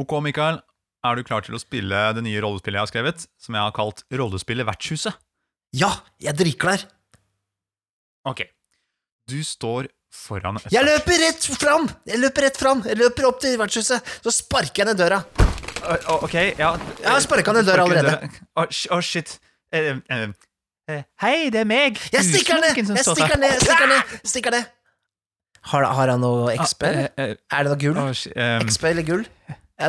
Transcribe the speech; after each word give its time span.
Ok, 0.00 0.16
Mikael. 0.24 0.62
Er 1.04 1.16
du 1.16 1.24
klar 1.24 1.44
til 1.44 1.56
å 1.56 1.60
spille 1.60 1.98
det 2.16 2.22
nye 2.24 2.40
rollespillet 2.40 2.78
jeg 2.78 2.84
har 2.86 2.90
skrevet, 2.90 3.24
som 3.40 3.56
jeg 3.56 3.64
har 3.64 3.72
kalt 3.76 4.02
Rollespillet 4.12 4.68
Vertshuset? 4.68 5.16
Ja, 5.76 5.90
jeg 6.20 6.32
er 6.32 6.38
dritklar. 6.38 6.84
Ok. 8.28 8.42
Du 9.30 9.38
står 9.46 9.88
foran 10.12 10.58
et 10.58 10.72
Jeg 10.74 10.84
løper 10.88 11.20
rett 11.22 11.46
fram! 11.60 11.86
Jeg 12.08 12.20
løper 12.20 12.48
rett 12.48 12.58
fram. 12.60 12.82
Jeg 12.88 12.98
løper 13.00 13.28
opp 13.28 13.38
til 13.44 13.56
vertshuset, 13.60 14.12
så 14.24 14.34
sparker 14.34 14.82
jeg 14.82 14.90
ned 14.90 15.00
døra. 15.00 15.20
Ok, 16.16 16.34
ja 16.58 16.74
Jeg 17.00 17.06
har 17.06 17.22
sparka 17.24 17.54
ned 17.56 17.68
døra 17.68 17.86
allerede. 17.86 18.32
Å, 18.56 18.66
oh, 18.66 19.00
shit. 19.04 19.36
Eh, 19.72 19.94
eh, 20.00 20.26
eh, 20.90 21.06
Hei, 21.22 21.36
det 21.54 21.62
er 21.62 21.68
meg. 21.68 22.00
Jeg 22.12 22.26
stikker 22.28 22.60
ned! 22.60 22.76
Jeg 22.76 23.06
stikker 23.06 23.40
ned! 23.40 23.56
Stikker 23.64 23.92
ned! 23.92 24.20
Stikker 24.24 24.56
ned. 24.56 24.76
Har, 25.70 25.84
har 25.84 26.12
han 26.16 26.22
noe 26.24 26.52
XP? 26.56 26.84
Ah, 26.88 27.08
eh, 27.20 27.34
Er 27.52 27.68
det 27.68 27.72
noe 27.72 27.80
gull? 27.80 28.00
ehm, 28.32 28.68
XP 28.68 28.92
eller 28.94 29.06
gull? 29.06 29.26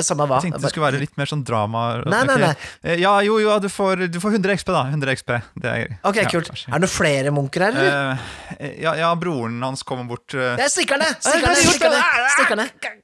Samme 0.08 0.26
hva. 0.30 0.40
Jeg 0.40 0.50
tenkte 0.50 0.62
det 0.64 0.72
skulle 0.72 0.88
være 0.88 1.02
litt 1.02 1.18
mer 1.20 1.30
sånn 1.30 1.44
drama. 1.48 1.82
Nei, 2.08 2.22
nei, 2.30 2.38
nei. 2.40 2.96
Ja, 3.02 3.14
jo, 3.26 3.36
jo, 3.44 3.52
du 3.60 3.68
får, 3.72 4.06
du 4.14 4.18
får 4.24 4.38
100 4.40 4.56
XP, 4.62 4.72
da. 4.72 4.84
100 4.94 5.16
XP. 5.20 5.34
Det 5.64 5.72
er, 5.72 5.96
Ok, 6.08 6.22
ja, 6.22 6.26
kult. 6.32 6.50
Kanskje. 6.54 6.72
Er 6.72 6.84
det 6.86 6.90
flere 6.94 7.34
munker 7.36 7.66
her, 7.68 7.76
eller? 7.78 8.24
Uh, 8.56 8.66
ja, 8.86 8.96
ja, 9.04 9.12
broren 9.20 9.60
hans 9.66 9.84
kommer 9.88 10.08
bort 10.10 10.34
uh... 10.38 10.54
Jeg 10.62 10.72
stikker 10.74 11.02
ned! 11.02 11.20
Stikker 11.20 11.46
hva 11.46 11.52
har 11.52 11.60
ned! 11.60 11.70
Stikker 11.76 11.92
ned! 11.92 12.02
det? 12.02 12.34
Stikker 12.38 12.62
ned. 12.62 12.98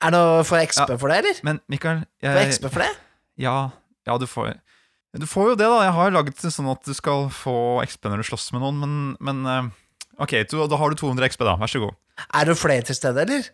Er 0.00 0.14
det 0.14 0.16
noe 0.16 0.40
for 0.48 0.62
XP 0.64 0.94
for 0.96 1.12
det, 1.12 1.20
eller? 1.20 1.44
Men 1.44 1.60
Mikael 1.68 2.04
jeg, 2.24 2.48
XP 2.54 2.70
for 2.70 2.86
det? 2.86 2.90
ja, 3.40 3.56
ja, 4.08 4.16
du 4.16 4.26
får 4.30 4.54
Du 5.18 5.26
får 5.28 5.52
jo 5.52 5.58
det, 5.60 5.68
da. 5.68 5.82
Jeg 5.84 5.96
har 5.98 6.14
laget 6.14 6.40
det 6.40 6.52
sånn 6.54 6.70
at 6.72 6.80
du 6.86 6.94
skal 6.96 7.28
få 7.34 7.54
XP 7.84 8.08
når 8.08 8.22
du 8.22 8.30
slåss 8.30 8.50
med 8.56 8.64
noen, 8.64 8.80
men, 8.80 8.94
men 9.20 9.42
uh, 9.44 9.70
Ok, 10.20 10.36
du, 10.48 10.58
da 10.68 10.76
har 10.76 10.92
du 10.92 11.00
200 11.00 11.32
XP, 11.32 11.44
da. 11.48 11.56
Vær 11.60 11.70
så 11.72 11.80
god. 11.82 11.96
Er 12.36 12.48
det 12.48 12.56
flere 12.60 12.84
til 12.84 12.96
stede, 12.96 13.24
eller? 13.24 13.46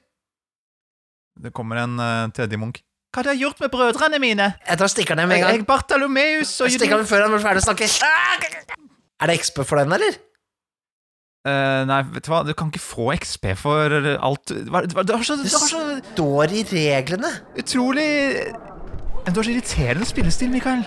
Det 1.36 1.52
kommer 1.56 1.82
en 1.84 1.98
uh, 2.00 2.28
tredje 2.36 2.58
munk. 2.60 2.80
Hva 3.12 3.22
har 3.22 3.32
du 3.32 3.40
gjort 3.40 3.60
med 3.62 3.70
brødrene 3.72 4.18
mine? 4.20 4.46
Jeg 4.68 4.78
tar 4.80 4.90
stikker 4.92 5.16
ned 5.16 5.28
med 5.30 5.38
en 5.38 5.44
gang. 5.46 5.58
Jeg, 5.58 5.66
Bartalomeus 5.68 6.52
og 6.60 6.68
Jeg 6.68 6.78
stikker 6.80 7.00
dem 7.00 7.08
før 7.08 7.24
han 7.26 7.32
blir 7.34 7.44
ferdig 7.44 7.62
å 7.62 7.66
snakke. 7.70 7.88
Er 9.16 9.30
det 9.30 9.36
XP 9.40 9.62
for 9.64 9.80
den, 9.80 9.92
eller? 9.96 10.18
Uh, 11.46 11.84
Nei, 11.88 12.00
vet 12.16 12.26
du 12.26 12.30
hva, 12.32 12.40
du 12.44 12.52
kan 12.58 12.72
ikke 12.72 12.82
få 12.82 13.06
XP 13.14 13.52
for 13.60 13.92
alt 14.02 14.52
hva- 14.66 14.82
du, 14.84 14.96
Du 14.98 15.12
har 15.14 15.22
så, 15.24 15.36
du 15.38 15.46
har 15.46 15.68
så 15.70 15.82
Står 16.10 16.56
i 16.58 16.64
reglene. 16.72 17.30
utrolig 17.56 18.08
Du 19.28 19.38
har 19.38 19.46
så 19.46 19.52
irriterende 19.54 20.08
spillestil, 20.08 20.50
Mikael. 20.50 20.82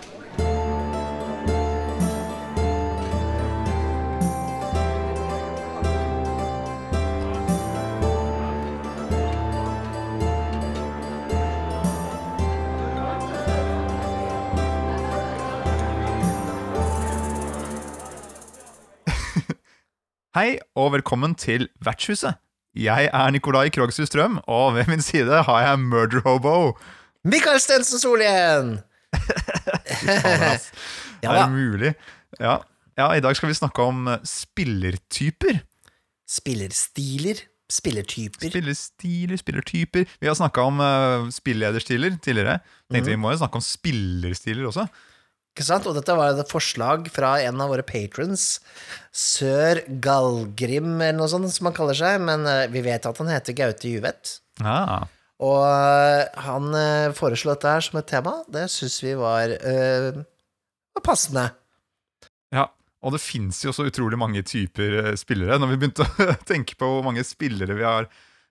Hei, 20.37 20.59
og 20.77 20.91
velkommen 20.93 21.33
til 21.39 21.67
Vertshuset. 21.83 22.37
Jeg 22.77 23.09
er 23.09 23.31
Nikolai 23.33 23.69
Krogshus 23.73 24.11
Strøm, 24.11 24.37
og 24.47 24.75
ved 24.75 24.85
min 24.91 25.01
side 25.01 25.41
har 25.47 25.61
jeg 25.65 25.79
Murder 25.81 26.21
Hobo. 26.25 26.77
Mikael 27.25 27.59
Stensen 27.61 27.99
Solhjell! 28.01 28.75
Ja 31.23 31.33
er 31.33 31.41
det 31.41 31.51
mulig? 31.51 31.89
Ja. 32.39 32.53
ja, 32.95 33.07
i 33.11 33.19
dag 33.19 33.35
skal 33.35 33.49
vi 33.49 33.57
snakke 33.57 33.83
om 33.83 34.05
spillertyper. 34.23 35.57
Spillerstiler. 36.29 37.41
Spillertyper. 37.69 38.47
Spillerstiler, 38.49 39.35
spillertyper. 39.41 40.05
Vi 40.21 40.29
har 40.29 40.37
snakka 40.39 40.63
om 40.69 40.79
uh, 40.79 41.27
spillederstiler 41.33 42.15
tidligere. 42.23 42.59
Tenkte 42.87 43.09
Mhm. 43.09 43.17
vi 43.17 43.19
må 43.25 43.33
jo 43.33 43.41
snakke 43.41 43.59
om 43.59 43.65
spillerstiler 43.65 44.69
også. 44.71 44.87
Ikke 45.59 45.67
sant? 45.67 45.87
Og 45.91 45.97
dette 45.97 46.15
var 46.15 46.31
et 46.39 46.47
forslag 46.51 47.09
fra 47.11 47.33
en 47.43 47.59
av 47.59 47.67
våre 47.73 47.83
patrons, 47.83 48.45
Sør 49.11 49.81
Gallgrim, 49.99 50.93
eller 51.01 51.17
noe 51.19 51.27
sånt 51.27 51.51
som 51.51 51.67
han 51.67 51.75
kaller 51.75 51.97
seg, 51.99 52.21
men 52.23 52.47
eh, 52.47 52.67
vi 52.71 52.79
vet 52.85 53.03
at 53.09 53.19
han 53.19 53.27
heter 53.33 53.57
Gaute 53.57 53.91
Juvet. 53.91 54.37
Ah, 54.63 55.03
Og 55.43 55.59
eh, 55.65 56.41
han 56.45 56.69
eh, 56.79 57.11
foreslo 57.17 57.51
dette 57.55 57.73
her 57.75 57.83
som 57.83 57.99
et 57.99 58.07
tema. 58.11 58.37
Det 58.47 58.65
syns 58.71 58.97
vi 59.03 59.13
var, 59.19 59.51
øh, 59.59 60.21
var 60.95 61.05
passende. 61.05 61.49
ja. 62.55 62.69
Og 62.99 63.13
det 63.15 63.21
fins 63.23 63.61
jo 63.63 63.71
så 63.71 63.85
utrolig 63.87 64.17
mange 64.19 64.41
typer 64.43 65.13
spillere. 65.15 65.55
Når 65.55 65.69
vi 65.71 65.77
begynte 65.79 66.03
å 66.33 66.33
tenke 66.43 66.75
på 66.75 66.87
hvor 66.97 67.05
mange 67.05 67.23
spillere 67.23 67.77
vi 67.77 67.85
har 67.87 68.07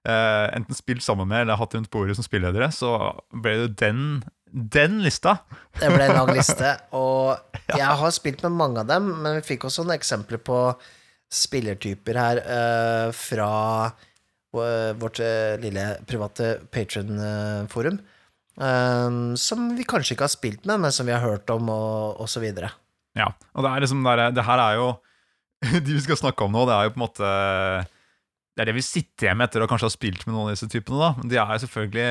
eh, 0.08 0.46
enten 0.56 0.72
spilt 0.78 1.04
sammen 1.04 1.28
med 1.28 1.42
eller 1.44 1.58
hatt 1.60 1.74
rundt 1.76 1.90
bordet 1.92 2.16
som 2.16 2.24
spilledere, 2.24 2.70
så 2.72 2.94
ble 3.28 3.52
det 3.66 3.74
den, 3.82 4.00
den 4.52 5.00
lista. 5.04 5.38
Det 5.78 5.90
ble 5.92 6.08
en 6.08 6.16
lang 6.16 6.30
liste, 6.36 6.74
og 6.98 7.38
jeg 7.74 7.98
har 8.02 8.14
spilt 8.14 8.44
med 8.46 8.56
mange 8.58 8.82
av 8.82 8.90
dem, 8.90 9.10
men 9.22 9.38
vi 9.38 9.46
fikk 9.52 9.68
også 9.68 9.84
noen 9.84 9.96
eksempler 9.98 10.42
på 10.44 10.60
spillertyper 11.28 12.16
her 12.18 12.40
uh, 12.44 13.08
fra 13.12 13.50
uh, 13.88 14.92
vårt 15.00 15.20
uh, 15.20 15.58
lille 15.60 15.90
private 16.08 16.54
patron-forum. 16.72 18.00
som 19.38 19.68
vi 19.78 19.84
kanskje 19.86 20.16
ikke 20.16 20.26
har 20.26 20.32
spilt 20.32 20.64
med, 20.66 20.80
men 20.82 20.92
som 20.92 21.06
vi 21.06 21.12
har 21.14 21.22
hørt 21.22 21.50
om, 21.54 21.68
og, 21.70 22.24
så 22.26 22.40
videre. 22.42 22.72
Ja, 23.14 23.28
og 23.54 23.62
det 23.62 23.84
liksom 23.84 24.02
der, 24.02 24.32
det 24.34 24.44
her 24.44 24.58
er 24.58 24.80
jo 24.80 24.88
De 25.86 25.94
vi 25.94 26.00
skal 26.02 26.18
snakke 26.18 26.44
om 26.44 26.52
nå, 26.54 26.64
det 26.68 26.74
er 26.74 26.86
jo 26.86 26.92
på 26.94 27.00
en 27.00 27.02
måte 27.02 27.30
Det 28.54 28.62
er 28.62 28.68
det 28.68 28.74
vi 28.76 28.84
sitter 28.86 29.26
igjen 29.26 29.38
med 29.38 29.48
etter 29.48 29.64
å 29.64 29.70
kanskje 29.70 29.88
ha 29.88 29.94
spilt 29.94 30.26
med 30.26 30.34
noen 30.34 30.50
av 30.50 30.54
disse 30.54 30.68
typene. 30.70 30.98
da 30.98 31.08
Men 31.18 31.32
de 31.32 31.38
er 31.38 31.54
jo 31.54 31.62
selvfølgelig 31.64 32.10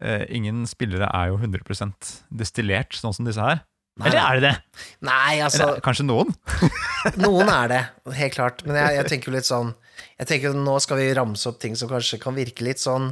Ingen 0.00 0.62
spillere 0.64 1.10
er 1.12 1.28
jo 1.28 1.36
100% 1.36 2.12
destillert, 2.32 2.96
sånn 2.96 3.12
som 3.12 3.26
disse 3.28 3.44
her. 3.44 3.60
Nei. 4.00 4.08
Eller 4.08 4.20
er 4.22 4.38
det 4.38 4.42
det? 4.46 4.82
Nei, 5.04 5.32
altså 5.44 5.64
Eller 5.66 5.82
kanskje 5.84 6.06
noen? 6.06 6.30
Noen 7.24 7.50
er 7.52 7.70
det, 7.72 7.80
helt 8.16 8.36
klart. 8.36 8.62
Men 8.64 8.78
jeg, 8.78 8.96
jeg 8.96 9.10
tenker 9.12 9.30
jo 9.30 9.34
litt 9.34 9.48
sånn 9.48 9.72
Jeg 10.14 10.28
tenker 10.30 10.56
Nå 10.56 10.76
skal 10.80 11.00
vi 11.02 11.08
ramse 11.18 11.48
opp 11.50 11.58
ting 11.60 11.76
som 11.76 11.90
kanskje 11.90 12.20
kan 12.22 12.36
virke 12.38 12.64
litt 12.64 12.80
sånn 12.80 13.10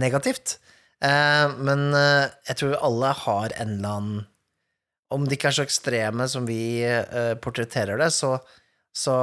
negativt. 0.00 0.56
Eh, 1.04 1.46
men 1.60 1.90
eh, 1.94 2.32
jeg 2.48 2.60
tror 2.62 2.78
alle 2.88 3.12
har 3.22 3.54
en 3.60 3.76
eller 3.76 3.98
annen 4.00 4.26
Om 5.12 5.26
de 5.28 5.36
ikke 5.36 5.50
er 5.52 5.58
så 5.58 5.66
ekstreme 5.66 6.26
som 6.32 6.48
vi 6.48 6.60
eh, 6.82 7.34
portretterer 7.42 8.00
det, 8.00 8.10
så, 8.16 8.34
så 8.96 9.14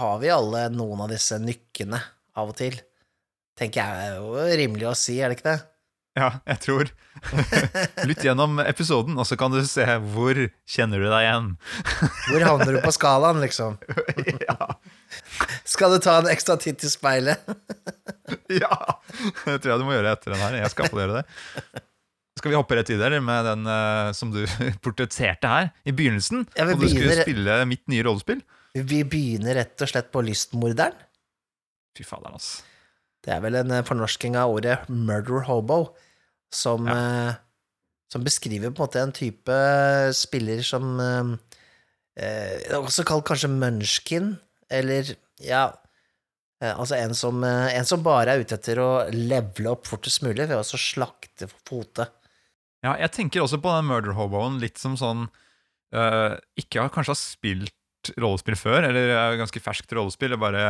har 0.00 0.22
vi 0.22 0.32
alle 0.34 0.66
noen 0.74 1.04
av 1.04 1.12
disse 1.12 1.38
nykkene 1.38 2.00
av 2.38 2.50
og 2.50 2.58
til. 2.58 2.74
Tenker 3.58 3.84
jeg 3.84 4.08
er 4.08 4.18
jo 4.18 4.48
rimelig 4.58 4.88
å 4.90 4.96
si, 4.98 5.20
er 5.20 5.30
det 5.30 5.38
ikke 5.38 5.52
det? 5.52 5.60
Ja, 6.18 6.28
jeg 6.48 6.60
tror. 6.64 6.90
Lytt 8.08 8.24
gjennom 8.26 8.58
episoden, 8.62 9.18
og 9.18 9.26
så 9.28 9.36
kan 9.38 9.52
du 9.54 9.60
se 9.68 9.84
hvor 10.10 10.38
kjenner 10.68 11.02
du 11.02 11.06
deg 11.06 11.26
igjen. 11.26 11.50
Hvor 12.28 12.46
havner 12.46 12.78
du 12.78 12.80
på 12.82 12.94
skalaen, 12.94 13.40
liksom? 13.44 13.76
ja, 14.48 14.70
Skal 15.68 15.94
du 15.94 16.00
ta 16.02 16.18
en 16.22 16.30
ekstra 16.30 16.58
titt 16.60 16.82
i 16.82 16.90
speilet? 16.90 17.44
ja, 18.62 18.78
det 19.44 19.60
tror 19.60 19.74
jeg 19.74 19.82
du 19.82 19.86
må 19.86 19.94
gjøre 19.94 20.16
etter 20.16 20.34
den 20.34 20.42
her. 20.42 20.58
Jeg 20.64 20.74
skal 20.74 20.88
applaudere 20.88 21.20
det. 21.22 21.84
Skal 22.38 22.54
vi 22.54 22.58
hoppe 22.58 22.78
rett 22.78 22.90
eller 22.94 23.22
med 23.24 23.46
den 23.48 23.66
eh, 23.66 24.12
som 24.14 24.30
du 24.34 24.44
portretterte 24.84 25.50
her 25.50 25.70
i 25.82 25.94
begynnelsen? 25.94 26.46
Ja, 26.54 26.68
vi 26.68 26.76
og 26.76 26.82
du 26.82 26.90
skulle 26.90 27.20
spille 27.22 27.60
mitt 27.70 27.86
nye 27.90 28.06
rollespill? 28.06 28.42
Vi 28.78 29.02
begynner 29.06 29.58
rett 29.58 29.82
og 29.82 29.90
slett 29.90 30.10
på 30.14 30.22
lystmorderen. 30.22 30.94
Fy 31.98 32.06
faderen, 32.06 32.38
altså. 32.38 32.62
Det 33.26 33.32
er 33.34 33.42
vel 33.42 33.58
en 33.58 33.72
eh, 33.74 33.84
fornorsking 33.86 34.38
av 34.38 34.54
ordet 34.54 34.76
murder 34.88 35.42
hobo, 35.48 35.80
som, 36.54 36.88
eh, 36.88 37.34
som 38.12 38.24
beskriver 38.24 38.70
på 38.70 38.82
en 38.82 38.86
måte 38.86 39.02
en 39.02 39.14
type 39.14 39.58
spiller 40.16 40.62
som 40.66 40.98
eh, 41.02 41.34
eh, 42.24 42.78
Også 42.78 43.04
kalt 43.08 43.26
kanskje 43.28 43.50
munchkin, 43.52 44.36
eller 44.70 45.14
ja 45.44 45.66
eh, 46.62 46.72
Altså 46.74 46.98
en 46.98 47.14
som, 47.14 47.42
en 47.44 47.88
som 47.88 48.04
bare 48.04 48.34
er 48.34 48.44
ute 48.44 48.58
etter 48.58 48.80
å 48.82 48.90
levele 49.12 49.74
opp 49.74 49.88
fortest 49.88 50.24
mulig 50.26 50.48
ved 50.48 50.58
å 50.58 50.66
så 50.66 50.80
slakte 50.80 51.50
fote. 51.68 52.08
Ja, 52.84 52.94
jeg 53.00 53.12
tenker 53.14 53.42
også 53.42 53.60
på 53.62 53.74
den 53.74 53.88
murder 53.90 54.14
hoboen 54.14 54.60
litt 54.62 54.78
som 54.78 54.94
sånn 54.98 55.24
uh, 55.26 56.34
Ikke 56.60 56.84
har 56.84 56.92
kanskje 56.94 57.10
har 57.10 57.18
spilt 57.18 58.12
rollespill 58.22 58.54
før, 58.54 58.86
eller 58.86 59.10
er 59.10 59.38
ganske 59.40 59.60
ferskt 59.60 59.92
rollespill. 59.96 60.36
og 60.36 60.42
bare 60.44 60.62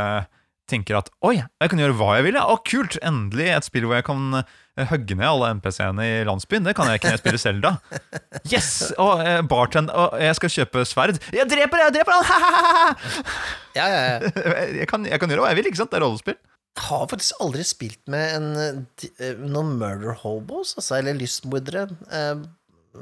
tenker 0.69 0.99
at 0.99 1.11
oi, 1.25 1.37
jeg 1.41 1.73
kan 1.73 1.81
gjøre 1.83 1.97
hva 1.99 2.17
jeg 2.19 2.29
vil. 2.29 2.39
Ja. 2.39 2.47
Å, 2.49 2.59
kult! 2.67 2.99
Endelig 3.05 3.49
et 3.55 3.69
spill 3.69 3.87
hvor 3.89 3.99
jeg 3.99 4.07
kan 4.09 4.41
eh, 4.41 4.85
hugge 4.91 5.17
ned 5.19 5.29
alle 5.29 5.53
NPC-ene 5.59 6.05
i 6.07 6.19
landsbyen. 6.29 6.69
Det 6.69 6.75
kan 6.79 6.91
jeg 6.91 7.01
ikke 7.01 7.11
når 7.11 7.17
jeg 7.19 7.25
spiller 7.25 7.43
Selda. 7.43 7.73
Yes! 8.53 8.71
Og 8.97 9.25
uh, 9.25 9.41
bartend... 9.49 9.93
Å, 9.93 10.11
jeg 10.23 10.37
skal 10.39 10.55
kjøpe 10.55 10.85
sverd. 10.89 11.19
Jeg 11.35 11.49
dreper! 11.51 11.87
Jeg 11.87 11.97
dreper 11.99 12.19
han! 12.19 12.29
Ha-ha-ha! 12.29 12.93
Ja, 13.79 13.85
ja, 13.87 13.99
ja. 14.11 14.31
jeg, 14.75 14.87
kan, 14.91 15.05
jeg 15.07 15.21
kan 15.23 15.31
gjøre 15.31 15.45
hva 15.45 15.51
jeg 15.53 15.61
vil, 15.61 15.69
ikke 15.71 15.79
sant? 15.79 15.93
Det 15.93 16.01
er 16.01 16.03
rollespill. 16.03 16.39
Jeg 16.79 16.87
har 16.89 17.07
faktisk 17.11 17.41
aldri 17.43 17.65
spilt 17.67 18.01
med 18.11 18.35
en, 18.37 18.49
eh, 18.63 19.07
eh, 19.23 19.39
noen 19.39 19.77
murder 19.81 20.15
hobos, 20.21 20.77
altså, 20.79 20.99
eller 20.99 21.17
lystmordere, 21.19 21.89
eh, 22.15 22.43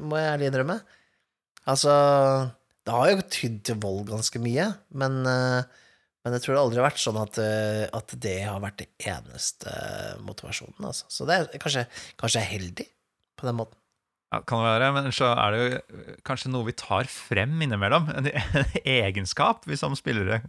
må 0.00 0.20
jeg 0.20 0.30
ærlig 0.34 0.48
innrømme. 0.50 0.76
Altså, 1.68 1.92
det 2.86 2.94
har 2.94 3.10
jo 3.10 3.26
tydd 3.34 3.58
til 3.68 3.80
vold 3.82 4.06
ganske 4.08 4.40
mye, 4.40 4.70
men, 4.96 5.18
eh, 5.28 5.84
Men 6.26 6.34
jeg 6.34 6.42
tror 6.42 6.56
det 6.56 6.62
aldri 6.64 6.78
har 6.80 6.88
vært 6.88 6.98
sånn 6.98 7.18
at, 7.22 7.36
eh, 7.38 7.84
at 7.94 8.12
det 8.18 8.36
har 8.42 8.58
vært 8.58 8.80
det 8.82 8.88
eneste 9.06 9.70
motivasjonen, 10.26 10.88
altså. 10.88 11.06
Så 11.12 11.22
det 11.28 11.36
er 11.38 11.60
kanskje, 11.62 11.84
kanskje 12.18 12.40
er 12.42 12.48
heldig 12.50 12.86
på 13.38 13.46
den 13.46 13.54
måten. 13.60 13.78
Ja, 14.34 14.40
kan 14.42 14.58
det 14.58 14.72
være, 14.72 14.88
men 14.96 15.12
så 15.14 15.28
er 15.38 15.54
det 15.54 15.60
jo 15.60 15.68
eh, 15.78 16.16
kanskje 16.26 16.50
noe 16.50 16.66
vi 16.66 16.74
tar 16.74 17.06
frem 17.06 17.54
innimellom. 17.62 18.08
En, 18.10 18.26
en 18.58 18.74
egenskap 18.82 19.68
vi 19.70 19.78
som 19.78 19.94
spillere 19.94 20.40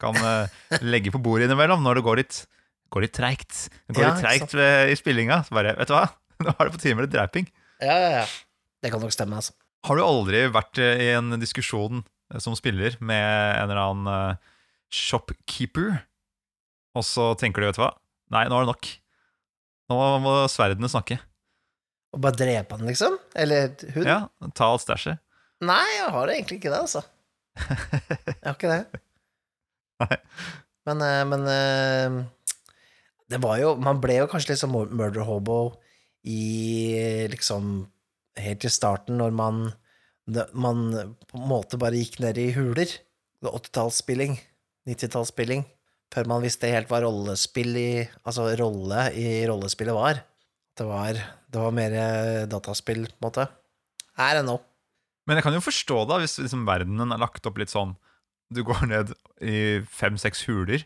kan 0.00 0.16
eh, 0.16 0.80
legge 0.80 1.12
på 1.12 1.20
bordet 1.20 1.50
innimellom 1.50 1.84
når 1.84 2.00
det 2.00 2.06
går 2.08 2.20
litt, 2.22 2.40
går 2.96 3.04
litt 3.04 3.14
treigt. 3.20 3.60
Det 3.84 3.98
går 4.00 4.06
Ja, 4.08 4.14
litt 4.14 4.24
treigt 4.24 4.56
ved- 4.56 4.94
i 4.94 4.96
spillinga. 4.96 5.42
Så 5.44 5.52
bare, 5.60 5.76
vet 5.76 5.92
du 5.92 5.98
hva, 5.98 6.06
nå 6.48 6.56
er 6.56 6.64
det 6.64 6.74
på 6.78 6.80
tide 6.80 6.96
med 6.96 7.10
litt 7.10 7.16
dreiping. 7.18 7.52
Ja, 7.84 7.92
ja, 8.00 8.10
ja. 8.22 8.26
Det 8.80 8.88
kan 8.96 9.04
nok 9.04 9.12
stemme, 9.12 9.36
altså. 9.44 9.52
Har 9.84 10.00
du 10.00 10.06
aldri 10.08 10.46
vært 10.48 10.80
i 10.80 11.12
en 11.12 11.36
diskusjon 11.44 12.00
som 12.42 12.56
spiller 12.58 12.96
med 13.04 13.20
en 13.60 13.68
eller 13.68 13.84
annen 13.84 14.40
shopkeeper, 14.92 16.02
og 16.96 17.04
så 17.04 17.30
tenker 17.40 17.62
du, 17.62 17.68
vet 17.70 17.78
du 17.78 17.82
hva, 17.82 17.92
nei, 18.34 18.44
nå 18.48 18.56
er 18.58 18.64
det 18.66 18.72
nok. 18.72 18.90
Nå 19.90 19.98
må 20.24 20.34
sverdene 20.50 20.88
snakke. 20.90 21.18
Og 22.16 22.22
bare 22.24 22.38
drepe 22.38 22.78
han, 22.78 22.86
liksom? 22.88 23.18
Eller 23.38 23.74
hun? 23.94 24.06
Ja, 24.06 24.18
ta 24.56 24.70
alt 24.72 24.84
stæsjet. 24.86 25.20
Nei, 25.66 25.82
jeg 25.98 26.08
har 26.14 26.32
egentlig 26.32 26.58
ikke 26.60 26.72
det, 26.72 26.80
altså. 26.84 27.02
Jeg 27.56 28.40
har 28.44 28.56
ikke 28.56 28.72
det. 28.72 29.02
Nei. 30.04 30.16
Men, 30.86 31.00
eh, 31.02 31.22
men 31.26 31.46
eh, 31.50 32.16
det 33.32 33.38
var 33.42 33.56
jo 33.58 33.70
Man 33.80 33.96
ble 34.02 34.18
jo 34.20 34.26
kanskje 34.28 34.52
litt 34.52 34.60
sånn 34.60 34.70
mur- 34.74 34.90
murder 34.92 35.24
hobo 35.26 35.54
i 36.28 37.24
liksom 37.32 37.86
Helt 38.36 38.60
til 38.60 38.70
starten, 38.74 39.16
når 39.16 39.32
man 39.32 39.62
Man 40.52 40.82
på 40.92 41.40
en 41.40 41.48
måte 41.48 41.80
bare 41.80 41.96
gikk 41.96 42.18
ned 42.20 42.36
i 42.42 42.50
huler. 42.52 42.92
80-tallsspilling, 43.46 44.36
90-tallsspilling, 44.86 45.64
før 46.14 46.30
man 46.30 46.44
visste 46.44 46.70
helt 46.70 46.90
hva 46.90 47.02
rollespill 47.02 47.76
i 47.80 47.90
Altså 48.22 48.48
rolle 48.60 49.08
i 49.18 49.42
rollespillet 49.48 49.96
var. 49.96 50.22
Det 50.76 50.86
var, 50.86 51.18
det 51.50 51.60
var 51.62 51.74
mer 51.74 51.94
dataspill, 52.52 53.06
på 53.08 53.16
en 53.16 53.26
måte. 53.28 53.46
Her 54.20 54.40
enn 54.40 54.50
nå. 54.50 54.58
Men 55.26 55.40
jeg 55.40 55.46
kan 55.46 55.56
jo 55.56 55.64
forstå 55.64 56.02
da, 56.08 56.20
hvis 56.22 56.38
liksom 56.38 56.66
verdenen 56.68 57.14
er 57.14 57.20
lagt 57.20 57.46
opp 57.48 57.58
litt 57.58 57.72
sånn 57.72 57.96
Du 58.54 58.62
går 58.62 58.84
ned 58.86 59.10
i 59.42 59.82
fem-seks 59.90 60.44
huler, 60.46 60.84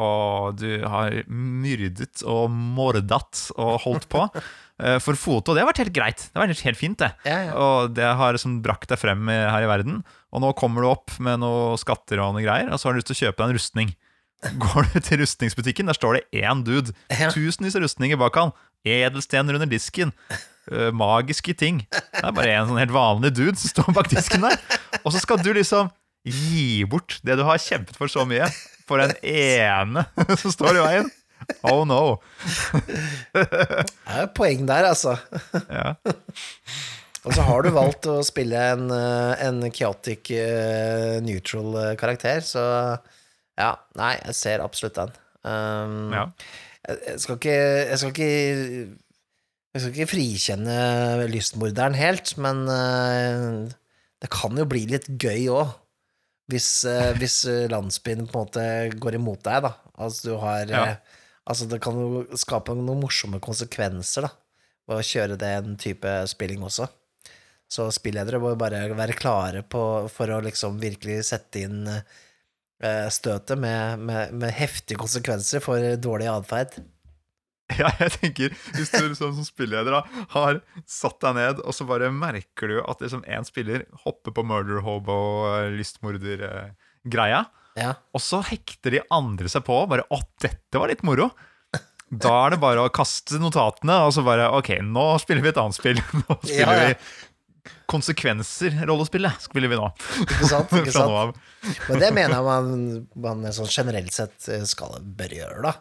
og 0.00 0.56
du 0.58 0.86
har 0.88 1.20
myrdet 1.28 2.22
og 2.26 2.48
mordet 2.50 3.12
og 3.54 3.74
holdt 3.84 4.08
på. 4.10 4.24
Eh, 4.82 4.96
For 4.98 5.14
foto, 5.14 5.54
det 5.54 5.62
har 5.62 5.68
vært 5.70 5.82
helt 5.84 5.94
greit. 5.94 6.24
Det 6.30 6.34
har 6.40 6.48
vært 6.48 6.64
helt 6.66 6.80
fint, 6.80 6.98
det. 6.98 7.12
Ja, 7.28 7.36
ja. 7.48 7.52
Og 7.54 7.92
det 7.94 8.08
har 8.18 8.34
liksom 8.34 8.56
brakt 8.64 8.88
deg 8.90 8.98
frem 8.98 9.28
her 9.30 9.62
i 9.62 9.70
verden. 9.70 10.00
Og 10.34 10.42
nå 10.42 10.50
kommer 10.58 10.82
du 10.82 10.88
opp 10.90 11.14
med 11.22 11.38
noe 11.44 11.76
skatter 11.78 12.18
og 12.24 12.34
noe 12.34 12.42
greier, 12.42 12.72
og 12.74 12.80
så 12.80 12.88
har 12.88 12.96
du 12.96 12.98
lyst 13.02 13.12
til 13.12 13.18
å 13.18 13.22
kjøpe 13.28 13.38
deg 13.42 13.46
en 13.52 13.58
rustning. 13.58 13.92
Går 14.64 14.88
du 14.92 14.98
til 15.06 15.22
rustningsbutikken, 15.22 15.86
der 15.88 15.96
står 15.96 16.18
det 16.18 16.42
én 16.44 16.64
dude. 16.66 16.92
Ja. 17.08 17.30
Tusenvis 17.32 17.78
av 17.78 17.86
rustninger 17.86 18.18
bak 18.20 18.34
han. 18.40 18.50
Edelstener 18.84 19.56
under 19.56 19.70
disken. 19.70 20.10
eh, 20.72 20.90
magiske 20.96 21.54
ting. 21.56 21.82
Det 21.92 22.20
er 22.24 22.34
bare 22.36 22.52
en 22.58 22.68
sånn 22.72 22.80
helt 22.82 22.92
vanlig 22.92 23.30
dude 23.36 23.54
som 23.60 23.70
står 23.72 23.94
bak 23.96 24.10
disken 24.12 24.44
der. 24.44 24.58
Og 25.04 25.12
så 25.14 25.20
skal 25.22 25.38
du 25.40 25.52
liksom 25.56 25.88
gi 26.24 26.82
bort 26.88 27.18
det 27.24 27.36
du 27.38 27.44
har 27.44 27.60
kjempet 27.60 27.96
for 28.00 28.08
så 28.08 28.24
mye, 28.28 28.46
for 28.88 29.00
den 29.00 29.12
ene 29.28 30.06
som 30.40 30.52
står 30.52 30.78
i 30.80 30.84
veien. 30.84 31.10
Oh 31.64 31.84
no. 31.88 32.18
Det 33.32 33.44
er 33.44 34.24
jo 34.26 34.28
poeng 34.36 34.66
der, 34.68 34.90
altså. 34.92 35.16
Ja. 35.68 35.94
Og 37.24 37.32
så 37.32 37.44
har 37.46 37.64
du 37.64 37.70
valgt 37.72 38.06
å 38.10 38.18
spille 38.24 38.60
en, 38.74 38.88
eh, 38.92 39.44
en 39.46 39.62
chaotic 39.72 40.28
eh, 40.36 41.20
neutral 41.24 41.70
eh, 41.80 41.94
karakter, 42.00 42.44
så 42.44 42.64
ja, 43.56 43.70
nei, 43.96 44.12
jeg 44.26 44.36
ser 44.36 44.64
absolutt 44.64 44.98
den. 44.98 45.14
Um, 45.44 46.12
ja. 46.12 46.24
jeg, 46.88 47.18
skal 47.20 47.36
ikke 47.36 47.54
Jeg 47.54 47.98
skal 48.00 48.12
ikke 48.14 48.28
Jeg 49.74 49.82
skal 49.82 49.90
ikke 49.90 50.08
frikjenne 50.08 50.76
lystmorderen 51.28 51.96
helt, 51.98 52.32
men 52.40 52.62
uh, 52.64 53.72
det 54.24 54.30
kan 54.32 54.56
jo 54.56 54.64
bli 54.68 54.86
litt 54.90 55.08
gøy 55.20 55.48
òg. 55.52 55.74
Hvis, 56.52 56.68
uh, 56.88 57.12
hvis 57.16 57.44
landsbyen 57.72 58.26
på 58.28 58.36
en 58.36 58.48
måte 58.48 58.64
går 59.00 59.20
imot 59.20 59.44
deg, 59.46 59.68
da. 59.68 59.74
Altså 59.96 60.28
du 60.28 60.40
har 60.42 60.68
Ja. 60.68 60.86
Altså 61.44 61.68
det 61.68 61.80
kan 61.84 61.98
jo 62.00 62.24
skape 62.40 62.74
noen 62.76 63.02
morsomme 63.02 63.40
konsekvenser, 63.44 64.26
da, 64.26 64.30
ved 64.88 65.00
å 65.00 65.08
kjøre 65.08 65.40
den 65.40 65.74
type 65.80 66.12
spilling 66.30 66.64
også. 66.64 66.88
Så 67.70 67.88
spilledere 67.92 68.40
må 68.40 68.52
jo 68.52 68.60
bare 68.60 68.86
være 68.94 69.16
klare 69.18 69.64
på, 69.66 69.82
for 70.12 70.30
å 70.30 70.40
liksom 70.44 70.78
virkelig 70.82 71.22
sette 71.30 71.64
inn 71.66 71.82
eh, 71.90 73.06
støtet 73.12 73.60
med, 73.60 74.00
med, 74.04 74.34
med 74.36 74.56
heftige 74.56 75.00
konsekvenser 75.00 75.64
for 75.64 75.94
dårlig 76.00 76.30
atferd. 76.32 76.80
Ja, 77.80 77.88
jeg 77.96 78.12
tenker 78.18 78.52
Hvis 78.76 78.90
du 78.92 79.06
liksom, 79.06 79.30
som 79.38 79.46
spilleder 79.46 79.94
da, 79.96 80.02
har 80.34 80.58
satt 80.84 81.16
deg 81.24 81.38
ned, 81.38 81.62
og 81.64 81.72
så 81.72 81.86
bare 81.88 82.10
merker 82.12 82.70
du 82.70 82.74
at 82.82 83.00
liksom 83.00 83.24
spiller 83.48 83.86
hopper 84.04 84.34
på 84.36 84.44
murder 84.44 84.82
hobo, 84.84 85.16
lystmorder-greia, 85.72 87.40
Ja. 87.76 87.94
og 88.14 88.20
så 88.22 88.38
hekter 88.46 88.90
de 88.94 89.00
andre 89.10 89.48
seg 89.50 89.64
på. 89.66 89.80
Bare 89.90 90.04
'Å, 90.10 90.20
dette 90.40 90.78
var 90.78 90.88
litt 90.88 91.02
moro'. 91.02 91.30
Da 92.14 92.46
er 92.46 92.50
det 92.54 92.60
bare 92.62 92.84
å 92.86 92.92
kaste 92.94 93.40
notatene, 93.42 93.96
og 94.06 94.12
så 94.14 94.22
bare 94.22 94.46
'Ok, 94.54 94.78
nå 94.82 95.18
spiller 95.18 95.42
vi 95.42 95.48
et 95.50 95.56
annet 95.58 95.74
spill'. 95.74 96.02
Nå 96.28 96.36
spiller 96.42 96.60
Ja, 96.60 96.72
ja. 96.72 96.88
vi 96.94 97.72
konsekvenser-rollespillet. 97.88 99.40
Spiller 99.40 99.68
vi 99.72 99.76
nå. 99.78 99.88
Ikke 100.24 100.48
sant? 100.48 100.72
Ikke 100.80 100.92
sant? 100.94 101.38
Men 101.88 102.00
det 102.02 102.10
mener 102.14 102.36
jeg 102.36 102.44
man, 102.46 102.68
man 103.16 103.52
sånn 103.56 103.70
generelt 103.72 104.12
sett 104.14 104.48
eh, 104.52 104.64
skal 104.68 104.98
bør 105.00 105.34
gjøre, 105.38 105.62
da. 105.64 105.74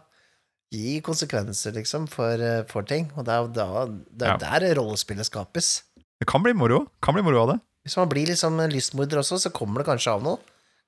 Gi 0.74 0.96
konsekvenser, 1.06 1.76
liksom, 1.78 2.08
for, 2.10 2.40
eh, 2.42 2.64
for 2.72 2.88
ting. 2.90 3.12
Og 3.18 3.28
det 3.28 3.36
er 3.36 3.52
da, 3.54 3.68
det 3.90 4.28
er 4.30 4.34
Ja. 4.34 4.38
der 4.60 4.76
rollespillet 4.80 5.28
skapes. 5.30 5.84
Det 6.20 6.28
kan 6.30 6.42
bli 6.46 6.54
moro. 6.56 6.88
Kan 7.04 7.14
bli 7.18 7.24
moro 7.26 7.44
av 7.44 7.54
det. 7.54 7.60
Hvis 7.86 7.98
man 8.00 8.10
blir 8.10 8.26
liksom 8.32 8.58
lystmorder 8.72 9.20
også, 9.20 9.38
så 9.44 9.52
kommer 9.54 9.84
det 9.84 9.90
kanskje 9.92 10.14
av 10.16 10.24
noe. 10.24 10.40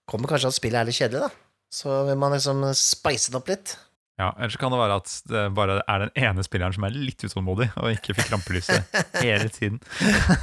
Kommer 0.10 0.30
kanskje 0.30 0.52
at 0.52 0.58
spillet 0.58 0.82
er 0.82 0.90
litt 0.90 0.98
kjedelig, 0.98 1.26
da. 1.26 1.32
Så 1.74 2.04
vil 2.08 2.18
man 2.22 2.36
liksom 2.36 2.62
spice 2.78 3.34
det 3.34 3.40
opp 3.42 3.50
litt. 3.52 3.76
Ja, 4.16 4.30
Ellers 4.40 4.56
kan 4.56 4.72
det 4.72 4.80
være 4.80 5.00
at 5.02 5.14
det 5.28 5.42
bare 5.58 5.82
er 5.92 6.06
den 6.06 6.14
ene 6.24 6.44
spilleren 6.46 6.76
som 6.76 6.86
er 6.88 6.94
litt 6.96 7.26
utålmodig, 7.26 7.68
og 7.76 7.98
ikke 7.98 8.16
fikk 8.16 8.32
rampelyset 8.32 8.96
hele 9.26 9.50
tiden. 9.52 9.82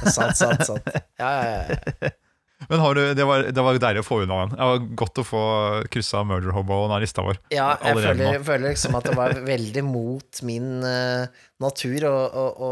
Sant, 0.05 0.37
sant, 0.37 0.61
sant. 0.67 0.91
Ja, 1.17 1.31
ja, 1.31 1.63
ja. 1.71 2.11
Men 2.69 2.79
har 2.79 2.95
du, 2.95 3.01
det, 3.17 3.25
var, 3.27 3.47
det 3.51 3.63
var 3.65 3.79
deilig 3.81 4.03
å 4.03 4.05
få 4.07 4.19
unna 4.23 4.43
den. 4.43 4.53
Det 4.53 4.67
var 4.69 4.85
godt 5.01 5.19
å 5.19 5.25
få 5.27 5.41
kryssa 5.91 6.21
Murder 6.27 6.53
Hoboen 6.55 6.93
av 6.95 7.01
lista 7.03 7.25
vår. 7.25 7.41
Ja, 7.51 7.73
jeg 7.83 7.97
føler, 7.97 8.37
føler 8.45 8.69
liksom 8.69 8.95
at 8.99 9.09
det 9.09 9.17
var 9.17 9.35
veldig 9.43 9.83
mot 9.87 10.43
min 10.47 10.69
uh, 10.85 11.25
natur 11.63 12.07
å, 12.07 12.13
å, 12.13 12.45
å, 12.53 12.71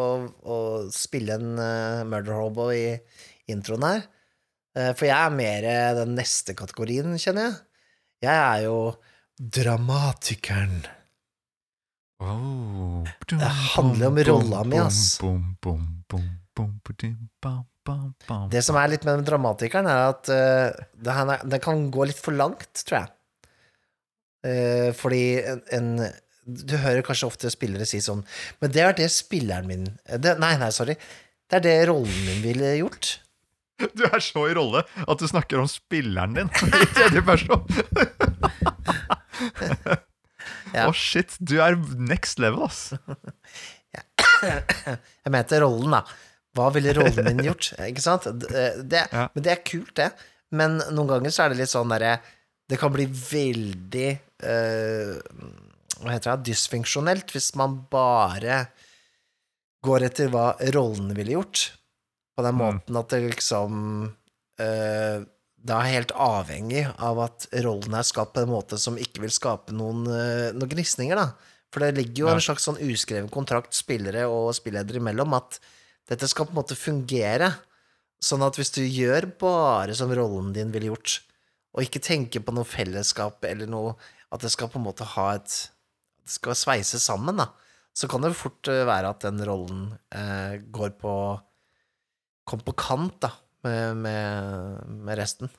å 0.54 0.60
spille 0.96 1.36
en 1.36 1.60
uh, 1.60 2.06
murder 2.08 2.38
hobo 2.38 2.70
i 2.76 2.86
introen 3.52 3.88
her. 3.90 4.06
Eh, 4.78 4.92
for 4.96 5.08
jeg 5.10 5.18
er 5.18 5.36
mer 5.36 5.68
den 6.00 6.16
neste 6.16 6.56
kategorien, 6.58 7.18
kjenner 7.20 7.50
jeg. 7.50 7.60
Jeg 8.28 8.38
er 8.38 8.66
jo 8.68 8.78
dramatikeren. 9.42 10.82
Oh. 12.22 13.02
Det 13.26 13.50
handler 13.76 14.12
om 14.12 14.20
rolla 14.28 14.64
mi, 14.64 14.78
ass. 14.78 15.18
Det 18.52 18.62
som 18.62 18.78
er 18.78 18.92
litt 18.92 19.08
med 19.08 19.24
dramatikeren, 19.26 19.90
er 19.90 20.12
at 20.12 20.30
uh, 20.30 21.40
det 21.50 21.62
kan 21.64 21.88
gå 21.94 22.06
litt 22.06 22.22
for 22.22 22.38
langt, 22.38 22.84
tror 22.86 23.00
jeg. 23.00 23.14
Uh, 24.46 24.90
fordi 24.98 25.42
en, 25.46 25.66
en 25.74 25.90
Du 26.42 26.74
hører 26.82 27.04
kanskje 27.06 27.28
ofte 27.28 27.50
spillere 27.54 27.86
si 27.86 28.00
sånn 28.02 28.24
Men 28.58 28.72
det 28.74 28.82
er 28.82 28.96
det 28.98 29.06
spilleren 29.14 29.68
min 29.70 29.84
det, 30.18 30.32
Nei, 30.42 30.56
nei, 30.58 30.72
sorry. 30.74 30.96
Det 31.46 31.60
er 31.60 31.66
det 31.68 31.76
rollen 31.92 32.24
min 32.26 32.42
ville 32.42 32.72
gjort. 32.80 33.20
Du 33.98 34.06
er 34.08 34.22
så 34.24 34.48
i 34.50 34.56
rolle 34.58 34.84
at 34.84 35.22
du 35.22 35.28
snakker 35.30 35.62
om 35.62 35.70
spilleren 35.70 36.36
din 36.38 36.50
i 36.82 36.88
tredje 36.96 37.22
person. 37.28 37.62
Å, 40.72 40.88
oh, 40.88 40.96
shit. 40.96 41.36
Du 41.40 41.58
er 41.64 41.76
next 42.00 42.40
level, 42.40 42.64
ass. 42.68 42.94
Jeg 44.42 45.34
mente 45.34 45.60
rollen, 45.62 45.92
da. 45.98 46.04
Hva 46.56 46.70
ville 46.76 46.94
rollen 46.96 47.28
min 47.28 47.44
gjort? 47.46 47.74
Ikke 47.80 48.04
sant? 48.04 48.28
Det, 48.44 48.66
det, 48.88 49.06
Ja. 49.12 49.28
Men 49.34 49.46
det 49.46 49.52
er 49.54 49.66
kult, 49.68 49.94
det. 50.00 50.12
Men 50.56 50.80
noen 50.92 51.10
ganger 51.10 51.34
så 51.34 51.46
er 51.46 51.54
det 51.54 51.62
litt 51.62 51.72
sånn 51.72 51.92
derre 51.94 52.18
Det 52.68 52.76
kan 52.76 52.92
bli 52.92 53.06
veldig 53.08 54.08
uh, 54.44 55.14
Hva 56.02 56.10
heter 56.12 56.34
det? 56.34 56.50
Dysfunksjonelt 56.50 57.32
hvis 57.32 57.54
man 57.60 57.78
bare 57.92 58.66
går 59.82 60.10
etter 60.10 60.28
hva 60.30 60.52
rollen 60.76 61.14
ville 61.18 61.40
gjort. 61.40 61.72
På 62.38 62.44
den 62.46 62.56
Mm. 62.56 62.62
måten 62.64 62.98
at 63.00 63.10
det 63.10 63.22
liksom 63.34 64.14
eh, 64.60 65.24
Det 65.62 65.76
er 65.78 65.92
helt 65.94 66.12
avhengig 66.18 66.88
av 66.98 67.20
at 67.22 67.48
rollen 67.62 67.94
er 67.94 68.02
skapt 68.08 68.34
på 68.34 68.42
en 68.42 68.50
måte 68.50 68.80
som 68.82 68.96
ikke 68.98 69.22
vil 69.22 69.30
skape 69.30 69.70
noen, 69.72 70.08
eh, 70.10 70.52
noen 70.58 70.70
gnisninger, 70.72 71.16
da. 71.16 71.34
For 71.72 71.80
det 71.86 71.96
ligger 72.00 72.24
jo 72.26 72.28
en 72.32 72.42
slags 72.42 72.66
sånn 72.66 72.80
uskreven 72.82 73.30
kontrakt 73.30 73.74
spillere 73.78 74.26
og 74.28 74.56
spilledere 74.58 74.98
imellom 74.98 75.36
at 75.38 75.60
dette 76.10 76.28
skal 76.28 76.48
på 76.48 76.56
en 76.56 76.64
måte 76.64 76.76
fungere. 76.76 77.54
Sånn 78.22 78.42
at 78.42 78.58
hvis 78.58 78.74
du 78.74 78.82
gjør 78.82 79.30
bare 79.38 79.94
som 79.96 80.10
rollen 80.10 80.52
din 80.54 80.72
ville 80.74 80.90
gjort, 80.90 81.20
og 81.76 81.84
ikke 81.86 82.02
tenker 82.02 82.42
på 82.42 82.54
noe 82.54 82.66
fellesskap 82.66 83.46
eller 83.46 83.66
noe 83.70 83.96
At 84.34 84.42
det 84.42 84.52
skal 84.52 84.68
på 84.68 84.80
en 84.80 84.86
måte 84.86 85.04
ha 85.06 85.36
et 85.36 85.70
Det 86.26 86.30
skal 86.40 86.54
sveises 86.56 87.04
sammen, 87.04 87.38
da. 87.38 87.48
Så 87.94 88.08
kan 88.10 88.22
det 88.22 88.34
fort 88.36 88.68
eh, 88.68 88.84
være 88.86 89.10
at 89.10 89.20
den 89.22 89.38
rollen 89.46 89.98
eh, 90.12 90.58
går 90.72 90.98
på 90.98 91.14
Kommer 92.52 92.68
på 92.68 92.76
kant, 92.84 93.16
da, 93.24 93.32
med, 93.64 93.98
med, 94.04 94.88
med 95.08 95.20
resten. 95.22 95.52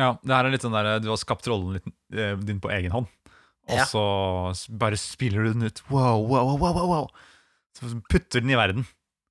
Ja, 0.00 0.14
det 0.24 0.32
her 0.32 0.46
er 0.48 0.54
litt 0.54 0.62
sånn 0.64 0.72
der 0.72 0.94
Du 1.02 1.10
har 1.12 1.18
skapt 1.20 1.44
rollen 1.50 1.76
eh, 2.16 2.32
din 2.40 2.60
på 2.62 2.70
egen 2.72 2.94
hånd, 2.94 3.10
og 3.68 3.74
Ja. 3.76 3.84
så 3.90 4.04
bare 4.80 4.96
spiller 4.96 5.44
du 5.44 5.52
den 5.58 5.66
ut. 5.68 5.82
Wow, 5.92 6.22
wow, 6.30 6.54
wow, 6.56 6.72
wow, 6.78 6.88
wow. 6.94 7.10
Så 7.76 7.90
putter 8.08 8.40
den 8.40 8.54
i 8.54 8.56
verden. 8.58 8.86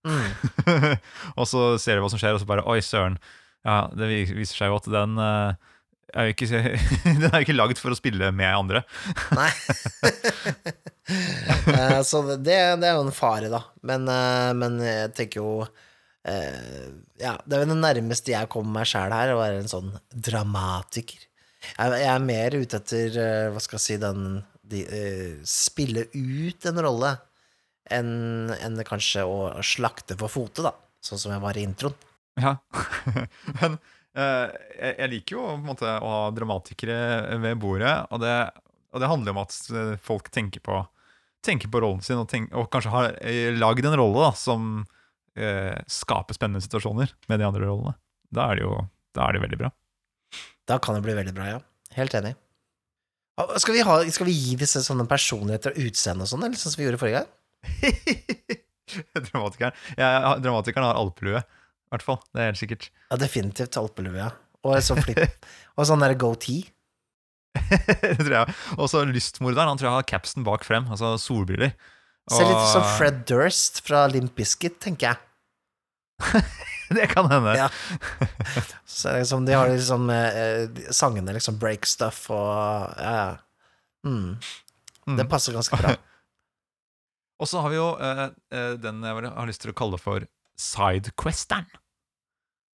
Mm. 0.08 0.30
og 1.40 1.48
så 1.50 1.64
ser 1.82 1.98
du 1.98 2.04
hva 2.06 2.12
som 2.14 2.22
skjer, 2.22 2.38
og 2.38 2.44
så 2.44 2.48
bare 2.48 2.64
Oi, 2.70 2.78
søren. 2.86 3.18
Ja, 3.68 3.88
det 3.92 4.08
viser 4.30 4.56
seg 4.62 4.70
jo 4.72 4.78
at 4.78 4.86
den 4.94 5.18
eh, 5.20 5.58
er 6.16 6.30
jo 6.30 6.36
ikke, 6.36 6.62
Den 7.20 7.26
er 7.32 7.42
jo 7.42 7.46
ikke 7.48 7.58
lagd 7.58 7.82
for 7.82 7.92
å 7.92 7.98
spille 8.00 8.30
med 8.36 8.54
andre. 8.54 8.86
Nei. 9.40 9.50
Eh, 11.10 12.02
så 12.06 12.22
det, 12.38 12.38
det 12.46 12.88
er 12.90 12.96
jo 12.96 13.04
en 13.08 13.14
fare, 13.16 13.50
da. 13.52 13.64
Men, 13.90 14.06
men 14.62 14.80
jeg 14.86 15.14
tenker 15.18 15.42
jo 15.44 15.52
eh, 16.28 16.90
Ja, 17.22 17.36
det 17.46 17.56
er 17.56 17.64
jo 17.64 17.72
det 17.72 17.80
nærmeste 17.80 18.34
jeg 18.34 18.50
kommer 18.52 18.80
meg 18.80 18.90
sjæl 18.90 19.14
her, 19.16 19.34
å 19.34 19.42
være 19.42 19.64
en 19.64 19.72
sånn 19.72 19.92
dramatiker. 20.12 21.26
Jeg, 21.76 21.96
jeg 22.00 22.12
er 22.12 22.24
mer 22.24 22.56
ute 22.56 22.80
etter, 22.80 23.16
uh, 23.20 23.48
hva 23.54 23.62
skal 23.64 23.76
jeg 23.76 23.86
si, 23.86 23.98
den 24.00 24.22
de, 24.70 24.84
uh, 24.88 25.48
Spille 25.48 26.06
ut 26.14 26.68
en 26.70 26.84
rolle 26.86 27.16
enn 27.92 28.54
en 28.54 28.84
kanskje 28.86 29.26
å 29.26 29.40
slakte 29.66 30.16
for 30.20 30.32
fote, 30.32 30.64
da. 30.64 30.72
Sånn 31.04 31.20
som 31.20 31.34
jeg 31.34 31.42
var 31.44 31.58
i 31.58 31.66
introen. 31.66 31.96
Ja. 32.40 32.56
Men 33.60 33.80
jeg, 34.14 34.94
jeg 34.94 35.10
liker 35.14 35.36
jo 35.36 35.56
måte 35.64 35.90
å 35.90 36.12
ha 36.14 36.22
dramatikere 36.36 37.40
ved 37.42 37.60
bordet, 37.62 37.96
og 38.14 38.22
det, 38.22 38.36
og 38.94 39.02
det 39.02 39.10
handler 39.10 39.34
om 39.34 39.42
at 39.42 39.58
folk 40.06 40.30
tenker 40.36 40.64
på, 40.64 40.78
tenker 41.46 41.72
på 41.72 41.82
rollen 41.82 42.04
sin, 42.06 42.22
og, 42.22 42.30
tenk, 42.30 42.52
og 42.54 42.70
kanskje 42.74 42.94
har 42.94 43.18
lagd 43.58 43.90
en 43.90 43.98
rolle 44.00 44.28
da, 44.28 44.32
som 44.38 44.84
eh, 45.40 45.80
skaper 45.90 46.38
spennende 46.38 46.62
situasjoner 46.66 47.12
med 47.32 47.42
de 47.42 47.48
andre 47.48 47.66
rollene. 47.70 47.96
Da 48.34 48.52
er 48.52 48.60
det 48.60 48.68
jo 48.68 48.76
da 49.18 49.26
er 49.26 49.36
det 49.36 49.42
veldig 49.48 49.60
bra. 49.64 49.72
Da 50.70 50.78
kan 50.84 50.96
det 50.98 51.02
bli 51.08 51.16
veldig 51.18 51.34
bra, 51.34 51.48
ja. 51.56 51.60
Helt 51.98 52.14
enig. 52.20 52.36
Skal 53.58 53.74
vi, 53.78 53.82
ha, 53.88 53.96
skal 54.12 54.28
vi 54.28 54.36
gi 54.36 54.56
disse 54.60 54.82
sånne 54.84 55.06
personligheter 55.10 55.72
og 55.74 55.88
utseende 55.90 56.26
og 56.26 56.30
sånn, 56.30 56.44
eller 56.46 56.60
sånn 56.60 56.74
som 56.74 56.82
vi 56.82 56.86
gjorde 56.90 57.00
forrige 57.02 57.22
gang? 57.22 58.60
dramatikeren. 59.30 59.78
Ja, 59.98 60.36
dramatikeren 60.44 60.90
har 60.90 61.00
alpelue, 61.00 61.42
i 61.42 61.94
hvert 61.94 62.06
fall. 62.06 62.20
Det 62.34 62.44
er 62.44 62.52
helt 62.52 62.62
sikkert. 62.62 62.90
Ja, 63.10 63.20
definitivt 63.22 63.80
alpelue, 63.80 64.18
ja. 64.20 64.30
Og 64.68 64.76
sånn 64.84 65.00
flipp. 65.06 65.48
og 65.80 65.88
sånn 65.88 66.04
der 66.04 66.18
goatee. 66.20 66.68
det 67.56 68.18
tror 68.20 68.36
jeg. 68.42 68.58
Og 68.78 68.92
så 68.92 69.06
lystmorderen. 69.08 69.72
Han 69.72 69.80
tror 69.80 69.90
jeg 69.90 69.98
har 70.02 70.10
capsen 70.12 70.46
bak 70.48 70.68
frem, 70.68 70.90
altså 70.92 71.16
solbriller. 71.22 71.74
Ser 72.30 72.46
litt 72.46 72.60
Og- 72.60 72.70
som 72.76 72.86
Fred 73.00 73.24
Durst 73.30 73.82
fra 73.88 74.04
Limp 74.12 74.36
Bizkit, 74.38 74.78
tenker 74.84 75.14
jeg. 75.14 75.24
Det 76.90 77.06
kan 77.12 77.28
hende. 77.30 77.52
Ja. 77.54 77.68
Så 78.86 79.12
liksom, 79.18 79.44
de 79.46 79.54
har 79.54 79.70
liksom 79.70 80.10
eh, 80.10 80.90
sangene 80.96 81.36
liksom 81.36 81.60
Break 81.62 81.86
Stuff 81.86 82.24
og 82.34 82.96
Ja, 82.98 83.12
ja. 83.14 83.38
Mm. 84.08 84.38
Det 85.10 85.24
Mm. 85.26 85.30
passer 85.30 85.54
ganske 85.54 85.78
bra. 85.78 85.96
Og 87.42 87.48
så 87.48 87.62
har 87.64 87.70
vi 87.72 87.78
jo 87.80 87.86
eh, 88.04 88.26
eh, 88.52 88.74
den 88.82 89.00
jeg 89.06 89.30
har 89.32 89.48
lyst 89.48 89.62
til 89.64 89.72
å 89.72 89.78
kalle 89.78 89.98
for 90.02 90.26
sidequesteren. 90.60 91.70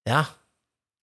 Ja. 0.08 0.24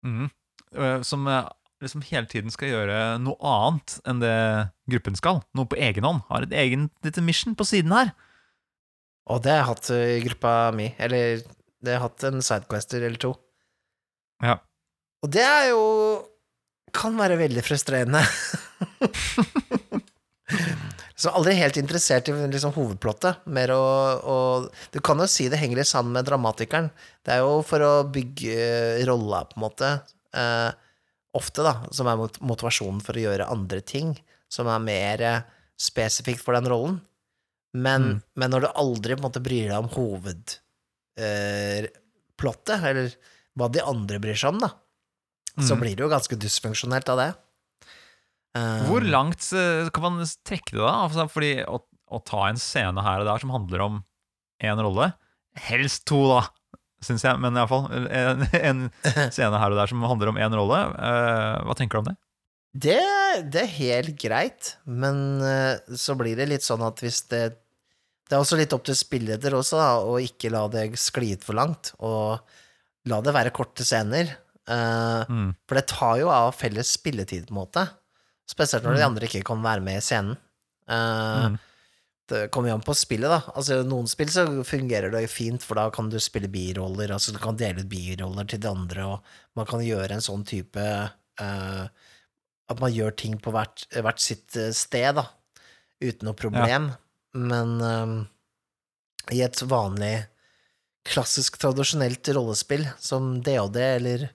Mhm. 0.07 0.31
Eh, 0.75 1.03
som 1.05 1.27
eh, 1.29 1.45
liksom 1.85 2.03
hele 2.09 2.27
tiden 2.31 2.51
skal 2.55 2.71
gjøre 2.73 2.99
noe 3.23 3.37
annet 3.45 3.99
enn 4.09 4.23
det 4.23 4.33
gruppen 4.91 5.19
skal. 5.19 5.43
Noe 5.59 5.69
på 5.69 5.77
egen 5.79 6.07
hånd. 6.07 6.23
Har 6.31 6.47
et 6.47 6.55
egen 6.65 6.89
lite 7.05 7.23
mission 7.23 7.55
på 7.59 7.67
siden 7.69 7.93
her. 7.93 8.15
Og 9.31 9.43
det 9.45 9.53
har 9.53 9.61
jeg 9.63 9.71
hatt 9.71 9.91
i 9.99 10.23
gruppa 10.27 10.55
mi. 10.75 10.89
Eller 10.99 11.43
det 11.83 11.97
har 11.97 12.05
hatt 12.09 12.25
en 12.29 12.43
sidequester 12.45 13.03
eller 13.03 13.19
to. 13.23 13.33
Ja. 14.43 14.57
Og 15.23 15.31
det 15.35 15.43
er 15.47 15.69
jo 15.71 15.83
Kan 16.93 17.15
være 17.17 17.39
veldig 17.41 17.63
frustrerende. 17.65 18.21
Så 21.17 21.31
aldri 21.31 21.55
helt 21.57 21.77
interessert 21.81 22.29
i 22.29 22.33
liksom, 22.51 22.73
hovedplottet. 22.75 23.45
Mer 23.55 23.71
å, 23.77 23.83
å 24.27 24.37
Du 24.93 24.99
kan 25.05 25.21
jo 25.23 25.29
si 25.31 25.47
det 25.53 25.61
henger 25.61 25.81
litt 25.81 25.89
sammen 25.91 26.13
med 26.17 26.27
dramatikeren. 26.29 26.91
Det 27.25 27.37
er 27.37 27.45
jo 27.45 27.61
for 27.67 27.85
å 27.87 27.93
bygge 28.13 29.05
rolla, 29.09 29.45
på 29.49 29.57
en 29.57 29.65
måte. 29.65 29.91
Eh, 30.37 30.71
ofte, 31.39 31.63
da. 31.65 31.77
Som 31.95 32.11
er 32.11 32.19
mot 32.21 32.37
motivasjonen 32.43 33.01
for 33.05 33.17
å 33.17 33.25
gjøre 33.25 33.49
andre 33.55 33.81
ting. 33.87 34.17
Som 34.53 34.69
er 34.73 34.83
mer 34.85 35.25
eh, 35.29 35.41
spesifikt 35.81 36.43
for 36.45 36.59
den 36.59 36.69
rollen. 36.73 37.01
Men, 37.73 38.03
Mm. 38.03 38.19
men 38.37 38.51
når 38.53 38.61
du 38.67 38.73
aldri 38.83 39.15
på 39.17 39.23
en 39.23 39.29
måte 39.31 39.41
bryr 39.41 39.71
deg 39.71 39.79
om 39.79 39.89
hovedplottet, 39.95 40.59
eh, 41.23 41.87
plottet, 42.41 42.83
eller 42.91 43.15
hva 43.59 43.69
de 43.73 43.83
andre 43.85 44.19
bryr 44.23 44.39
seg 44.39 44.55
om, 44.55 44.61
da, 44.65 44.71
så 45.61 45.75
Mhm. 45.77 45.81
blir 45.83 45.97
det 45.97 46.05
jo 46.07 46.11
ganske 46.13 46.39
dysfunksjonelt 46.41 47.09
av 47.13 47.19
det. 47.21 47.31
Um, 48.57 48.85
Hvor 48.91 49.01
langt 49.05 49.47
eh, 49.57 49.89
kan 49.95 50.03
man 50.05 50.19
trekke 50.45 50.75
det, 50.77 50.83
da? 50.83 50.93
Altså, 51.07 51.25
fordi 51.33 51.53
å, 51.65 51.79
å 52.13 52.19
ta 52.29 52.49
en 52.51 52.59
scene 52.61 53.01
her 53.05 53.23
og 53.23 53.29
der 53.31 53.41
som 53.41 53.53
handler 53.55 53.81
om 53.87 54.03
én 54.63 54.77
rolle 54.85 55.13
Helst 55.57 56.05
to, 56.09 56.19
da, 56.29 56.43
syns 57.05 57.25
jeg, 57.25 57.37
men 57.41 57.57
iallfall 57.57 57.87
en, 57.93 58.45
en 58.69 58.83
scene 59.33 59.57
her 59.61 59.73
og 59.73 59.81
der 59.81 59.89
som 59.93 60.05
handler 60.05 60.33
om 60.33 60.41
én 60.41 60.53
rolle. 60.57 60.83
uh, 60.97 61.63
hva 61.65 61.77
tenker 61.77 61.97
du 61.97 62.03
om 62.05 62.11
det? 62.13 62.17
Det, 62.73 63.01
det 63.53 63.63
er 63.67 63.75
helt 63.77 64.15
greit, 64.21 64.75
men 64.89 65.41
uh, 65.45 65.77
så 65.97 66.17
blir 66.17 66.37
det 66.41 66.49
litt 66.49 66.65
sånn 66.65 66.81
at 66.87 67.01
hvis 67.05 67.23
det 67.33 67.43
Det 68.33 68.39
er 68.39 68.45
også 68.47 68.57
litt 68.57 68.73
opp 68.73 68.87
til 68.89 68.97
spilleder 68.97 69.53
også, 69.59 69.77
da, 69.77 69.89
å 70.09 70.15
ikke 70.25 70.49
la 70.55 70.63
det 70.73 70.87
skli 70.97 71.35
ut 71.37 71.43
for 71.45 71.53
langt, 71.59 71.91
og 72.01 72.41
la 73.13 73.19
det 73.21 73.35
være 73.37 73.53
korte 73.53 73.85
scener. 73.85 74.31
Uh, 74.65 75.27
Mm. 75.29 75.51
For 75.69 75.77
det 75.77 75.83
tar 75.91 76.17
jo 76.23 76.31
av 76.33 76.55
felles 76.57 76.89
spilletid, 76.97 77.45
på 77.51 77.53
en 77.53 77.59
måte. 77.61 77.83
Spesielt 78.49 78.87
når 78.87 78.95
de 78.97 79.03
Mm. 79.03 79.09
andre 79.11 79.27
ikke 79.29 79.45
kan 79.45 79.61
være 79.63 79.83
med 79.85 79.99
i 79.99 80.05
scenen. 80.07 80.39
Uh, 80.89 81.51
Mm. 81.51 81.59
Det 82.33 82.51
kommer 82.55 82.71
jo 82.71 82.75
an 82.79 82.87
på 82.87 82.95
spillet, 82.97 83.29
da. 83.29 83.41
Altså, 83.55 83.83
noen 83.85 84.07
spill 84.09 84.29
så 84.33 84.47
fungerer 84.65 85.11
det 85.13 85.29
fint, 85.29 85.61
for 85.63 85.75
da 85.75 85.91
kan 85.91 86.09
du 86.09 86.17
spille 86.23 86.49
biroller, 86.49 87.11
altså 87.13 87.33
du 87.35 87.39
kan 87.43 87.57
dele 87.59 87.81
ut 87.85 87.91
biroller 87.91 88.49
til 88.49 88.61
de 88.63 88.69
andre, 88.71 89.05
og 89.05 89.23
man 89.57 89.67
kan 89.67 89.81
gjøre 89.85 90.13
en 90.17 90.25
sånn 90.25 90.47
type 90.47 90.81
uh, 91.41 91.89
At 92.71 92.81
man 92.81 92.93
gjør 92.95 93.15
ting 93.15 93.35
på 93.43 93.53
hvert, 93.53 93.85
hvert 93.93 94.21
sitt 94.23 94.49
sted, 94.73 95.15
da, 95.17 95.27
uten 96.01 96.25
noe 96.25 96.33
problem. 96.39 96.95
Men 97.37 97.79
um, 97.81 98.15
i 99.33 99.41
et 99.45 99.63
vanlig, 99.69 100.15
klassisk, 101.09 101.57
tradisjonelt 101.63 102.29
rollespill 102.37 102.85
som 103.01 103.37
DOD, 103.45 103.79
eller 103.79 104.29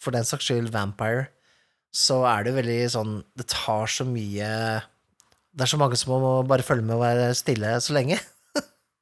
for 0.00 0.16
den 0.16 0.26
saks 0.26 0.48
skyld 0.48 0.72
Vampire, 0.74 1.28
så 1.94 2.22
er 2.30 2.46
det 2.46 2.54
veldig 2.54 2.82
sånn 2.92 3.14
Det 3.34 3.48
tar 3.50 3.88
så 3.90 4.04
mye 4.06 4.46
Det 5.50 5.64
er 5.64 5.70
så 5.72 5.78
mange 5.80 5.96
som 5.98 6.12
må 6.22 6.36
bare 6.46 6.62
følge 6.62 6.84
med 6.86 6.94
og 6.94 7.02
være 7.02 7.32
stille 7.34 7.72
så 7.82 7.96
lenge. 7.96 8.20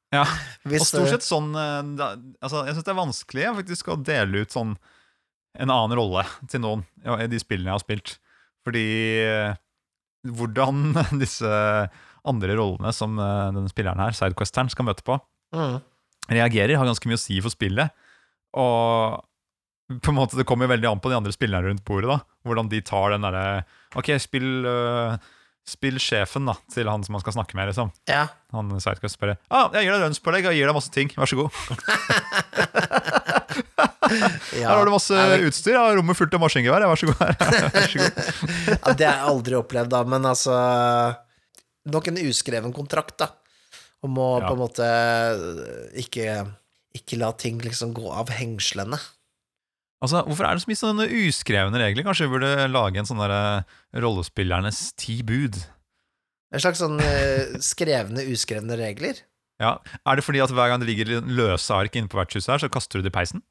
Ja, 0.09 0.23
og 0.65 0.73
stort 0.81 1.11
sett 1.11 1.21
sånn 1.21 1.51
eh, 1.53 2.07
altså, 2.41 2.63
Jeg 2.65 2.73
syns 2.73 2.87
det 2.87 2.93
er 2.95 2.97
vanskelig 2.97 3.43
faktisk 3.59 3.91
å 3.93 3.99
dele 4.01 4.41
ut 4.41 4.55
sånn 4.55 4.71
en 5.59 5.69
annen 5.69 5.93
rolle 5.99 6.23
til 6.49 6.63
noen 6.63 6.81
i 7.21 7.27
de 7.29 7.37
spillene 7.41 7.69
jeg 7.69 7.75
har 7.75 7.83
spilt. 7.83 8.15
Fordi 8.65 8.87
eh, 9.21 9.53
hvordan 10.25 10.97
disse 11.21 11.51
andre 12.27 12.55
rollene 12.59 12.91
som 12.95 13.15
eh, 13.19 13.47
denne 13.55 13.71
spilleren 13.71 14.01
her, 14.03 14.15
sidequesteren, 14.17 14.69
skal 14.71 14.87
møte 14.89 15.05
på, 15.07 15.17
mm, 15.55 15.79
reagerer, 16.29 16.77
har 16.77 16.89
ganske 16.89 17.09
mye 17.09 17.19
å 17.19 17.21
si 17.21 17.39
for 17.43 17.53
spillet. 17.53 17.93
Og 18.59 19.19
på 20.03 20.11
en 20.11 20.17
måte 20.19 20.37
det 20.37 20.45
kommer 20.45 20.69
veldig 20.69 20.85
an 20.91 21.01
på 21.01 21.09
de 21.09 21.17
andre 21.17 21.33
spillerne 21.33 21.71
rundt 21.71 21.85
bordet. 21.85 22.09
da 22.11 22.19
Hvordan 22.45 22.69
de 22.69 22.81
tar 22.85 23.09
den 23.15 23.25
derre 23.25 23.63
Ok, 23.97 24.11
spill, 24.21 24.65
uh, 24.65 25.17
spill 25.65 25.97
sjefen 26.01 26.45
da 26.45 26.53
til 26.73 26.89
han 26.89 27.01
som 27.05 27.13
man 27.17 27.23
skal 27.23 27.33
snakke 27.33 27.57
med. 27.57 27.71
liksom 27.71 27.89
Ja. 28.09 28.27
Han 28.53 28.69
sidequest 28.77 29.19
bare 29.19 29.37
ah, 29.49 29.69
'Jeg 29.73 29.85
gir 29.85 29.93
deg 29.93 30.01
lønnspålegg 30.05 30.45
og 30.45 30.53
gir 30.53 30.65
deg 30.69 30.77
masse 30.77 30.93
ting. 30.93 31.09
Vær 31.17 31.25
så 31.25 31.41
god.' 31.41 31.53
ja. 34.59 34.69
Her 34.69 34.77
har 34.77 34.85
du 34.85 34.91
masse 34.93 35.15
utstyr. 35.45 35.73
Ja, 35.73 35.85
rommet 35.95 36.17
fullt 36.17 36.33
av 36.33 36.41
maskingevær. 36.43 36.85
Vær 36.89 37.01
så 37.01 37.09
god. 37.09 37.17
Vær 37.73 37.89
så 37.89 37.97
god. 38.01 38.13
ja, 38.69 38.93
det 38.93 39.05
har 39.09 39.17
jeg 39.17 39.25
aldri 39.33 39.57
opplevd, 39.59 39.89
da, 39.93 40.03
men 40.09 40.25
altså 40.29 40.53
Nok 41.85 42.07
en 42.11 42.17
uskreven 42.27 42.73
kontrakt, 42.75 43.17
da. 43.21 43.31
Om 44.03 44.15
å 44.19 44.27
Ja. 44.41 44.47
på 44.47 44.53
en 44.55 44.59
måte 44.59 44.83
øh, 44.83 45.89
ikke, 45.99 46.47
ikke 46.95 47.17
la 47.19 47.31
ting 47.39 47.59
liksom 47.63 47.93
gå 47.93 48.11
av 48.11 48.29
hengslene. 48.29 48.99
Altså, 50.01 50.23
Hvorfor 50.23 50.45
er 50.47 50.55
det 50.55 50.63
så 50.63 50.69
mye 50.71 50.79
sånne 50.79 51.07
uskrevne 51.27 51.79
regler? 51.81 52.03
Kanskje 52.07 52.27
vi 52.27 52.33
burde 52.37 52.67
lage 52.71 52.97
en 53.01 53.05
sånn 53.09 53.19
derre 53.19 53.65
rollespillernes 53.99 54.93
ti 54.99 55.21
bud? 55.27 55.57
En 56.53 56.59
slags 56.63 56.79
sånn 56.79 56.99
øh, 57.03 57.57
skrevne, 57.61 58.23
uskrevne 58.31 58.77
regler. 58.79 59.19
Ja, 59.59 59.73
Er 60.07 60.15
det 60.15 60.23
fordi 60.23 60.39
at 60.39 60.53
hver 60.55 60.69
gang 60.71 60.79
det 60.79 60.87
ligger 60.87 61.19
løse 61.27 61.75
ark 61.75 61.91
inne 61.99 62.07
på 62.07 62.15
vertshuset 62.15 62.47
her, 62.53 62.61
så 62.63 62.69
kaster 62.71 63.01
du 63.01 63.03
det 63.03 63.11
i 63.11 63.17
peisen? 63.17 63.41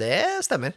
Det 0.00 0.40
stemmer. 0.46 0.72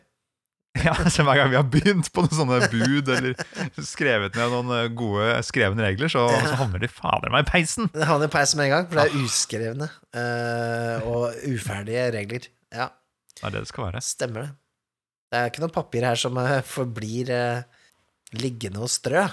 Ja, 0.86 0.94
så 1.12 1.26
Hver 1.28 1.36
gang 1.36 1.50
vi 1.52 1.58
har 1.60 1.68
begynt 1.68 2.08
på 2.16 2.24
noen 2.24 2.38
sånne 2.38 2.60
bud 2.72 3.10
eller 3.12 3.36
skrevet 3.84 4.38
ned 4.40 4.54
noen 4.54 4.72
eh, 4.78 4.88
gode 4.96 5.34
skrevne 5.44 5.84
regler, 5.84 6.12
så, 6.12 6.24
så 6.32 6.56
havner 6.62 6.82
de 6.84 6.90
fader 6.92 7.34
meg 7.34 7.44
i 7.44 7.50
peisen! 7.50 7.90
Det 7.92 8.08
havner 8.08 8.32
i 8.32 8.34
peisen 8.34 8.62
med 8.62 8.70
en 8.70 8.74
gang, 8.78 8.88
for 8.88 9.02
det 9.02 9.04
er 9.10 9.26
uskrevne 9.26 9.90
uh, 9.92 11.10
og 11.12 11.44
uferdige 11.52 12.08
regler. 12.16 12.48
Ja, 12.72 12.88
Det 13.36 13.44
er 13.50 13.56
det 13.58 13.66
det 13.66 13.72
skal 13.74 13.88
være. 13.90 14.04
stemmer 14.06 14.48
det. 14.48 14.54
Det 15.32 15.40
er 15.42 15.52
ikke 15.52 15.64
noe 15.64 15.76
papir 15.76 16.08
her 16.08 16.20
som 16.20 16.40
eh, 16.40 16.58
forblir 16.68 17.32
uh, 17.36 17.86
liggende 18.40 18.82
og 18.84 18.92
strø. 18.92 19.28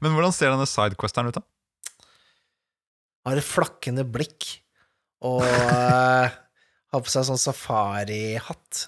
Men 0.00 0.16
hvordan 0.16 0.34
ser 0.36 0.52
denne 0.52 0.68
sidequesteren 0.68 1.28
ut, 1.30 1.38
da? 1.38 1.44
Har 3.28 3.40
et 3.40 3.44
flakkende 3.44 4.08
blikk 4.08 4.54
og 5.28 5.44
har 5.44 6.32
på 7.02 7.10
seg 7.12 7.26
sånn 7.28 7.40
safarihatt. 7.40 8.86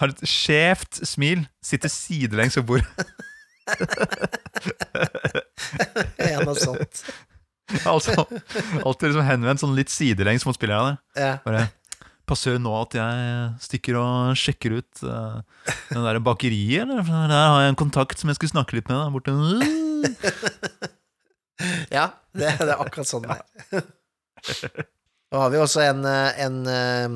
Har 0.00 0.12
et 0.12 0.26
skjevt 0.28 1.00
smil, 1.08 1.46
sitter 1.64 1.92
sidelengs 1.92 2.58
ved 2.60 2.68
bordet. 2.68 2.86
Ja, 6.20 6.38
noe 6.44 6.54
sånt. 6.54 7.00
altså, 7.88 8.12
alltid 8.84 9.08
liksom 9.08 9.24
henvendt 9.26 9.62
sånn 9.62 9.74
litt 9.74 9.90
sidelengs 9.90 10.44
mot 10.46 10.54
spillerne. 10.56 11.00
Ja. 11.18 11.38
Bare 11.46 11.66
Passer 12.26 12.56
det 12.56 12.62
nå 12.64 12.72
at 12.74 12.94
jeg 12.98 13.50
stikker 13.62 14.00
og 14.00 14.38
sjekker 14.38 14.80
ut 14.80 15.02
uh, 15.06 15.38
den 15.92 16.02
der 16.02 16.18
bakeriet, 16.18 16.82
eller? 16.82 17.04
For 17.06 17.30
der 17.30 17.44
har 17.52 17.60
jeg 17.62 17.70
en 17.70 17.78
kontakt 17.78 18.18
som 18.18 18.32
jeg 18.32 18.38
skulle 18.38 18.50
snakke 18.50 18.74
litt 18.78 18.90
med 18.90 18.98
der 18.98 19.14
borte. 19.14 19.34
Ja, 21.88 22.10
det, 22.36 22.50
det 22.60 22.68
er 22.68 22.82
akkurat 22.82 23.08
sånn 23.08 23.24
det 23.24 23.38
er. 23.38 23.86
Nå 25.32 25.40
har 25.40 25.54
vi 25.54 25.60
også 25.62 25.80
en, 25.86 26.02
eh, 26.04 26.42
en 26.44 26.58
eh, 26.68 27.14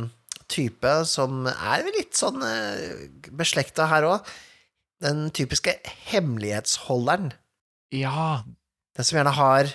type 0.50 0.94
som 1.08 1.46
er 1.50 1.86
litt 1.96 2.18
sånn 2.18 2.42
eh, 2.46 3.06
beslekta 3.36 3.88
her 3.90 4.08
òg. 4.08 4.32
Den 5.00 5.28
typiske 5.34 5.78
hemmelighetsholderen. 6.10 7.30
Ja, 7.94 8.42
Den 8.96 9.06
som 9.06 9.16
gjerne 9.16 9.32
har 9.38 9.70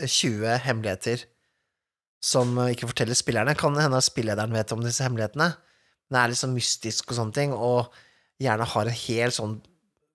20 0.00 0.62
hemmeligheter 0.64 1.26
som 2.24 2.54
ikke 2.68 2.88
forteller 2.90 3.16
spillerne. 3.18 3.56
Kan 3.58 3.76
hende 3.76 3.98
at 4.00 4.06
spillederen 4.06 4.54
vet 4.54 4.72
om 4.72 4.84
disse 4.84 5.04
hemmelighetene. 5.04 5.50
Men 6.10 6.16
det 6.16 6.22
er 6.22 6.40
sånn 6.40 6.56
mystisk 6.56 7.12
og 7.12 7.18
sånne 7.20 7.36
ting, 7.36 7.52
og 7.54 7.92
gjerne 8.42 8.66
har 8.72 8.88
en 8.88 8.98
hel 9.04 9.34
sånn 9.34 9.58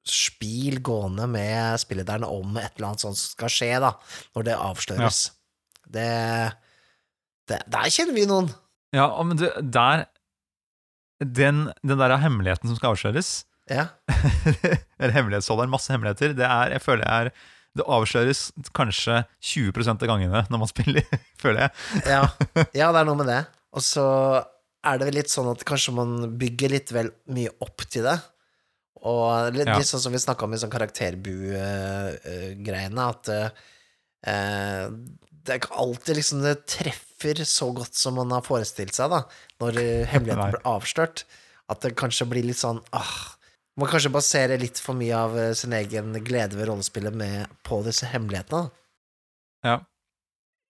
spil 0.05 0.81
gående 0.85 1.25
med 1.29 1.79
spillederen 1.81 2.27
om 2.27 2.57
et 2.61 2.75
eller 2.75 2.91
annet 2.91 3.05
sånt 3.05 3.17
som 3.17 3.31
skal 3.31 3.53
skje, 3.53 3.71
da, 3.81 3.95
når 4.37 4.47
det 4.49 4.57
avsløres. 4.67 5.21
Det, 5.85 6.09
det 7.49 7.61
Der 7.73 7.89
kjenner 7.93 8.17
vi 8.17 8.27
noen. 8.29 8.51
Ja 8.93 9.23
men 9.23 9.37
det, 9.37 9.51
der 9.73 10.05
Den, 11.23 11.71
den 11.81 11.97
der 11.97 12.17
hemmeligheten 12.19 12.67
som 12.69 12.75
skal 12.77 12.89
avsløres 12.93 13.45
Ja. 13.71 13.87
Eller 14.99 15.13
hemmelighetsholderen, 15.15 15.69
masse 15.71 15.91
hemmeligheter, 15.93 16.33
det 16.37 16.45
er, 16.45 16.69
jeg 16.75 16.81
føler 16.83 17.03
jeg 17.07 17.25
er 17.25 17.29
det 17.75 17.83
avsløres 17.91 18.41
kanskje 18.75 19.23
20 19.43 19.89
av 19.91 19.97
gangene 20.07 20.45
når 20.49 20.57
man 20.61 20.67
spiller, 20.75 21.03
føler 21.41 21.59
jeg. 21.65 21.71
Ja, 22.07 22.21
ja, 22.79 22.87
det 22.93 22.99
er 23.01 23.05
noe 23.09 23.17
med 23.19 23.27
det. 23.27 23.41
Og 23.75 23.81
så 23.83 24.05
er 24.85 24.97
det 25.01 25.05
vel 25.09 25.17
litt 25.19 25.31
sånn 25.33 25.49
at 25.51 25.65
kanskje 25.67 25.91
man 25.97 26.09
bygger 26.39 26.69
litt 26.71 26.89
vel 26.95 27.09
mye 27.35 27.51
opp 27.65 27.79
til 27.91 28.03
det. 28.07 28.15
Og 29.05 29.27
litt, 29.57 29.67
Ja. 29.67 29.75
litt 29.77 29.89
sånn 29.89 30.03
som 30.05 30.13
vi 30.15 30.19
snakka 30.23 30.41
om 30.47 30.53
i 30.55 30.61
sånn 30.61 30.71
karakterbu-greiene, 30.71 33.01
at 33.11 33.23
eh, 33.33 33.49
det 35.45 35.53
er 35.53 35.61
ikke 35.61 35.79
alltid 35.85 36.19
liksom 36.19 36.43
det 36.43 36.55
treffer 36.69 37.41
så 37.47 37.69
godt 37.75 37.97
som 37.97 38.17
man 38.19 38.33
har 38.33 38.45
forestilt 38.45 38.97
seg, 38.97 39.13
da, 39.13 39.23
når 39.61 39.79
hemmeligheten 40.11 40.57
blir 40.57 40.67
avslørt. 40.67 41.25
At 41.71 41.81
det 41.81 41.95
kanskje 41.97 42.27
blir 42.29 42.45
litt 42.45 42.59
sånn 42.59 42.77
ah, 42.93 43.15
Man 43.79 43.89
kanskje 43.89 44.11
baserer 44.13 44.61
litt 44.61 44.77
for 44.79 44.95
mye 44.95 45.17
av 45.17 45.33
eh, 45.39 45.51
sin 45.57 45.73
egen 45.75 46.13
glede 46.23 46.55
ved 46.55 46.69
rollespillet 46.69 47.15
med, 47.17 47.49
på 47.65 47.81
disse 47.83 48.07
hemmelighetene. 48.07 48.69
da. 48.69 48.85
Ja. 49.65 49.75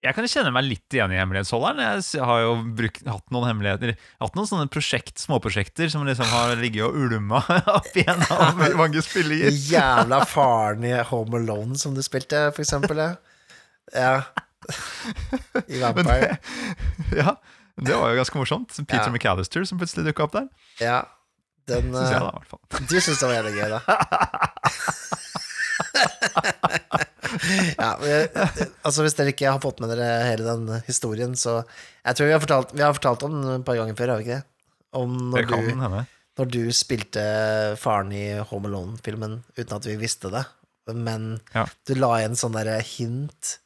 Jeg 0.05 0.13
kan 0.13 0.27
kjenne 0.29 0.51
meg 0.53 0.67
litt 0.67 0.93
igjen 0.93 1.13
i 1.13 1.17
hemmelighetsholderen. 1.17 1.81
Jeg 1.81 2.25
har 2.29 2.41
jo 2.43 2.55
brukt, 2.77 3.05
hatt 3.09 3.31
noen 3.33 3.47
hemmeligheter 3.49 3.95
Hatt 4.21 4.35
noen 4.37 4.49
sånne 4.49 4.69
prosjekt, 4.69 5.17
småprosjekter 5.21 5.89
som 5.89 6.05
liksom 6.05 6.29
har 6.29 6.53
ligget 6.59 6.85
og 6.85 6.97
ulma 7.07 7.41
opp 7.77 7.89
igjennom 7.97 8.61
mange 8.77 9.01
spillinger. 9.05 9.53
Jævla 9.69 10.21
faren 10.29 10.85
i 10.85 10.93
Home 11.09 11.41
Alone 11.41 11.79
som 11.81 11.97
du 11.97 12.03
spilte, 12.05 12.47
for 12.53 12.65
eksempel. 12.65 13.01
Ja. 13.93 14.15
I 15.67 15.79
Vampire. 15.81 16.15
det, 16.15 16.37
ja, 17.21 17.31
det 17.81 17.95
var 17.99 18.07
jo 18.13 18.17
ganske 18.21 18.37
morsomt. 18.39 18.71
Peter 18.87 19.07
Ja. 19.07 19.11
McAllister 19.13 19.61
som 19.67 19.79
plutselig 19.81 20.05
dukka 20.09 20.23
opp 20.27 20.33
der. 20.37 20.47
Ja. 20.81 20.99
Den 21.67 21.83
Synes 21.93 22.11
jeg 22.13 22.21
da, 22.21 22.27
eh, 22.27 22.29
i 22.29 22.31
hvert 22.37 22.49
fall. 22.51 22.61
Du 22.91 22.95
syns 23.01 23.19
det 23.19 23.27
var 23.29 23.35
jævlig 23.39 23.55
gøy, 23.57 23.69
da? 23.73 23.79
ja, 27.79 27.89
jeg- 28.05 28.29
altså 28.85 29.01
Hvis 29.05 29.15
dere 29.17 29.31
ikke 29.33 29.49
har 29.51 29.59
fått 29.63 29.79
med 29.83 29.89
dere 29.91 30.07
hele 30.29 30.45
den 30.47 30.63
historien, 30.87 31.33
så 31.35 31.51
Jeg 32.05 32.15
tror 32.15 32.27
vi 32.29 32.33
har 32.35 32.39
fortalt, 32.43 32.69
vi 32.75 32.81
har 32.85 32.93
fortalt 32.93 33.23
om 33.27 33.33
den 33.41 33.55
et 33.59 33.65
par 33.65 33.75
ganger 33.79 33.95
før, 33.97 34.09
har 34.13 34.17
vi 34.21 34.25
ikke 34.27 34.37
det? 34.39 34.45
Om 34.95 35.09
når 35.33 35.41
du, 35.49 35.55
når 36.39 36.45
du 36.53 36.61
spilte 36.71 37.23
faren 37.81 38.11
i 38.15 38.23
Home 38.51 38.67
Alone-filmen 38.69 39.33
uten 39.57 39.75
at 39.75 39.85
vi 39.89 39.95
visste 39.99 40.29
det, 40.31 40.45
men 40.93 41.41
Ja. 41.53 41.65
du 41.87 41.93
la 41.95 42.13
igjen 42.21 42.35
sånn 42.39 42.53
derre 42.55 42.77
hint. 42.81 43.57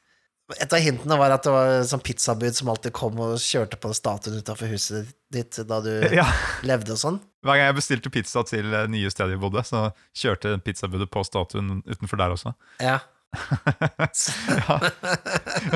Et 0.57 0.73
av 0.73 0.81
hintene 0.81 1.17
var 1.19 1.35
at 1.35 1.45
det 1.45 1.51
var 1.53 1.71
en 1.75 1.85
sånn 1.85 2.01
pizzabud 2.01 2.55
som 2.57 2.71
alltid 2.71 2.93
kom 2.97 3.19
og 3.21 3.35
kjørte 3.43 3.77
på 3.81 3.91
statuen 3.93 4.39
utafor 4.41 4.71
huset 4.71 5.11
ditt 5.29 5.59
da 5.69 5.77
du 5.85 5.91
Ja, 6.19 6.25
levde 6.65 6.95
og 6.95 7.01
sånn. 7.01 7.19
Hver 7.45 7.59
gang 7.59 7.69
jeg 7.69 7.77
bestilte 7.77 8.11
pizza 8.13 8.41
til 8.47 8.73
nye 8.89 9.11
steder 9.13 9.35
jeg 9.35 9.43
bodde, 9.43 9.61
så 9.67 9.89
kjørte 10.17 10.57
pizzabudet 10.65 11.07
på 11.13 11.21
statuen 11.27 11.83
utenfor 11.85 12.19
der 12.19 12.33
også. 12.33 12.55
Ja. 12.81 12.97
ja. 14.59 14.75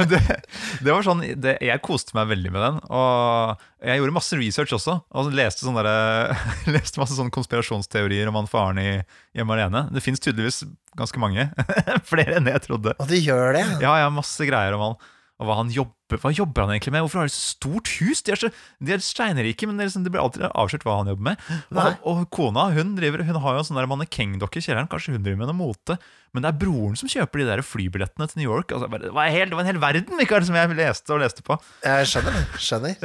Det, 0.09 0.19
det 0.81 0.89
var 0.89 1.03
sånn 1.05 1.21
det, 1.37 1.53
Jeg 1.61 1.81
koste 1.85 2.15
meg 2.17 2.31
veldig 2.31 2.51
med 2.53 2.63
den. 2.65 2.79
Og 2.89 3.63
jeg 3.83 3.99
gjorde 4.01 4.15
masse 4.15 4.39
research 4.39 4.73
også. 4.77 4.97
Og 5.13 5.33
leste, 5.35 5.65
sånne 5.65 5.83
der, 5.85 6.33
leste 6.75 7.01
masse 7.01 7.17
sånne 7.17 7.33
konspirasjonsteorier 7.35 8.31
om 8.31 8.39
han 8.41 8.49
faren 8.49 8.81
i 8.81 8.87
Hjemme 9.33 9.55
alene. 9.57 9.87
Det 9.93 10.03
fins 10.05 10.21
tydeligvis 10.23 10.63
ganske 10.97 11.21
mange. 11.21 11.47
Flere 12.11 12.37
enn 12.39 12.49
jeg 12.49 12.65
trodde. 12.67 12.95
Og 12.97 13.09
du 13.09 13.17
gjør 13.17 13.57
det? 13.57 13.65
Ja, 13.83 13.95
ja, 14.03 14.09
masse 14.13 14.49
greier 14.49 14.77
om 14.77 14.87
han. 14.87 14.97
Og 15.43 15.49
hva 15.49 15.59
han 15.59 15.71
jobber 15.73 16.21
Hva 16.23 16.31
jobber 16.31 16.63
han 16.63 16.71
egentlig 16.75 16.93
med? 16.93 17.03
Hvorfor 17.03 17.23
har 17.23 17.27
de 17.27 17.33
så 17.33 17.55
stort 17.57 17.89
hus? 17.99 18.21
De 18.23 18.31
er, 18.31 18.39
så, 18.39 18.49
de 18.79 18.93
er 18.95 19.01
steinrike, 19.03 19.67
men 19.67 19.79
det, 19.79 19.89
liksom, 19.89 20.05
det 20.05 20.13
blir 20.13 20.21
alltid 20.21 20.45
avslørt 20.49 20.85
hva 20.87 20.99
han 21.01 21.09
jobber 21.11 21.25
med. 21.31 21.47
Og, 21.73 22.05
og 22.09 22.21
kona 22.33 22.67
hun, 22.75 22.93
driver, 22.99 23.25
hun 23.27 23.39
har 23.43 23.57
jo 23.57 23.63
en 23.63 23.67
sånn 23.67 23.79
der 23.81 23.89
mannekengdokke 23.89 24.61
i 24.61 24.65
kjelleren. 24.65 24.89
Kanskje 24.91 25.15
hun 25.17 25.25
driver 25.25 25.41
med 25.41 25.51
noe 25.51 25.57
mote. 25.57 25.97
Men 26.33 26.45
det 26.45 26.51
er 26.53 26.61
broren 26.61 26.95
som 26.99 27.11
kjøper 27.11 27.41
de 27.41 27.49
der 27.49 27.65
flybillettene 27.65 28.29
til 28.29 28.43
New 28.43 28.53
York. 28.53 28.71
Altså, 28.77 28.87
det, 28.93 29.11
var 29.17 29.33
helt, 29.33 29.51
det 29.51 29.57
var 29.57 29.65
en 29.65 29.71
hel 29.73 29.81
verden 29.83 30.21
Mikael, 30.21 30.45
som 30.47 30.59
jeg 30.59 30.77
leste 30.77 31.17
og 31.17 31.21
leste 31.25 31.45
på. 31.45 31.57
Jeg 31.83 32.13
skjønner. 32.13 32.39
Skjønner. 32.61 32.95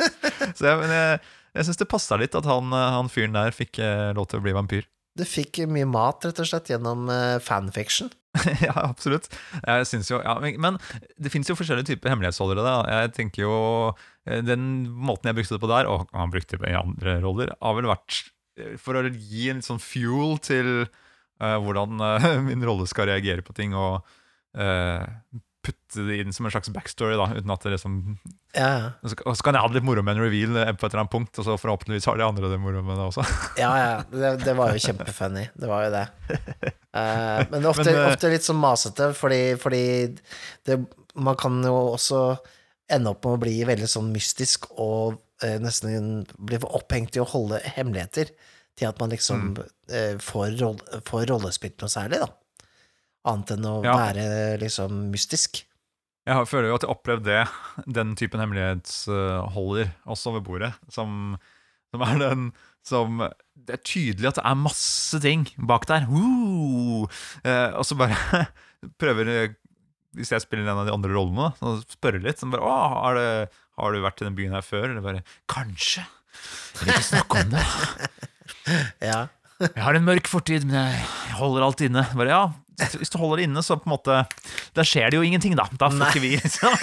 Så 0.56 0.70
jeg, 0.70 0.80
men 0.80 0.96
jeg, 0.96 1.22
jeg 1.54 1.68
syns 1.68 1.84
det 1.84 1.90
passa 1.92 2.18
litt 2.20 2.34
at 2.40 2.48
han, 2.48 2.72
han 2.72 3.12
fyren 3.12 3.36
der 3.36 3.54
fikk 3.56 3.78
eh, 3.84 4.10
lov 4.16 4.32
til 4.32 4.40
å 4.40 4.46
bli 4.48 4.56
vampyr. 4.56 4.88
Du 5.14 5.22
fikk 5.28 5.62
mye 5.70 5.86
mat, 5.86 6.24
rett 6.26 6.40
og 6.42 6.48
slett, 6.48 6.72
gjennom 6.72 7.06
eh, 7.12 7.36
fanfiction. 7.44 8.10
ja, 8.66 8.74
absolutt. 8.82 9.28
Jeg 9.62 9.86
synes 9.88 10.10
jo, 10.10 10.18
ja, 10.24 10.34
men, 10.40 10.78
det 11.20 11.32
fins 11.32 11.48
jo 11.50 11.56
forskjellige 11.58 11.92
typer 11.92 12.12
hemmelighetsholdere. 12.12 12.64
Da. 12.66 12.76
Jeg 13.00 13.14
tenker 13.18 13.44
jo 13.44 13.56
eh, 14.26 14.42
Den 14.44 14.86
måten 14.90 15.30
jeg 15.30 15.38
brukte 15.38 15.56
det 15.56 15.62
på 15.62 15.70
der, 15.70 15.90
og 15.90 16.08
han 16.14 16.34
brukte 16.34 16.58
det 16.60 16.72
i 16.72 16.78
andre 16.78 17.18
roller, 17.24 17.54
har 17.62 17.78
vel 17.78 17.90
vært 17.92 18.20
eh, 18.58 18.74
for 18.80 18.98
å 18.98 19.06
gi 19.06 19.48
en 19.52 19.62
sånn 19.64 19.82
fuel 19.82 20.38
til 20.42 20.72
uh, 20.84 21.56
hvordan 21.62 22.02
uh, 22.02 22.28
min 22.48 22.64
rolle 22.66 22.88
skal 22.90 23.10
reagere 23.12 23.44
på 23.46 23.54
ting, 23.56 23.76
og 23.78 24.02
eh, 24.58 25.04
putte 25.64 26.04
det 26.06 26.20
inn 26.22 26.34
som 26.34 26.46
en 26.46 26.52
slags 26.54 26.70
backstory, 26.74 27.16
da, 27.18 27.26
uten 27.34 27.52
at 27.54 27.66
det 27.66 27.74
liksom 27.74 27.98
Ja, 28.54 28.68
ja. 28.68 28.90
og 29.02 29.10
så, 29.10 29.42
kan 29.42 29.56
jeg 29.56 29.64
ha 29.64 29.70
det 29.70 29.78
litt 29.78 29.86
moro 29.88 30.04
med 30.04 30.16
en 30.16 30.24
reveal 30.24 30.58
eh, 30.60 30.72
på 30.76 30.86
et 30.86 30.92
eller 30.92 31.04
annet 31.04 31.14
punkt, 31.14 31.40
og 31.40 31.48
så 31.48 31.56
forhåpentligvis 31.60 32.08
har 32.10 32.20
de 32.20 32.26
andre 32.26 32.52
det 32.52 32.60
moro 32.62 32.84
med 32.86 33.00
det 33.00 33.08
også. 33.08 33.26
ja, 33.62 33.72
ja. 33.80 33.94
Det, 34.12 34.32
det 34.44 34.56
var 34.58 34.74
jo 34.74 34.84
kjempefunny. 34.86 35.46
Det 35.58 35.70
var 35.70 35.86
jo 35.86 35.92
det. 35.96 36.04
Uh, 36.94 37.40
men 37.52 37.70
ofte, 37.70 37.88
Men, 37.88 37.94
eh, 37.94 38.08
ofte 38.12 38.32
litt 38.32 38.46
sånn 38.46 38.60
masete, 38.62 39.10
fordi, 39.18 39.42
fordi 39.60 39.84
det, 40.68 40.80
man 41.14 41.38
kan 41.40 41.60
jo 41.64 41.76
også 41.94 42.24
ende 42.94 43.14
opp 43.14 43.24
med 43.24 43.38
å 43.38 43.44
bli 43.46 43.58
veldig 43.66 43.88
sånn 43.88 44.12
mystisk 44.14 44.68
og 44.76 45.20
uh, 45.44 45.56
nesten 45.62 46.24
bli 46.36 46.60
opphengt 46.68 47.16
i 47.16 47.24
å 47.24 47.30
holde 47.32 47.62
hemmeligheter 47.76 48.34
til 48.78 48.90
at 48.90 49.00
man 49.00 49.12
liksom 49.14 49.52
eh, 49.92 50.16
får, 50.22 50.56
roll, 50.60 50.80
får 51.06 51.28
rollespilt 51.30 51.82
noe 51.82 51.92
særlig, 51.92 52.20
da. 52.24 52.30
Annet 53.24 53.54
enn 53.56 53.64
å 53.68 53.78
Ja. 53.84 53.94
være 53.96 54.58
liksom 54.60 55.10
mystisk. 55.12 55.62
Jeg 56.26 56.46
føler 56.48 56.70
jo 56.70 56.76
at 56.78 56.84
jeg 56.84 56.88
har 56.88 56.96
opplevd 56.96 57.24
det, 57.24 57.40
den 57.94 58.14
typen 58.16 58.40
hemmelighetsholder 58.40 59.90
også 60.08 60.32
ved 60.38 60.44
bordet, 60.46 60.70
som, 60.92 61.34
som 61.92 62.04
er 62.06 62.18
den 62.22 62.46
som 62.84 63.18
Det 63.56 63.78
er 63.78 63.82
tydelig 63.84 64.28
at 64.28 64.36
det 64.40 64.44
er 64.44 64.56
masse 64.60 65.20
ting 65.24 65.46
bak 65.56 65.86
der. 65.88 66.04
Eh, 66.04 67.70
og 67.76 67.84
så 67.88 67.96
bare 67.96 68.16
prøver 69.00 69.54
Hvis 70.14 70.32
jeg 70.32 70.44
spiller 70.44 70.68
en 70.68 70.82
av 70.82 70.88
de 70.88 70.92
andre 70.92 71.12
rollene, 71.16 71.48
så 71.58 71.78
spørre 71.96 72.20
litt. 72.22 72.38
Sånn 72.40 72.52
bare, 72.52 72.62
Å, 72.62 72.74
har, 73.04 73.14
det, 73.18 73.48
'Har 73.74 73.92
du 73.92 74.02
vært 74.04 74.20
i 74.22 74.28
den 74.28 74.36
byen 74.36 74.52
her 74.54 74.62
før?' 74.62 74.90
Eller 74.92 75.00
bare 75.02 75.24
'Kanskje'. 75.48 76.04
Vil 76.80 76.92
ikke 76.92 77.08
snakke 77.12 77.40
om 77.44 77.50
det. 77.56 77.64
Ja. 79.00 79.28
Jeg 79.60 79.82
har 79.84 79.94
en 79.94 80.04
mørk 80.06 80.26
fortid, 80.28 80.64
men 80.66 80.74
jeg 80.76 81.02
holder 81.38 81.62
alt 81.66 81.80
inne. 81.84 82.02
Bare, 82.16 82.28
ja, 82.32 82.44
Hvis 82.98 83.12
du 83.12 83.18
holder 83.20 83.42
det 83.42 83.48
inne, 83.48 83.62
så 83.62 83.76
på 83.78 83.86
en 83.86 83.94
måte 83.94 84.20
Da 84.74 84.84
skjer 84.86 85.12
det 85.12 85.18
jo 85.20 85.26
ingenting, 85.26 85.54
da. 85.58 85.68
Da 85.78 85.90
får 85.92 86.08
ikke 86.10 86.24
vi 86.24 86.32
liksom 86.40 86.74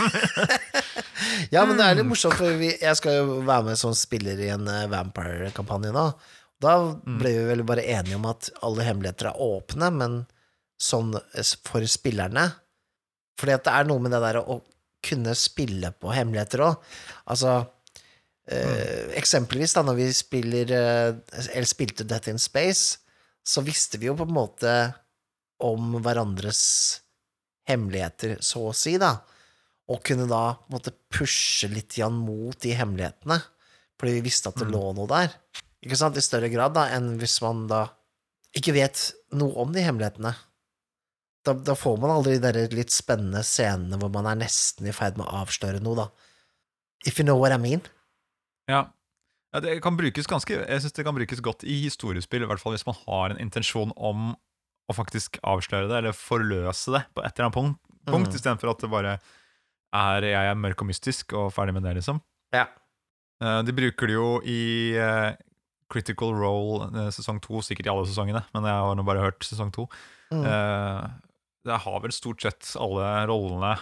Ja, 1.54 1.66
men 1.68 1.76
det 1.78 1.86
er 1.86 1.98
litt 2.00 2.08
morsomt, 2.08 2.38
for 2.40 2.56
vi, 2.60 2.72
jeg 2.80 2.98
skal 2.98 3.18
jo 3.20 3.42
være 3.48 3.72
med 3.72 3.80
som 3.80 3.94
spiller 3.98 4.40
i 4.42 4.50
en 4.54 4.66
eh, 4.72 4.88
Vampire-kampanje 4.90 5.92
nå. 5.94 6.06
Da 6.62 6.76
ble 7.04 7.34
vi 7.36 7.44
vel 7.50 7.64
bare 7.68 7.86
enige 7.90 8.18
om 8.18 8.28
at 8.30 8.50
alle 8.66 8.86
hemmeligheter 8.86 9.32
er 9.32 9.42
åpne, 9.42 9.90
men 9.98 10.18
sånn 10.82 11.14
eh, 11.18 11.54
for 11.68 11.86
spillerne 11.90 12.48
Fordi 13.40 13.56
at 13.58 13.68
det 13.68 13.76
er 13.76 13.90
noe 13.90 14.02
med 14.04 14.14
det 14.16 14.22
der 14.24 14.42
å 14.42 14.62
kunne 15.02 15.34
spille 15.38 15.90
på 15.98 16.12
hemmeligheter 16.14 16.62
òg. 16.62 16.90
Altså 17.34 17.56
eh, 18.46 19.10
Eksempelvis 19.18 19.74
da 19.78 19.86
når 19.86 19.98
vi 19.98 20.10
spiller 20.14 20.74
eh, 20.78 21.14
Eller 21.48 21.70
spilte 21.70 22.06
Death 22.06 22.30
in 22.30 22.42
Space, 22.42 23.00
så 23.42 23.64
visste 23.66 23.98
vi 23.98 24.10
jo 24.10 24.18
på 24.18 24.28
en 24.30 24.36
måte 24.36 24.76
om 25.64 26.00
hverandres 26.02 26.64
hemmeligheter, 27.70 28.40
så 28.42 28.70
å 28.70 28.76
si, 28.76 28.98
da 29.02 29.20
og 29.92 30.04
kunne 30.08 30.28
da 30.30 30.56
måte 30.72 30.94
pushe 31.12 31.70
litt 31.72 31.98
igjen 31.98 32.16
mot 32.24 32.58
de 32.64 32.76
hemmelighetene, 32.78 33.40
fordi 34.00 34.18
vi 34.18 34.28
visste 34.30 34.50
at 34.50 34.60
det 34.62 34.68
Mm. 34.68 34.72
lå 34.72 34.94
noe 34.96 35.08
der. 35.08 35.34
Ikke 35.84 35.98
sant? 35.98 36.18
I 36.18 36.22
større 36.22 36.50
grad 36.50 36.74
da 36.74 36.88
enn 36.96 37.18
hvis 37.20 37.42
man 37.42 37.68
da 37.68 37.90
ikke 38.56 38.74
vet 38.74 39.14
noe 39.34 39.54
om 39.56 39.72
de 39.72 39.82
hemmelighetene. 39.82 40.36
Da, 41.44 41.54
da 41.54 41.74
får 41.74 41.98
man 42.00 42.12
aldri 42.12 42.38
de 42.38 42.52
der 42.52 42.76
litt 42.76 42.92
spennende 42.92 43.42
scenene 43.44 43.98
hvor 43.98 44.12
man 44.14 44.28
er 44.28 44.36
nesten 44.36 44.88
i 44.88 44.94
ferd 44.94 45.18
med 45.18 45.26
å 45.26 45.42
avsløre 45.42 45.82
noe, 45.82 45.96
da. 45.96 46.08
If 47.06 47.18
you 47.18 47.26
know 47.26 47.38
what 47.38 47.52
I 47.52 47.58
mean. 47.58 47.82
Ja. 48.70 48.94
ja 49.54 49.60
det 49.60 49.82
kan 49.82 49.98
brukes 49.98 50.28
ganske 50.28 50.54
Jeg 50.54 50.82
synes 50.82 50.94
det 50.94 51.04
kan 51.04 51.16
brukes 51.16 51.42
godt 51.42 51.64
i 51.64 51.82
historiespill, 51.82 52.44
i 52.44 52.46
hvert 52.46 52.62
fall 52.62 52.74
hvis 52.74 52.86
man 52.86 52.96
har 53.08 53.32
en 53.32 53.42
intensjon 53.42 53.92
om 53.98 54.36
å 54.92 54.98
faktisk 54.98 55.40
avsløre 55.48 55.88
det, 55.90 55.98
eller 56.02 56.18
forløse 56.18 56.94
det 56.96 57.06
på 57.16 57.24
et 57.24 57.32
eller 57.34 57.48
annet 57.48 57.58
punkt, 57.58 57.80
punkt 58.10 58.32
Mm. 58.32 58.36
istedenfor 58.38 58.72
at 58.74 58.84
det 58.84 58.92
bare 58.92 59.14
er 59.92 60.22
jeg 60.24 60.52
er 60.52 60.56
mørk 60.60 60.82
og 60.84 60.88
mystisk 60.88 61.34
og 61.36 61.50
ferdig 61.56 61.74
med 61.76 61.84
det, 61.84 61.96
liksom. 62.00 62.22
Ja. 62.56 62.68
Eh, 63.42 63.62
de 63.68 63.74
bruker 63.76 64.08
det 64.08 64.16
jo 64.16 64.30
i 64.48 64.94
eh, 64.96 65.34
Critical 65.92 66.36
Role 66.38 66.88
eh, 66.94 67.10
sesong 67.12 67.42
to, 67.44 67.60
sikkert 67.66 67.90
i 67.90 67.92
alle 67.92 68.08
sesongene, 68.08 68.44
men 68.54 68.68
jeg 68.70 68.86
har 68.86 68.96
nå 68.96 69.04
bare 69.08 69.26
hørt 69.26 69.44
sesong 69.44 69.74
to. 69.76 69.88
Mm. 70.32 70.46
Det 71.68 71.78
har 71.84 71.98
vel 72.02 72.14
stort 72.16 72.42
sett 72.42 72.70
alle 72.80 73.04
rollene 73.28 73.74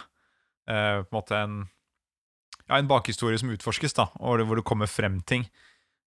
på 0.66 0.74
en 0.74 1.14
måte 1.14 1.36
en 1.38 1.60
ja, 2.66 2.76
en 2.76 2.88
bakhistorie 2.90 3.38
som 3.38 3.52
utforskes, 3.54 3.94
da, 3.94 4.08
og 4.18 4.42
hvor 4.46 4.58
det 4.58 4.66
kommer 4.66 4.90
frem 4.90 5.20
ting. 5.22 5.46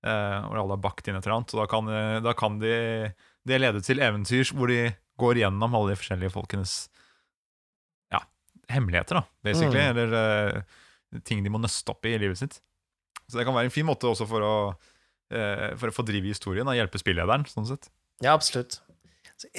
hvor 0.03 0.59
alle 0.59 0.75
har 0.75 0.83
bakt 0.83 1.07
inn 1.07 1.15
et 1.15 1.23
eller 1.23 1.37
annet. 1.37 1.53
Og 1.55 1.61
da 1.61 1.65
kan, 1.71 1.87
da 2.23 2.33
kan 2.35 2.59
de, 2.59 2.73
det 3.47 3.60
ledet 3.62 3.84
til 3.86 3.99
eventyr 4.03 4.51
hvor 4.56 4.71
de 4.71 4.93
går 5.19 5.41
gjennom 5.43 5.75
alle 5.77 5.93
de 5.93 5.99
forskjellige 5.99 6.32
folkenes 6.34 6.73
ja, 8.13 8.21
hemmeligheter, 8.71 9.19
da, 9.19 9.23
basically. 9.45 9.82
Mm. 9.82 9.97
Eller 9.97 10.15
uh, 11.17 11.19
ting 11.27 11.43
de 11.45 11.51
må 11.53 11.60
nøste 11.62 11.91
opp 11.93 12.06
i 12.10 12.15
i 12.15 12.21
livet 12.21 12.39
sitt. 12.39 12.60
Så 13.27 13.38
det 13.39 13.45
kan 13.47 13.56
være 13.56 13.69
en 13.69 13.75
fin 13.75 13.86
måte 13.88 14.10
også 14.10 14.27
for 14.29 14.45
å, 14.45 14.56
uh, 14.73 15.69
for 15.79 15.91
å 15.91 15.95
fordrive 15.95 16.32
historien 16.32 16.67
og 16.67 16.77
hjelpe 16.77 17.01
spillederen, 17.01 17.45
sånn 17.49 17.67
sett. 17.69 17.89
Ja, 18.23 18.34
absolutt. 18.38 18.79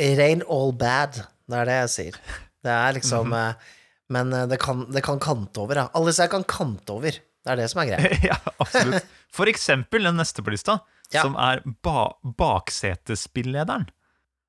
Ain't 0.01 0.45
all 0.49 0.73
bad, 0.73 1.21
det 1.51 1.61
er 1.61 1.69
det 1.69 1.79
jeg 1.83 1.93
sier. 1.95 2.19
Det 2.65 2.73
er 2.73 2.95
liksom 2.97 3.29
Mhm. 3.29 3.41
eh, 3.41 3.81
Men 4.15 4.31
det 4.51 4.59
kan, 4.61 4.85
det 4.93 5.01
kan 5.03 5.19
kante 5.19 5.61
over, 5.63 5.75
ja. 5.81 5.87
Alle 5.97 6.13
sier 6.13 6.29
kan 6.29 6.45
kante 6.45 6.93
over. 6.93 7.11
Det 7.11 7.51
er 7.53 7.57
det 7.57 7.71
som 7.73 7.81
er 7.81 7.87
greia. 7.89 8.19
ja, 8.31 8.37
absolutt. 8.61 9.05
For 9.33 9.49
eksempel 9.49 10.05
den 10.05 10.17
neste 10.21 10.45
på 10.45 10.53
lista, 10.53 10.79
Ja. 11.13 11.23
som 11.23 11.37
er 11.37 11.61
ba 11.85 12.09
baksetespillederen. 12.25 13.89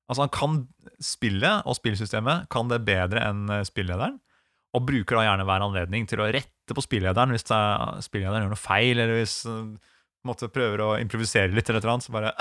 Altså, 0.06 0.22
han 0.22 0.32
kan 0.34 0.60
spillet 1.02 1.66
og 1.66 1.76
spillsystemet 1.78 2.46
kan 2.52 2.70
det 2.70 2.84
bedre 2.86 3.22
enn 3.26 3.44
spilllederen 3.46 3.66
spillederen, 3.66 4.20
og 4.76 4.86
bruker 4.86 5.18
da 5.18 5.26
gjerne 5.26 5.46
hver 5.48 5.64
anledning 5.66 6.06
til 6.08 6.22
å 6.22 6.30
rette 6.32 6.74
på 6.76 6.84
spillederen 6.84 7.32
hvis 7.34 7.46
er, 7.54 8.00
spillederen 8.04 8.46
gjør 8.46 8.54
noe 8.54 8.60
feil, 8.60 8.98
eller 8.98 9.20
hvis 9.20 9.38
eh, 9.48 9.92
måte 10.26 10.48
prøver 10.52 10.82
å 10.82 10.88
improvisere 11.00 11.54
litt 11.54 11.68
eller 11.70 11.84
noe, 11.86 12.02
så 12.02 12.14
bare 12.14 12.32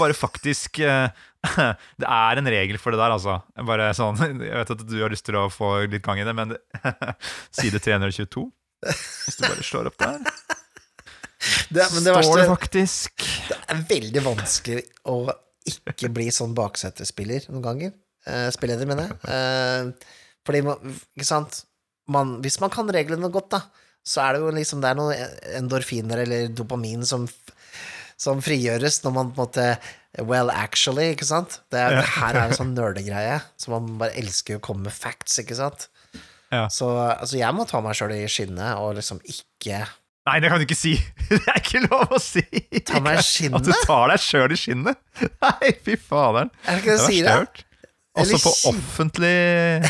Bare 0.00 0.16
faktisk 0.18 0.80
eh, 0.82 1.08
Det 2.00 2.08
er 2.08 2.40
en 2.40 2.50
regel 2.56 2.80
for 2.82 2.94
det 2.94 3.00
der, 3.00 3.14
altså. 3.14 3.38
Bare 3.66 3.92
sånn 3.96 4.18
Jeg 4.48 4.58
vet 4.60 4.74
at 4.74 4.84
du 4.90 4.98
har 5.00 5.14
lyst 5.14 5.26
til 5.28 5.38
å 5.38 5.46
få 5.52 5.76
litt 5.86 6.04
gang 6.04 6.20
i 6.22 6.26
det, 6.26 6.34
men 6.36 6.56
side 7.58 7.80
322 7.84 8.44
Hvis 8.84 9.38
du 9.38 9.46
bare 9.46 9.66
slår 9.66 9.92
opp 9.92 9.98
der, 10.02 10.20
Det, 11.74 11.86
men 11.94 12.04
det 12.06 12.12
står 12.12 12.18
verste 12.20 12.40
det 12.40 12.48
faktisk 12.50 13.24
Det 13.50 13.58
er 13.72 13.80
veldig 13.90 14.22
vanskelig 14.24 14.82
å 15.10 15.16
ikke 15.64 16.10
bli 16.12 16.26
sånn 16.34 16.52
baksetespiller 16.56 17.46
noen 17.48 17.64
ganger. 17.64 17.92
Eh, 18.28 18.48
spilleder, 18.52 18.88
mener 18.88 19.08
jeg. 19.08 19.16
Eh, 19.32 20.10
fordi 20.44 20.60
man, 20.66 20.98
Ikke 21.16 21.28
sant? 21.28 21.62
Man, 22.04 22.36
hvis 22.44 22.58
man 22.60 22.72
kan 22.72 22.90
reglene 22.92 23.30
godt, 23.32 23.54
da, 23.54 23.62
så 24.04 24.20
er 24.26 24.36
det 24.36 24.42
jo 24.42 24.50
liksom 24.52 24.82
Det 24.84 24.90
er 24.90 24.98
noen 24.98 25.38
endorfiner 25.56 26.20
eller 26.26 26.50
dopamin 26.52 27.06
som, 27.08 27.24
som 28.20 28.42
frigjøres 28.44 29.00
når 29.06 29.14
man 29.16 29.32
på 29.32 29.40
en 29.40 29.46
måte 29.46 29.68
Well, 30.22 30.52
actually, 30.52 31.08
ikke 31.10 31.26
sant? 31.26 31.56
Det, 31.74 31.80
er, 31.80 31.96
det 31.98 32.06
her 32.20 32.36
er 32.38 32.44
en 32.46 32.54
sånn 32.54 32.76
nerdegreie. 32.76 33.40
Så 33.58 33.72
man 33.72 33.96
bare 33.98 34.14
elsker 34.20 34.60
å 34.60 34.62
komme 34.62 34.86
med 34.86 34.94
facts, 34.94 35.40
ikke 35.42 35.56
sant? 35.58 35.88
Ja. 36.54 36.68
Så 36.70 36.86
altså, 36.94 37.34
jeg 37.40 37.56
må 37.56 37.66
ta 37.66 37.80
meg 37.82 37.96
sjøl 37.98 38.14
i 38.14 38.28
skinnet 38.30 38.78
og 38.78 38.94
liksom 39.00 39.18
ikke 39.26 39.80
Nei, 40.24 40.38
det 40.40 40.48
kan 40.48 40.56
du 40.60 40.64
ikke 40.64 40.76
si! 40.78 40.94
Det 41.28 41.42
er 41.42 41.58
ikke 41.60 41.80
lov 41.84 42.12
å 42.16 42.18
si! 42.22 42.40
Ta 42.88 43.00
meg 43.04 43.18
i 43.20 43.48
At 43.50 43.66
du 43.66 43.72
tar 43.84 44.08
deg 44.12 44.20
sjøl 44.24 44.54
i 44.54 44.56
skinnet! 44.58 44.96
Nei, 45.44 45.68
fy 45.84 45.94
faderen. 46.00 46.50
Er 46.64 46.70
det 46.78 46.84
ikke 46.84 46.94
det 46.94 46.96
Det 46.96 46.98
du 46.98 47.04
er 47.04 47.08
sier, 47.12 47.24
da? 47.28 47.32
Også 48.22 48.38
på 48.40 48.52
offentlig 48.70 49.38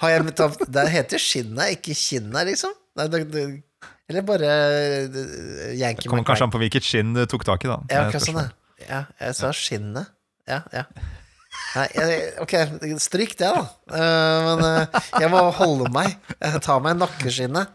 Har 0.00 0.08
jeg 0.12 0.32
tatt 0.36 0.56
Det 0.68 0.82
heter 0.92 1.18
skinnet, 1.22 1.66
ikke 1.78 1.94
kinnet, 1.96 2.42
liksom? 2.52 2.72
Nei, 3.00 3.06
det, 3.10 3.18
det, 3.32 3.42
eller 4.10 4.22
bare 4.26 4.48
Det 5.10 5.22
Yankee 5.78 6.08
Kommer 6.10 6.26
kanskje 6.26 6.44
an 6.48 6.54
på 6.54 6.60
hvilket 6.62 6.84
skinn 6.86 7.10
du 7.16 7.22
tok 7.30 7.44
tak 7.48 7.60
i, 7.66 7.68
da. 7.70 7.76
Ja, 7.90 7.98
akkurat 8.06 8.26
sånn, 8.26 8.50
ja. 8.86 9.00
Jeg 9.22 9.32
sa 9.38 9.48
skinnet. 9.54 10.06
Ja, 10.50 10.58
ja. 10.74 10.84
Nei, 11.76 11.86
jeg, 11.94 12.10
ok, 12.42 12.54
stryk 13.02 13.32
det, 13.38 13.50
da. 13.54 13.62
Eh, 13.94 14.38
men 14.48 14.58
eh, 14.66 14.84
jeg 15.22 15.28
må 15.30 15.38
holde 15.54 15.86
meg. 15.94 16.08
Ta 16.64 16.74
meg 16.82 16.98
nakkeskinnet. 16.98 17.68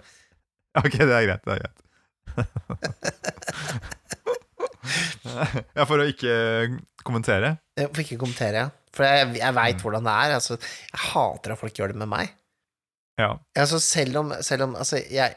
Ok, 0.84 0.96
det 1.00 1.16
er 1.16 1.28
greit. 1.30 1.44
Det 1.46 1.52
er 1.56 1.60
greit. 1.64 1.80
ja, 5.78 5.86
for 5.88 6.02
å 6.02 6.08
ikke 6.10 6.34
kommentere. 7.06 7.50
For 7.80 8.02
ikke 8.04 8.18
kommentere, 8.20 8.58
ja. 8.66 8.70
For 8.96 9.04
jeg, 9.08 9.36
jeg 9.42 9.58
veit 9.58 9.82
hvordan 9.84 10.08
det 10.08 10.16
er. 10.26 10.30
Altså, 10.38 10.54
jeg 10.60 11.02
hater 11.12 11.50
at 11.56 11.62
folk 11.62 11.76
gjør 11.80 11.90
det 11.94 12.02
med 12.02 12.10
meg. 12.12 12.26
Ja. 13.20 13.32
Altså, 13.58 13.78
selv 13.80 14.14
om, 14.20 14.34
selv 14.44 14.62
om 14.66 14.76
Altså, 14.76 14.96
jeg 15.00 15.36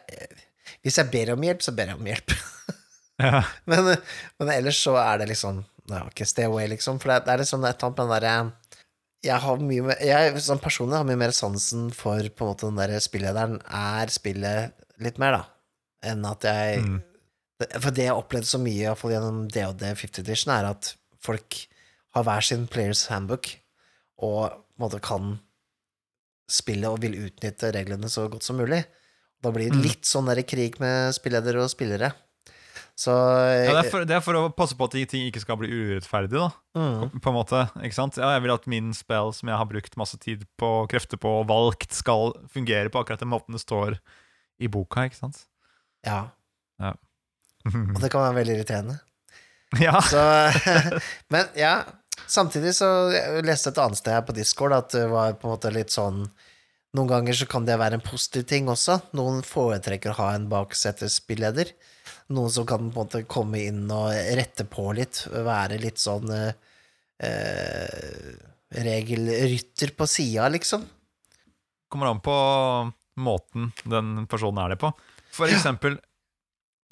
Hvis 0.83 0.99
jeg 0.99 1.11
ber 1.13 1.31
om 1.37 1.45
hjelp, 1.47 1.63
så 1.63 1.71
ber 1.77 1.87
jeg 1.93 1.99
om 1.99 2.09
hjelp. 2.11 2.31
ja. 3.23 3.43
Men, 3.71 3.81
men 4.41 4.49
ellers 4.57 4.79
så 4.83 4.93
er 4.99 5.15
det 5.23 5.29
liksom 5.35 5.55
Nei, 5.89 6.03
ok, 6.05 6.19
stay 6.29 6.45
away, 6.45 6.67
liksom. 6.69 6.99
For 7.01 7.07
det, 7.15 7.23
det 7.25 7.33
er 7.33 7.41
liksom 7.45 7.61
et 7.65 7.79
eller 7.79 7.87
annet 7.87 7.99
med 7.99 8.05
den 8.05 8.15
derre 8.17 8.35
Jeg 9.29 9.39
har 9.45 9.57
mye 9.71 9.83
mer 9.87 9.97
Jeg 10.05 10.21
sånn 10.45 10.63
personlig 10.63 10.97
har 10.99 11.09
mye 11.09 11.23
mer 11.23 11.33
sansen 11.37 11.83
for 11.95 12.19
på 12.19 12.41
en 12.45 12.51
måte 12.53 12.67
den 12.69 12.81
der 12.83 12.91
spillederen 13.03 13.55
er 13.65 14.07
spillet 14.13 14.59
litt 15.01 15.19
mer, 15.19 15.33
da, 15.33 15.45
enn 16.13 16.25
at 16.29 16.43
jeg 16.49 16.83
Mm. 16.85 17.03
For 17.83 17.91
det 17.91 18.05
jeg 18.05 18.13
har 18.13 18.21
opplevd 18.23 18.47
så 18.47 18.59
mye, 18.63 18.85
iallfall 18.87 19.11
gjennom 19.11 19.39
DOD 19.51 19.81
50 19.83 20.21
Edition, 20.23 20.53
er 20.55 20.69
at 20.69 20.93
folk 21.19 21.57
har 22.15 22.23
hver 22.23 22.41
sin 22.47 22.69
players 22.71 23.01
handbook, 23.11 23.49
og 24.23 24.53
på 24.53 24.79
en 24.79 24.85
måte 24.85 25.01
kan 25.03 25.41
spillet 26.49 26.87
og 26.89 27.01
vil 27.03 27.17
utnytte 27.27 27.73
reglene 27.75 28.07
så 28.09 28.29
godt 28.31 28.47
som 28.47 28.57
mulig. 28.63 28.85
Da 29.43 29.51
blir 29.51 29.69
det 29.71 29.77
Mm. 29.79 29.83
litt 29.83 30.07
sånn 30.07 30.27
der 30.31 30.41
krig 30.43 30.79
med 30.81 31.13
spilleder 31.15 31.59
og 31.59 31.69
spillere. 31.71 32.13
Så 32.97 33.11
Ja, 33.11 33.75
det, 33.83 33.87
er 33.87 33.91
for, 33.91 34.05
det 34.05 34.15
er 34.17 34.21
for 34.21 34.35
å 34.35 34.55
passe 34.55 34.75
på 34.75 34.85
at 34.85 34.91
ting 35.09 35.27
ikke 35.31 35.41
skal 35.41 35.57
bli 35.57 35.69
urettferdig, 35.69 36.31
da. 36.39 36.51
mm, 36.75 37.21
På 37.21 37.31
en 37.31 37.35
måte, 37.43 37.71
ikke 37.83 37.95
sant? 37.95 38.17
Ja, 38.17 38.33
jeg 38.35 38.43
vil 38.43 38.55
at 38.55 38.67
min 38.67 38.93
spill 38.95 39.33
som 39.33 39.49
jeg 39.49 39.57
har 39.59 39.67
brukt 39.67 39.97
masse 39.97 40.19
tid 40.19 40.47
på, 40.59 40.87
krefter 40.89 41.17
på 41.19 41.41
og 41.43 41.47
valgt, 41.49 41.91
skal 41.93 42.35
fungere 42.49 42.89
på 42.89 42.99
akkurat 43.03 43.19
den 43.21 43.31
måten 43.31 43.51
det 43.55 43.61
står 43.63 43.99
i 44.59 44.71
boka, 44.73 45.07
ikke 45.07 45.21
sant? 45.21 45.45
Ja. 46.07 46.27
Og 47.69 48.01
det 48.03 48.11
kan 48.13 48.25
være 48.25 48.41
veldig 48.41 48.59
irriterende. 48.59 48.99
ja. 49.87 50.01
Så, 50.05 50.21
men 51.33 51.49
ja, 51.59 51.83
samtidig 52.27 52.75
så 52.79 52.89
jeg 53.13 53.45
leste 53.47 53.73
et 53.73 53.81
annet 53.83 54.01
sted 54.01 54.17
her 54.17 54.25
på 54.27 54.37
Discord 54.37 54.77
at 54.77 54.95
det 54.95 55.09
var 55.13 55.37
på 55.37 55.49
en 55.49 55.57
måte 55.57 55.75
litt 55.75 55.95
sånn 55.95 56.27
Noen 56.97 57.11
ganger 57.11 57.37
så 57.37 57.45
kan 57.45 57.67
det 57.69 57.75
være 57.77 57.99
en 57.99 58.03
positiv 58.03 58.47
ting 58.49 58.71
også. 58.73 58.95
Noen 59.19 59.43
foretrekker 59.45 60.15
å 60.15 60.17
ha 60.23 60.29
en 60.33 60.47
baksetespilleder. 60.49 61.75
Noen 62.33 62.49
som 62.49 62.65
kan 62.67 62.81
på 62.81 62.89
en 62.89 62.97
måte 62.97 63.21
komme 63.29 63.61
inn 63.61 63.83
og 63.93 64.09
rette 64.39 64.65
på 64.65 64.87
litt, 64.97 65.21
være 65.29 65.77
litt 65.83 66.01
sånn 66.01 66.33
eh, 66.33 66.57
eh, 67.29 68.33
regelrytter 68.89 69.93
på 70.01 70.09
sida, 70.09 70.49
liksom. 70.57 70.89
kommer 71.93 72.09
an 72.09 72.25
på 72.25 72.39
måten 73.21 73.71
den 73.89 74.27
personen 74.31 74.63
er 74.65 74.75
det 74.75 74.81
på. 74.83 74.93
For 75.35 75.51
eksempel, 75.51 75.99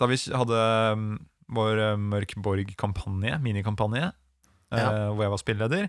da 0.01 0.09
vi 0.11 0.19
hadde 0.29 0.61
um, 0.93 1.09
vår 1.57 1.79
eh, 1.81 1.99
Mørk 2.01 2.35
Borg-kampanje, 2.43 3.39
minikampanje, 3.43 4.11
eh, 4.11 4.81
Ja. 4.83 4.91
hvor 5.15 5.25
jeg 5.25 5.33
var 5.33 5.41
spilleleder, 5.43 5.89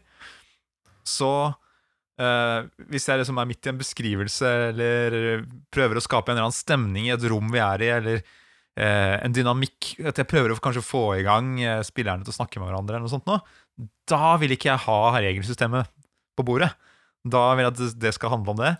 så 1.07 1.31
uh, 1.51 2.59
hvis 2.91 3.07
jeg 3.09 3.21
liksom 3.21 3.39
er 3.41 3.49
midt 3.49 3.67
i 3.67 3.71
en 3.71 3.79
beskrivelse 3.79 4.49
eller 4.71 5.43
prøver 5.73 5.99
å 5.99 6.03
skape 6.03 6.31
en 6.31 6.37
eller 6.37 6.47
annen 6.49 6.55
stemning 6.57 7.07
i 7.07 7.13
et 7.15 7.27
rom 7.31 7.51
vi 7.53 7.61
er 7.63 7.83
i, 7.83 7.91
eller 7.97 8.21
uh, 8.21 9.15
en 9.23 9.33
dynamikk 9.35 9.95
At 10.07 10.19
jeg 10.21 10.29
prøver 10.29 10.53
å 10.53 10.59
kanskje 10.61 10.85
få 10.85 11.03
i 11.17 11.25
gang 11.25 11.55
spillerne 11.87 12.23
til 12.27 12.35
å 12.35 12.39
snakke 12.39 12.61
med 12.61 12.69
hverandre, 12.69 12.97
eller 12.97 13.07
noe 13.07 13.15
sånt 13.15 13.29
noe, 13.29 13.41
da 14.09 14.35
vil 14.41 14.53
ikke 14.55 14.71
jeg 14.71 14.85
ha 14.87 14.99
regelsystemet 15.19 15.89
på 16.37 16.45
bordet. 16.45 16.69
Da 17.27 17.49
vil 17.57 17.65
jeg 17.65 17.73
at 17.73 17.97
det 17.99 18.13
skal 18.15 18.31
handle 18.35 18.53
om 18.53 18.59
det. 18.61 18.75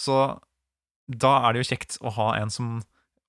Så 0.00 0.16
da 1.10 1.32
er 1.46 1.54
det 1.56 1.64
jo 1.64 1.70
kjekt 1.72 1.98
å 2.04 2.12
ha 2.14 2.32
en 2.38 2.52
som 2.54 2.78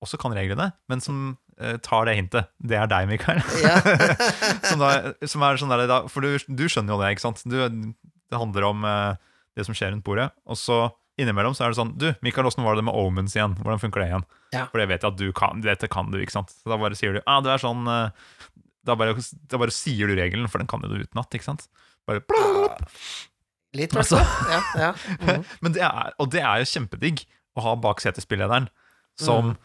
også 0.02 0.18
kan 0.22 0.34
reglene, 0.34 0.72
men 0.90 1.02
som 1.04 1.36
eh, 1.62 1.78
tar 1.86 2.08
det 2.10 2.16
hintet. 2.18 2.50
Det 2.58 2.78
er 2.78 2.90
deg, 2.90 3.10
Mikael. 3.10 3.42
Ja. 3.62 3.76
som, 4.70 4.82
da, 4.82 5.14
som 5.30 5.46
er 5.46 5.62
sånn 5.62 5.74
der, 5.74 5.86
da, 5.90 6.00
for 6.10 6.26
du, 6.26 6.38
du 6.50 6.66
skjønner 6.70 6.96
jo 6.96 7.02
det, 7.04 7.12
ikke 7.16 7.26
sant? 7.28 7.44
Du, 7.46 7.60
det 7.62 8.40
handler 8.42 8.70
om 8.72 8.88
eh, 8.88 9.20
det 9.58 9.68
som 9.68 9.78
skjer 9.78 9.94
rundt 9.94 10.06
bordet. 10.08 10.32
Og 10.50 10.58
så 10.60 10.84
innimellom 11.22 11.54
så 11.54 11.66
er 11.68 11.74
det 11.74 11.78
sånn 11.78 11.92
Du, 12.00 12.08
Mikael, 12.26 12.48
åssen 12.50 12.66
var 12.66 12.80
det 12.80 12.86
med 12.88 12.98
omens 12.98 13.36
igjen? 13.36 13.54
Hvordan 13.60 13.82
funker 13.82 14.02
det 14.02 14.10
igjen? 14.10 14.26
Ja. 14.56 14.66
For 14.72 14.82
det 14.82 14.88
vet 14.90 15.04
jeg 15.06 15.12
at 15.14 15.20
du 15.20 15.28
kan. 15.38 15.62
Dette 15.66 15.90
kan 15.92 16.10
du, 16.14 16.18
ikke 16.24 16.34
sant? 16.40 16.54
Så 16.56 16.72
da 16.72 16.80
bare 16.82 16.98
sier 16.98 17.18
du 17.18 17.22
ah, 17.26 17.42
det 17.46 17.54
er 17.54 17.62
sånn 17.62 17.86
eh, 17.92 18.32
da, 18.88 18.96
bare, 18.98 19.14
da 19.52 19.60
bare 19.62 19.74
sier 19.76 20.10
du 20.10 20.18
regelen, 20.18 20.48
for 20.50 20.62
den 20.62 20.70
kan 20.72 20.82
du 20.82 20.90
utenat, 20.90 21.38
ikke 21.38 21.52
sant? 21.52 21.68
Bare 22.10 22.24
Litt, 23.78 23.94
Altså. 23.96 24.18
Ja, 24.52 24.62
ja. 24.76 24.90
Mhm. 25.22 25.46
Men 25.64 25.76
det 25.78 25.84
er, 25.86 26.16
og 26.20 26.32
det 26.34 26.42
er 26.42 26.64
jo 26.64 26.72
kjempedigg 26.74 27.22
å 27.58 27.62
ha 27.66 27.76
bak 27.76 28.00
setespillederen 28.04 28.70
som 29.20 29.52
Mm. 29.52 29.58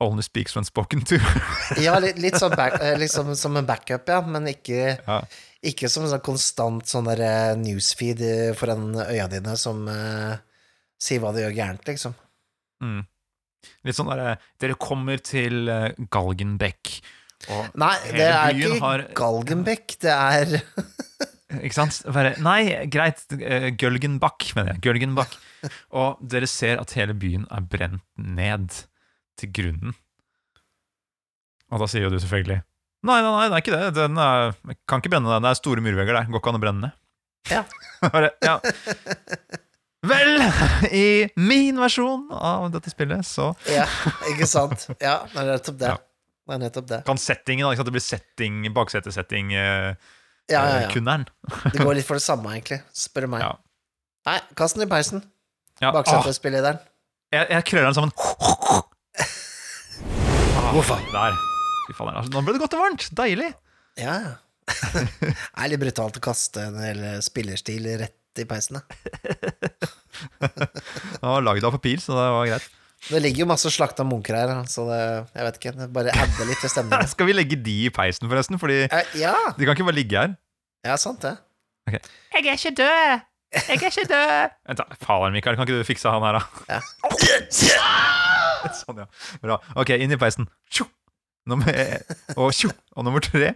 only 0.00 0.22
speaks 0.22 0.54
when 0.54 0.64
spoken 0.64 1.00
to. 1.02 1.18
ja 1.82 1.98
litt, 1.98 2.18
litt 2.22 2.36
sånn 2.38 2.54
back, 2.54 2.76
liksom 3.00 3.34
som 3.36 3.56
en 3.58 3.66
backup, 3.66 4.06
ja, 4.08 4.20
men 4.22 4.46
ikke, 4.46 4.98
Ja. 5.06 5.20
ikke 5.62 5.88
som 5.90 6.04
en 6.04 6.12
sånn 6.12 6.22
konstant 6.22 6.86
sånn 6.86 7.08
der 7.10 7.22
eh, 7.26 7.54
newsfeed 7.58 8.22
eh, 8.22 8.52
foran 8.54 8.92
øya 8.94 9.26
dine 9.32 9.56
som 9.58 9.88
uh, 9.90 10.36
sier 11.00 11.18
hva 11.20 11.32
du 11.34 11.40
gjør 11.42 11.56
gærent, 11.56 11.82
liksom. 11.90 12.14
Mm. 12.84 13.00
Litt 13.84 13.96
sånn 13.98 14.06
derre 14.12 14.36
Dere 14.62 14.76
kommer 14.78 15.18
til 15.18 15.66
Galgenbeck, 16.14 17.00
og 17.50 17.74
Nei, 17.78 17.96
det 18.14 18.28
er 18.30 18.54
ikke 18.54 18.78
har- 18.84 19.06
Galgenbeck, 19.18 19.96
det 19.98 20.14
er 20.14 20.60
Ikke 21.64 21.74
sant? 21.74 22.02
Bare, 22.12 22.34
nei, 22.44 22.86
greit. 22.92 23.22
Gølgenbakk, 23.80 24.50
mener 24.54 24.74
jeg. 24.74 24.82
Gølgenbakk. 24.84 25.32
Og 26.00 26.18
dere 26.22 26.48
ser 26.50 26.80
at 26.82 26.92
hele 26.98 27.14
byen 27.18 27.46
er 27.54 27.64
brent 27.70 28.04
ned 28.16 28.68
til 29.38 29.52
grunnen. 29.54 29.94
Og 31.68 31.82
da 31.82 31.88
sier 31.90 32.06
jo 32.06 32.12
du 32.14 32.18
selvfølgelig 32.22 32.62
Nei, 33.06 33.20
nei, 33.22 33.30
nei, 33.30 33.44
det 33.46 33.54
er 33.54 33.62
ikke 33.62 33.76
det. 33.76 33.88
Den 33.94 34.16
er, 34.18 34.56
kan 34.90 34.98
ikke 34.98 35.12
brenne 35.12 35.30
den. 35.30 35.44
Det 35.44 35.52
er 35.52 35.58
store 35.60 35.82
murvegger 35.84 36.16
der. 36.18 36.26
Går 36.34 36.40
ikke 36.40 36.50
an 36.50 36.56
å 36.58 36.62
brenne 36.64 36.88
ned. 36.88 36.96
Ja. 37.52 37.62
Ja. 38.48 38.56
Vel, 40.08 40.36
i 40.94 41.06
min 41.38 41.78
versjon 41.82 42.28
av 42.30 42.68
dette 42.70 42.90
spillet 42.92 43.26
så 43.26 43.48
Ja, 43.66 43.86
ikke 44.30 44.46
sant? 44.46 44.84
Ja, 45.02 45.16
det 45.32 45.40
er 45.42 45.48
nettopp 45.56 45.78
det. 45.80 45.88
Ja. 45.90 45.96
Det 46.48 46.54
er 46.54 46.60
nettopp 46.62 46.86
det. 46.88 46.98
kan 47.08 47.18
settingen 47.20 47.66
ikke 47.66 47.80
sant? 47.80 47.88
Det 47.90 47.94
blir 47.96 48.04
setting, 48.06 48.60
baksetesetting 48.76 49.50
eh, 49.58 49.88
Ja, 50.48 50.60
ja, 50.60 50.60
eh, 50.62 50.84
ja. 50.86 50.92
kunneren. 50.94 51.26
Det 51.74 51.82
går 51.82 51.98
litt 51.98 52.06
for 52.08 52.16
det 52.18 52.24
samme, 52.24 52.54
egentlig, 52.54 52.78
spør 52.96 53.26
du 53.26 53.32
meg. 53.34 53.42
Ja. 53.44 53.50
Nei, 54.30 54.38
kast 54.58 54.78
den 54.78 54.86
i 54.86 54.90
peisen. 54.90 55.24
Ja, 55.78 55.92
ah, 55.94 56.26
jeg, 57.30 57.44
jeg 57.52 57.64
krøller 57.68 57.92
den 57.92 57.94
sammen. 57.94 58.12
Hvorfor? 60.74 60.98
Der. 61.12 61.36
Fy 61.86 61.94
faen, 61.96 62.16
altså, 62.18 62.32
nå 62.34 62.42
ble 62.44 62.54
det 62.56 62.62
godt 62.64 62.74
og 62.76 62.82
varmt. 62.84 63.04
Deilig. 63.16 63.50
Ja, 64.00 64.14
ja. 64.24 64.32
Det 65.24 65.30
er 65.32 65.70
litt 65.72 65.80
brutalt 65.80 66.18
å 66.18 66.22
kaste 66.22 66.64
en 66.68 66.76
hel 66.82 66.98
spillerstil 67.24 67.86
rett 68.02 68.42
i 68.42 68.44
peisen, 68.48 68.78
da. 68.78 68.82
Det 70.38 71.22
var 71.22 71.46
lagd 71.46 71.64
av 71.64 71.72
papir, 71.78 72.02
så 72.02 72.12
det 72.18 72.26
var 72.34 72.50
greit. 72.50 72.66
Det 73.08 73.20
ligger 73.22 73.44
jo 73.44 73.48
masse 73.52 73.70
slakta 73.70 74.04
munker 74.06 74.34
her, 74.34 74.52
så 74.70 74.84
det, 74.90 74.98
jeg 75.38 75.46
vet 75.46 75.58
ikke. 75.60 75.72
Det 75.78 75.88
bare 75.94 76.12
adder 76.12 76.48
litt 76.50 76.60
til 76.64 76.72
stemningen. 76.72 77.10
Skal 77.14 77.28
vi 77.30 77.36
legge 77.38 77.58
de 77.64 77.76
i 77.86 77.92
peisen, 77.94 78.26
forresten? 78.28 78.58
Fordi 78.60 78.80
Eh, 78.90 79.14
Ja, 79.22 79.34
de 79.54 79.62
kan 79.64 79.78
ikke 79.78 79.86
bare 79.88 80.00
ligge 80.00 80.18
her. 80.18 80.34
ja, 80.84 80.98
sant 80.98 81.22
det. 81.22 81.36
Jeg 81.88 82.02
er 82.42 82.58
ikke 82.58 82.74
død! 82.82 83.24
Jeg 83.54 83.78
er 83.78 83.88
ikke 83.88 84.04
død! 84.10 84.54
Vent, 84.68 84.80
da. 84.82 84.96
Faen, 85.00 85.32
Mikael, 85.32 85.56
kan 85.56 85.64
ikke 85.68 85.80
du 85.80 85.88
fikse 85.88 86.10
han 86.12 86.24
her, 86.26 86.36
da? 86.36 86.76
Ja. 86.76 86.80
Sånn, 88.82 89.00
ja. 89.00 89.06
Bra. 89.40 89.56
Ok, 89.78 89.94
inn 89.96 90.12
i 90.12 90.18
peisen. 90.20 90.48
Tjo! 90.72 90.88
Nummer, 91.48 91.72
og 92.36 92.52
tjo! 92.52 92.68
Og 92.98 93.06
nummer 93.08 93.24
tre. 93.24 93.54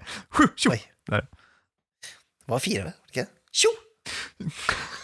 Tjo! 0.57 0.73
Der. 1.11 1.27
Det 1.29 2.49
var 2.49 2.63
fire, 2.65 2.87
var 2.87 2.95
det 2.95 3.13
ikke? 3.13 3.27
Tjo! 3.53 3.73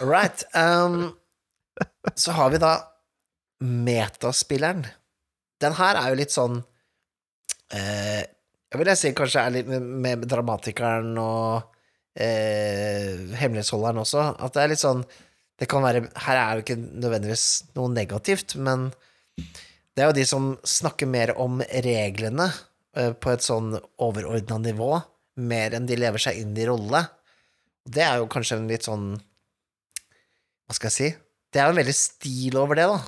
Right. 0.00 0.46
Um, 0.56 1.12
så 2.16 2.32
har 2.38 2.54
vi 2.54 2.62
da 2.62 2.72
metaspilleren. 3.60 4.86
Den 5.60 5.76
her 5.76 5.98
er 6.00 6.12
jo 6.12 6.18
litt 6.20 6.32
sånn 6.34 6.60
uh, 6.62 8.20
Jeg 8.22 8.78
vil 8.78 8.90
si 8.96 9.10
kanskje 9.16 9.42
er 9.42 9.54
litt 9.56 9.70
med, 9.70 9.82
med 10.04 10.26
dramatikeren 10.30 11.16
og 11.18 11.77
eh, 12.18 13.14
hemmelighetsholderen 13.38 14.02
også. 14.02 14.24
At 14.38 14.54
det 14.56 14.64
er 14.64 14.72
litt 14.74 14.82
sånn 14.82 15.04
Det 15.58 15.66
kan 15.70 15.82
være 15.82 16.04
Her 16.26 16.38
er 16.38 16.50
jo 16.54 16.64
ikke 16.64 16.78
nødvendigvis 16.78 17.46
noe 17.78 17.90
negativt, 17.90 18.54
men 18.62 18.90
det 19.98 20.04
er 20.04 20.10
jo 20.12 20.18
de 20.20 20.26
som 20.30 20.50
snakker 20.62 21.08
mer 21.10 21.32
om 21.42 21.58
reglene 21.82 22.46
eh, 22.94 23.10
på 23.10 23.32
et 23.32 23.42
sånn 23.42 23.72
overordna 23.98 24.60
nivå, 24.62 24.92
mer 25.42 25.74
enn 25.74 25.88
de 25.90 25.98
lever 25.98 26.22
seg 26.22 26.38
inn 26.38 26.54
i 26.54 26.66
rolle. 26.68 27.02
Det 27.82 28.04
er 28.04 28.20
jo 28.20 28.28
kanskje 28.30 28.60
en 28.60 28.68
litt 28.70 28.86
sånn 28.86 29.08
Hva 30.68 30.76
skal 30.76 30.90
jeg 30.90 30.96
si? 30.98 31.08
Det 31.50 31.58
er 31.58 31.66
jo 31.66 31.74
en 31.74 31.80
veldig 31.80 31.96
stil 31.96 32.58
over 32.60 32.78
det, 32.78 32.86
da. 32.90 33.00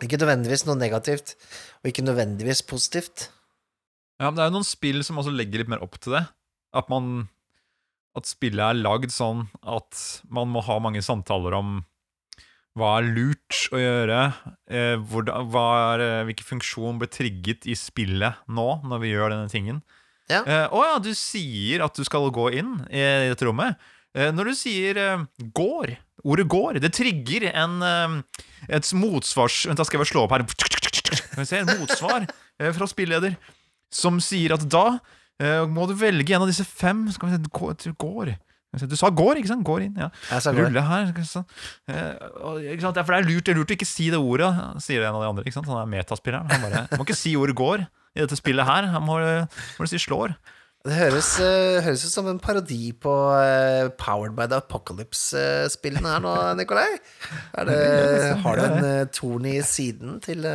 Ikke 0.00 0.20
nødvendigvis 0.20 0.64
noe 0.64 0.78
negativt, 0.80 1.34
og 1.82 1.90
ikke 1.90 2.04
nødvendigvis 2.06 2.62
positivt. 2.64 3.26
Ja, 4.20 4.28
men 4.28 4.38
det 4.38 4.44
er 4.44 4.50
jo 4.50 4.56
noen 4.58 4.68
spill 4.68 5.02
som 5.04 5.18
også 5.20 5.32
legger 5.34 5.60
litt 5.60 5.72
mer 5.72 5.82
opp 5.84 5.98
til 6.00 6.14
det. 6.16 6.22
At 6.76 6.88
man 6.92 7.26
At 8.18 8.26
spillet 8.26 8.62
er 8.64 8.80
lagd 8.80 9.12
sånn 9.14 9.44
at 9.62 10.00
man 10.32 10.50
må 10.50 10.62
ha 10.66 10.80
mange 10.82 11.02
samtaler 11.04 11.54
om 11.58 11.78
hva 12.78 12.96
er 13.00 13.08
lurt 13.10 13.68
å 13.74 13.78
gjøre, 13.78 14.18
eh, 14.70 14.96
hvordan, 15.10 15.54
er, 15.60 16.02
eh, 16.04 16.24
hvilken 16.28 16.48
funksjon 16.54 17.00
ble 17.00 17.08
trigget 17.10 17.66
i 17.66 17.74
spillet 17.78 18.46
nå, 18.48 18.68
når 18.86 19.02
vi 19.02 19.10
gjør 19.10 19.34
denne 19.34 19.50
tingen. 19.50 19.80
Ja. 20.30 20.44
Eh, 20.46 20.66
å 20.70 20.84
ja, 20.86 20.98
du 21.02 21.10
sier 21.18 21.82
at 21.82 21.98
du 21.98 22.06
skal 22.06 22.30
gå 22.30 22.46
inn 22.60 22.76
i 22.86 23.02
dette 23.30 23.46
rommet. 23.46 23.78
Eh, 24.14 24.30
når 24.34 24.50
du 24.50 24.54
sier 24.58 24.98
eh, 24.98 25.24
'går', 25.54 25.96
ordet 26.24 26.46
'går', 26.50 26.80
det 26.82 26.92
trigger 26.94 27.50
en, 27.54 27.82
eh, 27.82 28.42
et 28.68 28.92
motsvars... 28.94 29.66
Vent, 29.70 29.78
da 29.78 29.86
skal 29.86 29.98
jeg 29.98 30.04
bare 30.04 30.12
slå 30.12 30.24
opp 30.26 30.34
her. 30.34 30.46
Skal 31.10 31.42
vi 31.42 31.46
se, 31.46 31.62
en 31.62 31.74
motsvar 31.78 32.26
fra 32.74 32.86
spilleder 32.90 33.36
som 33.90 34.18
sier 34.22 34.52
at 34.54 34.66
da 34.70 35.00
eh, 35.40 35.64
må 35.66 35.88
du 35.88 35.96
velge 35.98 36.36
en 36.36 36.44
av 36.44 36.50
disse 36.50 36.66
fem 36.68 37.06
Skal 37.14 37.32
vi 37.32 37.40
se, 37.40 37.94
går. 37.98 38.36
Du 38.70 38.94
sa 38.94 39.10
'går', 39.10 39.40
ikke 39.40 39.50
sant? 39.50 39.64
Går 39.66 39.82
inn, 39.82 39.96
ja. 39.98 40.08
Rulle 40.54 40.82
her. 40.86 41.08
Ikke 41.10 41.24
sant? 41.26 41.48
Eh, 41.88 42.14
og- 42.38 42.62
ikke 42.62 42.80
sant? 42.84 42.94
For 43.02 43.12
det 43.12 43.18
er 43.18 43.28
lurt, 43.28 43.44
det 43.44 43.52
er 43.54 43.58
lurt 43.58 43.70
å 43.70 43.74
ikke 43.74 43.86
si 43.86 44.10
det 44.10 44.18
ordet, 44.18 44.50
sier 44.80 45.02
en 45.02 45.14
av 45.14 45.22
de 45.22 45.28
andre. 45.28 45.44
Ikke 45.44 45.58
sant? 45.58 45.66
Han 45.66 45.82
er 45.82 45.90
metaspilleren. 45.90 46.46
Han 46.50 46.60
bare, 46.62 46.86
må 46.94 47.02
ikke 47.04 47.18
si 47.18 47.34
ordet 47.34 47.56
'går' 47.56 47.86
i 48.14 48.20
dette 48.20 48.36
spillet 48.38 48.64
her. 48.64 48.86
Han 48.86 49.02
må, 49.02 49.18
må 49.18 49.80
du 49.82 49.86
si 49.90 49.98
'slår'. 49.98 50.36
Det 50.80 50.94
høres, 50.96 51.36
uh, 51.40 51.82
høres 51.84 52.06
ut 52.06 52.12
som 52.12 52.26
en 52.30 52.38
parodi 52.40 52.92
på 52.96 53.10
uh, 53.12 53.90
Powered 53.98 54.32
by 54.32 54.46
the 54.46 54.56
Apocalypse-spillene 54.56 56.08
her 56.08 56.20
nå, 56.24 56.54
Nikolai. 56.60 56.86
Det, 57.68 58.38
har 58.40 58.56
du 58.56 58.62
en 58.64 58.84
uh, 58.84 59.04
torn 59.12 59.44
i 59.44 59.60
siden 59.60 60.20
til 60.24 60.40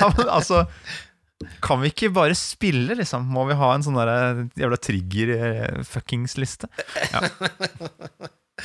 Ja, 0.00 0.10
men 0.18 0.28
altså 0.28 0.66
Kan 1.64 1.82
vi 1.82 1.90
ikke 1.92 2.10
bare 2.14 2.36
spille, 2.38 2.96
liksom? 2.98 3.26
Må 3.34 3.46
vi 3.48 3.56
ha 3.58 3.72
en 3.74 3.84
sånn 3.86 3.98
der 3.98 4.44
jævla 4.60 4.78
trigger-fuckings-liste? 4.86 6.70
Ja. 7.12 7.24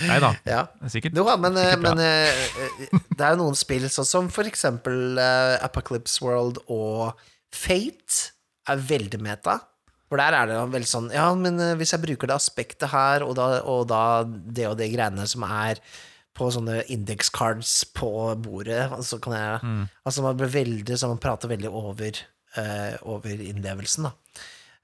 Nei 0.05 0.19
da. 0.21 0.33
Ja. 0.53 0.61
Er 0.83 0.91
sikkert 0.93 1.17
Jo 1.17 1.25
men, 1.41 1.57
eh, 1.57 1.71
sikkert 1.73 1.85
men 1.87 2.03
eh, 2.03 2.43
eh, 2.85 2.99
det 3.09 3.25
er 3.25 3.33
jo 3.33 3.41
noen 3.41 3.57
spill 3.57 3.87
sånn 3.89 4.07
som 4.07 4.29
for 4.33 4.47
eksempel 4.49 5.17
uh, 5.17 5.57
Apocalypse 5.65 6.21
World 6.23 6.61
og 6.69 7.17
Fate 7.49 8.29
er 8.69 8.77
veldig 8.91 9.19
meta. 9.25 9.57
For 10.09 10.21
der 10.21 10.33
er 10.37 10.49
det 10.49 10.55
jo 10.57 10.67
veldig 10.73 10.89
sånn 10.89 11.09
Ja, 11.13 11.27
men 11.37 11.59
eh, 11.61 11.75
hvis 11.77 11.93
jeg 11.93 12.03
bruker 12.05 12.29
det 12.29 12.37
aspektet 12.37 12.89
her, 12.93 13.25
og 13.25 13.35
da, 13.37 13.59
og 13.65 13.87
da 13.89 14.03
det 14.25 14.69
og 14.69 14.77
det 14.79 14.91
greiene 14.93 15.25
som 15.29 15.45
er 15.45 15.81
på 16.37 16.47
sånne 16.53 16.83
index 16.93 17.29
cards 17.33 17.71
på 17.97 18.09
bordet, 18.39 18.85
så 19.05 19.19
kan 19.21 19.33
jeg 19.35 19.59
Mm. 19.65 19.87
Altså, 20.05 20.21
man 20.23 20.37
blir 20.37 20.47
veldig 20.53 20.95
sånn 20.97 21.09
Man 21.11 21.19
prater 21.21 21.49
veldig 21.51 21.69
over, 21.73 22.13
eh, 22.15 22.25
over 23.05 23.41
innlevelsen, 23.45 24.07
da. 24.09 24.13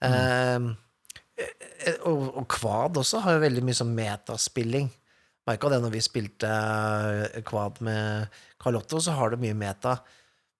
Mm. 0.05 0.67
Eh, 1.39 1.45
eh, 1.87 1.95
og, 2.05 2.27
og 2.37 2.45
Kvad 2.51 2.97
også 3.01 3.23
har 3.25 3.37
jo 3.37 3.43
veldig 3.45 3.63
mye 3.65 3.77
sånn 3.77 3.95
metaspilling. 3.97 4.91
Merka 5.45 5.69
det 5.69 5.79
når 5.83 5.93
vi 5.93 6.01
spilte 6.03 6.49
eh, 6.49 7.41
Kvad 7.45 7.81
med 7.85 8.27
Carlotto, 8.61 8.99
så 9.01 9.15
har 9.17 9.33
det 9.33 9.41
mye 9.43 9.57
meta. 9.57 9.97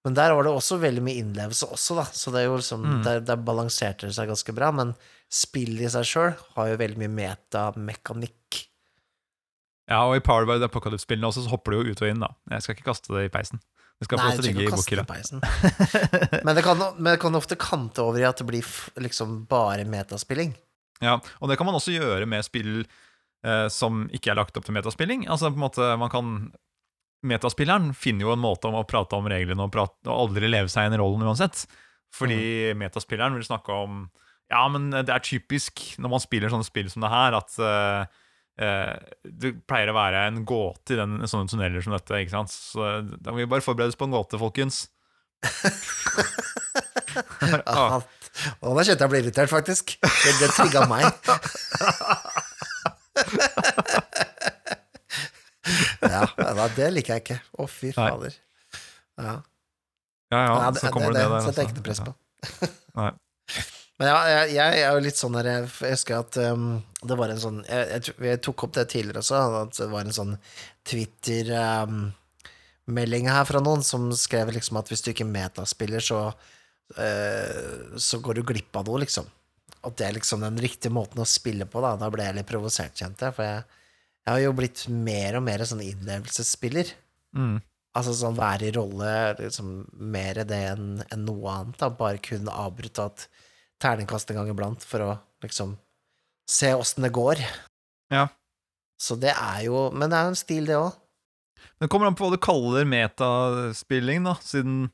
Men 0.05 0.13
der 0.13 0.33
var 0.37 0.45
det 0.45 0.51
også 0.53 0.77
veldig 0.77 1.01
mye 1.01 1.17
innlevelse 1.23 1.65
også, 1.73 1.95
da. 1.97 2.03
Så 2.13 2.29
det 2.33 2.43
er 2.43 2.49
jo 2.49 2.57
liksom, 2.59 2.83
Mm. 2.85 3.03
der, 3.07 3.19
der 3.25 3.39
balanserte 3.41 4.05
det 4.05 4.13
seg 4.17 4.29
ganske 4.29 4.53
bra. 4.53 4.69
Men 4.71 4.91
spill 5.33 5.79
i 5.81 5.89
seg 5.89 6.05
sjøl 6.05 6.35
har 6.57 6.67
jo 6.69 6.77
veldig 6.83 6.99
mye 7.01 7.13
metamekanikk. 7.15 8.59
Ja, 9.89 10.03
og 10.05 10.15
i 10.17 10.21
Power 10.25 10.45
by 10.49 10.59
the 10.61 10.65
Apocalypse-spillene 10.69 11.27
også 11.29 11.43
så 11.45 11.51
hopper 11.53 11.73
du 11.73 11.79
jo 11.79 11.93
ut 11.93 12.01
og 12.05 12.09
inn, 12.09 12.21
da. 12.21 12.29
Jeg 12.53 12.61
skal 12.65 12.75
ikke 12.77 12.87
kaste 12.91 13.13
det 13.13 13.25
i 13.27 13.33
peisen. 13.33 13.61
Det 13.95 14.09
skal 14.09 14.19
fortsatt 14.19 14.45
ligge 14.45 14.65
i 14.65 14.71
bokhylla. 14.73 15.05
Men 16.45 16.57
det, 16.57 16.63
kan, 16.65 16.81
men 16.97 17.13
det 17.13 17.19
kan 17.21 17.37
ofte 17.37 17.55
kante 17.55 18.03
over 18.03 18.19
i 18.19 18.25
at 18.27 18.41
det 18.41 18.47
blir 18.49 18.67
liksom 18.99 19.45
bare 19.47 19.85
metaspilling. 19.87 20.51
Ja, 21.03 21.15
og 21.39 21.49
det 21.49 21.55
kan 21.59 21.67
man 21.67 21.77
også 21.77 21.95
gjøre 21.95 22.27
med 22.27 22.43
spill 22.43 22.83
eh, 22.83 23.67
som 23.71 24.05
ikke 24.15 24.33
er 24.33 24.39
lagt 24.41 24.59
opp 24.59 24.67
til 24.67 24.75
metaspilling. 24.75 25.25
Altså 25.31 25.47
på 25.51 25.59
en 25.59 25.65
måte, 25.67 25.89
man 26.01 26.13
kan 26.13 26.35
Metaspilleren 27.25 27.87
finner 27.97 28.27
jo 28.27 28.33
en 28.35 28.41
måte 28.43 28.67
om 28.69 28.75
å 28.77 28.83
prate 28.85 29.17
om 29.17 29.25
reglene 29.31 29.63
og, 29.63 29.71
prate, 29.73 29.95
og 30.05 30.27
aldri 30.27 30.45
leve 30.45 30.69
seg 30.69 30.85
inn 30.85 30.93
i 30.93 30.99
rollen 31.01 31.23
uansett. 31.25 31.63
Fordi 32.13 32.75
metaspilleren 32.77 33.33
vil 33.39 33.47
snakke 33.47 33.73
om 33.73 34.03
Ja, 34.51 34.67
men 34.69 34.91
det 34.93 35.09
er 35.09 35.23
typisk 35.25 35.81
når 35.97 36.11
man 36.11 36.21
spiller 36.21 36.53
sånne 36.53 36.67
spill 36.67 36.91
som 36.91 37.01
det 37.01 37.09
her, 37.09 37.33
at 37.39 37.55
eh, 37.57 38.19
det 38.55 39.51
pleier 39.67 39.89
å 39.91 39.97
være 39.97 40.19
en 40.29 40.37
gåte 40.47 40.93
i 40.95 40.99
den, 40.99 41.11
sånne 41.27 41.49
tunneler 41.51 41.81
som 41.83 41.93
dette. 41.95 42.21
ikke 42.23 42.35
sant? 42.37 42.51
Så 42.53 42.79
da 43.03 43.31
må 43.31 43.37
vi 43.41 43.51
bare 43.51 43.65
forberede 43.65 43.91
oss 43.91 43.99
på 43.99 44.07
en 44.07 44.15
gåte, 44.15 44.39
folkens. 44.39 44.75
ah, 47.67 47.99
og 48.61 48.75
nå 48.75 48.83
kjente 48.83 49.03
jeg 49.03 49.09
ble 49.11 49.19
irritert, 49.23 49.49
faktisk. 49.51 49.85
Det, 49.99 50.33
det 50.39 50.49
trigga 50.55 50.81
meg. 50.91 51.05
ja, 56.05 56.67
det 56.75 56.93
liker 56.93 57.13
jeg 57.15 57.21
ikke. 57.25 57.39
Å, 57.59 57.61
fy 57.69 57.91
fader. 57.95 58.33
Ja. 59.15 59.35
ja, 60.33 60.39
ja, 60.39 60.71
så 60.75 60.91
kommer 60.91 61.11
det, 61.15 61.21
det, 61.21 61.23
det, 61.23 61.29
der. 61.31 61.39
setter 61.45 61.47
jeg 61.47 61.47
altså. 61.47 61.61
ikke 61.61 61.75
noe 61.77 61.87
press 61.87 62.01
på. 62.03 62.11
Nei. 62.99 63.11
Men 63.99 64.07
ja, 64.11 64.21
jeg, 64.27 64.49
jeg 64.57 64.79
er 64.83 64.91
jo 64.91 65.03
litt 65.05 65.19
sånn 65.19 65.35
der 65.37 65.47
Jeg 65.47 65.67
husker 65.93 66.15
at 66.19 66.37
um, 66.51 66.65
det 66.99 67.15
var 67.15 67.29
en 67.31 67.39
sånn 67.39 67.61
jeg, 67.63 67.83
jeg, 67.93 68.01
jeg 68.27 68.41
tok 68.43 68.63
opp 68.67 68.73
det 68.75 68.91
tidligere 68.91 69.21
også, 69.21 69.35
at 69.61 69.71
det 69.77 69.87
var 69.93 70.01
en 70.03 70.17
sånn 70.17 70.33
Twitter-melding 70.89 73.25
her 73.31 73.45
fra 73.47 73.59
noen 73.63 73.83
som 73.87 74.01
skrev 74.17 74.51
liksom 74.55 74.77
at 74.81 74.89
hvis 74.91 75.03
du 75.05 75.09
ikke 75.13 75.27
metaspiller, 75.29 76.01
så 76.03 76.19
uh, 76.27 76.35
Så 77.95 78.19
går 78.23 78.33
du 78.35 78.41
glipp 78.51 78.73
av 78.75 78.83
noe, 78.89 78.99
liksom. 79.05 79.25
At 79.85 79.93
det 79.99 80.05
er 80.07 80.13
liksom 80.17 80.39
den 80.43 80.57
riktige 80.61 80.93
måten 80.93 81.21
å 81.21 81.25
spille 81.29 81.65
på, 81.69 81.81
da. 81.81 81.95
Da 82.01 82.09
ble 82.13 82.23
jeg 82.25 82.35
litt 82.39 82.49
provosert, 82.49 82.97
kjente 82.97 83.25
jeg. 83.27 83.33
For 83.37 83.43
jeg, 83.47 83.61
har 84.27 84.39
jo 84.41 84.57
blitt 84.57 84.79
mer 84.89 85.35
og 85.39 85.43
mer 85.45 85.59
sånn 85.69 85.85
innlevelsesspiller. 85.85 86.87
Mm. 87.37 87.57
Altså 87.95 88.11
sånn 88.17 88.37
være 88.37 88.65
i 88.67 88.75
rolle, 88.75 89.11
liksom 89.39 89.67
mer 90.11 90.35
det 90.49 90.63
enn 90.73 90.87
en 91.05 91.25
noe 91.27 91.47
annet. 91.53 91.77
da 91.79 91.87
Bare 91.93 92.19
kun 92.23 92.49
avbryte 92.51 93.01
et 93.07 93.21
terningkast 93.81 94.31
en 94.31 94.41
gang 94.41 94.51
iblant 94.51 94.83
for 94.85 95.03
å 95.03 95.11
liksom 95.43 95.75
se 96.49 96.73
åssen 96.77 97.05
det 97.05 97.13
går. 97.15 97.41
Ja. 98.13 98.27
Så 99.01 99.17
det 99.19 99.33
er 99.33 99.65
jo 99.65 99.89
Men 99.91 100.11
det 100.11 100.17
er 100.17 100.27
jo 100.27 100.33
en 100.33 100.39
stil, 100.39 100.67
det 100.69 100.77
òg. 100.79 100.93
Men 101.75 101.87
det 101.87 101.91
kommer 101.91 102.07
an 102.07 102.15
på 102.15 102.27
hva 102.27 102.35
du 102.35 102.41
kaller 102.41 102.87
metaspilling, 102.87 104.23
da, 104.27 104.37
siden 104.43 104.85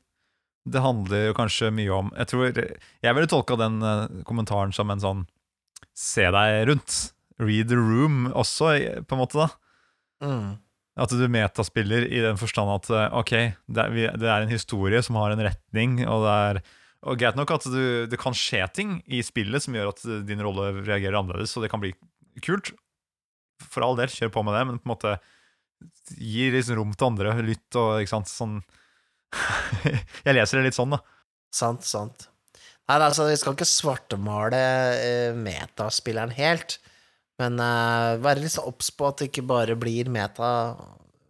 det 0.68 0.82
handler 0.82 1.28
jo 1.28 1.34
kanskje 1.34 1.72
mye 1.74 1.90
om 1.90 2.10
Jeg 2.14 2.28
tror 2.30 2.58
Jeg 2.58 3.14
ville 3.16 3.30
tolka 3.30 3.56
den 3.58 3.80
eh, 3.82 4.20
kommentaren 4.26 4.74
som 4.74 4.90
en 4.94 5.02
sånn 5.02 5.24
se 5.98 6.24
deg 6.32 6.68
rundt. 6.70 6.98
Read 7.42 7.68
the 7.72 7.76
room 7.76 8.28
også, 8.38 8.70
på 9.04 9.16
en 9.16 9.20
måte, 9.20 9.42
da. 9.42 9.48
Mm. 10.24 10.52
At 11.02 11.12
du 11.16 11.24
metaspiller 11.32 12.06
i 12.06 12.20
den 12.22 12.38
forstand 12.40 12.70
at 12.70 12.88
eh, 12.92 13.16
ok, 13.18 13.32
det 13.66 13.84
er, 13.84 14.16
det 14.20 14.30
er 14.30 14.44
en 14.44 14.52
historie 14.52 15.02
som 15.04 15.18
har 15.20 15.34
en 15.34 15.42
retning, 15.44 15.98
og 16.06 16.24
det 16.24 16.36
er 16.46 16.62
og 17.02 17.18
greit 17.18 17.38
nok 17.38 17.50
at 17.56 17.66
du, 17.66 18.06
det 18.06 18.18
kan 18.20 18.34
skje 18.36 18.62
ting 18.76 18.96
i 19.10 19.22
spillet 19.26 19.64
som 19.64 19.74
gjør 19.74 19.90
at 19.90 20.02
din 20.26 20.42
rolle 20.44 20.70
reagerer 20.84 21.18
annerledes, 21.18 21.54
og 21.58 21.64
det 21.64 21.70
kan 21.72 21.82
bli 21.82 21.90
kult. 22.44 22.70
For 23.62 23.84
all 23.86 23.98
del, 23.98 24.10
kjør 24.10 24.30
på 24.34 24.44
med 24.46 24.54
det, 24.54 24.62
men 24.68 24.78
på 24.78 24.86
en 24.86 24.92
måte 24.94 25.16
gi 26.14 26.46
liksom 26.54 26.78
rom 26.78 26.92
til 26.94 27.08
andre, 27.10 27.34
lytt 27.42 27.78
og 27.78 28.02
ikke 28.02 28.14
sant, 28.14 28.30
sånn 28.30 28.60
Jeg 30.26 30.36
leser 30.36 30.60
det 30.60 30.68
litt 30.68 30.78
sånn, 30.78 30.94
da. 30.94 31.00
Sant, 31.52 31.86
sant. 31.88 32.28
Nei, 32.90 32.98
altså, 32.98 33.26
vi 33.28 33.38
skal 33.40 33.56
ikke 33.56 33.68
svartemale 33.68 34.62
uh, 34.94 35.38
metaspilleren 35.38 36.34
helt, 36.36 36.78
men 37.40 37.58
uh, 37.62 38.18
være 38.22 38.44
litt 38.44 38.54
så 38.54 38.66
obs 38.68 38.92
på 38.94 39.08
at 39.08 39.22
det 39.22 39.30
ikke 39.30 39.46
bare 39.48 39.78
blir 39.78 40.10
meta 40.12 40.50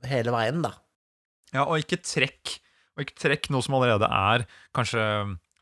hele 0.09 0.35
veien, 0.35 0.61
da. 0.65 0.75
Ja, 1.53 1.67
og 1.67 1.83
ikke 1.83 2.01
trekk 2.01 2.59
Og 2.97 3.05
ikke 3.05 3.19
trekk 3.21 3.51
noe 3.53 3.61
som 3.61 3.75
allerede 3.77 4.09
er 4.09 4.47
Kanskje 4.73 5.03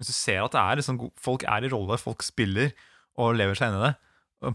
Hvis 0.00 0.08
du 0.10 0.16
ser 0.16 0.40
at 0.42 0.54
det 0.56 0.60
er 0.64 0.80
liksom, 0.80 0.98
folk 1.20 1.44
er 1.44 1.66
i 1.66 1.70
rolle, 1.72 1.98
folk 2.00 2.24
spiller 2.24 2.72
og 3.20 3.34
lever 3.36 3.58
seg 3.58 3.68
inn 3.70 3.80
i 3.82 3.86
det, 3.90 3.94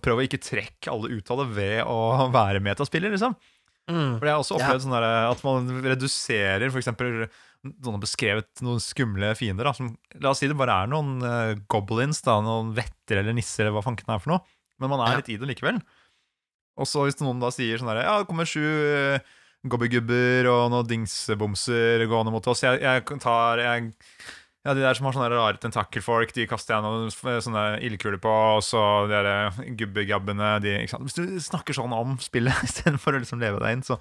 prøv 0.01 0.17
å 0.17 0.23
ikke 0.25 0.41
trekke 0.41 0.89
alle 0.89 1.11
ut 1.13 1.27
av 1.29 1.43
det 1.43 1.49
ved 1.53 1.75
å 1.85 1.97
være 2.33 2.63
metaspiller, 2.65 3.13
liksom. 3.13 3.35
Mm. 3.85 4.15
For 4.17 4.25
jeg 4.25 4.33
har 4.33 4.41
også 4.41 4.55
opplevd 4.57 4.81
sånn 4.87 4.95
der, 4.97 5.03
at 5.29 5.43
man 5.45 5.67
reduserer 5.85 6.73
eksempel 6.73 7.27
Noen 7.65 7.95
har 7.95 8.01
beskrevet 8.01 8.61
noen 8.65 8.81
skumle 8.81 9.31
fiender. 9.37 9.65
Da, 9.65 9.71
som, 9.73 9.87
la 10.21 10.29
oss 10.35 10.41
si 10.43 10.45
det 10.49 10.57
bare 10.57 10.73
er 10.83 10.89
noen 10.91 11.15
uh, 11.25 11.53
goblins, 11.69 12.19
da, 12.25 12.35
noen 12.45 12.67
vetter 12.77 13.21
eller 13.23 13.33
nisser, 13.33 13.63
eller 13.65 13.73
hva 13.79 13.81
fanken 13.85 14.11
er 14.13 14.19
for 14.21 14.35
noe. 14.35 14.43
Men 14.81 14.91
man 14.91 15.01
er 15.01 15.15
Ja. 15.15 15.21
litt 15.21 15.31
i 15.33 15.37
det 15.41 15.49
likevel. 15.49 15.79
Og 16.77 16.85
så 16.89 17.07
hvis 17.07 17.17
noen 17.23 17.41
da 17.41 17.49
sier 17.55 17.79
sånn 17.81 17.89
der 17.89 18.03
Ja, 18.03 18.19
det 18.21 18.27
kommer 18.29 18.45
sju 18.45 18.61
uh, 18.61 19.17
gobbygubber 19.65 20.45
og 20.51 20.67
noen 20.75 20.89
dingsbomser 20.91 22.05
gående 22.11 22.33
mot 22.35 22.45
oss. 22.53 22.61
Jeg, 22.65 22.81
jeg 22.85 23.05
tar 23.23 23.61
jeg, 23.63 23.89
Ja, 24.65 24.73
de 24.73 24.81
der 24.81 24.97
som 24.97 25.05
har 25.05 25.13
sånne 25.13 25.29
rare 25.29 25.59
tentakelfolk, 25.61 26.31
de 26.33 26.47
kaster 26.49 26.73
jeg 26.73 26.81
noen 26.85 27.11
sånne 27.13 27.65
ildkuler 27.85 28.17
på. 28.23 28.31
Og 28.57 28.63
så 28.65 28.81
de 29.11 29.13
der 29.13 29.75
gubbegabbene 29.77 30.55
de? 30.63 30.73
Hvis 30.89 31.17
du 31.19 31.23
snakker 31.45 31.77
sånn 31.77 31.93
om 31.93 32.15
spillet 32.23 32.63
istedenfor 32.67 33.13
å 33.13 33.21
liksom 33.21 33.43
leve 33.43 33.61
deg 33.61 33.77
inn, 33.79 33.85
så 33.85 33.99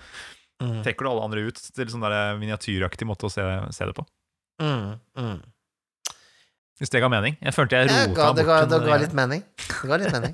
Mm. 0.62 0.84
trekker 0.84 1.02
du 1.02 1.08
alle 1.10 1.24
andre 1.26 1.40
ut 1.48 1.56
til 1.74 1.88
sånn 1.90 2.04
der 2.04 2.36
miniatyraktig 2.38 3.08
måte 3.10 3.26
å 3.26 3.30
se, 3.32 3.42
se 3.74 3.88
det 3.88 3.94
på. 3.96 4.04
Mm. 4.62 5.00
Mm. 5.18 5.40
Hvis 6.78 6.90
det 6.94 7.00
ga 7.02 7.08
mening. 7.10 7.34
Jeg 7.42 7.54
følte 7.56 7.80
jeg 7.80 7.90
rota 7.90 8.14
ga, 8.14 8.28
det, 8.38 8.44
ga, 8.46 8.54
bort 8.62 8.70
det 8.70 8.78
ga 8.86 8.98
litt 9.02 9.16
mening. 9.18 9.42
Det 9.58 9.90
ga 9.90 9.98
litt 9.98 10.14
mening. 10.14 10.32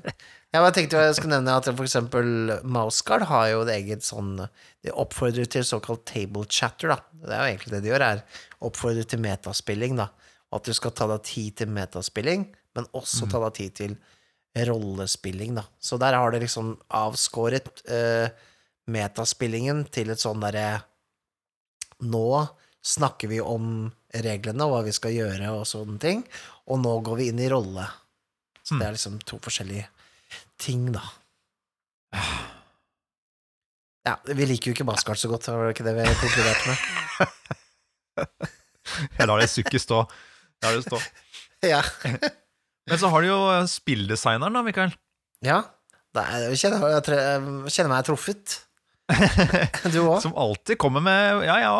Jeg 0.53 0.63
bare 0.63 0.75
tenkte 0.77 1.01
jeg 1.05 1.17
skulle 1.17 1.35
nevne 1.39 1.57
at 1.57 1.67
for 1.73 1.85
eksempel 1.89 2.29
Mouseguard 2.61 3.25
har 3.29 3.49
jo 3.51 3.59
et 3.65 3.73
eget 3.79 4.05
sånn 4.05 4.31
De 4.85 4.93
oppfordrer 4.93 5.49
til 5.53 5.65
såkalt 5.67 6.05
table 6.09 6.45
chatter, 6.49 6.93
da. 6.93 6.97
Det 7.25 7.33
er 7.33 7.41
jo 7.41 7.51
egentlig 7.55 7.73
det 7.75 7.81
de 7.85 7.91
gjør, 7.95 8.05
er 8.07 8.23
oppfordrer 8.69 9.09
til 9.09 9.21
metaspilling, 9.25 9.97
da. 10.01 10.09
At 10.51 10.67
du 10.67 10.73
skal 10.75 10.91
ta 10.91 11.07
deg 11.07 11.23
tid 11.27 11.55
til 11.61 11.69
metaspilling, 11.71 12.45
men 12.75 12.87
også 12.97 13.27
ta 13.31 13.39
deg 13.45 13.53
tid 13.55 13.75
til 13.77 13.93
rollespilling, 14.67 15.55
da. 15.55 15.63
Så 15.79 15.95
der 16.01 16.13
har 16.19 16.31
det 16.33 16.41
liksom 16.43 16.73
avskåret 16.91 17.69
uh, 17.87 18.27
metaspillingen 18.91 19.85
til 19.93 20.11
et 20.11 20.19
sånn 20.19 20.41
derre 20.43 20.81
Nå 22.01 22.25
snakker 22.81 23.29
vi 23.29 23.37
om 23.45 23.91
reglene 24.25 24.65
og 24.65 24.71
hva 24.73 24.79
vi 24.87 24.91
skal 24.95 25.13
gjøre 25.13 25.51
og 25.53 25.67
sånne 25.69 25.99
ting, 26.01 26.23
og 26.65 26.79
nå 26.81 26.95
går 27.05 27.19
vi 27.19 27.27
inn 27.29 27.39
i 27.45 27.49
rolle. 27.51 27.85
Så 28.65 28.73
Mm. 28.73 28.79
det 28.79 28.87
er 28.87 28.95
liksom 28.95 29.19
to 29.29 29.37
forskjellige 29.37 29.85
ting, 30.57 30.87
da. 30.95 31.01
Ja, 34.05 34.15
vi 34.25 34.45
liker 34.49 34.71
jo 34.71 34.73
ikke 34.75 34.87
Baskart 34.89 35.19
så 35.21 35.29
godt, 35.29 35.45
var 35.47 35.67
det 35.69 35.75
ikke 35.75 35.85
det 35.85 35.93
vi 35.99 36.05
konkluderte 36.23 36.71
med? 36.71 36.77
Jeg 39.19 39.27
lar 39.29 39.39
det 39.39 39.49
sukket 39.51 39.83
stå. 39.83 40.01
Lar 40.63 40.77
det 40.77 40.85
stå. 40.87 41.01
Ja. 41.61 41.83
Men 42.89 42.97
så 42.97 43.09
har 43.13 43.21
du 43.21 43.27
jo 43.29 43.37
eh, 43.53 43.67
spilldesigneren, 43.69 44.55
da, 44.57 44.63
Mikael. 44.65 44.95
ja. 45.45 45.61
Det 46.11 46.19
er, 46.27 46.41
jeg 46.51 46.57
kjenner, 46.59 46.81
jeg 46.91 47.03
tre- 47.05 47.19
jeg 47.23 47.71
kjenner 47.71 47.91
meg 47.93 48.03
truffet. 48.03 48.55
Du 49.93 49.99
òg? 50.01 50.17
Som 50.23 50.33
alltid 50.35 50.75
kommer 50.81 50.99
med 51.05 51.45
Ja, 51.47 51.55
ja, 51.63 51.71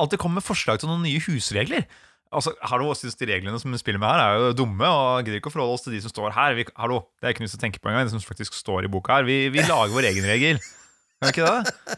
alltid 0.00 0.20
kommer 0.22 0.38
med 0.40 0.46
forslag 0.46 0.78
til 0.80 0.88
noen 0.88 1.02
nye 1.04 1.20
husregler. 1.26 1.84
Altså, 2.34 2.54
hallo, 2.70 2.88
synes 2.96 3.18
De 3.20 3.28
reglene 3.28 3.58
som 3.60 3.70
vi 3.74 3.78
spiller 3.82 4.00
med 4.00 4.08
her, 4.08 4.22
er 4.24 4.38
jo 4.40 4.54
dumme, 4.62 4.88
og 4.88 5.20
gidder 5.26 5.36
ikke 5.42 5.52
å 5.52 5.54
forholde 5.54 5.76
oss 5.76 5.84
til 5.84 5.92
de 5.94 6.00
som 6.06 6.14
står 6.14 6.32
her. 6.38 6.56
Vi, 6.56 6.64
hallo, 6.80 7.02
Det 7.20 7.28
er 7.28 7.34
ikke 7.36 7.44
noe 7.44 7.52
å 7.58 7.60
tenke 7.66 7.82
på 7.84 7.92
engang, 7.92 8.08
det 8.08 8.14
som 8.16 8.24
faktisk 8.24 8.56
står 8.56 8.88
i 8.88 8.92
boka 8.96 9.18
her. 9.20 9.28
Vi, 9.28 9.36
vi 9.54 9.66
lager 9.68 9.92
vår 9.98 10.08
egen 10.14 10.30
regel. 10.32 10.62
Er 11.20 11.28
det 11.28 11.34
ikke 11.36 11.50
det? 11.52 11.94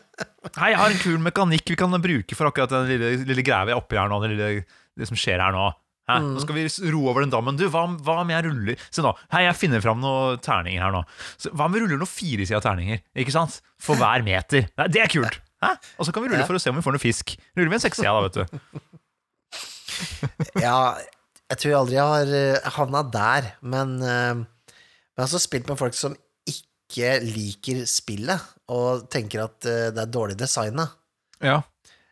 Hei, 0.58 0.72
jeg 0.74 0.80
har 0.82 0.90
en 0.96 1.02
kul 1.06 1.22
mekanikk 1.22 1.70
vi 1.76 1.78
kan 1.78 1.94
bruke 2.02 2.34
for 2.38 2.50
akkurat 2.50 2.74
den 2.74 2.90
lille, 2.90 3.14
lille 3.30 3.46
greia 3.46 3.62
vi 3.70 3.76
er 3.76 3.78
oppi 3.78 3.98
her 4.02 4.10
nå. 4.10 4.18
Det, 4.26 4.34
lille, 4.34 4.50
det 4.98 5.06
som 5.12 5.18
skjer 5.22 5.38
her 5.44 5.54
nå. 5.54 5.68
Hæ? 6.06 6.18
Nå 6.22 6.42
skal 6.44 6.54
vi 6.54 6.66
ro 6.94 7.00
over 7.10 7.24
den 7.24 7.32
dammen. 7.32 7.56
Du, 7.58 7.64
hva, 7.72 7.82
hva 8.06 8.20
om 8.22 8.28
jeg 8.30 8.44
ruller 8.46 8.82
Se 8.94 9.02
nå, 9.02 9.10
hei, 9.34 9.42
jeg 9.48 9.58
finner 9.58 9.82
fram 9.82 9.98
noen 10.02 10.38
terninger 10.44 10.84
her 10.84 10.94
nå. 10.94 11.02
Så, 11.34 11.50
hva 11.50 11.66
om 11.66 11.74
vi 11.74 11.82
ruller 11.82 11.98
noen 11.98 12.10
firesida 12.10 12.60
terninger? 12.62 13.02
Ikke 13.18 13.34
sant? 13.34 13.58
For 13.82 13.98
hver 13.98 14.22
meter. 14.26 14.68
Nei, 14.78 14.88
det 14.92 15.02
er 15.02 15.10
kult! 15.10 15.40
Hæ? 15.64 15.72
Og 15.98 16.06
så 16.06 16.14
kan 16.14 16.22
vi 16.22 16.30
rulle 16.30 16.46
for 16.46 16.58
å 16.58 16.62
se 16.62 16.70
om 16.70 16.78
vi 16.78 16.84
får 16.86 16.94
noe 16.94 17.02
fisk. 17.02 17.34
Ruller 17.58 17.72
vi 17.72 17.78
en 17.78 17.84
sekssida, 17.86 18.14
da, 18.14 18.22
vet 18.28 18.38
du. 18.38 18.44
Ja, 20.60 20.78
jeg 21.48 21.58
tror 21.58 21.70
jeg 21.70 21.78
aldri 21.80 21.98
har 22.02 22.32
uh, 22.36 22.70
havna 22.76 23.00
der, 23.08 23.50
men 23.64 23.96
men 23.96 24.44
Jeg 25.16 25.22
har 25.22 25.30
også 25.30 25.40
spilt 25.40 25.70
med 25.70 25.78
folk 25.80 25.94
som 25.96 26.12
ikke 26.50 27.14
liker 27.24 27.86
spillet, 27.88 28.42
og 28.68 29.06
tenker 29.08 29.46
at 29.46 29.56
uh, 29.64 29.88
det 29.96 30.02
er 30.04 30.12
dårlig 30.12 30.36
designa. 30.38 30.90
Ja. 31.40 31.62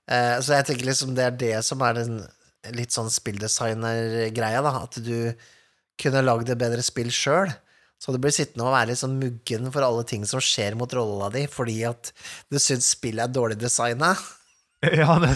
Eh, 0.04 0.38
så 0.44 0.58
jeg 0.58 0.68
tenker 0.68 0.88
liksom 0.90 1.14
det 1.16 1.24
er 1.24 1.36
det 1.40 1.54
som 1.64 1.80
er 1.84 1.96
den 1.96 2.18
litt 2.72 2.94
sånn 2.94 3.10
spilldesigner-greia, 3.12 4.62
da. 4.64 4.72
At 4.84 4.98
du 5.04 5.34
kunne 6.00 6.24
lagd 6.24 6.50
et 6.50 6.60
bedre 6.60 6.84
spill 6.84 7.12
sjøl. 7.14 7.52
Så 8.02 8.12
du 8.12 8.18
blir 8.20 8.34
sittende 8.34 8.66
og 8.66 8.74
være 8.74 8.90
litt 8.90 9.00
sånn 9.00 9.18
muggen 9.20 9.70
for 9.72 9.86
alle 9.86 10.04
ting 10.08 10.26
som 10.28 10.42
skjer 10.42 10.76
mot 10.76 10.92
rolla 10.92 11.30
di, 11.32 11.46
fordi 11.48 11.78
at 11.88 12.10
du 12.52 12.58
syns 12.60 12.90
spillet 12.96 13.28
er 13.28 13.34
dårlig 13.34 13.60
designa. 13.60 14.14
Ja, 14.84 15.14
det, 15.16 15.30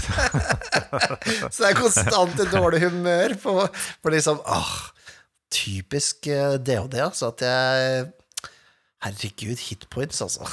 Så 1.54 1.62
det 1.62 1.68
er 1.70 1.78
konstant 1.78 2.34
et 2.36 2.50
dårlig 2.52 2.82
humør 2.82 3.32
på, 3.40 3.54
på 4.04 4.12
liksom 4.12 4.42
Åh, 4.44 4.74
typisk 5.48 6.28
eh, 6.28 6.58
DHD, 6.60 6.98
altså. 7.06 7.30
At 7.32 7.46
jeg 7.46 8.02
Herregud, 9.06 9.62
hitpoints, 9.70 10.20
altså. 10.20 10.44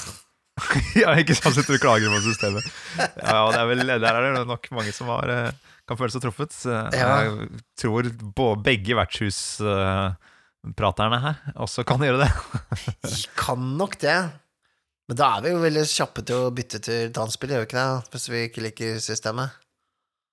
ja, 1.02 1.12
ikke 1.20 1.36
sant, 1.36 1.58
sitter 1.58 1.76
du 1.76 1.82
klager 1.84 2.14
på 2.14 2.22
systemet. 2.24 2.68
Ja, 2.96 3.42
det 3.52 3.60
er 3.60 3.70
vel, 3.74 3.84
Der 3.90 4.12
er 4.12 4.28
det 4.38 4.46
nok 4.48 4.70
mange 4.78 4.94
som 4.96 5.10
har, 5.12 5.32
eh, 5.34 5.74
kan 5.86 5.98
føle 6.00 6.12
seg 6.14 6.22
truffet. 6.24 6.54
Jeg 6.96 7.50
tror 7.80 8.04
begge 8.66 8.94
vertshuspraterne 8.98 11.18
her 11.28 11.36
også 11.62 11.80
kan 11.88 12.00
gjøre 12.06 12.22
det. 12.26 12.32
Kan 13.42 13.62
nok 13.80 13.94
det. 14.02 14.20
Men 15.06 15.16
da 15.20 15.26
er 15.36 15.40
vi 15.46 15.50
jo 15.54 15.60
veldig 15.62 15.86
kjappe 15.86 16.22
til 16.26 16.36
å 16.48 16.54
bytte 16.56 16.80
til 16.82 17.12
dansspill, 17.14 17.52
gjør 17.54 17.62
vi 17.62 17.68
ikke 17.70 17.78
det? 17.78 17.90
Hvis 18.16 18.26
vi 18.32 18.38
ikke 18.48 18.64
liker 18.66 18.90
systemet. 19.04 19.50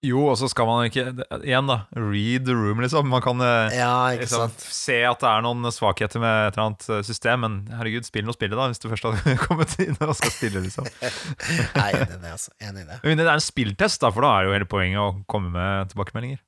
Jo, 0.03 0.25
og 0.33 0.35
så 0.41 0.49
skal 0.51 0.67
man 0.67 0.89
ikke 0.89 1.05
Igjen, 1.45 1.69
da. 1.71 1.77
Read 1.95 2.49
the 2.49 2.57
room, 2.59 2.81
liksom. 2.83 3.07
Man 3.13 3.23
kan 3.23 3.39
eh, 3.45 3.77
Ja, 3.79 4.11
liksom, 4.19 4.51
se 4.59 4.97
at 5.07 5.23
det 5.23 5.31
er 5.31 5.45
noen 5.47 5.69
svakheter 5.71 6.23
med 6.23 6.49
et 6.49 6.57
eller 6.57 6.65
annet 6.65 6.89
eh, 6.91 7.03
system, 7.07 7.45
men 7.45 7.59
herregud, 7.71 8.09
spill 8.09 8.27
nå 8.27 8.35
spillet, 8.35 8.59
da, 8.59 8.67
hvis 8.73 8.83
du 8.83 8.89
først 8.91 9.07
har 9.07 9.39
kommet 9.47 9.77
inn 9.85 9.95
og 10.03 10.17
skal 10.19 10.35
spille, 10.35 10.65
liksom. 10.67 10.91
Er 11.85 12.01
enig 12.01 12.19
i 12.19 12.19
det, 12.19 12.35
altså. 12.35 12.51
Enig 12.59 12.83
i 12.83 12.89
det. 12.91 12.99
Men 13.07 13.23
det 13.23 13.29
er 13.29 13.35
en 13.37 13.47
spilltest, 13.47 14.03
da, 14.03 14.11
for 14.11 14.27
da 14.27 14.35
er 14.41 14.49
jo 14.49 14.57
hele 14.59 14.71
poenget 14.75 15.03
å 15.05 15.09
komme 15.31 15.55
med 15.55 15.95
tilbakemeldinger. 15.95 16.43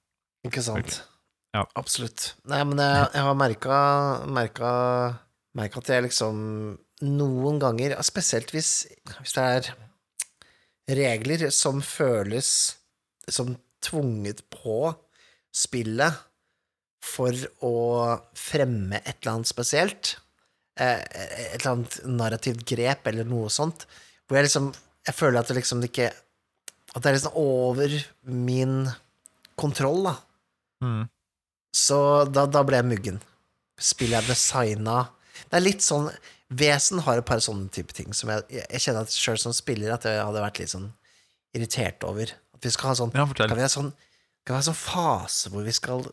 Ikke 0.50 0.64
sant. 0.64 0.98
Ja. 1.54 1.62
Absolutt. 1.78 2.32
Nei, 2.50 2.58
men 2.66 2.82
jeg, 2.82 3.08
jeg 3.14 3.28
har 3.28 3.38
merka, 3.38 3.76
merka, 4.26 4.70
merka 5.54 5.78
at 5.78 5.94
jeg 5.94 6.08
liksom 6.10 6.40
noen 7.06 7.62
ganger, 7.62 7.94
spesielt 8.02 8.50
hvis, 8.50 8.80
hvis 9.20 9.36
det 9.38 9.44
er 9.46 9.74
regler 10.98 11.52
som 11.54 11.78
føles 11.86 12.50
som 13.28 13.54
tvunget 13.84 14.42
på 14.52 14.92
spillet 15.54 16.22
for 17.04 17.36
å 17.64 17.74
fremme 18.38 19.00
et 19.02 19.18
eller 19.20 19.34
annet 19.34 19.50
spesielt, 19.50 20.16
eh, 20.80 21.00
et 21.04 21.60
eller 21.60 21.72
annet 21.74 21.98
narrativt 22.08 22.64
grep 22.68 23.06
eller 23.10 23.28
noe 23.28 23.50
sånt, 23.52 23.86
hvor 24.26 24.40
jeg 24.40 24.48
liksom 24.50 24.72
Jeg 25.04 25.14
føler 25.18 25.36
at 25.36 25.48
det 25.48 25.58
liksom 25.58 25.82
ikke 25.84 26.06
At 26.94 27.02
det 27.02 27.08
er 27.10 27.16
liksom 27.18 27.34
over 27.36 27.90
min 28.24 28.88
kontroll, 29.54 30.06
da. 30.06 30.14
Mm. 30.80 31.10
Så 31.76 32.24
da, 32.24 32.46
da 32.46 32.62
ble 32.64 32.78
jeg 32.78 32.88
muggen. 32.88 33.18
Spillet 33.76 34.22
er 34.22 34.30
designa 34.30 35.10
Det 35.50 35.58
er 35.58 35.66
litt 35.66 35.84
sånn 35.84 36.08
Vesen 36.54 37.02
har 37.04 37.18
et 37.18 37.26
par 37.26 37.42
sånne 37.42 37.68
type 37.68 37.92
ting 37.92 38.14
som 38.14 38.30
jeg, 38.30 38.44
jeg, 38.48 38.64
jeg 38.70 38.80
kjenner 38.80 39.04
at 39.04 39.12
sjøl 39.12 39.38
som 39.40 39.52
spiller 39.52 39.92
at 39.92 40.04
jeg 40.06 40.22
hadde 40.22 40.42
vært 40.44 40.60
litt 40.60 40.72
sånn 40.72 40.90
irritert 41.54 42.04
over. 42.06 42.30
Vi 42.64 42.72
skal 42.74 42.92
ha 42.92 42.98
sånn 42.98 43.14
Ja. 43.14 43.26
Kan 43.26 43.56
vi 43.56 43.64
ha 43.64 43.70
sånn 43.70 43.92
Kan 44.44 44.56
vi 44.56 44.60
ha 44.60 44.66
sånn 44.66 44.78
fase 44.78 45.50
hvor 45.52 45.64
vi 45.64 45.72
skal 45.76 46.04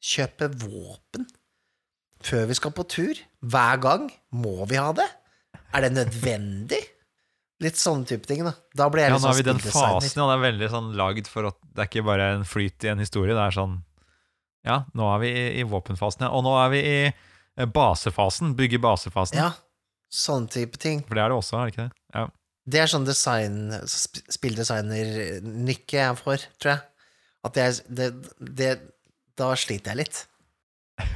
kjøpe 0.00 0.48
våpen 0.62 1.26
før 2.24 2.46
vi 2.50 2.54
skal 2.58 2.72
på 2.76 2.84
tur? 2.88 3.18
Hver 3.40 3.80
gang? 3.80 4.10
Må 4.30 4.66
vi 4.68 4.76
ha 4.76 4.90
det? 4.92 5.06
Er 5.72 5.86
det 5.86 5.92
nødvendig? 5.96 6.80
Litt 7.60 7.76
sånne 7.76 8.08
type 8.08 8.28
ting, 8.28 8.42
da. 8.44 8.54
Da 8.76 8.88
blir 8.92 9.04
jeg 9.04 9.12
Ja, 9.12 9.18
nå 9.18 9.28
er 9.28 9.34
sånn 9.34 9.36
vi 9.36 9.44
i 9.44 9.48
den 9.50 9.58
fasen, 9.60 10.16
ja. 10.16 10.26
Det 10.28 10.36
er 10.36 10.44
veldig 10.44 10.68
sånn 10.72 10.90
lagd 10.96 11.28
for 11.28 11.48
at 11.50 11.56
det 11.60 11.82
er 11.84 11.88
ikke 11.90 12.04
bare 12.06 12.28
en 12.38 12.44
flyt 12.48 12.86
i 12.86 12.92
en 12.92 13.02
historie. 13.02 13.36
Det 13.36 13.42
er 13.46 13.56
sånn 13.56 13.78
Ja, 14.64 14.84
nå 14.96 15.08
er 15.14 15.18
vi 15.22 15.28
i, 15.32 15.44
i 15.60 15.64
våpenfasen, 15.68 16.26
ja. 16.26 16.30
Og 16.36 16.44
nå 16.44 16.52
er 16.60 16.70
vi 16.72 16.80
i 16.84 16.96
eh, 17.08 17.66
basefasen. 17.68 18.54
Bygge 18.56 18.80
basefasen. 18.80 19.40
Ja, 19.40 19.50
sånne 20.12 20.48
type 20.52 20.80
ting. 20.80 21.00
For 21.08 21.16
det 21.16 21.24
er 21.24 21.32
det 21.32 21.36
også, 21.40 21.56
er 21.60 21.68
det 21.68 21.74
ikke 21.74 21.86
det? 21.88 21.96
Ja. 22.16 22.26
Det 22.68 22.80
er 22.82 22.88
sånn 22.90 23.06
design, 23.08 23.72
spilldesigner-nykke 23.88 26.00
jeg 26.00 26.18
får, 26.20 26.38
tror 26.60 26.70
jeg. 26.74 26.82
At 27.48 27.56
jeg 27.56 27.78
det, 27.88 28.08
det 28.36 28.70
Da 29.40 29.54
sliter 29.56 29.94
jeg 29.94 30.00
litt. 30.02 30.16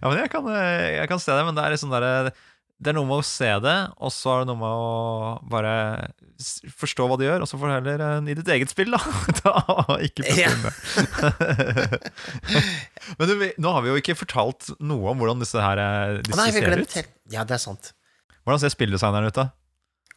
ja, 0.00 0.02
men 0.02 0.18
jeg 0.18 0.30
kan, 0.32 0.42
eh, 0.50 0.98
jeg 0.98 1.06
kan 1.10 1.20
se 1.22 1.30
det, 1.30 1.44
men 1.46 1.54
det 1.54 1.62
er 1.64 1.70
liksom 1.76 1.92
derre 1.94 2.32
det 2.78 2.92
er 2.92 2.94
noe 2.94 3.08
med 3.08 3.18
å 3.18 3.24
se 3.26 3.48
det, 3.58 3.90
og 3.98 4.12
så 4.14 4.36
er 4.36 4.44
det 4.44 4.52
noe 4.52 4.60
med 4.60 4.70
å 4.70 5.40
bare 5.50 5.72
forstå 6.78 7.08
hva 7.10 7.16
du 7.18 7.24
gjør, 7.24 7.42
og 7.42 7.48
så 7.50 7.58
får 7.58 7.66
du 7.66 7.74
heller 7.74 7.98
eh, 8.06 8.30
i 8.30 8.36
ditt 8.38 8.46
eget 8.54 8.70
spill, 8.70 8.94
da. 8.94 9.00
da 9.42 9.50
ikke 10.06 10.22
putte 10.22 10.70
Men 13.18 13.26
du, 13.32 13.34
nå 13.58 13.68
har 13.74 13.82
vi 13.82 13.90
jo 13.90 13.98
ikke 13.98 14.14
fortalt 14.20 14.70
noe 14.78 15.10
om 15.10 15.18
hvordan 15.18 15.42
disse 15.42 15.58
her 15.58 15.74
eh, 15.82 16.22
disse 16.22 16.38
nei, 16.38 16.54
vi 16.54 16.62
ut. 16.62 16.94
helt 17.00 17.10
Ja, 17.34 17.42
det 17.42 17.58
er 17.58 17.62
sant. 17.64 17.90
Hvordan 18.46 18.62
ser 18.62 18.70
spilldesigneren 18.76 19.26
ut, 19.26 19.34
da? 19.34 19.50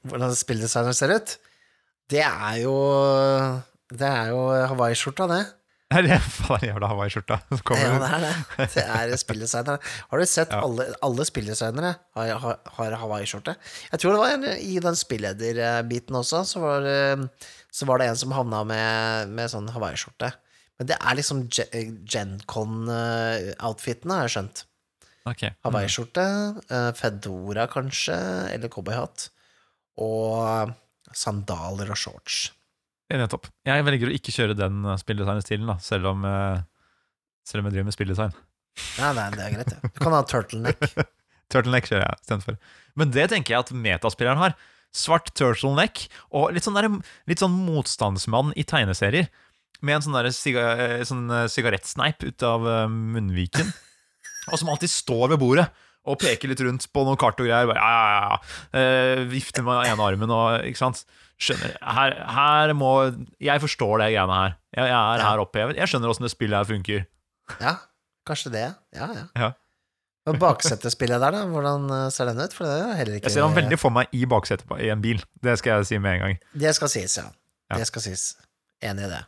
Hvordan 0.08 0.34
spilldesigner 0.36 0.96
ser 0.98 1.14
ut? 1.16 1.38
Det 2.10 2.24
er 2.26 2.56
jo 2.64 2.76
Det 3.92 4.08
er 4.08 4.32
jo 4.32 4.40
hawaiiskjorta, 4.72 5.28
det. 5.30 5.42
Er 5.92 6.06
det 6.08 6.18
faen 6.24 6.62
jævla 6.64 6.88
hawaiiskjorta 6.88 7.36
som 7.50 7.60
kommer 7.68 7.84
Ja, 7.84 7.98
det 8.00 8.12
er 8.16 8.22
det. 8.24 8.68
Det 8.74 8.84
er 8.96 9.16
spilldesignere. 9.26 9.80
Har 10.12 10.22
du 10.22 10.26
sett 10.26 10.54
Ja. 10.56 10.62
alle, 10.64 10.86
alle 11.04 11.26
spilldesignere 11.28 11.90
har, 12.16 12.30
har, 12.46 12.60
har 12.78 12.96
hawaiiskjorte? 13.02 13.58
Jeg 13.92 14.00
tror 14.00 14.16
det 14.16 14.22
var 14.22 14.36
en, 14.38 14.46
i 14.64 14.78
den 14.80 14.96
spillederbiten 14.96 16.16
også, 16.16 16.46
så 16.48 16.64
var, 16.64 16.80
det, 16.88 17.28
så 17.76 17.86
var 17.90 18.00
det 18.00 18.08
en 18.08 18.16
som 18.24 18.32
havna 18.38 18.64
med, 18.64 19.36
med 19.36 19.52
sånn 19.52 19.68
hawaiiskjorte. 19.76 20.32
Men 20.80 20.88
det 20.94 20.96
er 20.98 21.20
liksom 21.20 21.44
Ge- 21.52 21.68
Gencon-outfitene, 22.96 24.16
har 24.18 24.28
jeg 24.28 24.34
skjønt. 24.36 24.64
Ok. 25.30 25.44
Hawaiiskjorte, 25.68 26.24
eh, 26.72 26.92
fedora 26.98 27.68
kanskje, 27.70 28.16
eller 28.56 28.72
cowboyhatt, 28.74 29.28
og 30.00 30.72
sandaler 31.18 31.92
og 31.92 32.00
shorts. 32.00 32.50
Nettopp. 33.12 33.50
Jeg 33.68 33.84
velger 33.84 34.08
å 34.08 34.16
ikke 34.16 34.32
kjøre 34.32 34.56
den 34.56 34.86
eh, 34.88 35.00
spilldesignerstilen, 35.02 35.72
selv 35.84 36.14
om, 36.14 36.24
eh, 36.28 36.62
selv 37.48 37.62
om 37.62 37.68
jeg 37.68 37.76
driver 37.76 37.90
med 37.90 37.98
spilldesign. 37.98 38.36
Nei, 39.02 39.10
er, 39.10 39.36
det 39.36 39.44
er 39.46 39.56
greit, 39.58 39.74
det. 39.74 39.92
Du 39.92 40.00
kan 40.00 40.16
ha 40.16 40.22
turtleneck. 40.28 40.80
Turtleneck 41.52 41.90
kjører 41.90 42.06
jeg 42.06 42.22
istedenfor. 42.22 42.60
Men 42.96 43.12
det 43.12 43.28
tenker 43.34 43.56
jeg 43.56 43.66
at 43.66 43.74
metaspilleren 43.76 44.40
har. 44.40 44.56
Svart 44.96 45.32
turtleneck 45.36 46.06
og 46.36 46.56
litt 46.56 46.68
sånn, 46.68 46.78
der, 46.80 46.88
litt 47.28 47.44
sånn 47.44 47.58
motstandsmann 47.68 48.56
i 48.60 48.64
tegneserier. 48.68 49.28
Med 49.84 49.98
en 49.98 50.06
sånn, 50.06 50.16
der 50.16 50.32
siga, 50.36 50.70
eh, 50.80 51.04
sånn 51.08 51.28
sigarettsneip 51.52 52.24
ut 52.24 52.48
av 52.48 52.64
munnviken. 52.88 53.76
Og 54.52 54.58
som 54.58 54.72
alltid 54.72 54.90
står 54.90 55.34
ved 55.34 55.42
bordet 55.44 55.68
og 56.10 56.18
peker 56.22 56.50
litt 56.50 56.62
rundt 56.66 56.88
på 56.94 57.04
noen 57.06 57.20
kart 57.22 57.40
og 57.42 57.46
greier. 57.46 57.68
Bare, 57.70 57.78
ja, 57.82 57.98
ja, 58.02 58.22
ja. 58.26 58.38
Uh, 58.74 59.26
vifter 59.30 59.66
med 59.66 59.86
ene 59.86 60.02
armen 60.08 60.32
og 60.34 60.66
Ikke 60.66 60.82
sant. 60.82 61.04
Skjønner. 61.42 61.74
Her, 61.82 62.16
her 62.36 62.74
må 62.78 62.90
Jeg 63.42 63.62
forstår 63.64 64.02
det 64.04 64.12
greiene 64.14 64.36
her. 64.40 64.56
Jeg, 64.76 64.86
jeg 64.90 64.98
er 64.98 65.22
Ja. 65.24 65.30
her 65.32 65.42
opphevet. 65.42 65.78
Jeg, 65.78 65.90
skjønner 65.90 66.10
åssen 66.14 66.26
det 66.28 66.32
spillet 66.34 66.58
her 66.58 66.70
funker. 66.70 67.06
Ja, 67.62 67.76
kanskje 68.30 68.52
det. 68.54 68.68
Ja, 68.98 69.08
ja. 69.18 69.26
Ja. 69.38 69.52
Og 70.30 70.38
baksetespillet 70.38 71.18
der, 71.22 71.34
da? 71.34 71.40
Hvordan 71.50 71.88
eh, 71.90 72.10
ser 72.14 72.30
den 72.30 72.38
ut? 72.44 72.54
For 72.54 72.70
det 72.70 72.76
er 72.78 72.92
heller 73.00 73.16
ikke 73.18 73.26
Jeg 73.26 73.34
ser 73.34 73.42
han 73.48 73.56
veldig 73.58 73.80
for 73.82 73.90
meg 73.96 74.12
i 74.14 74.22
baksetet 74.30 74.70
i 74.78 74.92
en 74.94 75.02
bil. 75.02 75.24
Det 75.42 75.56
skal 75.58 75.80
jeg 75.82 75.88
si 75.90 75.98
med 75.98 76.20
en 76.20 76.22
gang. 76.28 76.36
Det 76.62 76.76
skal 76.78 76.92
sies, 76.94 77.16
ja. 77.18 77.26
Ja. 77.72 77.80
Det 77.82 77.88
skal 77.90 78.04
sies. 78.06 78.28
Enig 78.86 79.08
i 79.08 79.10
det. 79.16 79.24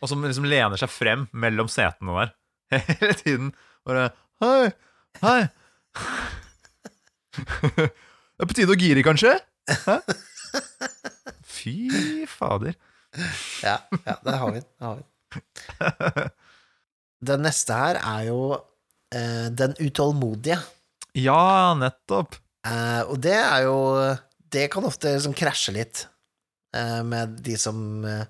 Og 0.00 0.08
som 0.08 0.24
liksom 0.24 0.48
lener 0.48 0.80
seg 0.80 0.88
frem 0.92 1.26
mellom 1.36 1.68
setene 1.72 2.16
der 2.16 2.32
hele 2.88 3.12
tiden. 3.20 3.52
Bare 3.84 4.08
Hei, 4.42 4.72
hei. 5.22 5.42
Det 7.34 8.42
er 8.42 8.48
på 8.50 8.56
tide 8.56 8.74
å 8.74 8.78
gire, 8.78 9.02
kanskje? 9.06 9.34
Hæ? 9.86 9.98
Fy 11.46 11.74
fader. 12.28 12.74
Ja, 13.62 13.78
ja 14.04 14.16
det 14.26 14.38
har 14.40 14.54
vi. 14.54 14.62
Det 14.62 14.86
har 14.88 14.96
vi. 14.98 15.04
Den 17.24 17.44
neste 17.46 17.76
her 17.78 17.98
er 17.98 18.24
jo 18.28 18.38
eh, 19.14 19.46
Den 19.54 19.74
utålmodige. 19.80 20.58
Ja, 21.18 21.74
nettopp. 21.78 22.36
Eh, 22.66 23.02
og 23.06 23.20
det 23.22 23.36
er 23.36 23.66
jo 23.66 23.78
Det 24.50 24.68
kan 24.72 24.86
ofte 24.88 25.12
liksom 25.14 25.34
krasje 25.36 25.74
litt 25.76 26.04
eh, 26.74 27.02
med 27.06 27.38
de 27.44 27.56
som 27.60 27.78
eh, 28.08 28.26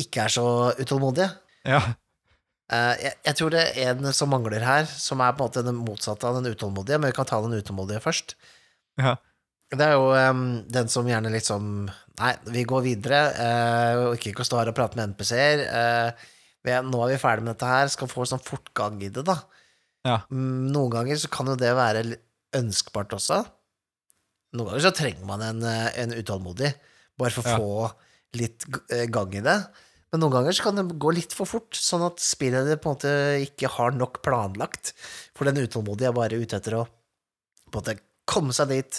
ikke 0.00 0.26
er 0.26 0.32
så 0.32 0.46
utålmodige. 0.78 1.28
Ja. 1.68 1.80
Eh, 2.70 2.94
jeg, 3.02 3.14
jeg 3.26 3.36
tror 3.40 3.50
det 3.54 3.62
er 3.82 3.90
en 3.90 4.12
som 4.14 4.30
mangler 4.30 4.62
her, 4.62 4.84
som 4.86 5.20
er 5.24 5.32
på 5.34 5.42
en 5.42 5.48
måte 5.48 5.64
den 5.66 5.78
motsatte 5.82 6.28
av 6.28 6.36
den 6.38 6.52
utålmodige, 6.54 7.00
men 7.02 7.10
vi 7.10 7.16
kan 7.16 7.26
ta 7.26 7.40
den 7.42 7.56
utålmodige 7.58 8.02
først. 8.04 8.36
ja. 9.00 9.16
Det 9.70 9.84
er 9.86 9.92
jo 9.94 10.08
um, 10.10 10.64
den 10.66 10.88
som 10.90 11.06
gjerne 11.06 11.30
liksom 11.30 11.66
Nei, 12.18 12.30
vi 12.50 12.64
går 12.66 12.80
videre, 12.82 13.20
uh, 13.38 13.98
og 14.08 14.16
ikke 14.16 14.32
ikke 14.32 14.42
stå 14.48 14.58
her 14.58 14.70
og 14.72 14.74
prate 14.74 14.98
med 14.98 15.12
NPC-er. 15.12 15.60
Uh, 15.70 16.24
er- 16.66 16.82
nå 16.82 16.98
er 17.04 17.12
vi 17.12 17.18
ferdig 17.22 17.44
med 17.46 17.54
dette 17.54 17.68
her, 17.70 17.86
skal 17.94 18.10
få 18.10 18.26
sånn 18.26 18.42
fortgang 18.42 18.98
i 19.06 19.12
det, 19.14 19.22
da. 19.28 19.36
Ja. 20.04 20.16
Mm, 20.26 20.72
Noen 20.74 20.90
ganger 20.90 21.20
så 21.22 21.30
kan 21.30 21.46
jo 21.52 21.54
det 21.54 21.70
være 21.78 22.02
ønskbart 22.58 23.14
også. 23.14 23.44
Noen 24.58 24.72
ganger 24.72 24.84
så 24.88 24.92
trenger 24.98 25.24
man 25.30 25.46
en, 25.46 25.62
eh, 25.62 25.86
en 26.02 26.16
utålmodig, 26.18 26.72
bare 27.22 27.30
for 27.30 27.46
å 27.46 27.54
Ja. 27.54 27.56
få 27.62 28.40
litt 28.42 28.66
eh, 28.90 29.06
gang 29.06 29.38
i 29.38 29.44
det. 29.46 29.56
Men 30.10 30.24
noen 30.24 30.34
ganger 30.34 30.56
så 30.56 30.64
kan 30.66 30.78
det 30.80 30.98
gå 30.98 31.12
litt 31.14 31.34
for 31.36 31.46
fort, 31.46 31.76
sånn 31.78 32.02
at 32.08 32.18
spillet 32.22 32.80
på 32.82 32.90
en 32.90 32.96
måte 32.96 33.12
ikke 33.44 33.70
har 33.76 33.94
nok 33.94 34.18
planlagt. 34.26 34.90
For 35.38 35.46
den 35.46 35.60
utålmodige 35.62 36.10
er 36.10 36.16
bare 36.16 36.40
ute 36.40 36.58
etter 36.58 36.80
å 36.80 36.84
på 37.70 37.78
en 37.78 37.78
måte 37.78 37.94
komme 38.30 38.54
seg 38.56 38.72
dit. 38.74 38.98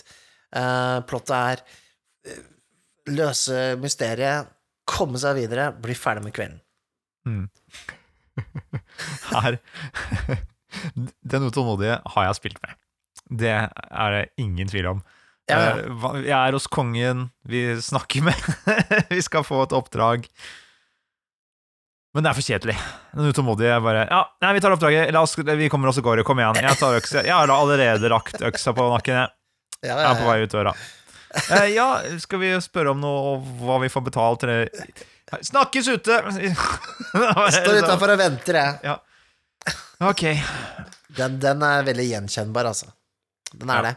Eh, 0.56 0.98
plottet 1.08 1.36
er 1.36 1.64
eh, 2.32 2.42
løse 3.12 3.60
mysteriet, 3.82 4.48
komme 4.88 5.20
seg 5.20 5.36
videre, 5.42 5.70
bli 5.84 5.96
ferdig 6.00 6.24
med 6.24 6.36
kvelden. 6.36 6.62
Mm. 7.28 7.50
Her 9.32 9.60
Den 11.34 11.50
utålmodige 11.50 12.00
har 12.14 12.30
jeg 12.30 12.40
spilt 12.40 12.62
med. 12.64 12.80
Det 13.44 13.52
er 13.52 14.16
det 14.16 14.24
ingen 14.42 14.72
tvil 14.72 14.88
om. 14.96 15.04
Ja, 15.52 15.60
ja. 15.60 15.72
Eh, 15.84 16.18
Jeg 16.24 16.38
er 16.38 16.56
hos 16.56 16.68
kongen, 16.72 17.28
vi 17.44 17.66
snakker 17.84 18.24
med 18.30 18.52
Vi 19.12 19.20
skal 19.26 19.44
få 19.48 19.64
et 19.66 19.76
oppdrag. 19.76 20.28
Men 22.14 22.26
det 22.26 22.32
er 22.32 22.36
for 22.36 22.44
kjedelig. 22.44 22.74
Den 23.16 23.30
utålmodige 23.32 23.76
bare 23.84 24.02
Ja, 24.10 24.22
nei, 24.44 24.50
vi 24.58 24.62
tar 24.64 24.74
oppdraget. 24.76 25.16
Oss, 25.16 25.38
vi 25.38 25.70
kommer 25.72 25.88
oss 25.92 26.00
av 26.02 26.04
gårde. 26.04 26.26
Kom 26.28 26.42
igjen. 26.44 26.58
Jeg 26.60 26.76
tar 26.80 26.98
øksa. 26.98 27.22
Jeg 27.24 27.32
har 27.32 27.54
allerede 27.56 28.10
lagt 28.12 28.42
øksa 28.44 28.74
på 28.76 28.88
nakken. 28.92 29.22
Jeg, 29.82 29.94
jeg 29.94 30.10
er 30.10 30.20
på 30.20 30.28
vei 30.28 30.42
ut 30.44 30.52
døra. 30.52 30.74
Eh, 31.56 31.70
ja, 31.72 31.86
skal 32.20 32.42
vi 32.42 32.50
spørre 32.60 32.92
om 32.92 33.00
noe 33.00 33.38
hva 33.64 33.78
vi 33.80 33.88
får 33.94 34.04
betalt? 34.10 34.44
Snakkes 35.48 35.88
ute! 35.94 36.18
Står 37.56 37.80
utafor 37.80 38.12
og 38.18 38.20
venter, 38.20 38.60
jeg. 38.60 38.80
Ja. 38.92 38.98
Ok. 40.12 40.26
Den, 41.16 41.40
den 41.44 41.64
er 41.64 41.88
veldig 41.88 42.10
gjenkjennbar, 42.10 42.68
altså. 42.74 42.92
Den 43.56 43.70
er 43.72 43.80
Ja. 43.80 43.88
det. 43.88 43.96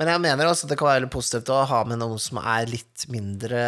Men 0.00 0.08
jeg 0.10 0.20
mener 0.24 0.48
også 0.50 0.66
at 0.66 0.72
det 0.72 0.78
kan 0.80 0.88
være 0.90 1.04
litt 1.04 1.12
positivt 1.14 1.50
å 1.54 1.60
ha 1.70 1.82
med 1.86 2.00
noen 2.00 2.18
som 2.18 2.40
er 2.42 2.66
litt 2.70 3.04
mindre 3.12 3.60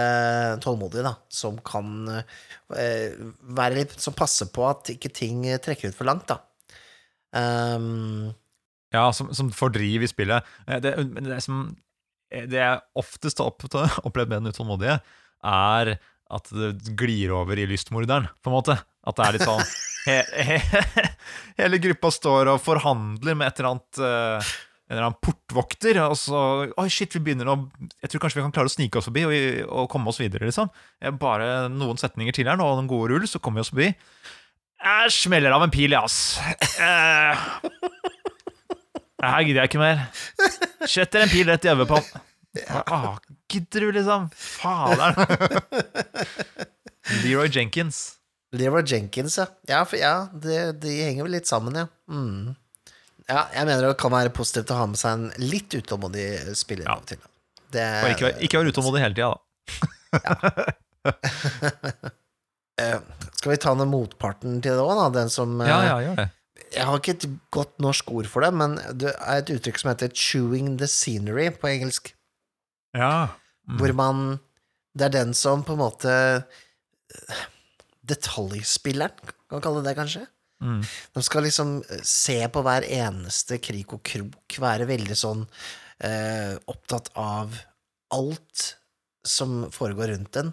tålmodige, 0.64 1.05
da. 1.07 1.12
Som 1.30 1.61
kan 1.62 1.92
eh, 2.11 3.12
være 3.55 3.76
litt 3.78 3.95
Som 4.03 4.16
passer 4.18 4.49
på 4.51 4.64
at 4.66 4.90
ikke 4.97 5.12
ting 5.14 5.45
trekker 5.62 5.92
ut 5.92 5.99
for 5.99 6.09
langt, 6.11 6.26
da. 6.32 6.40
Um, 7.34 8.32
Ja, 8.95 9.09
som, 9.12 9.32
som 9.34 9.49
får 9.55 9.72
driv 9.74 10.05
i 10.07 10.11
spillet. 10.11 10.45
Eh, 10.68 10.80
Det, 10.82 10.92
det, 11.26 11.40
som, 11.42 11.64
eh, 12.30 12.45
det 12.51 12.61
jeg 12.61 12.82
oftest 13.01 13.38
har 13.42 13.51
opp- 13.51 13.66
opplevd 14.09 14.30
med 14.30 14.42
den 14.45 14.53
utålmodige, 14.55 15.01
er 15.45 15.95
at 16.34 16.51
det 16.57 16.95
glir 16.99 17.34
over 17.36 17.59
i 17.61 17.66
lystmorderen, 17.70 18.28
på 18.42 18.51
en 18.51 18.55
måte. 18.57 18.78
At 19.05 19.18
det 19.18 19.26
er 19.26 19.36
litt 19.36 19.47
sånn 19.47 19.66
he, 20.07 20.20
he, 20.47 20.61
Hele 21.61 21.78
gruppa 21.82 22.11
står 22.14 22.51
og 22.55 22.62
forhandler 22.64 23.36
med 23.38 23.51
et 23.51 23.61
eller 23.61 23.74
annet 23.74 24.01
eh, 24.01 24.55
en 24.85 24.93
eller 24.93 25.07
annen 25.07 25.20
portvokter, 25.24 25.97
og 26.05 26.16
så 26.20 26.41
Oi, 26.68 26.89
shit, 26.93 27.14
vi 27.16 27.22
begynner 27.24 27.49
å 27.49 27.55
Jeg 28.03 28.11
tror 28.12 28.20
kanskje 28.24 28.41
vi 28.41 28.45
kan 28.45 28.53
klare 28.53 28.68
å 28.68 28.74
snike 28.74 29.01
oss 29.01 29.09
forbi 29.09 29.24
og, 29.24 29.35
og 29.64 29.89
komme 29.93 30.12
oss 30.12 30.20
videre, 30.20 30.45
liksom. 30.51 30.68
Bare 31.20 31.70
noen 31.72 32.01
setninger 32.01 32.37
til 32.37 32.51
her 32.51 32.59
nå, 32.61 32.66
og 32.68 32.82
noen 32.82 32.91
gode 32.91 33.14
rull, 33.14 33.28
så 33.30 33.41
kommer 33.41 33.62
vi 33.62 33.64
oss 33.64 33.72
forbi. 33.72 33.89
Jeg 34.85 35.14
smeller 35.16 35.55
av 35.57 35.64
en 35.64 35.72
pil, 35.72 35.95
jeg, 35.97 36.05
ass. 36.05 36.37
Eh, 36.74 37.45
her 39.24 39.45
gidder 39.47 39.62
jeg 39.62 39.70
ikke 39.70 39.80
mer. 39.80 40.03
Setter 40.91 41.24
en 41.24 41.32
pil 41.32 41.49
rett 41.49 41.64
i 41.64 41.70
øyet 41.72 41.89
på 41.89 42.01
han. 42.01 42.26
Ah, 42.85 43.14
gidder 43.51 43.87
du, 43.87 43.93
liksom? 43.97 44.28
Faderen. 44.37 45.16
Leroy 47.22 47.49
Jenkins. 47.49 48.18
Leroy 48.55 48.85
Jenkins, 48.87 49.39
ja. 49.41 49.49
Ja, 49.70 49.80
for, 49.89 49.99
ja 49.99 50.28
det, 50.30 50.59
de 50.85 50.93
henger 51.01 51.26
vel 51.26 51.35
litt 51.39 51.49
sammen, 51.51 51.80
ja. 51.80 51.89
Mm. 52.11 52.53
Ja, 53.30 53.46
jeg 53.54 53.64
mener 53.68 53.88
det 53.88 53.96
kan 54.00 54.12
være 54.12 54.32
positivt 54.36 54.72
å 54.74 54.82
ha 54.82 54.86
med 54.90 55.00
seg 55.00 55.16
en 55.16 55.28
litt 55.40 55.72
utålmodig 55.72 56.26
spiller. 56.58 56.88
Ja. 56.90 56.98
til. 57.08 57.22
Det, 57.74 57.84
Og 58.04 58.10
ikke, 58.12 58.30
ikke 58.44 58.60
være 58.60 58.72
utålmodig 58.74 59.02
hele 59.02 59.16
tida, 59.16 59.30
da. 59.32 59.40
eh, 62.82 62.98
skal 63.40 63.50
vi 63.50 63.60
ta 63.64 63.72
noe 63.74 63.88
motparten 63.90 64.60
til 64.62 64.76
det 64.76 64.82
òg, 64.84 64.92
da? 65.00 65.06
Den 65.16 65.32
som 65.32 65.56
eh, 65.64 65.70
Ja, 65.70 65.78
ja, 65.88 65.96
gjør 66.04 66.20
det. 66.20 66.28
Jeg 66.74 66.86
har 66.88 67.00
ikke 67.00 67.14
et 67.14 67.26
godt 67.54 67.80
norsk 67.82 68.12
ord 68.14 68.28
for 68.30 68.44
det, 68.44 68.50
men 68.54 68.76
det 68.98 69.14
er 69.14 69.40
et 69.40 69.50
uttrykk 69.54 69.80
som 69.80 69.90
heter 69.92 70.10
'chewing 70.10 70.76
the 70.78 70.88
scenery' 70.90 71.54
på 71.54 71.70
engelsk. 71.70 72.12
Ja. 72.94 73.34
Mm. 73.66 73.78
Hvor 73.78 73.92
man 73.96 74.40
Det 74.94 75.08
er 75.08 75.24
den 75.24 75.34
som 75.34 75.64
på 75.66 75.74
en 75.74 75.80
måte 75.80 76.10
eh, 76.12 77.42
Detaljspilleren, 78.06 79.16
kan 79.18 79.56
man 79.56 79.62
kalle 79.64 79.80
det 79.82 79.88
det, 79.88 79.96
kanskje? 79.98 80.26
Mm. 80.64 80.80
De 81.12 81.22
skal 81.22 81.44
liksom 81.46 81.76
eh, 81.82 82.04
se 82.08 82.38
på 82.48 82.62
hver 82.64 82.86
eneste 82.88 83.60
krik 83.62 83.92
og 83.96 84.04
krok, 84.06 84.58
være 84.64 84.88
veldig 84.88 85.16
sånn 85.18 85.44
eh, 86.04 86.54
opptatt 86.70 87.10
av 87.20 87.56
alt 88.14 88.68
som 89.24 89.64
foregår 89.72 90.14
rundt 90.14 90.32
den. 90.36 90.52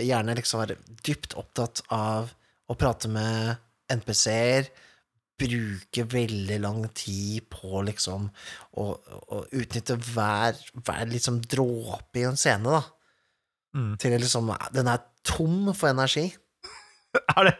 Gjerne 0.00 0.36
liksom 0.36 0.62
være 0.62 0.80
dypt 1.06 1.36
opptatt 1.40 1.82
av 1.92 2.32
å 2.68 2.76
prate 2.78 3.08
med 3.12 3.56
NPC-er. 3.92 4.68
Bruke 5.36 6.06
veldig 6.08 6.56
lang 6.62 6.86
tid 6.96 7.44
på 7.52 7.82
liksom 7.84 8.28
å, 8.80 8.86
å 8.96 9.42
utnytte 9.52 9.98
hver, 10.00 10.56
hver 10.80 11.10
liksom 11.12 11.42
dråpe 11.44 12.22
i 12.22 12.26
en 12.28 12.40
scene, 12.40 12.72
da. 12.72 12.82
Mm. 13.76 13.92
Til 14.00 14.16
liksom 14.16 14.48
Den 14.72 14.88
er 14.88 15.04
tom 15.26 15.74
for 15.76 15.90
energi. 15.92 16.30
Er 17.36 17.48
det 17.50 17.54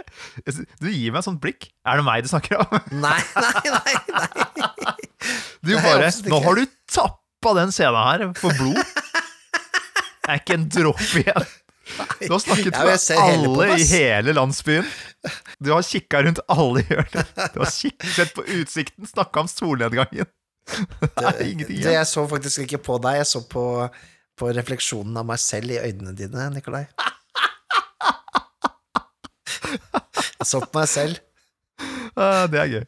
Du 0.81 0.89
gir 0.91 1.13
meg 1.13 1.21
et 1.21 1.27
sånt 1.29 1.41
blikk. 1.43 1.69
Er 1.87 2.01
det 2.01 2.07
meg 2.07 2.25
du 2.27 2.31
snakker 2.33 2.61
om? 2.63 2.77
Nei, 3.05 3.19
nei, 3.37 3.75
nei! 3.77 3.97
nei. 4.15 4.97
Du 5.67 5.73
Nei, 5.75 5.83
bare 5.83 6.11
Nå 6.31 6.41
har 6.45 6.59
du 6.61 6.67
tappa 6.93 7.53
den 7.59 7.73
scenen 7.75 7.97
her 8.07 8.27
for 8.39 8.55
blod. 8.59 8.79
Det 10.27 10.35
er 10.35 10.41
ikke 10.43 10.57
en 10.59 10.67
dråpe 10.71 11.23
igjen. 11.23 11.47
Du 12.21 12.33
har 12.33 12.41
snakket 12.43 12.75
Ja, 12.75 12.85
med 12.87 13.19
alle 13.23 13.67
i 13.79 13.85
hele 13.87 14.33
landsbyen. 14.35 14.87
Du 15.63 15.71
har 15.71 15.85
kikka 15.87 16.23
rundt 16.27 16.41
alle 16.51 16.83
hjørner. 16.89 17.29
Du 17.55 17.61
har 17.63 17.71
sett 17.71 18.33
på 18.35 18.43
utsikten, 18.59 19.07
snakka 19.07 19.45
om 19.45 19.51
solnedgangen. 19.51 20.27
Det 20.67 21.23
er 21.23 21.43
ingenting 21.47 21.77
Det 21.79 21.83
igjen. 21.85 21.95
jeg 22.01 22.09
så 22.11 22.25
faktisk 22.31 22.65
ikke 22.67 22.81
på 22.89 22.99
deg, 23.05 23.21
jeg 23.21 23.29
så 23.31 23.43
på, 23.51 23.65
på 24.39 24.51
refleksjonen 24.59 25.19
av 25.23 25.29
meg 25.31 25.39
selv 25.43 25.77
i 25.77 25.79
øynene 25.79 26.15
dine, 26.19 26.49
Nikolai. 26.57 26.85
Jeg 29.71 30.49
så 30.49 30.61
på 30.65 30.81
meg 30.81 30.91
selv. 30.91 31.23
Ah, 32.17 32.47
Det 32.49 32.57
er 32.63 32.71
gøy. 32.73 32.85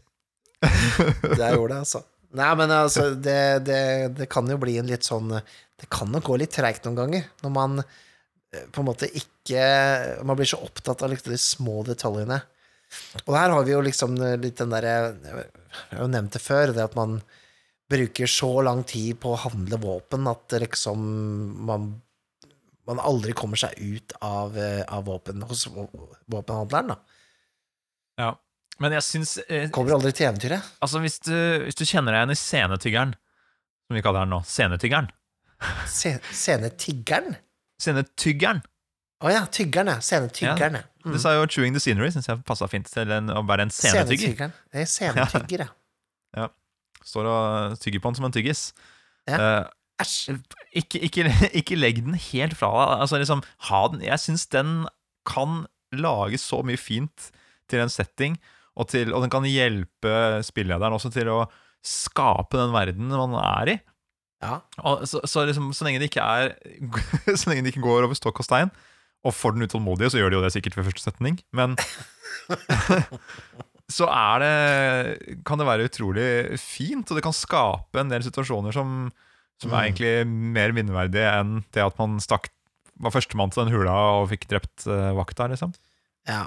Det 1.37 1.43
jeg 1.43 1.57
gjorde, 1.59 1.81
altså. 1.83 2.01
Nei, 2.39 2.49
men 2.61 2.71
altså, 2.73 3.11
det, 3.17 3.41
det, 3.67 3.81
det 4.17 4.27
kan 4.33 4.49
jo 4.49 4.57
bli 4.61 4.79
en 4.81 4.89
litt 4.89 5.07
sånn 5.07 5.31
Det 5.33 5.89
kan 5.93 6.11
nok 6.13 6.27
gå 6.29 6.37
litt 6.41 6.53
treigt 6.53 6.85
noen 6.85 6.97
ganger, 6.99 7.27
når 7.45 7.53
man 7.55 7.79
eh, 7.81 8.65
på 8.73 8.83
en 8.83 8.89
måte 8.89 9.09
ikke 9.09 9.63
Man 10.29 10.37
blir 10.37 10.49
så 10.49 10.61
opptatt 10.65 11.05
av 11.05 11.13
liksom 11.13 11.33
de 11.33 11.41
små 11.41 11.83
detaljene. 11.89 12.41
Og 13.27 13.33
her 13.37 13.53
har 13.53 13.65
vi 13.69 13.73
jo 13.75 13.85
liksom 13.85 14.17
litt 14.41 14.61
den 14.61 14.73
derre 14.73 14.95
Jeg 15.13 15.47
har 15.93 16.03
jo 16.03 16.11
nevnt 16.13 16.37
det 16.37 16.45
før, 16.45 16.73
det 16.77 16.85
at 16.89 16.97
man 16.97 17.19
bruker 17.89 18.29
så 18.29 18.51
lang 18.65 18.83
tid 18.89 19.17
på 19.21 19.33
å 19.33 19.43
handle 19.47 19.79
våpen 19.81 20.29
at 20.29 20.53
liksom 20.61 21.05
man, 21.69 21.91
man 22.89 23.01
aldri 23.05 23.35
kommer 23.37 23.61
seg 23.61 23.77
ut 23.77 24.15
av, 24.25 24.57
eh, 24.59 24.83
av 24.89 25.05
våpen 25.09 25.43
hos 25.45 25.67
våpenhandleren, 25.69 26.95
da. 26.95 26.99
Ja. 28.19 28.33
Men 28.79 28.95
jeg 28.95 29.03
syns 29.03 29.37
eh, 29.49 29.67
Kommer 29.75 29.97
aldri 29.97 30.13
til 30.15 30.29
eventyret. 30.29 30.67
Altså, 30.85 31.01
hvis 31.03 31.19
du, 31.27 31.35
hvis 31.67 31.79
du 31.79 31.85
kjenner 31.85 32.15
deg 32.15 32.21
igjen 32.23 32.35
i 32.35 32.39
scenetyggeren, 32.39 33.15
som 33.89 33.99
vi 33.99 34.03
kaller 34.05 34.27
den 34.27 34.35
nå, 34.37 34.43
scenetyggeren 34.47 35.09
Se, 35.91 36.13
Scenetiggeren? 36.31 37.35
Scenetyggeren! 37.83 38.61
Å 39.19 39.33
ja, 39.35 39.41
tyggeren, 39.51 39.91
ja. 39.91 40.03
Scenetyggeren, 40.05 40.79
ja. 40.79 40.85
Mm. 41.03 41.15
Du 41.15 41.19
sa 41.19 41.33
jo 41.35 41.47
'chewing 41.51 41.75
the 41.75 41.83
scenery', 41.83 42.13
syns 42.15 42.29
jeg 42.29 42.45
passa 42.47 42.69
fint 42.71 42.87
til 42.87 43.11
en, 43.11 43.33
å 43.35 43.43
være 43.49 43.67
en 43.67 43.73
scenetygger. 43.75 44.37
Scenetyggeren. 44.37 44.55
Det 44.71 44.85
er 44.85 44.91
scenetygger, 44.93 45.65
ja. 45.65 45.69
ja. 46.45 46.47
Står 47.03 47.27
og 47.31 47.79
tygger 47.83 48.03
på 48.05 48.13
den 48.13 48.21
som 48.21 48.29
en 48.29 48.37
tyggis. 48.37 48.63
Ja. 49.27 49.39
Eh, 49.39 49.65
Æsj. 50.03 50.37
ikke, 50.79 51.01
ikke, 51.09 51.25
ikke 51.59 51.79
legg 51.79 52.03
den 52.07 52.15
helt 52.15 52.55
fra 52.59 52.71
deg. 52.77 53.03
Altså, 53.03 53.19
liksom, 53.19 53.43
ha 53.71 53.81
den 53.93 54.05
Jeg 54.07 54.23
syns 54.23 54.47
den 54.53 54.87
kan 55.29 55.65
lage 55.93 56.39
så 56.41 56.63
mye 56.67 56.79
fint 56.81 57.31
til 57.69 57.83
en 57.83 57.93
setting, 57.93 58.39
og, 58.79 58.89
til, 58.93 59.11
og 59.13 59.25
den 59.25 59.33
kan 59.33 59.47
hjelpe 59.49 60.41
spillederen 60.47 60.95
også 60.95 61.11
til 61.13 61.31
å 61.33 61.41
skape 61.85 62.59
den 62.61 62.75
verden 62.75 63.11
man 63.11 63.35
er 63.41 63.73
i. 63.75 63.77
Ja. 64.45 64.61
Og 64.87 65.03
så, 65.11 65.21
så, 65.27 65.43
liksom, 65.49 65.73
så 65.75 65.87
lenge 65.87 65.99
det 65.99 66.13
ikke 66.13 66.23
er 66.23 66.53
Så 67.41 67.51
lenge 67.51 67.65
det 67.67 67.73
ikke 67.73 67.83
går 67.83 68.07
over 68.07 68.15
stokk 68.15 68.39
og 68.39 68.47
stein, 68.47 68.71
og 69.27 69.35
for 69.35 69.55
den 69.55 69.67
utålmodige, 69.67 70.13
så 70.15 70.21
gjør 70.21 70.31
de 70.31 70.39
jo 70.39 70.43
det 70.45 70.53
sikkert 70.55 70.79
ved 70.79 70.87
første 70.93 71.09
setning, 71.09 71.41
men 71.51 71.75
så 73.97 74.07
er 74.13 74.45
det 74.45 75.39
Kan 75.49 75.59
det 75.59 75.67
være 75.67 75.89
utrolig 75.91 76.29
fint, 76.63 77.09
og 77.11 77.19
det 77.19 77.25
kan 77.27 77.35
skape 77.35 77.99
en 77.99 78.13
del 78.13 78.23
situasjoner 78.27 78.77
som, 78.77 79.09
som 79.63 79.73
er 79.73 79.77
Mm. 79.77 79.87
egentlig 79.89 80.13
mer 80.59 80.73
minneverdig 80.77 81.25
enn 81.27 81.65
det 81.75 81.83
at 81.85 81.99
man 81.99 82.19
stakk 82.23 82.49
var 82.99 83.15
førstemann 83.15 83.51
til 83.55 83.65
den 83.65 83.75
hula 83.75 83.95
og 84.21 84.29
fikk 84.31 84.49
drept 84.51 84.87
eh, 84.87 85.13
vakta, 85.19 85.47
liksom. 85.51 85.75
ja. 86.29 86.47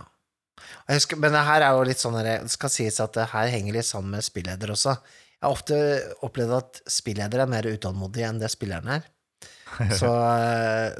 Husker, 0.88 1.18
men 1.18 1.34
det 1.34 1.41
her 1.47 1.64
er 1.66 1.74
jo 1.74 1.84
litt 1.88 1.97
sånn 1.97 2.14
Det 2.22 2.36
skal 2.53 2.70
sies 2.70 2.99
at 3.01 3.16
det 3.18 3.30
her 3.32 3.47
henger 3.49 3.74
litt 3.74 3.88
sammen 3.88 4.12
med 4.14 4.24
spilleder 4.24 4.70
også. 4.76 4.93
Jeg 4.93 5.41
har 5.47 5.55
ofte 5.55 5.78
opplevd 6.22 6.53
at 6.53 6.82
spilleder 6.86 7.41
er 7.41 7.49
mer 7.49 7.66
utålmodig 7.66 8.28
enn 8.28 8.38
det 8.39 8.51
spilleren 8.53 8.91
er. 8.99 9.07
Så, 9.97 10.12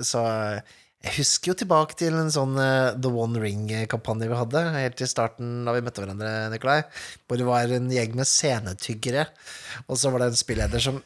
så 0.08 0.22
Jeg 1.04 1.14
husker 1.18 1.52
jo 1.52 1.58
tilbake 1.62 1.98
til 2.00 2.16
en 2.18 2.32
sånn 2.34 2.56
uh, 2.58 2.94
The 2.98 3.10
One 3.12 3.40
Ring-kampanje 3.42 4.30
vi 4.32 4.38
hadde, 4.40 4.62
helt 4.78 5.02
i 5.02 5.10
starten 5.10 5.64
da 5.68 5.74
vi 5.76 5.82
møtte 5.86 6.02
hverandre, 6.04 6.34
Nikolai, 6.54 6.82
hvor 7.28 7.38
det 7.42 7.48
var 7.48 7.74
en 7.74 7.90
gjeng 7.92 8.14
med 8.18 8.30
scenetyggere, 8.30 9.28
og 9.88 9.98
så 9.98 10.10
var 10.14 10.24
det 10.24 10.32
en 10.32 10.42
spilleder 10.42 10.84
som 10.84 11.02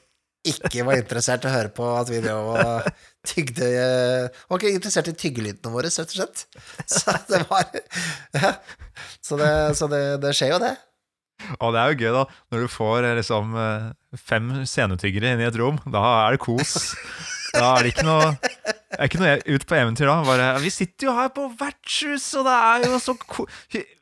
ikke 0.51 0.85
var 0.87 0.99
interessert 0.99 1.45
i 1.45 1.49
å 1.49 1.53
høre 1.53 1.71
på 1.75 1.85
at 1.97 2.09
vi 2.11 2.21
drev 2.23 2.49
og 2.53 2.89
tygde 3.29 3.69
eh, 3.69 4.41
Var 4.49 4.61
ikke 4.61 4.73
interessert 4.75 5.11
i 5.11 5.15
tyggelydene 5.17 5.73
våre, 5.73 5.91
rett 5.91 6.13
og 6.13 6.17
slett. 6.19 6.45
Så 6.95 7.15
det 7.29 7.41
var 7.49 7.69
ja. 8.37 8.55
Så, 9.19 9.39
det, 9.41 9.51
så 9.79 9.89
det, 9.91 10.03
det 10.23 10.35
skjer 10.37 10.55
jo, 10.55 10.61
det. 10.61 10.75
Og 11.59 11.73
det 11.75 11.81
er 11.81 11.91
jo 11.91 11.99
gøy, 11.99 12.11
da, 12.15 12.23
når 12.53 12.65
du 12.65 12.71
får 12.71 13.07
eh, 13.09 13.17
liksom 13.19 13.55
eh, 13.59 13.89
fem 14.19 14.51
scenetyggere 14.63 15.35
inn 15.35 15.43
i 15.43 15.49
et 15.49 15.59
rom. 15.59 15.81
Da 15.91 16.03
er 16.25 16.37
det 16.37 16.43
kos. 16.45 16.93
Da 17.55 17.75
er 17.75 17.85
det 17.85 17.93
ikke 17.95 18.07
noe 18.07 18.33
det 18.95 19.03
er 19.03 19.09
ikke 19.09 19.19
noe 19.19 19.31
ut 19.51 19.65
på 19.67 19.75
eventyr 19.75 20.07
da. 20.07 20.15
Bare, 20.23 20.47
vi 20.63 20.69
sitter 20.71 21.09
jo 21.09 21.15
her 21.17 21.31
på 21.35 21.49
vertshus, 21.59 22.29
og 22.39 22.47
det 22.47 22.55
er 22.55 22.85
jo 22.87 22.99
så 23.03 23.15
ko 23.19 23.45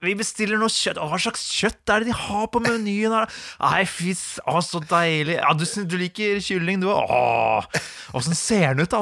Vi 0.06 0.14
bestiller 0.20 0.62
noe 0.62 0.70
kjøtt. 0.70 1.02
Hva 1.02 1.18
slags 1.22 1.48
kjøtt 1.50 1.89
er 1.89 2.04
det 2.04 2.12
de 2.12 2.18
har 2.20 2.46
på 2.54 2.62
menyen 2.62 3.16
her? 3.18 3.39
Nei, 3.64 3.84
fy 3.89 4.14
å, 4.46 4.62
så 4.62 4.84
deilig. 4.86 5.39
Ja, 5.39 5.54
du, 5.58 5.66
du 5.66 5.98
liker 5.98 6.41
kylling, 6.46 6.84
du 6.84 6.91
òg? 6.94 7.82
Åssen 8.14 8.38
ser 8.38 8.78
den 8.78 8.86
ut, 8.86 8.94
da? 8.94 9.02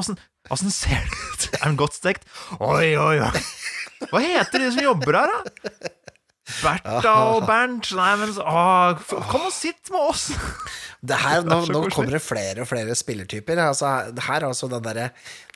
Åssen 0.51 0.71
ser 0.71 1.03
den 1.03 1.17
ut? 1.27 1.49
Er 1.59 1.65
den 1.67 1.79
godt 1.81 1.99
stekt? 1.99 2.29
Oi, 2.59 2.93
oi, 2.95 3.17
oi. 3.27 3.47
Hva 4.09 4.23
heter 4.23 4.63
de 4.63 4.71
som 4.71 4.87
jobber 4.87 5.19
her, 5.19 5.35
da? 5.35 5.91
Bertha 6.61 7.13
og 7.35 7.45
Bernt. 7.47 7.91
Nei, 7.95 8.11
men 8.19 8.33
å, 8.41 8.63
Kom 9.29 9.47
og 9.47 9.53
sitt 9.55 9.91
med 9.91 10.01
oss! 10.01 10.29
Det 11.01 11.17
her, 11.17 11.45
nå, 11.47 11.63
nå 11.71 11.85
kommer 11.89 12.17
det 12.17 12.21
flere 12.21 12.61
og 12.61 12.69
flere 12.69 12.95
spillertyper. 12.97 13.61
Altså, 13.63 13.89
her 14.27 14.45
altså 14.45 14.69
den 14.69 14.83
der, 14.85 14.99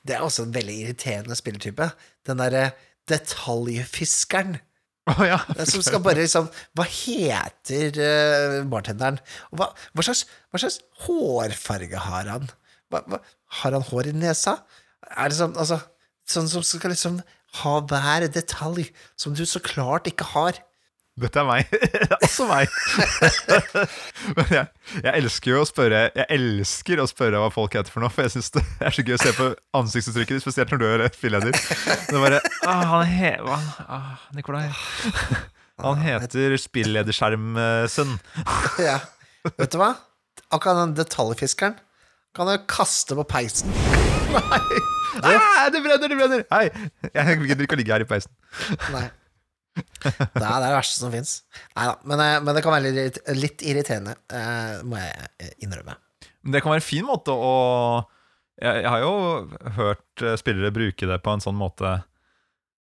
Det 0.06 0.16
er 0.16 0.24
også 0.24 0.46
en 0.46 0.54
veldig 0.54 0.76
irriterende 0.84 1.36
spillertype. 1.38 1.90
Den 2.26 2.40
derre 2.42 2.70
detaljfiskeren. 3.10 4.58
Oh, 5.06 5.22
ja. 5.22 5.38
Som 5.70 5.84
skal 5.86 6.00
bare 6.02 6.18
liksom 6.18 6.48
Hva 6.74 6.82
heter 6.90 7.94
uh, 7.94 8.56
bartenderen? 8.66 9.20
Hva, 9.54 9.68
hva, 9.94 10.02
slags, 10.02 10.24
hva, 10.50 10.58
slags, 10.58 10.80
hårfarge 11.06 12.00
har 12.08 12.30
han? 12.32 12.48
Hva, 12.90 13.20
har 13.60 13.76
han 13.76 13.86
hår 13.86 14.10
i 14.10 14.16
nesa? 14.18 14.58
Er 15.14 15.30
det 15.30 15.38
sånn, 15.38 15.54
altså, 15.54 15.78
sånn 16.26 16.50
som 16.50 16.66
skal 16.66 16.90
liksom 16.94 17.20
ha 17.62 17.76
hver 17.88 18.26
detalj, 18.34 18.90
som 19.18 19.36
du 19.36 19.44
så 19.46 19.62
klart 19.62 20.10
ikke 20.10 20.26
har. 20.34 20.58
Dette 21.16 21.40
er 21.40 21.46
meg. 21.48 21.70
Det 21.96 22.02
er 22.04 22.18
også 22.18 22.44
meg. 22.48 22.72
Men 24.36 24.50
jeg, 24.52 24.66
jeg, 24.98 25.12
elsker 25.14 25.52
jo 25.54 25.62
å 25.62 25.68
spørre 25.68 26.02
Jeg 26.10 26.26
elsker 26.36 27.00
å 27.00 27.06
spørre 27.08 27.40
hva 27.40 27.48
folk 27.54 27.76
heter 27.78 27.92
for 27.92 28.04
noe, 28.04 28.12
for 28.12 28.26
jeg 28.26 28.34
syns 28.34 28.52
det 28.58 28.64
er 28.84 28.92
så 28.92 29.04
gøy 29.06 29.16
å 29.16 29.22
se 29.22 29.32
på 29.38 29.48
ansiktsuttrykket 29.80 30.44
spesielt 30.44 30.74
når 30.74 30.82
du 30.82 30.86
er 30.90 31.06
spilleder. 31.16 31.56
Det 31.56 32.12
er 32.12 32.20
bare 32.20 32.42
ah, 32.68 32.84
Han 32.92 33.08
he, 33.08 33.32
ah, 33.40 34.28
Nikolai. 34.36 34.66
Han 35.80 36.04
heter 36.04 36.58
Spillederskjermsønn. 36.60 38.16
Ja. 38.88 39.00
Vet 39.56 39.72
du 39.72 39.80
hva? 39.80 39.94
Akkurat 40.52 40.82
den 40.82 40.96
detaljfiskeren 40.98 41.78
kan 42.36 42.48
du 42.50 42.58
kaste 42.68 43.16
på 43.16 43.24
peisen. 43.30 43.72
Nei! 44.36 45.32
Ah, 45.32 45.70
det 45.72 45.80
brenner, 45.80 46.10
det 46.10 46.18
brenner! 46.18 46.42
Hei! 46.52 46.66
Jeg 47.14 47.38
gidder 47.46 47.64
ikke 47.64 47.78
å 47.78 47.80
ligge 47.80 47.94
her 47.96 48.04
i 48.04 48.08
peisen. 48.10 48.34
Nei 48.92 49.06
det 49.76 50.42
er 50.42 50.60
det 50.62 50.72
verste 50.72 50.98
som 50.98 51.12
fins. 51.14 51.38
Nei 51.76 51.86
da, 51.90 51.94
men, 52.08 52.22
eh, 52.24 52.40
men, 52.42 52.52
det 52.56 52.64
kan 52.64 52.76
være 52.76 52.92
litt, 52.96 53.20
litt 53.36 53.64
irriterende, 53.66 54.16
eh, 54.32 54.82
må 54.86 55.00
jeg 55.00 55.30
innrømme. 55.60 55.62
innrømme. 55.66 55.96
Det 56.46 56.62
kan 56.62 56.72
være 56.72 56.82
en 56.82 56.90
fin 56.90 57.06
måte 57.06 57.34
å 57.34 57.54
jeg, 58.56 58.72
jeg, 58.80 58.88
har 58.88 59.02
jo 59.02 59.16
hørt 59.76 60.22
spillere 60.40 60.72
bruke 60.72 61.08
det 61.10 61.18
på 61.20 61.32
en 61.34 61.42
sånn 61.44 61.58
måte 61.58 61.98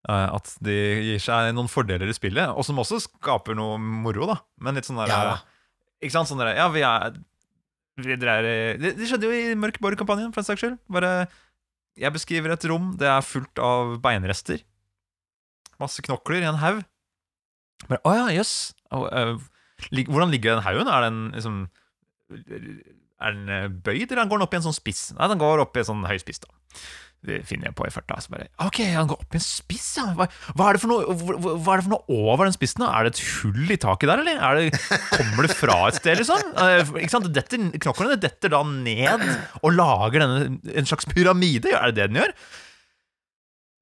at 0.02 0.48
de 0.66 0.74
gir 1.06 1.20
seg 1.22 1.52
noen 1.54 1.70
fordeler 1.70 2.10
i 2.10 2.14
spillet, 2.16 2.50
og 2.50 2.66
som 2.66 2.80
også 2.82 2.98
skaper 3.04 3.54
noe 3.54 3.76
moro, 3.78 4.26
da. 4.26 4.34
Men 4.58 4.74
litt 4.74 4.88
sånn 4.88 4.98
der 4.98 5.12
ja. 5.12 5.36
Ikke 6.02 6.16
sant? 6.16 6.30
Sånn 6.32 6.42
der, 6.42 6.56
ja, 6.58 6.66
vi 6.74 6.82
er, 6.82 7.14
vi 8.02 8.18
dreier, 8.18 8.76
det, 8.80 8.96
det, 8.98 9.06
skjedde 9.06 9.28
jo 9.30 9.36
i 9.36 9.54
Mørk 9.58 9.78
Borg-kampanjen, 9.82 10.32
for 10.34 10.42
en 10.42 10.48
saks 10.48 10.64
skyld. 10.64 10.78
Bare 10.92 11.12
Jeg 11.98 12.14
beskriver 12.14 12.54
et 12.54 12.66
rom, 12.66 12.92
det 12.98 13.08
er 13.08 13.22
fullt 13.26 13.62
av 13.62 13.94
beinrester. 14.02 14.62
Masse 15.82 16.04
knokler 16.06 16.44
i 16.44 16.48
en 16.50 16.60
haug. 16.62 16.82
Å 17.90 17.98
oh, 17.98 18.14
ja, 18.14 18.26
jøss. 18.38 18.72
Uh, 18.94 19.36
hvordan 19.90 20.30
ligger 20.30 20.56
den 20.56 20.66
haugen? 20.66 20.90
Er 20.90 21.08
den 21.08 21.22
liksom 21.34 21.62
Er 22.32 23.34
den 23.34 23.48
eh, 23.50 23.70
bøyd, 23.70 24.10
eller 24.10 24.28
går 24.30 24.38
den 24.38 24.46
opp 24.46 24.54
i 24.54 24.60
en 24.60 24.66
sånn 24.66 24.76
spiss? 24.76 25.10
Nei, 25.16 25.30
den 25.30 25.40
går 25.42 25.62
opp 25.62 25.76
i 25.76 25.82
en 25.82 25.88
sånn 25.90 26.06
høy 26.08 26.16
spiss, 26.22 26.42
da. 26.42 26.50
Det 27.22 27.36
finner 27.46 27.68
jeg 27.68 27.76
på 27.78 27.84
i 27.86 27.92
farta. 27.94 28.16
Så 28.18 28.32
bare, 28.32 28.48
ok, 28.64 28.80
han 28.96 29.06
går 29.10 29.20
opp 29.22 29.36
i 29.36 29.38
en 29.38 29.44
spiss, 29.44 29.84
ja. 30.00 30.08
Hva, 30.18 30.26
hva, 30.56 30.66
er 30.66 30.74
det 30.74 30.82
for 30.82 30.90
noe, 30.90 31.14
hva, 31.20 31.36
hva, 31.38 31.76
er 31.76 31.82
det 31.82 31.86
for 31.86 31.94
noe 31.94 32.16
over 32.32 32.48
den 32.48 32.56
spissen? 32.56 32.82
da? 32.82 32.88
Er 32.98 33.06
det 33.06 33.12
et 33.14 33.22
hull 33.36 33.70
i 33.70 33.78
taket 33.78 34.10
der, 34.10 34.24
eller? 34.24 34.58
Det, 34.58 34.80
kommer 35.12 35.46
det 35.46 35.54
fra 35.54 35.76
et 35.86 36.00
sted, 36.00 36.18
liksom? 36.18 36.50
Uh, 36.62 36.98
ikke 36.98 37.12
sant? 37.14 37.30
Detter, 37.34 37.62
knoklene 37.82 38.18
detter 38.20 38.52
da 38.52 38.64
ned 38.66 39.22
og 39.62 39.70
lager 39.76 40.24
denne, 40.24 40.58
en 40.74 40.90
slags 40.90 41.06
pyramide. 41.10 41.70
Er 41.70 41.92
det 41.92 42.00
det 42.00 42.10
den 42.10 42.22
gjør? 42.22 42.34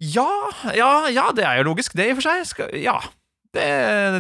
Ja, 0.01 0.33
ja, 0.73 0.93
ja, 1.13 1.29
det 1.37 1.45
er 1.45 1.61
jo 1.61 1.71
logisk, 1.71 1.93
det 1.97 2.09
i 2.09 2.13
og 2.15 2.21
for 2.21 2.31
seg. 2.31 2.45
Skal, 2.49 2.77
ja, 2.81 2.97
det, 3.53 3.67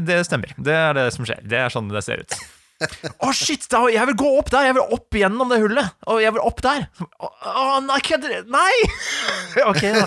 det, 0.05 0.22
stemmer. 0.28 0.53
Det 0.61 0.74
er 0.76 0.97
det 0.99 1.07
som 1.14 1.24
skjer. 1.28 1.41
Det 1.49 1.57
er 1.57 1.72
sånn 1.72 1.89
det 1.93 2.03
ser 2.05 2.20
ut. 2.20 2.35
Å, 2.81 3.28
oh, 3.28 3.33
shit! 3.37 3.66
Da, 3.68 3.83
jeg 3.93 4.09
vil 4.09 4.16
gå 4.22 4.28
opp 4.41 4.49
der! 4.53 4.70
Jeg 4.70 4.76
vil 4.78 4.95
opp 4.97 5.16
gjennom 5.16 5.51
det 5.53 5.59
hullet! 5.61 5.97
Og 6.09 6.20
jeg 6.22 6.33
vil 6.37 6.45
opp 6.45 6.62
der! 6.64 6.87
Å, 7.20 7.28
oh, 7.51 7.74
nei, 7.85 7.99
kødder 8.05 8.47
Nei! 8.49 8.72
ok, 9.70 9.83
da. 9.97 10.07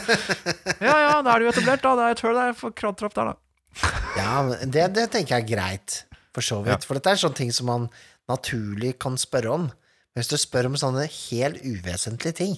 Ja, 0.81 0.95
ja, 0.97 1.11
da 1.21 1.35
er 1.35 1.43
det 1.43 1.45
jo 1.45 1.53
etablert, 1.53 1.85
da. 1.85 1.93
Det 1.99 2.07
er 2.07 2.17
et 2.17 2.23
hull 2.25 2.39
der. 2.39 2.57
Får 2.57 2.73
kratre 2.77 3.09
opp 3.09 3.17
der, 3.17 3.29
da. 3.33 3.91
ja, 4.17 4.33
men 4.47 4.73
det, 4.73 4.87
det, 4.97 5.05
tenker 5.13 5.37
jeg 5.37 5.45
er 5.45 5.51
greit, 5.53 5.99
for 6.33 6.45
så 6.45 6.59
vidt. 6.65 6.73
Ja. 6.73 6.89
For 6.89 6.97
dette 6.97 7.13
er 7.13 7.21
sånne 7.21 7.41
ting 7.43 7.53
som 7.53 7.69
man 7.69 7.87
naturlig 8.29 8.95
kan 9.01 9.21
spørre 9.21 9.53
om. 9.53 9.69
Hvis 10.17 10.29
du 10.29 10.37
spør 10.41 10.69
om 10.69 10.77
sånne 10.77 11.05
helt 11.09 11.61
uvesentlige 11.61 12.41
ting, 12.41 12.57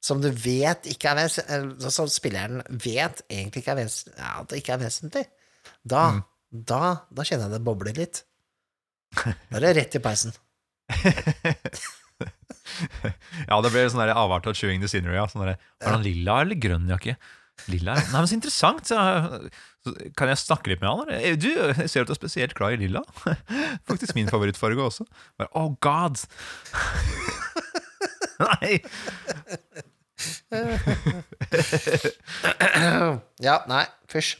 som 0.00 0.22
du 0.22 0.30
vet 0.32 0.86
ikke 0.88 1.10
er 1.10 1.18
vesentlig 1.18 1.90
Som 1.92 2.08
spilleren 2.08 2.62
vet 2.70 3.20
egentlig 3.28 3.62
ikke 3.62 3.74
er 3.74 3.80
vesentlig, 3.82 4.16
ja, 4.16 4.32
at 4.40 4.50
det 4.50 4.60
ikke 4.62 4.76
er 4.76 4.84
vesentlig, 4.84 5.24
da, 5.84 6.04
mm. 6.16 6.22
da, 6.72 6.84
da 7.12 7.26
kjenner 7.26 7.48
jeg 7.48 7.56
det 7.56 7.66
bobler 7.66 8.00
litt. 8.00 8.22
Da 9.20 9.58
er 9.58 9.66
det 9.66 9.74
rett 9.76 9.98
i 9.98 10.04
peisen. 10.04 10.36
ja, 13.48 13.60
det 13.60 13.72
ble 13.72 13.90
sånn 13.90 14.08
avart 14.08 14.48
av 14.48 14.56
chewing 14.56 14.80
the 14.82 14.88
scenery. 14.90 15.16
Ja. 15.18 15.26
Sånn 15.30 15.44
der, 15.44 15.60
Var 15.82 15.98
han 15.98 16.06
lilla 16.06 16.40
eller 16.44 16.58
grønn 16.60 16.88
jakke? 16.90 17.16
Lilla? 17.68 17.96
Nei, 17.98 18.14
men 18.14 18.30
så 18.30 18.38
interessant. 18.38 18.88
Så, 18.88 18.96
kan 20.16 20.30
jeg 20.30 20.40
snakke 20.40 20.72
litt 20.72 20.82
med 20.82 20.90
han? 20.90 21.12
Eller? 21.16 21.36
Du, 21.40 21.50
jeg 21.50 21.90
ser 21.90 22.04
at 22.04 22.10
du 22.10 22.14
er 22.14 22.20
spesielt 22.20 22.56
glad 22.56 22.76
i 22.76 22.82
lilla. 22.86 23.02
Faktisk 23.90 24.16
min 24.16 24.32
favorittfarge 24.32 24.86
også. 24.86 25.08
Bare, 25.40 25.52
oh 25.58 25.74
god! 25.84 26.22
Nei! 28.40 28.72
ja, 33.46 33.56
nei, 33.70 33.84
fysj. 34.10 34.36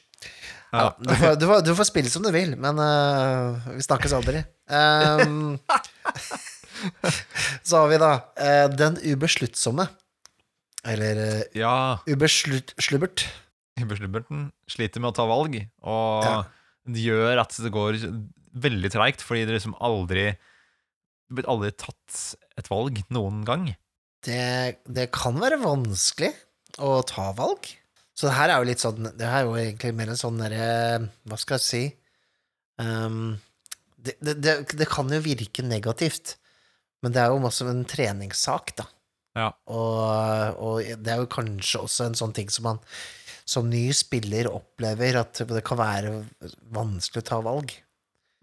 Ja, 0.70 0.94
du, 1.02 1.10
får, 1.18 1.34
du, 1.34 1.46
får, 1.50 1.62
du, 1.66 1.72
får, 1.74 1.86
spille 1.88 2.10
som 2.12 2.22
du 2.22 2.30
vil, 2.34 2.52
men 2.60 2.78
uh, 2.78 3.58
vi 3.74 3.82
snakkes 3.82 4.12
aldri. 4.14 4.44
Um, 4.70 5.58
så 7.66 7.82
har 7.82 7.88
vi 7.90 7.98
da 7.98 8.12
uh, 8.38 8.70
Den 8.70 8.94
ubesluttsomme. 9.02 9.88
Eller 10.86 11.18
uh, 11.18 11.42
ja. 11.58 11.98
ubeslubbert. 12.06 13.26
Ubeslubberten 13.80 14.52
sliter 14.70 15.02
med 15.02 15.10
å 15.10 15.16
ta 15.18 15.26
valg, 15.26 15.58
og 15.82 16.28
ja. 16.28 16.46
det 16.86 17.02
gjør 17.02 17.42
at 17.42 17.58
det 17.64 17.74
går 17.74 17.98
veldig 18.60 18.90
treigt, 18.94 19.22
fordi 19.26 19.46
det 19.48 19.56
liksom 19.56 19.74
aldri 19.78 20.24
Det 20.34 21.34
blir 21.38 21.50
aldri 21.50 21.70
tatt 21.78 22.36
et 22.58 22.70
valg 22.70 22.98
noen 23.14 23.44
gang 23.46 23.70
det, 24.26 24.80
det, 24.84 25.06
kan 25.14 25.38
være 25.40 25.60
vanskelig 25.62 26.32
å 26.82 27.00
ta 27.08 27.30
valg. 27.36 27.68
Så 28.14 28.28
det 28.28 28.36
her 28.36 28.52
er 28.52 28.60
jo 28.60 28.68
litt 28.68 28.82
sånn 28.82 29.06
Det 29.16 29.24
her 29.24 29.42
er 29.42 29.46
jo 29.48 29.56
egentlig 29.56 29.94
mer 29.96 30.10
en 30.12 30.18
sånn 30.18 30.40
derre 30.42 30.66
Hva 31.24 31.38
skal 31.40 31.56
jeg 31.56 31.64
si 31.64 31.80
um, 32.76 33.38
det, 33.96 34.16
det, 34.20 34.54
det, 34.74 34.88
kan 34.90 35.08
jo 35.12 35.20
virke 35.24 35.64
negativt, 35.64 36.34
men 37.04 37.14
det 37.14 37.22
er 37.22 37.32
jo 37.32 37.40
også 37.44 37.66
en 37.68 37.82
treningssak, 37.88 38.72
da. 38.78 38.86
Ja. 39.36 39.48
Og, 39.68 40.56
og, 40.56 40.88
det 41.04 41.12
er 41.12 41.20
jo 41.20 41.28
kanskje 41.30 41.82
også 41.84 42.06
en 42.08 42.16
sånn 42.18 42.32
ting 42.36 42.48
som 42.52 42.64
man 42.70 42.80
som 43.50 43.68
ny 43.70 43.90
spiller 43.96 44.48
opplever, 44.50 45.18
at 45.20 45.42
det 45.50 45.62
kan 45.66 45.80
være 45.80 46.14
vanskelig 46.72 47.24
å 47.24 47.28
ta 47.28 47.40
valg. 47.44 47.74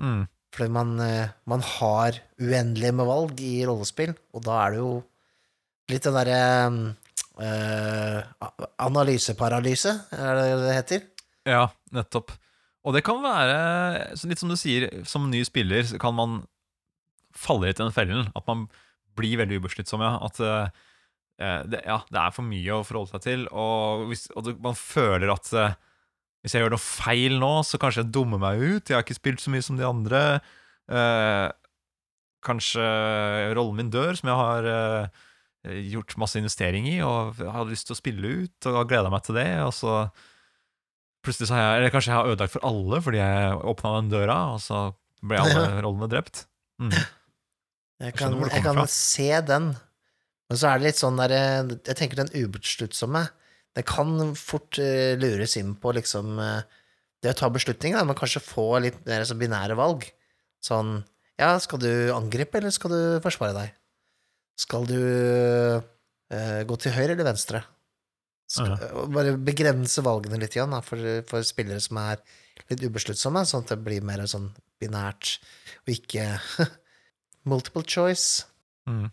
Mm. 0.04 0.26
Fordi 0.54 0.74
man, 0.74 0.94
eh, 1.04 1.34
man 1.48 1.64
har 1.64 2.20
uendelig 2.42 2.94
med 2.96 3.08
valg 3.08 3.42
i 3.44 3.54
rollespill, 3.68 4.14
og 4.36 4.44
da 4.46 4.58
er 4.66 4.76
det 4.76 4.82
jo 4.82 4.92
Litt 5.88 6.04
den 6.04 6.18
derre 6.18 6.40
øh, 7.40 8.18
analyseparalyse, 8.84 9.94
er 10.12 10.42
det 10.42 10.50
det 10.66 10.76
heter? 10.76 11.08
Ja, 11.48 11.64
nettopp. 11.96 12.34
Og 12.88 12.96
det 12.96 13.04
kan 13.08 13.20
være, 13.24 13.56
litt 14.28 14.42
som 14.42 14.52
du 14.52 14.58
sier, 14.60 14.88
som 15.08 15.30
ny 15.32 15.42
spiller 15.48 15.88
kan 16.00 16.16
man 16.16 16.42
falle 17.36 17.70
litt 17.70 17.82
i 17.82 17.86
den 17.86 17.96
fellen. 17.96 18.30
At 18.36 18.48
man 18.48 18.66
blir 19.18 19.40
veldig 19.42 19.60
ubesluttsom, 19.62 20.04
ja. 20.04 20.14
At 20.24 20.40
uh, 20.40 20.70
eh, 21.42 21.62
det, 21.68 21.82
ja, 21.88 22.00
det 22.08 22.22
er 22.22 22.36
for 22.36 22.48
mye 22.48 22.78
å 22.78 22.86
forholde 22.88 23.16
seg 23.16 23.26
til. 23.26 23.46
Og, 23.52 24.08
hvis, 24.12 24.28
og 24.36 24.54
man 24.64 24.78
føler 24.80 25.34
at 25.34 25.52
eh, 25.52 25.78
hvis 26.44 26.56
jeg 26.56 26.64
gjør 26.64 26.78
noe 26.78 26.84
feil 26.84 27.40
nå, 27.42 27.54
så 27.68 27.80
kanskje 27.82 28.06
jeg 28.06 28.14
dummer 28.16 28.40
meg 28.40 28.62
ut. 28.62 28.88
Jeg 28.88 28.96
har 28.96 29.04
ikke 29.04 29.18
spilt 29.18 29.44
så 29.44 29.52
mye 29.52 29.66
som 29.66 29.80
de 29.80 29.88
andre. 29.88 30.24
Eh, 30.88 31.48
kanskje 32.48 32.86
rollen 33.58 33.82
min 33.82 33.92
dør, 33.92 34.16
som 34.16 34.32
jeg 34.32 34.40
har 34.40 34.70
eh, 34.72 35.26
gjort 35.66 36.18
masse 36.22 36.40
investering 36.40 36.88
i, 36.90 36.98
og 37.06 37.40
hadde 37.42 37.72
lyst 37.72 37.90
til 37.90 37.96
å 37.96 38.00
spille 38.00 38.34
ut, 38.44 38.70
og 38.70 38.88
gleda 38.90 39.12
meg 39.14 39.26
til 39.26 39.38
det. 39.40 39.50
Og 39.66 39.74
så 39.76 39.96
plutselig 41.26 41.50
så 41.50 41.58
har 41.58 41.64
jeg 41.66 41.82
Eller 41.82 41.94
kanskje 41.96 42.12
jeg 42.14 42.20
har 42.20 42.32
ødelagt 42.32 42.54
for 42.54 42.68
alle 42.68 43.02
fordi 43.04 43.20
jeg 43.20 43.58
åpna 43.74 43.96
den 43.98 44.14
døra, 44.14 44.38
og 44.54 44.62
så 44.64 44.84
ble 45.26 45.42
alle 45.42 45.66
rollene 45.86 46.10
drept. 46.12 46.46
Mm. 46.82 46.94
Jeg 46.94 48.14
kan, 48.14 48.38
jeg, 48.38 48.54
jeg 48.54 48.64
kan 48.68 48.84
se 48.94 49.30
den, 49.50 49.72
men 50.48 50.60
så 50.62 50.70
er 50.70 50.80
det 50.80 50.86
litt 50.92 51.00
sånn 51.02 51.18
der 51.18 51.34
Jeg 51.34 51.98
tenker 51.98 52.22
den 52.22 52.34
ubesluttsomme. 52.36 53.26
Det 53.78 53.84
kan 53.90 54.34
fort 54.38 54.78
eh, 54.82 55.18
lures 55.20 55.58
inn 55.60 55.76
på 55.78 55.92
liksom 55.98 56.38
eh, 56.42 56.78
det 57.22 57.34
å 57.34 57.38
ta 57.42 57.50
beslutninger, 57.54 58.06
men 58.06 58.18
kanskje 58.18 58.42
få 58.46 58.70
litt 58.82 59.00
mer 59.06 59.26
sånn 59.28 59.42
binære 59.42 59.78
valg. 59.78 60.08
Sånn 60.64 61.02
Ja, 61.38 61.52
skal 61.62 61.82
du 61.82 61.92
angripe, 62.16 62.58
eller 62.58 62.74
skal 62.74 62.94
du 62.94 63.02
forsvare 63.22 63.54
deg? 63.58 63.76
Skal 64.58 64.88
du 64.90 64.98
uh, 64.98 66.62
gå 66.66 66.78
til 66.82 66.96
høyre 66.96 67.14
eller 67.14 67.30
venstre? 67.30 67.62
Skal, 68.50 68.74
uh, 68.80 69.06
Bare 69.14 69.36
begrense 69.38 70.02
valgene 70.06 70.40
litt 70.42 70.58
igjen 70.58 70.74
da, 70.74 70.82
for, 70.86 71.02
for 71.30 71.46
spillere 71.46 71.84
som 71.84 72.00
er 72.02 72.24
litt 72.72 72.84
ubesluttsomme, 72.84 73.44
sånn 73.46 73.66
at 73.66 73.76
det 73.76 73.80
blir 73.86 74.06
mer 74.06 74.24
sånn 74.30 74.50
binært, 74.82 75.38
og 75.86 75.94
ikke 75.94 76.26
multiple 77.50 77.86
choice. 77.86 78.48
Mm. 78.90 79.08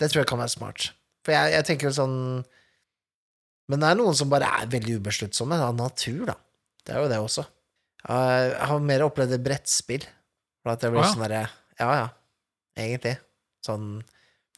Det 0.00 0.10
tror 0.10 0.22
jeg 0.22 0.30
kan 0.30 0.40
være 0.40 0.54
smart. 0.54 0.90
For 1.26 1.34
jeg, 1.34 1.52
jeg 1.56 1.66
tenker 1.68 1.90
jo 1.90 1.96
sånn 1.98 2.14
Men 3.68 3.82
det 3.82 3.88
er 3.90 3.98
noen 3.98 4.16
som 4.16 4.30
bare 4.32 4.48
er 4.62 4.70
veldig 4.72 4.96
ubesluttsomme, 5.02 5.58
av 5.60 5.76
natur, 5.76 6.24
da. 6.30 6.36
Det 6.80 6.94
er 6.94 7.04
jo 7.04 7.10
det 7.10 7.18
også. 7.20 7.44
Jeg 8.00 8.54
har 8.70 8.80
mer 8.82 9.04
opplevd 9.04 9.34
det 9.34 9.42
brettspill. 9.44 10.06
For 10.60 10.72
at 10.72 10.82
det 10.82 10.90
blir 10.92 11.02
oh, 11.02 11.06
ja. 11.06 11.12
sånn 11.12 11.24
derre 11.24 11.42
Ja, 11.80 11.90
ja, 11.96 12.08
egentlig. 12.80 13.14
Sånn 13.64 13.84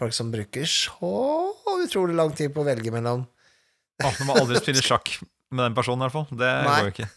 folk 0.02 0.16
som 0.16 0.32
bruker 0.34 0.66
så 0.68 1.12
utrolig 1.82 2.18
lang 2.18 2.34
tid 2.36 2.52
på 2.54 2.62
å 2.62 2.68
velge 2.68 2.92
mellom 2.94 3.24
Ah, 4.02 4.10
du 4.18 4.24
må 4.26 4.34
aldri 4.34 4.58
spille 4.58 4.82
sjakk 4.82 5.12
med 5.52 5.66
den 5.68 5.74
personen, 5.76 6.02
i 6.02 6.08
hvert 6.08 6.14
fall. 6.16 6.38
Det 6.38 6.48
Nei. 6.64 6.72
går 6.72 6.88
jo 6.88 6.92
ikke. 6.94 7.08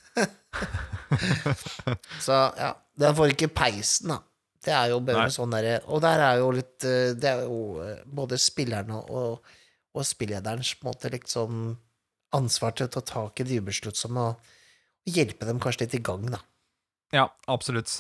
Så 2.26 2.36
ja, 2.60 2.72
den 3.00 3.16
får 3.18 3.34
ikke 3.34 3.50
peisen, 3.56 4.12
da. 4.14 4.20
Det 4.66 4.74
er 4.74 4.92
jo 4.92 5.00
bare 5.06 5.28
Nei. 5.28 5.34
sånn 5.34 5.54
derre 5.54 5.76
Og 5.94 6.02
der 6.02 6.22
er 6.26 6.40
jo 6.42 6.48
litt 6.56 6.82
eh, 6.90 7.12
Det 7.14 7.28
er 7.30 7.44
jo 7.46 7.84
eh, 7.84 8.00
både 8.18 8.40
spillerne 8.42 8.98
og, 9.14 9.52
og 9.94 10.08
spillederens 10.08 10.72
på 10.80 10.88
en 10.88 10.90
måte 10.90 11.12
liksom 11.14 11.60
ansvar 12.34 12.74
til 12.74 12.88
å 12.88 12.94
ta 12.96 13.04
tak 13.06 13.44
i 13.44 13.46
de 13.46 13.60
ubesluttsomme 13.62 14.24
og, 14.32 14.56
og 15.06 15.20
hjelpe 15.20 15.46
dem 15.48 15.62
kanskje 15.62 15.86
litt 15.86 15.98
i 16.00 16.02
gang, 16.04 16.26
da. 16.34 16.42
Ja, 17.14 17.28
absolutt. 17.52 17.94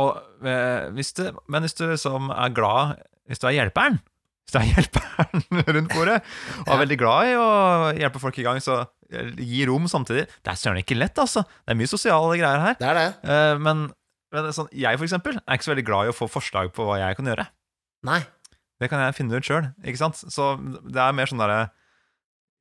Og, 0.00 0.16
eh, 0.48 0.88
hvis 0.96 1.12
du, 1.18 1.28
men 1.52 1.66
hvis 1.66 1.76
du 1.78 1.84
som 2.00 2.32
er 2.32 2.56
glad 2.56 2.96
Hvis 3.26 3.42
du 3.42 3.48
er 3.50 3.56
hjelperen 3.58 3.98
Hvis 4.46 4.54
du 4.54 4.58
er 4.60 4.68
hjelperen 4.72 5.44
rundt 5.76 5.94
bordet 5.94 6.20
og 6.62 6.72
er 6.74 6.82
veldig 6.84 6.98
glad 7.00 7.32
i 7.32 7.36
å 7.40 7.46
hjelpe 7.98 8.22
folk 8.22 8.38
i 8.38 8.46
gang, 8.46 8.60
så 8.62 8.84
eh, 9.10 9.30
gi 9.42 9.64
rom 9.68 9.88
samtidig. 9.90 10.26
Det 10.44 10.52
er 10.52 10.58
søren 10.60 10.82
ikke 10.82 10.98
lett, 10.98 11.18
altså. 11.18 11.42
Det 11.64 11.74
er 11.74 11.80
mye 11.80 11.90
sosiale 11.90 12.38
greier 12.38 12.62
her. 12.62 12.76
Det 12.78 12.90
er 12.90 13.00
det. 13.00 13.08
Eh, 13.26 13.54
men 13.62 13.88
men 14.34 14.50
sånn, 14.52 14.68
jeg, 14.74 14.98
for 14.98 15.06
eksempel, 15.06 15.38
er 15.38 15.56
ikke 15.56 15.68
så 15.68 15.72
veldig 15.72 15.86
glad 15.86 16.08
i 16.08 16.12
å 16.12 16.16
få 16.16 16.28
forslag 16.30 16.72
på 16.76 16.84
hva 16.86 16.98
jeg 17.00 17.16
kan 17.18 17.30
gjøre. 17.30 17.46
Nei. 18.08 18.20
Det 18.82 18.90
kan 18.92 19.00
jeg 19.00 19.16
finne 19.16 19.38
ut 19.38 19.46
sjøl, 19.46 19.70
ikke 19.86 20.00
sant? 20.02 20.18
Så 20.20 20.50
det 20.84 21.00
er 21.00 21.14
mer 21.16 21.30
sånn 21.30 21.40
derre 21.40 21.60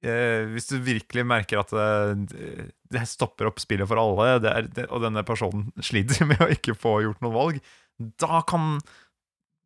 eh, 0.05 0.45
Hvis 0.53 0.69
du 0.69 0.77
virkelig 0.79 1.25
merker 1.27 1.59
at 1.59 1.73
det, 1.75 2.69
det 2.93 3.01
stopper 3.09 3.49
opp 3.49 3.59
spillet 3.59 3.89
for 3.89 3.99
alle, 3.99 4.37
det 4.45 4.53
er, 4.53 4.69
det, 4.77 4.85
og 4.87 5.03
denne 5.03 5.25
personen 5.27 5.73
sliter 5.83 6.23
med 6.29 6.39
å 6.45 6.51
ikke 6.53 6.77
få 6.79 7.01
gjort 7.03 7.25
noen 7.25 7.35
valg, 7.35 7.59
da 8.21 8.39
kan 8.47 8.77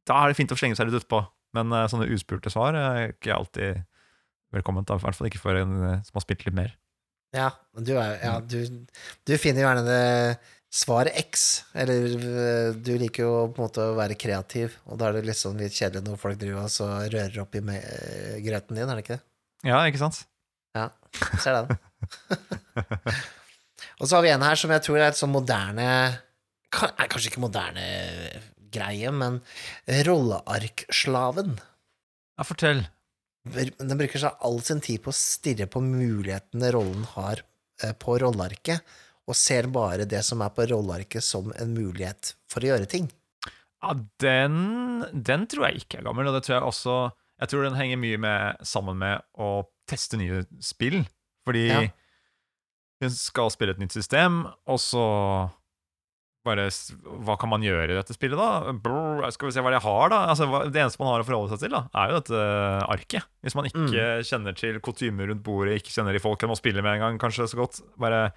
Da 0.10 0.18
er 0.24 0.32
det 0.32 0.40
fint 0.40 0.52
å 0.54 0.58
slenge 0.58 0.78
seg 0.78 0.90
litt 0.90 1.04
utpå. 1.04 1.22
Men 1.58 1.74
eh, 1.74 1.88
sånne 1.90 2.10
uspurte 2.14 2.52
svar 2.54 2.78
er 2.78 3.14
ikke 3.14 3.36
alltid 3.36 3.82
velkomment. 4.56 4.90
I 4.90 5.02
hvert 5.04 5.18
fall 5.18 5.30
ikke 5.30 5.42
for 5.42 5.58
en 5.58 5.76
eh, 5.80 6.00
som 6.08 6.20
har 6.20 6.26
spilt 6.26 6.46
litt 6.48 6.58
mer. 6.58 6.76
Ja, 7.36 7.52
du 7.78 7.94
er 7.94 8.16
Ja, 8.24 8.38
du, 8.42 8.58
du 9.30 9.36
finner 9.38 9.68
gjerne 9.68 9.84
det 9.86 10.40
svar 10.74 11.10
X, 11.10 11.64
eller 11.78 12.08
øh, 12.18 12.78
du 12.78 12.92
liker 13.02 13.26
jo 13.26 13.34
på 13.54 13.62
en 13.62 13.68
måte 13.68 13.86
å 13.86 13.96
være 13.98 14.18
kreativ, 14.22 14.76
og 14.86 15.00
da 15.02 15.08
er 15.08 15.18
det 15.18 15.30
litt 15.30 15.38
sånn 15.38 15.58
litt 15.58 15.74
kjedelig 15.74 16.06
når 16.06 16.20
folk 16.22 16.38
driver 16.42 16.68
og 16.68 16.74
så 16.74 16.90
rører 17.10 17.40
opp 17.42 17.58
i 17.58 17.64
grøten 18.46 18.78
din, 18.78 18.86
er 18.86 18.98
det 18.98 19.06
ikke 19.06 19.18
det? 19.18 19.24
Ja, 19.66 19.80
ikke 19.90 20.02
sant? 20.02 20.22
Ja, 20.78 20.92
ser 21.42 21.58
den. 21.58 21.80
og 24.00 24.06
så 24.06 24.14
har 24.14 24.26
vi 24.26 24.34
en 24.34 24.46
her 24.46 24.62
som 24.62 24.74
jeg 24.74 24.86
tror 24.86 25.02
er 25.02 25.10
et 25.10 25.18
sånn 25.20 25.34
moderne 25.34 25.90
er 26.70 27.10
Kanskje 27.10 27.32
ikke 27.32 27.42
moderne 27.42 27.82
greie, 28.74 29.12
men 29.12 29.42
rollearkslaven. 30.08 31.60
Ja, 32.38 32.44
fortell. 32.48 32.86
Den 33.50 33.98
bruker 34.00 34.22
seg 34.22 34.42
all 34.46 34.60
sin 34.66 34.82
tid 34.84 35.02
på 35.04 35.12
å 35.14 35.16
stirre 35.16 35.66
på 35.72 35.82
mulighetene 35.84 36.72
rollen 36.76 37.06
har 37.16 37.42
eh, 37.84 37.94
på 37.98 38.18
rollearket, 38.22 38.84
og 39.30 39.38
ser 39.38 39.68
bare 39.72 40.06
det 40.10 40.22
som 40.26 40.42
er 40.42 40.52
på 40.56 40.66
rollearket 40.70 41.24
som 41.24 41.52
en 41.62 41.74
mulighet 41.76 42.34
for 42.50 42.66
å 42.66 42.72
gjøre 42.74 42.90
ting. 42.90 43.08
Ja, 43.80 43.94
den, 44.20 44.56
den 45.14 45.46
tror 45.48 45.70
jeg 45.70 45.84
ikke 45.86 46.02
er 46.02 46.08
gammel, 46.10 46.28
og 46.28 46.36
det 46.36 46.42
tror 46.46 46.58
jeg 46.58 46.68
også 46.68 46.96
Jeg 47.40 47.48
tror 47.54 47.64
den 47.64 47.78
henger 47.80 47.96
mye 48.02 48.18
med, 48.20 48.66
sammen 48.68 48.98
med 49.00 49.22
å 49.40 49.64
teste 49.88 50.18
nye 50.20 50.42
spill. 50.60 51.06
Fordi 51.48 51.62
Ja. 51.70 51.86
hun 53.00 53.14
skal 53.16 53.48
spille 53.54 53.72
et 53.72 53.80
nytt 53.80 53.96
system, 53.96 54.42
og 54.68 54.82
så 54.84 55.06
bare 56.48 56.70
Hva 57.26 57.36
kan 57.40 57.52
man 57.52 57.64
gjøre 57.66 57.92
i 57.92 57.98
dette 57.98 58.16
spillet, 58.16 58.40
da? 58.40 58.72
Brr, 58.84 59.26
skal 59.36 59.50
vi 59.50 59.56
se 59.56 59.64
hva 59.64 59.74
jeg 59.76 59.84
har, 59.84 60.12
da? 60.14 60.20
Altså, 60.32 60.48
hva, 60.50 60.62
det 60.72 60.80
eneste 60.82 61.02
man 61.02 61.12
har 61.12 61.24
å 61.24 61.28
forholde 61.28 61.52
seg 61.54 61.66
til, 61.66 61.74
da, 61.76 61.82
er 62.00 62.14
jo 62.14 62.22
dette 62.22 62.44
arket. 62.96 63.28
Hvis 63.44 63.58
man 63.60 63.68
ikke 63.68 64.06
kjenner 64.30 64.56
til 64.58 64.80
kutymer 64.86 65.32
rundt 65.32 65.44
bordet, 65.46 65.80
ikke 65.82 65.92
kjenner 65.98 66.16
de 66.16 66.22
folkene 66.24 66.54
man 66.54 66.60
spiller 66.60 66.86
med 66.86 66.96
en 66.96 67.04
gang, 67.04 67.20
kanskje 67.22 67.50
så 67.52 67.60
godt. 67.60 67.82
Bare 68.00 68.30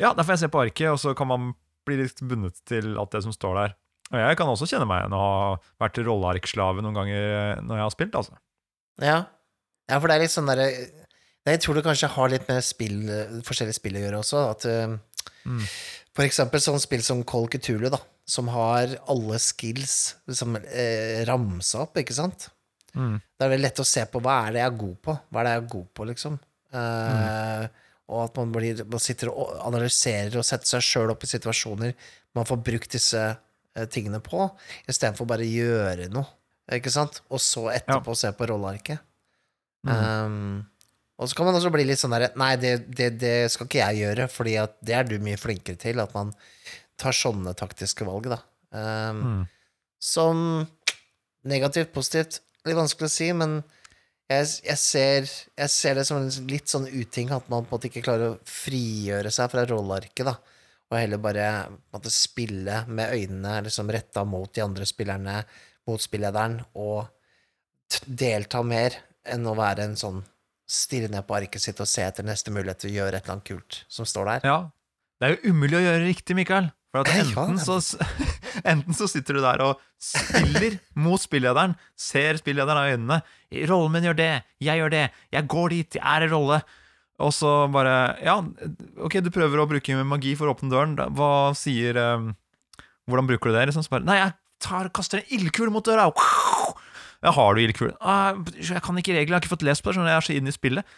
Ja, 0.00 0.14
da 0.16 0.24
får 0.24 0.38
jeg 0.38 0.42
se 0.46 0.52
på 0.54 0.62
arket, 0.62 0.88
og 0.94 1.00
så 1.02 1.12
kan 1.18 1.28
man 1.28 1.50
bli 1.88 1.98
litt 2.00 2.22
bundet 2.24 2.62
til 2.68 2.94
alt 3.00 3.12
det 3.12 3.22
som 3.26 3.36
står 3.36 3.58
der. 3.60 3.76
Og 4.10 4.18
jeg 4.18 4.40
kan 4.40 4.48
også 4.50 4.66
kjenne 4.66 4.88
meg 4.88 5.04
igjen 5.04 5.14
og 5.14 5.20
ha 5.22 5.84
vært 5.84 6.00
rollearkslave 6.02 6.82
noen 6.82 6.96
ganger 6.96 7.60
når 7.62 7.76
jeg 7.78 7.84
har 7.84 7.94
spilt, 7.94 8.16
altså. 8.18 8.40
Ja, 9.04 9.20
ja 9.92 10.00
for 10.00 10.08
det 10.10 10.16
er 10.16 10.24
litt 10.24 10.34
sånn 10.34 10.48
derre 10.50 10.66
Jeg 11.48 11.60
tror 11.62 11.78
det 11.78 11.84
kanskje 11.86 12.10
har 12.16 12.32
litt 12.32 12.48
med 12.50 12.64
spill, 12.64 12.98
forskjellige 13.46 13.78
spill 13.78 14.00
å 14.00 14.02
gjøre 14.06 14.24
også. 14.24 14.42
At 14.56 14.66
Mm. 15.46 15.62
For 16.16 16.26
eksempel 16.26 16.62
sånn 16.62 16.80
spill 16.82 17.02
som 17.06 17.20
Call 17.28 17.46
Cthulhu, 17.52 17.90
da, 17.92 18.00
som 18.26 18.48
har 18.50 18.96
alle 19.10 19.38
skills 19.42 20.16
liksom, 20.30 20.56
eh, 20.64 21.20
ramsa 21.28 21.84
opp, 21.84 22.00
ikke 22.02 22.16
sant? 22.16 22.48
Mm. 22.94 23.20
Da 23.38 23.46
er 23.46 23.54
det 23.54 23.60
lett 23.62 23.78
å 23.82 23.86
se 23.86 24.02
på 24.10 24.18
hva 24.22 24.40
er 24.48 24.56
det 24.56 24.64
jeg 24.64 24.72
er 24.72 24.80
god 24.80 24.96
på. 25.06 25.14
Hva 25.30 25.40
er 25.40 25.46
det 25.46 25.52
jeg 25.54 25.62
er 25.62 25.70
god 25.76 25.86
på, 25.94 26.08
liksom? 26.10 26.40
Eh, 26.74 27.68
Og 28.10 28.24
at 28.24 28.34
man, 28.40 28.50
blir, 28.50 28.80
man 28.90 28.98
sitter 29.02 29.30
og 29.30 29.52
analyserer 29.68 30.34
og 30.40 30.46
setter 30.46 30.66
seg 30.66 30.82
sjøl 30.82 31.12
opp 31.12 31.22
i 31.22 31.30
situasjoner 31.30 31.92
man 32.34 32.46
får 32.46 32.58
brukt 32.66 32.90
disse 32.90 33.20
eh, 33.22 33.86
tingene 33.90 34.18
på, 34.22 34.48
istedenfor 34.90 35.28
bare 35.30 35.46
å 35.46 35.50
gjøre 35.50 36.08
noe, 36.10 36.26
ikke 36.74 36.90
sant? 36.90 37.20
Og 37.30 37.38
så 37.42 37.68
etterpå 37.70 38.14
se 38.18 38.30
på 38.34 38.48
rollearket. 38.50 38.98
Mm. 39.86 39.94
Um, 39.94 40.66
og 41.20 41.28
så 41.28 41.36
kan 41.36 41.46
man 41.50 41.58
også 41.58 41.70
bli 41.74 41.84
litt 41.84 42.00
sånn 42.00 42.14
derre 42.16 42.30
Nei, 42.40 42.54
det, 42.56 42.70
det, 42.96 43.10
det 43.20 43.34
skal 43.52 43.68
ikke 43.68 43.82
jeg 43.82 44.00
gjøre, 44.02 44.26
fordi 44.32 44.54
det 44.88 44.94
er 44.96 45.08
du 45.08 45.18
mye 45.20 45.36
flinkere 45.40 45.76
til, 45.80 46.00
at 46.00 46.14
man 46.16 46.32
tar 47.00 47.16
sånne 47.16 47.52
taktiske 47.58 48.06
valg, 48.08 48.30
da. 48.32 48.40
Um, 48.72 49.20
Mm. 49.20 49.42
som 50.00 50.38
negativt, 51.44 51.92
positivt, 51.92 52.40
litt 52.64 52.76
vanskelig 52.78 53.08
å 53.08 53.12
si, 53.12 53.28
men 53.36 53.58
jeg, 54.30 54.46
jeg, 54.64 54.78
ser, 54.78 55.28
jeg 55.58 55.72
ser 55.74 55.98
det 55.98 56.04
som 56.08 56.20
en 56.20 56.30
litt 56.48 56.70
sånn 56.70 56.86
uting 56.88 57.32
at 57.34 57.48
man 57.50 57.64
på 57.66 57.74
en 57.74 57.76
måte 57.78 57.90
ikke 57.90 58.04
klarer 58.06 58.34
å 58.34 58.40
frigjøre 58.46 59.32
seg 59.34 59.50
fra 59.52 59.64
rollearket, 59.68 60.24
da, 60.28 60.36
og 60.90 60.98
heller 60.98 61.20
bare 61.22 61.46
måte, 61.92 62.10
spille 62.14 62.84
med 62.88 63.12
øynene 63.14 63.58
liksom 63.66 63.90
retta 63.92 64.24
mot 64.26 64.52
de 64.54 64.62
andre 64.64 64.86
spillerne, 64.88 65.40
mot 65.90 66.02
spillederen, 66.02 66.60
og 66.78 67.08
delta 68.06 68.62
mer 68.62 68.96
enn 69.26 69.46
å 69.50 69.56
være 69.58 69.88
en 69.88 69.96
sånn 69.98 70.20
stirre 70.70 71.10
ned 71.10 71.26
på 71.26 71.36
arket 71.40 71.62
sitt 71.62 71.80
og 71.82 71.88
se 71.90 72.04
etter 72.06 72.26
neste 72.26 72.52
mulighet 72.54 72.84
til 72.84 72.92
å 72.92 72.98
gjøre 73.00 73.18
et 73.18 73.24
eller 73.24 73.38
annet 73.38 73.48
kult 73.48 73.80
som 73.90 74.06
står 74.08 74.34
der. 74.34 74.46
Ja. 74.46 74.58
Det 75.20 75.26
er 75.26 75.34
jo 75.34 75.52
umulig 75.52 75.80
å 75.80 75.82
gjøre 75.84 76.04
riktig, 76.06 76.36
Mikael. 76.38 76.70
For 76.90 77.04
at 77.04 77.10
enten, 77.14 77.58
så, 77.62 77.76
enten 78.72 78.96
så 78.98 79.06
sitter 79.10 79.38
du 79.38 79.44
der 79.44 79.62
og 79.62 79.82
spiller 80.02 80.78
mot 81.04 81.22
spillederen, 81.22 81.76
ser 81.98 82.40
spillederen 82.40 82.82
i 82.82 82.94
øynene. 82.96 83.20
'Rollen 83.70 83.94
min 83.94 84.08
gjør 84.08 84.18
det, 84.18 84.30
jeg 84.62 84.82
gjør 84.82 84.94
det, 84.94 85.06
jeg 85.34 85.50
går 85.54 85.74
dit, 85.76 85.98
jeg 86.00 86.06
er 86.06 86.26
i 86.26 86.30
rolle.' 86.32 86.62
Og 87.20 87.34
så 87.36 87.50
bare 87.68 88.16
Ja, 88.24 88.38
ok, 89.04 89.18
du 89.20 89.28
prøver 89.28 89.60
å 89.60 89.68
bruke 89.68 89.98
magi 90.08 90.32
for 90.40 90.48
å 90.48 90.54
åpne 90.54 90.72
døren. 90.72 90.96
Hva 91.12 91.52
sier 91.52 91.98
um, 92.00 92.30
Hvordan 93.04 93.28
bruker 93.28 93.52
du 93.52 93.58
det? 93.58 93.66
Liksom, 93.68 93.84
så 93.84 93.92
bare 93.92 94.08
Nei, 94.08 94.16
jeg 94.22 94.32
tar, 94.64 94.88
kaster 94.96 95.20
en 95.20 95.34
ildkule 95.36 95.74
mot 95.74 95.84
døra! 95.84 96.08
Ja, 97.20 97.34
har 97.36 97.54
du 97.54 97.60
ildkule? 97.60 97.92
Ah, 98.00 98.38
jeg 98.56 98.80
kan 98.84 98.96
ikke 99.00 99.12
reglene, 99.12 99.34
jeg 99.34 99.36
har 99.36 99.44
ikke 99.44 99.52
fått 99.52 99.66
lest 99.66 99.84
på 99.84 99.92
det, 99.92 99.98
Sånn, 99.98 100.08
jeg 100.08 100.16
er 100.16 100.26
så 100.26 100.36
inne 100.36 100.52
i 100.52 100.56
spillet. 100.56 100.96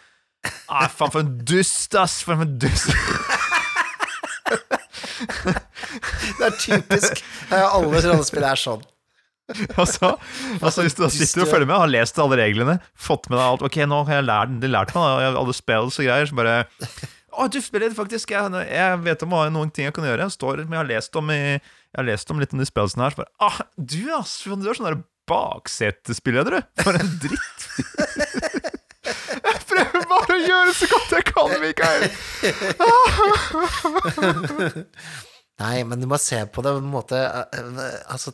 Ah, 0.71 0.87
faen, 0.91 1.11
for 1.11 1.23
en 1.23 1.35
dust, 1.47 1.95
ass! 1.99 2.21
For 2.23 2.39
en 2.39 2.57
dust. 2.59 2.91
Det 6.37 6.47
er 6.47 6.55
typisk. 6.59 7.21
Alle 7.53 8.01
rollespill 8.03 8.45
er 8.47 8.59
sånn. 8.59 8.83
Altså, 9.75 10.13
altså 10.63 10.85
Hvis 10.85 10.95
du 10.95 11.03
sitter 11.11 11.43
og 11.43 11.49
følger 11.51 11.67
med, 11.67 11.75
har 11.75 11.91
lest 11.91 12.19
alle 12.21 12.37
reglene, 12.39 12.77
fått 12.95 13.27
med 13.27 13.35
deg 13.35 13.43
alt 13.43 13.65
Ok, 13.67 13.75
nå 13.91 13.97
har 14.07 14.21
jeg 14.21 14.25
lært, 14.29 14.53
de 14.63 14.69
lært 14.71 14.93
meg 14.95 15.25
alle 15.35 15.55
spells 15.55 15.99
og 15.99 16.07
greier, 16.07 16.29
så 16.29 16.37
bare 16.39 16.55
Å, 17.33 17.49
du 17.51 17.59
spiller 17.61 17.91
faktisk! 17.97 18.31
Jeg, 18.31 18.63
jeg 18.71 19.01
vet 19.03 19.25
om 19.27 19.35
noen 19.51 19.71
ting 19.73 19.89
jeg 19.89 19.95
kan 19.95 20.05
gjøre. 20.05 20.27
Jeg, 20.27 20.35
står, 20.37 20.63
men 20.63 20.77
jeg 20.77 20.79
har 20.83 20.89
lest 20.91 21.19
om, 21.19 21.31
jeg 21.33 21.63
har 21.97 22.07
lest 22.07 22.31
om 22.31 22.39
litt 22.39 22.53
om 22.53 22.61
de 22.61 22.67
spellsene 22.69 23.07
her. 23.07 23.15
Så 23.15 23.23
bare, 23.23 23.33
Å, 23.41 23.67
du, 23.75 23.99
ass! 24.15 24.35
Du 24.45 24.69
er 24.69 24.77
sånn 24.77 24.89
der 24.89 24.99
baksetespiller, 25.29 26.49
du! 26.49 26.59
For 26.83 26.97
en 26.99 27.11
dritt! 27.23 27.67
Jeg 29.03 29.59
prøver 29.67 30.05
bare 30.07 30.35
å 30.35 30.39
gjøre 30.39 30.73
så 30.77 30.87
godt 30.87 31.13
jeg 31.17 31.25
kan, 31.27 31.53
Mikael! 31.59 32.05
Nei, 35.63 35.75
men 35.87 35.99
du 35.99 36.07
må 36.09 36.19
se 36.21 36.39
på 36.47 36.63
det 36.63 36.71
på 36.71 36.79
en 36.79 36.93
måte 36.93 37.19
eh, 37.19 37.81
Altså, 38.13 38.31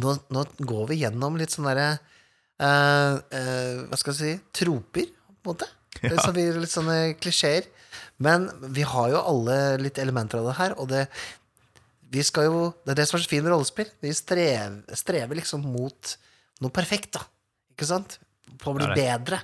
nå, 0.00 0.12
nå 0.34 0.44
går 0.60 0.90
vi 0.90 1.00
gjennom 1.00 1.38
litt 1.40 1.54
sånne 1.54 1.72
derre 1.72 1.88
uh, 2.60 3.16
uh, 3.16 3.86
Hva 3.88 4.00
skal 4.00 4.12
jeg 4.12 4.20
si 4.20 4.34
Troper, 4.60 5.08
på 5.08 5.48
en 5.48 5.54
måte. 5.54 5.70
Ja. 6.02 6.18
Så 6.20 6.34
vi, 6.36 6.46
litt 6.52 6.74
sånne 6.74 6.98
klisjeer. 7.16 7.70
Men 8.22 8.48
vi 8.74 8.84
har 8.86 9.10
jo 9.14 9.22
alle 9.24 9.58
litt 9.80 9.98
elementer 10.02 10.42
av 10.42 10.50
det 10.50 10.58
her, 10.60 10.76
og 10.80 10.90
det 10.92 11.06
vi 12.10 12.22
skal 12.22 12.44
jo, 12.48 12.58
Det 12.84 12.92
er 12.92 13.00
det 13.02 13.08
som 13.08 13.18
er 13.18 13.22
så 13.24 13.28
fint 13.30 13.44
med 13.44 13.52
rollespill. 13.52 13.88
Vi 14.02 14.12
strever, 14.12 14.82
strever 14.94 15.34
liksom 15.40 15.62
mot 15.64 16.16
noe 16.62 16.70
perfekt, 16.70 17.12
da. 17.16 17.20
Ikke 17.74 17.86
sant? 17.88 18.18
På 18.58 18.70
å 18.72 18.76
bli 18.76 18.86
Det 18.86 18.94
det. 18.94 19.04
bedre. 19.04 19.40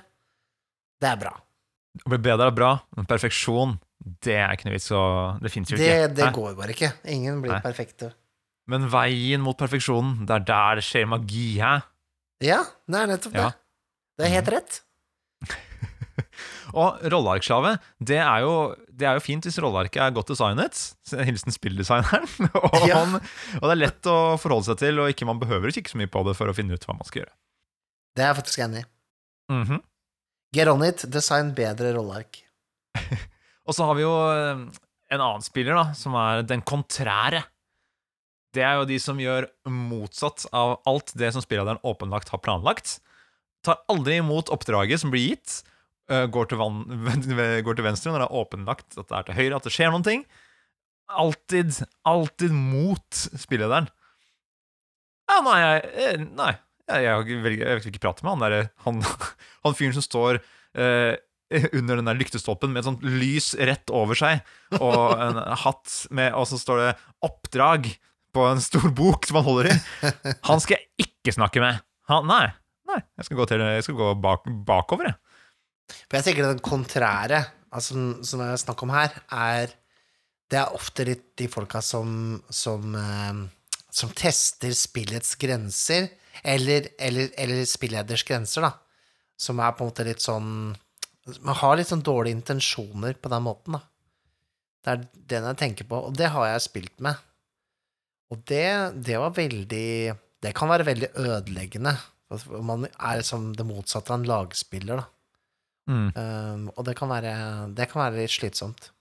Det 1.01 1.09
er 1.09 1.17
bra. 1.17 1.33
Å 2.05 2.09
bli 2.13 2.17
bedre 2.23 2.47
er 2.47 2.55
bra, 2.55 2.69
men 2.95 3.05
perfeksjon, 3.09 3.73
det 4.23 4.37
er 4.39 4.53
ikke 4.55 4.65
noe 4.69 4.75
vits 4.77 4.91
å 4.95 5.01
Det 5.41 5.51
fins 5.51 5.69
jo 5.73 5.77
Det, 5.77 5.87
ikke. 5.89 6.15
det 6.15 6.25
Hæ? 6.25 6.31
går 6.37 6.55
bare 6.55 6.71
ikke. 6.75 6.93
Ingen 7.11 7.41
blir 7.41 7.51
Nei. 7.51 7.61
perfekte. 7.61 8.13
Men 8.67 8.87
veien 8.89 9.41
mot 9.41 9.57
perfeksjonen, 9.57 10.25
det 10.25 10.35
er 10.35 10.45
der 10.47 10.75
det 10.79 10.83
skjer 10.85 11.07
magi, 11.09 11.57
hæ? 11.59 11.81
Ja, 12.41 12.63
det 12.87 12.95
er 13.01 13.07
nettopp 13.07 13.33
det. 13.33 13.41
Ja. 13.41 13.51
Det 14.17 14.25
er 14.27 14.33
helt 14.37 14.47
rett. 14.53 14.81
Og 16.81 17.01
rollearkslave, 17.13 17.75
det 17.99 18.17
er, 18.21 18.43
jo, 18.45 18.53
det 18.89 19.07
er 19.09 19.17
jo 19.19 19.23
fint 19.25 19.45
hvis 19.47 19.59
rollearket 19.63 20.01
er 20.03 20.13
godt 20.15 20.31
designet. 20.33 20.81
Hilsen 21.11 21.55
spilldesigneren. 21.55 22.27
og, 22.61 22.87
Ja. 22.89 23.01
og 23.05 23.65
det 23.67 23.73
er 23.75 23.81
lett 23.83 24.09
å 24.11 24.17
forholde 24.41 24.69
seg 24.71 24.81
til, 24.83 25.01
og 25.03 25.11
ikke 25.13 25.27
man 25.29 25.39
behøver 25.41 25.71
å 25.71 25.75
kikke 25.75 25.93
så 25.93 25.99
mye 26.01 26.11
på 26.11 26.23
det 26.27 26.35
for 26.39 26.51
å 26.51 26.55
finne 26.57 26.75
ut 26.77 26.85
hva 26.87 26.97
man 26.97 27.07
skal 27.09 27.23
gjøre. 27.23 27.33
Det 28.17 28.23
er 28.25 28.31
jeg 28.33 28.39
faktisk 28.41 28.63
enig 28.67 28.83
i. 28.83 28.87
Mhm. 29.55 29.81
Get 30.55 30.67
on 30.67 30.83
it, 30.83 31.05
design 31.07 31.53
bedre 31.55 31.93
rolleark. 31.95 32.41
Og 33.67 33.75
så 33.77 33.85
har 33.87 33.95
vi 33.95 34.03
jo 34.03 34.11
eh, 34.33 34.65
en 35.15 35.21
annen 35.23 35.43
spiller, 35.45 35.77
da, 35.77 35.93
som 35.95 36.15
er 36.19 36.41
den 36.47 36.63
kontrære. 36.67 37.45
Det 38.51 38.65
er 38.67 38.81
jo 38.81 38.87
de 38.89 38.97
som 38.99 39.19
gjør 39.21 39.45
motsatt 39.71 40.43
av 40.51 40.73
alt 40.89 41.13
det 41.15 41.29
som 41.31 41.43
spillederen 41.43 41.79
åpenlagt 41.87 42.33
har 42.33 42.41
planlagt. 42.43 42.97
Tar 43.63 43.79
aldri 43.93 44.17
imot 44.19 44.49
oppdraget 44.51 44.99
som 44.99 45.13
blir 45.13 45.23
gitt. 45.29 45.61
Eh, 46.11 46.27
Går 46.31 46.51
til, 46.51 46.59
van 46.61 46.83
går 47.65 47.79
til 47.79 47.87
venstre 47.87 48.13
når 48.13 48.23
det 48.23 48.27
er 48.27 48.39
åpenlagt 48.43 48.99
at 48.99 49.07
det 49.07 49.17
er 49.17 49.27
til 49.29 49.39
høyre, 49.39 49.57
at 49.57 49.67
det 49.67 49.73
skjer 49.75 49.93
noen 49.93 50.05
ting. 50.07 50.27
Alltid, 51.11 51.81
alltid 52.07 52.53
mot 52.55 53.23
spillederen. 53.39 53.89
Ja, 55.31 55.39
nei, 55.45 55.57
jeg, 55.63 55.89
eh, 55.95 56.21
nei. 56.37 56.53
Jeg, 56.91 57.07
jeg, 57.07 57.41
vil 57.43 57.91
ikke 57.93 58.01
prate 58.03 58.25
med 58.25 58.33
han 58.33 58.41
derre 58.43 58.63
Han, 58.83 58.97
han 59.63 59.75
fyren 59.77 59.95
som 59.95 60.03
står 60.03 60.41
eh, 60.75 61.13
under 61.77 61.99
den 61.99 62.09
der 62.09 62.19
lyktestolpen 62.19 62.71
med 62.71 62.81
et 62.81 62.89
sånt 62.89 63.03
lys 63.05 63.51
rett 63.59 63.91
over 63.95 64.17
seg, 64.17 64.41
og 64.79 65.19
en 65.19 65.39
hatt 65.65 65.95
med 66.15 66.35
Og 66.39 66.47
så 66.47 66.59
står 66.59 66.81
det 66.81 66.91
'oppdrag' 67.23 67.93
på 68.31 68.45
en 68.47 68.61
stor 68.63 68.87
bok 68.95 69.27
som 69.27 69.41
han 69.41 69.47
holder 69.47 69.67
i. 69.71 69.75
Han 70.47 70.61
skal 70.63 70.77
jeg 70.77 71.03
ikke 71.03 71.33
snakke 71.35 71.59
med. 71.59 71.81
Han, 72.07 72.23
nei, 72.29 72.45
nei, 72.87 73.01
jeg 73.19 73.27
skal 73.27 73.39
gå, 73.41 73.47
til, 73.49 73.63
jeg 73.75 73.83
skal 73.83 73.97
gå 73.99 74.13
bak, 74.23 74.47
bakover, 74.67 75.11
jeg. 75.11 75.30
For 76.07 76.17
jeg 76.17 76.27
tenker 76.27 76.47
den 76.47 76.63
kontrære, 76.65 77.43
altså, 77.71 77.97
som 78.25 78.43
det 78.43 78.49
er 78.49 78.61
snakk 78.61 78.83
om 78.85 78.93
her, 78.95 79.15
er 79.31 79.77
Det 80.51 80.59
er 80.59 80.73
ofte 80.75 81.05
litt 81.07 81.37
de 81.39 81.47
folka 81.47 81.79
som 81.79 82.41
som, 82.49 82.95
eh, 82.95 83.37
som 83.91 84.09
tester 84.11 84.73
spillets 84.75 85.35
grenser, 85.39 86.09
eller, 86.43 86.89
eller, 86.99 87.29
eller 87.37 87.65
spilleders 87.65 88.23
grenser, 88.27 88.61
da. 88.61 88.73
Som 89.39 89.59
er 89.59 89.71
på 89.71 89.85
en 89.85 89.91
måte 89.91 90.05
litt 90.07 90.21
sånn 90.21 90.75
Man 91.39 91.55
har 91.55 91.77
litt 91.77 91.87
sånn 91.87 92.03
dårlige 92.03 92.35
intensjoner 92.39 93.13
på 93.13 93.29
den 93.29 93.43
måten, 93.45 93.77
da. 93.77 93.81
Det 94.81 94.91
er 94.91 95.03
den 95.13 95.47
jeg 95.51 95.59
tenker 95.61 95.87
på, 95.87 95.99
og 96.09 96.15
det 96.17 96.31
har 96.33 96.47
jeg 96.49 96.65
spilt 96.65 96.97
med. 97.05 97.19
Og 98.31 98.41
det, 98.49 98.65
det 99.05 99.19
var 99.19 99.35
veldig 99.35 100.17
Det 100.41 100.53
kan 100.57 100.71
være 100.71 100.87
veldig 100.87 101.11
ødeleggende. 101.21 101.93
Man 102.63 102.87
er 102.87 103.19
liksom 103.19 103.51
det 103.55 103.65
motsatte 103.67 104.13
av 104.13 104.21
en 104.21 104.29
lagspiller, 104.29 105.03
da. 105.03 105.05
Mm. 105.91 106.09
Um, 106.15 106.65
og 106.75 106.85
det 106.87 106.95
kan, 106.99 107.11
være, 107.11 107.35
det 107.75 107.89
kan 107.91 108.05
være 108.05 108.21
litt 108.21 108.33
slitsomt. 108.33 108.91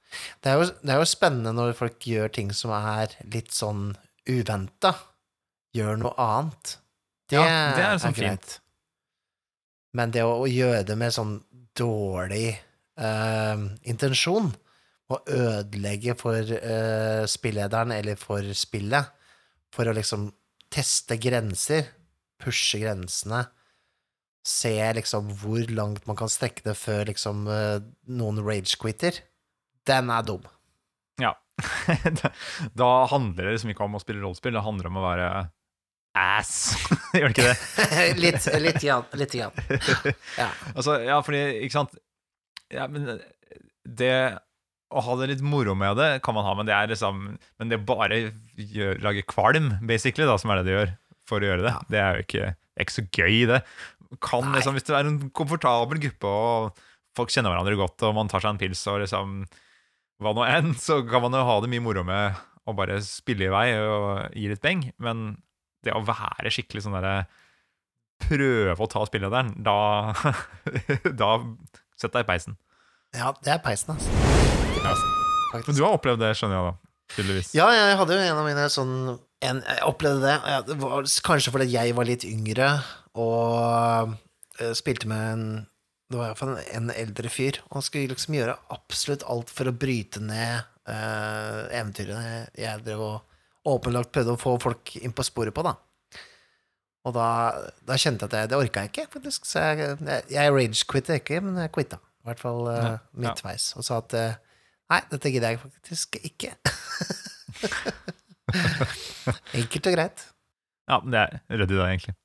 Det 0.43 0.51
er, 0.51 0.59
jo, 0.59 0.71
det 0.83 0.95
er 0.95 0.99
jo 0.99 1.07
spennende 1.07 1.53
når 1.55 1.77
folk 1.79 2.07
gjør 2.07 2.33
ting 2.35 2.51
som 2.57 2.73
er 2.75 3.15
litt 3.31 3.53
sånn 3.55 3.93
uventa. 4.27 4.95
Gjør 5.77 6.01
noe 6.01 6.17
annet. 6.19 6.75
Det, 7.31 7.39
Ja, 7.39 7.71
det 7.77 7.85
er 7.87 8.03
sånn 8.03 8.17
fint. 8.17 8.57
Men 9.95 10.11
det 10.15 10.25
å, 10.27 10.35
å 10.43 10.51
gjøre 10.51 10.83
det 10.87 10.97
med 10.99 11.15
sånn 11.15 11.37
dårlig 11.79 12.49
uh, 12.99 13.63
intensjon, 13.87 14.51
å 15.11 15.19
ødelegge 15.27 16.15
for 16.19 16.39
uh, 16.39 17.23
spillederen 17.31 17.95
eller 17.95 18.19
for 18.19 18.47
spillet, 18.55 19.11
for 19.75 19.91
å 19.91 19.95
liksom 19.95 20.29
teste 20.71 21.17
grenser, 21.23 21.89
pushe 22.43 22.79
grensene, 22.83 23.45
se 24.47 24.75
liksom 24.97 25.31
hvor 25.43 25.69
langt 25.75 26.07
man 26.09 26.17
kan 26.19 26.31
strekke 26.33 26.65
det 26.65 26.77
før 26.81 27.05
liksom 27.11 27.45
eh, 27.51 27.79
noen 28.09 28.41
rage-quitter, 28.45 29.21
den 29.89 30.11
er 30.13 30.27
dum. 30.27 30.45
Ja. 31.21 31.35
da, 32.81 32.91
handler 33.13 33.45
det 33.47 33.57
liksom 33.57 33.73
ikke 33.75 33.87
om 33.87 33.99
å 33.99 34.03
spille 34.03 34.23
rollespill, 34.25 34.57
det 34.57 34.65
handler 34.65 34.91
om 34.91 35.01
å 35.01 35.07
være 35.07 35.31
ass. 36.19 36.55
Gjør 37.17 37.29
det 37.29 37.35
ikke 37.35 37.49
det? 37.51 37.57
litt, 38.25 38.47
litt 38.65 38.81
grann. 38.83 39.11
Litt 39.21 39.37
grann. 39.37 40.15
Ja. 40.39 40.49
Altså, 40.75 41.01
ja, 41.05 41.21
fordi, 41.27 41.43
ikke 41.65 41.83
sant 41.83 41.99
ja, 42.71 42.85
men 42.87 43.19
Det 43.83 44.15
å 44.91 45.03
ha 45.07 45.15
det 45.19 45.29
litt 45.31 45.43
moro 45.47 45.75
med 45.79 45.99
det 45.99 46.09
kan 46.25 46.35
man 46.35 46.47
ha, 46.47 46.55
men 46.59 46.67
det 46.67 46.75
er 46.75 46.91
liksom 46.91 47.23
Men 47.35 47.71
det 47.71 47.81
bare 47.87 48.19
gjør, 48.55 48.99
lage 49.05 49.27
kvalm, 49.31 49.73
basically, 49.87 50.27
da, 50.27 50.37
som 50.39 50.51
er 50.51 50.61
det 50.61 50.71
det 50.71 50.77
gjør 50.77 50.93
for 51.31 51.43
å 51.43 51.51
gjøre 51.51 51.67
det, 51.67 51.75
det 51.93 51.99
er 52.03 52.17
jo 52.17 52.25
ikke, 52.27 52.47
det 52.51 52.81
er 52.81 52.87
ikke 52.87 52.97
så 52.97 53.05
gøy, 53.07 53.37
det. 53.47 53.59
Kan 54.19 54.49
liksom, 54.57 54.75
Hvis 54.75 54.87
det 54.89 54.97
er 54.99 55.07
en 55.07 55.19
komfortabel 55.31 56.01
gruppe, 56.03 56.27
og 56.27 56.81
folk 57.15 57.31
kjenner 57.31 57.53
hverandre 57.53 57.77
godt, 57.79 58.03
og 58.09 58.17
man 58.17 58.31
tar 58.31 58.43
seg 58.43 58.55
en 58.57 58.59
pils 58.63 58.81
og 58.91 59.03
liksom 59.05 59.37
Hva 60.21 60.33
nå 60.37 60.43
enn, 60.49 60.73
så 60.77 60.99
kan 61.07 61.23
man 61.23 61.37
jo 61.39 61.45
ha 61.47 61.61
det 61.63 61.71
mye 61.71 61.85
moro 61.85 62.03
med 62.05 62.35
å 62.69 62.75
bare 62.77 62.99
spille 63.07 63.47
i 63.47 63.53
vei 63.53 63.69
og 63.81 64.35
gi 64.37 64.51
litt 64.51 64.61
beng, 64.63 64.83
men 65.01 65.39
det 65.87 65.95
å 65.97 66.03
være 66.05 66.51
skikkelig 66.53 66.83
sånn 66.85 66.99
derre 66.99 67.23
Prøve 68.21 68.77
å 68.85 68.89
ta 68.91 69.07
spillederen, 69.09 69.55
da 69.65 70.13
Da 71.21 71.31
Sett 71.97 72.13
deg 72.13 72.27
i 72.27 72.29
peisen. 72.29 72.59
ja, 73.17 73.31
det 73.45 73.55
er 73.55 73.59
peisen, 73.65 73.95
altså. 73.95 75.09
Men 75.67 75.77
du 75.77 75.83
har 75.83 75.97
opplevd 75.97 76.21
det, 76.23 76.31
skjønner 76.39 76.57
jeg, 76.57 76.69
da. 76.71 76.91
Tydeligvis. 77.17 77.51
Ja, 77.59 77.67
jeg 77.75 77.97
hadde 77.99 78.15
jo 78.17 78.23
en 78.23 78.39
av 78.39 78.47
mine 78.47 78.67
sånn 78.71 78.93
en, 79.43 79.61
Jeg 79.67 79.83
opplevde 79.89 80.23
det. 80.23 80.37
Jeg, 80.47 80.65
Det 80.69 80.77
var 80.81 81.09
kanskje 81.27 81.53
fordi 81.53 81.67
jeg 81.73 81.97
var 81.97 82.07
litt 82.09 82.25
yngre 82.29 82.69
og 83.19 84.15
eh, 84.61 84.73
spilte 84.79 85.09
med 85.11 85.33
en 85.33 85.45
Det 86.11 86.19
var 86.19 86.31
iallfall 86.31 86.57
en, 86.57 86.63
en 86.75 86.91
eldre 86.91 87.31
fyr. 87.31 87.61
Og 87.69 87.79
han 87.79 87.87
skulle 87.87 88.11
liksom 88.11 88.35
gjøre 88.35 88.57
absolutt 88.75 89.27
alt 89.31 89.51
for 89.55 89.71
å 89.71 89.75
bryte 89.77 90.23
ned 90.23 90.67
uh, 90.91 91.69
eventyrene 91.71 92.49
jeg 92.59 92.83
drev 92.83 93.05
og 93.05 93.71
åpenlagt 93.71 94.11
prøvde 94.11 94.35
å 94.35 94.41
få 94.41 94.57
folk 94.59 94.97
inn 94.99 95.15
på 95.15 95.23
sporet 95.23 95.55
på, 95.55 95.63
da. 95.63 95.77
Og 97.07 97.15
da, 97.15 97.29
da 97.87 97.97
kjente 98.01 98.27
jeg 98.27 98.33
at 98.33 98.37
jeg, 98.41 98.51
det 98.51 98.59
orka 98.59 98.83
jeg 98.83 98.91
ikke, 98.91 99.07
faktisk. 99.15 99.47
Så 99.47 99.63
jeg, 99.63 99.95
jeg, 100.03 100.27
jeg 100.35 100.55
rage-quitta 100.57 101.21
ikke, 101.21 101.41
men 101.47 101.63
jeg 101.63 101.73
quitta. 101.77 102.01
I 102.25 102.31
hvert 102.33 102.43
fall 102.43 102.63
uh, 102.67 102.75
Ja, 102.75 102.91
ja. 102.91 103.01
midtveis. 103.23 103.71
Og 103.79 103.87
sa 103.87 104.01
at 104.03 104.17
uh, 104.19 104.35
nei, 104.91 105.01
dette 105.15 105.33
gidder 105.33 105.55
jeg 105.55 105.63
faktisk 105.63 106.19
ikke. 106.27 106.57
Enkelt 109.61 109.87
og 109.87 109.95
greit. 109.95 110.27
Ja, 110.91 110.99
men 111.05 111.15
det 111.15 111.23
er 111.23 111.63
ryddig, 111.63 111.79
da, 111.79 111.87
egentlig. 111.93 112.17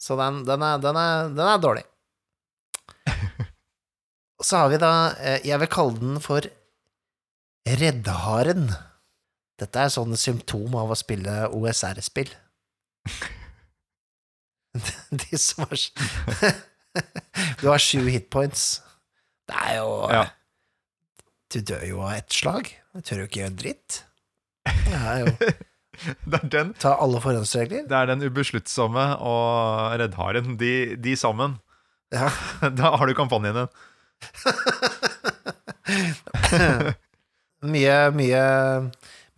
Så 0.00 0.16
den, 0.20 0.42
den, 0.44 0.62
er, 0.62 0.80
den, 0.82 0.96
er, 1.00 1.28
den 1.32 1.46
er 1.46 1.62
dårlig. 1.62 1.84
Så 4.46 4.60
har 4.60 4.68
vi 4.72 4.78
da 4.80 4.90
eh, 5.16 5.40
Jeg 5.48 5.58
vil 5.62 5.70
kalle 5.72 5.96
den 6.00 6.20
for 6.24 6.44
Reddharen. 7.66 8.68
Dette 9.58 9.80
er 9.86 9.90
sånne 9.90 10.18
symptom 10.20 10.74
av 10.78 10.92
å 10.92 10.98
spille 10.98 11.46
OSR-spill. 11.56 12.30
De 15.22 15.38
som 15.40 15.64
har 15.64 15.80
Du 17.60 17.66
har 17.70 17.80
sju 17.80 18.04
hitpoints. 18.08 18.82
Det 19.48 19.56
er 19.68 19.78
jo 19.80 19.92
Ja. 20.12 20.26
Du 21.54 21.60
dør 21.62 21.84
jo 21.86 22.00
av 22.02 22.16
ett 22.18 22.34
slag. 22.34 22.68
Du 22.92 23.00
tør 23.06 23.22
jo 23.22 23.26
ikke 23.28 23.40
gjøre 23.44 23.56
dritt. 23.60 24.00
Det 24.66 24.98
er 24.98 25.20
jo 25.22 25.30
Det 26.30 26.38
er 26.42 26.48
den, 26.52 26.68
Ta 26.82 26.90
alle 27.02 27.20
forhåndsregler. 27.24 27.82
det 27.88 27.96
er 27.96 28.06
den 28.12 28.22
ubesluttsomme 28.26 29.04
og 29.20 29.96
reddharen. 30.00 30.56
De, 30.60 30.72
de 30.96 31.16
sammen. 31.16 31.58
Ja. 32.14 32.28
Da 32.78 32.84
har 32.96 33.06
du 33.06 33.14
kampanjen 33.18 33.54
din. 33.62 33.68
Mye, 37.66 37.94
mye, 38.14 38.40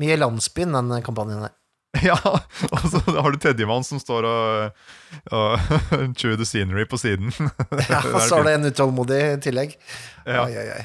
mye 0.02 0.16
landsbyen, 0.18 0.72
den 0.74 1.02
kampanjen 1.06 1.44
der. 1.46 1.52
Ja, 2.04 2.16
og 2.20 2.82
så 2.92 2.98
har 3.16 3.30
du 3.32 3.38
tredjemann 3.40 3.84
som 3.86 3.98
står 4.02 4.26
og, 4.28 4.82
og 5.32 5.56
chew 6.18 6.34
the 6.36 6.44
scenery 6.46 6.84
på 6.90 6.98
siden. 7.00 7.30
Ja, 7.88 8.02
og 8.12 8.20
så 8.26 8.40
er 8.40 8.44
det 8.50 8.54
en 8.58 8.68
utålmodig 8.68 9.20
i 9.22 9.38
tillegg. 9.48 9.70
Ja. 10.26 10.42
Oi, 10.44 10.52
oi, 10.52 10.66
oi. 10.74 10.84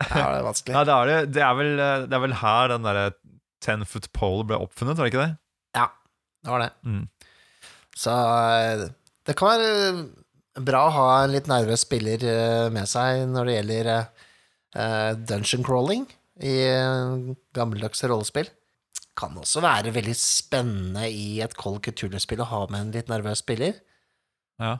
Ja, 0.00 0.16
det 0.16 0.24
er 0.40 0.46
vanskelig. 0.48 0.74
Nei, 0.74 0.82
det 0.88 0.94
er, 0.96 1.04
det, 1.12 1.18
det, 1.36 1.42
er 1.46 1.54
vel, 1.60 1.72
det 2.08 2.14
er 2.18 2.22
vel 2.24 2.34
her 2.40 2.62
den 2.72 2.82
derre 2.88 3.04
ten 3.64 3.84
foot 3.88 4.08
pole 4.16 4.46
ble 4.48 4.58
oppfunnet, 4.60 4.98
var 4.98 5.06
det 5.06 5.12
ikke 5.12 5.26
det? 5.26 5.34
Ja, 5.76 5.86
det 6.44 6.54
var 6.54 6.64
det. 6.64 6.70
Mm. 6.86 7.04
Så 8.00 8.14
eh, 8.14 8.86
det 9.28 9.36
kan 9.38 9.52
være 9.52 10.62
bra 10.66 10.86
å 10.86 10.94
ha 10.94 11.08
en 11.22 11.34
litt 11.34 11.50
nervøs 11.50 11.84
spiller 11.86 12.24
eh, 12.26 12.68
med 12.72 12.88
seg 12.90 13.26
når 13.30 13.48
det 13.48 13.56
gjelder 13.58 13.90
eh, 13.92 15.12
dungeon 15.28 15.66
crawling 15.66 16.08
i 16.40 16.56
eh, 16.66 17.34
gammeldagse 17.56 18.10
rollespill. 18.10 18.50
Kan 19.18 19.36
også 19.38 19.62
være 19.64 19.92
veldig 19.94 20.16
spennende 20.16 21.06
i 21.12 21.40
et 21.44 21.56
Cold 21.58 21.82
Couture-spill 21.84 22.42
å 22.44 22.50
ha 22.50 22.62
med 22.70 22.86
en 22.86 22.94
litt 22.94 23.10
nervøs 23.12 23.42
spiller. 23.44 23.76
Ja. 24.60 24.78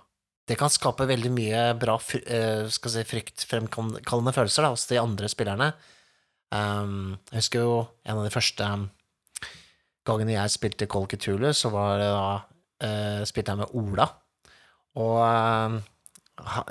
Det 0.48 0.56
kan 0.58 0.72
skape 0.72 1.06
veldig 1.06 1.30
mye 1.34 1.64
bra 1.78 1.98
eh, 2.24 2.66
skal 2.72 2.94
si, 2.94 3.06
fryktfremkallende 3.06 4.34
følelser 4.34 4.66
da, 4.66 4.72
hos 4.74 4.88
de 4.90 4.98
andre 4.98 5.28
spillerne. 5.30 5.72
Um, 6.50 7.18
jeg 7.30 7.44
husker 7.44 7.66
jo 7.66 7.74
en 8.04 8.18
av 8.18 8.26
de 8.26 8.34
første 8.34 8.70
gangene 10.06 10.34
jeg 10.34 10.54
spilte 10.54 10.88
Call 10.90 11.06
Cthulhu, 11.10 11.52
så 11.54 11.70
var 11.74 12.00
det 12.00 12.10
da 12.10 12.28
uh, 12.40 13.22
spilte 13.28 13.54
jeg 13.54 13.62
med 13.62 13.76
Ola. 13.78 14.08
Og 15.00 15.18
ha, 16.50 16.64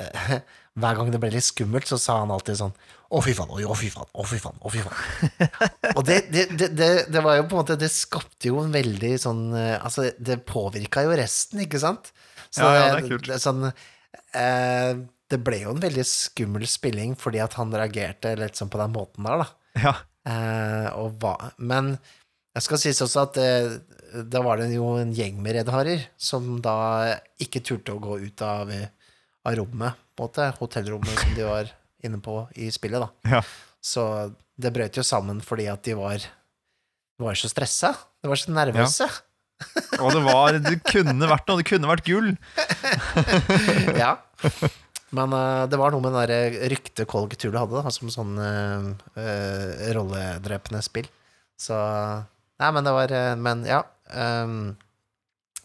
hver 0.79 0.97
gang 0.97 1.11
det 1.13 1.19
ble 1.21 1.31
litt 1.33 1.47
skummelt, 1.47 1.87
så 1.89 1.99
sa 2.01 2.19
han 2.21 2.33
alltid 2.33 2.59
sånn 2.59 2.73
Å, 3.09 3.21
fy 3.25 3.33
faen, 3.37 3.51
å, 3.51 3.75
fy 3.77 3.89
faen, 3.93 4.09
å, 4.13 4.25
fy 4.27 4.39
faen, 4.41 4.57
å, 4.61 4.71
fy 4.73 4.83
faen. 4.85 5.47
Og 5.97 6.03
det, 6.07 6.19
det, 6.33 6.45
det, 6.57 6.89
det, 7.09 7.23
var 7.25 7.39
jo 7.39 7.45
på 7.47 7.57
en 7.57 7.61
måte 7.63 7.79
Det 7.79 7.89
skapte 7.93 8.51
jo 8.51 8.61
en 8.63 8.73
veldig 8.73 9.13
sånn 9.21 9.45
eh, 9.57 9.77
Altså, 9.79 10.09
det 10.17 10.41
påvirka 10.47 11.03
jo 11.07 11.15
resten, 11.19 11.63
ikke 11.65 11.81
sant? 11.81 12.11
Så 12.49 12.65
Ja, 12.65 12.75
ja, 12.75 12.91
det 12.95 13.05
er 13.05 13.09
kult. 13.09 13.29
det, 13.29 13.39
sånn 13.43 13.65
uh, 13.69 14.91
Det 15.29 15.41
ble 15.45 15.63
jo 15.63 15.73
en 15.75 15.83
veldig 15.83 16.05
skummel 16.07 16.67
spilling 16.69 17.15
fordi 17.19 17.41
at 17.43 17.57
han 17.59 17.73
reagerte 17.73 18.35
litt 18.39 18.59
sånn 18.59 18.71
på 18.71 18.81
den 18.81 18.93
måten 18.95 19.27
der, 19.27 19.45
da. 19.45 19.58
Ja. 19.77 19.93
Eh, 20.29 21.53
men 21.57 21.93
jeg 22.55 22.65
skal 22.65 22.81
sies 22.81 23.01
også 23.05 23.25
at 23.27 23.39
eh, 23.41 23.77
da 24.29 24.41
var 24.45 24.59
det 24.59 24.71
jo 24.73 24.95
en 24.99 25.13
gjeng 25.15 25.37
med 25.43 25.59
reddharer 25.59 26.07
som 26.17 26.57
da 26.65 27.15
ikke 27.41 27.61
turte 27.65 27.93
å 27.93 28.01
gå 28.01 28.17
ut 28.25 28.41
av, 28.45 28.71
av 28.73 29.57
rommet, 29.59 29.97
på 30.17 30.25
en 30.25 30.31
måte, 30.31 30.49
hotellrommet 30.59 31.21
som 31.23 31.35
de 31.37 31.45
var 31.47 31.71
inne 32.03 32.19
på 32.23 32.41
i 32.59 32.69
spillet, 32.73 33.03
da. 33.03 33.37
Ja. 33.37 33.41
Så 33.79 34.03
det 34.59 34.73
brøt 34.75 34.97
jo 34.99 35.05
sammen 35.07 35.39
fordi 35.45 35.69
at 35.71 35.83
de 35.87 35.95
var, 35.99 36.19
de 36.19 37.23
var 37.23 37.37
så 37.39 37.51
stressa. 37.51 37.93
De 38.19 38.31
var 38.31 38.39
så 38.39 38.51
nervøse. 38.55 39.07
Og 39.99 40.13
det 40.15 40.21
var 40.23 40.55
Det 40.63 40.77
kunne 40.87 41.27
vært 41.27 41.49
noe. 41.49 41.59
Det 41.59 41.67
kunne 41.67 41.89
vært 41.91 42.07
gull. 42.07 42.33
Ja. 44.01 44.13
Men 45.15 45.33
uh, 45.33 45.65
det 45.69 45.79
var 45.81 45.93
noe 45.93 46.03
med 46.03 46.13
det 46.17 46.25
der 46.29 46.57
ryktet 46.73 47.09
Call 47.09 47.29
Cthulhu 47.31 47.57
hadde, 47.57 47.81
da, 47.81 47.93
som 47.93 48.11
sånn 48.13 48.35
uh, 48.37 48.91
rolledrepende 49.95 50.83
spill. 50.85 51.09
Så 51.59 51.77
Nei, 52.59 52.69
men 52.75 52.85
det 52.85 52.93
var 52.95 53.15
eh, 53.15 53.33
Men 53.39 53.63
ja. 53.67 53.83
Um, 54.09 54.75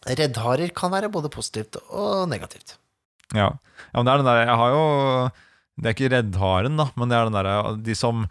Reddharer 0.04 0.72
kan 0.76 0.92
være 0.92 1.08
både 1.12 1.30
positivt 1.32 1.78
og 1.88 2.26
negativt. 2.28 2.76
Ja. 3.32 3.48
ja, 3.56 3.94
men 3.96 4.04
det 4.04 4.12
er 4.12 4.20
den 4.20 4.28
der 4.28 4.40
Jeg 4.42 4.56
har 4.60 4.74
jo 4.74 4.82
Det 5.80 5.86
er 5.88 5.94
ikke 5.94 6.10
reddharen, 6.12 6.76
da, 6.76 6.90
men 6.94 7.08
det 7.10 7.16
er 7.16 7.30
den 7.30 7.38
der 7.38 7.78
De 7.86 7.96
som 7.96 8.26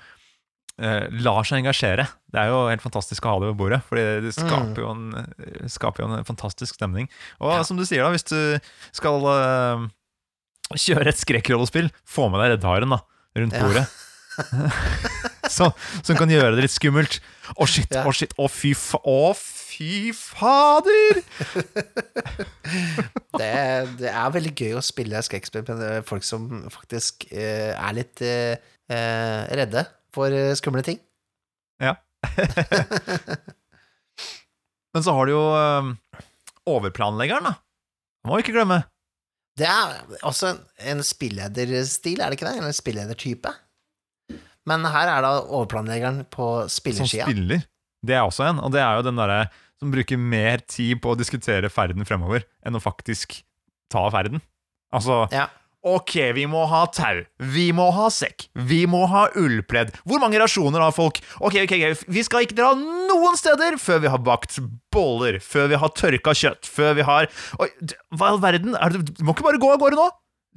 eh, 0.78 1.10
lar 1.26 1.48
seg 1.50 1.64
engasjere. 1.64 2.06
Det 2.30 2.40
er 2.44 2.52
jo 2.54 2.62
helt 2.70 2.86
fantastisk 2.86 3.26
å 3.26 3.34
ha 3.34 3.42
det 3.42 3.50
ved 3.52 3.60
bordet, 3.64 3.82
Fordi 3.90 4.06
det 4.28 4.36
skaper, 4.38 4.86
jo, 4.86 4.94
en, 4.94 5.68
skaper 5.72 6.06
jo 6.06 6.12
en 6.12 6.30
fantastisk 6.30 6.78
stemning. 6.78 7.10
Og 7.42 7.58
som 7.68 7.80
du 7.80 7.88
sier, 7.90 8.06
da, 8.06 8.14
hvis 8.14 8.30
du 8.30 8.40
skal 8.96 9.28
eh, 9.34 9.90
kjøre 10.86 11.10
et 11.14 11.20
skrekkrollespill, 11.22 11.92
få 12.08 12.30
med 12.34 12.42
deg 12.44 12.56
reddharen 12.58 12.94
da, 12.96 13.02
rundt 13.40 13.54
Ja. 13.58 13.64
bordet. 13.68 13.86
Så, 15.54 15.68
som 16.02 16.18
kan 16.18 16.32
gjøre 16.32 16.56
det 16.56 16.64
litt 16.66 16.74
skummelt. 16.74 17.20
Å, 17.54 17.68
shit, 17.70 17.92
Ja. 17.94 18.02
oh, 18.08 18.14
shit, 18.16 18.32
å, 18.42 18.48
fy 18.50 18.72
fa... 18.74 18.98
Å, 19.06 19.34
fy 19.38 20.10
fader! 20.16 21.20
Det, 23.34 23.50
det 23.98 24.10
er 24.14 24.30
veldig 24.34 24.52
gøy 24.54 24.76
å 24.78 24.82
spille 24.86 25.18
skrekkspill 25.26 25.64
med 25.68 26.06
folk 26.06 26.22
som 26.26 26.46
faktisk 26.72 27.26
eh, 27.34 27.74
er 27.74 27.96
litt 27.98 28.22
eh, 28.22 28.62
eh, 28.94 29.40
redde 29.58 29.82
for 30.14 30.30
eh, 30.34 30.52
skumle 30.58 30.84
ting. 30.86 31.00
Ja. 31.82 31.96
Men 34.94 35.02
så 35.06 35.16
har 35.18 35.26
du 35.26 35.34
jo 35.34 35.42
eh, 35.58 35.90
overplanleggeren, 36.70 37.50
da. 37.50 37.56
Det 38.22 38.30
må 38.30 38.38
vi 38.38 38.46
ikke 38.46 38.56
glemme. 38.60 38.84
Det 39.60 39.68
er 39.70 40.00
også 40.26 40.54
en, 40.54 40.62
en 40.94 41.04
spillederstil, 41.06 42.22
er 42.22 42.32
det 42.32 42.40
ikke 42.40 42.48
det? 42.48 42.56
Eller 42.58 42.72
en 42.72 42.78
spilledertype. 42.78 43.52
Men 44.70 44.86
her 44.88 45.12
er 45.12 45.26
da 45.26 45.34
overplanleggeren 45.44 46.24
på 46.32 46.48
Som 46.72 46.88
spiller. 47.28 47.66
Det 48.04 48.16
er 48.16 48.24
også 48.26 48.48
en, 48.50 48.60
og 48.64 48.72
det 48.74 48.82
er 48.84 48.98
jo 48.98 49.06
den 49.06 49.20
derre 49.20 49.42
som 49.80 49.92
bruker 49.92 50.20
mer 50.20 50.64
tid 50.68 51.00
på 51.04 51.12
å 51.14 51.20
diskutere 51.20 51.70
ferden 51.72 52.08
fremover 52.08 52.46
enn 52.64 52.76
å 52.80 52.82
faktisk 52.84 53.42
ta 53.92 54.06
ferden. 54.14 54.42
Altså 54.94 55.26
Ja. 55.34 55.50
Ok, 55.84 56.14
vi 56.32 56.46
må 56.48 56.62
ha 56.72 56.86
tau, 56.96 57.26
vi 57.52 57.66
må 57.76 57.90
ha 57.92 58.06
sekk, 58.14 58.46
vi 58.56 58.86
må 58.88 59.02
ha 59.12 59.26
ullpledd. 59.36 59.90
Hvor 60.08 60.22
mange 60.24 60.40
rasjoner 60.40 60.80
har 60.80 60.94
folk? 60.96 61.18
Ok, 61.44 61.58
ok, 61.66 61.74
ok, 61.76 62.04
vi 62.08 62.24
skal 62.24 62.46
ikke 62.46 62.56
dra 62.56 62.70
noen 62.80 63.36
steder 63.36 63.76
før 63.84 64.00
vi 64.06 64.12
har 64.14 64.22
bakt 64.24 64.62
boller, 64.96 65.42
før 65.44 65.68
vi 65.74 65.80
har 65.82 65.92
tørka 65.92 66.32
kjøtt, 66.40 66.70
før 66.72 66.96
vi 67.02 67.08
har 67.08 67.28
Oi, 67.60 67.68
Hva 68.16 68.30
i 68.30 68.32
all 68.32 68.40
verden? 68.46 68.78
Er 68.80 68.96
det, 68.96 69.04
du 69.12 69.26
må 69.28 69.36
ikke 69.36 69.50
bare 69.50 69.60
gå 69.60 69.74
av 69.74 69.82
gårde 69.84 70.00
nå! 70.00 70.08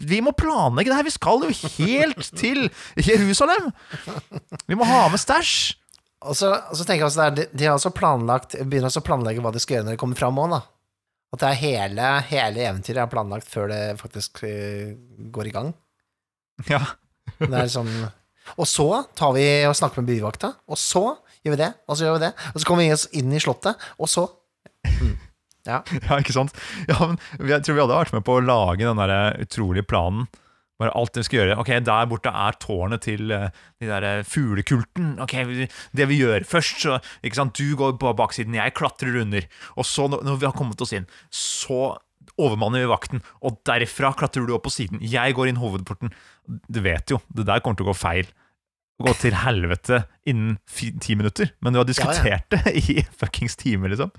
Vi 0.06 0.20
må 0.22 0.30
planlegge 0.36 0.92
det 0.92 1.00
her, 1.00 1.08
vi 1.08 1.16
skal 1.16 1.42
jo 1.42 1.50
helt 1.80 2.30
til 2.42 2.68
Jerusalem! 2.94 3.72
Vi 4.70 4.78
må 4.78 4.86
ha 4.86 5.08
med 5.10 5.18
stæsj! 5.18 5.74
Og 6.26 6.38
så, 6.38 6.52
og 6.70 6.78
så 6.78 6.86
tenker 6.86 7.02
jeg 7.02 7.10
også 7.10 7.24
der, 7.26 7.34
de, 7.34 7.50
de 7.50 7.66
har 7.66 7.74
også 7.74 7.90
planlagt, 7.94 8.54
begynner 8.62 8.92
også 8.92 9.02
å 9.02 9.08
planlegge 9.10 9.42
hva 9.42 9.50
de 9.54 9.62
skal 9.62 9.80
gjøre 9.80 9.90
når 9.90 9.98
de 9.98 10.00
kommer 10.06 10.18
fram 10.22 10.38
òg, 10.42 10.54
da. 10.54 10.62
At 11.36 11.42
det 11.42 11.48
er 11.52 11.58
hele, 11.60 12.04
hele 12.30 12.62
eventyret 12.64 13.02
er 13.02 13.10
planlagt 13.12 13.50
før 13.52 13.68
det 13.68 13.80
faktisk 14.00 14.40
eh, 14.48 14.94
går 15.34 15.50
i 15.50 15.52
gang. 15.52 15.74
Ja. 16.70 16.80
Det 17.36 17.52
er 17.52 17.68
sånn 17.68 17.90
Og 18.56 18.64
så 18.70 18.86
tar 19.18 19.34
vi 19.36 19.44
og 19.68 19.74
snakker 19.76 20.00
med 20.00 20.14
byvakta, 20.14 20.54
og 20.64 20.80
så 20.80 21.02
gjør 21.44 21.52
vi 21.52 21.60
det, 21.60 21.68
og 21.84 21.98
så 21.98 22.06
gjør 22.06 22.16
vi 22.16 22.22
det. 22.24 22.32
Og 22.54 22.62
så 22.62 22.68
kommer 22.70 22.86
vi 22.86 22.94
oss 22.94 23.04
inn 23.20 23.34
i 23.36 23.42
slottet, 23.42 23.84
og 24.00 24.08
så 24.08 24.24
mm. 24.86 25.14
Ja. 25.66 25.82
Ja, 26.06 26.20
ikke 26.22 26.32
sant? 26.32 26.56
Ja, 26.88 27.10
men 27.10 27.50
Jeg 27.50 27.66
tror 27.66 27.76
vi 27.76 27.82
hadde 27.84 28.00
vært 28.00 28.16
med 28.16 28.24
på 28.24 28.38
å 28.38 28.44
lage 28.46 28.86
den 28.86 29.02
der 29.02 29.36
utrolige 29.42 29.88
planen. 29.90 30.30
Bare 30.80 30.92
alt 30.98 31.14
det 31.14 31.22
vi 31.22 31.28
skal 31.30 31.38
gjøre. 31.40 31.58
Ok, 31.62 31.70
Der 31.86 32.08
borte 32.10 32.32
er 32.32 32.56
tårnet 32.60 33.04
til 33.06 33.32
uh, 33.32 33.48
de 33.80 33.88
der 33.88 34.04
eh, 34.04 34.24
fuglekulten. 34.28 35.14
Ok, 35.24 35.34
Det 35.96 36.08
vi 36.10 36.18
gjør 36.20 36.44
først, 36.44 36.82
så 36.84 36.98
ikke 37.24 37.38
sant? 37.38 37.56
Du 37.56 37.76
går 37.80 37.96
på 38.00 38.12
baksiden, 38.16 38.58
jeg 38.58 38.74
klatrer 38.76 39.22
under. 39.22 39.46
Og 39.76 39.88
så, 39.88 40.08
når 40.12 40.36
vi 40.36 40.48
har 40.48 40.56
kommet 40.56 40.80
oss 40.84 40.92
inn, 40.96 41.08
så 41.32 41.96
overmanner 42.36 42.84
vi 42.84 42.90
vakten. 42.90 43.22
Og 43.40 43.60
derfra 43.68 44.12
klatrer 44.18 44.44
du 44.46 44.52
opp 44.56 44.66
på 44.68 44.74
siden. 44.74 45.00
Jeg 45.00 45.36
går 45.36 45.48
inn 45.48 45.62
hovedporten. 45.62 46.12
Du 46.44 46.82
vet 46.84 47.08
jo, 47.10 47.22
det 47.32 47.46
der 47.48 47.64
kommer 47.64 47.80
til 47.80 47.88
å 47.88 47.92
gå 47.94 47.96
feil. 47.96 48.28
Gå 49.00 49.12
til 49.20 49.36
helvete 49.36 50.02
innen 50.28 50.56
ti 50.72 51.16
minutter. 51.16 51.52
Men 51.60 51.74
du 51.74 51.80
har 51.80 51.88
diskutert 51.88 52.48
det 52.52 52.76
i 52.80 53.02
fuckings 53.16 53.56
time, 53.60 53.88
liksom. 53.92 54.12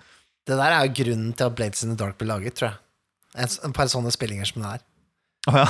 Det 0.47 0.55
der 0.55 0.73
er 0.73 0.85
jo 0.87 0.97
grunnen 1.01 1.31
til 1.35 1.49
at 1.49 1.55
Blades 1.57 1.83
in 1.83 1.91
the 1.91 1.99
Dark 1.99 2.17
ble 2.19 2.29
laget, 2.29 2.55
tror 2.57 2.69
jeg. 2.71 2.77
En, 3.37 3.49
et 3.69 3.73
par 3.75 3.89
sånne 3.91 4.13
spillinger 4.13 4.47
som 4.47 4.63
det 4.63 4.77
er. 4.77 4.85
Oh, 5.47 5.57
ja. 5.59 5.65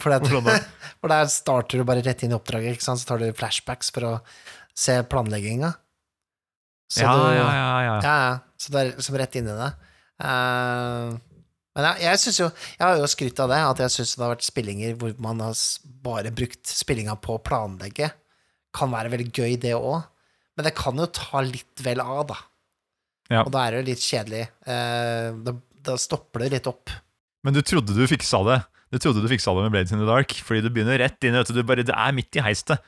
For, 0.00 0.10
det, 0.10 0.58
for 1.00 1.12
der 1.12 1.30
starter 1.32 1.80
du 1.80 1.86
bare 1.86 2.02
rett 2.04 2.24
inn 2.24 2.34
i 2.34 2.38
oppdraget, 2.38 2.82
så 2.82 2.96
tar 3.06 3.22
du 3.22 3.28
flashbacks 3.36 3.92
for 3.94 4.08
å 4.08 4.14
se 4.74 4.98
planlegginga. 5.10 5.74
Så 6.90 7.04
Ja, 7.04 7.12
du, 7.16 7.28
ja, 7.34 7.46
ja, 7.54 7.68
ja. 7.82 7.94
Ja, 8.02 8.16
ja. 8.24 8.34
Så 8.60 8.72
det 8.72 8.80
er 8.80 8.90
liksom 8.92 9.16
rett 9.20 9.38
inn 9.38 9.48
i 9.50 9.56
det. 9.58 9.70
Uh, 10.22 11.14
men 11.74 11.86
jeg, 11.88 12.04
jeg 12.04 12.20
synes 12.22 12.36
jo 12.38 12.46
Jeg 12.54 12.82
har 12.84 13.00
jo 13.00 13.08
skrytt 13.10 13.40
av 13.42 13.48
det, 13.50 13.56
at 13.66 13.80
jeg 13.82 13.92
syns 13.96 14.12
det 14.14 14.22
har 14.22 14.30
vært 14.30 14.46
spillinger 14.46 14.92
hvor 15.00 15.14
man 15.22 15.40
har 15.42 15.62
bare 16.06 16.30
brukt 16.34 16.70
spillinga 16.70 17.16
på 17.22 17.36
å 17.36 17.42
planlegge. 17.42 18.12
Kan 18.74 18.92
være 18.94 19.12
veldig 19.14 19.30
gøy, 19.30 19.56
det 19.60 19.74
òg. 19.78 20.04
Men 20.54 20.68
det 20.68 20.74
kan 20.78 20.98
jo 20.98 21.08
ta 21.10 21.42
litt 21.42 21.82
vel 21.82 22.02
av, 22.02 22.28
da. 22.30 22.38
Ja. 23.32 23.42
Og 23.42 23.50
da 23.54 23.64
er 23.64 23.74
det 23.74 23.80
jo 23.80 23.88
litt 23.88 24.04
kjedelig. 24.04 24.44
Eh, 24.70 25.28
da, 25.46 25.54
da 25.88 25.96
stopper 25.98 26.44
det 26.44 26.52
litt 26.58 26.68
opp. 26.70 26.92
Men 27.44 27.56
du 27.56 27.60
trodde 27.66 27.96
du 27.96 28.04
fiksa 28.08 28.42
det. 28.46 28.60
Du 28.94 29.00
trodde 29.02 29.24
du 29.24 29.26
fiksa 29.32 29.50
det 29.56 29.64
med 29.66 29.72
Blades 29.74 29.90
in 29.90 29.98
the 29.98 30.06
Dark, 30.06 30.30
fordi 30.46 30.62
du 30.62 30.70
begynner 30.70 31.00
rett 31.02 31.18
inn. 31.26 31.34
Vet 31.34 31.50
du, 31.50 31.56
du 31.58 31.64
bare, 31.66 31.82
det 31.82 31.94
er 31.98 32.14
midt 32.14 32.38
i 32.38 32.44
heistet. 32.46 32.78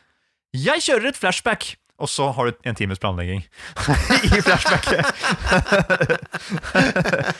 Jeg 0.55 0.85
kjører 0.87 1.11
et 1.11 1.19
flashback! 1.19 1.73
Og 1.97 2.11
så 2.13 2.27
har 2.37 2.51
du 2.53 2.67
en 2.69 2.77
times 2.77 2.99
planlegging 3.01 3.41
i 4.29 4.41
flashbacket. 4.45 5.01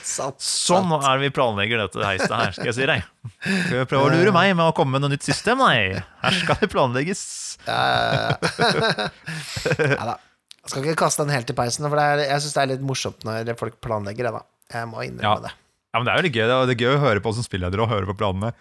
Sånn 0.07 0.95
er 0.97 1.19
det 1.19 1.27
vi 1.27 1.31
planlegger 1.37 1.83
dette 1.85 2.01
heistet 2.07 2.33
her, 2.33 2.55
skal 2.57 2.71
jeg 2.71 2.77
si 2.79 2.87
deg. 2.89 3.05
Skal 3.45 3.83
vi 3.83 3.85
prøve 3.91 4.09
å 4.09 4.15
lure 4.15 4.33
meg 4.33 4.55
med 4.57 4.65
å 4.71 4.73
komme 4.77 4.97
med 4.97 5.05
noe 5.05 5.13
nytt 5.13 5.27
system? 5.29 5.61
Nei, 5.61 6.01
her 6.25 6.39
skal 6.41 6.57
det 6.63 6.71
planlegges. 6.73 7.23
Ja, 7.69 8.33
da. 10.09 10.17
Jeg 10.17 10.73
skal 10.73 10.83
ikke 10.89 10.99
kaste 11.05 11.23
den 11.29 11.37
helt 11.37 11.53
i 11.53 11.59
peisen, 11.61 11.85
for 11.87 12.01
det 12.01 12.07
er, 12.17 12.25
jeg 12.33 12.43
syns 12.47 12.57
det 12.57 12.63
er 12.65 12.73
litt 12.73 12.87
morsomt 12.89 13.29
når 13.29 13.53
folk 13.61 13.77
planlegger 13.85 14.31
det, 14.31 14.35
da. 14.41 14.43
Jeg 14.81 14.89
må 14.91 15.05
innrømme 15.05 15.37
Ja. 15.37 15.37
det. 15.47 15.53
Ja, 15.97 16.03
men 16.03 16.05
Det 16.05 16.13
er 16.13 16.19
jo 16.21 16.27
litt 16.29 16.37
gøy, 16.37 16.45
det 16.45 16.53
er- 16.53 16.67
det 16.69 16.75
er 16.77 16.83
gøy 16.85 16.95
å 16.99 17.01
høre 17.01 17.21
på 17.25 17.33
som 17.33 17.43
spilleder 17.47 17.81
og 17.81 17.89
høre 17.89 18.05
på 18.11 18.17
planene. 18.21 18.53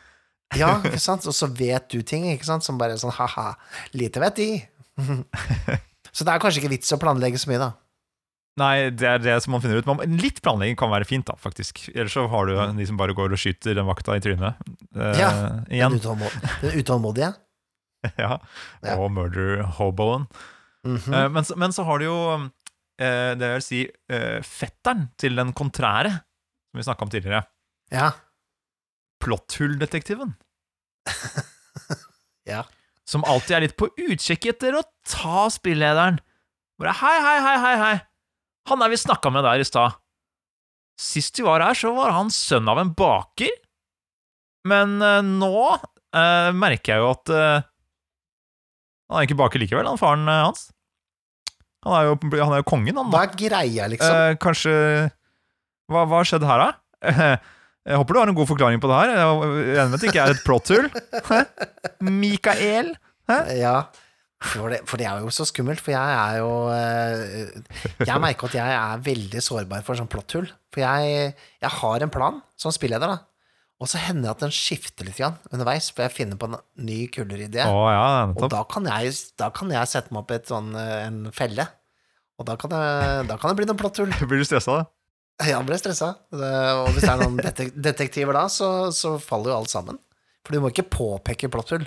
Ja, 0.56 0.78
ikke 0.88 1.02
sant? 1.04 1.26
Og 1.28 1.36
så 1.36 1.50
vet 1.52 1.90
du 1.92 2.00
ting, 2.02 2.30
ikke 2.32 2.48
sant? 2.48 2.64
Som 2.64 2.78
bare 2.80 2.96
er 2.96 3.02
sånn 3.02 3.12
ha-ha, 3.18 3.56
lite 3.94 4.22
vet 4.24 4.36
de. 4.40 4.50
Så 6.16 6.24
det 6.24 6.32
er 6.32 6.40
kanskje 6.40 6.62
ikke 6.64 6.72
vits 6.78 6.94
å 6.96 7.00
planlegge 7.02 7.36
så 7.42 7.50
mye, 7.52 7.60
da. 7.60 7.74
Nei, 8.62 8.90
det 8.96 9.04
er 9.10 9.18
det 9.20 9.34
som 9.44 9.52
man 9.52 9.60
finner 9.60 9.82
ut. 9.84 9.88
Men 9.90 10.14
litt 10.22 10.38
planlegging 10.46 10.78
kan 10.80 10.88
være 10.94 11.04
fint, 11.10 11.26
da, 11.28 11.34
faktisk. 11.36 11.90
Ellers 11.92 12.14
så 12.16 12.24
har 12.32 12.48
du 12.48 12.54
de 12.78 12.86
som 12.88 12.96
bare 12.96 13.12
går 13.18 13.34
og 13.36 13.42
skyter 13.42 13.76
den 13.76 13.84
vakta 13.90 14.16
i 14.16 14.22
trynet. 14.24 14.56
Eh, 14.96 15.18
Ja, 15.20 15.32
igjen. 15.68 15.98
Den, 15.98 16.00
utålmod 16.00 16.38
den 16.62 16.80
utålmodige. 16.80 17.34
Ja. 18.22 18.38
Ja. 18.86 18.96
Og 19.02 19.10
murder 19.12 19.64
hoboen. 19.80 20.28
Mhm. 20.86 21.12
Eh, 21.18 21.28
men, 21.36 21.44
men 21.58 21.72
så 21.76 21.84
har 21.84 22.00
du 22.00 22.06
jo 22.06 22.18
eh, 23.02 23.34
det 23.36 23.50
vil 23.58 23.64
si 23.66 23.80
eh, 24.08 24.40
fetteren 24.46 25.08
til 25.20 25.36
den 25.36 25.52
kontrære, 25.58 26.14
som 26.76 26.84
vi 26.84 26.84
snakka 26.84 27.05
om 27.05 27.09
tidligere. 27.09 27.43
Ja. 27.89 28.11
Plotthulldetektiven. 29.23 30.36
Ja. 32.45 32.59
Som 33.09 33.23
alltid 33.26 33.55
er 33.57 33.63
litt 33.63 33.71
på 33.73 33.88
utkikk 33.89 34.43
etter 34.51 34.76
å 34.78 34.84
ta 35.09 35.47
spillederen. 35.49 36.19
Bare 36.78 36.91
hei, 36.99 37.13
hei, 37.17 37.39
hei, 37.41 37.55
hei, 37.63 37.71
hei. 37.80 37.95
Han 38.69 38.84
er 38.86 38.91
vi 38.93 38.99
snakka 39.01 39.32
med 39.34 39.41
der 39.47 39.63
i 39.63 39.65
stad. 39.65 39.95
Sist 41.01 41.41
vi 41.41 41.45
var 41.47 41.65
her, 41.65 41.73
så 41.73 41.89
var 41.97 42.13
han 42.13 42.30
sønn 42.30 42.69
av 42.69 42.84
en 42.84 42.91
baker. 42.93 43.49
Men 44.69 44.93
uh, 45.01 45.26
nå 45.26 45.57
uh, 45.73 46.51
merker 46.53 46.93
jeg 46.93 47.01
jo 47.01 47.09
at 47.15 47.34
uh, 47.34 47.65
Han 49.09 49.17
er 49.17 49.26
ikke 49.26 49.41
baker 49.41 49.65
likevel, 49.65 49.89
han 49.89 50.01
faren 50.01 50.30
hans. 50.30 50.67
Han 51.82 51.97
er 51.97 52.11
jo, 52.11 52.19
han 52.38 52.53
er 52.53 52.61
jo 52.61 52.69
kongen, 52.69 53.01
han. 53.01 53.09
Hva 53.09 53.26
er 53.26 53.34
greia, 53.41 53.89
liksom? 53.89 54.38
Kanskje 54.45 54.78
Hva 55.92 56.06
har 56.16 56.28
skjedd 56.28 56.48
her, 56.48 56.64
da? 56.64 56.72
Jeg 57.86 58.00
håper 58.02 58.18
du 58.18 58.18
har 58.18 58.30
en 58.32 58.38
god 58.38 58.50
forklaring 58.50 58.82
på 58.82 58.90
det 58.90 58.96
her. 58.98 59.12
Jeg 59.14 59.34
regner 59.78 59.92
med 59.92 60.00
at 60.00 60.02
det 60.02 60.08
ikke 60.10 60.24
er 60.24 60.32
et 60.34 60.40
plotthull. 60.42 60.88
Hæ? 61.28 61.44
Mikael? 62.10 62.88
Ja. 63.54 63.76
For 64.42 64.74
det, 64.74 64.80
for 64.90 64.98
det 64.98 65.06
er 65.06 65.22
jo 65.22 65.30
så 65.34 65.46
skummelt, 65.48 65.82
for 65.82 65.94
jeg 65.94 66.16
er 66.18 66.40
jo 66.42 66.50
eh, 66.74 67.54
Jeg 68.04 68.22
merker 68.22 68.50
at 68.50 68.58
jeg 68.58 68.74
er 68.78 69.06
veldig 69.06 69.42
sårbar 69.42 69.86
for 69.86 69.98
sånn 69.98 70.10
plotthull. 70.12 70.50
For 70.74 70.82
jeg, 70.82 71.32
jeg 71.62 71.72
har 71.78 72.06
en 72.06 72.14
plan 72.14 72.42
som 72.60 72.74
spilleder, 72.74 73.14
da. 73.14 73.22
Og 73.82 73.90
så 73.92 74.00
hender 74.00 74.30
det 74.30 74.34
at 74.34 74.44
den 74.46 74.54
skifter 74.56 75.08
litt 75.08 75.18
grann 75.20 75.38
underveis, 75.52 75.90
for 75.92 76.06
jeg 76.06 76.16
finner 76.16 76.40
på 76.40 76.48
en 76.50 76.58
ny, 76.88 77.00
kulere 77.12 77.50
idé. 77.50 77.66
Å 77.68 77.82
ja, 77.92 78.06
Og 78.32 78.46
da 78.50 78.62
kan, 78.72 78.88
jeg, 78.88 79.14
da 79.38 79.50
kan 79.54 79.74
jeg 79.74 79.92
sette 79.92 80.16
meg 80.16 80.24
opp 80.24 80.34
i 80.34 80.42
sånn, 80.48 80.74
eh, 80.80 81.00
en 81.10 81.26
felle. 81.36 81.68
Og 82.40 82.48
da 82.48 82.58
kan, 82.60 82.72
det, 82.72 82.84
da 83.30 83.38
kan 83.40 83.52
det 83.52 83.60
bli 83.62 83.68
noen 83.70 83.80
plotthull. 83.80 84.14
Blir 84.30 84.42
du 84.42 84.48
stressa, 84.48 84.82
da? 84.82 84.95
Ja, 85.52 85.60
ble 85.68 85.76
stressa. 85.76 86.14
Og 86.32 86.94
hvis 86.96 87.04
det 87.04 87.12
er 87.12 87.20
noen 87.20 87.40
detektiver 87.90 88.38
da, 88.38 88.46
så, 88.52 88.70
så 88.96 89.18
faller 89.20 89.52
jo 89.52 89.58
alt 89.60 89.74
sammen. 89.74 90.00
For 90.46 90.56
du 90.56 90.62
må 90.64 90.70
ikke 90.72 90.86
påpeke 90.94 91.50
plotthull. 91.52 91.84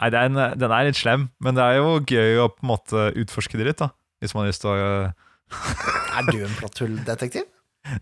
Nei, 0.00 0.08
det 0.12 0.20
er 0.22 0.56
den 0.60 0.72
er 0.72 0.86
litt 0.88 0.98
slem, 0.98 1.28
men 1.40 1.56
det 1.56 1.64
er 1.64 1.78
jo 1.80 1.98
gøy 2.04 2.40
å 2.42 2.50
på 2.52 2.64
en 2.64 2.70
måte 2.70 3.04
utforske 3.16 3.60
det 3.60 3.68
litt, 3.70 3.80
da. 3.80 3.90
Hvis 4.20 4.32
man 4.36 4.44
har 4.46 4.52
lyst 4.52 4.64
til 4.64 4.72
å 4.72 5.12
Er 6.16 6.28
du 6.30 6.38
en 6.44 6.56
plotthulldetektiv? 6.56 7.44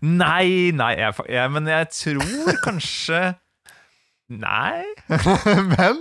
Nei, 0.01 0.71
nei, 0.73 0.91
jeg, 0.97 1.13
jeg, 1.29 1.51
men 1.53 1.67
jeg 1.69 1.89
tror 1.93 2.55
kanskje 2.63 3.19
Nei. 4.33 4.81
men 5.75 5.99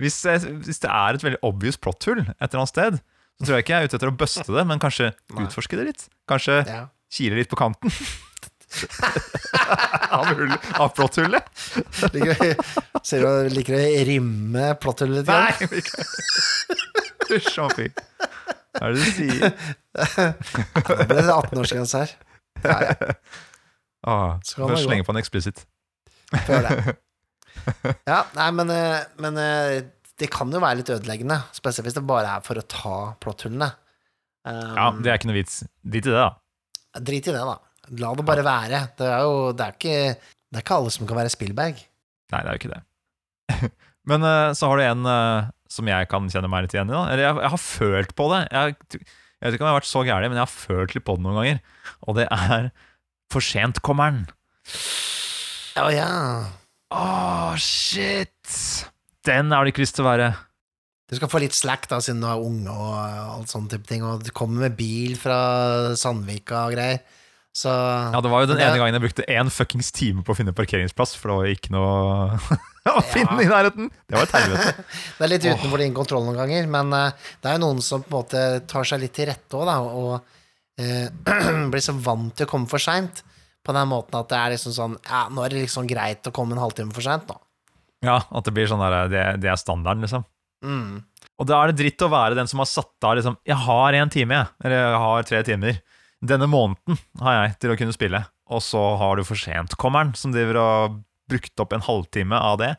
hvis, 0.00 0.16
jeg, 0.24 0.54
hvis 0.64 0.80
det 0.80 0.88
er 0.88 1.18
et 1.18 1.26
veldig 1.26 1.40
obvious 1.44 1.76
plotthull 1.76 2.22
et 2.24 2.32
eller 2.48 2.62
annet 2.62 2.72
sted, 2.72 2.96
så 3.36 3.44
tror 3.44 3.58
jeg 3.58 3.66
ikke 3.66 3.74
jeg 3.74 3.82
er 3.84 3.90
ute 3.90 3.98
etter 3.98 4.10
å 4.10 4.16
buste 4.22 4.46
det, 4.48 4.64
men 4.70 4.80
kanskje 4.82 5.10
Nei. 5.12 5.44
utforske 5.44 5.78
det 5.78 5.88
litt. 5.90 6.06
Kanskje 6.30 6.62
Ja. 6.64 6.80
Kile 7.14 7.38
litt 7.38 7.50
på 7.52 7.58
kanten. 7.60 7.92
av, 10.10 10.26
hull, 10.34 10.50
av 10.82 10.88
plotthullet. 10.96 11.46
Ser 13.06 13.22
du 13.22 13.54
liker 13.54 13.76
å 13.78 13.82
rimme 14.08 14.72
plotthullet 14.82 15.22
litt? 15.22 15.30
Nei! 15.30 15.54
Hysj, 17.30 17.58
å 17.62 17.68
fy. 17.72 17.86
Hva 18.74 18.88
er 18.88 18.96
det 18.96 18.98
du 18.98 19.06
sier? 19.14 19.54
Det 19.94 21.18
er 21.20 21.30
18-årsgrense 21.30 22.02
her. 22.04 22.14
Ja, 22.64 22.78
ja, 22.90 23.14
Ah, 24.04 24.34
Så 24.44 24.58
kan 24.60 24.76
slenge 24.76 25.04
på 25.06 25.14
en 25.14 25.20
eksplisitt. 25.22 25.62
før 26.44 26.66
det. 26.66 26.96
Ja, 28.04 28.18
nei, 28.36 28.48
men, 28.52 28.68
eh, 28.74 29.06
men 29.22 29.38
eh, 29.40 29.78
det 30.20 30.28
kan 30.34 30.50
jo 30.52 30.60
være 30.60 30.82
litt 30.82 30.90
ødeleggende. 30.92 31.38
Spesielt 31.56 31.86
hvis 31.88 31.96
det 31.96 32.02
bare 32.04 32.34
er 32.36 32.42
for 32.44 32.60
å 32.60 32.64
ta 32.68 32.96
plotthullene. 33.24 33.70
Um, 34.44 34.74
Ja, 34.76 34.90
det 35.00 35.08
er 35.08 35.16
ikke 35.16 35.30
noe 35.30 35.38
vits. 35.38 35.62
Drit 35.80 36.04
i 36.04 36.12
det, 36.12 36.18
da. 36.20 36.26
Drit 37.02 37.26
i 37.30 37.34
det, 37.34 37.42
da. 37.42 37.56
La 38.00 38.12
det 38.16 38.24
bare 38.26 38.44
være. 38.46 38.80
Det 38.98 39.08
er 39.08 39.24
jo 39.26 39.50
det 39.56 39.66
er 39.66 39.74
ikke, 39.76 39.98
det 40.14 40.60
er 40.60 40.64
ikke 40.64 40.78
alle 40.78 40.92
som 40.94 41.08
kan 41.08 41.18
være 41.18 41.32
Spillberg. 41.32 41.82
Nei, 42.32 42.40
det 42.40 42.46
er 42.46 42.54
jo 42.54 42.62
ikke 42.62 42.72
det. 42.74 42.80
Men 44.10 44.24
eh, 44.28 44.52
så 44.56 44.70
har 44.70 44.80
du 44.80 44.84
en 44.86 45.10
eh, 45.10 45.50
som 45.74 45.90
jeg 45.90 46.08
kan 46.10 46.30
kjenne 46.30 46.50
meg 46.52 46.66
litt 46.66 46.76
igjen 46.76 46.90
i. 46.90 46.94
da 46.94 47.04
Eller 47.10 47.26
jeg, 47.26 47.38
jeg 47.42 47.52
har 47.54 47.62
følt 47.62 48.16
på 48.16 48.30
det. 48.32 48.40
Jeg, 48.54 48.76
jeg 48.98 49.46
vet 49.46 49.56
ikke 49.56 49.64
om 49.64 49.68
jeg 49.68 49.74
har 49.74 49.80
vært 49.80 49.90
så 49.90 50.02
gæren, 50.06 50.30
men 50.30 50.38
jeg 50.38 50.46
har 50.46 50.52
følt 50.54 50.96
litt 50.96 51.06
på 51.06 51.16
det 51.16 51.24
noen 51.24 51.38
ganger. 51.40 51.62
Og 52.08 52.18
det 52.20 52.28
er 52.32 52.70
For 53.32 53.44
sent-kommeren. 53.44 54.24
Å 55.74 55.82
oh, 55.82 55.90
ja. 55.90 56.10
Åh, 56.94 57.56
shit! 57.58 58.52
Den 59.26 59.50
har 59.50 59.64
du 59.64 59.72
ikke 59.72 59.82
lyst 59.82 59.96
til 59.98 60.04
å 60.04 60.10
være. 60.12 60.28
Du 61.14 61.20
skal 61.20 61.30
få 61.30 61.40
litt 61.44 61.54
slack 61.54 61.84
da, 61.86 62.00
siden 62.02 62.22
du 62.24 62.26
er 62.26 62.40
unge 62.42 62.72
og 62.74 62.94
alt 63.38 63.52
sånne 63.52 63.70
type 63.70 63.86
ting, 63.86 64.02
og 64.02 64.24
du 64.26 64.32
kommer 64.34 64.64
med 64.66 64.74
bil 64.74 65.14
fra 65.20 65.36
Sandvika 65.98 66.64
og 66.66 66.74
greier. 66.74 67.04
Så 67.54 67.70
Ja, 67.70 68.18
Det 68.20 68.30
var 68.32 68.40
jo 68.42 68.46
den 68.50 68.56
Det- 68.58 68.66
ene 68.66 68.78
gangen 68.80 68.96
jeg 68.98 69.04
brukte 69.04 69.28
én 69.30 69.46
fuckings 69.46 69.92
time 69.94 70.24
på 70.26 70.34
å 70.34 70.36
finne 70.36 70.52
parkeringsplass, 70.52 71.14
for 71.14 71.30
det 71.30 71.36
var 71.38 71.46
ikke 71.54 71.70
noe 71.70 72.38
å 72.98 73.02
finne 73.14 73.38
i 73.44 73.46
nærheten. 73.46 73.92
Det 74.10 74.18
var 74.18 74.26
et 74.26 74.34
helvete. 74.34 74.84
det 75.18 75.22
er 75.22 75.30
litt 75.30 75.46
utenfor 75.46 75.78
din 75.78 75.94
kontroll 75.94 76.26
noen 76.26 76.40
ganger, 76.42 76.66
men 76.66 76.90
uh, 76.92 77.12
det 77.40 77.52
er 77.52 77.54
jo 77.60 77.62
noen 77.68 77.80
som 77.80 78.02
på 78.02 78.10
en 78.10 78.18
måte 78.24 78.66
tar 78.66 78.82
seg 78.90 79.04
litt 79.06 79.14
til 79.14 79.30
rette 79.30 79.54
òg, 79.54 79.70
da, 79.70 79.78
og 79.86 80.18
uh, 80.18 81.68
blir 81.70 81.80
så 81.86 81.94
vant 81.94 82.34
til 82.34 82.48
å 82.48 82.50
komme 82.50 82.66
for 82.66 82.82
seint. 82.82 83.22
På 83.64 83.72
den 83.72 83.86
måten 83.88 84.18
at 84.18 84.28
det 84.28 84.36
er 84.36 84.50
liksom 84.58 84.74
sånn 84.76 84.98
Ja, 85.06 85.28
nå 85.30 85.40
er 85.46 85.54
det 85.54 85.62
liksom 85.62 85.86
greit 85.88 86.26
å 86.26 86.34
komme 86.34 86.52
en 86.52 86.60
halvtime 86.60 86.92
for 86.92 87.06
seint, 87.06 87.30
nå. 87.30 87.38
Ja, 88.04 88.18
At 88.34 88.44
det 88.44 88.52
blir 88.52 88.66
sånn 88.68 88.82
der, 88.82 89.06
det, 89.08 89.22
det 89.40 89.48
er 89.48 89.56
standarden, 89.56 90.02
liksom. 90.04 90.26
Mm. 90.64 91.02
Og 91.40 91.48
da 91.48 91.60
er 91.60 91.70
det 91.70 91.80
dritt 91.82 92.04
å 92.04 92.10
være 92.12 92.38
den 92.38 92.48
som 92.50 92.62
har 92.62 92.70
satt 92.70 93.06
av 93.06 93.16
liksom, 93.18 93.36
Jeg 93.46 93.58
har 93.66 93.96
en 93.98 94.12
time, 94.12 94.38
jeg. 94.38 94.52
Eller 94.64 94.80
jeg 94.80 95.02
har 95.04 95.28
tre 95.28 95.42
timer. 95.46 95.80
Denne 96.24 96.48
måneden 96.48 97.00
har 97.20 97.40
jeg 97.40 97.56
til 97.62 97.74
å 97.74 97.78
kunne 97.80 97.96
spille. 97.96 98.22
Og 98.54 98.62
så 98.64 98.82
har 99.00 99.18
du 99.18 99.24
for 99.26 99.40
sent-kommeren, 99.40 100.14
som 100.18 100.32
driver 100.34 100.60
og 100.60 101.00
brukt 101.30 101.60
opp 101.62 101.72
en 101.72 101.84
halvtime 101.84 102.36
av 102.36 102.58
det 102.60 102.74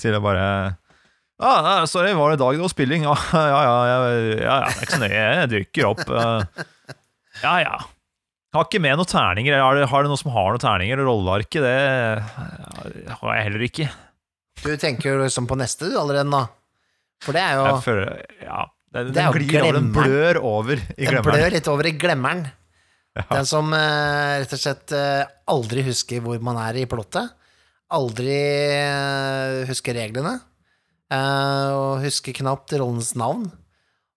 til 0.00 0.16
å 0.16 0.20
bare 0.24 0.44
ah, 1.40 1.60
nei, 1.64 1.76
Sorry, 1.88 2.12
var 2.16 2.32
det 2.32 2.38
i 2.38 2.42
dag 2.42 2.60
det 2.60 2.68
spilling? 2.72 3.06
Ja, 3.08 3.16
ja, 3.32 3.62
ja, 3.64 3.78
ja, 3.88 3.96
ja, 4.10 4.58
ja 4.60 4.74
ikke 4.76 4.96
så 4.96 5.00
nøye. 5.02 5.24
Jeg 5.24 5.50
dykker 5.54 5.88
opp. 5.88 6.04
Uh, 6.06 6.44
ja, 7.40 7.54
ja. 7.64 7.80
Har 8.54 8.66
ikke 8.66 8.82
med 8.82 8.98
noen 8.98 9.08
terninger. 9.08 9.56
Har 9.62 9.78
det, 9.78 9.88
har 9.90 10.04
det 10.04 10.10
noen 10.10 10.20
som 10.20 10.32
har 10.34 10.52
noen 10.52 10.62
terninger? 10.62 11.02
Rollearket, 11.06 11.62
det 11.62 13.12
har 13.14 13.34
jeg 13.36 13.46
heller 13.46 13.66
ikke. 13.66 13.90
Du 14.60 14.72
tenker 14.76 15.20
liksom 15.22 15.46
på 15.48 15.56
neste 15.56 15.88
du 15.88 15.94
allerede 15.96 16.28
nå. 16.28 16.42
For 17.20 17.36
det 17.36 17.42
er 17.44 17.58
jo 17.58 17.64
Jeg 17.66 17.82
føler, 17.84 18.22
ja, 18.44 18.62
den, 18.96 19.12
Det 19.14 19.22
er 19.22 19.36
den 19.36 19.46
glir 19.46 19.62
over, 19.62 19.76
den 19.76 19.92
blør 19.94 20.40
over 20.40 20.72
i 20.74 20.80
glemmeren. 20.80 21.20
Den 21.20 21.26
blør 21.28 21.54
litt 21.54 21.70
over 21.70 21.88
i 21.88 21.94
glemmeren. 22.00 22.42
Ja. 23.18 23.24
Den 23.32 23.48
som 23.48 23.72
uh, 23.74 24.38
rett 24.40 24.54
og 24.54 24.62
slett 24.62 24.94
uh, 24.94 25.22
aldri 25.50 25.84
husker 25.86 26.22
hvor 26.24 26.40
man 26.42 26.58
er 26.62 26.80
i 26.80 26.86
plottet. 26.90 27.34
Aldri 27.90 28.38
uh, 28.86 29.66
husker 29.70 29.98
reglene. 29.98 30.38
og 31.10 32.04
husker 32.04 32.34
knapt 32.38 32.72
rollens 32.78 33.16
navn. 33.18 33.48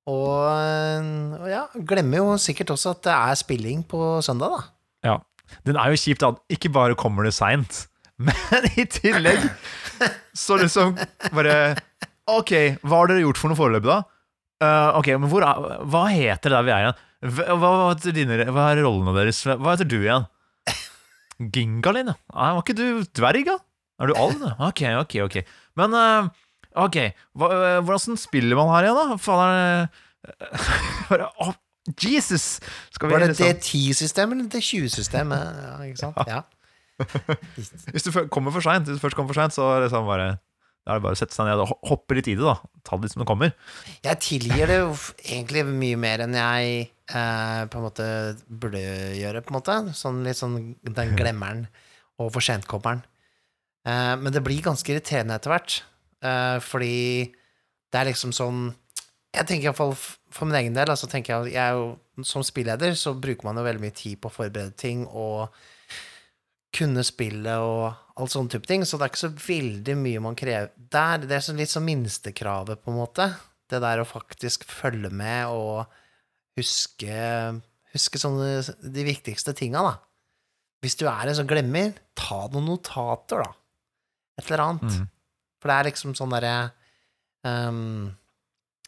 Og, 0.03 1.39
og 1.39 1.47
ja, 1.47 1.63
glemmer 1.89 2.19
jo 2.19 2.35
sikkert 2.41 2.73
også 2.75 2.91
at 2.91 3.05
det 3.07 3.13
er 3.13 3.39
spilling 3.39 3.85
på 3.87 4.19
søndag, 4.21 4.51
da. 4.51 4.65
Ja. 5.09 5.15
Den 5.65 5.77
er 5.79 5.93
jo 5.93 5.99
kjipt 5.99 6.25
at 6.27 6.41
ikke 6.53 6.71
bare 6.73 6.97
kommer 6.99 7.25
det 7.27 7.33
seint, 7.35 7.85
men 8.25 8.67
i 8.77 8.85
tillegg 8.89 9.47
så 10.37 10.57
liksom 10.59 10.95
bare 11.33 11.75
Ok, 12.31 12.51
hva 12.87 12.99
har 13.01 13.09
dere 13.11 13.23
gjort 13.25 13.39
for 13.41 13.51
noe 13.51 13.59
foreløpig, 13.59 13.89
da? 13.89 13.97
Uh, 14.63 14.99
ok, 15.01 15.09
men 15.19 15.27
hvor 15.31 15.43
er, 15.43 15.63
Hva 15.91 16.05
heter 16.13 16.53
det 16.53 16.55
der 16.55 16.63
vi 16.67 16.71
er 16.71 16.85
igjen? 16.85 17.01
Hva, 17.35 17.55
hva, 17.59 17.71
heter 17.91 18.15
dine, 18.15 18.37
hva 18.55 18.69
er 18.71 18.79
rollene 18.85 19.13
deres? 19.17 19.41
Hva 19.47 19.73
heter 19.73 19.89
du 19.91 19.97
igjen? 20.01 20.27
Gingalin, 21.53 22.11
ja. 22.13 22.15
Nei, 22.35 22.49
Var 22.55 22.63
ikke 22.63 22.75
du 22.77 22.85
dverg, 23.17 23.43
da? 23.49 23.57
Er 24.03 24.09
du 24.11 24.15
alv? 24.19 24.39
da? 24.41 24.53
Ok, 24.69 24.81
ok, 25.01 25.17
ok. 25.25 25.37
Men 25.79 25.97
eh, 25.99 26.29
ok, 26.85 26.97
hva, 27.39 27.49
eh, 27.57 27.81
hvordan 27.85 28.19
spiller 28.19 28.59
man 28.59 28.71
her 28.71 28.87
igjen, 28.87 29.01
da? 29.01 29.19
Faen, 29.21 29.43
er 29.43 29.83
det 29.83 30.39
Bare, 31.09 31.29
Jesus! 31.99 32.61
Skal 32.95 33.09
vi 33.09 33.15
Var 33.17 33.25
det 33.25 33.31
liksom 33.33 33.49
D10-systemet 33.59 34.37
eller 34.39 34.51
D20-systemet? 34.53 35.61
Ja, 35.67 35.75
ikke 35.89 36.03
sant? 36.05 36.23
Ja. 36.31 36.43
Hvis 37.91 38.05
du 38.05 38.11
fø- 38.13 38.29
kommer 38.31 38.53
for 38.55 38.63
seint, 38.63 38.87
hvis 38.87 39.01
du 39.01 39.03
først 39.03 39.17
kommer 39.17 39.33
for 39.33 39.41
seint, 39.41 39.51
så 39.55 39.65
er 39.75 39.83
det 39.83 39.89
sånn 39.91 40.05
bare 40.07 40.37
Da 40.83 40.91
er 40.91 40.99
det 40.99 41.05
bare 41.05 41.15
å 41.15 41.19
sette 41.19 41.35
seg 41.35 41.47
ned 41.47 41.61
og 41.63 41.71
hoppe 41.87 42.17
litt 42.17 42.27
i 42.27 42.35
det, 42.35 42.43
da. 42.43 42.57
Ta 42.83 42.97
det 42.97 43.07
litt 43.07 43.13
som 43.15 43.23
det 43.23 43.29
kommer. 43.29 43.53
Jeg 44.03 44.19
tilgir 44.23 44.67
det 44.67 44.81
jo 44.81 44.89
egentlig 45.23 45.63
mye 45.69 45.99
mer 45.99 46.25
enn 46.25 46.35
jeg 46.35 46.73
eh, 46.83 47.61
på 47.71 47.79
en 47.79 47.85
måte 47.85 48.07
burde 48.47 48.83
gjøre, 49.15 49.43
på 49.45 49.53
en 49.53 49.59
måte. 49.61 49.77
Sånn 49.95 50.21
litt 50.27 50.39
sånn 50.39 50.57
den 50.83 51.15
glemmeren 51.19 51.65
og 52.19 52.33
for 52.35 52.43
sent-kommeren. 52.43 53.05
Eh, 53.87 54.13
men 54.19 54.35
det 54.35 54.43
blir 54.43 54.63
ganske 54.63 54.91
irriterende 54.91 55.39
etter 55.39 55.53
hvert, 55.53 55.79
eh, 56.23 56.57
fordi 56.63 57.31
det 57.93 57.99
er 57.99 58.09
liksom 58.11 58.33
sånn 58.35 58.71
Jeg 59.33 59.47
tenker 59.49 59.71
iallfall 59.71 59.95
for 59.97 60.45
min 60.45 60.59
egen 60.59 60.75
del, 60.77 60.91
altså 60.93 61.07
tenker 61.09 61.33
jeg, 61.33 61.55
jeg 61.55 61.73
jo, 61.73 61.87
Som 62.21 62.43
spilleder 62.45 62.93
så 62.93 63.15
bruker 63.17 63.47
man 63.47 63.57
jo 63.57 63.63
veldig 63.65 63.81
mye 63.81 63.95
tid 63.97 64.19
på 64.21 64.29
å 64.29 64.33
forberede 64.33 64.75
ting 64.77 65.07
og 65.09 65.49
kunne 66.73 67.01
spillet 67.05 67.57
og 67.61 68.02
alt 68.13 68.33
sånne 68.33 68.51
type 68.53 68.69
ting, 68.69 68.83
så 68.85 68.99
det 68.99 69.07
er 69.07 69.11
ikke 69.13 69.23
så 69.23 69.33
veldig 69.47 69.95
mye 69.97 70.21
man 70.21 70.37
krever 70.37 70.71
der. 70.77 71.25
Det 71.25 71.37
er 71.37 71.57
litt 71.57 71.71
sånn 71.71 71.87
minstekravet, 71.87 72.83
på 72.83 72.93
en 72.93 72.99
måte. 72.99 73.29
Det 73.69 73.79
der 73.81 74.03
å 74.03 74.07
faktisk 74.07 74.67
følge 74.69 75.09
med 75.13 75.53
og 75.53 75.85
huske 76.59 77.61
Huske 77.93 78.17
sånne 78.17 78.63
de 78.89 79.03
viktigste 79.05 79.53
tinga, 79.53 79.83
da. 79.85 79.91
Hvis 80.81 80.95
du 80.97 81.03
er 81.05 81.29
en 81.29 81.35
sånn 81.37 81.45
glemmer, 81.45 81.91
ta 82.17 82.47
noen 82.49 82.65
notater, 82.71 83.43
da. 83.43 83.51
Et 84.41 84.47
eller 84.47 84.63
annet. 84.63 84.95
Mm. 84.97 85.11
For 85.61 85.69
det 85.69 85.75
er 85.75 85.87
liksom 85.91 86.15
sånn 86.17 86.33
derre 86.33 86.55
um, 87.45 88.09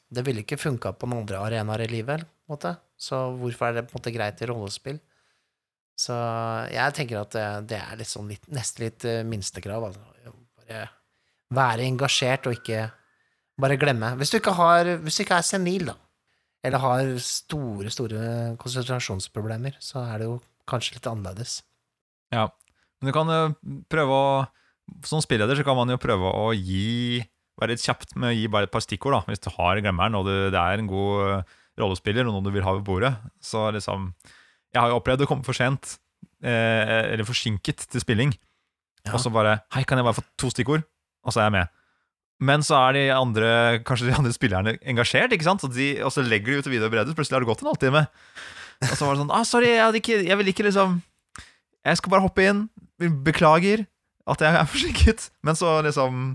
Det 0.10 0.23
ville 0.26 0.41
ikke 0.41 0.57
funka 0.57 0.95
på 0.97 1.06
noen 1.06 1.22
andre 1.22 1.43
arenaer 1.43 1.85
i 1.85 1.91
livet, 1.91 2.26
på 2.26 2.49
en 2.49 2.56
måte. 2.56 2.73
Så 2.97 3.19
hvorfor 3.38 3.69
er 3.69 3.77
det 3.77 3.85
på 3.85 3.93
en 3.93 4.02
måte 4.02 4.15
greit 4.15 4.41
i 4.41 4.49
rollespill? 4.49 4.97
Så 6.06 6.15
jeg 6.69 6.95
tenker 6.98 7.23
at 7.23 7.36
det, 7.65 7.80
er 7.80 7.98
litt 7.98 8.11
sånn 8.11 8.30
litt, 8.30 8.45
nesten 8.53 8.86
litt 8.86 9.06
eh, 9.10 9.23
minstekrav. 9.26 9.88
Altså. 9.90 10.34
Bare 10.61 10.86
være 11.56 11.86
engasjert 11.86 12.49
og 12.49 12.57
ikke 12.57 12.88
bare 13.61 13.77
glemme. 13.80 14.14
Hvis 14.19 14.34
du 14.34 14.40
ikke, 14.40 14.56
har, 14.57 14.90
hvis 15.03 15.18
du 15.18 15.23
ikke 15.23 15.40
er 15.40 15.48
senil, 15.48 15.88
da, 15.91 15.95
eller 16.65 16.82
har 16.84 17.14
store, 17.23 17.91
store 17.94 18.26
konsentrasjonsproblemer, 18.61 19.77
så 19.84 20.03
er 20.03 20.22
det 20.22 20.30
jo 20.30 20.40
kanskje 20.69 20.98
litt 20.98 21.10
annerledes. 21.10 21.60
Ja. 22.34 22.49
Men 22.99 23.11
du 23.11 23.15
kan 23.15 23.56
prøve 23.91 24.15
å 24.15 24.27
Som 25.06 25.22
spilleder 25.22 25.57
så 25.57 25.64
kan 25.65 25.76
man 25.77 25.90
jo 25.90 25.98
prøve 26.02 26.30
å 26.30 26.52
gi 26.53 27.23
Være 27.57 27.73
litt 27.73 27.84
kjapt 27.86 28.14
med 28.19 28.30
å 28.30 28.36
gi 28.36 28.49
bare 28.52 28.68
et 28.68 28.72
par 28.73 28.84
stikkord, 28.84 29.15
da. 29.15 29.32
Hvis 29.32 29.44
du 29.45 29.48
har 29.56 29.80
glemmeren, 29.80 30.18
og 30.19 30.26
du, 30.27 30.34
det 30.52 30.60
er 30.60 30.82
en 30.82 30.90
god 30.91 31.22
eh, 31.23 31.53
rollespiller, 31.80 32.27
og 32.27 32.36
noen 32.36 32.44
du 32.44 32.52
vil 32.52 32.65
ha 32.65 32.73
ved 32.76 32.84
bordet. 32.84 33.14
Så 33.40 33.61
liksom 33.72 34.10
Jeg 34.76 34.84
har 34.84 34.91
jo 34.91 34.99
opplevd 34.99 35.23
å 35.23 35.30
komme 35.30 35.47
for 35.47 35.56
sent, 35.56 35.95
eh, 36.43 37.14
eller 37.14 37.23
forsinket, 37.27 37.88
til 37.88 38.03
spilling. 38.03 38.35
Ja. 39.06 39.15
Og 39.15 39.22
så 39.23 39.31
bare 39.31 39.61
Hei, 39.72 39.85
kan 39.88 40.02
jeg 40.02 40.07
bare 40.07 40.18
få 40.18 40.26
to 40.41 40.52
stikkord? 40.52 40.84
Og 41.26 41.34
så 41.34 41.41
er 41.41 41.47
jeg 41.47 41.56
med. 41.56 41.73
Men 42.43 42.65
så 42.65 42.76
er 42.89 42.97
de 42.97 43.03
andre 43.15 43.49
kanskje 43.88 44.10
de 44.10 44.18
andre 44.18 44.34
spillerne 44.35 44.76
engasjert, 44.84 45.31
ikke 45.31 45.47
sant? 45.47 45.64
Så 45.64 45.72
de, 45.72 45.93
og 46.03 46.11
så 46.11 46.26
legger 46.26 46.52
de 46.52 46.60
ut 46.60 46.69
videre 46.73 46.91
bredde, 46.91 47.15
plutselig 47.15 47.38
har 47.38 47.45
det 47.45 47.49
gått 47.49 47.64
en 47.64 47.72
halvtime. 47.72 48.03
Og 48.84 48.91
så 48.91 49.07
var 49.07 49.15
det 49.15 49.22
sånn 49.22 49.31
ah, 49.31 49.45
Sorry, 49.47 49.72
jeg, 49.72 50.02
ikke, 50.02 50.18
jeg 50.27 50.35
vil 50.41 50.52
ikke 50.52 50.65
liksom 50.68 50.97
Jeg 51.85 51.99
skal 52.02 52.11
bare 52.11 52.26
hoppe 52.26 52.43
inn. 52.43 52.65
Beklager 52.99 53.85
at 54.27 54.43
jeg 54.43 54.60
er 54.60 54.68
forsinket. 54.73 55.30
Men 55.47 55.56
så 55.56 55.77
liksom 55.85 56.27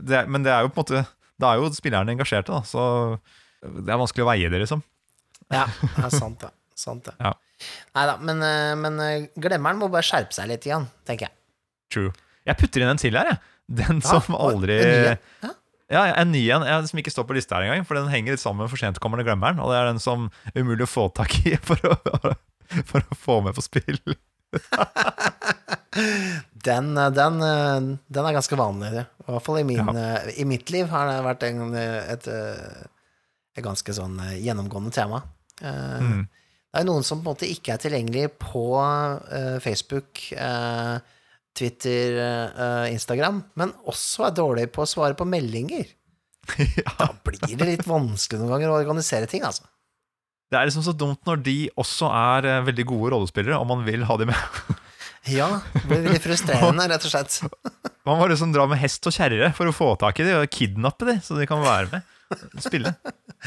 det, 0.00 0.24
Men 0.32 0.46
det 0.46 0.54
er 0.54 0.64
jo 0.64 0.72
på 0.72 0.80
en 0.80 0.86
måte 0.86 1.04
Da 1.36 1.52
er 1.52 1.60
jo 1.60 1.68
spillerne 1.76 2.16
engasjerte, 2.16 2.56
da. 2.56 2.64
Så 2.64 2.80
det 3.62 3.92
er 3.92 4.00
vanskelig 4.00 4.24
å 4.24 4.30
veie 4.30 4.48
det, 4.48 4.64
liksom. 4.64 4.80
Ja, 5.52 5.66
det 5.68 6.08
er 6.08 6.14
sant, 6.14 6.40
det. 6.40 6.48
Sant 6.82 7.06
det. 7.08 7.14
Ja. 7.22 7.32
Nei 7.94 8.04
da, 8.08 8.16
men, 8.18 8.42
eh, 8.42 8.74
men 8.78 9.00
eh, 9.04 9.26
glemmeren 9.38 9.78
må 9.78 9.88
bare 9.92 10.06
skjerpe 10.06 10.34
seg 10.34 10.50
litt 10.50 10.66
igjen, 10.66 10.88
tenker 11.08 11.28
jeg. 11.28 11.36
True. 11.94 12.12
Jeg 12.48 12.58
putter 12.58 12.82
inn 12.82 12.90
en 12.90 13.00
til 13.00 13.14
her, 13.18 13.32
jeg. 13.34 13.42
Den 13.82 14.00
som 14.04 14.34
aldri 14.36 14.74
en 14.82 14.88
ny. 15.06 15.50
Ja. 15.92 16.02
En 16.18 16.32
ny 16.32 16.40
en 16.50 16.88
som 16.88 16.98
ikke 16.98 17.12
står 17.12 17.26
på 17.28 17.36
lista 17.36 17.58
her 17.58 17.68
engang, 17.68 17.84
for 17.88 17.98
den 17.98 18.08
henger 18.10 18.34
litt 18.34 18.42
sammen 18.42 18.64
med 18.64 18.72
for 18.72 18.80
sentkommende 18.80 19.24
glemmeren. 19.28 19.60
Og 19.62 19.70
det 19.70 19.78
er 19.78 19.90
den 19.92 20.00
som 20.02 20.26
er 20.50 20.64
umulig 20.64 20.86
å 20.88 20.90
få 20.90 21.06
tak 21.14 21.36
i 21.46 21.54
for 21.68 21.78
å, 21.92 21.94
for 22.88 23.04
å 23.04 23.18
få 23.18 23.38
med 23.46 23.56
på 23.58 23.64
spill. 23.64 24.00
Den, 26.62 26.92
eh, 26.96 27.10
den, 27.12 27.38
den 28.06 28.24
er 28.28 28.32
ganske 28.36 28.56
vanlig. 28.56 28.92
I 29.02 29.26
hvert 29.28 29.44
fall 29.44 29.58
i, 29.60 29.64
min, 29.66 29.82
Ja. 29.82 30.20
i 30.38 30.44
mitt 30.48 30.70
liv 30.72 30.88
har 30.92 31.08
det 31.10 31.16
vært 31.26 31.42
en, 31.48 31.74
et, 31.76 32.28
et 32.30 33.64
ganske 33.64 33.94
sånn 33.96 34.16
gjennomgående 34.40 34.92
tema. 34.94 35.20
Mm. 35.60 36.22
Det 36.72 36.80
er 36.80 36.88
noen 36.88 37.04
som 37.04 37.20
på 37.20 37.28
en 37.28 37.34
måte 37.34 37.48
ikke 37.52 37.74
er 37.74 37.82
tilgjengelig 37.82 38.30
på 38.40 38.64
uh, 38.80 39.58
Facebook, 39.60 40.22
uh, 40.32 40.96
Twitter, 41.52 42.16
uh, 42.56 42.86
Instagram, 42.88 43.42
men 43.60 43.74
også 43.84 44.24
er 44.30 44.38
dårlig 44.38 44.70
på 44.72 44.86
å 44.86 44.88
svare 44.88 45.16
på 45.18 45.28
meldinger. 45.28 45.90
ja. 46.80 46.94
Da 46.96 47.10
blir 47.28 47.58
det 47.60 47.68
litt 47.68 47.84
vanskelig 47.84 48.40
noen 48.40 48.54
ganger 48.54 48.72
å 48.72 48.78
organisere 48.80 49.28
ting, 49.28 49.44
altså. 49.44 49.68
Det 50.52 50.60
er 50.60 50.68
liksom 50.68 50.84
så 50.84 50.96
dumt 50.96 51.20
når 51.28 51.44
de 51.44 51.58
også 51.80 52.08
er 52.12 52.48
veldig 52.64 52.88
gode 52.88 53.12
rollespillere, 53.14 53.60
og 53.60 53.68
man 53.68 53.84
vil 53.88 54.08
ha 54.08 54.16
de 54.20 54.32
med. 54.32 54.72
Ja, 55.30 55.60
det 55.70 55.84
blir 55.86 56.00
veldig 56.02 56.18
frustrerende, 56.18 56.88
rett 56.90 57.04
og 57.06 57.12
slett. 57.12 57.36
Man 58.08 58.18
må 58.18 58.26
liksom 58.26 58.50
dra 58.50 58.64
med 58.66 58.80
hest 58.82 59.06
og 59.06 59.14
kjerre 59.14 59.52
for 59.54 59.70
å 59.70 59.74
få 59.76 59.92
tak 60.00 60.18
i 60.18 60.26
de 60.26 60.34
og 60.40 60.48
kidnappe 60.50 61.06
de, 61.06 61.20
så 61.22 61.36
de 61.38 61.46
kan 61.46 61.62
være 61.62 61.92
med. 61.92 62.16
Spille. 62.62 62.92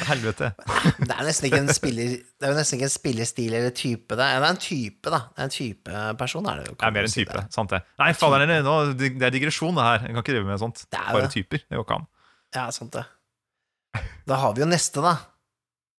Helvete. 0.06 0.52
Det 1.00 1.08
er 1.08 1.22
nesten 1.24 1.48
ikke 1.48 1.62
en 1.64 1.70
spiller 1.72 2.16
Det 2.18 2.48
er 2.50 2.58
nesten 2.58 2.78
ikke 2.78 2.88
en 2.90 2.94
spillerstil 2.94 3.54
eller 3.56 3.72
type. 3.76 4.18
Det 4.18 4.26
er, 4.26 4.42
det 4.44 4.50
er 4.50 4.56
en 4.56 4.62
type, 4.62 5.12
da. 5.14 5.20
Det 5.32 5.44
er 5.44 5.50
en 5.50 5.54
type 5.56 6.02
person, 6.20 6.50
er 6.52 6.62
det 6.62 6.68
jo. 6.70 6.76
Det 6.76 6.88
er 6.90 6.96
mer 6.98 7.08
en 7.08 7.16
type. 7.16 7.44
Sant 7.56 7.76
det. 7.76 7.82
Nei, 8.02 8.10
fader, 8.18 8.46
det, 8.50 9.12
er 9.16 9.36
digresjon, 9.36 9.78
det 9.78 9.88
her. 9.88 10.08
Jeg 10.08 10.18
kan 10.18 10.26
ikke 10.26 10.36
drive 10.36 10.50
med 10.50 10.64
sånt. 10.64 10.84
Det 10.90 11.00
er 11.00 11.12
Bare 11.12 11.28
det. 11.28 11.34
typer. 11.38 11.64
Det 11.64 11.80
går 11.80 11.88
ikke 11.88 12.00
an. 12.02 12.10
Ja, 12.56 12.66
sant 12.76 12.98
det. 12.98 13.06
Da 14.28 14.42
har 14.42 14.56
vi 14.56 14.66
jo 14.66 14.70
neste, 14.70 15.04
da. 15.06 15.16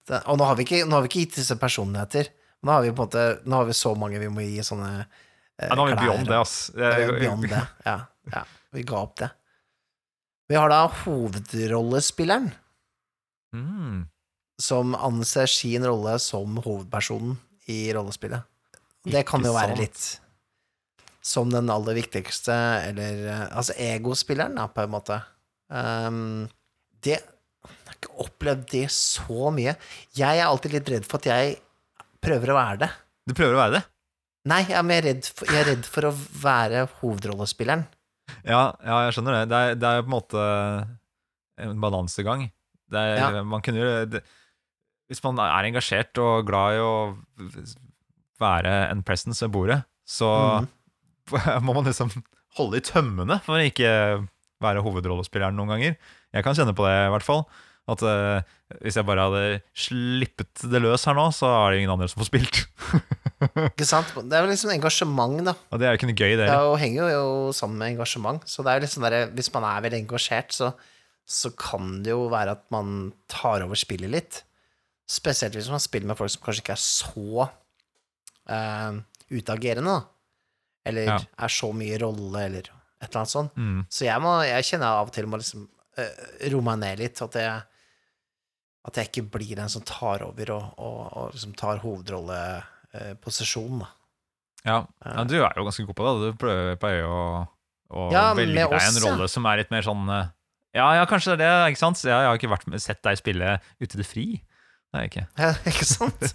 Det, 0.07 0.21
og 0.31 0.39
nå 0.39 0.47
har, 0.47 0.59
vi 0.59 0.67
ikke, 0.67 0.83
nå 0.87 0.99
har 0.99 1.07
vi 1.07 1.11
ikke 1.11 1.25
gitt 1.25 1.41
disse 1.41 1.57
personligheter. 1.59 2.29
Nå 2.67 2.73
har 2.73 2.85
vi 2.85 2.93
på 2.93 3.05
en 3.05 3.09
måte 3.09 3.25
Nå 3.47 3.59
har 3.61 3.67
vi 3.69 3.75
så 3.77 3.93
mange 3.99 4.19
vi 4.19 4.29
må 4.33 4.43
gi 4.43 4.63
sånne 4.65 4.91
eh, 4.97 5.67
Ja, 5.69 5.75
nå 5.77 5.85
har 5.85 5.91
vi 5.91 5.97
klær 5.97 6.05
beyond 6.05 6.31
det, 6.31 6.39
ass. 6.41 6.55
Ja, 6.75 6.93
vi 6.97 7.05
er 7.09 7.19
beyond 7.21 7.49
det. 7.51 7.65
Ja, 7.87 7.97
ja. 8.33 8.45
Vi 8.75 8.85
ga 8.87 9.03
opp 9.03 9.19
det. 9.21 9.29
Vi 10.47 10.55
har 10.55 10.71
da 10.71 10.85
hovedrollespilleren, 11.03 12.51
Mm. 13.55 14.07
som 14.61 14.95
anser 14.95 15.47
sin 15.47 15.85
rolle 15.87 16.19
som 16.19 16.59
hovedpersonen 16.65 17.37
i 17.73 17.93
rollespillet. 17.95 18.43
Det 19.07 19.23
kan 19.29 19.45
jo 19.45 19.53
være 19.55 19.77
litt 19.79 20.01
som 21.27 21.51
den 21.51 21.71
aller 21.71 21.97
viktigste, 21.99 22.55
eller 22.91 23.25
eh, 23.27 23.47
Altså 23.51 23.75
egospilleren, 23.83 24.55
da, 24.59 24.69
på 24.71 24.85
en 24.85 24.93
måte. 24.93 25.19
Um, 25.67 26.47
det 27.03 27.19
Jeg 27.19 27.91
har 27.91 27.97
ikke 27.97 28.15
opplevd 28.23 28.67
det 28.71 28.85
så 28.95 29.51
mye. 29.55 29.75
Jeg 30.15 30.39
er 30.39 30.47
alltid 30.47 30.77
litt 30.77 30.91
redd 30.93 31.07
for 31.09 31.19
at 31.19 31.27
jeg 31.33 31.57
prøver 32.23 32.53
å 32.53 32.59
være 32.59 32.81
det. 32.85 32.91
Du 33.27 33.35
prøver 33.35 33.57
å 33.57 33.63
være 33.65 33.75
det? 33.79 33.83
Nei, 34.47 34.61
jeg 34.69 34.79
er 34.79 34.87
mer 34.87 35.03
redd 35.03 35.27
for, 35.27 35.51
jeg 35.51 35.59
er 35.65 35.69
redd 35.73 35.89
for 35.91 36.07
å 36.07 36.13
være 36.43 36.85
hovedrollespilleren. 37.01 37.83
Ja, 38.47 38.77
ja 38.87 39.01
jeg 39.07 39.17
skjønner 39.17 39.41
det. 39.41 39.49
Det 39.51 39.63
er, 39.63 39.81
det 39.83 39.91
er 39.91 40.05
på 40.05 40.11
en 40.11 40.15
måte 40.15 40.45
en 41.67 41.83
balansegang. 41.83 42.47
Er, 42.93 43.17
Ja. 43.19 43.43
man 43.43 43.63
kunne 43.67 44.07
det, 44.07 44.23
Hvis 45.11 45.23
man 45.25 45.39
er 45.39 45.67
engasjert 45.67 46.19
og 46.19 46.47
glad 46.47 46.77
i 46.77 46.83
å 46.83 46.95
være 48.41 48.91
en 48.91 49.03
presence 49.07 49.43
ved 49.45 49.53
bordet, 49.55 49.85
så 50.07 50.29
mm. 50.63 50.67
må 51.67 51.75
man 51.75 51.87
liksom 51.87 52.11
holde 52.59 52.81
i 52.81 52.85
tømmene 52.85 53.39
for 53.45 53.59
å 53.59 53.69
ikke 53.69 54.27
være 54.63 54.83
hovedrollespilleren 54.83 55.57
noen 55.57 55.75
ganger. 55.75 55.97
Jeg 56.35 56.45
kan 56.45 56.57
kjenne 56.57 56.75
på 56.77 56.87
det, 56.87 56.97
i 57.07 57.13
hvert 57.15 57.27
fall. 57.27 57.45
At 57.87 58.03
uh, 58.03 58.43
hvis 58.83 58.97
jeg 58.99 59.07
bare 59.07 59.29
hadde 59.29 59.61
slippet 59.79 60.65
det 60.73 60.81
løs 60.83 61.05
her 61.07 61.15
nå, 61.15 61.29
så 61.35 61.47
er 61.53 61.71
det 61.71 61.83
ingen 61.85 61.93
andre 61.95 62.09
som 62.11 62.19
får 62.19 62.31
spilt. 62.33 62.63
Ikke 63.69 63.87
sant? 63.87 64.11
Det 64.27 64.35
er 64.35 64.43
jo 64.43 64.51
liksom 64.51 64.73
engasjement, 64.75 65.39
da. 65.47 65.55
Og 65.71 65.79
det 65.79 65.87
er 65.87 65.95
jo 65.95 66.01
ikke 66.01 66.09
noe 66.11 66.19
gøy, 66.19 66.33
det 66.35 66.49
Det 66.49 66.57
er 66.57 66.81
henger 66.83 67.13
jo 67.13 67.29
sammen 67.55 67.79
med 67.79 67.95
engasjement. 67.95 68.43
Så 68.49 68.65
det 68.67 68.73
er 68.73 68.81
jo 68.81 68.87
liksom 68.89 69.07
der, 69.07 69.31
hvis 69.37 69.53
man 69.55 69.69
er 69.69 69.85
veldig 69.87 70.01
engasjert, 70.03 70.57
så, 70.57 70.73
så 71.27 71.51
kan 71.59 72.03
det 72.07 72.13
jo 72.15 72.29
være 72.31 72.53
at 72.55 72.63
man 72.71 73.13
tar 73.31 73.63
over 73.67 73.75
spillet 73.79 74.11
litt. 74.13 74.43
Spesielt 75.11 75.55
hvis 75.59 75.71
man 75.71 75.81
spiller 75.83 76.07
med 76.11 76.19
folk 76.19 76.31
som 76.33 76.43
kanskje 76.45 76.63
ikke 76.65 76.77
er 76.77 76.83
så 76.83 77.49
uh, 78.51 78.93
utagerende, 79.35 79.91
da. 79.91 80.01
Eller 80.87 81.05
Ja. 81.11 81.19
er 81.47 81.51
så 81.51 81.73
mye 81.75 81.99
rolle, 81.99 82.39
eller 82.47 82.63
et 82.63 82.71
eller 83.11 83.19
annet 83.21 83.31
sånt. 83.33 83.57
Mm. 83.59 83.81
Så 83.91 84.05
jeg, 84.07 84.19
må, 84.23 84.37
jeg 84.47 84.65
kjenner 84.71 84.87
av 85.01 85.09
og 85.11 85.15
til 85.15 85.27
må 85.27 85.37
liksom 85.43 85.67
uh, 85.99 86.15
roe 86.53 86.63
meg 86.69 86.77
ned 86.85 86.95
litt. 87.03 87.19
At 87.27 87.35
jeg, 87.43 87.57
at 88.87 88.95
jeg 89.03 89.07
ikke 89.11 89.27
blir 89.35 89.55
den 89.59 89.71
som 89.73 89.83
tar 89.87 90.19
over 90.23 90.47
og, 90.55 90.65
og, 90.79 90.99
og 91.11 91.25
liksom 91.35 91.53
tar 91.59 91.83
hovedrolleposisjonen, 91.83 93.79
da. 93.83 93.89
Ja. 94.67 94.81
ja, 95.05 95.23
du 95.27 95.35
er 95.39 95.53
jo 95.55 95.63
ganske 95.69 95.85
god 95.87 95.95
på 95.99 96.05
det. 96.07 96.13
Du 96.27 96.31
pleier 96.83 97.01
jo 97.05 97.11
å, 97.15 97.27
å 97.95 97.97
Ja, 98.15 98.25
velge 98.35 98.65
deg 98.67 98.83
en 98.83 98.99
rolle 99.05 99.27
som 99.31 99.47
er 99.47 99.57
litt 99.61 99.71
mer 99.75 99.85
sånn 99.87 100.03
eh, 100.11 100.27
Ja, 100.77 100.91
ja, 100.99 101.07
kanskje 101.09 101.39
det 101.41 101.47
er 101.47 101.63
det, 101.63 101.73
ikke 101.73 101.81
sant? 101.81 102.03
Jeg, 102.05 102.13
jeg 102.13 102.29
har 102.29 102.39
ikke 102.39 102.53
vært 102.53 102.69
med, 102.69 102.83
sett 102.85 103.01
deg 103.07 103.19
spille 103.21 103.57
ute 103.81 103.97
i 103.97 104.01
det 104.01 104.07
fri. 104.07 104.27
Nei, 104.95 105.07
ikke. 105.09 105.25
Ja, 105.43 105.53
ikke 105.69 105.87
sant? 105.89 106.27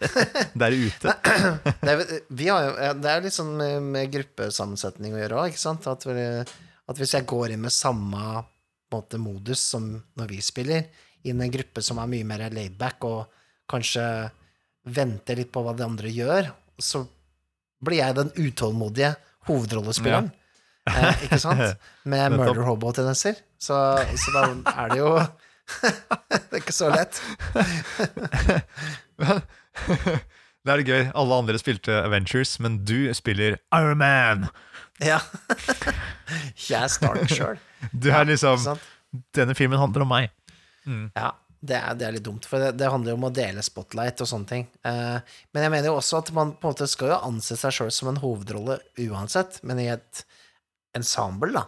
Der 0.62 0.76
ute. 0.76 1.14
Det 1.84 1.92
er, 1.92 2.02
vi 2.36 2.48
har 2.50 2.96
det 2.98 3.12
er 3.12 3.22
litt 3.24 3.36
sånn 3.36 3.52
med, 3.58 3.76
med 3.94 4.10
gruppesammensetning 4.12 5.14
å 5.16 5.20
gjøre 5.22 5.42
òg, 5.42 5.52
ikke 5.52 5.62
sant? 5.62 5.86
At, 5.90 6.06
at 6.08 7.00
hvis 7.00 7.14
jeg 7.16 7.28
går 7.28 7.54
inn 7.54 7.62
med 7.64 7.74
samme 7.74 8.42
måte, 8.90 9.20
modus 9.22 9.62
som 9.72 9.92
når 10.18 10.32
vi 10.34 10.40
spiller, 10.42 10.88
inn 11.22 11.40
i 11.40 11.46
en 11.46 11.52
gruppe 11.52 11.84
som 11.84 12.00
er 12.02 12.10
mye 12.10 12.26
mer 12.26 12.48
laidback, 12.52 13.04
og 13.06 13.70
kanskje 13.70 14.04
venter 14.90 15.38
litt 15.38 15.52
på 15.52 15.62
hva 15.62 15.76
de 15.76 15.84
andre 15.86 16.10
gjør, 16.10 16.50
så 16.80 17.04
blir 17.84 18.00
jeg 18.00 18.16
den 18.16 18.32
utålmodige 18.36 19.12
hovedrollespilleren. 19.48 20.32
Eh, 20.88 21.24
ikke 21.26 21.38
sant? 21.40 21.78
Med 22.10 22.34
murder 22.34 22.64
hobo-tendenser. 22.66 23.38
Så, 23.60 23.76
så 24.16 24.34
da 24.34 24.44
er 24.72 24.92
det 24.92 25.00
jo 25.02 25.10
Det 26.30 26.56
er 26.56 26.62
ikke 26.62 26.74
så 26.74 26.88
lett. 26.90 27.20
Det 30.60 30.72
er 30.74 30.80
det 30.82 30.92
gøy. 30.92 31.04
Alle 31.16 31.36
andre 31.40 31.58
spilte 31.60 31.94
Avengers, 32.04 32.58
men 32.60 32.82
du 32.84 33.08
spiller 33.16 33.56
Iron 33.72 34.00
Man. 34.02 34.48
Ja. 35.00 35.20
Jeg 36.68 36.82
er 36.82 36.90
Stark 36.92 37.32
sjøl. 37.32 37.60
Du 37.96 38.10
er 38.12 38.26
liksom 38.28 38.60
ja. 38.66 38.74
Denne 39.36 39.56
filmen 39.56 39.80
handler 39.80 40.04
om 40.04 40.12
meg. 40.12 40.28
Ja, 41.16 41.32
det 41.60 41.78
er, 41.78 41.96
det 41.98 42.06
er 42.06 42.14
litt 42.16 42.26
dumt, 42.26 42.46
for 42.48 42.62
det, 42.62 42.74
det 42.80 42.90
handler 42.92 43.14
jo 43.14 43.18
om 43.18 43.26
å 43.28 43.32
dele 43.34 43.62
spotlight 43.64 44.22
og 44.22 44.28
sånne 44.30 44.48
ting. 44.48 44.66
Eh, 44.86 45.18
men 45.52 45.64
jeg 45.64 45.72
mener 45.72 45.90
jo 45.90 45.98
også 45.98 46.20
at 46.20 46.30
man 46.36 46.54
på 46.56 46.68
en 46.68 46.74
måte 46.74 46.88
skal 46.90 47.14
jo 47.14 47.18
anse 47.26 47.56
seg 47.58 47.74
sjøl 47.74 47.90
som 47.94 48.12
en 48.12 48.20
hovedrolle 48.22 48.78
uansett, 49.08 49.58
men 49.66 49.82
i 49.82 49.88
et 49.92 50.22
ensemble, 50.96 51.52
da. 51.56 51.66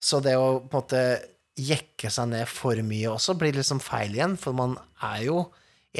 Så 0.00 0.20
det 0.24 0.36
å 0.40 0.60
på 0.62 0.70
en 0.70 0.76
måte 0.80 1.02
jekke 1.60 2.08
seg 2.12 2.30
ned 2.32 2.48
for 2.48 2.78
mye 2.86 3.10
også 3.12 3.34
blir 3.38 3.56
liksom 3.56 3.82
feil 3.84 4.14
igjen, 4.16 4.36
for 4.40 4.56
man 4.56 4.78
er 5.04 5.26
jo 5.26 5.42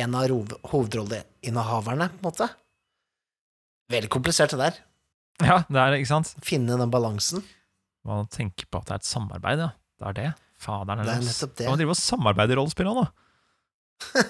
en 0.01 0.15
av 0.17 0.31
hovedrolleinnehaverne, 0.71 2.07
på 2.15 2.23
en 2.23 2.29
måte. 2.29 2.49
Veldig 3.91 4.11
komplisert 4.13 4.55
det 4.55 4.61
der. 4.63 4.79
Ja, 5.41 5.63
det 5.67 5.81
er 5.81 5.93
det, 5.93 6.03
ikke 6.03 6.13
sant? 6.13 6.35
Finne 6.47 6.79
den 6.79 6.93
balansen. 6.93 7.43
Man 8.07 8.29
tenker 8.33 8.69
på 8.71 8.81
at 8.81 8.89
det 8.89 8.97
er 8.97 9.03
et 9.03 9.09
samarbeid, 9.09 9.65
ja. 9.67 9.71
Det 10.01 10.09
er 10.09 10.17
det. 10.17 10.29
Faderen 10.61 11.05
Det 11.05 11.15
er 11.17 11.51
det. 11.57 11.67
Man 11.69 11.81
driver 11.81 11.97
og 11.97 12.01
samarbeider 12.01 12.55
i 12.55 12.61
rollespill 12.61 12.93
da? 12.97 13.07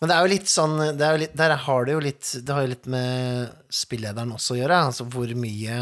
Men 0.00 0.10
det 0.10 0.16
er 0.16 0.24
jo 0.26 0.32
litt 0.32 0.50
sånn 0.52 0.74
det 0.98 1.08
jo 1.08 1.20
litt, 1.22 1.36
Der 1.36 1.54
har 1.64 1.86
det 1.88 1.94
jo 1.94 2.00
litt 2.04 2.30
Det 2.44 2.52
har 2.52 2.64
jo 2.66 2.70
litt 2.72 2.88
med 2.92 3.52
spillederen 3.72 4.34
også 4.36 4.54
å 4.54 4.58
gjøre. 4.58 4.80
Altså 4.90 5.06
hvor 5.12 5.32
mye, 5.40 5.78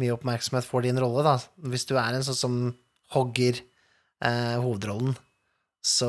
mye 0.00 0.14
oppmerksomhet 0.14 0.64
får 0.66 0.86
din 0.86 0.98
rolle, 1.02 1.24
da. 1.26 1.34
Hvis 1.68 1.84
du 1.88 1.94
er 2.00 2.16
en 2.16 2.24
sånn 2.26 2.38
som 2.38 2.56
hogger 3.14 3.58
eh, 4.24 4.56
hovedrollen, 4.62 5.14
så 5.84 6.08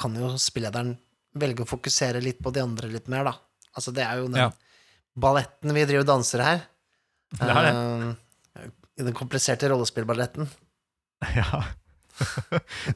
kan 0.00 0.16
jo 0.18 0.32
spillederen 0.40 0.94
velge 1.38 1.64
å 1.64 1.68
fokusere 1.68 2.20
litt 2.24 2.40
på 2.44 2.52
de 2.52 2.62
andre 2.64 2.90
litt 2.92 3.08
mer, 3.12 3.24
da. 3.28 3.34
Altså, 3.76 3.92
det 3.94 4.04
er 4.04 4.20
jo 4.20 4.26
den 4.28 4.40
Ja. 4.42 4.50
balletten 5.16 5.72
vi 5.72 5.84
driver 5.84 6.04
og 6.04 6.10
danser 6.10 6.42
her. 6.44 6.64
Det 7.32 7.48
er 7.48 7.62
det. 7.68 7.72
Eh, 8.62 8.70
den 9.04 9.14
kompliserte 9.16 9.68
rollespillballetten. 9.72 10.48
Ja. 11.38 11.62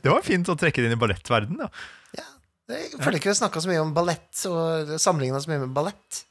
det 0.03 0.11
var 0.11 0.21
fint 0.27 0.49
å 0.51 0.57
trekke 0.59 0.83
det 0.83 0.89
inn 0.91 0.97
i 0.97 1.01
ballettverden, 1.01 1.61
ja. 1.63 1.69
Jeg 2.67 2.99
føler 2.99 3.21
ikke 3.21 3.31
vi 3.31 3.39
snakka 3.39 3.61
så 3.63 3.71
mye 3.71 3.79
om 3.85 3.93
ballett, 3.95 4.33
og 4.51 4.91
sammenligna 4.99 5.39
så 5.41 5.53
mye 5.53 5.61
med 5.63 5.71
ballett. 5.77 6.25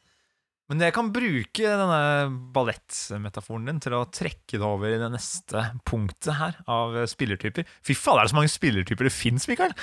Men 0.70 0.82
jeg 0.82 0.96
kan 0.96 1.12
bruke 1.14 1.62
denne 1.62 2.00
ballettmetaforen 2.56 3.68
din 3.70 3.80
til 3.84 3.94
å 3.94 4.06
trekke 4.10 4.58
det 4.58 4.66
over 4.66 4.90
i 4.96 4.98
det 4.98 5.12
neste 5.14 5.62
punktet 5.86 6.34
her 6.40 6.56
av 6.72 6.96
spillertyper. 7.12 7.68
Fy 7.86 7.94
faen, 7.94 8.18
det 8.18 8.24
er 8.26 8.32
så 8.34 8.38
mange 8.40 8.54
spillertyper 8.54 9.06
det 9.06 9.14
fins, 9.14 9.46
Mikael! 9.52 9.76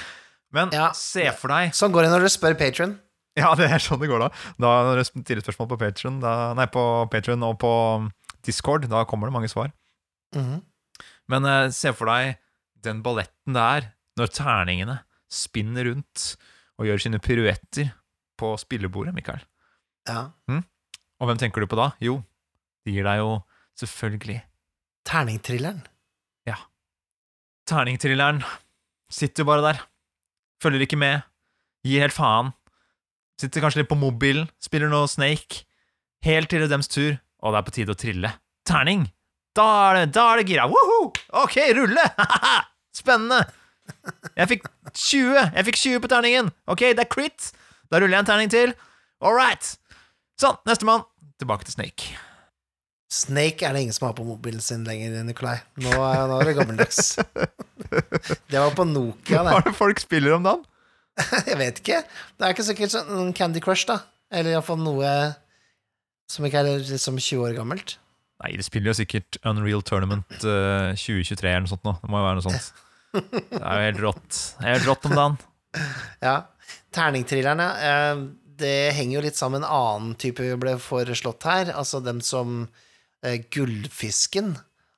Men 0.53 0.73
Ja. 0.75 0.91
se 0.93 1.31
for 1.39 1.49
deg 1.49 1.71
Sånn 1.73 1.93
går 1.95 2.03
det 2.05 2.11
når 2.13 2.27
du 2.27 2.29
spør 2.35 2.59
patron. 2.59 2.99
Ja, 3.39 3.55
det 3.57 3.71
er 3.71 3.81
sånn 3.81 4.03
det 4.03 4.11
går 4.11 4.21
da. 4.21 4.29
Da 4.61 4.73
Når 4.85 4.99
det 5.01 5.07
stiller 5.09 5.41
spørsmål 5.41 5.71
på 5.71 5.79
Patreon 5.81 6.19
da, 6.21 6.53
Nei, 6.59 6.67
på 6.69 6.83
Patreon 7.09 7.47
og 7.47 7.55
på 7.63 7.71
Discord, 8.45 8.85
da 8.91 9.05
kommer 9.09 9.31
det 9.31 9.37
mange 9.39 9.49
svar. 9.49 9.71
Mhm. 10.37 10.61
Men 11.31 11.47
eh, 11.47 11.71
se 11.71 11.93
for 11.97 12.11
deg 12.11 12.37
den 12.83 13.01
balletten 13.07 13.55
det 13.55 13.63
er 13.63 13.89
når 14.19 14.35
terningene 14.35 14.99
spinner 15.33 15.87
rundt 15.89 16.35
og 16.77 16.89
gjør 16.91 17.01
sine 17.07 17.21
piruetter 17.23 17.93
på 18.37 18.53
spillebordet, 18.61 19.15
Mikael. 19.15 19.41
Ja. 20.11 20.27
Og 21.23 21.31
hvem 21.31 21.39
tenker 21.39 21.63
du 21.63 21.71
på 21.71 21.79
da? 21.79 21.93
Jo, 22.03 22.19
det 22.83 22.97
gir 22.97 23.07
deg 23.07 23.23
jo 23.23 23.31
selvfølgelig 23.79 24.43
Terningtrilleren. 25.07 25.81
Terningtrilleren. 27.69 28.43
Sitter 29.13 29.43
jo 29.43 29.49
bare 29.49 29.63
der. 29.65 29.81
Følger 30.63 30.85
ikke 30.85 30.99
med. 30.99 31.23
Gir 31.87 32.03
helt 32.05 32.15
faen. 32.15 32.53
Sitter 33.41 33.63
kanskje 33.63 33.83
litt 33.83 33.91
på 33.91 33.99
mobilen, 33.99 34.49
spiller 34.63 34.91
noe 34.91 35.09
Snake. 35.11 35.65
Helt 36.27 36.51
til 36.51 36.63
det 36.63 36.69
er 36.69 36.75
dems 36.77 36.91
tur, 36.91 37.17
og 37.43 37.55
det 37.55 37.59
er 37.59 37.67
på 37.67 37.75
tide 37.75 37.95
å 37.95 37.99
trille. 37.99 38.31
Terning! 38.69 39.09
Da 39.57 39.67
er 39.89 39.99
det, 39.99 40.05
da 40.15 40.29
er 40.31 40.41
det 40.41 40.47
gira. 40.53 40.69
Woho! 40.71 41.11
Ok, 41.43 41.59
rulle! 41.77 42.05
Spennende! 43.01 43.41
Jeg 44.39 44.49
fikk 44.53 44.69
20! 44.93 45.41
Jeg 45.49 45.67
fikk 45.69 45.81
20 45.81 46.05
på 46.05 46.13
terningen! 46.13 46.53
Ok, 46.71 46.87
det 46.95 47.05
er 47.05 47.11
crit! 47.11 47.51
Da 47.91 47.99
ruller 47.99 48.17
jeg 48.19 48.25
en 48.25 48.31
terning 48.31 48.53
til. 48.53 48.77
All 49.25 49.35
right! 49.37 49.75
Sånn, 50.41 50.57
nestemann. 50.69 51.05
Tilbake 51.43 51.67
til 51.69 51.75
Snake. 51.77 52.13
Snake 53.13 53.67
er 53.69 53.75
det 53.77 53.83
ingen 53.85 53.97
som 53.97 54.07
har 54.09 54.15
på 54.17 54.25
mobilen 54.25 54.63
sin 54.65 54.87
lenger, 54.89 55.19
Nikolai. 55.27 55.59
Nå, 55.83 55.91
nå 55.93 56.39
er 56.39 56.49
det 56.49 56.55
gammeldags. 56.57 57.11
Det 58.49 58.57
var 58.57 58.73
på 58.79 58.87
Nokia, 58.89 59.43
Hva 59.43 59.51
det. 59.51 59.57
er 59.59 59.67
det 59.69 59.75
folk 59.77 60.01
spiller 60.01 60.39
om 60.39 60.47
dagen? 60.47 60.63
Jeg 61.51 61.59
vet 61.61 61.81
ikke. 61.83 61.99
Det 62.09 62.47
er 62.47 62.55
ikke 62.55 62.65
sikkert 62.71 62.95
sånn 62.95 63.35
Candy 63.37 63.61
Crush, 63.61 63.85
da. 63.91 63.99
Eller 64.33 64.55
iallfall 64.55 64.81
noe 64.81 65.11
som 66.33 66.47
ikke 66.49 66.63
er 66.63 66.71
liksom 66.89 67.19
20 67.21 67.43
år 67.51 67.59
gammelt. 67.59 67.99
Nei, 68.43 68.55
de 68.57 68.65
spiller 68.65 68.91
jo 68.91 68.97
sikkert 69.03 69.37
Unreal 69.47 69.85
Tournament 69.87 70.33
eh, 70.41 70.95
2023 70.97 71.51
eller 71.51 71.67
noe 71.67 71.73
sånt 71.75 71.85
nå. 71.87 71.93
Det 72.01 72.09
må 72.11 72.23
jo 72.23 72.27
være 72.31 72.39
noe 72.41 72.47
sånt. 72.49 72.71
Det 73.53 73.61
er 73.61 73.77
jo 73.77 73.85
helt 73.91 74.01
rått. 74.07 74.39
Det 74.57 74.71
helt 74.71 74.89
rått 74.89 75.05
om 75.11 75.15
dagen. 75.19 75.37
Ja. 76.25 76.37
Terningtrillerne, 76.97 77.67
eh, 77.91 78.23
det 78.59 78.93
henger 78.97 79.19
jo 79.19 79.25
litt 79.25 79.37
sammen 79.39 79.61
med 79.63 79.69
en 79.69 79.75
annen 79.77 80.15
type 80.21 80.43
vi 80.45 80.57
ble 80.61 80.77
foreslått 80.83 81.45
her. 81.49 81.71
Altså 81.79 82.01
den 82.05 82.21
som 82.25 82.69
eh, 83.23 83.39
Gullfisken. 83.55 84.57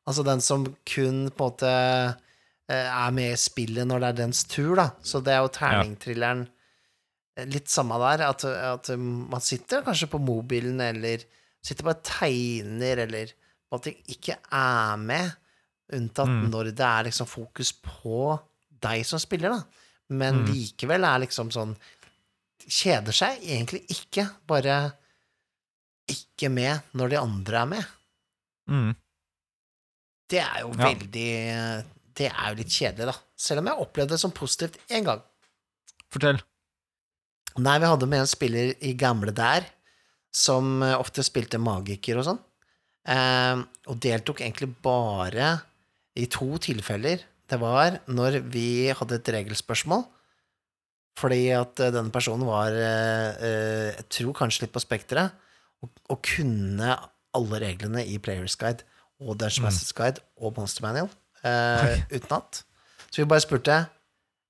Altså 0.08 0.24
den 0.26 0.40
som 0.44 0.66
kun 0.88 1.30
på 1.30 1.46
en 1.46 1.52
måte 1.52 1.70
eh, 1.70 2.88
er 2.88 3.14
med 3.16 3.32
i 3.34 3.40
spillet 3.40 3.86
når 3.88 4.00
det 4.04 4.08
er 4.12 4.18
dens 4.24 4.42
tur, 4.50 4.74
da. 4.80 4.90
Så 5.04 5.20
det 5.24 5.32
er 5.36 5.42
jo 5.44 5.52
terningtrilleren 5.54 6.46
eh, 7.38 7.46
litt 7.52 7.68
samme 7.72 7.98
der. 8.02 8.26
At, 8.30 8.44
at 8.44 8.90
man 8.98 9.40
sitter 9.44 9.84
kanskje 9.86 10.10
på 10.12 10.20
mobilen, 10.22 10.80
eller 10.84 11.24
sitter 11.64 11.86
bare 11.88 12.02
tegner, 12.04 13.04
eller 13.06 13.32
på 13.32 13.74
en 13.74 13.78
måte 13.78 13.94
ikke 14.12 14.36
er 14.52 15.00
med. 15.00 15.32
Unntatt 15.94 16.28
Mm. 16.32 16.46
når 16.50 16.70
det 16.72 16.80
er 16.86 17.04
liksom 17.10 17.26
fokus 17.28 17.74
på 17.84 18.38
deg 18.84 19.02
som 19.04 19.20
spiller, 19.20 19.52
da. 19.52 19.82
Men 20.16 20.42
Mm. 20.42 20.46
likevel 20.52 21.04
er 21.04 21.18
liksom 21.26 21.50
sånn 21.52 21.74
Kjeder 22.68 23.12
seg 23.16 23.42
egentlig 23.44 23.82
ikke, 23.92 24.24
bare 24.48 24.76
ikke 26.10 26.50
med 26.52 26.80
når 26.96 27.12
de 27.14 27.18
andre 27.20 27.60
er 27.62 27.68
med. 27.70 27.84
Mm. 28.70 28.94
Det 30.30 30.40
er 30.40 30.60
jo 30.62 30.70
Ja. 30.72 30.88
veldig 30.88 31.84
Det 32.14 32.28
er 32.30 32.48
jo 32.50 32.54
litt 32.54 32.70
kjedelig, 32.70 33.06
da. 33.10 33.14
Selv 33.36 33.58
om 33.58 33.66
jeg 33.66 33.80
opplevde 33.82 34.10
det 34.14 34.20
som 34.20 34.30
positivt 34.30 34.76
én 34.88 35.02
gang. 35.04 35.20
Fortell. 36.12 36.38
Nei, 37.58 37.78
vi 37.80 37.86
hadde 37.90 38.06
med 38.06 38.20
en 38.20 38.26
spiller 38.30 38.74
i 38.80 38.92
gamle 38.94 39.32
der, 39.34 39.66
som 40.32 40.80
eh, 40.82 40.94
ofte 40.94 41.24
spilte 41.26 41.58
magiker 41.58 42.18
og 42.18 42.24
sånn. 42.28 42.38
Eh, 43.06 43.64
og 43.90 43.98
deltok 44.00 44.40
egentlig 44.42 44.70
bare 44.80 45.60
i 46.16 46.26
to 46.30 46.56
tilfeller. 46.62 47.20
Det 47.50 47.58
var 47.58 47.98
når 48.06 48.40
vi 48.48 48.86
hadde 48.94 49.18
et 49.18 49.32
regelspørsmål, 49.34 50.06
fordi 51.18 51.48
at 51.54 51.80
eh, 51.80 51.92
denne 51.94 52.12
personen 52.14 52.46
var, 52.48 52.74
eh, 52.74 53.30
eh, 53.38 53.90
jeg 53.94 54.06
tror 54.18 54.38
kanskje 54.40 54.66
litt 54.66 54.74
på 54.74 54.82
spekteret, 54.82 55.34
og, 55.84 55.92
og 56.10 56.22
kunne 56.26 56.96
alle 57.34 57.60
reglene 57.62 58.04
i 58.06 58.18
Players 58.22 58.56
Guide 58.58 58.86
og 59.20 59.38
Dungeon 59.38 59.64
Mm. 59.64 59.68
Masters 59.68 59.94
Guide 59.94 60.22
og 60.36 60.54
Monster 60.58 60.82
Manual 60.84 61.10
uh, 61.44 61.98
utenat. 62.10 62.64
Så 63.10 63.22
vi 63.22 63.28
bare 63.30 63.44
spurte 63.44 63.76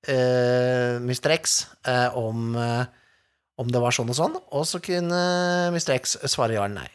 uh, 0.09 0.97
Mr. 1.01 1.35
X 1.35 1.67
om, 2.17 2.55
eh, 2.57 2.85
om 3.61 3.69
det 3.71 3.81
var 3.81 3.93
sånn 3.93 4.09
og 4.09 4.17
sånn, 4.17 4.37
og 4.51 4.65
så 4.67 4.81
kunne 4.83 5.19
Mr. 5.73 5.93
X 5.99 6.17
svare 6.31 6.57
ja 6.57 6.65
eller 6.65 6.81
nei. 6.81 6.89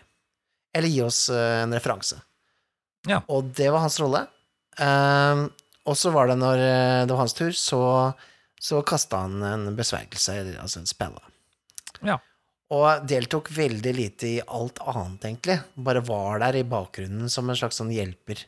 Eller 0.75 0.91
gi 0.91 1.01
oss 1.03 1.25
en 1.35 1.75
referanse. 1.75 2.21
Ja. 3.09 3.23
Og 3.33 3.51
det 3.59 3.71
var 3.73 3.83
hans 3.83 3.99
rolle. 4.03 4.21
Og 4.79 5.97
så 5.99 6.13
var 6.15 6.31
det 6.31 6.37
når 6.39 6.61
det 6.61 7.11
var 7.11 7.23
hans 7.25 7.35
tur, 7.35 7.51
så, 7.57 7.81
så 8.61 8.83
kasta 8.85 9.23
han 9.25 9.41
en 9.43 9.71
besvergelse, 9.77 10.35
altså 10.61 10.83
en 10.83 10.89
spelle. 10.89 11.23
Ja. 12.05 12.19
Og 12.71 13.07
deltok 13.09 13.49
veldig 13.57 13.93
lite 13.97 14.29
i 14.29 14.43
alt 14.45 14.79
annet, 14.85 15.25
egentlig. 15.25 15.57
Bare 15.75 16.03
var 16.07 16.43
der 16.45 16.61
i 16.61 16.67
bakgrunnen 16.69 17.33
som 17.33 17.49
en 17.51 17.59
slags 17.59 17.81
sånn 17.81 17.91
hjelper. 17.95 18.45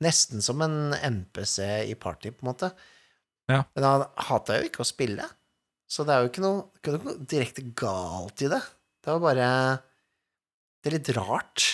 Nesten 0.00 0.40
som 0.40 0.62
en 0.64 0.94
NPC 0.94 1.58
i 1.90 1.96
Party, 1.98 2.32
på 2.32 2.44
en 2.44 2.52
måte. 2.52 2.70
Ja. 3.50 3.64
Men 3.74 3.88
han 3.88 4.06
hata 4.30 4.60
jo 4.60 4.70
ikke 4.70 4.84
å 4.84 4.88
spille, 4.88 5.26
så 5.90 6.06
det 6.06 6.14
er 6.14 6.22
jo 6.22 6.30
ikke 6.30 6.44
noe, 6.44 6.62
ikke 6.78 6.94
noe 6.94 7.16
direkte 7.28 7.66
galt 7.76 8.46
i 8.46 8.50
det. 8.52 8.62
Det 9.00 9.10
var 9.16 9.24
bare 9.24 9.48
Det 10.80 10.88
er 10.88 10.96
litt 10.96 11.10
rart, 11.18 11.66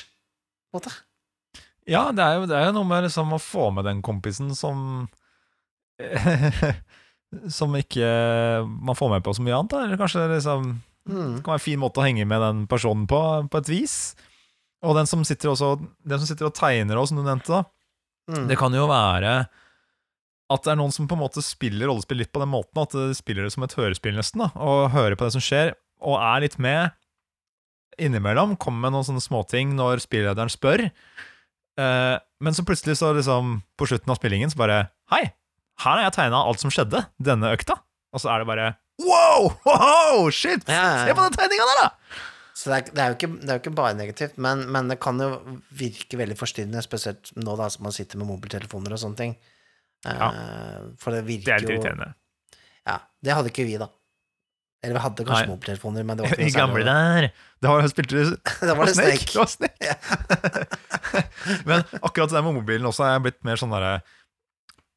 på 0.67 0.75
en 0.75 0.81
måte. 0.81 0.95
Ja, 1.87 2.09
det 2.11 2.25
er 2.25 2.41
jo, 2.41 2.47
det 2.51 2.57
er 2.59 2.65
jo 2.71 2.79
noe 2.81 2.89
med 2.89 3.05
liksom 3.07 3.37
å 3.37 3.39
få 3.39 3.69
med 3.77 3.87
den 3.87 4.01
kompisen 4.03 4.49
som 4.59 5.07
Som 7.53 7.75
ikke 7.77 8.07
man 8.67 8.97
får 8.97 9.11
med 9.17 9.25
på 9.27 9.35
så 9.37 9.45
mye 9.45 9.57
annet, 9.57 9.73
da. 9.73 9.85
Eller 9.85 10.01
kanskje 10.01 10.29
liksom 10.31 10.77
Mm. 11.07 11.37
Det 11.37 11.45
kan 11.45 11.55
være 11.55 11.61
en 11.61 11.67
fin 11.67 11.79
måte 11.81 12.03
å 12.03 12.07
henge 12.07 12.27
med 12.29 12.43
den 12.43 12.65
personen 12.71 13.07
på, 13.11 13.21
på 13.51 13.61
et 13.63 13.71
vis. 13.71 13.97
Og 14.87 14.97
den 14.99 15.09
som 15.09 15.23
sitter, 15.27 15.53
også, 15.53 15.77
den 16.07 16.21
som 16.21 16.29
sitter 16.29 16.49
og 16.49 16.57
tegner 16.59 16.99
òg, 16.99 17.09
som 17.11 17.21
du 17.21 17.25
nevnte. 17.27 17.63
Mm. 18.31 18.49
Det 18.51 18.59
kan 18.59 18.75
jo 18.75 18.89
være 18.91 19.37
at 20.47 20.63
det 20.63 20.73
er 20.73 20.79
noen 20.79 20.95
som 20.95 21.09
på 21.11 21.17
en 21.17 21.25
måte 21.25 21.43
spiller 21.43 21.91
rollespill 21.91 22.21
litt 22.23 22.31
på 22.35 22.43
den 22.43 22.53
måten, 22.53 22.79
at 22.83 22.95
de 22.95 23.15
spiller 23.19 23.47
det 23.47 23.55
som 23.55 23.65
et 23.67 23.75
hørespill 23.75 24.15
nesten, 24.15 24.45
da, 24.45 24.53
og 24.63 24.93
hører 24.93 25.19
på 25.19 25.27
det 25.27 25.35
som 25.35 25.43
skjer, 25.43 25.73
og 26.07 26.21
er 26.23 26.45
litt 26.45 26.55
med 26.63 26.95
innimellom, 27.99 28.55
kommer 28.61 28.87
med 28.87 28.95
noen 28.95 29.09
sånne 29.09 29.25
småting 29.25 29.73
når 29.75 30.05
spillederen 30.05 30.53
spør, 30.53 30.85
eh, 30.87 32.15
men 32.47 32.55
så 32.55 32.63
plutselig 32.69 32.95
så 33.01 33.11
liksom, 33.17 33.57
på 33.75 33.89
slutten 33.91 34.15
av 34.15 34.21
spillingen, 34.21 34.53
så 34.53 34.61
bare 34.61 34.79
Hei, 35.11 35.25
her 35.85 35.99
har 35.99 36.03
jeg 36.07 36.15
tegna 36.17 36.41
alt 36.49 36.63
som 36.63 36.71
skjedde 36.73 37.03
denne 37.23 37.51
økta, 37.57 37.77
og 38.15 38.23
så 38.23 38.33
er 38.35 38.43
det 38.45 38.49
bare 38.49 38.69
Wow! 39.05 39.51
wow 39.67 40.31
shit! 40.33 40.63
Se 40.65 41.13
på 41.13 41.21
den 41.27 41.35
tegninga 41.37 41.67
der, 41.69 41.83
da! 41.83 41.91
Så 42.57 42.71
det 42.73 42.77
er, 42.79 42.87
det, 42.97 43.03
er 43.05 43.17
ikke, 43.19 43.29
det 43.43 43.51
er 43.53 43.59
jo 43.59 43.61
ikke 43.61 43.75
bare 43.77 43.97
negativt, 43.99 44.39
men, 44.41 44.63
men 44.73 44.89
det 44.89 44.97
kan 45.05 45.21
jo 45.21 45.29
virke 45.77 46.17
veldig 46.17 46.39
forstyrrende, 46.41 46.81
spesielt 46.83 47.29
nå 47.37 47.57
da 47.61 47.67
som 47.71 47.85
man 47.85 47.93
sitter 47.93 48.17
med 48.17 48.31
mobiltelefoner 48.31 48.95
og 48.97 49.03
sånne 49.03 49.21
ting. 49.21 49.35
Eh, 50.07 50.17
Ja. 50.17 50.31
For 51.03 51.13
det 51.13 51.21
Det 51.27 51.29
virker 51.29 51.53
er 51.53 51.61
litt 51.61 51.69
jo 51.69 51.77
irriterende. 51.77 52.09
Ja, 52.89 52.97
det 53.27 53.37
hadde 53.37 53.53
ikke 53.53 53.67
vi, 53.69 53.77
da. 53.83 53.91
Eller 54.85 54.97
vi 54.97 55.03
hadde 55.05 55.25
kanskje 55.29 55.45
Nei. 55.45 55.53
mobiltelefoner, 55.53 56.05
men 56.09 56.17
det 56.17 56.25
var 56.25 56.33
ikke 56.33 56.47
noe 56.49 56.57
gamle 56.57 56.83
der 56.89 57.29
Det 57.61 57.69
var, 57.75 57.87
spilte 57.93 58.17
du 58.17 58.35
Det 58.71 58.77
var 58.81 58.89
det 58.89 58.97
Snake. 58.97 59.29
Det 59.29 59.41
var 59.43 59.53
Snake. 59.53 59.91
Men 61.69 61.85
akkurat 62.01 62.33
det 62.33 62.43
med 62.45 62.55
mobilen 62.59 62.89
også 62.89 63.05
er 63.09 63.21
blitt 63.25 63.39
mer 63.47 63.61
sånn 63.61 63.73
derre 63.75 63.99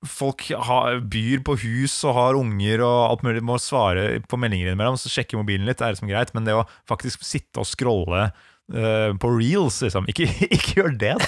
Folk 0.08 0.46
har, 0.56 1.02
byr 1.12 1.42
på 1.44 1.58
hus 1.60 1.98
og 2.08 2.16
har 2.16 2.38
unger 2.40 2.84
og 2.86 3.00
alt 3.10 3.26
mulig, 3.26 3.42
må 3.44 3.58
svare 3.60 4.22
på 4.24 4.40
meldinger 4.40 4.70
innimellom, 4.70 4.96
så 5.00 5.12
sjekke 5.12 5.36
mobilen 5.40 5.68
litt 5.68 5.82
det 5.82 5.98
som 6.00 6.08
er 6.08 6.14
greit, 6.14 6.32
men 6.36 6.48
det 6.48 6.56
å 6.56 6.64
faktisk 6.88 7.26
sitte 7.28 7.60
og 7.60 7.68
scrolle 7.68 8.30
uh, 8.30 9.12
på 9.20 9.32
reels, 9.36 9.82
liksom, 9.84 10.08
ikke, 10.12 10.30
ikke 10.56 10.78
gjør 10.78 10.96
det, 11.02 11.16
da. 11.20 11.28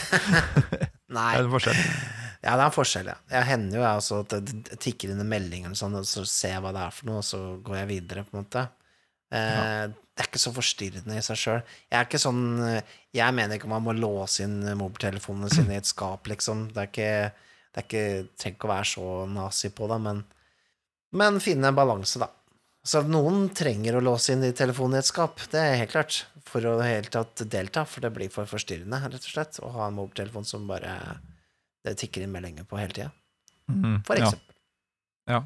Nei. 1.18 1.34
Det 1.36 1.42
er 1.42 1.44
en 1.44 1.52
forskjell. 1.52 1.82
Ja, 2.42 2.54
det 2.56 2.62
er 2.62 2.68
en 2.70 2.78
forskjell, 2.78 3.10
ja. 3.12 3.18
Jeg 3.36 3.50
hender 3.52 3.82
jo 3.82 3.84
jeg 3.84 4.04
også 4.04 4.22
at 4.24 4.38
det 4.40 4.80
tikker 4.88 5.12
inn 5.12 5.20
en 5.20 5.34
melding 5.36 5.68
eller 5.68 5.78
sånn, 5.78 6.00
og 6.00 6.08
så 6.08 6.24
ser 6.24 6.56
jeg 6.56 6.64
hva 6.64 6.72
det 6.78 6.86
er 6.86 6.96
for 6.96 7.12
noe, 7.12 7.20
og 7.20 7.28
så 7.28 7.42
går 7.66 7.82
jeg 7.82 7.92
videre, 7.92 8.24
på 8.24 8.38
en 8.38 8.46
måte. 8.46 8.70
Ja. 9.32 9.92
Det 10.12 10.26
er 10.26 10.28
ikke 10.28 10.42
så 10.44 10.52
forstyrrende 10.56 11.16
i 11.16 11.22
seg 11.24 11.40
sjøl. 11.40 11.62
Jeg 11.88 11.98
er 11.98 12.08
ikke 12.08 12.20
sånn 12.20 12.42
eh, 12.68 12.98
Jeg 13.16 13.32
mener 13.34 13.56
ikke 13.56 13.70
man 13.72 13.86
må 13.86 13.94
låse 13.96 14.44
inn 14.44 14.58
mobiltelefonene 14.78 15.48
sine 15.50 15.78
i 15.78 15.80
et 15.80 15.88
skap, 15.88 16.28
liksom. 16.30 16.68
Det 16.76 16.82
er 16.84 16.90
ikke 16.90 17.14
Det 17.72 17.82
er 17.82 17.88
ikke 17.88 18.06
Trenger 18.36 18.58
ikke 18.58 18.68
å 18.68 18.74
være 18.74 18.90
så 18.92 19.08
nazi 19.32 19.72
på 19.76 19.88
det, 19.92 19.98
men 20.04 20.24
Men 21.12 21.42
finne 21.44 21.68
en 21.68 21.76
balanse, 21.76 22.20
da. 22.22 22.30
Så 22.88 23.02
noen 23.06 23.50
trenger 23.54 23.98
å 23.98 24.04
låse 24.04 24.34
inn 24.34 24.46
i 24.48 24.54
telefonen 24.58 24.98
i 24.98 25.02
et 25.02 25.10
skap, 25.10 25.42
det 25.52 25.60
er 25.60 25.76
helt 25.82 25.92
klart, 25.92 26.22
for 26.48 26.66
å 26.66 26.78
helt 26.82 27.12
tatt 27.14 27.44
delta, 27.52 27.84
for 27.86 28.02
det 28.02 28.14
blir 28.16 28.32
for 28.34 28.50
forstyrrende, 28.50 29.02
rett 29.04 29.28
og 29.28 29.34
slett, 29.34 29.60
å 29.62 29.70
ha 29.76 29.90
en 29.90 29.98
mobiltelefon 30.00 30.48
som 30.48 30.64
bare 30.70 30.96
det 31.86 31.98
tikker 32.00 32.24
inn 32.24 32.32
meldinger 32.34 32.66
på 32.70 32.80
hele 32.80 32.96
tida, 32.96 33.12
For 33.68 34.08
for 34.08 34.24
ja. 34.24 34.32
ja. 35.30 35.42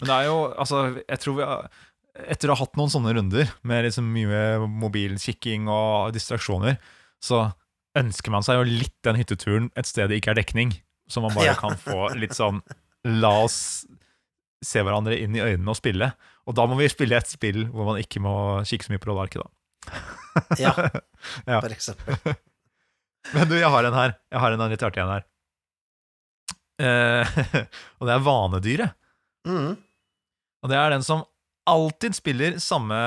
Men 0.00 0.10
det 0.10 0.18
er 0.18 0.28
jo, 0.28 0.36
altså, 0.58 0.84
jeg 1.02 1.22
tror 1.24 1.38
vi 1.38 1.48
har 1.48 1.66
Etter 2.12 2.50
å 2.52 2.54
ha 2.54 2.60
hatt 2.60 2.74
noen 2.76 2.90
sånne 2.92 3.14
runder 3.16 3.48
med 3.64 3.86
liksom 3.86 4.04
mye 4.12 4.66
mobilkikking 4.68 5.64
og 5.72 6.10
distraksjoner, 6.12 6.74
så 7.24 7.46
ønsker 7.96 8.34
man 8.34 8.44
seg 8.44 8.58
jo 8.58 8.66
litt 8.68 8.92
den 9.06 9.16
hytteturen 9.16 9.70
et 9.80 9.88
sted 9.88 10.12
det 10.12 10.18
ikke 10.20 10.34
er 10.34 10.36
dekning, 10.42 10.74
så 11.12 11.20
man 11.24 11.34
bare 11.36 11.50
Ja. 11.52 11.56
kan 11.60 11.76
få 11.80 12.08
litt 12.16 12.32
sånn 12.36 12.62
La 13.04 13.32
oss 13.44 13.84
se 14.62 14.78
hverandre 14.86 15.16
inn 15.18 15.34
i 15.34 15.42
øynene 15.42 15.72
og 15.72 15.76
spille. 15.76 16.12
Og 16.46 16.54
da 16.54 16.64
må 16.70 16.76
vi 16.78 16.86
spille 16.92 17.16
et 17.18 17.26
spill 17.30 17.64
hvor 17.72 17.88
man 17.88 17.98
ikke 18.00 18.20
må 18.22 18.32
kikke 18.68 18.86
så 18.86 18.92
mye 18.94 19.02
på 19.02 19.10
rollearket, 19.10 19.42
da. 19.42 19.48
Ja, 20.62 20.72
Ja. 21.50 21.58
for 21.60 21.74
eksempel. 21.74 22.16
Men 23.34 23.50
du, 23.50 23.56
jeg 23.58 23.70
har 23.74 23.84
en 23.90 23.96
her. 23.98 24.14
Jeg 24.32 24.40
har 24.44 24.54
en 24.54 24.64
litt 24.70 24.82
artig 24.86 25.02
en 25.02 25.10
her. 25.16 25.26
Eh, 26.82 27.34
og 28.00 28.06
det 28.08 28.14
er 28.16 28.24
vanedyret. 28.26 28.94
Mm. 29.46 29.74
Og 30.62 30.70
det 30.70 30.78
er 30.78 30.94
den 30.94 31.04
som 31.06 31.24
alltid 31.70 32.14
spiller 32.18 32.56
samme 32.62 32.98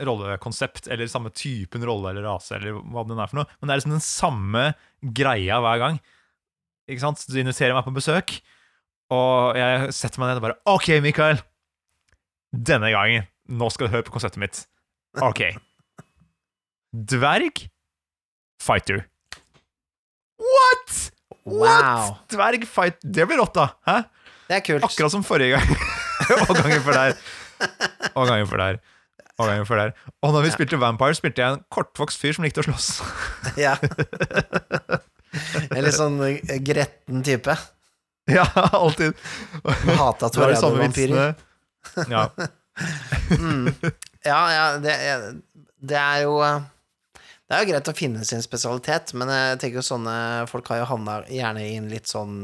rollekonsept, 0.00 0.86
eller 0.88 1.10
samme 1.10 1.30
typen 1.36 1.82
rolle 1.84 2.10
eller 2.14 2.24
rase, 2.24 2.54
eller 2.56 2.78
hva 2.80 3.02
den 3.06 3.18
er 3.20 3.28
for 3.30 3.42
noe. 3.42 3.50
Men 3.60 3.68
det 3.68 3.74
er 3.74 3.82
liksom 3.82 3.96
den 3.98 4.06
samme 4.06 4.64
greia 5.18 5.58
hver 5.62 5.82
gang. 5.82 5.98
Ikke 6.90 7.04
sant? 7.04 7.22
Du 7.30 7.38
inviterer 7.38 7.76
meg 7.76 7.86
på 7.86 7.94
besøk, 7.94 8.36
og 9.14 9.58
jeg 9.58 9.94
setter 9.94 10.22
meg 10.22 10.32
ned 10.32 10.40
og 10.40 10.46
bare 10.48 10.58
OK, 10.70 10.88
Mikael. 11.04 11.40
Denne 12.50 12.90
gangen. 12.90 13.28
Nå 13.50 13.70
skal 13.70 13.86
du 13.86 13.94
høre 13.94 14.06
på 14.06 14.14
konseptet 14.14 14.42
mitt. 14.42 14.62
OK. 15.22 15.44
Dverg. 16.90 17.64
Fighter. 18.60 19.04
What?! 20.40 20.96
Wow. 21.44 21.62
What?! 21.62 22.24
Dverg 22.32 22.66
fight 22.68 22.98
Det 23.02 23.26
blir 23.28 23.40
rått, 23.40 23.54
da. 23.56 23.70
Hæ? 23.86 23.96
Det 24.50 24.56
er 24.58 24.64
kult. 24.66 24.86
Akkurat 24.86 25.14
som 25.14 25.24
forrige 25.26 25.56
gang. 25.56 25.68
og 26.48 26.54
gangen 26.58 26.82
før 26.82 26.98
der. 26.98 27.20
Og 28.14 28.26
gangen 28.26 28.48
før 28.50 28.64
der. 28.64 28.80
Og 29.38 29.46
gangen 29.46 29.66
før 29.66 29.82
der. 29.84 29.94
Og 30.22 30.34
når 30.34 30.46
vi 30.46 30.50
spilte 30.56 30.80
Vampire, 30.80 31.14
spilte 31.14 31.42
jeg 31.42 31.56
en 31.56 31.62
kortvokst 31.72 32.20
fyr 32.20 32.36
som 32.36 32.46
likte 32.46 32.64
å 32.64 32.66
slåss. 32.66 32.90
Ja. 33.60 33.76
En 35.74 35.84
litt 35.84 35.96
sånn 35.96 36.18
eh, 36.26 36.58
gretten 36.64 37.22
type. 37.26 37.54
ja, 38.38 38.46
alltid. 38.54 39.16
Hata 39.96 40.32
tornado-vampyrer. 40.32 41.34
Ja. 42.12 42.26
Mm. 43.32 43.70
Ja, 44.20 44.40
ja, 44.52 44.64
det, 44.84 44.92
det 45.80 45.96
er 45.96 46.18
jo 46.26 46.34
eh, 46.44 46.58
Det 47.16 47.56
er 47.56 47.62
jo 47.62 47.68
greit 47.70 47.88
å 47.88 47.94
finne 47.96 48.24
sin 48.28 48.44
spesialitet, 48.44 49.14
men 49.16 49.32
jeg 49.32 49.62
tenker 49.62 49.80
jo 49.80 49.86
sånne 49.86 50.16
folk 50.50 50.68
har 50.68 50.82
jo 50.82 50.90
havna 50.90 51.14
gjerne 51.32 51.64
i 51.64 51.78
en 51.78 51.88
litt 51.88 52.10
sånn 52.10 52.42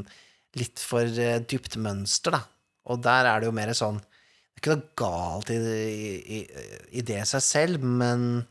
litt 0.56 0.80
for 0.80 1.04
eh, 1.04 1.36
dypt 1.44 1.76
mønster, 1.76 2.32
da. 2.38 2.40
Og 2.88 3.04
der 3.04 3.28
er 3.28 3.42
det 3.42 3.50
jo 3.50 3.54
mer 3.58 3.74
sånn 3.76 4.00
Det 4.00 4.56
er 4.56 4.62
ikke 4.62 4.74
noe 4.78 4.90
galt 5.02 5.52
i, 5.52 5.60
i, 5.60 6.40
i 6.96 7.04
det 7.04 7.20
seg 7.28 7.44
selv, 7.44 7.84
men 7.84 8.46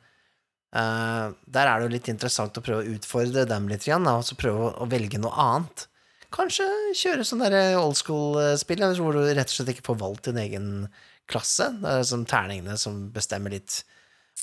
eh, 0.75 1.25
der 1.57 1.69
er 1.71 1.79
det 1.79 1.87
jo 1.87 1.93
litt 1.95 2.09
interessant 2.11 2.57
å 2.59 2.63
prøve 2.65 2.83
å 2.83 2.95
utfordre 2.97 3.45
dem 3.49 3.67
litt, 3.71 3.87
igjen, 3.87 4.07
og 4.11 4.25
så 4.27 4.37
prøve 4.39 4.71
å, 4.73 4.87
velge 4.91 5.21
noe 5.21 5.33
annet. 5.41 5.87
Kanskje 6.35 6.65
kjøre 6.99 7.25
sånn 7.27 7.43
der 7.45 7.77
old 7.79 7.95
school-spill, 7.99 8.83
hvor 8.99 9.15
du 9.15 9.21
rett 9.29 9.47
og 9.47 9.55
slett 9.55 9.71
ikke 9.75 9.87
får 9.87 10.01
valgt 10.01 10.27
din 10.29 10.41
egen 10.41 10.67
klasse. 11.31 11.69
Det 11.79 11.93
er 12.01 12.09
sånn 12.09 12.25
terningene 12.29 12.75
som 12.81 13.05
bestemmer 13.15 13.55
litt 13.55 13.79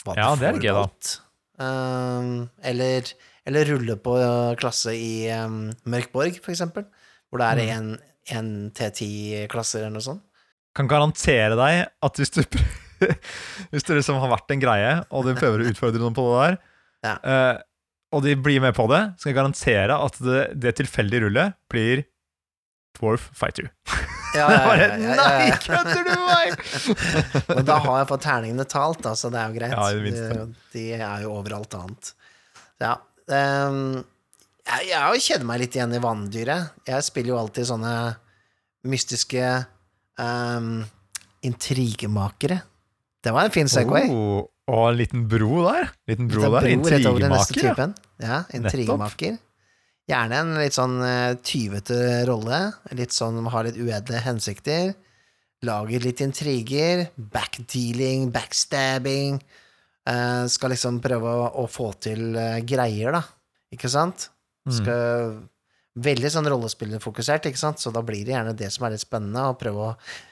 hva 0.03 0.17
Ja, 0.17 0.31
du 0.35 0.47
får 0.47 0.63
valgt. 0.79 1.19
Uh, 1.61 2.49
eller, 2.65 3.13
eller 3.47 3.69
rulle 3.69 3.99
på 4.01 4.17
uh, 4.19 4.55
klasse 4.59 4.95
i 4.97 5.29
um, 5.37 5.69
Mørkborg, 5.85 6.41
for 6.43 6.55
eksempel, 6.55 6.89
hvor 7.29 7.43
det 7.43 7.51
er 7.53 7.61
Mm. 7.63 7.69
en, 7.77 7.91
en 8.39 8.49
T10-klasser 8.73 9.85
eller 9.85 9.99
noe 9.99 10.07
sånt. 10.07 10.25
Kan 10.75 10.89
garantere 10.89 11.53
deg 11.59 11.83
at 12.09 12.19
hvis 12.19 12.33
du 12.33 12.41
Hvis 13.73 13.87
det 13.89 13.99
liksom 13.99 14.21
har 14.23 14.33
vært 14.33 14.55
en 14.55 14.63
greie, 14.63 14.95
og 15.11 15.27
du 15.27 15.35
prøver 15.39 15.65
å 15.65 15.69
utfordre 15.73 16.03
noen 16.03 16.17
på 16.17 16.25
det 16.31 16.41
der, 16.47 16.57
Ja. 17.03 17.15
uh, 17.27 17.61
og 18.13 18.21
de 18.27 18.35
blir 18.37 18.61
med 18.61 18.77
på 18.77 18.85
det, 18.93 19.01
så 19.19 19.31
jeg 19.31 19.39
garantere 19.39 19.95
at 19.97 20.19
det, 20.21 20.41
det 20.61 20.75
tilfeldige 20.77 21.25
rullet 21.25 21.55
blir 21.73 22.03
Dwarf 22.99 23.31
Fighter. 23.33 23.71
Ja, 24.37 24.47
ja, 24.53 24.75
ja, 24.77 24.89
ja, 25.01 25.15
Nei, 25.17 25.51
kødder 25.65 26.05
du 26.07 26.13
meg?! 26.21 26.59
Men 27.57 27.69
da 27.69 27.79
har 27.85 28.03
jeg 28.03 28.11
fått 28.13 28.25
terningene 28.27 28.67
talt, 28.69 29.01
da, 29.05 29.15
så 29.17 29.33
det 29.33 29.41
er 29.41 29.49
jo 29.49 29.57
greit. 29.59 29.77
Ja, 29.77 29.87
det 29.97 30.05
minste. 30.05 30.45
de, 30.45 30.77
de 30.77 30.85
er 30.99 31.25
jo 31.25 31.33
overalt 31.39 31.77
annet. 31.79 32.13
Ja. 32.83 32.97
Um, 33.33 34.03
jeg, 34.63 34.91
jeg 34.93 35.01
jo 35.41 35.49
meg 35.49 35.63
litt 35.65 35.77
igjen 35.79 35.97
i 35.97 36.03
vanndyret. 36.03 36.77
Jeg 36.89 37.07
spiller 37.09 37.35
jo 37.35 37.41
alltid 37.41 37.69
sånne 37.73 37.95
mystiske 38.93 39.47
um, 40.21 40.83
intrigemakere. 41.47 42.61
Det 43.23 43.33
var 43.35 43.47
en 43.47 43.55
fin 43.55 43.71
Segway. 43.71 44.09
Oh, 44.11 44.49
og 44.73 44.85
en 44.89 44.99
liten 44.99 45.25
bro 45.31 45.63
der. 45.69 45.93
Liten 46.11 46.29
bro 46.31 46.51
der. 46.57 46.69
Intrigemaker. 46.73 47.95
Ja. 48.23 48.43
intrigemaker. 48.55 49.39
Gjerne 50.11 50.41
en 50.43 50.53
litt 50.59 50.75
sånn 50.75 50.99
uh, 50.99 51.39
tyvete 51.47 51.99
rolle. 52.29 52.65
Litt 52.99 53.15
sånn 53.15 53.39
har 53.55 53.69
litt 53.69 53.79
uedle 53.79 54.23
hensikter. 54.25 54.93
Lager 55.63 56.03
litt 56.03 56.23
intriger. 56.25 57.07
Backdealing, 57.15 58.33
backstabbing. 58.35 59.39
Uh, 60.03 60.51
skal 60.51 60.75
liksom 60.75 60.99
prøve 61.03 61.31
å, 61.31 61.47
å 61.63 61.69
få 61.71 61.93
til 62.03 62.33
uh, 62.35 62.59
greier, 62.67 63.15
da. 63.15 63.23
Ikke 63.73 63.89
sant? 63.89 64.29
Mm. 64.69 65.49
Veldig 66.01 66.31
sånn 66.33 66.49
rollespillerfokusert, 66.49 67.51
ikke 67.51 67.61
sant? 67.61 67.81
Så 67.83 67.93
da 67.93 68.01
blir 68.05 68.25
det 68.25 68.33
gjerne 68.33 68.55
det 68.57 68.71
som 68.73 68.87
er 68.87 68.95
litt 68.95 69.05
spennende, 69.05 69.45
å 69.45 69.57
prøve 69.61 69.83
å 69.85 69.91
eh, 69.93 70.23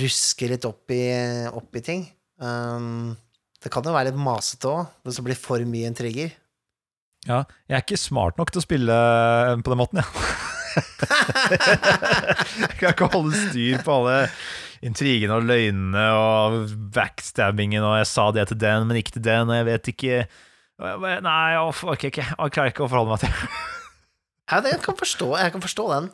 ruske 0.00 0.48
litt 0.50 0.64
opp 0.66 0.90
i, 0.90 1.04
opp 1.50 1.76
i 1.78 1.82
ting. 1.84 2.06
Um, 2.42 3.14
det 3.62 3.70
kan 3.72 3.86
jo 3.86 3.94
være 3.94 4.10
litt 4.10 4.20
masete 4.20 4.70
òg, 4.70 4.88
hvis 5.04 5.20
det 5.20 5.26
blir 5.28 5.38
for 5.38 5.62
mye 5.68 5.90
intriger. 5.90 6.34
Ja, 7.24 7.44
jeg 7.70 7.78
er 7.78 7.84
ikke 7.84 8.00
smart 8.00 8.36
nok 8.36 8.50
til 8.52 8.60
å 8.60 8.64
spille 8.66 8.96
på 9.64 9.72
den 9.72 9.80
måten, 9.80 10.02
jeg. 10.02 10.08
jeg 12.64 12.74
kan 12.80 12.90
ikke 12.90 13.08
holde 13.12 13.38
styr 13.48 13.84
på 13.86 13.94
alle 13.94 14.16
intrigene 14.84 15.38
og 15.38 15.46
løgnene 15.48 16.02
og 16.18 16.74
backstabbingen, 16.92 17.84
og 17.86 17.96
jeg 18.02 18.10
sa 18.10 18.26
det 18.36 18.48
til 18.50 18.60
den, 18.60 18.88
men 18.90 19.00
ikke 19.00 19.16
til 19.16 19.24
den, 19.24 19.48
og 19.48 19.56
jeg 19.60 19.70
vet 19.70 19.94
ikke 19.94 20.24
Nei, 20.74 21.20
jeg 21.54 21.60
orker 21.62 22.08
ikke. 22.10 22.24
Jeg 22.26 22.50
klarer 22.50 22.72
ikke 22.72 22.82
å 22.82 22.88
forholde 22.90 23.14
meg 23.14 23.20
til 23.22 23.30
det 24.64 24.72
jeg 24.74 24.80
kan 24.84 24.96
forstå, 24.98 25.28
jeg 25.40 25.52
kan 25.54 25.62
forstå 25.64 25.84
den. 25.92 26.08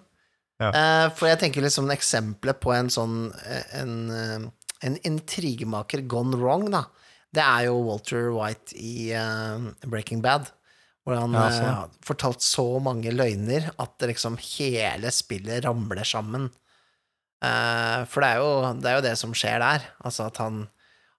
Ja. 0.61 0.71
Eh, 0.77 1.07
for 1.17 1.31
jeg 1.31 1.41
tenker 1.41 1.65
liksom 1.65 1.89
eksempelet 1.95 2.61
på 2.61 2.75
en 2.77 2.91
sånn 2.93 3.19
eh, 3.49 3.77
en, 3.81 3.95
eh, 4.13 4.47
en 4.87 4.97
intrigemaker 5.09 6.05
gone 6.11 6.37
wrong, 6.41 6.69
da. 6.73 6.85
Det 7.31 7.43
er 7.45 7.69
jo 7.69 7.77
Walter 7.87 8.33
White 8.35 8.75
i 8.75 9.13
uh, 9.15 9.71
Breaking 9.87 10.19
Bad. 10.25 10.49
Hvor 11.07 11.15
han 11.17 11.37
Ja, 11.37 11.45
sånn. 11.55 11.69
har 11.69 11.93
fortalt 12.05 12.43
så 12.43 12.65
mange 12.83 13.13
løgner 13.15 13.69
at 13.81 14.03
liksom 14.03 14.35
hele 14.43 15.13
spillet 15.15 15.63
ramler 15.65 16.03
sammen. 16.05 16.49
Uh, 17.41 18.03
for 18.11 18.21
det 18.21 18.33
er, 18.35 18.43
jo, 18.43 18.51
det 18.83 18.91
er 18.91 18.99
jo 18.99 19.07
det 19.07 19.15
som 19.21 19.37
skjer 19.37 19.63
der. 19.63 19.87
Altså 20.03 20.27
at 20.27 20.43
han, 20.43 20.65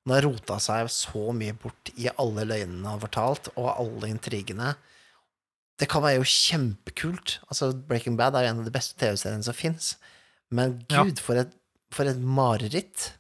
han 0.04 0.16
har 0.18 0.28
rota 0.28 0.60
seg 0.62 0.92
så 0.92 1.32
mye 1.38 1.56
bort 1.58 1.94
i 1.96 2.12
alle 2.12 2.44
løgnene 2.50 2.84
han 2.84 3.00
har 3.00 3.06
fortalt, 3.08 3.50
og 3.56 3.72
alle 3.72 4.12
intrigene. 4.12 4.76
Det 5.82 5.88
kan 5.90 6.04
være 6.06 6.20
jo 6.20 6.28
kjempekult. 6.30 7.40
Altså, 7.50 7.72
Breaking 7.90 8.18
Bad 8.20 8.38
er 8.38 8.46
jo 8.46 8.54
en 8.54 8.62
av 8.62 8.68
de 8.70 8.74
beste 8.76 8.94
TV-seriene 9.02 9.46
som 9.48 9.58
fins. 9.58 9.96
Men 10.54 10.78
Ja. 10.92 11.04
gud, 11.08 11.18
for, 11.24 11.40
et, 11.42 11.54
for 11.94 12.06
et 12.12 12.20
mareritt. 12.22 13.14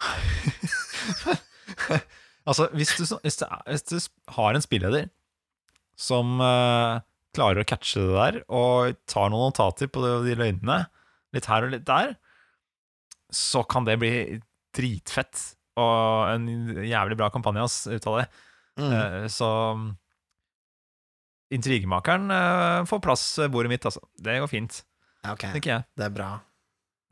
Altså, 2.44 2.66
hvis 2.76 2.90
du, 2.98 3.06
hvis, 3.24 3.38
du, 3.40 3.46
hvis 3.70 3.84
du 3.88 3.94
har 4.36 4.52
en 4.52 4.60
spilleder 4.60 5.06
som 5.96 6.36
uh, 6.44 7.00
klarer 7.32 7.62
å 7.62 7.68
catche 7.68 8.02
det 8.02 8.12
der, 8.18 8.36
og 8.52 8.98
tar 9.08 9.30
noen 9.32 9.48
notater 9.48 9.88
på 9.88 10.02
de, 10.04 10.10
de 10.26 10.34
løgnene, 10.36 10.82
litt 11.32 11.48
her 11.48 11.64
og 11.64 11.72
litt 11.72 11.86
der, 11.88 12.12
så 13.32 13.64
kan 13.64 13.88
det 13.88 13.96
bli 14.02 14.12
dritfett. 14.76 15.40
Og 15.80 16.34
en 16.34 16.44
jævlig 16.84 17.16
bra 17.18 17.30
kampanje 17.32 17.64
ass, 17.64 17.78
ut 17.88 18.10
av 18.12 18.20
det. 18.20 18.26
Mm. 18.76 18.92
Uh, 18.92 19.24
så 19.32 19.48
intrigemakeren 21.56 22.26
uh, 22.32 22.82
får 22.88 23.00
plass 23.04 23.22
ved 23.42 23.52
bordet 23.54 23.72
mitt, 23.72 23.86
altså. 23.88 24.02
Det 24.20 24.40
går 24.42 24.50
fint, 24.50 24.82
Ja, 25.24 25.32
ok, 25.36 25.46
tenker 25.54 25.70
jeg. 25.70 25.86
det 25.98 26.08
er 26.08 26.14
bra. 26.14 26.32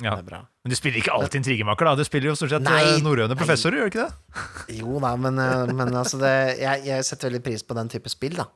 Ja. 0.02 0.16
Det 0.16 0.24
er 0.24 0.27
bra. 0.27 0.40
Men 0.64 0.73
du 0.73 0.77
spiller 0.78 0.98
ikke 0.98 1.12
alltid 1.14 1.40
intrigemaker, 1.43 1.86
da. 1.86 1.94
Du 1.98 2.02
spiller 2.06 2.32
jo 2.32 2.35
stort 2.39 2.51
sett 2.55 2.64
Nei, 2.66 2.81
eh, 2.82 3.02
norrøne 3.05 3.36
professorer, 3.39 3.78
gjør 3.78 3.86
du 3.86 3.93
ikke 3.93 4.06
det? 4.09 4.78
Jo 4.81 4.98
da, 5.02 5.12
men, 5.20 5.39
eh, 5.39 5.73
men 5.78 5.94
altså 5.94 6.19
det, 6.23 6.32
jeg, 6.59 6.82
jeg 6.89 7.06
setter 7.06 7.31
veldig 7.31 7.43
pris 7.47 7.62
på 7.66 7.77
den 7.78 7.93
type 7.93 8.10
spill, 8.10 8.35
da. 8.40 8.48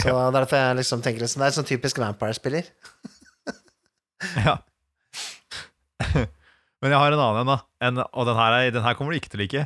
Så 0.00 0.14
derfor 0.32 0.56
jeg 0.56 0.78
liksom 0.78 1.00
tenker 1.02 1.24
liksom, 1.24 1.42
Det 1.42 1.48
er 1.48 1.54
sånn 1.56 1.68
typisk 1.68 2.00
Vampire-spiller. 2.02 2.70
Ja. 4.36 4.58
Men 6.80 6.92
jeg 6.92 7.00
har 7.00 7.14
en 7.14 7.22
annen 7.24 7.40
en, 7.40 7.48
da. 7.48 7.56
En, 7.86 8.00
og 8.04 8.26
den 8.28 8.36
her, 8.36 8.56
er, 8.56 8.72
den 8.74 8.84
her 8.84 8.96
kommer 8.96 9.12
du 9.12 9.20
ikke 9.20 9.30
til 9.32 9.40
å 9.40 9.44
like. 9.44 9.62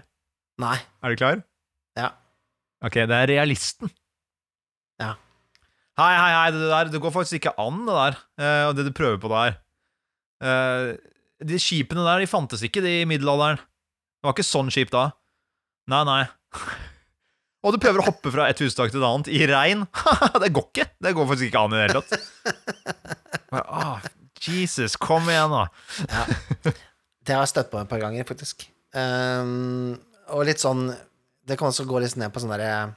Nei. 0.63 0.77
Er 1.03 1.11
du 1.11 1.19
klar? 1.19 1.41
Ja. 1.99 2.13
Ok, 2.87 3.01
det 3.11 3.19
er 3.19 3.31
realisten. 3.31 3.91
Ja. 5.95 6.03
Hei, 6.03 6.15
hei, 6.19 6.31
hei, 6.35 6.47
det, 6.55 6.63
der, 6.71 6.89
det 6.91 7.01
går 7.03 7.13
faktisk 7.15 7.39
ikke 7.39 7.55
an, 7.63 7.85
det 7.87 7.95
der. 7.95 8.17
eh, 8.43 8.63
og 8.69 8.73
det 8.79 8.87
du 8.89 8.93
prøver 8.97 9.21
på 9.23 9.29
der. 9.31 9.59
Eh, 10.43 10.95
de 11.45 11.59
skipene 11.63 12.03
der, 12.07 12.25
de 12.25 12.27
fantes 12.31 12.65
ikke 12.67 12.83
de 12.83 13.01
i 13.03 13.07
middelalderen. 13.07 13.61
Det 13.63 14.27
var 14.27 14.35
ikke 14.35 14.47
sånn 14.49 14.73
skip 14.75 14.91
da. 14.95 15.11
Nei, 15.93 16.03
nei. 16.09 16.23
Og 17.65 17.73
du 17.73 17.79
prøver 17.81 18.03
å 18.03 18.09
hoppe 18.11 18.29
fra 18.29 18.45
et 18.51 18.59
hustak 18.61 18.91
til 18.93 19.01
et 19.01 19.07
annet 19.09 19.29
i 19.33 19.39
regn. 19.49 19.87
det 20.43 20.51
går 20.53 20.67
ikke. 20.69 20.85
Det 21.01 21.13
går 21.17 21.29
faktisk 21.31 21.47
ikke 21.49 21.63
an 21.65 21.73
i 21.73 21.79
det 21.79 21.85
hele 21.87 22.03
tatt. 22.03 22.13
Ah, 23.57 24.03
Jesus, 24.45 24.99
kom 25.01 25.25
igjen, 25.33 25.55
da. 25.55 25.63
Det 27.25 27.33
har 27.33 27.41
jeg 27.47 27.53
støtt 27.55 27.71
på 27.73 27.81
et 27.81 27.89
par 27.89 28.03
ganger, 28.03 28.27
faktisk. 28.29 28.67
Um, 28.93 29.95
og 30.35 30.45
litt 30.47 30.61
sånn 30.63 30.85
Det 31.43 31.57
kan 31.59 31.73
også 31.73 31.87
gå 31.89 31.99
litt 32.05 32.15
ned 32.21 32.31
på 32.31 32.39
sånn 32.39 32.53
derre 32.53 32.93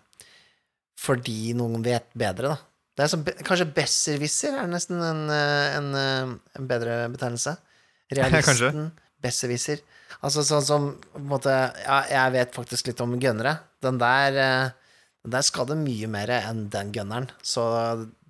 Fordi 1.02 1.56
noen 1.57 1.82
vet 1.82 2.06
bedre, 2.14 2.52
da. 2.53 2.66
Det 2.98 3.06
er 3.06 3.11
som, 3.11 3.24
kanskje 3.45 3.69
besserwisser 3.76 4.57
er 4.57 4.69
nesten 4.72 5.02
en, 5.06 5.28
eh, 5.30 5.76
en, 5.78 5.91
eh, 5.95 6.32
en 6.57 6.69
bedre 6.69 7.03
betegnelse. 7.14 7.53
Realisten, 8.18 8.90
besserwisser. 9.22 9.84
Altså 10.26 10.41
sånn 10.48 10.65
som 10.65 10.86
på 11.11 11.19
en 11.19 11.30
måte 11.30 11.53
Ja, 11.53 11.98
jeg 12.10 12.34
vet 12.34 12.56
faktisk 12.56 12.90
litt 12.90 13.02
om 13.03 13.18
gønnere. 13.22 13.57
Den 13.86 13.99
der 14.02 14.40
eh, 14.41 14.76
Den 15.22 15.36
der 15.36 15.45
skader 15.45 15.78
mye 15.78 16.07
mer 16.10 16.32
enn 16.40 16.69
den 16.74 16.94
gunneren. 16.95 17.30
Så 17.44 17.64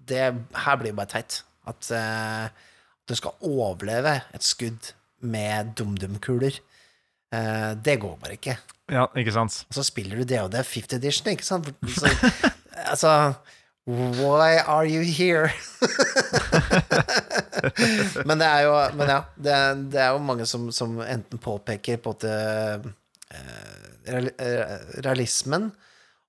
det 0.09 0.31
her 0.65 0.79
blir 0.81 0.95
bare 0.97 1.11
teit. 1.11 1.43
At 1.67 1.89
uh, 1.91 2.47
du 3.05 3.13
skal 3.15 3.35
overleve 3.45 4.13
et 4.33 4.45
skudd 4.47 4.93
med 5.21 5.75
dum-dum-kuler. 5.77 6.57
Eh, 7.33 7.71
det 7.83 7.99
går 7.99 8.17
bare 8.21 8.37
ikke. 8.37 8.55
Ja, 8.91 9.07
ikke 9.19 9.33
sant? 9.35 9.65
Og 9.67 9.75
så 9.75 9.83
spiller 9.83 10.19
du 10.19 10.27
DOD 10.27 10.55
50 10.63 10.97
edition, 10.97 11.29
ikke 11.33 11.45
sant? 11.45 11.67
Så, 11.99 12.11
altså 12.87 13.11
Why 13.87 14.57
are 14.67 14.83
you 14.85 14.99
here? 15.07 15.47
men 18.27 18.39
det 18.41 18.47
er 18.47 18.61
jo 18.65 18.73
Men 18.99 19.11
ja, 19.13 19.19
det, 19.39 19.53
er- 19.55 19.83
det 19.93 20.01
er 20.03 20.09
jo 20.15 20.23
mange 20.27 20.45
som, 20.49 20.65
som 20.75 20.97
enten 21.03 21.39
påpeker 21.39 21.99
på 22.03 22.11
en 22.27 22.89
eh, 23.31 24.11
eh, 24.11 24.75
realismen, 25.05 25.69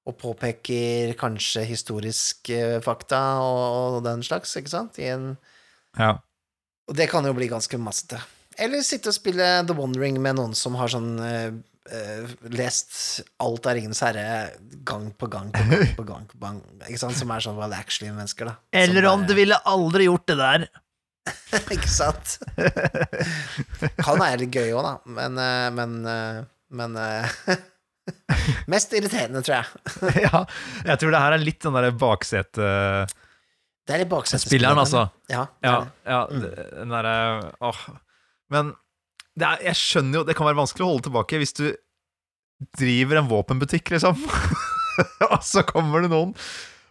og 0.08 0.16
påpeker 0.22 1.12
kanskje 1.20 1.66
historiske 1.68 2.60
fakta 2.86 3.20
og, 3.44 3.64
og 3.98 4.04
den 4.06 4.22
slags, 4.24 4.54
ikke 4.56 4.72
sant? 4.72 4.98
I 5.02 5.10
en 5.16 5.26
Ja. 5.98 6.14
og 6.88 6.94
det 6.96 7.08
kan 7.10 7.26
jo 7.26 7.34
bli 7.34 7.48
ganske 7.50 7.78
massete. 7.80 8.20
Eller 8.58 8.82
sitte 8.86 9.10
og 9.10 9.14
spille 9.18 9.50
The 9.66 9.74
Wondering 9.76 10.20
med 10.22 10.38
noen 10.38 10.54
som 10.58 10.74
har 10.78 10.88
sånn 10.90 11.18
eh, 11.92 12.34
lest 12.54 13.22
alt 13.42 13.66
av 13.68 13.76
Ringenes 13.78 14.00
herre 14.04 14.26
gang 14.86 15.08
på 15.18 15.28
gang 15.30 15.52
på 15.54 15.64
gang 15.68 15.94
på 15.96 16.04
gang. 16.08 16.26
På 16.32 16.42
gang 16.42 16.60
ikke 16.88 17.00
sant? 17.00 17.16
Som 17.18 17.32
er 17.34 17.44
sånn 17.44 17.58
well 17.58 17.74
actually-mennesker, 17.76 18.50
da. 18.50 18.58
Eller 18.72 19.08
om 19.10 19.24
du 19.28 19.34
ville 19.38 19.58
aldri 19.68 20.08
gjort 20.08 20.26
det 20.30 20.38
der. 20.40 20.68
Ikke 21.74 21.90
sant? 21.92 22.38
Han 24.06 24.22
er 24.24 24.38
litt 24.40 24.54
gøy 24.54 24.70
òg, 24.72 24.86
da. 24.86 24.92
Men, 25.12 25.34
uh, 25.36 25.66
men, 25.76 25.98
uh, 26.08 26.38
men 26.72 26.96
Mest 28.72 28.94
irriterende, 28.96 29.42
tror 29.44 29.58
jeg. 29.58 29.66
ja, 30.26 30.42
jeg 30.88 31.00
tror 31.02 31.12
det 31.12 31.20
her 31.20 31.36
er 31.36 31.44
litt 31.44 31.60
den 31.64 31.76
derre 31.76 31.92
baksete... 32.00 32.68
Det 33.88 33.96
er 33.96 34.02
litt 34.02 34.10
baksetespilleren. 34.12 34.76
Spilleren, 34.76 34.80
altså. 34.84 35.04
Ja, 35.32 35.46
det 35.60 35.68
Ja, 35.68 35.76
det. 35.80 35.92
ja 36.08 36.20
Mm. 36.28 36.42
den 36.80 36.90
derre 36.92 37.14
Åh. 37.64 37.78
Men 38.52 38.72
er, 39.46 39.60
jeg 39.68 39.78
skjønner 39.78 40.20
jo 40.20 40.24
Det 40.26 40.34
kan 40.38 40.48
være 40.48 40.58
vanskelig 40.58 40.86
å 40.86 40.90
holde 40.92 41.06
tilbake 41.08 41.40
hvis 41.42 41.54
du 41.58 41.66
driver 42.78 43.20
en 43.20 43.28
våpenbutikk, 43.30 43.92
liksom. 43.94 44.18
og 45.30 45.38
så 45.46 45.62
kommer 45.68 46.02
det 46.02 46.10
noen 46.10 46.32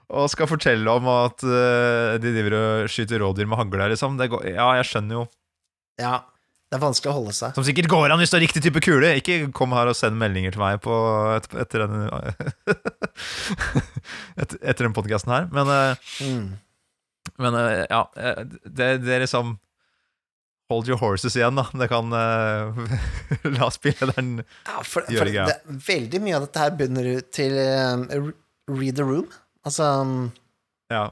og 0.07 0.29
skal 0.31 0.47
fortelle 0.47 0.87
om 0.87 1.03
at 1.11 1.43
uh, 1.43 2.15
de 2.23 2.29
driver 2.31 2.53
og 2.55 2.85
skyter 2.93 3.19
rådyr 3.19 3.49
med 3.51 3.59
hagle, 3.59 3.89
liksom. 3.91 4.15
Det 4.15 4.29
går, 4.31 4.45
ja, 4.53 4.69
jeg 4.79 4.87
skjønner 4.93 5.19
jo. 5.19 5.25
ja. 5.99 6.15
Det 6.67 6.75
er 6.75 6.81
vanskelig 6.83 7.13
å 7.13 7.15
holde 7.15 7.31
seg. 7.31 7.53
Som 7.55 7.63
sikkert 7.63 7.87
går 7.87 8.11
an 8.11 8.19
hvis 8.19 8.27
du 8.27 8.35
har 8.35 8.41
riktig 8.43 8.59
type 8.65 8.81
kule. 8.83 9.13
Ikke 9.21 9.37
kom 9.55 9.71
her 9.71 9.87
og 9.87 9.95
send 9.95 10.17
meldinger 10.19 10.51
til 10.51 10.59
meg 10.59 10.81
på, 10.83 10.91
et, 11.37 11.45
etter 11.63 11.85
den 11.85 11.93
et, 14.41 14.55
Etter 14.59 14.83
den 14.83 14.91
podkasten 14.97 15.31
her. 15.31 15.47
Men, 15.55 15.71
uh, 15.71 15.95
Mm. 16.19 16.59
men 17.39 17.55
uh, 17.55 17.87
ja, 17.87 18.01
det, 18.67 18.89
det 19.05 19.15
er 19.15 19.23
liksom 19.23 19.55
Hold 20.69 20.89
your 20.91 20.99
horses 20.99 21.35
igjen, 21.39 21.55
da. 21.55 21.63
Det 21.79 21.87
kan 21.87 22.11
uh, 22.11 22.75
La 23.57 23.69
spilleren 23.71 24.41
Ja, 24.41 24.81
for, 24.83 25.05
for 25.07 25.07
det, 25.07 25.31
greia. 25.31 25.45
veldig 25.87 26.19
mye 26.25 26.35
av 26.39 26.43
dette 26.47 26.63
her 26.65 26.73
bunner 26.79 27.07
ut 27.17 27.29
til 27.35 27.55
eh, 27.61 28.17
read 28.67 28.97
the 28.99 29.05
room. 29.07 29.29
Altså, 29.67 29.87
Ja. 30.91 31.05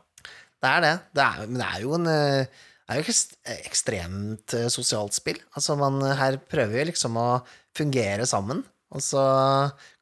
det 0.64 0.72
er 0.74 0.84
det. 0.84 0.94
det 1.16 1.24
er, 1.26 1.46
men 1.48 1.60
det 1.62 1.70
er 1.72 1.84
jo 1.86 1.94
en 1.98 2.08
eh, 2.12 2.64
det 2.86 2.94
er 2.94 3.00
jo 3.00 3.06
ikke 3.08 3.14
ekst- 3.16 3.38
ekstremt 3.66 4.54
sosialt 4.70 5.16
spill. 5.18 5.40
Altså, 5.58 5.74
man 5.80 6.04
her 6.20 6.36
prøver 6.52 6.84
jo 6.84 6.90
liksom 6.92 7.16
å 7.18 7.30
fungere 7.76 8.28
sammen, 8.30 8.60
og 8.94 9.02
så 9.02 9.24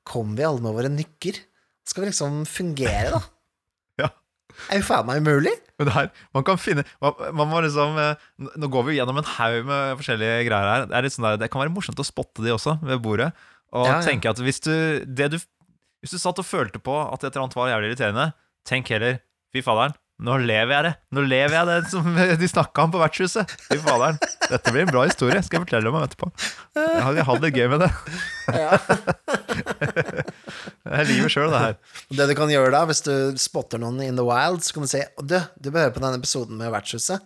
kommer 0.10 0.36
vi 0.42 0.44
alle 0.50 0.62
med 0.66 0.76
våre 0.76 0.90
nykker. 0.92 1.38
Skal 1.88 2.04
vi 2.04 2.10
liksom 2.10 2.42
fungere, 2.50 3.14
da? 3.16 3.22
Ja. 4.04 4.10
Er 4.74 4.82
jo 4.82 4.86
faen 4.90 5.08
meg 5.08 5.22
umulig. 5.24 5.54
Men 5.84 5.90
det 5.92 5.96
her, 5.98 6.12
man 6.38 6.46
kan 6.48 6.60
finne 6.62 6.86
man, 7.04 7.18
man 7.36 7.50
må 7.52 7.60
liksom 7.66 7.98
eh, 8.00 8.28
Nå 8.64 8.70
går 8.72 8.86
vi 8.88 8.96
gjennom 8.98 9.20
en 9.20 9.28
haug 9.36 9.66
med 9.68 9.98
forskjellige 10.00 10.46
greier 10.48 10.70
her. 10.72 10.86
Det, 10.88 10.96
er 10.96 11.06
litt 11.08 11.16
sånn 11.18 11.28
der, 11.28 11.42
det 11.42 11.50
kan 11.52 11.60
være 11.64 11.74
morsomt 11.76 12.00
å 12.00 12.06
spotte 12.08 12.46
de 12.46 12.54
også 12.56 12.78
ved 12.88 13.02
bordet. 13.04 13.34
Og 13.76 13.88
Ja, 13.90 13.98
ja. 14.00 14.04
tenke 14.06 14.32
at 14.32 14.40
hvis 14.40 14.62
du 14.64 14.72
Det 15.04 15.28
du 15.34 15.38
Hvis 16.04 16.16
du 16.16 16.20
satt 16.22 16.40
og 16.40 16.48
følte 16.48 16.80
på 16.84 16.96
at 17.04 17.20
et 17.24 17.30
eller 17.34 17.46
annet 17.46 17.56
var 17.60 17.70
jævlig 17.74 17.92
irriterende, 17.94 18.30
tenk 18.68 18.90
heller 18.96 19.20
fy 19.54 19.62
faderen, 19.64 19.94
nå 20.24 20.38
lever 20.40 20.72
jeg 20.72 20.86
det. 20.86 20.92
Nå 21.16 21.24
lever 21.28 21.56
jeg 21.58 21.68
det 21.68 21.92
som 21.92 22.06
de 22.40 22.48
snakka 22.48 22.86
om 22.86 22.94
på 22.94 23.02
vertshuset. 23.02 23.56
Fy 23.68 23.78
faderen, 23.84 24.20
dette 24.48 24.72
blir 24.72 24.86
en 24.86 24.94
bra 24.94 25.04
historie. 25.08 25.42
Skal 25.44 25.60
jeg 25.60 25.66
fortelle 25.66 25.92
om 25.92 25.98
etterpå. 26.00 26.30
Jeg 26.78 27.02
har, 27.04 27.20
jeg 27.20 27.44
det 27.44 27.52
gøy 27.58 27.68
med 27.74 27.84
det. 27.84 27.92
Ja. 28.56 28.78
Det 30.84 31.00
er 31.00 31.08
livet 31.08 31.32
sjøl, 31.32 31.50
det 31.50 31.60
her. 31.62 31.76
Det 32.14 32.26
du 32.30 32.34
kan 32.38 32.52
gjøre 32.52 32.74
da, 32.74 32.82
hvis 32.86 33.02
du 33.06 33.14
spotter 33.40 33.80
noen 33.82 34.02
in 34.04 34.18
the 34.20 34.26
wild, 34.28 34.62
så 34.66 34.76
kan 34.76 34.84
du 34.86 34.90
si 34.92 35.00
Du, 35.24 35.38
du 35.58 35.70
bør 35.72 35.88
høre 35.88 35.94
på 35.96 36.04
denne 36.04 36.20
episoden 36.20 36.60
med 36.60 36.70
Vertshuset. 36.74 37.24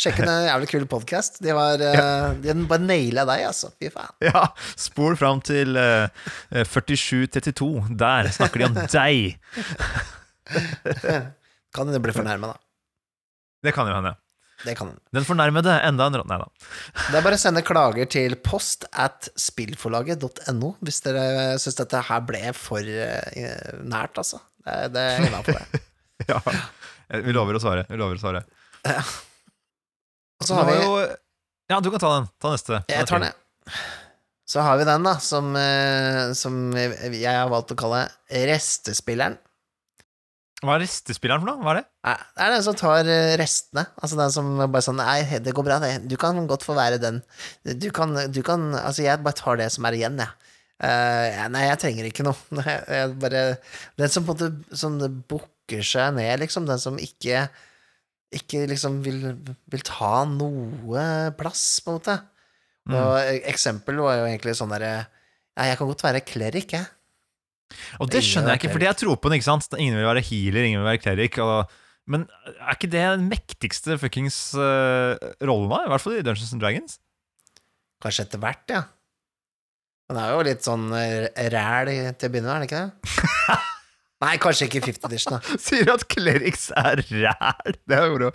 Sjekk 0.00 0.20
ut 0.22 0.28
en 0.28 0.46
jævlig 0.46 0.68
kul 0.70 0.86
podkast. 0.88 1.40
De, 1.42 1.50
var, 1.56 1.82
ja. 1.82 2.04
de 2.38 2.54
bare 2.68 2.84
naila 2.84 3.26
deg, 3.28 3.42
altså. 3.50 3.72
Fy 3.80 3.90
faen. 3.92 4.14
Ja, 4.24 4.46
spol 4.78 5.18
fram 5.20 5.42
til 5.44 5.76
eh, 5.80 6.62
4732. 6.68 7.98
Der 8.00 8.30
snakker 8.36 8.62
de 8.62 8.70
om 8.70 8.80
deg. 8.94 9.36
Kan 11.74 11.88
hende 11.90 12.02
bli 12.02 12.14
fornærma, 12.14 12.52
da. 12.54 12.60
Det 13.64 13.72
kan 13.76 13.88
jo 13.88 13.94
hende. 13.94 14.14
Det 14.64 14.74
kan 14.76 14.90
hende. 14.90 15.00
Den 15.16 15.24
fornærmede 15.24 15.72
enda 15.88 16.06
en 16.10 16.16
råd 16.20 16.28
Nei 16.28 16.38
da. 16.42 16.48
Det 17.10 17.16
er 17.20 17.24
bare 17.24 17.38
å 17.38 17.40
sende 17.40 17.62
klager 17.64 18.08
til 18.12 18.36
post 18.44 18.84
at 18.92 19.30
spillforlaget.no 19.40 20.74
hvis 20.84 21.00
dere 21.06 21.24
syns 21.62 21.78
dette 21.78 22.02
her 22.10 22.24
ble 22.28 22.42
for 22.56 22.84
eh, 22.84 23.70
nært, 23.80 24.20
altså. 24.20 24.42
Det, 24.60 24.76
det 24.96 25.06
er 25.14 25.26
innafor, 25.28 25.60
det. 25.60 25.82
Ja. 26.28 26.36
Vi 27.24 27.32
lover 27.32 27.56
å 27.56 27.62
svare. 27.62 27.86
Vi 27.88 27.96
lover 27.98 28.18
å 28.18 28.20
svare. 28.20 28.42
Og 30.40 30.44
så 30.46 30.58
har 30.58 30.68
vi 30.68 30.76
jo 30.76 30.92
Ja, 31.70 31.78
du 31.80 31.88
kan 31.94 32.02
ta 32.02 32.10
den. 32.18 32.28
Ta 32.42 32.52
neste. 32.52 32.82
Jeg 32.92 33.08
tar 33.08 33.22
den, 33.22 33.30
jeg. 33.32 33.80
Så 34.50 34.60
har 34.66 34.76
vi 34.80 34.84
den, 34.84 35.04
da, 35.06 35.14
som, 35.22 35.52
eh, 35.56 36.32
som 36.36 36.58
jeg 36.74 37.24
har 37.24 37.48
valgt 37.52 37.72
å 37.72 37.78
kalle 37.78 38.02
restespilleren. 38.50 39.38
Hva 40.60 40.74
er 40.76 40.82
restespilleren 40.84 41.40
for 41.40 41.48
noe? 41.48 41.62
Hva 41.64 41.72
er 41.72 41.78
det? 41.80 41.86
Nei, 42.04 42.14
Det 42.36 42.44
er 42.44 42.52
den 42.54 42.64
som 42.66 42.76
tar 42.76 43.08
eh, 43.08 43.32
restene. 43.40 43.86
Altså 44.00 44.18
den 44.18 44.34
som 44.34 44.50
bare 44.60 44.84
sånn 44.84 44.98
Nei, 45.00 45.38
det 45.40 45.54
går 45.56 45.66
bra, 45.66 45.78
det. 45.80 45.94
Du 46.10 46.16
kan 46.20 46.40
godt 46.50 46.66
få 46.66 46.76
være 46.76 46.98
den. 47.00 47.22
Du 47.80 47.88
kan, 47.96 48.12
du 48.32 48.42
kan 48.46 48.68
Altså, 48.76 49.06
jeg 49.06 49.22
bare 49.24 49.38
tar 49.40 49.60
det 49.62 49.70
som 49.72 49.88
er 49.88 49.96
igjen, 49.96 50.20
jeg. 50.20 50.52
Eh, 50.84 51.26
ja, 51.36 51.46
nei, 51.52 51.64
jeg 51.68 51.80
trenger 51.80 52.10
ikke 52.10 52.24
noe. 52.28 52.36
Nei, 52.60 52.76
Jeg 52.88 53.16
bare 53.20 53.42
Den 54.00 54.12
som 54.12 54.28
på 54.28 54.36
en 54.36 54.38
måte 54.60 54.78
sånn 54.84 55.00
bukker 55.28 55.84
seg 55.86 56.14
ned, 56.18 56.44
liksom. 56.44 56.68
Den 56.68 56.80
som 56.82 57.00
ikke 57.00 57.48
ikke 58.30 58.60
liksom 58.70 59.00
vil, 59.02 59.24
vil 59.72 59.80
ta 59.82 60.20
noe 60.30 61.32
plass, 61.34 61.64
på 61.82 61.90
en 61.90 61.96
måte. 61.98 62.14
Og 62.90 63.16
e- 63.18 63.40
eksempel 63.50 63.98
var 64.02 64.20
jo 64.20 64.28
egentlig 64.28 64.54
sånn 64.58 64.70
derre 64.72 64.92
Ja, 65.58 65.64
jeg 65.66 65.80
kan 65.80 65.88
godt 65.90 66.04
være 66.06 66.22
klerik, 66.24 66.72
jeg. 66.76 66.86
Og 68.00 68.10
det 68.10 68.22
skjønner 68.26 68.52
er 68.52 68.56
jeg 68.56 68.64
ikke, 68.64 68.74
fordi 68.76 68.88
jeg 68.88 69.00
tror 69.02 69.20
på 69.20 69.32
ikke 69.36 69.46
sant? 69.46 69.68
Ingen 69.78 69.98
vil 69.98 70.08
være 70.08 70.24
healer, 70.26 70.66
ingen 70.66 70.82
vil 70.82 70.90
være 70.90 71.02
cleric. 71.04 71.38
Og, 71.44 71.74
men 72.10 72.26
er 72.56 72.76
ikke 72.76 72.90
det 72.92 73.04
den 73.04 73.28
mektigste 73.30 73.98
fuckings 74.00 74.38
uh, 74.58 75.14
rollen, 75.44 75.70
da? 75.72 75.84
I 75.86 75.92
hvert 75.92 76.04
fall 76.04 76.18
i 76.18 76.24
Dungeons 76.26 76.54
and 76.56 76.64
Dragons? 76.64 76.98
Kanskje 78.00 78.26
etter 78.26 78.42
hvert, 78.42 78.64
ja. 78.72 78.86
Han 80.10 80.18
er 80.18 80.32
jo 80.34 80.46
litt 80.46 80.64
sånn 80.66 80.88
eh, 80.98 81.28
ræl 81.52 81.90
til 82.18 82.26
å 82.26 82.32
begynne 82.32 82.48
med, 82.48 82.50
er 82.50 82.56
han 82.56 82.66
ikke 82.66 82.80
det? 82.82 83.58
Nei, 84.20 84.34
kanskje 84.42 84.66
ikke 84.66 84.82
Fifth 84.84 85.06
Edition, 85.08 85.36
da. 85.36 85.54
Sier 85.64 85.86
du 85.86 85.92
at 85.94 86.02
clerics 86.10 86.66
er 86.76 87.00
ræl? 87.06 87.76
Det 87.88 87.96
er 87.96 88.16
bra. 88.16 88.32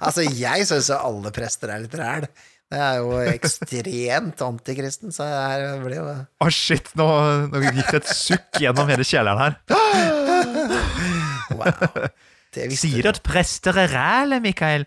Altså, 0.00 0.26
jeg 0.26 0.66
syns 0.68 0.90
alle 0.92 1.32
prester 1.32 1.72
er 1.72 1.84
litt 1.84 1.94
ræl. 1.96 2.26
Det 2.72 2.78
er 2.80 2.98
jo 3.02 3.18
ekstremt 3.28 4.40
antikristen, 4.46 5.12
så 5.12 5.26
det 5.28 5.72
blir 5.84 5.98
jo 5.98 6.06
Å, 6.40 6.48
shit, 6.56 6.88
nå, 6.96 7.06
nå 7.52 7.60
gikk 7.66 7.90
det 7.92 7.98
et 8.00 8.12
sukk 8.16 8.60
gjennom 8.64 8.88
hele 8.88 9.04
kjelleren 9.04 9.42
her. 9.42 9.58
Wow. 11.52 12.06
Det 12.52 12.66
Sier 12.76 13.04
du 13.04 13.10
at 13.12 13.20
prester 13.24 13.76
er 13.80 13.92
ræle, 13.92 14.38
Mikael? 14.44 14.86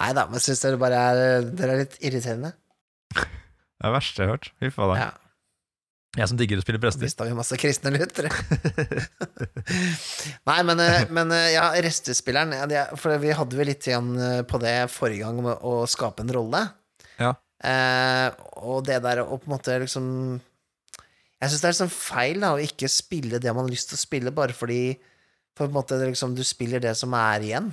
Nei 0.00 0.10
da, 0.16 0.26
men 0.32 0.40
syns 0.40 0.60
dere 0.64 0.78
bare 0.80 1.00
er 1.10 1.48
Dere 1.56 1.74
er 1.76 1.82
litt 1.84 1.96
irriterende. 2.04 2.52
Det 3.16 3.24
er 3.84 3.88
det 3.90 3.94
verste 3.96 4.22
jeg 4.22 4.28
har 4.30 4.36
hørt. 4.38 4.50
Fy 4.60 4.70
faen. 4.72 4.94
Ja. 5.00 5.08
Jeg 6.16 6.30
som 6.30 6.38
digger 6.40 6.56
å 6.60 6.64
spille 6.64 6.80
prester. 6.80 7.04
Mista 7.04 7.26
vi 7.28 7.34
masse 7.36 7.58
kristne 7.60 7.90
lyttere. 7.92 8.30
Nei, 10.48 10.60
men, 10.64 10.80
eh, 10.80 11.02
men 11.12 11.32
eh, 11.36 11.50
ja, 11.52 11.66
restespilleren 11.84 12.54
er- 12.56 12.94
For 12.96 13.20
vi 13.20 13.34
hadde 13.36 13.58
jo 13.58 13.66
litt 13.68 13.84
igjen 13.88 14.14
eh, 14.16 14.40
på 14.48 14.60
det 14.62 14.78
forrige 14.94 15.26
gang 15.26 15.42
med 15.44 15.60
å 15.60 15.82
skape 15.90 16.24
en 16.24 16.32
rolle. 16.32 16.62
Eh, 17.64 18.28
og 18.60 18.82
det 18.84 18.98
der 19.04 19.22
å 19.22 19.38
på 19.40 19.48
en 19.48 19.54
måte 19.54 19.78
liksom 19.80 20.06
Jeg 21.40 21.48
syns 21.48 21.62
det 21.62 21.68
er 21.68 21.72
liksom 21.72 21.92
feil 21.94 22.42
da, 22.44 22.50
å 22.52 22.60
ikke 22.60 22.90
spille 22.92 23.40
det 23.40 23.54
man 23.56 23.64
har 23.64 23.72
lyst 23.72 23.88
til 23.92 23.96
å 23.96 24.02
spille, 24.02 24.32
bare 24.34 24.56
fordi 24.56 24.96
på 25.56 25.64
en 25.64 25.72
måte 25.72 25.96
liksom, 26.02 26.34
du 26.36 26.42
spiller 26.44 26.82
det 26.84 26.92
som 27.00 27.14
er 27.16 27.44
igjen. 27.44 27.70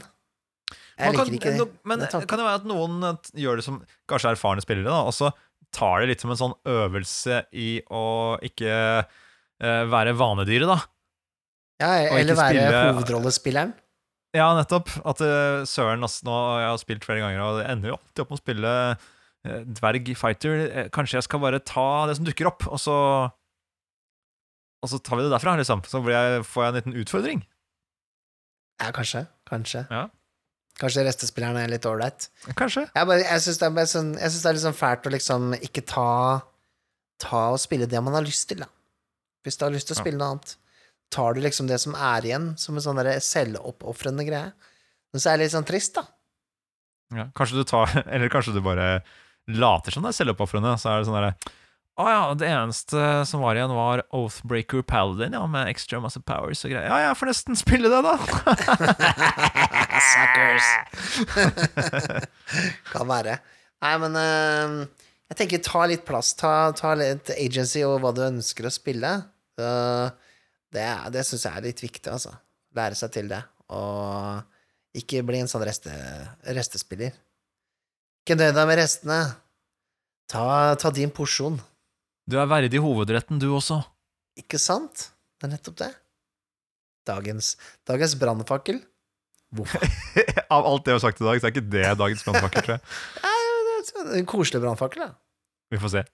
Jeg 0.96 1.10
Man 1.10 1.18
kan, 1.18 1.32
liker 1.32 1.52
ikke 1.52 1.60
no, 1.60 1.68
men 1.90 2.00
det 2.00 2.10
kan 2.14 2.40
det 2.40 2.46
være 2.46 2.62
at 2.62 2.68
noen 2.70 3.04
gjør 3.36 3.60
det 3.60 3.66
som 3.66 3.82
kanskje 4.08 4.32
erfarne 4.36 4.64
spillere, 4.64 4.88
da, 4.88 5.02
og 5.08 5.16
så 5.16 5.32
tar 5.74 6.04
det 6.04 6.12
litt 6.12 6.24
som 6.24 6.32
en 6.32 6.40
sånn 6.40 6.56
øvelse 6.70 7.42
i 7.60 7.70
å 7.92 8.04
ikke 8.46 8.74
uh, 9.04 9.84
være 9.92 10.14
vanedyret, 10.20 10.70
da? 10.70 10.78
Ja, 11.84 11.90
eller 12.20 12.38
være 12.38 12.68
spille- 12.68 12.84
hovedrollespilleren. 12.94 13.74
Ja, 14.34 14.48
nettopp. 14.58 14.90
At 15.06 15.20
uh, 15.22 15.64
søren 15.70 16.06
altså, 16.06 16.24
nå 16.30 16.38
jeg 16.62 16.70
har 16.72 16.80
spilt 16.82 17.06
flere 17.06 17.22
ganger, 17.26 17.42
og 17.46 17.60
det 17.60 17.68
ender 17.70 17.94
jo 17.94 17.98
alltid 18.00 18.24
opp 18.24 18.32
med 18.32 18.40
å 18.40 18.44
spille 18.44 18.72
eh, 18.94 19.12
dverg 19.44 20.14
fighter. 20.18 20.60
Eh, 20.72 20.90
Kanskje 20.94 21.18
jeg 21.20 21.28
skal 21.28 21.40
bare 21.44 21.60
ta 21.60 22.06
det 22.08 22.16
som 22.18 22.26
dukker 22.28 22.48
opp, 22.52 22.68
og 22.68 22.80
så 22.80 22.98
Og 24.84 24.90
så 24.92 24.98
tar 25.00 25.16
vi 25.16 25.24
det 25.24 25.32
derfra, 25.32 25.54
liksom. 25.56 25.80
Så 25.88 26.02
blir 26.04 26.12
jeg, 26.18 26.44
får 26.44 26.64
jeg 26.66 26.70
en 26.74 26.76
liten 26.76 26.96
utfordring. 27.00 27.44
Ja, 28.82 28.90
kanskje. 28.92 29.22
Kanskje. 29.48 29.86
Ja. 29.90 30.10
Kanskje 30.82 31.06
restespilleren 31.08 31.56
er 31.62 31.70
litt 31.72 31.86
ålreit. 31.88 32.26
Kanskje. 32.60 32.90
Jeg, 32.92 33.08
bare, 33.08 33.22
jeg 33.24 33.44
syns 33.46 33.62
det, 33.62 33.70
er 33.70 33.88
sånn, 33.88 34.10
det 34.18 34.26
er 34.28 34.58
litt 34.58 34.66
sånn 34.66 34.76
fælt 34.76 35.08
å 35.08 35.14
liksom 35.14 35.54
ikke 35.62 35.86
ta 35.88 36.08
Ta 37.24 37.54
og 37.54 37.60
spille 37.62 37.86
det 37.88 38.02
man 38.04 38.18
har 38.18 38.26
lyst 38.26 38.50
til, 38.50 38.60
da. 38.66 38.68
Hvis 39.46 39.56
du 39.56 39.64
har 39.64 39.72
lyst 39.72 39.88
til 39.88 39.96
å 39.96 40.00
Ja. 40.00 40.04
spille 40.04 40.18
noe 40.20 40.32
annet. 40.34 40.56
Tar 41.14 41.34
du 41.38 41.40
liksom 41.46 41.68
det 41.70 41.78
som 41.80 41.94
er 41.96 42.26
igjen, 42.26 42.58
som 42.60 42.76
en 42.76 42.82
sånn 42.84 43.00
selvoppofrende 43.22 44.26
greie. 44.28 44.50
Men 45.14 45.22
så 45.22 45.30
er 45.32 45.38
det 45.38 45.46
litt 45.46 45.54
sånn 45.54 45.68
trist, 45.70 45.94
da. 45.96 46.04
Ja, 47.16 47.28
kanskje 47.38 47.62
du 47.62 47.64
tar 47.64 47.88
Eller 48.12 48.28
kanskje 48.34 48.52
du 48.58 48.60
bare 48.66 49.04
later 49.52 49.96
som 49.96 50.06
det 50.06 50.14
er 50.14 50.20
selvoppofrende. 50.22 50.74
Så 50.80 50.90
er 50.90 51.02
det 51.02 51.10
sånn 51.10 51.18
derre 51.20 51.34
Å 52.00 52.08
ja, 52.10 52.22
det 52.40 52.50
eneste 52.50 53.02
som 53.30 53.44
var 53.44 53.58
igjen, 53.58 53.74
var 53.76 54.02
Oathbreaker 54.16 54.82
Paladin, 54.90 55.36
ja, 55.38 55.44
med 55.50 55.70
extra 55.70 56.00
masse 56.02 56.22
powers 56.26 56.64
og 56.66 56.74
greier. 56.74 56.90
Ja, 56.90 57.10
jeg 57.10 57.20
får 57.20 57.30
nesten 57.30 57.60
spille 57.60 57.92
det, 57.92 58.02
da. 58.02 58.16
Suckers! 60.14 60.68
kan 62.96 63.10
være. 63.10 63.38
Nei, 63.84 63.94
men 64.02 64.18
uh, 64.18 65.06
jeg 65.30 65.40
tenker 65.40 65.62
ta 65.66 65.86
litt 65.90 66.06
plass. 66.08 66.34
Ta, 66.40 66.72
ta 66.78 66.96
litt 66.98 67.30
agency 67.36 67.84
og 67.86 68.00
hva 68.02 68.14
du 68.16 68.24
ønsker 68.26 68.68
å 68.68 68.74
spille. 68.74 69.14
Uh, 69.60 70.10
det 70.74 70.88
det 71.14 71.22
syns 71.28 71.46
jeg 71.46 71.60
er 71.60 71.68
litt 71.68 71.84
viktig, 71.84 72.10
altså. 72.10 72.34
Lære 72.74 72.98
seg 72.98 73.14
til 73.14 73.30
det. 73.30 73.44
Og 73.74 74.98
ikke 74.98 75.24
bli 75.26 75.42
en 75.44 75.50
sånn 75.52 75.66
reste, 75.66 75.94
restespiller. 76.58 77.14
Ikke 78.24 78.38
nøy 78.40 78.54
deg 78.56 78.68
med 78.70 78.78
restene. 78.80 79.18
Ta, 80.32 80.44
ta 80.80 80.92
din 80.96 81.12
porsjon. 81.12 81.58
Du 82.24 82.38
er 82.40 82.48
verdig 82.48 82.80
hovedretten, 82.80 83.36
du 83.42 83.50
også. 83.52 83.82
Ikke 84.40 84.56
sant? 84.62 85.10
Det 85.36 85.50
er 85.50 85.52
nettopp 85.58 85.76
det. 85.82 85.90
Dagens, 87.04 87.58
dagens 87.84 88.16
brannfakkel. 88.22 88.80
Av 90.56 90.64
alt 90.64 90.86
det 90.86 90.94
vi 90.94 90.96
har 90.96 91.04
sagt 91.04 91.20
i 91.20 91.28
dag, 91.28 91.42
så 91.42 91.50
er 91.50 91.52
ikke 91.52 91.66
det 91.68 91.84
dagens 92.00 92.24
brannfakkel, 92.24 92.64
tror 92.64 92.78
jeg. 92.78 92.88
Er 94.08 94.18
En 94.22 94.26
koselig 94.32 94.64
brannfakkel, 94.64 95.04
da. 95.04 95.12
Vi 95.74 95.82
får 95.84 95.92
se. 95.92 96.06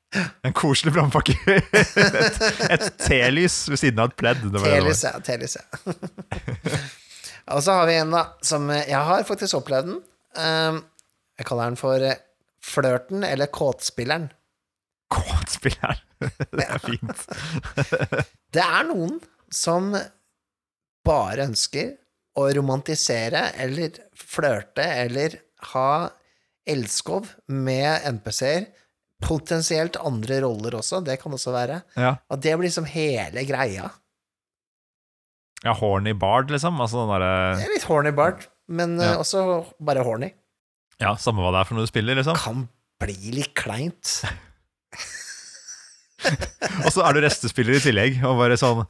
En 0.49 0.57
koselig 0.57 0.95
brannfakkel. 0.95 1.37
Et, 1.53 2.43
et 2.73 2.89
telys 3.05 3.61
ved 3.69 3.77
siden 3.83 4.01
av 4.01 4.09
et 4.09 4.17
pledd. 4.17 4.41
Det 4.49 4.57
var 4.57 4.73
det 4.73 4.81
det 4.81 4.85
var. 4.89 5.21
Telys, 5.29 5.59
ja. 5.59 5.61
Telys, 5.69 6.71
ja. 6.73 6.79
Og 7.53 7.61
så 7.65 7.77
har 7.77 7.85
vi 7.89 7.99
en, 8.01 8.17
da, 8.17 8.23
som 8.41 8.65
jeg 8.73 8.97
har 9.11 9.27
faktisk 9.29 9.59
opplevd 9.61 9.91
den. 9.91 9.99
Um, 10.39 10.81
jeg 11.39 11.47
kaller 11.47 11.71
den 11.71 11.79
for 11.79 12.03
eh, 12.03 12.19
Flørten 12.59 13.23
eller 13.23 13.47
Kåtspilleren. 13.55 14.27
Kåtspilleren. 15.09 16.01
Det 16.59 16.65
er 16.67 16.81
fint. 16.83 17.21
Det 18.53 18.63
er 18.65 18.87
noen 18.89 19.15
som 19.55 19.93
bare 21.07 21.45
ønsker 21.47 21.93
å 22.39 22.43
romantisere 22.55 23.45
eller 23.63 23.95
flørte 24.19 24.83
eller 25.05 25.37
ha 25.71 26.09
elskov 26.69 27.31
med 27.49 28.03
NPC-er. 28.19 28.67
Potensielt 29.23 29.97
andre 30.05 30.37
roller 30.45 30.77
også, 30.79 31.01
det 31.03 31.17
kan 31.23 31.33
også 31.35 31.51
være. 31.55 31.79
Ja. 31.99 32.13
Og 32.31 32.39
det 32.43 32.53
blir 32.59 32.69
liksom 32.69 32.85
hele 32.87 33.43
greia. 33.47 33.89
ja, 35.63 35.73
horny 35.75 36.13
bard, 36.15 36.51
liksom. 36.53 36.77
Altså 36.79 37.01
den 37.01 37.09
derre 37.15 37.31
er 37.65 37.73
litt 37.73 37.87
horny 37.89 38.13
bard, 38.15 38.45
men 38.71 38.99
eh, 38.99 39.09
Ja. 39.13 39.17
også 39.23 39.41
bare 39.83 40.03
horny. 40.07 40.29
Ja, 40.99 41.13
samme 41.19 41.43
hva 41.43 41.53
det 41.55 41.61
er 41.61 41.67
for 41.69 41.77
noe 41.77 41.87
du 41.87 41.91
spiller, 41.91 42.17
liksom. 42.19 42.35
Kan 42.39 42.65
bli 42.99 43.33
litt 43.37 43.53
kleint. 43.57 44.19
Og 46.83 46.91
så 46.91 47.05
er 47.07 47.15
du 47.15 47.21
restespiller 47.23 47.77
i 47.77 47.83
tillegg, 47.83 48.17
og 48.27 48.41
bare 48.41 48.57
sånn 48.59 48.81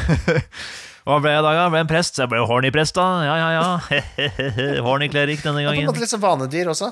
Hva 1.06 1.18
ble 1.20 1.34
jeg 1.34 1.42
i 1.42 1.44
dag, 1.44 1.58
da? 1.58 1.66
Ble 1.70 1.82
en 1.84 1.90
prest? 1.90 2.16
Så 2.16 2.24
jeg 2.24 2.30
ble 2.32 2.40
jo 2.40 2.46
horny-prest, 2.50 2.96
da. 2.96 3.04
Ja, 3.28 3.34
ja, 3.38 3.50
ja. 3.54 4.00
Horny-klerik 4.86 5.44
denne 5.44 5.62
gangen. 5.62 5.76
er 5.76 5.84
på 5.84 5.84
en 5.84 5.92
måte 5.92 6.02
litt 6.02 6.10
sånn 6.10 6.24
vanedyr 6.24 6.72
også. 6.72 6.88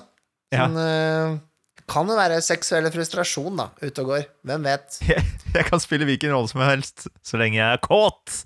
Ja. 0.54 0.68
Sånn, 0.68 0.76
eh, 0.78 1.82
kan 1.90 2.12
jo 2.12 2.14
være 2.20 2.38
seksuell 2.44 2.86
frustrasjon, 2.94 3.58
da, 3.58 3.66
ute 3.82 4.04
og 4.04 4.12
går. 4.12 4.28
Hvem 4.46 4.68
vet? 4.68 5.00
Jeg, 5.08 5.24
jeg 5.56 5.66
kan 5.66 5.82
spille 5.82 6.06
hvilken 6.06 6.36
rolle 6.36 6.52
som 6.52 6.62
helst. 6.62 7.08
Så 7.26 7.40
lenge 7.40 7.58
jeg 7.58 7.66
er 7.66 7.82
kåt. 7.82 8.44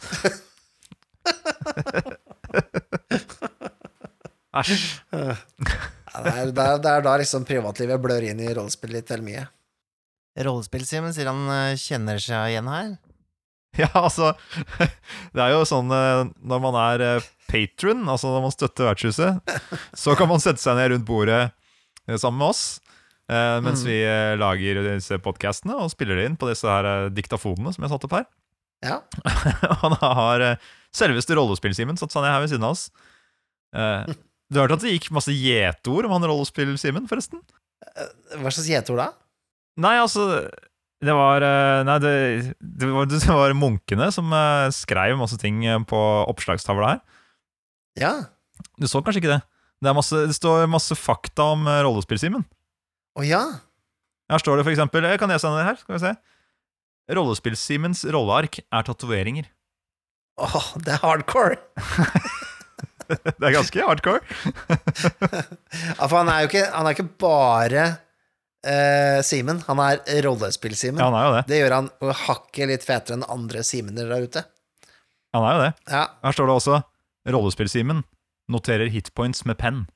Æsj. 4.57 4.73
Ja, 5.13 6.23
det, 6.25 6.33
er, 6.33 6.51
det, 6.57 6.65
er, 6.65 6.79
det 6.81 6.91
er 6.95 7.03
da 7.05 7.17
liksom 7.21 7.45
privatlivet 7.49 8.01
blør 8.01 8.25
inn 8.31 8.41
i 8.41 8.49
rollespill 8.57 8.95
litt 8.97 9.11
vel 9.13 9.21
mye. 9.27 9.43
Rollespill, 10.39 10.87
Simen, 10.89 11.13
sier 11.13 11.29
han 11.29 11.45
eh, 11.53 11.75
kjenner 11.81 12.21
seg 12.23 12.55
igjen 12.55 12.71
her. 12.73 12.97
Ja, 13.79 13.91
altså 14.01 14.31
Det 15.37 15.43
er 15.45 15.51
jo 15.53 15.61
sånn 15.69 15.91
eh, 15.93 16.23
når 16.49 16.61
man 16.65 16.77
er 16.81 17.03
eh, 17.05 17.27
patron, 17.53 18.01
altså 18.09 18.31
når 18.33 18.47
man 18.47 18.55
støtter 18.55 18.89
vertshuset, 18.89 19.53
så 20.03 20.15
kan 20.19 20.31
man 20.31 20.41
sette 20.43 20.63
seg 20.63 20.79
ned 20.81 20.95
rundt 20.95 21.07
bordet 21.07 21.51
sammen 22.19 22.41
med 22.41 22.49
oss. 22.49 22.63
eh, 23.29 23.59
Mens 23.63 23.85
Mm. 23.85 23.91
vi 23.91 23.99
lager 24.41 24.81
disse 24.89 25.19
podkastene 25.23 25.77
og 25.77 25.93
spiller 25.93 26.17
det 26.17 26.25
inn 26.31 26.39
på 26.41 26.49
disse 26.49 26.65
her 26.67 27.11
diktafonene 27.13 27.75
som 27.77 27.85
jeg 27.85 27.93
satt 27.93 28.09
opp 28.09 28.17
her. 28.17 28.27
Ja. 28.89 28.97
Og 29.85 29.95
da 30.01 30.11
har 30.17 30.47
selveste 30.97 31.37
rollespill-Simen 31.37 32.01
satt 32.01 32.15
seg 32.17 32.25
ned 32.25 32.33
her 32.33 32.41
ved 32.47 32.51
siden 32.55 32.65
av 32.67 32.73
oss. 32.79 32.89
Eh, 34.49 34.55
Du 34.55 34.59
har 34.61 34.67
hørt 34.69 34.79
at 34.79 34.85
det 34.87 34.95
gikk 34.97 35.11
masse 35.13 35.33
gjetord 35.35 36.09
om 36.09 36.15
han 36.17 36.25
rollespill-Simen, 36.25 37.09
forresten? 37.11 37.43
Hva 38.41 38.49
slags 38.51 38.69
gjetord 38.71 38.99
da? 39.03 39.11
Nei, 39.79 39.95
altså 40.01 40.25
Det 41.05 41.15
var 41.15 41.45
eh, 41.47 41.83
Nei, 41.87 41.99
det, 42.03 42.13
det, 42.59 42.89
var, 42.91 43.07
det 43.13 43.21
var 43.29 43.55
munkene 43.55 44.09
som 44.15 44.33
eh, 44.33 44.71
skrev 44.75 45.19
masse 45.21 45.39
ting 45.39 45.61
eh, 45.69 45.79
på 45.87 46.01
oppslagstavla 46.33 46.95
her. 46.97 47.05
Ja. 48.01 48.13
Du 48.79 48.89
så 48.91 49.03
kanskje 49.05 49.23
ikke 49.23 49.35
det? 49.37 49.43
Det, 49.85 49.93
masse, 49.95 50.25
det 50.27 50.35
står 50.35 50.65
masse 50.71 50.97
fakta 50.99 51.53
om 51.55 51.69
eh, 51.71 51.83
rollespill-Simen. 51.87 52.43
Å 53.19 53.27
ja. 53.27 53.43
Her 54.29 54.43
står 54.43 54.59
det 54.61 54.65
for 54.67 54.75
eksempel 54.75 55.07
Jeg 55.09 55.21
kan 55.23 55.31
lese 55.33 55.49
den 55.49 55.65
her, 55.67 55.79
skal 55.81 55.95
vi 55.97 56.03
se. 56.03 56.17
Rollespill-Simens 57.17 58.03
rolleark 58.13 58.59
er 58.65 58.85
tatoveringer. 58.85 59.47
Åh, 60.39 60.67
det 60.85 60.93
er 60.97 61.01
hardcore. 61.03 61.57
Det 63.39 63.47
er 63.49 63.55
ganske 63.55 63.85
hardcore. 63.85 64.21
Ja, 64.69 66.05
for 66.05 66.17
han 66.21 66.31
er 66.33 66.45
jo 66.45 66.51
ikke, 66.51 66.67
han 66.75 66.87
er 66.89 66.97
ikke 66.97 67.09
bare 67.23 67.85
uh, 68.67 69.19
Simen, 69.25 69.63
han 69.67 69.83
er 69.85 70.03
rollespill-Simen. 70.27 71.01
Ja, 71.01 71.09
han 71.09 71.17
er 71.17 71.25
jo 71.27 71.35
det. 71.39 71.43
Det 71.49 71.61
gjør 71.63 71.77
han 71.79 71.91
hakket 72.27 72.73
litt 72.73 72.85
fetere 72.87 73.19
enn 73.19 73.27
andre 73.29 73.65
Simener 73.67 74.13
der 74.13 74.29
ute. 74.29 74.45
Han 75.37 75.45
er 75.45 75.53
jo 75.57 75.65
det. 75.67 75.73
Ja. 75.93 76.05
Her 76.25 76.37
står 76.37 76.47
det 76.51 76.57
også 76.61 76.83
Rollespill-Simen 77.29 78.05
noterer 78.53 78.89
hitpoints 78.93 79.45
med 79.49 79.57
penn. 79.61 79.87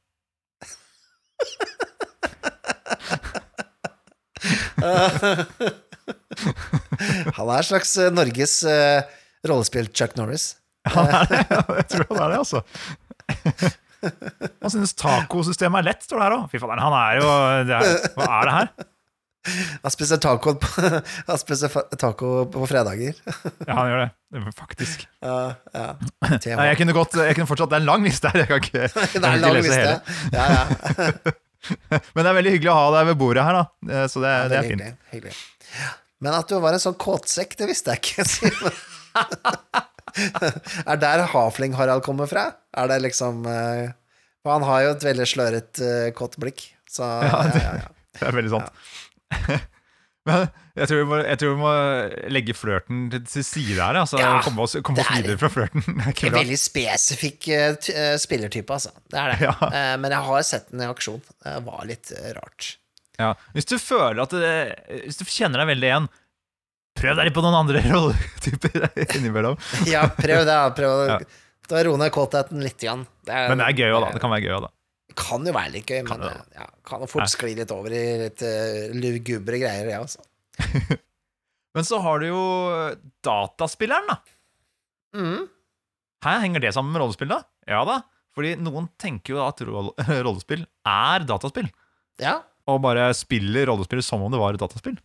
Han 7.37 7.49
er 7.49 7.57
en 7.61 7.67
slags 7.67 7.97
eh, 8.01 8.13
Norges 8.13 8.65
uh, 8.67 9.03
rollespill-Chuck 9.49 10.17
Norris. 10.19 10.57
Han 10.91 11.07
er 11.07 11.29
det, 11.31 11.43
jeg 11.79 11.87
tror 11.93 12.09
han 12.11 12.23
er 12.25 12.33
det, 12.33 12.39
altså. 12.43 12.63
Han 14.63 14.73
synes 14.73 14.95
tacosystemet 14.99 15.83
er 15.83 15.87
lett, 15.93 16.03
står 16.07 16.19
det 16.19 16.25
her 16.27 16.35
òg. 16.41 16.47
Fy 16.51 16.59
faen, 16.63 16.81
han 16.83 16.95
er 16.99 17.21
jo 17.21 17.29
det 17.69 17.77
er, 17.79 18.09
Hva 18.17 18.27
er 18.41 18.49
det 18.49 18.55
her? 18.57 18.73
Han 19.83 19.91
spiser 19.91 20.21
taco 20.23 20.53
på, 20.63 20.69
han 21.31 21.39
spiser 21.41 21.73
taco 21.99 22.33
på 22.51 22.67
fredager. 22.71 23.17
Ja, 23.69 23.75
han 23.79 23.89
gjør 23.91 24.03
det. 24.05 24.09
det. 24.35 24.43
er 24.43 24.57
Faktisk. 24.59 25.05
Ja, 25.23 25.37
ja. 25.75 25.87
Nei, 26.31 26.67
jeg 26.71 26.79
kunne 26.81 26.95
godt 26.97 27.15
Jeg 27.19 27.35
kunne 27.39 27.49
fortsatt 27.51 27.71
Det 27.73 27.79
er 27.79 27.83
en 27.83 27.89
lang 27.91 28.07
liste 28.07 28.31
her. 28.31 28.43
Jeg 28.43 28.51
kan 28.51 28.63
ikke, 28.63 28.83
jeg 28.87 28.93
Det 28.95 29.15
kan 29.15 29.27
er 29.27 29.39
ikke 29.39 29.47
lang 29.47 29.57
lese 29.59 29.79
hele. 29.79 29.97
Ja, 30.35 30.45
ja. 30.53 31.35
Men 32.15 32.25
det 32.25 32.29
er 32.31 32.37
veldig 32.41 32.53
hyggelig 32.57 32.71
å 32.73 32.79
ha 32.79 32.87
deg 32.97 33.11
ved 33.13 33.19
bordet 33.23 33.45
her, 33.47 33.59
da. 33.61 34.07
Så 34.11 34.23
det, 34.23 34.31
Ja, 34.35 34.47
det 34.51 34.57
er 34.59 34.67
veldig 34.67 34.71
fint. 34.71 35.05
hyggelig, 35.15 35.37
hyggelig. 35.71 35.91
Men 36.23 36.39
at 36.39 36.51
du 36.51 36.57
var 36.63 36.75
en 36.75 36.83
sånn 36.83 36.99
kåtsekk, 37.03 37.55
det 37.59 37.67
visste 37.71 37.95
jeg 37.95 38.03
ikke. 38.03 38.27
Simen. 38.27 38.75
er 40.87 40.99
der 41.03 41.23
Hafling-Harald 41.31 42.03
kommer 42.07 42.31
fra? 42.31 42.49
Er 42.73 42.89
det 42.89 43.01
liksom 43.05 43.45
eh, 43.49 43.91
For 44.43 44.57
han 44.57 44.65
har 44.67 44.87
jo 44.87 44.95
et 44.95 45.05
veldig 45.07 45.27
sløret, 45.29 45.83
uh, 45.83 46.09
kått 46.17 46.39
blikk. 46.43 46.65
Så 46.91 47.07
ja, 47.29 47.43
det- 47.53 47.63
ja, 47.67 47.75
ja. 47.85 47.93
Det 48.13 48.27
er 48.29 48.35
veldig 48.37 48.51
sant. 48.53 48.83
Men 50.29 50.45
jeg 50.79 50.87
tror, 50.87 51.07
må, 51.11 51.17
jeg 51.27 51.39
tror 51.41 51.55
vi 51.57 51.61
må 51.61 51.71
legge 52.31 52.55
flørten 52.55 53.07
til, 53.11 53.23
til 53.27 53.45
side 53.47 53.79
her. 53.81 53.97
Altså, 54.05 54.21
Ja, 54.21 54.37
komme 54.45 54.63
oss, 54.67 54.77
komme 54.85 55.03
oss 55.03 55.09
er- 55.11 55.23
videre 55.25 55.41
fra 55.41 55.51
flørten. 55.51 55.83
Det 56.07 56.29
En 56.29 56.37
veldig 56.37 56.59
spesifikk 56.61 57.49
uh, 57.51 57.75
eh, 57.91 58.15
spillertype, 58.23 58.77
altså. 58.77 58.93
Det 59.11 59.19
er 59.19 59.33
det. 59.35 59.49
Ja. 59.49 59.57
Uh, 59.59 59.95
men 60.03 60.15
jeg 60.15 60.29
har 60.29 60.47
sett 60.47 60.71
den 60.71 60.85
i 60.85 60.89
aksjon. 60.91 61.21
Det 61.43 61.57
var 61.67 61.87
litt 61.91 62.13
uh, 62.15 62.29
rart. 62.39 62.75
Ja. 63.21 63.33
Hvis 63.57 63.69
du 63.69 63.77
føler 63.79 64.23
at 64.25 64.33
det, 64.35 64.53
Hvis 65.05 65.19
du 65.21 65.27
kjenner 65.29 65.63
deg 65.63 65.69
veldig 65.75 65.89
igjen, 65.91 66.07
prøv 66.99 67.19
deg 67.19 67.29
litt 67.29 67.37
på 67.37 67.45
noen 67.45 67.59
andre 67.59 67.83
rolletyper 67.89 68.87
innimellom. 69.19 69.59
Ja, 69.91 70.07
prøv 70.17 70.45
det. 70.47 70.61
da. 71.11 71.19
Prøv 71.63 71.77
å 71.77 71.79
da 71.79 71.83
roe 71.89 71.99
ned 72.01 72.13
kåtheten 72.15 72.63
litt. 72.65 72.79
Igjen. 72.83 73.05
Det, 73.25 73.33
er- 73.33 73.49
Men 73.53 73.61
det 73.63 73.67
er 73.71 73.79
gøy 73.79 73.93
òg, 73.97 74.01
da. 74.07 74.11
Det 74.17 74.23
kan 74.25 74.33
være 74.35 74.45
gøy 74.47 74.55
også, 74.57 74.69
da. 74.69 75.15
kan 75.23 75.47
jo 75.47 75.53
være 75.53 75.73
litt 75.75 75.87
gøy, 75.93 76.03
men 76.09 76.21
det 76.25 76.31
eh, 76.33 76.45
ja, 76.59 76.67
kan 76.89 77.01
jo 77.05 77.09
fort 77.13 77.23
Nei. 77.27 77.31
skli 77.35 77.55
litt 77.59 77.73
over 77.75 77.93
i 77.93 78.03
litt 78.23 78.43
uh, 78.49 78.93
lugubre 78.97 79.59
greier, 79.61 79.91
ja, 79.93 80.01
også. 80.03 80.23
Men 81.73 81.87
så 81.89 81.99
har 82.05 82.21
du 82.21 82.27
jo 82.29 82.41
dataspilleren, 83.25 84.09
da. 84.11 84.17
Mm. 85.17 85.47
Her 86.25 86.41
henger 86.43 86.61
det 86.65 86.73
sammen 86.77 86.93
med 86.93 87.01
rollespill, 87.01 87.31
da? 87.33 87.39
Ja 87.69 87.79
da. 87.89 88.01
Fordi 88.37 88.55
noen 88.61 88.91
tenker 89.01 89.35
jo 89.37 89.41
at 89.45 89.61
rollespill 90.27 90.67
er 90.89 91.25
dataspill. 91.29 91.71
Ja, 92.21 92.39
Og 92.69 92.83
bare 92.85 93.09
spiller 93.17 93.67
rollespill 93.71 94.03
som 94.05 94.21
om 94.25 94.33
det 94.33 94.41
var 94.41 94.53
et 94.57 94.61
dataspill. 94.61 94.99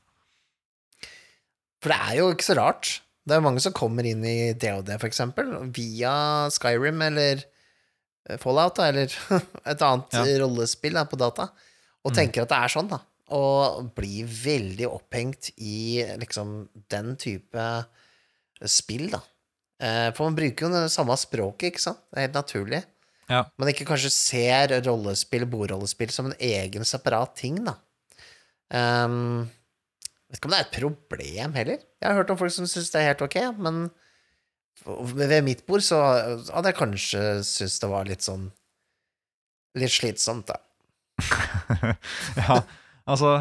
for 1.82 1.94
det 1.94 1.98
er 2.10 2.18
jo 2.20 2.28
ikke 2.34 2.48
så 2.50 2.56
rart. 2.60 2.92
Det 3.28 3.36
er 3.36 3.44
mange 3.44 3.60
som 3.64 3.74
kommer 3.76 4.06
inn 4.08 4.24
i 4.24 4.54
DOD, 4.56 4.94
for 5.02 5.08
eksempel, 5.10 5.50
via 5.76 6.14
Skyrim 6.54 7.02
eller 7.10 7.42
eh, 8.30 8.38
Fallout, 8.40 8.78
da, 8.80 8.88
eller 8.94 9.12
et 9.74 9.84
annet 9.84 10.16
Ja. 10.16 10.24
rollespill 10.46 10.96
da, 10.96 11.04
på 11.12 11.20
data, 11.20 11.50
og 12.06 12.14
Mm. 12.14 12.16
tenker 12.22 12.46
at 12.46 12.50
det 12.54 12.58
er 12.64 12.72
sånn, 12.72 12.88
da. 12.92 13.02
Og 13.36 13.90
blir 13.98 14.24
veldig 14.32 14.88
opphengt 14.88 15.50
i 15.60 16.00
liksom 16.22 16.70
den 16.90 17.18
type 17.20 17.66
spill, 18.64 19.10
da. 19.12 19.20
Eh, 19.84 20.12
For 20.16 20.24
man 20.30 20.38
bruker 20.40 20.66
jo 20.66 20.70
det 20.74 20.86
samme 20.94 21.18
språket, 21.20 21.74
ikke 21.74 21.84
sant? 21.84 22.00
Det 22.10 22.18
er 22.22 22.28
helt 22.30 22.38
naturlig. 22.40 22.80
Ja. 23.30 23.42
Man 23.60 23.68
ikke 23.74 23.86
kanskje 23.90 24.10
ser 24.16 24.72
rollespill, 24.88 25.44
bordrollespill, 25.52 26.10
som 26.16 26.30
en 26.32 26.38
egen 26.40 26.88
separat 26.88 27.36
ting, 27.36 27.60
da. 27.68 27.76
Um, 28.72 29.50
vet 30.28 30.40
ikke 30.40 30.50
om 30.50 30.54
det 30.54 30.60
er 30.60 30.68
et 30.68 30.78
problem 30.78 31.58
heller. 31.58 31.82
Jeg 32.02 32.10
har 32.10 32.20
hørt 32.20 32.32
om 32.34 32.40
folk 32.40 32.54
som 32.54 32.68
syns 32.70 32.92
det 32.94 33.02
er 33.02 33.12
helt 33.12 33.24
ok, 33.26 33.38
men 33.64 33.88
ved 35.18 35.42
mitt 35.46 35.66
bord 35.68 35.84
så 35.86 36.00
hadde 36.54 36.70
jeg 36.70 36.78
kanskje 36.78 37.22
syntes 37.48 37.80
det 37.82 37.92
var 37.92 38.08
litt 38.10 38.26
sånn 38.26 38.50
Litt 39.78 39.94
slitsomt, 39.94 40.50
da. 40.50 40.56
ja, 42.40 42.56
altså 43.06 43.34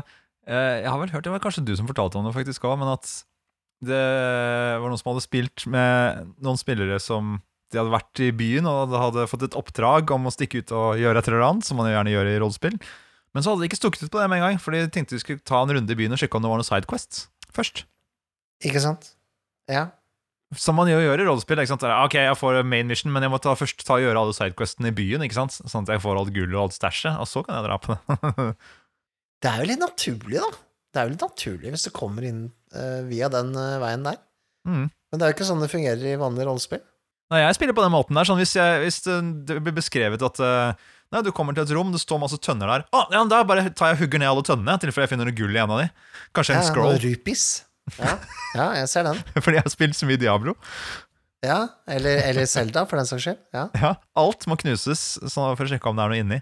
eh, 0.49 0.83
Jeg 0.83 0.91
har 0.91 0.99
vel 1.01 1.13
hørt, 1.15 1.25
det 1.25 1.33
var 1.33 1.41
kanskje 1.41 1.65
du 1.65 1.73
som 1.79 1.89
fortalte 1.89 2.19
om 2.21 2.27
det 2.27 2.35
faktisk 2.35 2.67
òg, 2.69 2.75
men 2.83 2.91
at 2.93 3.09
det 3.85 4.03
var 4.81 4.85
noen 4.85 5.01
som 5.01 5.13
hadde 5.13 5.25
spilt 5.25 5.65
med 5.71 6.35
noen 6.45 6.61
spillere 6.61 6.99
som 7.01 7.39
de 7.73 7.81
hadde 7.81 7.93
vært 7.95 8.23
i 8.25 8.31
byen 8.37 8.69
og 8.69 8.95
hadde 8.95 9.27
fått 9.31 9.47
et 9.49 9.57
oppdrag 9.59 10.13
om 10.15 10.29
å 10.29 10.35
stikke 10.35 10.63
ut 10.63 10.75
og 10.77 11.01
gjøre 11.01 11.23
et 11.23 11.31
eller 11.31 11.47
annet, 11.49 11.67
som 11.67 11.81
man 11.81 11.91
gjerne 11.91 12.13
gjør 12.13 12.31
i 12.31 12.37
rollespill. 12.43 12.77
Men 13.37 13.45
så 13.45 13.53
hadde 13.53 13.67
de 13.67 13.69
ikke 13.69 13.77
stukket 13.77 14.07
ut 14.07 14.13
på 14.15 14.21
det 14.23 14.31
med 14.33 14.41
en 14.41 14.47
gang, 14.47 14.59
for 14.63 14.73
de 14.73 14.87
tenkte 14.89 15.13
de 15.13 15.21
skulle 15.21 15.45
ta 15.45 15.61
en 15.61 15.75
runde 15.77 15.93
i 15.93 15.99
byen 15.99 16.17
og 16.17 16.21
sjekke 16.23 16.39
om 16.39 16.45
det 16.47 16.49
var 16.49 16.63
noen 16.63 16.69
sidequests 16.69 17.27
først. 17.53 17.83
Ikke 18.65 18.81
sant? 18.81 19.11
Ja. 19.69 19.91
Som 20.57 20.79
man 20.81 20.89
jo 20.89 20.97
gjør 21.03 21.21
i 21.21 21.27
rollespill. 21.27 21.61
ikke 21.61 21.75
sant? 21.75 21.85
Ok, 21.85 22.17
jeg 22.17 22.39
får 22.41 22.63
main 22.65 22.89
mission, 22.89 23.13
men 23.13 23.27
jeg 23.27 23.35
må 23.35 23.41
ta, 23.45 23.53
først 23.59 23.85
ta 23.85 23.99
og 23.99 24.07
gjøre 24.07 24.23
alle 24.23 24.37
sidequestene 24.39 24.89
i 24.89 24.97
byen, 24.97 25.27
ikke 25.27 25.37
sant? 25.37 25.59
sånn 25.59 25.85
at 25.85 25.93
jeg 25.97 26.05
får 26.07 26.21
alt 26.23 26.33
gullet 26.33 26.57
og 26.57 26.65
alt 26.65 26.79
stæsjet, 26.79 27.21
og 27.21 27.29
så 27.29 27.45
kan 27.45 27.59
jeg 27.59 27.69
dra 27.69 27.81
på 27.83 27.93
det. 27.93 28.51
Det 29.45 29.51
er 29.53 29.61
jo 29.61 29.69
litt 29.69 29.83
naturlig, 29.83 30.39
da. 30.41 30.49
Det 30.89 30.99
er 30.99 31.05
jo 31.05 31.13
litt 31.13 31.25
naturlig 31.27 31.73
hvis 31.75 31.83
du 31.85 31.91
kommer 31.93 32.25
inn 32.25 32.39
uh, 32.73 33.03
via 33.05 33.29
den 33.29 33.51
uh, 33.53 33.77
veien 33.83 34.07
der. 34.07 34.17
mm. 34.65 34.87
Men 35.13 35.21
det 35.21 35.27
er 35.27 35.31
jo 35.31 35.37
ikke 35.37 35.47
sånn 35.47 35.61
det 35.63 35.69
fungerer 35.71 36.07
i 36.09 36.17
vanlige 36.19 36.49
rollespill. 36.49 36.81
Nei, 37.33 37.43
jeg 37.43 37.57
spiller 37.59 37.77
på 37.77 37.83
den 37.85 37.93
måten 37.95 38.19
der. 38.19 38.27
Sånn 38.27 38.41
hvis, 38.41 38.55
jeg, 38.57 38.81
hvis 38.83 38.99
det, 39.05 39.17
det 39.49 39.59
blir 39.63 39.75
beskrevet 39.77 40.23
at 40.23 40.41
eh, 40.43 40.89
Nei, 41.15 41.23
du 41.23 41.31
kommer 41.35 41.55
til 41.55 41.63
et 41.63 41.73
rom, 41.77 41.93
det 41.95 42.01
står 42.03 42.19
masse 42.23 42.39
tønner 42.43 42.71
der. 42.73 42.85
Å, 42.91 43.05
ja, 43.15 43.23
Da 43.31 43.41
bare 43.47 43.69
tar 43.71 43.93
jeg 43.93 43.99
og 43.99 44.05
hugger 44.05 44.23
ned 44.23 44.33
alle 44.33 44.45
tønnene, 44.47 44.75
i 44.75 44.83
tilfelle 44.83 45.07
jeg 45.07 45.15
finner 45.15 45.29
noe 45.31 45.39
gull 45.39 45.55
i 45.55 45.63
en 45.63 45.73
av 45.77 45.83
de. 45.85 45.89
Kanskje 46.37 46.57
en 46.57 46.63
Ja, 46.63 46.69
scroll, 46.71 46.99
Rupis. 47.05 47.47
Ja. 48.01 48.17
ja, 48.57 48.69
jeg 48.81 48.91
ser 48.91 49.07
den. 49.07 49.21
fordi 49.45 49.61
jeg 49.61 49.67
har 49.69 49.75
spilt 49.75 49.99
så 49.99 50.09
mye 50.09 50.19
Diablo. 50.21 50.57
Ja, 51.47 51.61
eller, 51.87 52.23
eller 52.27 52.49
Zelda, 52.51 52.87
for 52.91 52.99
den 52.99 53.07
saks 53.07 53.27
skyld. 53.29 53.43
Ja. 53.55 53.69
Ja, 53.79 53.93
Alt 54.19 54.49
må 54.51 54.57
knuses 54.59 55.05
for 55.31 55.63
å 55.63 55.69
sjekke 55.71 55.93
om 55.93 55.99
det 55.99 56.07
er 56.07 56.15
noe 56.15 56.23
inni. 56.25 56.41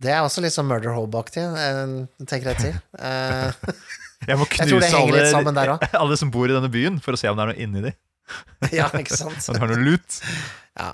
Det 0.00 0.12
er 0.14 0.22
også 0.24 0.40
litt 0.44 0.54
sånn 0.54 0.68
Murder 0.70 0.94
Hole-aktig, 0.96 1.42
eh, 1.44 1.96
tenker 2.30 2.54
jeg 2.54 2.60
til. 2.62 2.78
Eh, 2.96 3.74
Jeg 4.28 4.36
må 4.36 4.44
det 4.44 4.52
knuse 4.52 5.00
litt 5.08 5.34
alle, 5.34 5.76
alle 6.02 6.16
som 6.20 6.30
bor 6.32 6.48
i 6.48 6.52
denne 6.52 6.68
byen, 6.72 6.98
for 7.00 7.16
å 7.16 7.20
se 7.20 7.28
om 7.30 7.38
det 7.38 7.44
er 7.44 7.52
noe 7.54 7.62
inni 7.64 7.84
de. 7.88 7.92
Ja, 8.76 8.90
ikke 9.00 9.16
sant? 9.16 9.40
Om 9.48 9.56
du 9.56 9.62
har 9.62 9.70
noe 9.72 9.80
lut. 9.80 10.18
Ja. 10.76 10.90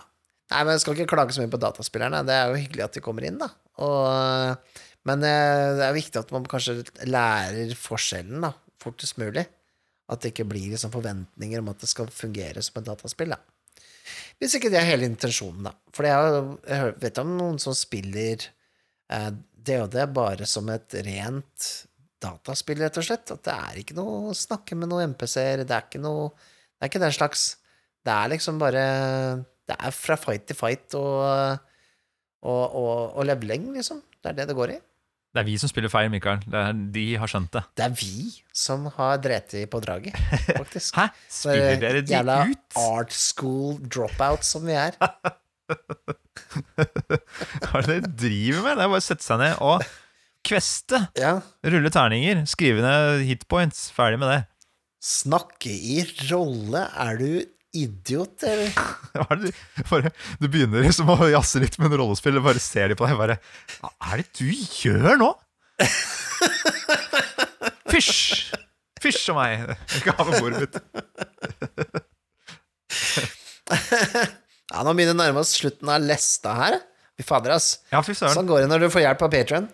Nei, 0.46 0.60
men 0.62 0.76
jeg 0.76 0.82
skal 0.84 0.94
ikke 0.94 1.10
klage 1.10 1.34
så 1.34 1.42
mye 1.42 1.50
på 1.50 1.58
dataspillerne. 1.62 2.22
Det 2.26 2.34
er 2.34 2.50
jo 2.50 2.60
hyggelig 2.60 2.84
at 2.84 2.96
de 2.96 3.02
kommer 3.02 3.26
inn, 3.26 3.40
da. 3.40 3.48
Og, 3.82 4.76
men 5.10 5.24
eh, 5.26 5.72
det 5.78 5.88
er 5.88 5.96
viktig 5.96 6.20
at 6.20 6.30
man 6.34 6.46
kanskje 6.50 6.78
lærer 7.08 7.74
forskjellen, 7.78 8.46
da, 8.46 8.52
fortest 8.82 9.18
mulig. 9.18 9.42
At 10.06 10.22
det 10.22 10.30
ikke 10.30 10.46
blir 10.46 10.70
liksom 10.70 10.92
forventninger 10.94 11.62
om 11.62 11.72
at 11.72 11.82
det 11.82 11.90
skal 11.90 12.12
fungere 12.14 12.62
som 12.62 12.78
et 12.78 12.86
dataspill, 12.86 13.34
da. 13.34 13.40
Hvis 14.38 14.54
ikke 14.54 14.70
det 14.70 14.78
er 14.78 14.86
hele 14.92 15.08
intensjonen, 15.10 15.66
da. 15.66 15.74
For 15.96 16.06
jeg, 16.06 16.94
vet 17.02 17.20
om 17.24 17.34
noen 17.40 17.58
som 17.62 17.74
spiller 17.74 18.46
eh, 18.46 19.30
DOD 19.66 19.98
bare 20.14 20.46
som 20.46 20.70
et 20.70 20.94
rent 21.08 21.68
dataspill, 22.22 22.84
rett 22.84 23.02
og 23.02 23.08
slett. 23.08 23.34
At 23.34 23.42
det 23.48 23.56
er 23.56 23.82
ikke 23.82 23.98
noe 23.98 24.30
å 24.30 24.36
snakke 24.36 24.78
med 24.78 24.92
noen 24.92 25.16
MPC-er, 25.16 25.66
det 25.66 25.74
er 25.74 25.88
ikke 25.88 26.04
noe 26.04 26.30
Det 26.76 26.84
er 26.84 26.92
ikke 26.92 27.02
den 27.02 27.18
slags. 27.18 27.44
Det 28.06 28.14
er 28.14 28.30
liksom 28.30 28.62
bare 28.62 28.86
Det 29.66 29.76
er 29.78 29.94
fra 29.94 30.16
fight 30.20 30.46
til 30.46 30.58
fight 30.58 30.94
og, 30.98 31.62
og, 32.46 32.62
og, 32.78 33.16
og 33.18 33.26
leveling, 33.26 33.72
liksom. 33.74 34.02
Det 34.22 34.32
er 34.32 34.38
det 34.40 34.48
det 34.50 34.58
går 34.58 34.76
i. 34.76 34.78
Det 35.36 35.42
er 35.42 35.48
vi 35.50 35.58
som 35.60 35.68
spiller 35.68 35.92
feil, 35.92 36.08
Mikael. 36.08 36.38
Det 36.48 36.56
er, 36.56 36.76
de 36.94 37.02
har 37.20 37.28
skjønt 37.28 37.50
det. 37.52 37.60
Det 37.76 37.84
er 37.84 37.96
vi 37.98 38.30
som 38.56 38.86
har 38.94 39.18
dreti 39.20 39.66
på 39.68 39.82
draget, 39.84 40.16
faktisk. 40.48 40.96
Hæ? 40.98 41.10
Spiller 41.28 41.76
dere 41.82 42.00
de 42.00 42.14
jævla 42.14 42.38
ut? 42.48 42.78
art 42.80 43.12
school 43.12 43.76
dropouts 43.84 44.54
som 44.54 44.64
vi 44.64 44.78
er. 44.80 44.96
Hva 47.66 47.82
er 47.82 47.84
det 47.84 47.90
dere 47.90 48.12
driver 48.22 48.64
med? 48.64 48.72
Det 48.78 48.86
er 48.86 48.92
bare 48.94 49.02
å 49.02 49.04
sette 49.04 49.26
seg 49.26 49.42
ned 49.42 49.60
og 49.66 49.84
kveste. 50.46 51.02
Ja. 51.20 51.34
Rulle 51.66 51.92
terninger. 51.92 52.44
Skrive 52.48 52.84
ned 52.84 53.26
hitpoints. 53.28 53.90
Ferdig 53.92 54.22
med 54.22 54.32
det. 54.32 54.40
Snakke 55.06 55.70
i 55.70 56.00
rolle, 56.30 56.86
er 56.96 57.20
du 57.20 57.28
idiot, 57.84 58.36
eller? 58.46 58.70
Er 59.16 59.34
det 59.40 59.50
du, 59.50 59.54
bare, 59.88 60.10
du 60.40 60.46
begynner 60.52 60.80
liksom 60.84 61.08
å 61.12 61.16
jazze 61.30 61.58
litt 61.62 61.76
med 61.80 61.88
en 61.90 61.98
rollespill, 62.02 62.38
og 62.40 62.46
bare 62.48 62.60
ser 62.62 62.86
de 62.92 62.96
på 62.98 63.06
deg 63.08 63.16
bare 63.18 63.36
Hva 63.78 63.88
er 64.12 64.16
det 64.22 64.28
du 64.36 64.48
gjør 64.50 65.14
nå? 65.22 65.30
Fysj! 67.92 68.52
Fysj 69.02 69.30
av 69.32 69.36
meg! 69.38 69.52
Ikke 69.98 70.14
ha 70.16 70.22
med 70.28 70.36
bordet 70.40 70.58
mitt. 70.64 70.76
Ja, 74.66 74.82
nå 74.82 74.90
begynner 74.98 75.14
å 75.14 75.20
nærme 75.20 75.38
oss 75.44 75.52
slutten 75.54 75.86
av 75.94 76.02
lesta 76.02 76.50
her. 76.58 76.74
Fy 77.16 77.22
fader, 77.24 77.50
ass. 77.54 77.66
Ja, 77.92 78.00
fy. 78.04 78.12
Sånn 78.18 78.48
går 78.48 78.60
det 78.64 78.70
når 78.72 78.80
du 78.82 78.88
får 78.92 79.02
hjelp 79.04 79.20
av 79.22 79.30
Patron. 79.32 79.66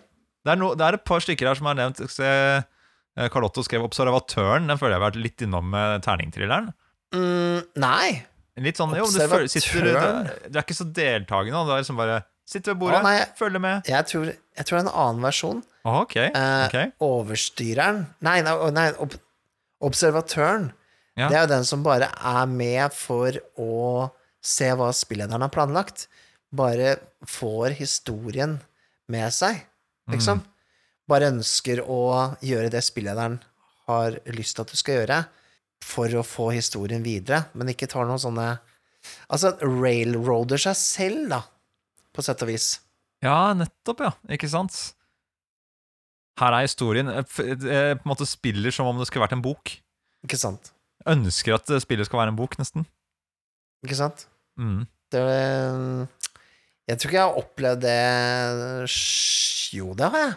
Det 0.45 0.51
er, 0.53 0.57
no, 0.59 0.67
det 0.77 0.85
er 0.85 0.93
et 0.99 1.05
par 1.07 1.21
stykker 1.23 1.45
her 1.49 1.57
som 1.57 1.67
har 1.69 1.77
nevnt 1.79 1.99
eh, 2.03 2.59
Carlotto 3.33 3.61
skrev 3.65 3.81
'Observatøren'. 3.87 4.67
Den 4.69 4.79
føler 4.79 4.93
jeg 4.95 5.01
har 5.01 5.07
vært 5.07 5.23
litt 5.23 5.39
innom 5.45 5.65
med 5.73 5.87
terningtrilleren. 6.05 6.67
Mm, 7.13 7.63
nei. 7.81 8.23
Litt 8.61 8.77
sånn, 8.77 8.93
jo, 8.97 9.07
du, 9.09 9.17
føler, 9.17 9.49
sitter, 9.49 9.87
du, 9.87 10.31
du 10.49 10.57
er 10.59 10.63
ikke 10.63 10.77
så 10.77 10.85
deltakende. 10.85 11.63
Du 11.65 11.73
er 11.73 11.81
liksom 11.81 11.99
bare 11.99 12.21
Sitter 12.43 12.73
ved 12.73 12.81
bordet, 12.81 12.97
Å, 12.99 13.07
nei. 13.07 13.19
følger 13.39 13.61
med. 13.63 13.87
Jeg 13.87 14.03
tror, 14.09 14.25
jeg 14.27 14.67
tror 14.67 14.75
det 14.75 14.81
er 14.81 14.87
en 14.89 14.97
annen 15.05 15.23
versjon. 15.23 15.61
Å, 15.87 15.93
okay. 16.01 16.27
Eh, 16.35 16.63
ok. 16.67 16.97
Overstyreren 17.07 18.01
nei, 18.25 18.41
nei 18.43 18.89
ob 18.99 19.15
observatøren. 19.83 20.69
Ja. 21.19 21.29
Det 21.29 21.37
er 21.37 21.45
jo 21.45 21.51
den 21.53 21.67
som 21.67 21.85
bare 21.85 22.09
er 22.11 22.49
med 22.49 22.93
for 22.95 23.37
å 23.59 24.09
se 24.43 24.69
hva 24.75 24.89
spillederen 24.95 25.45
har 25.45 25.53
planlagt. 25.53 26.07
Bare 26.53 26.97
får 27.27 27.77
historien 27.79 28.57
med 29.11 29.33
seg, 29.35 29.63
liksom. 30.11 30.43
Mm. 30.43 30.49
Bare 31.11 31.31
ønsker 31.33 31.81
å 31.83 32.03
gjøre 32.43 32.71
det 32.71 32.83
spillederen 32.85 33.39
har 33.89 34.19
lyst 34.35 34.55
til 34.55 34.63
at 34.63 34.71
du 34.71 34.79
skal 34.79 35.01
gjøre, 35.01 35.23
for 35.83 36.11
å 36.17 36.23
få 36.25 36.49
historien 36.55 37.03
videre, 37.05 37.45
men 37.53 37.71
ikke 37.73 37.89
tar 37.91 38.07
noen 38.09 38.21
sånne 38.21 38.53
Altså, 39.03 39.49
railroader 39.59 40.61
seg 40.63 40.77
selv, 40.79 41.23
da, 41.27 41.41
på 42.15 42.23
sett 42.23 42.39
og 42.45 42.47
vis. 42.47 42.67
Ja, 43.23 43.51
nettopp, 43.57 44.03
ja. 44.03 44.11
Ikke 44.31 44.47
sant? 44.51 44.77
Her 46.39 46.55
er 46.57 46.65
historien 46.65 47.11
eh, 47.11 47.19
eh, 47.21 47.93
På 47.99 48.07
en 48.07 48.09
måte 48.09 48.25
spiller 48.29 48.73
som 48.73 48.89
om 48.89 48.99
det 48.99 49.07
skulle 49.09 49.25
vært 49.25 49.35
en 49.37 49.43
bok. 49.43 49.75
Ikke 50.25 50.39
sant? 50.39 50.71
Ønsker 51.09 51.57
at 51.57 51.69
eh, 51.69 51.83
spillet 51.83 52.07
skal 52.09 52.23
være 52.23 52.33
en 52.33 52.39
bok, 52.39 52.57
nesten. 52.59 52.87
Ikke 53.85 53.99
sant? 53.99 54.25
Mm. 54.59 54.85
Det 55.13 55.21
Jeg 56.87 56.97
tror 56.99 57.09
ikke 57.09 57.19
jeg 57.19 57.27
har 57.27 57.39
opplevd 57.43 57.83
det 57.83 57.99
Jo, 59.75 59.93
det 59.97 60.09
har 60.09 60.19
jeg. 60.23 60.33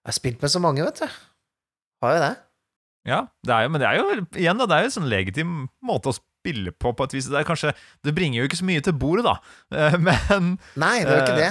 Jeg 0.00 0.10
har 0.10 0.16
spilt 0.16 0.42
med 0.42 0.52
så 0.52 0.62
mange, 0.62 0.84
vet 0.84 1.02
du. 1.02 1.18
Har 2.02 2.16
jo 2.16 2.22
det. 2.24 2.34
Ja, 3.08 3.22
det 3.46 3.54
er 3.54 3.62
jo, 3.64 3.70
men 3.72 3.80
det 3.80 3.88
er 3.88 3.96
jo 3.96 4.04
igjen 4.36 4.58
da, 4.60 4.66
det 4.68 4.76
er 4.76 4.82
jo 4.84 4.90
en 4.90 4.96
sånn 4.98 5.08
legitim 5.08 5.52
måte 5.88 6.10
å 6.12 6.16
spille 6.18 6.72
på, 6.76 6.92
på 6.96 7.06
et 7.08 7.14
vis. 7.16 7.28
Det, 7.32 7.38
er 7.40 7.48
kanskje, 7.48 7.72
det 8.04 8.12
bringer 8.16 8.42
jo 8.42 8.48
ikke 8.50 8.58
så 8.60 8.66
mye 8.68 8.82
til 8.84 8.92
bordet, 9.00 9.24
da. 9.24 9.38
Eh, 9.76 9.96
Men, 10.00 10.54
Nei, 10.76 10.98
det 11.04 11.10
er 11.14 11.16
jo 11.16 11.24
ikke 11.24 11.36
Eh, 11.38 11.40
det. 11.40 11.50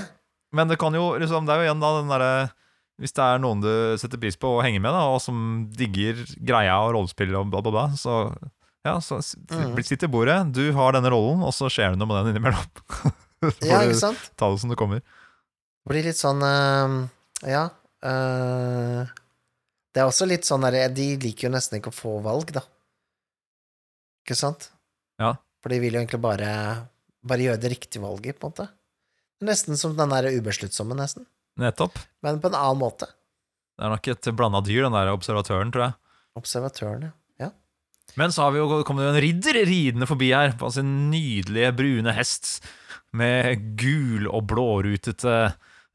men 0.54 0.68
det 0.70 0.78
kan 0.82 0.94
jo 0.94 1.08
liksom, 1.22 1.46
Det 1.48 1.54
er 1.56 1.62
jo 1.64 1.68
igjen 1.70 1.82
da 1.82 1.90
den 1.98 2.10
derre 2.14 2.32
Hvis 3.00 3.14
det 3.16 3.24
er 3.26 3.40
noen 3.42 3.62
du 3.64 3.70
setter 4.02 4.20
pris 4.22 4.36
på 4.38 4.50
og 4.58 4.64
henger 4.66 4.82
med, 4.84 4.92
da, 4.94 5.04
og 5.14 5.22
som 5.24 5.38
digger 5.78 6.20
greia 6.44 6.76
og 6.84 6.94
rollespill 6.98 7.32
og 7.40 7.48
bla, 7.54 7.62
bla, 7.66 7.72
bla, 7.72 7.86
så 7.98 8.16
ja, 8.86 8.98
så 9.04 9.18
Mhm. 9.52 9.76
sitt 9.84 10.04
i 10.04 10.08
bordet. 10.08 10.38
Du 10.56 10.72
har 10.74 10.94
denne 10.96 11.10
rollen, 11.12 11.42
og 11.44 11.52
så 11.54 11.68
skjer 11.70 11.92
det 11.94 12.00
noe 12.00 12.08
med 12.08 12.22
den 12.26 12.34
innimellom. 12.36 12.70
Så 13.40 13.68
Ja, 13.68 13.82
ikke 13.88 13.96
sant? 14.00 14.30
ta 14.40 14.50
det 14.52 14.60
som 14.60 14.70
det 14.72 14.78
kommer. 14.80 15.00
Det 15.00 15.92
blir 15.94 16.04
litt 16.10 16.20
sånn 16.20 16.42
uh, 16.44 17.08
Ja. 17.48 17.70
Det 20.00 20.06
er 20.06 20.14
også 20.14 20.30
litt 20.30 20.48
sånn 20.48 20.64
derre 20.64 20.86
De 20.96 21.10
liker 21.20 21.50
jo 21.50 21.52
nesten 21.52 21.82
ikke 21.82 21.92
å 21.92 21.96
få 21.98 22.14
valg, 22.24 22.54
da. 22.56 22.64
Ikke 24.24 24.38
sant? 24.40 24.70
Ja. 25.20 25.34
For 25.60 25.74
de 25.74 25.82
vil 25.84 25.98
jo 25.98 26.00
egentlig 26.00 26.22
bare 26.24 26.52
Bare 27.28 27.44
gjøre 27.44 27.60
det 27.60 27.74
riktige 27.74 28.00
valget, 28.06 28.40
på 28.40 28.48
en 28.48 28.54
måte. 28.54 28.70
Nesten 29.44 29.76
som 29.80 29.92
den 29.98 30.14
der 30.16 30.30
ubesluttsomme, 30.32 30.96
nesten. 30.96 31.26
Nettopp. 31.60 32.00
Men 32.24 32.40
på 32.40 32.48
en 32.48 32.56
annen 32.56 32.80
måte. 32.80 33.10
Det 33.76 33.84
er 33.84 33.92
nok 33.92 34.08
et 34.14 34.30
blanda 34.40 34.62
dyr, 34.64 34.86
den 34.86 34.96
der 34.96 35.12
observatøren, 35.12 35.74
tror 35.76 35.90
jeg. 35.90 35.98
Observatøren, 36.40 37.10
ja. 37.10 37.50
Men 38.16 38.32
så 38.32 38.46
har 38.46 38.56
vi 38.56 38.62
jo 38.62 38.80
kommet 38.88 39.10
en 39.10 39.20
ridder 39.20 39.60
ridende 39.68 40.08
forbi 40.08 40.32
her 40.32 40.56
på 40.60 40.72
sin 40.72 41.10
nydelige 41.12 41.74
brune 41.76 42.16
hest 42.16 42.62
med 43.12 43.76
gul 43.80 44.30
og 44.32 44.48
blårutete 44.50 45.36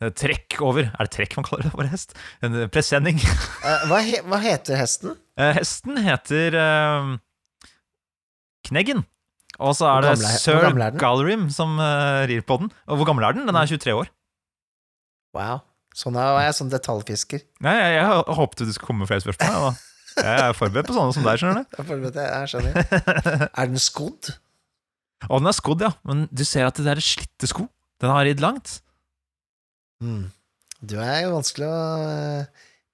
trekk 0.02 0.58
over. 0.64 0.88
Er 0.90 1.06
det 1.06 1.12
trekk 1.14 1.36
man 1.38 1.46
kaller 1.46 1.68
det? 1.68 1.72
for 1.74 1.88
hest? 1.90 2.14
En 2.44 2.54
eh, 2.58 2.68
presenning. 2.72 3.20
Eh, 3.20 3.84
hva, 3.90 4.00
he, 4.04 4.20
hva 4.26 4.40
heter 4.42 4.76
hesten? 4.80 5.14
Eh, 5.38 5.52
Hesten 5.56 5.96
heter 6.02 6.54
uh, 6.58 7.14
Kneggen. 8.68 9.04
Og 9.62 9.76
så 9.78 9.86
er 9.86 10.02
det 10.02 10.10
er- 10.18 10.38
sir 10.42 10.58
er? 10.66 10.98
Gallerim 10.98 11.46
som 11.54 11.78
uh, 11.78 12.26
rir 12.26 12.42
på 12.46 12.58
den. 12.60 12.70
Og 12.90 12.98
hvor 12.98 13.06
gammel 13.08 13.24
er 13.28 13.36
den? 13.38 13.46
Den 13.46 13.56
er 13.58 13.70
23 13.70 13.94
år. 13.94 14.10
Wow. 15.34 15.62
Sånn 15.94 16.16
er 16.18 16.40
jeg 16.42 16.56
sånn 16.58 16.70
detaljfisker. 16.72 17.42
Nei, 17.62 17.74
jeg, 17.78 17.98
jeg 18.00 18.36
håpet 18.38 18.64
du 18.66 18.72
skulle 18.74 18.88
komme 18.90 19.04
med 19.04 19.10
flere 19.12 19.22
spørsmål. 19.22 19.68
jeg. 19.70 19.90
Jeg 20.14 20.40
er 20.44 20.54
forberedt 20.54 20.86
på 20.90 20.94
sånne 20.94 21.14
som 21.14 21.24
deg, 21.26 21.40
skjønner 21.42 21.62
du. 21.62 21.76
Jeg 21.78 21.86
er, 21.86 22.02
jeg, 22.06 22.26
jeg 22.30 22.50
skjønner. 22.52 23.44
Er 23.62 23.70
den 23.70 23.82
skodd? 23.82 24.30
Og 25.30 25.40
den 25.40 25.50
er 25.50 25.56
skodd, 25.56 25.82
ja. 25.86 25.90
Men 26.06 26.26
du 26.30 26.42
ser 26.46 26.68
at 26.68 26.78
det 26.78 26.90
er 26.90 27.02
slitte 27.02 27.48
sko. 27.50 27.66
Den 28.02 28.12
har 28.14 28.26
ridd 28.26 28.42
langt. 28.42 28.76
Mm. 30.04 30.24
Du 30.84 30.98
er 31.00 31.22
jo 31.24 31.30
vanskelig 31.34 31.68
å 31.68 31.76
eh, 32.04 32.44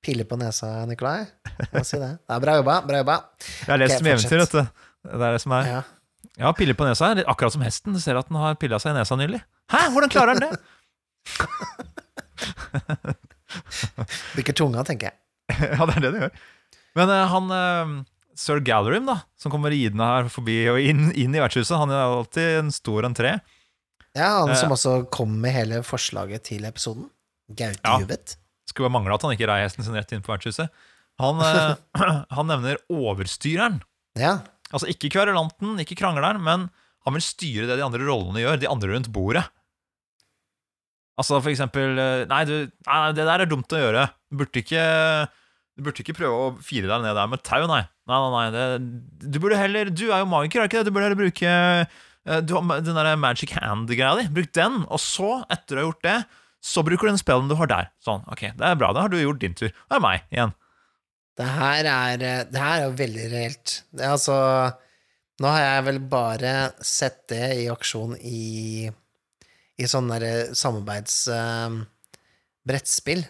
pille 0.04 0.24
på 0.28 0.36
nesa, 0.40 0.68
Nikolai. 0.88 1.20
Jeg 1.58 1.70
må 1.74 1.82
si 1.86 1.98
det. 2.00 2.12
det 2.22 2.32
er 2.36 2.40
bra 2.44 2.52
jobba. 2.60 2.74
Bra 2.86 2.96
jobba. 3.02 3.16
Jeg 3.42 3.72
har 3.72 3.78
lest 3.82 3.98
okay, 3.98 4.12
eventyr, 4.14 4.38
vet 4.44 4.54
du. 4.54 4.62
Det 5.10 5.18
er 5.18 5.32
det 5.34 5.42
som 5.42 5.52
er. 5.56 5.64
Ja. 5.70 5.80
Ja, 6.40 6.48
piller 6.56 6.76
på 6.78 6.86
nesa 6.86 7.04
akkurat 7.28 7.52
som 7.52 7.64
hesten. 7.64 7.94
Du 7.96 8.00
ser 8.00 8.16
at 8.20 8.28
den 8.30 8.38
har 8.40 8.54
pilla 8.60 8.78
seg 8.80 8.90
i 8.94 8.98
nesa 9.00 9.14
nylig. 9.18 9.40
Hæ, 9.72 9.80
hvordan 9.92 10.10
klarer 10.12 10.32
den 10.38 10.44
det? 10.46 10.52
Bikker 14.36 14.54
tunga, 14.56 14.80
tenker 14.86 15.06
jeg. 15.10 15.16
ja, 15.74 15.82
det 15.84 15.94
er 15.98 16.02
det 16.06 16.12
den 16.14 16.22
gjør. 16.24 16.34
Men 16.98 17.06
uh, 17.12 17.30
han 17.30 17.44
uh, 17.52 17.86
sir 18.38 18.58
Gallerim, 18.64 19.06
da, 19.08 19.16
som 19.40 19.52
kommer 19.52 19.70
ridende 19.74 20.06
her 20.06 20.28
forbi 20.32 20.58
og 20.72 20.78
inn, 20.82 21.10
inn 21.12 21.34
i 21.34 21.42
vertshuset, 21.42 21.78
han 21.78 21.90
er 21.92 22.00
alltid 22.06 22.58
en 22.62 22.70
stor 22.74 23.00
entré. 23.08 23.30
Ja, 24.18 24.40
han 24.42 24.50
Eh. 24.50 24.58
som 24.58 24.72
også 24.74 24.94
kom 25.14 25.36
med 25.40 25.52
hele 25.54 25.82
forslaget 25.86 26.42
til 26.50 26.64
episoden. 26.66 27.08
Gaute 27.50 27.80
Ja. 27.84 27.98
Juvet. 28.02 28.36
Skulle 28.66 28.88
bare 28.88 28.98
mangle 29.00 29.14
at 29.14 29.22
han 29.22 29.32
ikke 29.36 29.46
rei 29.50 29.60
hesten 29.64 29.84
sin 29.86 29.94
rett 29.94 30.12
inn 30.12 30.22
på 30.22 30.32
vertshuset. 30.34 30.70
Han, 31.20 31.40
eh, 31.42 31.76
han 32.36 32.46
nevner 32.50 32.78
overstyreren. 32.90 33.80
Ja. 34.18 34.40
Altså 34.72 34.86
ikke 34.90 35.10
kverulanten, 35.10 35.78
ikke 35.82 35.96
krangleren, 35.98 36.40
men 36.42 36.68
han 37.06 37.14
vil 37.16 37.22
styre 37.24 37.66
det 37.66 37.78
de 37.80 37.84
andre 37.86 38.04
rollene 38.06 38.42
gjør, 38.42 38.60
de 38.60 38.68
andre 38.70 38.92
rundt 38.94 39.10
bordet. 39.14 39.44
Altså 41.20 41.40
for 41.42 41.50
eksempel 41.52 41.98
eh, 42.00 42.24
Nei, 42.30 42.44
du, 42.48 42.54
nei 42.86 43.00
det 43.16 43.26
der 43.28 43.42
er 43.44 43.50
dumt 43.50 43.72
å 43.76 43.80
gjøre. 43.80 44.06
Du 44.30 44.38
burde 44.40 44.62
ikke, 44.62 44.84
du 45.76 45.82
burde 45.84 46.02
ikke 46.04 46.16
prøve 46.16 46.36
å 46.46 46.52
fire 46.64 46.88
deg 46.88 47.02
ned 47.04 47.18
der 47.18 47.28
med 47.30 47.42
tau, 47.46 47.66
nei. 47.68 47.82
Nei, 48.10 48.18
nei, 48.24 48.30
nei 48.34 48.46
det, 48.54 49.26
Du 49.30 49.36
burde 49.38 49.58
heller 49.60 49.90
Du 49.94 50.06
er 50.10 50.22
jo 50.24 50.30
magiker, 50.30 50.62
er 50.64 50.70
ikke 50.70 50.80
det? 50.80 50.88
Du 50.88 50.94
burde 50.96 51.10
heller 51.10 51.20
bruke 51.20 51.50
eh, 51.50 51.98
du 52.44 52.54
har 52.56 52.82
den 52.84 52.98
der 52.98 53.16
magic 53.18 53.50
hand-greia 53.56 54.14
di. 54.20 54.28
Bruk 54.34 54.52
den, 54.56 54.74
og 54.86 55.00
så, 55.02 55.30
etter 55.50 55.74
du 55.74 55.80
har 55.80 55.88
gjort 55.88 56.06
det, 56.06 56.18
så 56.60 56.82
bruker 56.84 57.06
du 57.08 57.12
den 57.14 57.20
spellen 57.20 57.48
du 57.50 57.56
har 57.58 57.68
der. 57.70 57.86
Sånn, 58.04 58.22
ok, 58.30 58.42
det 58.58 58.66
er 58.66 58.78
bra, 58.78 58.88
da 58.94 59.00
har 59.06 59.12
du 59.12 59.18
gjort 59.20 59.42
din 59.42 59.56
tur. 59.56 59.70
Det 59.72 59.94
er 59.96 60.04
meg 60.04 60.18
igjen. 60.30 60.52
Det 61.40 61.48
her 61.48 61.84
er, 61.88 62.16
eh, 62.20 62.44
det 62.50 62.60
her 62.60 62.76
er 62.76 62.84
jo 62.84 63.00
veldig 63.00 63.26
reelt. 63.32 63.68
Det 63.96 64.04
altså 64.06 64.36
Nå 65.40 65.48
har 65.48 65.62
jeg 65.64 65.84
vel 65.86 66.00
bare 66.12 66.52
sett 66.84 67.22
det 67.32 67.46
i 67.62 67.64
aksjon 67.72 68.12
i, 68.28 68.84
i 69.80 69.84
sånne 69.88 70.18
der 70.20 70.52
samarbeidsbrettspill. 70.52 73.24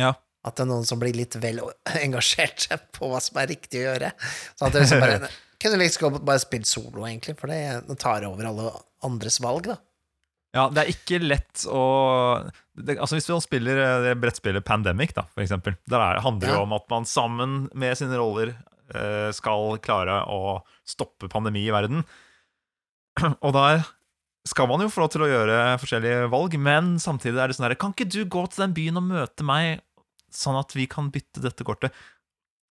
Ja. 0.00 0.16
At 0.40 0.56
det 0.56 0.64
er 0.64 0.70
noen 0.70 0.88
som 0.88 0.96
blir 1.02 1.12
litt 1.12 1.36
vel 1.42 1.60
engasjert 2.00 2.64
på 2.96 3.12
hva 3.12 3.20
som 3.20 3.36
er 3.42 3.52
riktig 3.52 3.82
å 3.82 3.90
gjøre. 3.90 4.08
Sånn 4.56 4.68
at 4.70 4.72
det 4.72 4.80
liksom 4.86 5.04
bare 5.04 5.28
kunne 5.62 5.78
like 5.80 6.00
godt 6.02 6.22
bare 6.26 6.42
spilt 6.42 6.68
solo, 6.68 7.04
egentlig, 7.08 7.36
for 7.40 7.50
det 7.52 7.98
tar 8.02 8.24
over 8.28 8.46
alle 8.50 8.70
andres 9.04 9.40
valg, 9.44 9.68
da. 9.72 9.78
Ja, 10.54 10.68
det 10.70 10.84
er 10.84 10.90
ikke 10.92 11.18
lett 11.18 11.64
å 11.66 11.80
det, 12.78 12.94
Altså 13.02 13.16
Hvis 13.16 13.26
vi 13.26 13.34
spiller 13.42 13.80
eh, 13.82 14.02
det 14.04 14.12
brettspillet 14.22 14.62
Pandemic, 14.64 15.10
da, 15.16 15.24
for 15.34 15.42
eksempel, 15.42 15.74
der 15.90 15.98
er, 15.98 16.20
handler 16.22 16.46
det 16.46 16.54
Ja. 16.54 16.60
om 16.62 16.72
at 16.76 16.86
man 16.92 17.08
sammen 17.10 17.56
med 17.74 17.96
sine 17.98 18.14
roller 18.20 18.52
eh, 18.94 19.32
skal 19.34 19.80
klare 19.82 20.20
å 20.30 20.60
stoppe 20.86 21.26
pandemi 21.32 21.64
i 21.66 21.74
verden. 21.74 22.04
Og 23.44 23.50
der 23.56 23.82
skal 24.46 24.68
man 24.70 24.84
jo 24.84 24.90
få 24.92 25.02
lov 25.02 25.10
til 25.14 25.24
å 25.24 25.30
gjøre 25.30 25.58
forskjellige 25.82 26.30
valg, 26.30 26.54
men 26.60 26.94
samtidig 27.02 27.40
er 27.40 27.48
det 27.50 27.56
sånn 27.58 27.64
herre 27.66 27.80
Kan 27.80 27.94
ikke 27.96 28.10
du 28.12 28.20
gå 28.28 28.44
til 28.52 28.66
den 28.66 28.74
byen 28.76 29.00
og 29.00 29.06
møte 29.10 29.46
meg, 29.48 29.80
sånn 30.34 30.58
at 30.60 30.74
vi 30.76 30.86
kan 30.90 31.10
bytte 31.14 31.42
dette 31.42 31.64
kortet? 31.66 31.90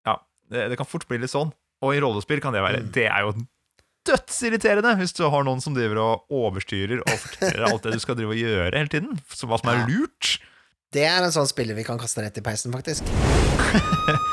Ja, 0.07 0.21
det, 0.53 0.69
det 0.71 0.79
kan 0.79 0.87
fort 0.87 1.09
bli 1.11 1.19
litt 1.23 1.33
sånn. 1.35 1.51
Og 1.83 1.97
i 1.97 2.01
rollespill 2.03 2.41
kan 2.43 2.55
det 2.55 2.63
være 2.63 2.83
Mm. 2.85 2.93
Det 2.95 3.09
er 3.09 3.27
jo 3.27 3.33
dødsirriterende 4.07 4.97
hvis 4.99 5.15
du 5.15 5.23
har 5.31 5.45
noen 5.47 5.61
som 5.63 5.75
driver 5.77 6.01
og 6.03 6.33
overstyrer 6.35 7.03
og 7.05 7.13
forteller 7.23 7.69
alt 7.69 7.85
det 7.87 7.93
du 7.95 8.03
skal 8.03 8.19
drive 8.19 8.35
og 8.35 8.41
gjøre 8.41 8.73
hele 8.75 8.91
tiden. 8.91 9.21
Så 9.31 9.47
hva 9.51 9.61
som 9.61 9.71
er 9.73 9.85
lurt. 9.91 10.37
Det 10.93 11.07
er 11.09 11.25
en 11.25 11.33
sånn 11.33 11.49
spiller 11.49 11.79
vi 11.79 11.85
kan 11.87 12.01
kaste 12.01 12.21
rett 12.25 12.37
i 12.37 12.43
peisen, 12.45 12.73
faktisk. 12.75 13.07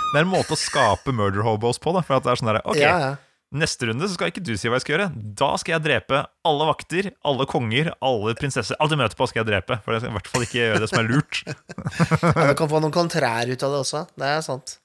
Det 0.09 0.17
er 0.17 0.25
en 0.25 0.31
måte 0.31 0.55
å 0.55 0.59
skape 0.59 1.13
murder 1.13 1.45
hobos 1.45 1.77
på. 1.79 1.93
Da, 1.93 2.01
for 2.03 2.17
at 2.17 2.25
det 2.25 2.31
er 2.33 2.39
sånn 2.41 2.49
der, 2.49 2.61
ok, 2.65 2.79
Ja, 2.81 2.95
ja. 3.05 3.11
Neste 3.49 3.87
runde 3.89 4.05
så 4.05 4.13
skal 4.13 4.29
ikke 4.29 4.43
du 4.45 4.51
si 4.57 4.69
hva 4.69 4.77
jeg 4.77 4.83
skal 4.83 4.93
gjøre. 4.93 5.05
Da 5.39 5.47
skal 5.57 5.73
jeg 5.75 5.83
drepe 5.87 6.19
alle 6.45 6.65
vakter, 6.69 7.07
alle 7.25 7.47
konger, 7.49 7.87
alle 8.05 8.35
prinsesser. 8.37 8.77
Alt 8.77 8.93
jeg 8.93 8.99
møter 9.01 9.17
på, 9.17 9.25
skal 9.31 9.41
jeg 9.41 9.47
drepe. 9.47 9.77
For 9.85 9.95
jeg 9.95 10.03
skal 10.03 10.11
i 10.11 10.17
hvert 10.19 10.29
fall 10.29 10.45
ikke 10.45 10.59
gjøre 10.59 10.81
det 10.83 10.89
som 10.91 10.99
er 11.01 11.07
lurt. 11.09 11.39
Ja, 12.35 12.49
du 12.51 12.53
kan 12.59 12.69
få 12.69 12.81
noen 12.83 12.93
kontrær 12.93 13.49
ut 13.49 13.65
av 13.65 13.73
det 13.73 13.79
også. 13.85 14.03
Det 14.21 14.29
er 14.29 14.43
sant. 14.45 14.75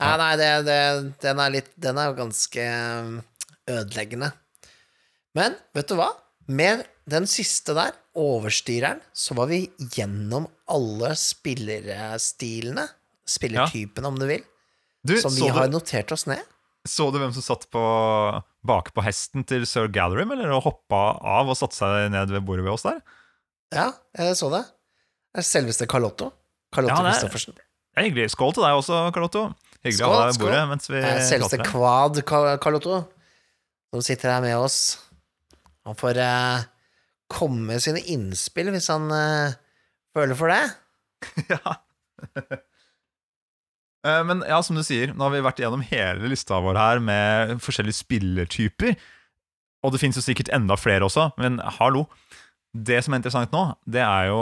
Nei, 0.00 0.16
nei, 0.16 0.30
det, 0.40 0.48
det, 0.64 0.78
den 1.20 1.40
er 1.44 1.50
litt 1.52 1.70
Den 1.76 1.98
er 2.00 2.08
jo 2.10 2.14
ganske 2.22 2.62
um, 3.04 3.16
ødeleggende. 3.68 4.30
Men 5.36 5.54
vet 5.76 5.90
du 5.92 5.96
hva? 5.98 6.08
Med 6.50 6.86
den 7.10 7.26
siste 7.30 7.74
der, 7.76 7.92
overstyreren, 8.18 8.98
så 9.14 9.34
var 9.38 9.46
vi 9.50 9.60
gjennom 9.94 10.48
alle 10.70 11.12
spillerstilene. 11.18 12.86
Spillertypene, 13.30 14.08
om 14.10 14.16
du 14.18 14.26
vil. 14.26 14.42
Du, 15.06 15.14
Som 15.22 15.34
vi 15.36 15.48
har 15.48 15.68
du, 15.70 15.76
notert 15.76 16.10
oss 16.12 16.26
ned. 16.28 16.40
så 16.88 17.06
du 17.12 17.18
hvem 17.20 17.32
som 17.36 17.44
satt 17.44 17.68
på 17.72 17.80
bak 18.66 18.90
på 18.96 19.04
hesten 19.04 19.44
til 19.48 19.62
sir 19.68 19.86
Gallerim, 19.92 20.32
eller 20.34 20.52
hoppa 20.64 21.02
av 21.22 21.48
og 21.52 21.56
satte 21.56 21.78
seg 21.78 22.10
ned 22.12 22.32
ved 22.34 22.44
bordet 22.48 22.64
ved 22.66 22.74
oss 22.74 22.84
der? 22.84 22.98
Ja, 23.72 23.86
jeg 24.18 24.36
så 24.40 24.50
det. 24.52 24.64
Det 25.30 25.44
er 25.44 25.46
selveste 25.46 25.86
Carlotto. 25.88 26.32
Carlotto 26.74 26.98
Ja, 26.98 27.06
er- 27.06 27.14
Christoffersen. 27.14 27.54
Det 27.56 28.02
er 28.02 28.08
hyggelig. 28.08 28.30
Skål 28.34 28.52
til 28.56 28.64
deg 28.66 28.76
også, 28.80 28.98
Carlotto. 29.14 29.44
Hyggelig 29.86 30.04
å 30.04 30.10
ha 30.12 30.24
deg 30.26 30.34
ved 30.34 30.42
bordet 30.44 30.64
mens 30.68 30.90
vi 30.90 31.00
Selveste. 31.28 31.60
Kvad 31.64 32.20
Karl 32.28 32.50
Carlotto, 32.60 32.98
som 33.94 34.02
sitter 34.04 34.34
her 34.34 34.42
med 34.44 34.56
oss. 34.60 34.80
Han 35.88 35.96
får 35.96 36.20
eh, 36.20 36.66
komme 37.32 37.64
med 37.72 37.80
sine 37.84 38.02
innspill 38.12 38.68
hvis 38.74 38.90
han 38.92 39.08
eh, 39.14 39.54
føler 40.16 40.36
for 40.38 40.52
det. 40.52 40.64
Ja. 41.54 41.78
Eh, 44.00 44.22
Men 44.24 44.38
ja, 44.48 44.56
som 44.64 44.78
du 44.78 44.80
sier, 44.80 45.10
nå 45.12 45.26
har 45.26 45.32
vi 45.34 45.42
vært 45.44 45.58
gjennom 45.60 45.82
hele 45.84 46.30
lista 46.32 46.56
vår 46.64 46.78
her 46.80 47.00
med 47.04 47.50
forskjellige 47.60 47.98
spillertyper. 47.98 48.94
Og 49.84 49.92
det 49.92 50.00
finnes 50.00 50.16
jo 50.16 50.22
sikkert 50.24 50.48
enda 50.56 50.72
flere 50.80 51.04
også, 51.04 51.26
men 51.36 51.58
hallo. 51.76 52.06
Det 52.72 52.96
som 53.04 53.12
er 53.12 53.20
interessant 53.20 53.52
nå, 53.52 53.60
det 53.84 54.00
er 54.00 54.30
jo 54.30 54.38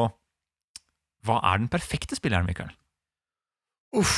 Hva 1.27 1.41
er 1.51 1.59
den 1.59 1.67
perfekte 1.73 2.15
spilleren, 2.15 2.47
Mikael? 2.47 2.71
Uff. 3.99 4.15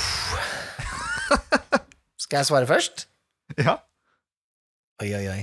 Skal 2.20 2.40
jeg 2.40 2.48
svare 2.50 2.68
først? 2.68 3.06
Ja. 3.58 3.78
Oi, 5.02 5.08
oi, 5.16 5.24
oi. 5.32 5.40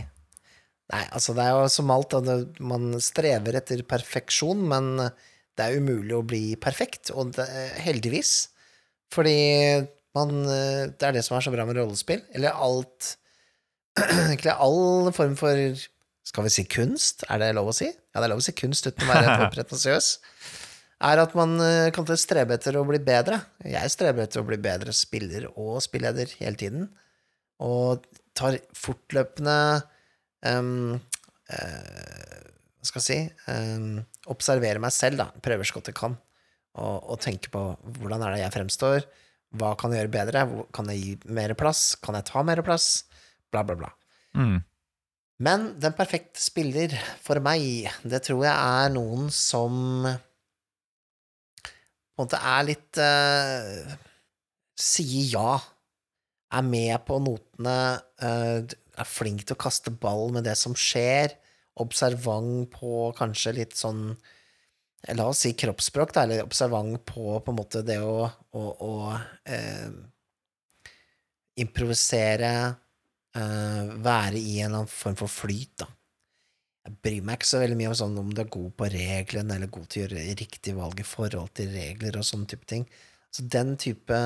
Nei, 0.88 1.04
altså, 1.12 1.34
det 1.36 1.44
er 1.44 1.56
jo 1.58 1.72
som 1.72 1.92
alt, 1.92 2.16
at 2.16 2.60
man 2.64 2.94
strever 3.04 3.58
etter 3.60 3.82
perfeksjon, 3.88 4.62
men 4.72 4.94
det 5.58 5.66
er 5.66 5.82
umulig 5.82 6.16
å 6.16 6.24
bli 6.26 6.44
perfekt, 6.62 7.12
og 7.12 7.34
det, 7.36 7.48
heldigvis. 7.84 8.36
Fordi 9.14 9.38
man 10.18 10.44
Det 10.48 11.06
er 11.06 11.14
det 11.16 11.24
som 11.26 11.38
er 11.38 11.46
så 11.46 11.54
bra 11.54 11.66
med 11.68 11.78
rollespill. 11.78 12.24
Eller 12.36 12.56
alt 12.56 13.14
Egentlig 14.02 14.54
all 14.54 15.12
form 15.16 15.36
for 15.40 15.56
Skal 16.28 16.48
vi 16.48 16.54
si 16.54 16.66
kunst? 16.68 17.24
Er 17.30 17.40
det 17.42 17.54
lov 17.56 17.72
å 17.72 17.76
si? 17.76 17.88
Ja, 17.88 18.20
det 18.20 18.28
er 18.28 18.34
lov 18.34 18.42
å 18.44 18.48
si 18.48 18.56
kunst 18.58 18.88
uten 18.90 19.06
å 19.06 19.12
være 19.12 19.36
for 19.38 19.54
pretensiøs. 19.56 20.10
Er 20.98 21.22
at 21.22 21.36
man 21.38 21.60
eh, 21.62 21.90
kan 21.94 22.08
strebe 22.18 22.56
etter 22.58 22.78
å 22.80 22.86
bli 22.88 23.00
bedre. 23.04 23.40
Jeg 23.62 23.94
streber 23.94 24.26
etter 24.26 24.42
å 24.42 24.48
bli 24.48 24.58
bedre 24.62 24.96
spiller 24.96 25.46
og 25.54 25.78
spilleder 25.86 26.32
hele 26.40 26.58
tiden. 26.58 26.88
Og 27.62 28.06
tar 28.38 28.60
fortløpende 28.78 29.58
um, 30.46 30.98
Hva 31.50 32.86
skal 32.86 33.02
jeg 33.02 33.06
si 33.08 33.18
um, 33.50 33.96
Observerer 34.30 34.82
meg 34.84 34.94
selv, 34.94 35.22
da. 35.22 35.32
Prøver 35.42 35.66
så 35.66 35.78
godt 35.78 35.90
jeg 35.90 35.98
kan. 35.98 36.18
Og, 36.78 36.98
og 37.14 37.22
tenker 37.24 37.54
på 37.54 37.64
hvordan 37.98 38.26
er 38.26 38.36
det 38.36 38.44
jeg 38.44 38.56
fremstår. 38.58 39.08
Hva 39.58 39.74
kan 39.80 39.94
jeg 39.94 40.04
gjøre 40.04 40.14
bedre? 40.14 40.46
Kan 40.76 40.90
jeg 40.92 41.02
gi 41.02 41.34
mer 41.34 41.54
plass? 41.58 41.96
Kan 42.04 42.18
jeg 42.20 42.28
ta 42.30 42.44
mer 42.46 42.62
plass? 42.66 43.06
Bla, 43.54 43.64
bla, 43.66 43.78
bla. 43.80 43.94
Mm. 44.38 44.60
Men 45.46 45.68
den 45.82 45.94
perfekte 45.98 46.42
spiller 46.42 46.94
for 47.24 47.40
meg, 47.46 47.88
det 48.02 48.24
tror 48.26 48.44
jeg 48.48 48.54
er 48.54 48.94
noen 48.94 49.30
som 49.34 50.08
på 52.18 52.24
en 52.24 52.28
måte 52.28 52.40
er 52.42 52.66
litt 52.66 53.00
uh, 53.00 53.98
Sier 54.78 55.30
ja. 55.38 55.52
Er 56.58 56.66
med 56.66 56.98
på 57.08 57.20
notene, 57.22 57.80
Uh, 58.18 58.66
er 58.98 59.06
flink 59.06 59.44
til 59.46 59.54
å 59.54 59.62
kaste 59.62 59.92
ball 59.94 60.32
med 60.34 60.48
det 60.48 60.56
som 60.58 60.74
skjer. 60.74 61.36
Observant 61.78 62.66
på 62.74 63.12
kanskje 63.18 63.54
litt 63.60 63.78
sånn 63.78 64.16
La 65.14 65.28
oss 65.30 65.44
si 65.46 65.52
kroppsspråk, 65.54 66.10
da, 66.16 66.24
eller 66.26 66.42
observant 66.42 66.98
på 67.06 67.36
på 67.46 67.54
en 67.54 67.58
måte 67.60 67.84
det 67.86 68.00
å, 68.02 68.26
å, 68.58 68.64
å 68.82 68.94
uh, 69.14 70.00
improvisere 71.62 72.52
eh, 73.38 73.94
være 74.04 74.40
i 74.40 74.60
en 74.60 74.72
eller 74.72 74.84
annen 74.84 74.92
form 74.92 75.18
for 75.20 75.32
flyt, 75.32 75.74
da. 75.82 75.90
Jeg 76.88 76.96
bryr 77.04 77.24
meg 77.28 77.36
ikke 77.36 77.50
så 77.50 77.60
veldig 77.60 77.78
mye 77.82 77.90
om 77.92 77.98
sånn 78.00 78.20
om 78.22 78.30
du 78.32 78.40
er 78.40 78.52
god 78.52 78.70
på 78.80 78.88
reglene, 78.94 79.58
eller 79.58 79.72
god 79.72 79.90
til 79.92 80.06
å 80.06 80.06
gjøre 80.06 80.36
riktig 80.40 80.76
valg 80.78 81.02
i 81.04 81.08
forhold 81.08 81.52
til 81.60 81.74
regler 81.74 82.16
og 82.16 82.28
sånne 82.28 82.48
type 82.48 82.68
ting. 82.70 82.86
Så 83.36 83.44
den 83.44 83.74
type 83.82 84.20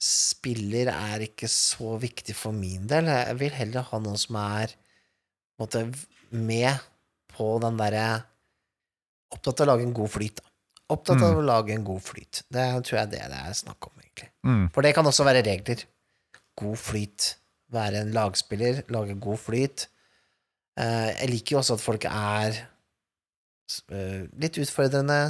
spiller 0.00 0.90
er 0.90 1.22
ikke 1.28 1.46
så 1.52 1.94
viktig 2.00 2.34
for 2.34 2.56
min 2.56 2.88
del. 2.90 3.12
Jeg 3.12 3.36
vil 3.38 3.54
heller 3.54 3.86
ha 3.86 4.00
noen 4.02 4.18
som 4.18 4.40
er 4.42 4.74
på 4.74 5.66
måte, 5.66 5.84
med 6.30 6.82
på 7.30 7.52
den 7.62 7.78
derre 7.78 8.08
Opptatt 9.30 9.60
av 9.62 9.68
å 9.68 9.70
lage 9.70 9.84
en 9.86 9.92
god 9.94 10.10
flyt, 10.10 10.40
da. 10.40 10.48
Opptatt 10.90 11.20
av 11.22 11.36
å 11.38 11.42
lage 11.46 11.70
en 11.70 11.84
god 11.86 12.02
flyt. 12.02 12.40
Det 12.50 12.64
tror 12.88 12.96
jeg 12.98 13.10
det 13.12 13.20
det 13.30 13.36
er 13.38 13.52
snakk 13.54 13.86
om, 13.86 13.92
egentlig. 14.02 14.26
Mm. 14.42 14.64
For 14.74 14.82
det 14.82 14.90
kan 14.96 15.06
også 15.06 15.26
være 15.28 15.44
regler. 15.46 15.84
God 16.58 16.80
flyt. 16.82 17.28
Være 17.70 18.00
en 18.02 18.10
lagspiller, 18.16 18.82
lage 18.90 19.14
god 19.22 19.38
flyt. 19.38 19.86
Eh, 20.78 21.10
jeg 21.22 21.28
liker 21.32 21.56
jo 21.56 21.60
også 21.60 21.74
at 21.76 21.82
folk 21.82 22.04
er 22.10 22.50
eh, 23.90 24.22
litt 24.42 24.56
utfordrende. 24.60 25.20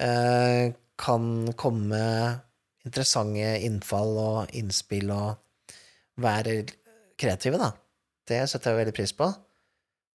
eh, 0.00 0.72
kan 1.00 1.52
komme 1.56 1.86
med 1.88 2.38
interessante 2.84 3.60
innfall 3.64 4.18
og 4.20 4.50
innspill 4.56 5.10
og 5.12 5.38
være 6.20 6.64
kreative, 7.20 7.58
da. 7.60 7.70
Det 8.28 8.48
setter 8.48 8.70
jeg 8.70 8.78
veldig 8.82 8.96
pris 8.96 9.12
på. 9.16 9.26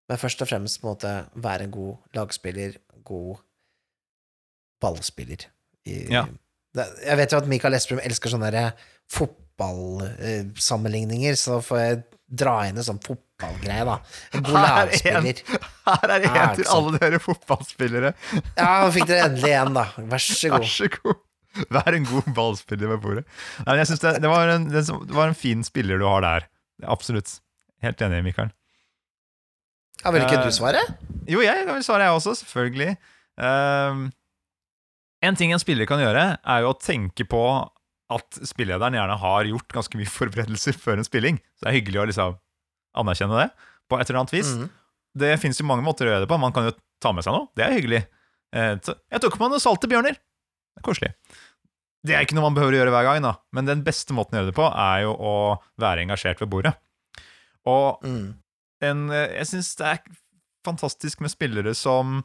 Men 0.09 0.17
først 0.21 0.41
og 0.45 0.49
fremst 0.49 0.83
måte 0.85 1.09
være 1.41 1.63
en 1.65 1.73
god 1.73 1.95
lagspiller, 2.17 2.71
god 3.05 3.35
ballspiller. 4.81 5.41
Ja. 5.85 6.25
jeg 6.75 7.17
vet 7.17 7.31
jo 7.31 7.37
at 7.37 7.47
Mikael 7.49 7.73
Esprum 7.77 7.99
elsker 8.01 8.29
sånne 8.33 8.73
fotballsammenligninger, 9.13 11.33
så 11.37 11.61
får 11.61 11.77
jeg 11.81 12.03
dra 12.25 12.67
inn 12.67 12.77
en 12.77 12.87
sånn 12.87 12.99
fotballgreie, 13.35 13.85
da. 13.85 13.95
En 14.33 14.43
god 14.45 14.57
er 14.59 14.65
lagspiller. 14.65 15.39
Her 15.85 16.13
er 16.15 16.25
en 16.29 16.55
til 16.57 16.67
alle 16.71 16.99
dere 17.01 17.19
fotballspillere. 17.23 18.11
Ja, 18.57 18.67
nå 18.85 18.91
fikk 18.95 19.07
dere 19.09 19.29
endelig 19.29 19.53
én, 19.59 19.73
da. 19.75 19.85
Vær 20.11 20.23
så 20.23 20.51
Vær 20.53 20.63
god. 20.63 20.69
så 20.71 20.89
god. 20.95 21.21
Vær 21.71 21.95
en 21.95 22.07
god 22.09 22.29
ballspiller 22.35 22.91
ved 22.91 23.01
bordet. 23.03 23.23
Nei, 23.61 23.69
men 23.73 23.81
jeg 23.81 23.89
synes 23.91 24.03
det, 24.03 24.13
det, 24.23 24.31
var 24.31 24.51
en, 24.51 24.67
det 24.71 24.83
var 25.15 25.31
en 25.31 25.37
fin 25.39 25.63
spiller 25.67 25.99
du 26.01 26.07
har 26.07 26.23
der. 26.25 26.47
Absolutt. 26.91 27.37
Helt 27.83 28.01
enig, 28.03 28.23
Mikael. 28.25 28.51
Ja, 30.03 30.11
vil 30.11 30.25
ikke 30.25 30.39
Eh, 30.41 30.45
du 30.47 30.53
svare? 30.53 30.81
Jo, 31.31 31.39
jeg 31.41 31.65
vil 31.67 31.83
svare, 31.85 32.05
jeg 32.07 32.17
også, 32.17 32.35
selvfølgelig. 32.43 32.95
Uh, 33.39 34.07
en 35.25 35.35
ting 35.39 35.51
en 35.55 35.59
spiller 35.61 35.87
kan 35.89 35.99
gjøre, 36.03 36.25
er 36.39 36.63
jo 36.63 36.71
å 36.73 36.77
tenke 36.79 37.25
på 37.27 37.41
at 38.13 38.37
spillederen 38.45 38.93
gjerne 38.93 39.15
har 39.17 39.47
gjort 39.49 39.73
ganske 39.73 39.97
mye 39.97 40.11
forberedelser 40.11 40.75
før 40.77 40.99
en 41.01 41.07
spilling. 41.07 41.39
Så 41.57 41.65
det 41.65 41.71
er 41.71 41.77
hyggelig 41.79 42.01
å 42.03 42.09
liksom 42.11 42.35
anerkjenne 42.99 43.37
det 43.43 43.49
på 43.89 43.99
et 43.99 44.09
eller 44.09 44.21
annet 44.23 44.33
vis. 44.35 44.51
Mm. 44.57 44.69
Det 45.15 45.33
fins 45.39 45.59
jo 45.61 45.65
mange 45.69 45.85
måter 45.85 46.07
å 46.07 46.13
gjøre 46.13 46.25
det 46.25 46.31
på. 46.31 46.39
Man 46.41 46.53
kan 46.55 46.67
jo 46.69 46.73
ta 47.03 47.11
med 47.15 47.23
seg 47.25 47.35
noe. 47.35 47.47
Det 47.55 47.63
er 47.65 47.75
hyggelig. 47.77 48.01
Eh, 48.55 48.75
Jeg 49.11 49.21
tok 49.23 49.37
med 49.39 49.53
noen 49.53 49.63
salte 49.63 49.87
bjørner. 49.91 50.15
Det 50.17 50.81
er 50.81 50.87
koselig. 50.87 51.11
Det 52.05 52.13
er 52.15 52.25
ikke 52.25 52.35
noe 52.37 52.45
man 52.49 52.57
behøver 52.57 52.75
å 52.75 52.79
gjøre 52.83 52.91
hver 52.93 53.05
gang, 53.07 53.21
da. 53.25 53.31
men 53.55 53.65
den 53.65 53.81
beste 53.85 54.13
måten 54.13 54.35
å 54.35 54.41
gjøre 54.41 54.51
det 54.51 54.57
på, 54.59 54.65
er 54.69 54.99
jo 55.07 55.13
å 55.15 55.35
være 55.81 56.03
engasjert 56.05 56.41
ved 56.43 56.51
bordet. 56.51 56.73
Og 57.65 58.03
Mm. 58.05 58.35
en, 58.81 59.09
eh, 59.11 59.31
jeg 59.39 59.47
syns 59.53 59.71
det 59.79 59.87
er 59.87 59.99
fantastisk 60.65 61.21
med 61.21 61.31
spillere 61.33 61.73
som 61.75 62.23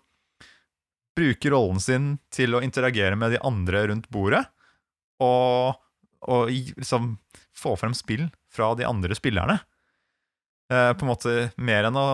bruker 1.17 1.51
rollen 1.55 1.81
sin 1.81 2.19
til 2.33 2.55
å 2.57 2.63
interagere 2.65 3.17
med 3.19 3.33
de 3.35 3.41
andre 3.45 3.87
rundt 3.91 4.09
bordet, 4.13 4.45
og, 5.21 5.77
og 6.29 6.49
liksom 6.53 7.15
få 7.57 7.75
frem 7.79 7.95
spill 7.97 8.29
fra 8.53 8.75
de 8.79 8.85
andre 8.89 9.15
spillerne. 9.19 9.59
Eh, 10.71 10.93
på 10.95 11.07
en 11.07 11.11
måte 11.11 11.39
mer 11.59 11.89
enn 11.91 11.99
å 11.99 12.09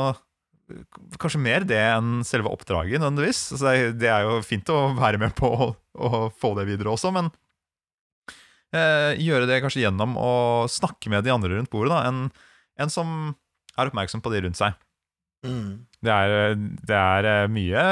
Kanskje 1.20 1.38
mer 1.38 1.62
det 1.62 1.78
enn 1.78 2.24
selve 2.26 2.50
oppdraget, 2.50 2.98
nødvendigvis. 2.98 3.52
Altså, 3.54 3.74
det, 3.94 4.08
er- 4.10 4.24
jo 4.26 4.40
fint 4.42 4.66
å 4.74 4.80
være 4.98 5.20
med 5.22 5.36
på 5.38 5.46
å, 5.46 5.68
å 5.94 6.22
få 6.34 6.56
det 6.58 6.64
videre 6.66 6.90
også, 6.90 7.12
men 7.14 7.28
eh, 8.74 9.12
gjøre 9.22 9.46
det 9.46 9.60
kanskje 9.62 9.84
gjennom 9.84 10.16
å 10.18 10.32
snakke 10.70 11.12
med 11.12 11.22
de 11.22 11.30
andre 11.30 11.54
rundt 11.54 11.70
bordet. 11.70 11.92
Da. 11.94 12.00
En, 12.10 12.24
en 12.82 12.90
som 12.90 13.12
er 13.76 13.92
oppmerksom 13.92 14.24
på 14.24 14.32
de 14.34 14.42
rundt 14.46 14.58
seg. 14.58 14.74
Mm. 15.46 15.86
Det 16.02 16.12
er, 16.12 16.56
det 16.58 16.98
er 16.98 17.30
eh, 17.30 17.46
mye 17.52 17.84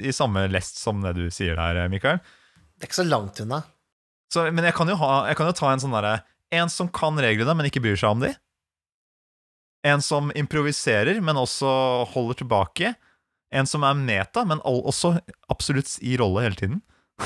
i 0.00 0.14
samme 0.16 0.46
lest 0.48 0.80
som 0.80 1.04
det 1.04 1.12
du 1.18 1.26
sier 1.34 1.58
der, 1.60 1.84
Mikael. 1.92 2.22
Det 2.74 2.86
er 2.86 2.90
ikke 2.90 3.02
så 3.02 3.08
langt 3.08 3.40
unna. 3.44 3.60
Så, 4.32 4.46
men 4.48 4.64
jeg 4.66 4.74
kan, 4.80 4.88
jo 4.88 4.96
ha, 5.04 5.26
jeg 5.28 5.36
kan 5.38 5.52
jo 5.52 5.58
ta 5.60 5.68
en 5.70 5.82
sånn 5.82 5.92
derre 5.94 6.22
En 6.54 6.70
som 6.72 6.88
kan 6.88 7.20
reglene, 7.20 7.52
men 7.52 7.68
ikke 7.68 7.82
bryr 7.84 7.98
seg 8.00 8.16
om 8.16 8.24
de. 8.24 8.32
En 9.84 10.00
som 10.02 10.32
improviserer, 10.34 11.20
men 11.20 11.36
også 11.36 11.68
holder 12.14 12.34
tilbake. 12.40 12.94
En 13.54 13.66
som 13.68 13.82
er 13.86 13.94
meta, 13.98 14.44
men 14.48 14.60
også 14.64 15.20
absolutt 15.52 15.98
i 16.02 16.16
rolle 16.20 16.42
hele 16.46 16.58
tiden. 16.58 16.82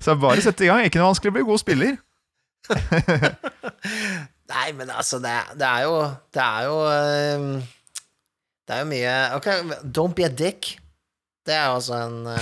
Så 0.00 0.14
bare 0.16 0.40
sett 0.42 0.60
i 0.62 0.66
gang. 0.70 0.84
Ikke 0.86 1.00
noe 1.00 1.10
vanskelig 1.10 1.32
å 1.32 1.36
bli 1.36 1.48
god 1.48 1.60
spiller. 1.60 1.94
Nei, 4.48 4.68
men 4.76 4.88
altså, 4.90 5.18
det, 5.22 5.34
det 5.60 5.68
er 5.68 5.82
jo 5.86 5.94
Det 6.34 6.42
er 6.42 6.62
jo 6.66 6.76
ehm, 6.92 7.62
Det 8.66 8.74
er 8.74 8.80
jo 8.82 8.88
mye 8.90 9.12
Ok, 9.38 9.46
don't 9.84 10.16
be 10.16 10.24
a 10.26 10.28
dick. 10.32 10.78
Det 11.48 11.54
er 11.56 11.68
også 11.72 11.94
en 12.04 12.26
uh, 12.28 12.36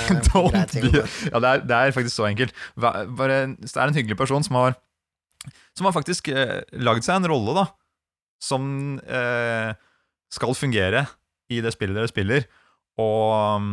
grei 0.50 0.64
ting 0.70 0.88
be, 0.90 1.04
ja, 1.04 1.38
det 1.38 1.48
er, 1.50 1.60
det 1.62 1.76
er 1.76 1.94
faktisk 1.94 2.16
så 2.16 2.26
enkelt. 2.26 2.52
Bare, 2.74 3.04
det 3.46 3.70
er 3.70 3.86
en 3.86 3.94
hyggelig 3.94 4.18
person 4.18 4.42
som 4.42 4.58
har 4.58 4.74
Som 5.76 5.86
har 5.88 5.94
faktisk 5.96 6.28
eh, 6.32 6.60
lagd 6.82 7.04
seg 7.06 7.20
en 7.20 7.28
rolle, 7.30 7.54
da. 7.56 7.66
Som 8.42 8.66
eh, 9.06 9.72
skal 10.32 10.56
fungere 10.58 11.06
i 11.52 11.60
det 11.62 11.72
spillet 11.76 11.94
dere 11.96 12.10
spiller, 12.10 12.46
og 12.98 13.60
um, 13.60 13.68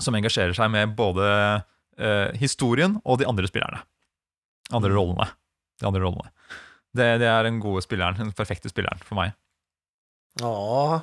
som 0.00 0.14
engasjerer 0.16 0.54
seg 0.56 0.70
med 0.72 0.94
både 0.96 1.26
eh, 1.98 2.30
historien 2.40 2.94
og 3.04 3.18
de 3.20 3.26
andre 3.28 3.48
spillerne. 3.50 3.82
Andre 4.72 4.90
Mm. 4.94 4.96
rollene. 4.96 5.26
De 5.82 5.86
andre 5.90 6.00
rollene. 6.00 6.30
Det, 6.96 7.08
det 7.20 7.28
er 7.28 7.44
den 7.44 7.58
gode 7.60 7.82
spilleren, 7.84 8.16
den 8.16 8.32
perfekte 8.36 8.70
spilleren 8.72 9.00
for 9.04 9.18
meg. 9.20 9.34
Å, 10.44 11.02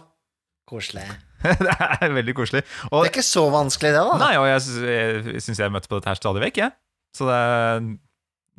koselig. 0.70 1.06
det 1.64 1.70
er 1.76 2.12
veldig 2.14 2.34
koselig. 2.38 2.64
Og, 2.90 3.04
Det 3.04 3.10
er 3.10 3.14
ikke 3.14 3.26
så 3.30 3.46
vanskelig, 3.54 3.94
det, 3.94 4.02
da. 4.10 4.18
Nei, 4.22 4.34
og 4.42 4.48
jeg, 4.50 4.86
jeg 4.90 5.44
syns 5.46 5.62
jeg 5.62 5.74
møtte 5.74 5.90
på 5.92 6.00
dette 6.00 6.10
her 6.12 6.20
stadig 6.20 6.44
vekk, 6.48 6.62
jeg. 6.64 6.76
Så 7.16 7.30
det, 7.30 7.40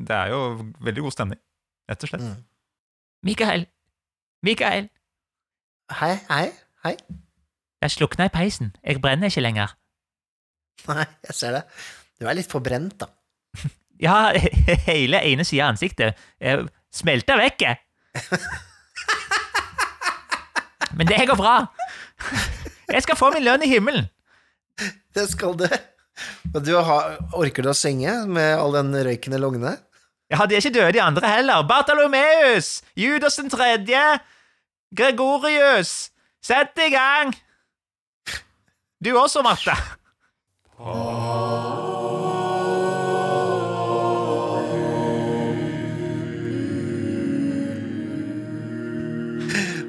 det 0.00 0.16
er 0.16 0.30
jo 0.32 0.38
veldig 0.86 1.02
god 1.04 1.14
stemning, 1.14 1.40
rett 1.90 2.06
og 2.06 2.10
slett. 2.12 2.24
Mm. 2.24 2.38
Mikael, 3.28 3.66
Mikael, 4.46 4.88
Hei, 5.90 6.12
hei, 6.30 6.44
hei. 6.86 6.92
jeg 7.82 7.92
slukna 7.96 8.28
i 8.28 8.32
peisen. 8.32 8.70
Jeg 8.86 9.00
brenner 9.02 9.26
ikke 9.28 9.42
lenger. 9.42 9.72
Nei, 10.88 11.04
jeg 11.26 11.34
ser 11.34 11.56
det. 11.58 11.62
Du 12.20 12.28
er 12.30 12.38
litt 12.38 12.50
forbrent, 12.52 12.94
da. 13.02 13.10
Ja, 14.00 14.30
hele 14.86 15.18
ene 15.28 15.44
sida 15.44 15.66
av 15.66 15.74
ansiktet 15.74 16.16
eh, 16.40 16.62
smelta 16.94 17.34
vekk. 17.36 17.66
Men 20.96 21.10
det 21.10 21.18
går 21.28 21.36
bra. 21.36 21.56
Jeg 22.88 23.02
skal 23.04 23.18
få 23.20 23.28
min 23.34 23.44
lønn 23.44 23.66
i 23.66 23.68
himmelen. 23.68 24.06
Det 25.14 25.26
skal 25.28 25.52
du. 25.60 25.66
Men 26.48 26.64
du 26.64 26.72
har, 26.80 27.18
orker 27.36 27.66
du 27.66 27.74
å 27.74 27.76
synge 27.76 28.14
med 28.30 28.54
all 28.56 28.72
den 28.78 28.94
røyken 29.04 29.36
i 29.36 29.42
lungene? 29.42 29.74
Ja, 30.30 30.46
de 30.46 30.54
er 30.54 30.62
ikke 30.62 30.74
døde, 30.78 30.92
de 30.94 31.02
andre 31.02 31.28
heller. 31.28 31.62
Bartalomeus! 31.66 32.82
Judas 32.96 33.34
den 33.34 33.50
tredje! 33.50 34.02
Gregorius! 34.96 36.10
Sett 36.42 36.78
i 36.78 36.90
gang! 36.94 37.34
Du 39.04 39.10
også, 39.18 39.42
Martha. 39.42 39.74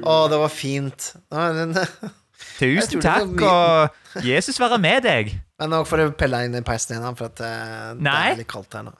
Å, 0.02 0.16
det 0.26 0.38
var 0.42 0.50
fint. 0.50 1.12
Tusen 2.58 3.02
takk, 3.04 3.38
og 3.46 4.26
Jesus 4.26 4.58
være 4.58 4.80
med 4.82 5.06
deg. 5.06 5.32
Men 5.62 5.70
nå 5.70 5.84
får 5.86 6.02
du 6.02 6.16
pelle 6.18 6.42
inn 6.48 6.58
i 6.58 6.66
peisen 6.66 6.96
igjen, 6.98 7.14
for 7.18 7.30
at 7.30 7.42
eh, 7.46 7.88
det 7.94 8.06
Nei. 8.08 8.20
er 8.32 8.40
litt 8.42 8.50
kaldt 8.50 8.74
her 8.74 8.88
nå. 8.88 8.96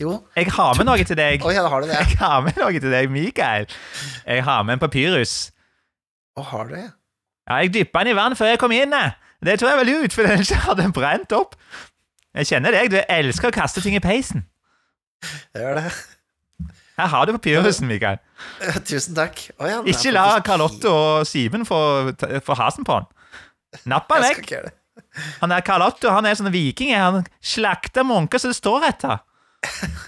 Jo. 0.00 0.14
Jeg 0.36 0.50
har 0.54 0.76
med 0.76 0.86
noe 0.88 1.04
til 1.08 1.16
deg. 1.18 1.42
Oh, 1.46 1.52
ja, 1.54 1.64
har 1.68 1.84
det. 1.84 1.94
Jeg 1.96 2.18
har 2.20 2.42
med 2.44 2.58
noe 2.60 2.80
til 2.82 2.92
deg, 2.92 3.08
Mikael. 3.12 3.66
Jeg 4.26 4.44
har 4.46 4.62
med 4.66 4.76
en 4.76 4.82
papyrus. 4.82 5.34
Å, 6.36 6.44
har 6.52 6.68
du 6.68 6.74
det? 6.76 6.86
Ja, 7.48 7.60
Jeg 7.64 7.72
dyppa 7.74 8.04
den 8.04 8.12
i 8.12 8.18
vann 8.18 8.36
før 8.38 8.52
jeg 8.52 8.60
kom 8.62 8.72
inn. 8.76 8.92
Det 9.42 9.56
tror 9.58 9.72
jeg 9.72 9.80
var 9.80 9.88
lurt, 9.88 10.14
for 10.14 10.28
ellers 10.28 10.52
hadde 10.66 10.84
den 10.84 10.94
brent 10.94 11.32
opp. 11.34 11.56
Jeg 12.36 12.46
kjenner 12.52 12.76
deg, 12.76 12.92
du 12.92 13.00
elsker 13.00 13.50
å 13.50 13.56
kaste 13.56 13.82
ting 13.82 13.96
i 13.98 14.02
peisen. 14.04 14.44
Jeg 15.56 15.64
gjør 15.64 15.80
det. 15.80 15.86
Her 17.00 17.08
har 17.14 17.26
du 17.26 17.32
papyrusen, 17.34 17.88
Mikael. 17.88 18.20
Tusen 18.84 19.16
takk. 19.16 19.40
Oh, 19.56 19.64
ja, 19.66 19.80
Ikke 19.88 20.12
la 20.12 20.26
Karl 20.44 20.66
Otto 20.66 20.92
og 20.92 21.26
Simen 21.28 21.64
få, 21.66 21.80
få 22.44 22.56
hasen 22.60 22.84
på 22.86 23.00
den. 23.00 23.08
Napp 23.90 24.10
den 24.12 24.26
vekk. 24.28 24.76
Han 25.40 25.52
er 25.54 25.64
Carlotto, 25.64 26.10
han 26.12 26.26
er 26.28 26.36
sånn 26.38 26.52
viking. 26.52 26.92
Han 26.94 27.24
slakter 27.40 28.04
munker 28.06 28.40
så 28.42 28.50
det 28.52 28.58
står 28.58 28.86
etter. 28.90 29.22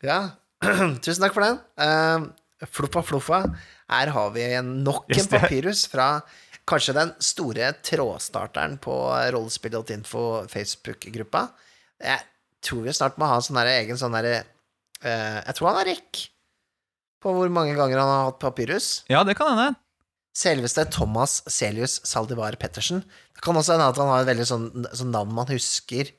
Ja, 0.00 0.20
tusen 1.04 1.20
takk 1.20 1.34
for 1.36 1.44
den. 1.44 1.58
Uh, 1.76 2.64
fluffa 2.72 3.02
fluffa. 3.04 3.40
Her 3.90 4.12
har 4.14 4.30
vi 4.32 4.46
nok 4.64 5.10
en 5.12 5.28
papyrus 5.28 5.84
fra 5.90 6.22
kanskje 6.70 6.94
den 6.96 7.12
store 7.24 7.72
trådstarteren 7.84 8.78
på 8.82 8.94
rollespill.info 9.34 10.24
Facebook-gruppa. 10.50 11.48
Jeg 12.00 12.24
tror 12.64 12.86
vi 12.86 12.94
snart 12.96 13.18
må 13.20 13.28
ha 13.28 13.40
sånn 13.44 13.60
egen 13.64 13.98
sånn 14.00 14.14
derre 14.16 14.42
uh, 15.04 15.40
Jeg 15.44 15.56
tror 15.56 15.70
han 15.70 15.80
har 15.82 15.90
rekk 15.90 16.24
på 17.20 17.34
hvor 17.36 17.52
mange 17.52 17.76
ganger 17.76 18.00
han 18.00 18.08
har 18.08 18.30
hatt 18.30 18.40
papyrus. 18.40 19.02
Ja, 19.12 19.20
det 19.26 19.36
kan 19.36 19.52
hende. 19.52 19.74
Selveste 20.36 20.86
Thomas 20.88 21.40
Celius 21.50 21.98
Saldivar 22.08 22.56
Pettersen. 22.56 23.02
Det 23.34 23.44
kan 23.44 23.58
også 23.58 23.74
hende 23.74 23.90
at 23.90 24.00
han 24.00 24.08
har 24.08 24.22
et 24.22 24.30
veldig 24.30 24.46
sånn, 24.48 24.68
sånn 24.96 25.12
navn 25.12 25.34
man 25.36 25.50
husker 25.50 26.14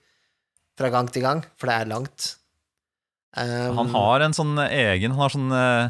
fra 0.80 0.89
gang 0.93 1.10
til 1.11 1.22
gang, 1.26 1.43
for 1.60 1.68
det 1.72 1.76
er 1.81 1.89
langt. 1.91 2.35
Um, 3.38 3.77
Han 3.77 3.91
har 3.95 4.26
en 4.26 4.34
sånn 4.35 4.57
egen 4.60 5.14
Han 5.14 5.22
har 5.23 5.31
sånn 5.31 5.52
eh, 5.56 5.89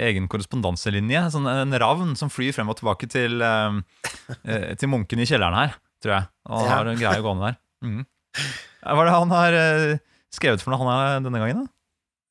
egen 0.00 0.28
korrespondanselinje. 0.32 1.26
Sånn 1.34 1.48
en 1.50 1.74
ravn 1.82 2.14
som 2.16 2.30
flyr 2.32 2.54
frem 2.56 2.70
og 2.72 2.78
tilbake 2.78 3.08
til, 3.10 3.42
eh, 3.42 3.80
eh, 4.46 4.70
til 4.80 4.88
munken 4.92 5.20
i 5.20 5.26
kjelleren 5.28 5.56
her, 5.58 5.74
tror 6.00 6.14
jeg. 6.18 6.28
Og 6.48 6.56
han 6.60 6.68
Ja. 6.70 6.76
har 6.76 6.86
en 6.92 6.98
greie 7.02 7.20
gående 7.26 7.50
der. 7.50 7.58
Mm. 7.84 8.06
Hva 8.86 9.00
er 9.02 9.04
det 9.10 9.16
han 9.18 9.30
har 9.34 9.52
eh, 9.58 9.98
skrevet 10.32 10.62
for 10.62 10.70
noe 10.72 10.80
han 10.86 10.94
er 10.94 11.20
denne 11.28 11.42
gangen? 11.42 11.64
da? 11.66 11.72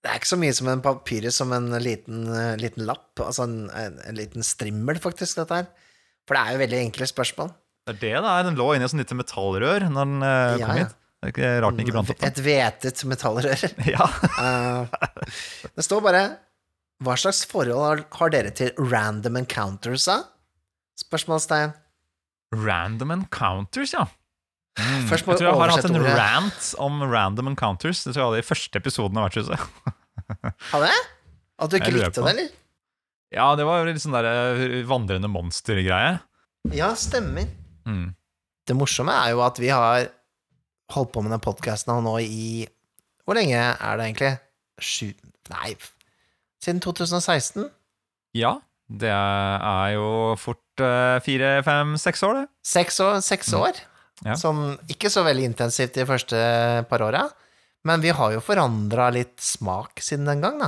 Det 0.01 0.11
er 0.13 0.19
ikke 0.21 0.31
så 0.31 0.39
mye 0.39 0.55
som 0.55 0.67
en 0.71 0.81
papyrus 0.81 1.35
som 1.35 1.51
en 1.51 1.69
liten, 1.83 2.21
eh, 2.31 2.55
liten 2.55 2.85
lapp, 2.87 3.19
altså 3.19 3.43
en, 3.43 3.69
en, 3.75 3.99
en 4.07 4.15
liten 4.15 4.41
strimmel, 4.47 4.95
faktisk, 5.03 5.35
dette 5.41 5.51
her. 5.59 5.67
For 6.25 6.37
det 6.37 6.41
er 6.45 6.51
jo 6.55 6.61
veldig 6.63 6.79
enkle 6.87 7.05
spørsmål. 7.09 7.51
Det 7.89 7.95
er 7.97 7.99
det, 7.99 8.23
da. 8.23 8.37
Den 8.47 8.55
lå 8.55 8.69
inni 8.75 8.85
et 8.87 8.91
sånt 8.93 9.01
lite 9.03 9.17
metallrør 9.19 9.89
når 9.91 10.05
den 10.07 10.23
eh, 10.23 10.57
Ja, 10.61 10.65
kom 10.65 10.77
ja. 10.77 10.85
hit. 10.85 10.95
Det 11.19 11.27
er 11.27 11.33
ikke 11.33 11.47
rart 11.65 11.75
den 11.75 11.83
ikke 11.83 11.95
brant 11.97 12.11
opp. 12.13 12.19
da. 12.21 12.29
Et 12.31 12.37
hvetet 12.45 13.01
metallrør. 13.11 13.63
Ja. 13.93 14.05
uh, 14.39 14.87
det 15.75 15.83
står 15.83 16.03
bare 16.05 16.21
Hva 17.03 17.15
slags 17.19 17.41
forhold 17.49 18.05
har, 18.15 18.31
dere 18.31 18.53
til 18.55 18.71
random 18.79 19.41
encounters, 19.41 20.07
da? 20.07 20.21
Spørsmålstegn. 20.99 21.75
Random 22.55 23.11
encounters, 23.15 23.93
ja. 23.95 24.05
Mm. 24.79 25.09
Jeg 25.11 25.23
tror 25.25 25.43
jeg 25.43 25.59
har 25.59 25.73
hatt 25.75 25.87
en 25.89 25.99
ordet. 25.99 26.15
rant 26.15 26.67
om 26.79 27.01
random 27.03 27.51
encounters. 27.51 28.03
Det 28.05 28.13
tror 28.13 28.21
jeg 28.21 28.29
hadde 28.29 28.43
i 28.43 28.47
første 28.47 28.79
episoden 28.79 29.19
av 29.19 29.27
Vertshuset. 29.27 29.63
Har 30.71 30.85
det? 30.85 30.95
At 31.59 31.71
du 31.71 31.75
ikke 31.79 31.91
likte 31.95 32.23
det, 32.23 32.31
eller? 32.31 32.51
Ja, 33.35 33.49
det 33.59 33.65
var 33.67 33.83
litt 33.87 33.99
sånn 34.01 34.15
der 34.15 34.27
eh, 34.29 34.79
vandrende 34.87 35.29
monster-greie. 35.31 36.15
Ja, 36.75 36.93
stemmer. 36.97 37.49
Mm. 37.87 38.13
Det 38.67 38.77
morsomme 38.77 39.13
er 39.25 39.33
jo 39.35 39.43
at 39.45 39.59
vi 39.61 39.69
har 39.73 40.07
holdt 40.95 41.13
på 41.15 41.23
med 41.25 41.33
den 41.35 41.43
podkasten 41.43 42.03
nå 42.05 42.15
i 42.23 42.67
Hvor 43.25 43.37
lenge 43.37 43.59
er 43.59 43.99
det 43.99 44.07
egentlig? 44.07 44.31
Sju 44.79 45.11
Nei, 45.49 45.73
siden 46.61 46.81
2016? 46.83 47.63
Ja, 48.37 48.59
det 48.85 49.09
er 49.09 49.95
jo 49.95 50.35
fort 50.37 50.83
uh, 50.83 51.17
fire, 51.25 51.55
fem, 51.65 51.95
seks 51.97 52.21
år, 52.25 52.43
det. 52.43 52.45
Seks 52.69 52.99
år. 53.01 53.17
Seks 53.25 53.49
år. 53.57 53.79
Ja. 54.21 54.35
Sånn 54.37 54.75
ikke 54.91 55.09
så 55.09 55.23
veldig 55.25 55.47
intensivt 55.49 55.97
de 55.97 56.05
første 56.05 56.37
par 56.89 57.05
åra. 57.05 57.25
Men 57.87 58.01
vi 58.03 58.11
har 58.11 58.33
jo 58.33 58.41
forandra 58.43 59.07
litt 59.15 59.37
smak 59.39 60.01
siden 60.03 60.27
den 60.27 60.41
gang, 60.43 60.59
da. 60.59 60.67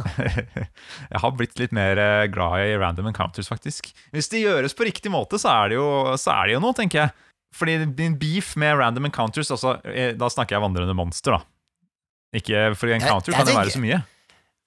Jeg 1.11 1.21
har 1.23 1.33
blitt 1.35 1.59
litt 1.59 1.73
mer 1.75 1.99
eh, 1.99 2.27
glad 2.31 2.63
i 2.63 2.77
random 2.79 3.09
encounters, 3.11 3.49
faktisk. 3.51 3.89
Hvis 4.15 4.31
det 4.31 4.45
gjøres 4.45 4.77
på 4.77 4.87
riktig 4.87 5.11
måte, 5.11 5.39
så 5.41 5.51
er 5.57 5.73
det 5.73 5.79
jo, 5.81 5.89
så 6.15 6.31
er 6.37 6.47
det 6.47 6.55
jo 6.55 6.63
noe, 6.63 6.77
tenker 6.77 7.03
jeg. 7.03 7.13
Fordi 7.55 7.77
min 7.85 8.17
beef 8.19 8.53
med 8.55 8.77
random 8.79 9.05
encounters 9.09 9.49
altså, 9.51 9.73
eh, 9.85 10.13
Da 10.15 10.29
snakker 10.31 10.55
jeg 10.55 10.63
vandrende 10.63 10.95
monster, 10.95 11.35
da. 11.35 11.41
Ikke, 12.39 12.69
for 12.79 12.87
encounter 12.87 13.33
jeg 13.33 13.41
kan 13.41 13.49
det 13.49 13.55
være 13.57 13.73
så 13.75 13.81
mye. 13.83 13.97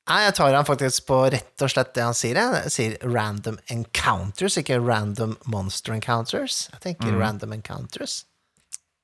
Nei, 0.05 0.19
jeg 0.27 0.35
tar 0.37 0.53
han 0.53 0.67
faktisk 0.69 1.07
på 1.09 1.17
rett 1.33 1.63
og 1.65 1.71
slett 1.73 1.95
det 1.97 2.03
han 2.05 2.13
sier. 2.17 2.37
Jeg 2.37 2.73
sier 2.75 2.97
random 3.09 3.57
encounters, 3.73 4.59
ikke 4.61 4.77
random 4.85 5.33
monster 5.49 5.95
encounters. 5.97 6.69
Jeg 6.75 6.81
tenker 6.85 7.09
Mm. 7.15 7.21
random 7.23 7.55
encounters. 7.57 8.25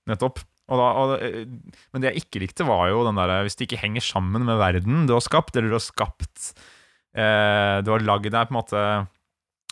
Nettopp. 0.07 0.43
Og 0.71 0.77
da, 0.79 0.89
og, 1.01 1.15
eh, 1.25 1.47
men 1.93 2.03
det 2.03 2.13
jeg 2.13 2.23
ikke 2.27 2.41
likte, 2.45 2.67
var 2.69 2.91
jo 2.93 3.01
den 3.09 3.17
der 3.17 3.33
hvis 3.43 3.57
det 3.57 3.67
ikke 3.71 3.81
henger 3.81 4.05
sammen 4.05 4.45
med 4.45 4.61
verden 4.61 5.07
du 5.09 5.15
har 5.17 5.25
skapt, 5.25 5.57
eller 5.57 5.73
du 5.73 5.79
har 5.81 5.87
skapt 5.89 6.53
eh, 7.17 7.81
Du 7.83 7.91
har 7.91 8.05
lagd 8.05 8.29
deg 8.31 8.47
på 8.47 8.53
en 8.53 8.61
måte 8.61 9.09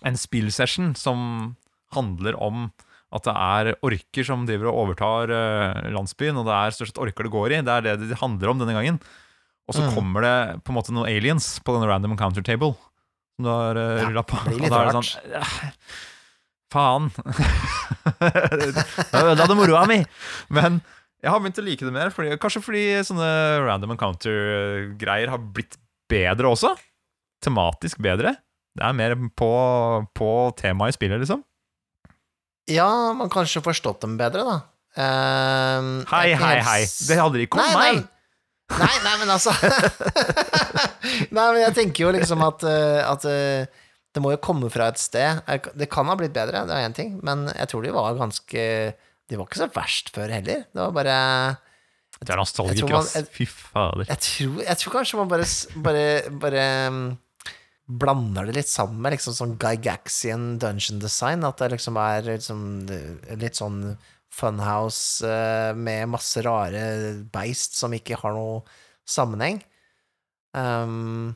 en 0.09 0.16
spillsession 0.16 0.94
som 0.97 1.56
handler 1.93 2.35
om 2.40 2.72
at 3.12 3.24
det 3.24 3.32
er 3.32 3.70
orker 3.89 4.24
som 4.26 4.43
driver 4.48 4.66
og 4.68 4.76
overtar 4.85 5.30
eh, 5.32 5.89
landsbyen, 5.94 6.36
og 6.36 6.44
det 6.48 6.55
er 6.59 6.70
stort 6.76 6.89
sett 6.90 7.01
orker 7.01 7.24
det 7.24 7.32
går 7.32 7.48
i. 7.56 7.60
Det 7.64 7.72
er 7.78 7.82
det 7.86 7.94
det 8.10 8.18
handler 8.20 8.48
om 8.52 8.59
denne 8.60 8.74
gangen. 8.76 8.98
Og 9.68 9.72
så 9.76 9.82
Mm. 9.85 9.93
kommer 9.94 10.20
det 10.24 10.36
på 10.64 10.68
en 10.72 10.76
måte 10.78 10.93
noen 10.97 11.09
aliens 11.09 11.47
på 11.64 11.72
denne 11.76 11.89
random 11.89 12.12
encounter 12.16 12.43
table 12.44 12.72
som 13.36 13.44
du 13.44 13.51
har 13.52 13.76
uh, 13.76 14.01
Ja, 14.01 14.05
rulla 14.09 14.22
på. 14.24 14.36
blir 14.48 14.64
Og 14.64 14.70
da 14.72 14.76
er 14.80 14.85
det 14.89 14.97
sånn 14.97 15.10
ja, 15.32 15.43
Faen. 16.72 17.05
Da 19.12 19.22
ødela 19.32 19.47
du 19.48 19.55
moroa 19.56 19.85
mi. 19.89 20.01
Men 20.52 20.80
jeg 21.22 21.32
har 21.32 21.40
begynt 21.43 21.60
å 21.60 21.64
like 21.66 21.86
det 21.86 21.94
mer, 21.94 22.12
fordi, 22.14 22.36
kanskje 22.40 22.62
fordi 22.64 22.82
sånne 23.09 23.28
random 23.66 23.94
encounter-greier 23.97 25.32
har 25.32 25.40
blitt 25.56 25.78
bedre 26.10 26.51
også. 26.52 26.74
Tematisk 27.44 28.01
bedre. 28.05 28.36
Det 28.78 28.85
er 28.85 28.97
mer 28.97 29.16
på, 29.39 29.48
på 30.16 30.28
temaet 30.60 30.94
i 30.94 30.98
spillet, 30.98 31.22
liksom. 31.24 31.43
Ja, 32.69 32.89
man 33.16 33.31
kanskje 33.32 33.62
forstått 33.65 34.03
dem 34.05 34.16
bedre, 34.20 34.45
da. 34.45 34.57
Ehm, 34.99 35.90
Hei, 36.11 36.32
hei, 36.36 36.55
hei. 36.65 36.81
Det 37.09 37.19
handler 37.20 37.45
ikke 37.45 37.61
om 37.61 37.77
meg. 37.78 38.01
nei, 38.69 38.97
Nei, 39.05 39.12
men 39.23 39.31
altså 39.32 39.53
Nei, 41.35 41.45
men 41.55 41.61
jeg 41.62 41.74
tenker 41.77 42.05
jo 42.05 42.11
liksom 42.16 42.43
at, 42.45 42.65
eh, 42.69 42.99
at 43.07 43.24
eh, 43.28 43.85
det 44.12 44.23
må 44.24 44.32
jo 44.35 44.40
komme 44.43 44.69
fra 44.73 44.90
et 44.93 45.01
sted. 45.01 45.40
Det 45.78 45.89
kan 45.93 46.09
ha 46.11 46.16
blitt 46.19 46.35
bedre, 46.36 46.65
det 46.69 46.74
er 46.77 46.89
én 46.89 46.97
ting, 46.97 47.15
men 47.24 47.47
jeg 47.53 47.70
tror 47.70 47.86
de 47.86 47.95
var 47.95 48.19
ganske 48.19 48.66
De 49.28 49.36
var 49.39 49.47
ikke 49.49 49.61
så 49.62 49.70
verst 49.74 50.12
før 50.15 50.32
heller. 50.32 50.65
Det 50.73 50.81
var 50.82 50.93
bare 50.97 51.16
Det 52.19 52.32
er 52.35 52.40
nostalgiker, 52.40 52.97
ass. 52.99 53.15
Fy 53.32 53.47
fader. 53.47 54.09
Jeg 54.09 54.20
tror, 54.27 54.61
jeg 54.66 54.81
tror 54.82 54.97
kanskje 54.99 55.20
man 55.20 55.32
bare, 55.32 55.49
bare, 55.86 56.05
bare 56.45 56.66
mm, 56.93 57.09
blander 57.89 58.48
det 58.48 58.59
litt 58.59 58.70
sammen 58.70 59.01
med 59.01 59.15
liksom 59.16 59.35
sånn 59.36 59.56
Gygaxian 59.56 60.59
dungeon 60.60 61.01
design. 61.02 61.47
At 61.48 61.62
det 61.62 61.73
liksom 61.74 61.98
er 62.01 62.28
liksom 62.28 62.62
litt 63.40 63.59
sånn 63.59 63.81
funhouse 64.39 65.24
eh, 65.24 65.73
med 65.74 66.10
masse 66.12 66.43
rare 66.44 66.82
beist 67.32 67.78
som 67.78 67.94
ikke 67.97 68.20
har 68.20 68.36
noe 68.36 68.60
sammenheng. 69.09 69.62
Um, 70.52 71.35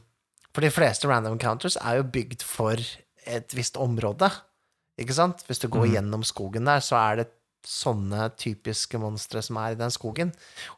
for 0.53 0.65
de 0.65 0.73
fleste 0.73 1.09
random 1.09 1.39
encounters 1.39 1.79
er 1.81 2.01
jo 2.01 2.11
bygd 2.12 2.45
for 2.45 2.81
et 3.24 3.55
visst 3.57 3.79
område. 3.81 4.29
Ikke 5.01 5.16
sant? 5.16 5.45
Hvis 5.49 5.62
du 5.62 5.70
går 5.73 5.87
mm. 5.87 5.93
gjennom 5.97 6.27
skogen 6.27 6.69
der, 6.69 6.85
så 6.85 6.99
er 7.01 7.23
det 7.23 7.31
sånne 7.66 8.27
typiske 8.37 8.99
monstre 9.01 9.41
som 9.45 9.59
er 9.62 9.73
i 9.73 9.79
den 9.79 9.93
skogen. 9.95 10.33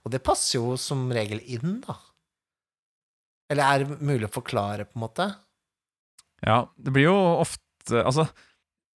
Og 0.04 0.12
det 0.14 0.22
passer 0.22 0.60
jo 0.60 0.76
som 0.78 1.08
regel 1.14 1.40
inn, 1.42 1.80
da. 1.86 1.96
Eller 3.50 3.64
er 3.64 3.82
det 3.84 4.04
mulig 4.04 4.28
å 4.28 4.34
forklare, 4.36 4.86
på 4.88 4.98
en 4.98 5.04
måte? 5.04 5.28
Ja, 6.44 6.64
det 6.76 6.92
blir 6.94 7.08
jo 7.08 7.18
ofte 7.40 7.60
Altså, 8.00 8.28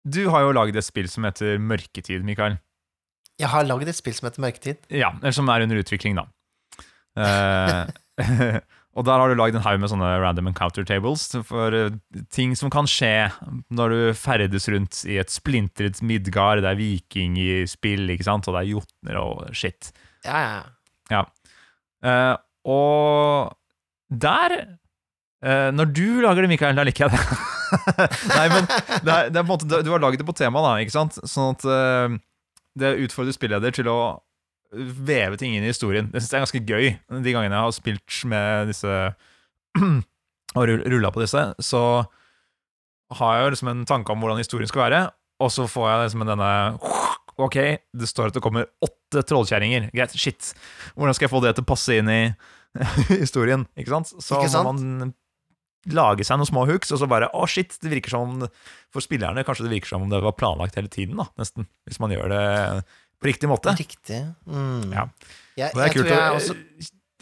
du 0.08 0.30
har 0.32 0.46
jo 0.46 0.56
lagd 0.56 0.78
et 0.80 0.86
spill 0.86 1.10
som 1.12 1.26
heter 1.28 1.58
Mørketid, 1.60 2.24
Mikael. 2.24 2.56
Jeg 3.38 3.52
har 3.52 3.68
lagd 3.68 3.90
et 3.92 3.98
spill 3.98 4.16
som 4.16 4.30
heter 4.30 4.44
Mørketid. 4.46 4.88
Ja, 4.96 5.12
eller 5.20 5.36
som 5.36 5.50
er 5.52 5.66
under 5.66 5.82
utvikling, 5.82 6.16
da. 6.16 6.24
Eh, 7.18 7.82
og 8.98 9.06
der 9.10 9.22
har 9.22 9.28
du 9.28 9.36
lagd 9.38 9.58
en 9.58 9.66
haug 9.66 9.82
med 9.82 9.92
sånne 9.92 10.14
random 10.24 10.50
encounter 10.54 10.88
tables 10.88 11.28
for 11.50 11.76
eh, 11.76 12.00
ting 12.34 12.56
som 12.58 12.72
kan 12.74 12.88
skje 12.90 13.28
når 13.76 13.94
du 13.94 14.00
ferdes 14.18 14.70
rundt 14.72 15.04
i 15.10 15.20
et 15.22 15.34
splintret 15.34 16.00
Midgard, 16.00 16.64
det 16.64 16.72
er 16.72 16.80
viking 16.80 17.38
i 17.42 17.52
spill, 17.70 18.08
ikke 18.14 18.30
sant, 18.30 18.48
og 18.48 18.56
det 18.56 18.64
er 18.64 18.72
jotner 18.78 19.22
og 19.22 19.46
shit. 19.58 19.92
Ja, 20.26 20.64
ja. 21.12 21.24
Eh, 22.08 22.36
og 22.68 23.54
der 24.08 24.62
eh, 25.44 25.70
Når 25.76 25.92
du 25.94 26.22
lager 26.24 26.46
det, 26.46 26.52
Mikael, 26.52 26.78
da 26.78 26.86
liker 26.88 27.08
jeg 27.08 27.18
det. 27.18 27.40
Nei, 28.38 28.46
men 28.54 28.70
det 29.04 29.12
er, 29.14 29.32
det 29.34 29.42
er 29.42 29.48
måte, 29.48 29.68
du 29.68 29.92
har 29.92 30.04
laget 30.04 30.22
det 30.22 30.28
på 30.30 30.36
tema, 30.38 30.64
da, 30.64 30.78
ikke 30.84 30.96
sant? 30.96 31.20
Sånn 31.28 31.58
at 31.58 31.68
uh, 31.68 32.18
det 32.80 32.96
utfordrer 33.08 33.36
spilleder 33.36 33.76
til 33.76 33.90
å 33.92 34.00
veve 34.72 35.38
ting 35.40 35.56
inn 35.56 35.64
i 35.66 35.72
historien. 35.72 36.10
Det 36.12 36.22
synes 36.22 36.32
jeg 36.32 36.38
er 36.40 36.46
ganske 36.46 36.64
gøy. 36.68 36.88
De 37.24 37.34
gangene 37.34 37.56
jeg 37.56 37.68
har 37.68 37.76
spilt 37.76 38.20
med 38.28 38.72
disse 38.72 38.96
og 40.58 40.64
rulla 40.68 41.12
på 41.14 41.24
disse, 41.24 41.44
så 41.64 41.84
har 43.18 43.38
jeg 43.38 43.46
jo 43.46 43.52
liksom 43.54 43.72
en 43.72 43.86
tanke 43.88 44.12
om 44.12 44.24
hvordan 44.24 44.42
historien 44.42 44.70
skal 44.70 44.88
være, 44.88 45.02
og 45.44 45.52
så 45.54 45.68
får 45.70 45.88
jeg 45.92 46.08
liksom 46.08 46.28
denne 46.28 46.52
Ok, 47.38 47.54
det 47.94 48.08
står 48.10 48.32
at 48.32 48.38
det 48.40 48.42
kommer 48.42 48.66
åtte 48.82 49.22
trollkjerringer. 49.30 49.92
Greit, 49.94 50.16
shit. 50.18 50.56
Hvordan 50.98 51.14
skal 51.14 51.28
jeg 51.28 51.32
få 51.36 51.42
det 51.44 51.52
til 51.54 51.62
å 51.68 51.70
passe 51.70 51.98
inn 52.00 52.10
i 52.10 52.22
historien? 53.22 53.68
Ikke 53.78 53.94
sant? 53.94 54.10
Så 54.18 54.40
Ikke 54.40 54.50
sant? 54.56 54.66
må 54.66 54.74
man 54.74 55.12
lage 55.94 56.26
seg 56.28 56.40
noen 56.40 56.50
små 56.50 56.66
hooks, 56.70 56.92
og 56.92 57.02
så 57.02 57.08
bare 57.10 57.30
Å, 57.32 57.48
shit. 57.50 57.76
Det 57.82 57.92
virker 57.92 58.14
som 58.14 58.40
For 58.94 59.04
spillerne 59.04 59.44
kanskje 59.48 59.68
det 59.68 59.76
virker 59.76 59.94
som 59.94 60.06
om 60.06 60.12
det 60.12 60.22
var 60.24 60.36
planlagt 60.38 60.78
hele 60.80 60.92
tiden, 60.92 61.20
da, 61.20 61.28
nesten. 61.40 61.68
Hvis 61.88 62.00
man 62.04 62.14
gjør 62.14 62.32
det 62.34 62.46
på 63.18 63.30
riktig 63.32 63.50
måte. 63.50 63.74
Riktig. 63.78 64.22
Mm. 64.46 64.94
Ja. 64.94 65.08
Jeg, 65.58 65.74
Og 65.74 65.80
det 65.80 65.86
er 65.88 65.96
kult 65.96 66.12
jeg 66.12 66.38
også 66.38 66.58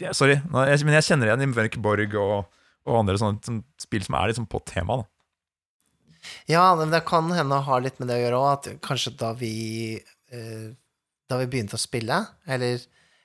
ja, 0.02 0.12
Sorry, 0.12 0.36
men 0.52 0.96
jeg 0.98 1.06
kjenner 1.06 1.30
igjen 1.30 1.46
i 1.46 1.48
Mørk 1.48 1.78
Borg 1.80 2.16
og, 2.20 2.58
og 2.84 2.98
andre 2.98 3.16
sånne 3.20 3.40
sånne 3.46 3.80
spill 3.80 4.04
som 4.04 4.18
er 4.18 4.32
liksom 4.32 4.48
på 4.52 4.60
tema. 4.68 4.98
da 5.00 6.26
Ja, 6.52 6.66
men 6.76 6.92
det 6.92 7.06
kan 7.08 7.30
hende 7.32 7.56
å 7.56 7.64
ha 7.64 7.78
litt 7.80 7.96
med 8.00 8.10
det 8.10 8.18
å 8.18 8.24
gjøre 8.26 8.42
òg, 8.42 8.50
at 8.52 8.82
kanskje 8.84 9.14
da 9.16 9.32
vi 9.38 9.54
eh, 9.96 10.68
Da 11.30 11.40
vi 11.40 11.48
begynte 11.50 11.78
å 11.78 11.82
spille, 11.82 12.20
eller, 12.44 12.84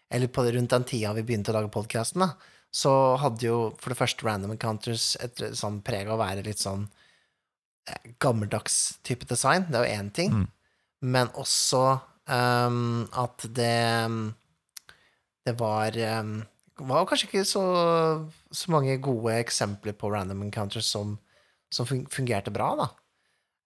eller 0.09 0.31
på, 0.31 0.47
rundt 0.47 0.71
den 0.71 0.87
tida 0.87 1.11
vi 1.17 1.25
begynte 1.27 1.51
å 1.51 1.59
lage 1.59 1.73
podkasten, 1.73 2.23
da, 2.23 2.31
så 2.71 2.91
hadde 3.19 3.45
jo 3.49 3.57
for 3.81 3.91
det 3.91 3.99
første 3.99 4.25
Random 4.25 4.53
Encounters 4.55 5.13
et 5.19 5.41
sånn 5.59 5.81
preg 5.83 6.07
av 6.07 6.15
å 6.15 6.21
være 6.21 6.45
litt 6.45 6.61
sånn 6.61 6.85
eh, 7.89 8.13
gammeldags 8.23 8.97
type 9.07 9.27
design. 9.27 9.67
Det 9.67 9.79
er 9.79 9.87
jo 9.87 9.99
én 9.99 10.11
ting. 10.15 10.37
Mm. 10.37 10.47
Men 11.11 11.33
også 11.35 11.83
um, 12.29 13.09
at 13.17 13.47
det 13.49 13.81
Det 15.41 15.55
var 15.57 15.97
um, 16.21 16.35
var 16.81 17.05
kanskje 17.05 17.27
ikke 17.27 17.45
så, 17.45 17.63
så 18.49 18.71
mange 18.73 18.95
gode 19.03 19.35
eksempler 19.41 19.93
på 19.97 20.09
random 20.09 20.41
encounters 20.47 20.87
som, 20.89 21.17
som 21.69 21.85
fungerte 21.85 22.53
bra, 22.53 22.71
da. 22.79 22.87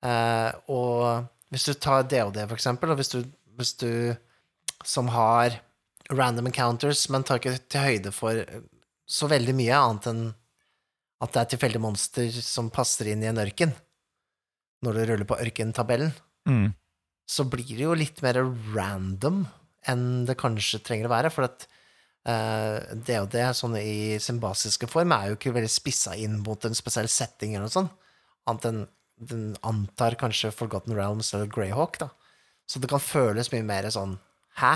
Uh, 0.05 0.51
og 0.71 1.53
hvis 1.53 1.67
du 1.69 1.73
tar 1.73 2.03
DOD, 2.03 2.41
for 2.49 2.57
eksempel, 2.57 2.91
og 2.91 2.99
hvis 2.99 3.13
du, 3.13 3.21
hvis 3.55 3.73
du 3.79 4.15
som 4.83 5.07
har 5.13 5.59
random 6.11 6.49
encounters, 6.51 7.05
men 7.09 7.23
tar 7.23 7.39
ikke 7.39 7.55
til 7.71 7.85
høyde 7.85 8.11
for 8.13 8.41
så 9.05 9.29
veldig 9.29 9.53
mye 9.57 9.77
annet 9.77 10.07
enn 10.11 10.23
at 11.23 11.31
det 11.33 11.41
er 11.41 11.49
tilfeldige 11.53 11.81
monster 11.83 12.29
som 12.43 12.71
passer 12.73 13.11
inn 13.13 13.23
i 13.23 13.29
en 13.29 13.39
ørken, 13.41 13.71
når 14.85 14.97
du 14.97 15.05
ruller 15.09 15.29
på 15.29 15.37
ørkentabellen, 15.41 16.13
Mm. 16.45 16.73
så 17.25 17.41
blir 17.49 17.65
det 17.73 17.85
jo 17.87 17.93
litt 17.97 18.19
mer 18.21 18.37
random 18.75 19.47
enn 19.89 20.25
det 20.27 20.35
kanskje 20.37 20.77
trenger 20.85 21.07
å 21.07 21.13
være, 21.15 21.31
for 21.33 21.47
at 21.47 21.63
uh, 22.29 22.93
det 22.93 23.17
og 23.21 23.31
det, 23.33 23.45
sånn 23.57 23.77
i 23.79 24.19
sin 24.21 24.37
basiske 24.39 24.85
form, 24.91 25.11
er 25.15 25.31
jo 25.31 25.37
ikke 25.39 25.53
veldig 25.55 25.71
spissa 25.73 26.13
inn 26.17 26.37
mot 26.45 26.61
en 26.65 26.77
spesiell 26.77 27.09
setting 27.09 27.55
eller 27.55 27.65
noe 27.65 27.73
sånt, 27.73 27.95
annet 28.45 28.69
enn 28.69 28.83
den 29.15 29.43
antar 29.63 30.17
kanskje 30.19 30.51
Forgotten 30.53 30.93
Realms 30.93 31.33
eller 31.33 31.47
Greyhawk, 31.49 31.97
da. 32.01 32.09
Så 32.67 32.81
det 32.83 32.89
kan 32.91 32.99
føles 33.01 33.49
mye 33.53 33.63
mer 33.65 33.87
sånn 33.93 34.17
Hæ? 34.59 34.75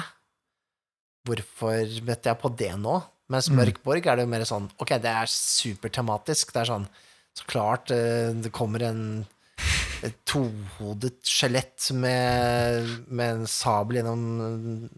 Hvorfor 1.28 1.86
møtte 2.08 2.30
jeg 2.32 2.40
på 2.42 2.50
det 2.58 2.72
nå? 2.80 2.96
Mens 3.30 3.50
Mm. 3.50 3.60
Mørkborg 3.62 4.08
er 4.08 4.18
det 4.18 4.26
jo 4.26 4.32
mer 4.32 4.46
sånn 4.48 4.70
Ok, 4.82 4.96
det 5.02 5.12
er 5.12 5.30
supertematisk. 5.30 6.54
Det 6.54 6.64
er 6.64 6.72
sånn 6.72 6.88
Så 7.38 7.46
klart 7.46 7.92
eh, 7.94 8.34
det 8.34 8.52
kommer 8.52 8.84
en 8.90 9.04
et 10.06 10.16
tohodet 10.24 11.18
skjelett 11.28 11.90
med, 11.92 12.88
med 13.12 13.34
en 13.34 13.50
sabel 13.52 14.00
gjennom 14.00 14.22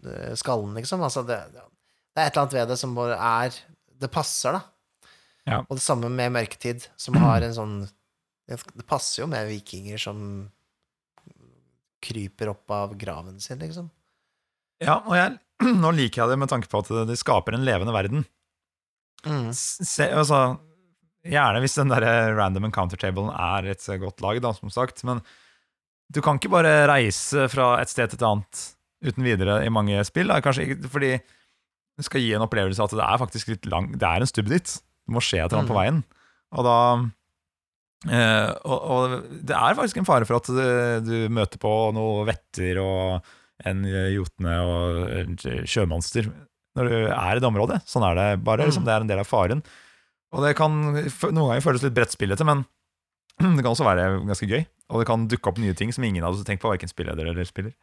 eh, 0.06 0.34
skallen, 0.38 0.76
liksom. 0.78 1.02
Altså, 1.02 1.24
det, 1.26 1.40
det 1.50 2.22
er 2.22 2.28
et 2.28 2.36
eller 2.36 2.44
annet 2.44 2.54
ved 2.54 2.70
det 2.70 2.76
som 2.78 2.94
bare 2.94 3.16
er 3.18 3.56
det 4.02 4.10
passer, 4.14 4.54
da. 4.54 4.62
Ja. 5.48 5.58
Og 5.64 5.74
det 5.74 5.82
samme 5.82 6.10
med 6.12 6.30
Mørketid, 6.36 6.86
som 6.94 7.18
har 7.18 7.42
en 7.42 7.54
sånn 7.56 7.74
Det 8.46 8.84
passer 8.86 9.24
jo 9.24 9.26
med 9.30 9.48
vikinger 9.50 9.98
som 9.98 10.20
kryper 12.02 12.50
opp 12.52 12.70
av 12.74 12.94
graven 12.98 13.40
sin, 13.42 13.58
liksom. 13.62 13.88
Ja, 14.82 15.00
og 15.06 15.14
jeg, 15.16 15.36
nå 15.82 15.92
liker 15.96 16.22
jeg 16.24 16.32
det 16.32 16.38
med 16.42 16.50
tanke 16.52 16.68
på 16.72 16.82
at 16.82 16.90
de 17.08 17.16
skaper 17.18 17.56
en 17.56 17.64
levende 17.66 17.94
verden. 17.94 18.24
Mm. 19.26 19.50
Se, 19.54 20.08
altså, 20.10 20.40
gjerne 21.22 21.60
hvis 21.62 21.76
den 21.78 21.92
der 21.92 22.06
random 22.34 22.66
encounter-tablen 22.70 23.30
er 23.30 23.68
et 23.74 23.86
godt 24.02 24.22
lag, 24.24 24.40
da, 24.42 24.50
som 24.56 24.72
sagt, 24.74 25.04
men 25.06 25.20
du 26.12 26.18
kan 26.24 26.36
ikke 26.40 26.50
bare 26.52 26.72
reise 26.90 27.46
fra 27.52 27.76
et 27.80 27.88
sted 27.92 28.10
til 28.12 28.18
et 28.20 28.26
annet 28.28 28.64
uten 29.02 29.24
videre 29.26 29.60
i 29.66 29.70
mange 29.72 30.02
spill. 30.06 30.28
Da. 30.28 30.42
Kanskje 30.44 30.66
ikke, 30.66 30.90
fordi 30.92 31.12
du 31.18 32.04
skal 32.06 32.20
gi 32.24 32.34
en 32.36 32.44
opplevelse 32.44 32.82
at 32.84 32.92
det 32.98 33.04
er 33.06 33.20
faktisk 33.20 33.48
litt 33.52 33.66
lang 33.70 33.90
Det 33.96 34.06
er 34.08 34.22
en 34.24 34.28
stubb 34.30 34.50
dit. 34.52 34.74
Det 34.76 35.14
må 35.14 35.22
skje 35.24 35.40
et 35.42 35.46
eller 35.48 35.62
annet 35.62 35.72
på 35.72 35.78
Mm. 35.78 35.80
veien. 35.80 36.02
Og 36.52 36.66
da 36.66 36.76
eh, 38.12 38.50
og, 38.66 38.78
og 38.94 39.16
det 39.46 39.56
er 39.56 39.78
faktisk 39.78 40.00
en 40.02 40.08
fare 40.08 40.26
for 40.28 40.38
at 40.40 40.50
du, 40.50 41.06
du 41.06 41.16
møter 41.32 41.60
på 41.62 41.72
noe 41.96 42.26
vetter 42.28 42.80
og 42.82 43.32
en 43.68 43.84
jotne 44.14 44.56
og 44.66 45.00
en 45.20 45.36
sjømonster 45.68 46.28
når 46.76 46.88
du 46.88 46.94
er 47.12 47.36
i 47.36 47.40
det 47.42 47.48
området. 47.48 47.82
Sånn 47.88 48.04
er 48.08 48.14
det 48.16 48.28
bare. 48.44 48.64
Liksom, 48.68 48.82
Mm. 48.82 48.86
det 48.88 48.92
er 48.94 49.00
en 49.04 49.10
del 49.10 49.18
av 49.20 49.28
faren. 49.28 49.62
Og 50.32 50.44
det 50.46 50.54
kan 50.56 50.72
noen 50.72 51.48
ganger 51.50 51.60
føles 51.64 51.82
litt 51.84 51.94
brettspillete, 51.96 52.44
men 52.48 52.64
det 53.56 53.60
kan 53.64 53.72
også 53.74 53.84
være 53.84 54.06
ganske 54.26 54.48
gøy. 54.48 54.62
Og 54.92 55.00
det 55.02 55.06
kan 55.08 55.26
dukke 55.28 55.48
opp 55.52 55.58
nye 55.60 55.74
ting 55.76 55.92
som 55.92 56.04
ingen 56.04 56.24
hadde 56.24 56.44
tenkt 56.48 56.62
på, 56.64 56.70
verken 56.72 56.88
spilleder 56.88 57.28
eller 57.28 57.44
spiller. 57.48 57.74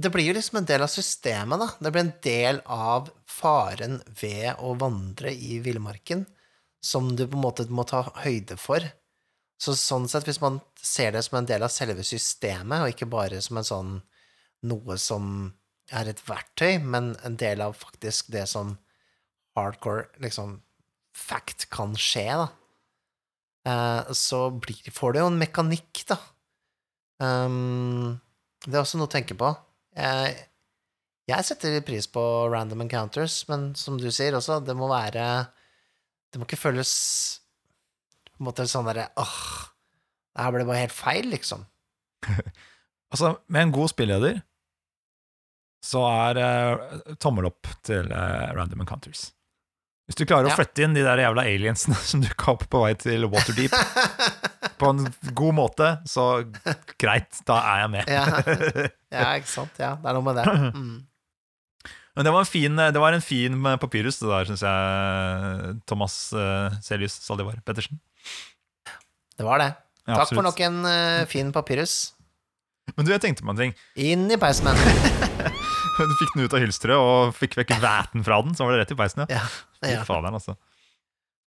Det 0.00 0.08
blir 0.14 0.30
jo 0.30 0.36
liksom 0.36 0.56
en 0.60 0.68
del 0.68 0.80
av 0.84 0.88
systemet, 0.88 1.60
da. 1.60 1.68
Det 1.80 1.92
blir 1.92 2.06
en 2.06 2.14
del 2.24 2.60
av 2.64 3.10
faren 3.28 3.98
ved 4.20 4.54
å 4.64 4.72
vandre 4.80 5.32
i 5.34 5.58
villmarken, 5.60 6.24
som 6.80 7.10
du 7.16 7.26
på 7.26 7.36
en 7.36 7.44
måte 7.44 7.66
må 7.68 7.84
ta 7.88 8.06
høyde 8.24 8.56
for. 8.56 8.80
Så 9.60 9.74
sånn 9.76 10.08
sett, 10.08 10.24
hvis 10.24 10.40
man 10.40 10.62
ser 10.80 11.12
det 11.12 11.20
som 11.26 11.36
en 11.36 11.48
del 11.48 11.60
av 11.66 11.68
selve 11.68 12.00
systemet, 12.06 12.80
og 12.80 12.94
ikke 12.94 13.10
bare 13.12 13.42
som 13.44 13.60
en 13.60 13.68
sånn 13.68 13.90
noe 14.66 14.96
som 15.00 15.52
er 15.90 16.10
et 16.10 16.22
verktøy, 16.26 16.78
men 16.82 17.14
en 17.26 17.36
del 17.40 17.62
av 17.64 17.78
faktisk 17.78 18.30
det 18.34 18.46
som 18.50 18.76
hardcore 19.58 20.06
liksom 20.22 20.60
fact 21.16 21.66
kan 21.72 21.96
skje, 21.98 22.26
da, 22.38 22.48
eh, 23.68 24.12
så 24.16 24.46
blir, 24.54 24.92
får 24.94 25.14
det 25.16 25.24
jo 25.24 25.30
en 25.32 25.40
mekanikk, 25.40 26.04
da. 26.10 26.20
Um, 27.20 28.20
det 28.64 28.76
er 28.76 28.80
også 28.80 29.00
noe 29.00 29.10
å 29.10 29.12
tenke 29.12 29.36
på. 29.36 29.50
Jeg, 29.98 30.36
jeg 31.28 31.46
setter 31.48 31.82
pris 31.84 32.06
på 32.08 32.22
random 32.52 32.86
encounters, 32.86 33.42
men 33.50 33.72
som 33.76 33.98
du 34.00 34.08
sier 34.14 34.36
også, 34.38 34.60
det 34.64 34.76
må 34.78 34.88
være 34.88 35.26
Det 36.30 36.38
må 36.38 36.46
ikke 36.46 36.60
føles 36.60 36.92
på 38.30 38.38
en 38.38 38.46
måte 38.46 38.64
sånn 38.70 38.86
derre 38.86 39.08
åh, 39.18 39.40
det 40.30 40.44
her 40.46 40.54
ble 40.54 40.66
bare 40.68 40.84
helt 40.86 40.96
feil, 40.96 41.30
liksom. 41.34 41.66
Altså, 43.10 43.40
med 43.50 43.64
en 43.64 43.72
god 43.74 43.90
spilleder 43.90 44.36
så 45.80 46.02
er 46.06 46.38
uh, 46.40 47.12
tommel 47.22 47.48
opp 47.48 47.68
til 47.86 48.08
uh, 48.12 48.50
Random 48.56 48.82
Encounters. 48.84 49.30
Hvis 50.10 50.18
du 50.18 50.24
klarer 50.26 50.48
Ja. 50.50 50.54
å 50.56 50.58
flette 50.58 50.82
inn 50.82 50.96
de 50.96 51.04
der 51.06 51.20
jævla 51.22 51.44
aliensene 51.46 51.94
som 52.10 52.22
dukka 52.24 52.56
opp 52.56 52.64
på 52.72 52.82
vei 52.82 52.94
til 52.98 53.28
Waterdeep 53.30 53.76
på 54.80 54.90
en 54.90 55.04
god 55.38 55.54
måte, 55.56 55.90
så 56.08 56.42
greit, 57.00 57.30
da 57.48 57.60
er 57.74 57.84
jeg 57.84 57.92
med. 57.94 58.10
Ja. 58.10 58.24
ja, 59.14 59.28
ikke 59.38 59.52
sant. 59.52 59.78
Ja, 59.80 59.94
det 60.02 60.10
er 60.10 60.18
noe 60.18 60.26
med 60.30 60.42
det. 60.42 60.48
Mm. 60.80 60.98
Men 62.18 62.26
det 62.26 62.32
var 62.34 62.42
en 62.42 62.48
fin, 62.50 62.74
det 62.76 63.00
var 63.00 63.14
en 63.14 63.22
fin 63.22 63.54
papyrus, 63.80 64.16
det 64.18 64.28
der, 64.28 64.48
syns 64.48 64.64
jeg. 64.66 65.76
Thomas 65.88 66.16
uh, 66.34 66.74
Celius 66.82 67.14
Saldivar 67.22 67.60
Pettersen. 67.64 68.00
Det 69.38 69.46
var 69.46 69.62
det. 69.62 69.68
Ja, 70.10 70.18
Takk 70.18 70.34
for 70.34 70.44
nok 70.44 70.58
en 70.66 70.82
uh, 70.84 71.22
fin 71.30 71.54
papyrus. 71.54 71.94
Men 72.96 73.06
du, 73.06 73.14
jeg 73.14 73.22
tenkte 73.22 73.46
på 73.46 73.54
en 73.54 73.62
ting. 73.62 73.76
Inn 73.94 74.26
i 74.26 74.40
peisen, 74.42 74.68
men. 74.68 75.54
Du 76.00 76.16
fikk 76.20 76.34
den 76.36 76.46
ut 76.46 76.54
av 76.56 76.62
hylsteret 76.64 76.96
og 77.00 77.34
fikk 77.36 77.58
vekk 77.60 77.74
væten 77.82 78.24
fra 78.26 78.40
den, 78.44 78.54
så 78.56 78.64
var 78.66 78.74
det 78.74 78.84
rett 78.84 78.94
i 78.94 78.98
peisen, 78.98 79.24
ja. 79.26 79.40
Ja. 79.40 79.46
Fy 79.80 79.94
ja. 79.94 80.04
faderen, 80.08 80.36
altså. 80.38 80.56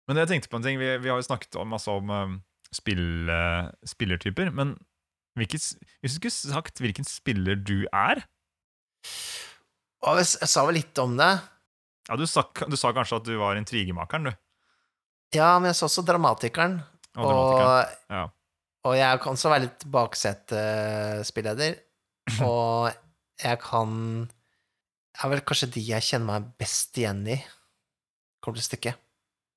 Men 0.07 0.21
jeg 0.23 0.31
tenkte 0.31 0.51
på 0.53 0.61
en 0.61 0.67
ting. 0.67 0.79
Vi, 0.79 0.91
vi 1.03 1.11
har 1.11 1.19
jo 1.19 1.27
snakket 1.27 1.59
om, 1.59 1.73
masse 1.75 1.91
om 1.91 2.11
um, 2.15 2.37
spill, 2.75 3.27
eh, 3.33 3.67
spillertyper. 3.91 4.53
Men 4.55 4.77
hvilket, 5.39 5.67
hvis 6.03 6.15
du 6.15 6.21
skulle 6.21 6.55
sagt 6.55 6.79
hvilken 6.83 7.07
spiller 7.07 7.59
du 7.59 7.89
er 7.91 8.23
Og 10.07 10.21
jeg, 10.21 10.29
jeg 10.41 10.51
sa 10.53 10.65
vel 10.69 10.79
litt 10.79 10.99
om 11.03 11.17
det. 11.19 11.33
ja, 12.09 12.19
du, 12.19 12.27
sa, 12.31 12.47
du 12.47 12.77
sa 12.79 12.93
kanskje 12.95 13.19
at 13.19 13.27
du 13.27 13.35
var 13.41 13.59
intrigemakeren, 13.59 14.31
du. 14.31 14.39
Ja, 15.35 15.57
men 15.59 15.73
jeg 15.73 15.79
sa 15.81 15.89
også 15.89 16.07
dramatikeren. 16.07 16.79
Og 17.19 17.27
dramatikeren. 17.27 17.67
Og, 17.67 18.15
Ja. 18.15 18.23
og 18.87 18.95
jeg 18.97 19.21
kan 19.25 19.35
også 19.35 19.51
være 19.51 19.67
litt 19.67 19.87
baksetespilleder. 19.91 21.77
og 22.47 22.95
jeg 23.43 23.59
kan 23.61 23.91
er 25.23 25.31
vel 25.33 25.41
kanskje 25.49 25.69
de 25.77 25.83
jeg 25.89 26.03
kjenner 26.05 26.27
meg 26.41 26.51
best 26.61 26.99
igjen 27.01 27.23
i, 27.33 27.37
kommer 28.45 28.59
til 28.61 28.67
stykket. 28.69 28.99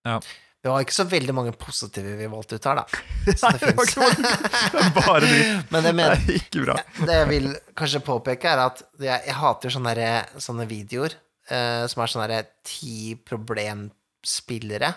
Ja. 0.07 0.19
Det 0.59 0.67
var 0.67 0.83
ikke 0.83 0.91
så 0.97 1.05
veldig 1.07 1.33
mange 1.37 1.53
positive 1.55 2.17
vi 2.19 2.27
valgte 2.27 2.57
ut 2.59 2.65
her, 2.67 2.81
da. 2.81 3.01
Så 3.39 3.47
Nei, 3.47 3.59
det 3.61 3.69
det 3.69 3.75
var. 3.95 4.15
Det 4.73 4.81
er 4.83 4.89
bare 4.97 5.21
dritt. 5.23 5.69
Men 5.71 5.85
det, 5.85 5.93
Det 5.95 6.07
er 6.09 6.33
ikke 6.35 6.63
bra. 6.65 6.75
det 7.07 7.15
jeg 7.15 7.29
vil 7.29 7.47
kanskje 7.79 8.01
påpeke, 8.03 8.51
er 8.51 8.63
at 8.65 8.81
jeg, 8.99 9.21
jeg 9.29 9.37
hater 9.39 9.71
sånne, 9.75 10.09
sånne 10.43 10.65
videoer 10.67 11.15
uh, 11.15 11.85
som 11.87 12.03
er 12.03 12.11
sånne 12.11 12.41
ti 12.67 13.15
problemspillere, 13.23 14.91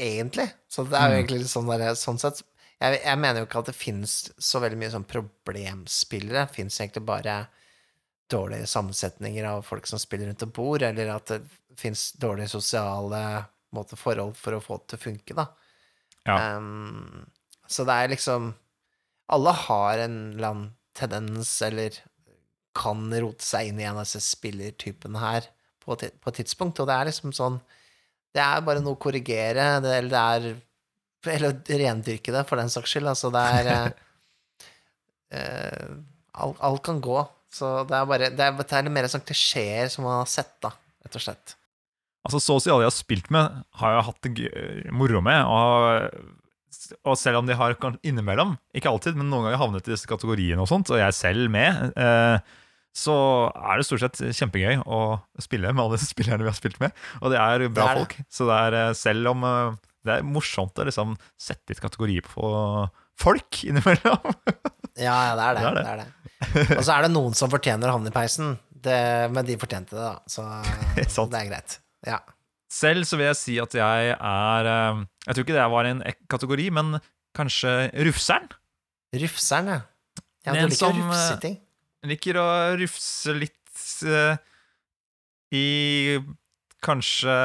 egentlig. 0.00 0.48
Så 0.72 0.86
det 0.88 0.96
er 0.98 1.04
jo 1.04 1.14
Mm. 1.14 1.18
egentlig 1.20 1.38
litt 1.44 1.52
sånn 1.52 1.68
der, 1.70 1.94
sånn 1.94 2.18
sett 2.20 2.40
jeg, 2.82 2.98
jeg 3.04 3.18
mener 3.20 3.40
jo 3.40 3.46
ikke 3.46 3.60
at 3.62 3.68
det 3.70 3.76
finnes 3.78 4.14
så 4.42 4.60
veldig 4.60 4.76
mye 4.80 4.90
sånn 4.92 5.04
problemspillere. 5.08 6.46
Det 6.48 6.56
finnes 6.56 6.80
egentlig 6.80 7.04
bare 7.06 7.36
dårlige 8.30 8.66
sammensetninger 8.70 9.44
av 9.44 9.62
folk 9.66 9.86
som 9.86 9.98
spiller 10.00 10.26
rundt 10.30 10.42
et 10.46 10.52
bord, 10.56 10.82
eller 10.82 11.10
at 11.14 11.26
det 11.32 11.42
finnes 11.76 12.12
dårlige 12.20 12.48
sosiale 12.54 13.20
måte, 13.74 13.96
forhold 13.98 14.36
for 14.38 14.54
å 14.56 14.62
få 14.62 14.78
det 14.80 14.88
til 14.92 14.98
å 15.00 15.04
funke, 15.04 15.34
da. 15.36 15.46
Ja. 16.24 16.36
Um, 16.56 17.26
så 17.68 17.84
det 17.84 17.92
er 18.00 18.08
liksom 18.14 18.52
Alle 19.34 19.52
har 19.56 19.98
en 20.04 20.16
eller 20.34 20.48
annen 20.50 20.70
tendens, 20.96 21.50
eller 21.64 21.96
kan 22.76 23.06
rote 23.12 23.44
seg 23.44 23.68
inn 23.70 23.78
i 23.80 23.84
en 23.88 23.96
av 23.98 24.04
disse 24.04 24.20
spillertypene 24.24 25.20
her 25.20 25.46
på, 25.84 25.94
et- 25.96 26.16
på 26.20 26.28
et 26.32 26.38
tidspunkt, 26.42 26.80
og 26.80 26.88
det 26.88 26.94
er 26.96 27.08
liksom 27.10 27.32
sånn 27.32 27.60
Det 28.34 28.42
er 28.42 28.60
bare 28.66 28.80
noe 28.82 28.96
å 28.96 29.00
korrigere, 29.00 29.80
det, 29.84 29.92
eller 29.98 30.10
det 30.10 30.22
er 30.24 31.34
Eller 31.36 31.52
rendyrke 31.80 32.32
det, 32.32 32.42
for 32.48 32.56
den 32.60 32.68
saks 32.68 32.90
skyld. 32.92 33.08
Altså, 33.08 33.30
det 33.32 33.40
er 33.40 33.92
uh, 35.32 35.94
alt, 36.44 36.58
alt 36.60 36.82
kan 36.84 37.00
gå. 37.00 37.18
Så 37.54 37.68
det 37.86 37.94
er 37.94 38.08
bare 38.10 38.30
Det 38.34 38.42
er, 38.42 38.56
det 38.58 38.78
er 38.80 38.88
mer 38.90 39.06
sånn 39.10 39.22
klisjeer 39.26 39.90
som 39.92 40.06
man 40.06 40.20
har 40.24 40.30
sett, 40.30 40.56
da, 40.64 40.72
rett 41.04 41.18
og 41.20 41.22
slett. 41.22 41.54
Altså, 42.24 42.40
Så 42.40 42.56
å 42.56 42.62
si 42.62 42.72
alle 42.72 42.86
jeg 42.86 42.90
har 42.90 42.96
spilt 42.96 43.30
med, 43.34 43.60
har 43.80 43.94
jeg 43.94 44.06
hatt 44.08 44.26
det 44.26 44.90
moro 44.96 45.20
med. 45.22 45.44
Og, 45.44 46.98
og 47.04 47.16
selv 47.20 47.42
om 47.42 47.48
de 47.48 47.56
har 47.58 47.76
innimellom, 48.02 48.56
ikke 48.74 48.90
alltid, 48.90 49.18
men 49.20 49.28
noen 49.30 49.46
ganger 49.46 49.60
havnet 49.60 49.88
i 49.88 49.92
disse 49.94 50.08
kategoriene, 50.10 50.60
og 50.64 50.70
sånt, 50.70 50.90
og 50.90 50.98
jeg 50.98 51.16
selv 51.16 51.52
med, 51.52 51.92
eh, 52.00 52.38
så 52.94 53.14
er 53.52 53.76
det 53.80 53.86
stort 53.88 54.04
sett 54.04 54.22
kjempegøy 54.38 54.80
å 54.86 55.00
spille 55.42 55.72
med 55.74 55.84
alle 55.84 56.00
spillerne 56.12 56.46
vi 56.46 56.50
har 56.50 56.58
spilt 56.58 56.80
med. 56.82 56.94
Og 57.20 57.34
det 57.34 57.40
er 57.42 57.66
bra 57.68 57.74
Det 57.74 57.84
er 57.84 57.94
det. 57.94 58.02
folk. 58.02 58.16
Så 58.32 58.48
det 58.50 58.60
er 58.66 58.78
eh, 58.80 58.92
selv 58.98 59.32
om 59.34 59.46
eh, 59.50 59.80
det 60.04 60.18
er 60.18 60.26
morsomt 60.28 60.80
å 60.80 60.84
liksom 60.88 61.14
sette 61.40 61.72
litt 61.72 61.80
kategorier 61.84 62.24
på 62.26 62.48
folk 63.20 63.62
innimellom. 63.68 64.32
Ja, 65.00 65.14
ja, 65.30 65.32
det 65.38 65.46
er 65.46 65.56
det. 65.56 65.62
Det 65.64 65.70
er 65.70 65.74
det, 65.78 65.88
er 65.90 66.02
det. 66.04 66.78
Og 66.78 66.84
så 66.84 66.94
er 66.94 67.06
det 67.06 67.10
noen 67.14 67.34
som 67.36 67.50
fortjener 67.52 67.90
å 67.90 67.96
havne 67.96 68.12
i 68.12 68.14
peisen, 68.14 68.54
det, 68.84 69.00
men 69.34 69.46
de 69.48 69.56
fortjente 69.58 69.96
det, 69.96 70.04
da. 70.04 70.14
Så 70.30 71.26
det 71.32 71.40
er 71.40 71.48
greit. 71.50 71.78
Ja. 72.06 72.20
Selv 72.74 73.06
så 73.08 73.18
vil 73.18 73.28
jeg 73.30 73.38
si 73.38 73.56
at 73.62 73.74
jeg 73.78 74.14
er 74.14 74.68
eh, 74.68 75.02
Jeg 75.28 75.36
tror 75.36 75.44
ikke 75.44 75.56
det 75.56 75.66
var 75.72 75.88
en 75.88 76.00
kategori, 76.32 76.68
men 76.74 76.96
kanskje 77.36 77.74
rufseren. 78.06 78.48
Rufseren, 79.14 79.70
ja. 79.70 79.82
Ja, 80.44 80.54
du 80.54 80.66
liker 80.68 80.74
å 80.74 80.92
som, 80.92 80.98
rufse 81.08 81.36
eh. 81.48 81.60
Liker 82.04 82.36
å 82.36 82.48
rufse 82.76 83.32
litt 83.32 83.84
uh, 84.04 84.34
i 85.56 86.18
kanskje 86.84 87.36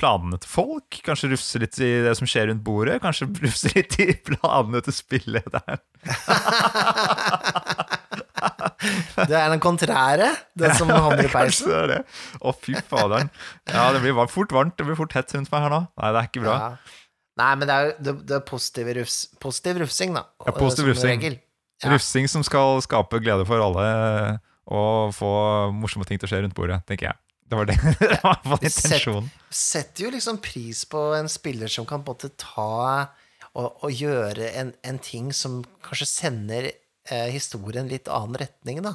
planene 0.00 0.40
til 0.40 0.50
folk. 0.50 1.00
Kanskje 1.06 1.30
rufse 1.34 1.60
litt 1.62 1.76
i 1.84 1.90
det 2.06 2.14
som 2.18 2.28
skjer 2.28 2.48
rundt 2.50 2.64
bordet. 2.66 2.98
Kanskje 3.04 3.28
rufse 3.44 3.72
litt 3.76 3.98
i 4.02 4.10
planene 4.26 4.82
til 4.86 4.96
spillederen. 4.96 5.84
Det 9.20 9.36
er 9.36 9.50
den 9.52 9.60
kontrære, 9.60 10.30
den 10.58 10.72
som 10.78 10.88
havner 10.94 11.26
i 11.26 11.28
Kanskje 11.28 11.36
peisen. 11.36 11.68
det 11.68 11.76
er 11.76 11.90
det. 11.92 11.98
Å, 12.40 12.54
fy 12.56 12.76
faderen. 12.88 13.28
Ja, 13.68 13.90
det 13.94 14.00
blir 14.04 14.16
fort 14.32 14.54
varmt. 14.56 14.76
Det 14.78 14.86
blir 14.88 14.98
fort 14.98 15.14
hett 15.16 15.34
rundt 15.36 15.52
meg 15.52 15.66
her 15.66 15.74
nå. 15.74 15.80
Nei, 16.00 16.12
det 16.14 16.22
er 16.22 16.30
ikke 16.30 16.44
bra. 16.46 16.56
Ja. 16.56 16.98
Nei, 17.40 17.50
men 17.60 17.68
det 17.68 17.74
er 17.76 17.86
jo 17.86 17.92
det, 18.06 18.14
det 18.28 18.36
er 18.36 18.44
positiv, 18.48 18.90
rufs, 18.98 19.18
positiv 19.40 19.80
rufsing, 19.84 20.16
da. 20.16 20.24
Ja, 20.44 20.54
positiv 20.56 20.90
rufsing. 20.90 21.24
Ja. 21.28 21.92
Rufsing 21.94 22.28
som 22.28 22.44
skal 22.44 22.80
skape 22.84 23.20
glede 23.22 23.46
for 23.48 23.62
alle, 23.64 23.86
og 24.70 25.14
få 25.16 25.30
morsomme 25.72 26.08
ting 26.08 26.20
til 26.20 26.28
å 26.28 26.32
skje 26.32 26.42
rundt 26.44 26.56
bordet, 26.56 26.82
tenker 26.88 27.10
jeg. 27.10 27.20
Det 27.50 27.58
var 27.58 27.66
det. 27.66 27.76
det 27.98 28.20
var 28.22 28.62
intensjonen. 28.62 29.30
setter 29.50 30.06
jo 30.06 30.12
liksom 30.14 30.38
pris 30.38 30.84
på 30.86 31.00
en 31.18 31.28
spiller 31.30 31.70
som 31.72 31.86
kan 31.88 32.04
måte 32.06 32.30
ta 32.38 33.10
og, 33.58 33.80
og 33.82 33.90
gjøre 33.90 34.52
en, 34.60 34.70
en 34.86 35.00
ting 35.02 35.32
som 35.34 35.60
kanskje 35.82 36.06
sender 36.06 36.68
eh, 36.70 37.26
historien 37.34 37.90
litt 37.90 38.06
annen 38.06 38.38
retning, 38.38 38.84
da. 38.86 38.94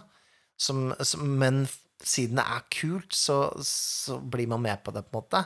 Som, 0.55 0.93
som, 1.03 1.25
men 1.35 1.65
siden 1.99 2.39
det 2.39 2.45
er 2.47 2.63
kult, 2.71 3.11
så, 3.11 3.49
så 3.59 4.21
blir 4.23 4.47
man 4.47 4.63
med 4.63 4.79
på 4.85 4.95
det, 4.95 5.03
på 5.03 5.17
en 5.17 5.25
måte. 5.25 5.43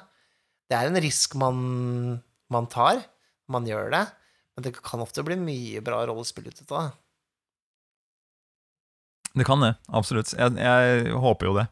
Det 0.69 0.77
er 0.77 0.91
en 0.91 1.01
risk 1.01 1.33
man, 1.39 1.59
man 2.53 2.69
tar. 2.69 3.01
Man 3.49 3.65
gjør 3.65 3.89
det. 3.95 4.05
Men 4.53 4.67
det 4.67 4.75
kan 4.85 5.01
ofte 5.01 5.25
bli 5.25 5.39
mye 5.41 5.81
bra 5.81 6.03
rollespill 6.05 6.51
ut 6.51 6.61
av 6.67 6.75
det. 6.77 6.89
Det 9.39 9.45
kan 9.49 9.61
det, 9.65 9.73
absolutt. 9.93 10.33
Jeg, 10.37 10.57
jeg 10.61 11.17
håper 11.25 11.49
jo 11.49 11.57
det. 11.57 11.65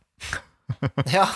Ja. 1.16 1.28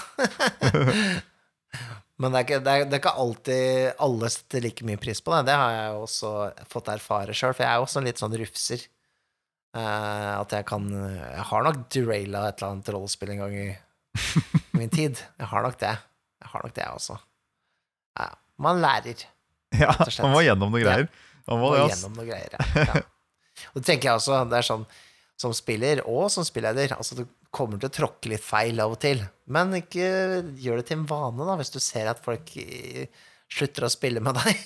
Men 2.21 2.33
det 2.35 2.37
er, 2.37 2.43
ikke, 2.45 2.57
det, 2.61 2.71
er, 2.71 2.83
det 2.85 2.97
er 2.97 3.01
ikke 3.01 3.13
alltid 3.23 4.01
alle 4.05 4.29
setter 4.29 4.61
like 4.61 4.85
mye 4.85 4.99
pris 5.01 5.23
på 5.25 5.33
det. 5.33 5.45
Det 5.47 5.55
har 5.57 5.71
jeg 5.73 5.87
jo 5.89 6.01
også 6.05 6.33
fått 6.69 6.91
erfare 6.93 7.33
sjøl, 7.33 7.55
for 7.57 7.65
jeg 7.65 7.71
er 7.73 7.85
også 7.85 8.03
litt 8.05 8.21
sånn 8.21 8.35
rufser. 8.37 8.83
Eh, 9.71 10.31
at 10.35 10.51
jeg 10.51 10.65
kan 10.67 10.83
Jeg 10.91 11.45
har 11.47 11.63
nok 11.63 11.77
deraila 11.95 12.43
et 12.49 12.59
eller 12.59 12.73
annet 12.75 12.91
rollespill 12.91 13.31
en 13.33 13.41
gang 13.41 13.55
i 13.57 13.67
min 14.77 14.91
tid. 14.93 15.17
Jeg 15.39 15.49
har 15.49 15.65
nok 15.65 15.79
det. 15.81 15.95
Jeg 16.43 16.53
har 16.53 16.67
nok 16.67 16.75
det, 16.77 16.87
også. 16.99 17.17
Ja, 18.19 18.29
man 18.61 18.83
lærer. 18.83 19.25
Ja. 19.79 19.95
Man 20.19 20.35
må 20.35 20.43
gjennom 20.45 20.73
noe 20.75 20.83
greier. 20.83 21.07
Man 21.47 21.61
må 21.63 21.73
det, 21.73 21.87
gjennom 21.95 22.19
noe 22.19 22.27
greier. 22.27 22.57
Ja. 22.75 22.85
Ja. 22.91 23.05
Og 23.71 23.81
det 23.81 23.87
tenker 23.87 24.11
jeg 24.11 24.19
også. 24.19 24.43
Det 24.51 24.59
er 24.59 24.67
sånn 24.67 24.85
som 25.41 25.53
spiller 25.57 26.03
og 26.05 26.27
som 26.33 26.45
spilleder. 26.45 26.93
Altså, 26.97 27.17
du 27.17 27.25
kommer 27.51 27.79
til 27.81 27.89
å 27.89 27.93
tråkke 27.95 28.31
litt 28.31 28.43
feil 28.45 28.79
av 28.79 28.93
og 28.95 28.99
til, 29.03 29.19
men 29.51 29.73
ikke 29.81 30.05
gjør 30.63 30.79
det 30.79 30.85
til 30.89 30.99
en 31.01 31.07
vane, 31.09 31.43
da, 31.47 31.57
hvis 31.59 31.73
du 31.73 31.79
ser 31.83 32.07
at 32.11 32.21
folk 32.23 32.53
eh, 32.61 33.09
slutter 33.51 33.85
å 33.87 33.91
spille 33.91 34.23
med 34.23 34.39
deg. 34.39 34.61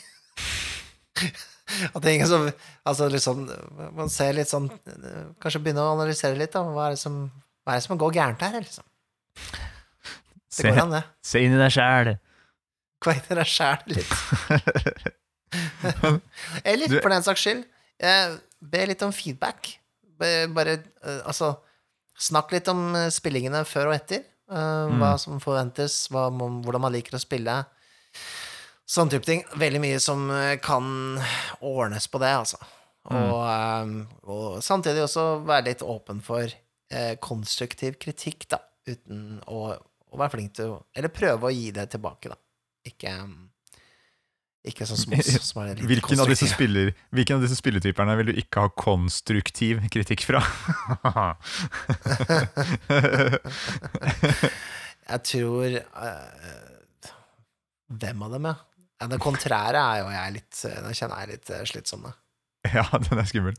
At 1.95 2.03
det 2.03 2.09
er 2.11 2.13
ingen 2.19 2.27
som 2.29 2.43
Altså, 2.85 3.07
liksom 3.09 3.39
Man 3.97 4.09
ser 4.13 4.35
litt 4.37 4.49
sånn 4.51 4.67
Kanskje 5.41 5.61
begynne 5.63 5.81
å 5.81 5.95
analysere 5.95 6.37
litt, 6.37 6.51
da. 6.53 6.61
Hva 6.61 6.83
er 6.89 6.93
det 6.93 6.99
som, 7.01 7.15
er 7.65 7.79
det 7.79 7.85
som 7.87 7.97
går 7.97 8.13
gærent 8.19 8.43
her, 8.45 8.59
liksom? 8.61 8.85
Det 9.33 10.59
Se, 10.59 10.67
går 10.69 10.81
an, 10.83 10.93
det. 10.93 11.01
se 11.25 11.41
inn 11.41 11.55
i 11.55 11.59
deg 11.59 11.73
sjæl. 11.73 12.11
I 13.09 13.15
deg 13.39 13.49
sjæl 13.49 13.89
litt. 13.95 14.13
Eller 16.69 16.93
for 17.01 17.11
den 17.11 17.25
saks 17.25 17.43
skyld, 17.43 17.65
eh, 17.99 18.37
be 18.61 18.85
litt 18.91 19.03
om 19.05 19.11
feedback. 19.15 19.73
Bare 20.19 20.77
eh, 20.77 21.19
altså 21.27 21.55
Snakk 22.17 22.51
litt 22.55 22.67
om 22.71 22.95
eh, 22.95 23.09
spillingene 23.13 23.63
før 23.67 23.91
og 23.91 23.95
etter. 23.97 24.23
eh, 24.51 24.93
Hva 24.99 25.15
som 25.19 25.39
forventes, 25.43 26.05
hva, 26.13 26.29
hvordan 26.31 26.81
man 26.81 26.93
liker 26.95 27.17
å 27.17 27.21
spille. 27.21 27.57
Sånn 28.87 29.09
type 29.09 29.25
ting. 29.25 29.43
Veldig 29.57 29.81
mye 29.83 29.99
som 29.99 30.29
eh, 30.31 30.55
kan 30.63 31.19
ordnes 31.65 32.07
på 32.07 32.21
det, 32.23 32.31
altså. 32.43 32.59
Og, 33.05 33.41
eh, 33.45 33.91
og 34.31 34.61
samtidig 34.65 35.03
også 35.05 35.25
være 35.45 35.67
litt 35.71 35.83
åpen 35.85 36.21
for 36.25 36.61
konstruktiv 37.19 37.95
kritikk, 37.99 38.45
da. 38.53 38.59
Uten 38.85 39.39
å, 39.49 39.73
å 39.73 40.17
være 40.21 40.35
flink 40.35 40.51
til 40.55 40.75
å 40.75 40.75
Eller 40.95 41.09
prøve 41.09 41.49
å 41.49 41.51
gi 41.51 41.71
det 41.73 41.87
tilbake, 41.95 42.29
da. 42.29 42.37
Ikke 42.85 43.11
Ikke 44.65 44.85
sånn 44.89 44.97
små 44.97 45.19
som 45.49 45.61
er 45.61 45.75
litt 45.77 45.85
Hvilken 45.89 46.19
av, 46.23 46.29
disse 46.31 46.47
spiller, 46.49 46.91
hvilken 47.13 47.37
av 47.37 47.43
disse 47.45 47.57
spilletyperne 47.59 48.15
vil 48.19 48.31
du 48.31 48.39
ikke 48.41 48.63
ha 48.65 48.69
konstruktiv 48.73 49.83
kritikk 49.93 50.25
fra? 50.25 50.41
Jeg 55.05 55.21
tror 55.29 55.75
uh, 55.77 57.09
Hvem 58.01 58.23
av 58.25 58.33
dem, 58.33 58.47
ja? 58.49 58.55
Det 59.05 59.19
kontrære 59.21 59.77
er 59.77 59.99
jo 60.01 60.05
jeg 60.13 60.33
litt 60.37 60.61
Den 60.65 60.95
kjenner 60.97 61.19
jeg 61.19 61.25
er 61.27 61.31
litt 61.35 61.49
eh, 61.53 61.65
slitsom 61.69 62.05
med. 62.07 62.13
ja, 62.73 62.85
den 62.95 63.19
er 63.21 63.27
skummel. 63.29 63.57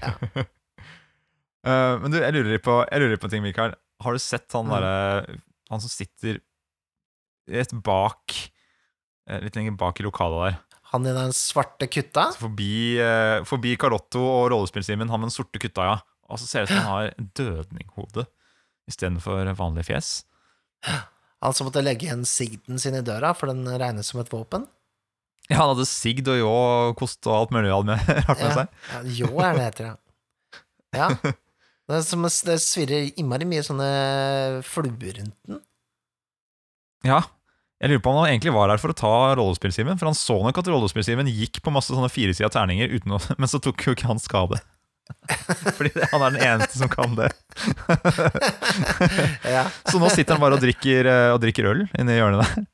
Ja. 0.00 0.10
uh, 1.62 1.94
men 2.02 2.10
du, 2.10 2.16
jeg 2.18 2.34
lurer 2.34 2.50
litt 2.56 2.64
på, 2.66 2.80
jeg 2.88 3.02
lurer 3.04 3.20
på 3.20 3.28
en 3.28 3.34
ting, 3.36 3.44
Mikael. 3.44 3.76
Har 4.02 4.16
du 4.16 4.20
sett 4.22 4.48
han 4.56 4.66
Mm. 4.66 4.72
derre 4.74 5.36
Han 5.70 5.80
som 5.84 5.90
sitter 5.92 6.40
rett 7.52 7.72
bak 7.86 8.34
eh, 8.34 8.55
Litt 9.26 9.56
lenger 9.58 9.74
bak 9.80 9.98
i 10.00 10.04
lokalet 10.06 10.42
der. 10.44 10.58
Han 10.92 11.06
i 11.06 11.12
den 11.16 11.32
svarte 11.34 11.88
kutta? 11.90 12.28
Så 12.32 12.44
forbi, 12.44 12.98
eh, 13.02 13.40
forbi 13.48 13.72
Carlotto 13.80 14.20
og 14.22 14.50
rollespillsimen, 14.52 15.10
han 15.10 15.20
med 15.20 15.26
den 15.32 15.34
sorte 15.34 15.58
kutta, 15.58 15.82
ja. 15.88 15.96
Og 16.30 16.38
så 16.38 16.46
ser 16.46 16.62
det 16.64 16.70
ut 16.70 16.76
som 16.76 16.84
han 16.86 16.92
har 16.92 17.14
dødninghode 17.38 18.26
istedenfor 18.90 19.50
vanlig 19.58 19.84
fjes. 19.88 20.12
Han 21.42 21.54
som 21.54 21.66
måtte 21.66 21.82
legge 21.82 22.06
igjen 22.06 22.22
sigden 22.26 22.78
sin 22.82 22.94
i 22.94 23.02
døra, 23.02 23.32
for 23.34 23.50
den 23.50 23.66
regnes 23.66 24.12
som 24.12 24.22
et 24.22 24.30
våpen? 24.30 24.68
Ja, 25.50 25.60
han 25.60 25.72
hadde 25.74 25.86
sigd 25.90 26.26
og 26.30 26.38
ljå 26.40 26.52
og 26.54 26.96
kost 26.98 27.26
og 27.30 27.34
alt 27.36 27.52
mulig 27.54 27.70
han 27.74 27.86
med 27.86 28.06
rart 28.26 28.40
med 28.40 28.46
Ja, 28.46 28.54
seg. 28.54 28.80
ja, 28.94 29.02
jo 29.20 29.42
er 29.42 29.58
det 29.58 29.66
heter, 29.66 29.90
ja. 29.90 31.02
ja. 31.02 31.32
Det, 31.86 32.00
som, 32.06 32.22
det 32.26 32.56
svirrer 32.62 33.12
innmari 33.18 33.46
mye 33.46 33.62
sånne 33.62 33.90
fluer 34.66 35.18
rundt 35.20 35.36
den. 35.46 35.60
Ja. 37.06 37.20
Jeg 37.76 37.92
lurer 37.92 38.00
på 38.00 38.08
om 38.12 38.22
han 38.22 38.30
egentlig 38.30 38.54
var 38.56 38.70
her 38.72 38.80
for 38.80 38.92
å 38.92 38.96
ta 38.96 39.12
rollespillsimen, 39.36 39.98
for 40.00 40.08
han 40.08 40.16
så 40.16 40.38
nok 40.40 40.62
at 40.62 40.68
rollespillsimen 40.72 41.28
gikk 41.28 41.60
på 41.60 41.72
masse 41.74 41.92
sånne 41.92 42.08
firesida 42.12 42.48
terninger, 42.52 42.94
å, 43.04 43.20
men 43.40 43.50
så 43.52 43.60
tok 43.60 43.84
jo 43.84 43.96
ikke 43.96 44.08
han 44.08 44.22
skade. 44.22 44.62
Fordi 45.76 45.92
det, 45.94 46.08
han 46.10 46.24
er 46.24 46.34
den 46.34 46.46
eneste 46.48 46.80
som 46.80 46.90
kan 46.90 47.12
det. 47.18 47.28
Ja, 49.46 49.66
Så 49.90 50.00
nå 50.02 50.08
sitter 50.10 50.34
han 50.34 50.42
bare 50.42 50.56
og 50.56 50.64
drikker, 50.64 51.06
eh, 51.12 51.28
og 51.34 51.38
drikker 51.44 51.68
øl 51.70 51.84
inni 52.00 52.16
hjørnet 52.16 52.42
der. 52.42 52.66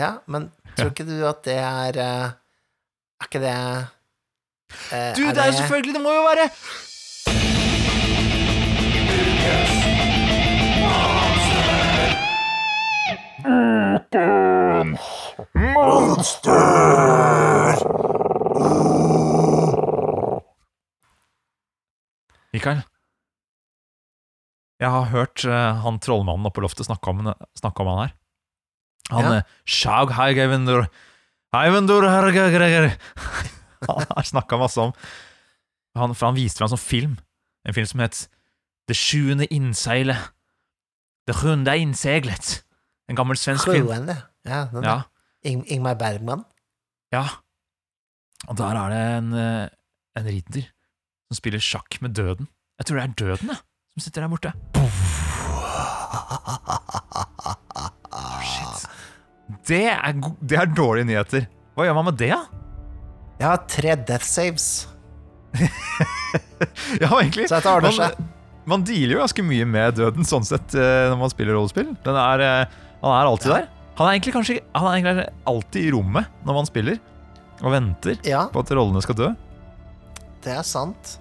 ja 0.00 0.10
men 0.26 0.48
tror 0.74 0.90
ikke 0.94 1.06
du 1.06 1.18
at 1.28 1.44
det 1.46 1.58
er 1.60 1.98
eh, 2.00 2.28
Er 3.20 3.28
ikke 3.28 3.42
det 3.44 3.52
er, 3.52 3.82
Du, 5.14 5.20
det 5.20 5.36
er 5.36 5.52
jo 5.52 5.58
selvfølgelig 5.60 5.94
Det 5.98 6.02
må 6.02 6.16
jo 6.16 6.24
være 6.30 6.48
Mikael, 22.52 22.82
jeg 24.82 24.90
har 24.90 25.06
hørt 25.12 25.44
eh, 25.46 25.82
han 25.84 26.00
trollmannen 26.02 26.48
oppe 26.48 26.58
på 26.58 26.64
loftet 26.66 26.88
snakke 26.88 27.12
om, 27.12 27.30
snakke 27.58 27.84
om 27.84 27.90
han 27.92 28.00
her. 28.02 28.14
Han 29.12 29.24
Ja. 29.24 29.34
ja. 29.38 29.42
Sjaug 29.66 30.12
Heigevendur 30.16 30.86
Heivendur 31.52 32.06
Hergegreger 32.08 32.92
Han 33.88 34.06
har 34.08 34.24
snakka 34.24 34.56
masse 34.56 34.80
om 34.80 34.92
han, 35.98 36.14
For 36.14 36.26
han 36.30 36.38
viste 36.38 36.58
fram 36.62 36.70
en 36.70 36.76
sånn 36.76 36.80
film. 36.86 37.16
En 37.66 37.74
film 37.76 37.86
som 37.86 38.00
het 38.00 38.28
Det 38.88 38.96
sjuende 38.96 39.46
innseilet. 39.52 40.30
Det 41.28 41.36
sjunde 41.38 41.74
innseglet. 41.78 42.62
En 43.10 43.16
gammel 43.18 43.36
svensk 43.36 43.64
film. 43.70 43.86
Sjuende. 43.88 44.16
Ja, 44.46 44.64
den 44.72 44.84
Ja. 44.86 45.02
Ing 45.44 45.64
Ingmar 45.66 45.94
Bergman. 45.98 46.44
ja. 47.12 47.24
Og 48.48 48.56
der 48.58 48.74
er 48.74 48.88
det 48.90 49.00
en, 49.18 49.34
eh, 49.38 49.68
en 50.18 50.24
ridder 50.26 50.64
som 51.30 51.36
spiller 51.38 51.60
sjakk 51.62 52.00
med 52.02 52.10
døden. 52.14 52.48
Jeg 52.78 52.86
tror 52.86 52.96
det 52.98 53.04
er 53.04 53.14
døden, 53.26 53.48
jeg, 53.54 53.58
som 53.94 54.00
sitter 54.02 54.20
der 54.22 54.28
borte. 54.28 54.52
Shit. 58.42 58.86
Det 59.68 59.82
er, 59.92 60.12
det 60.42 60.58
er 60.58 60.66
dårlige 60.74 61.06
nyheter. 61.08 61.46
Hva 61.76 61.86
gjør 61.86 61.96
man 62.00 62.08
med 62.10 62.18
det, 62.20 62.30
da? 62.34 62.40
Jeg 63.40 63.48
har 63.48 63.62
tre 63.70 63.94
death 64.08 64.26
saves, 64.28 64.66
Ja, 67.02 67.08
egentlig. 67.18 67.48
så 67.50 67.58
dette 67.58 67.68
ordner 67.72 67.92
seg. 67.94 68.14
Man, 68.18 68.28
man 68.70 68.84
dealer 68.86 69.16
jo 69.16 69.22
ganske 69.24 69.42
mye 69.44 69.66
med 69.68 69.96
døden 69.98 70.24
sånn 70.28 70.46
sett 70.46 70.74
eh, 70.78 71.08
når 71.10 71.18
man 71.20 71.32
spiller 71.32 71.56
rollespill. 71.58 71.90
Den 72.06 72.16
er, 72.18 72.44
eh, 72.46 72.76
han 73.02 73.16
er 73.18 73.30
alltid 73.30 73.50
der. 73.52 73.66
Han 73.98 74.06
er 74.08 74.14
egentlig 74.16 74.32
kanskje 74.34 74.54
Han 74.74 74.86
er 74.88 74.94
egentlig 74.98 75.24
alltid 75.50 75.84
i 75.84 75.90
rommet 75.92 76.44
når 76.46 76.56
man 76.60 76.68
spiller, 76.68 77.00
og 77.62 77.74
venter 77.74 78.16
Ja, 78.26 78.46
på 78.52 78.62
at 78.62 78.70
rollene 78.74 79.02
skal 79.04 79.18
dø. 79.18 79.28
det 80.42 80.52
er 80.56 80.62
sant. 80.66 81.18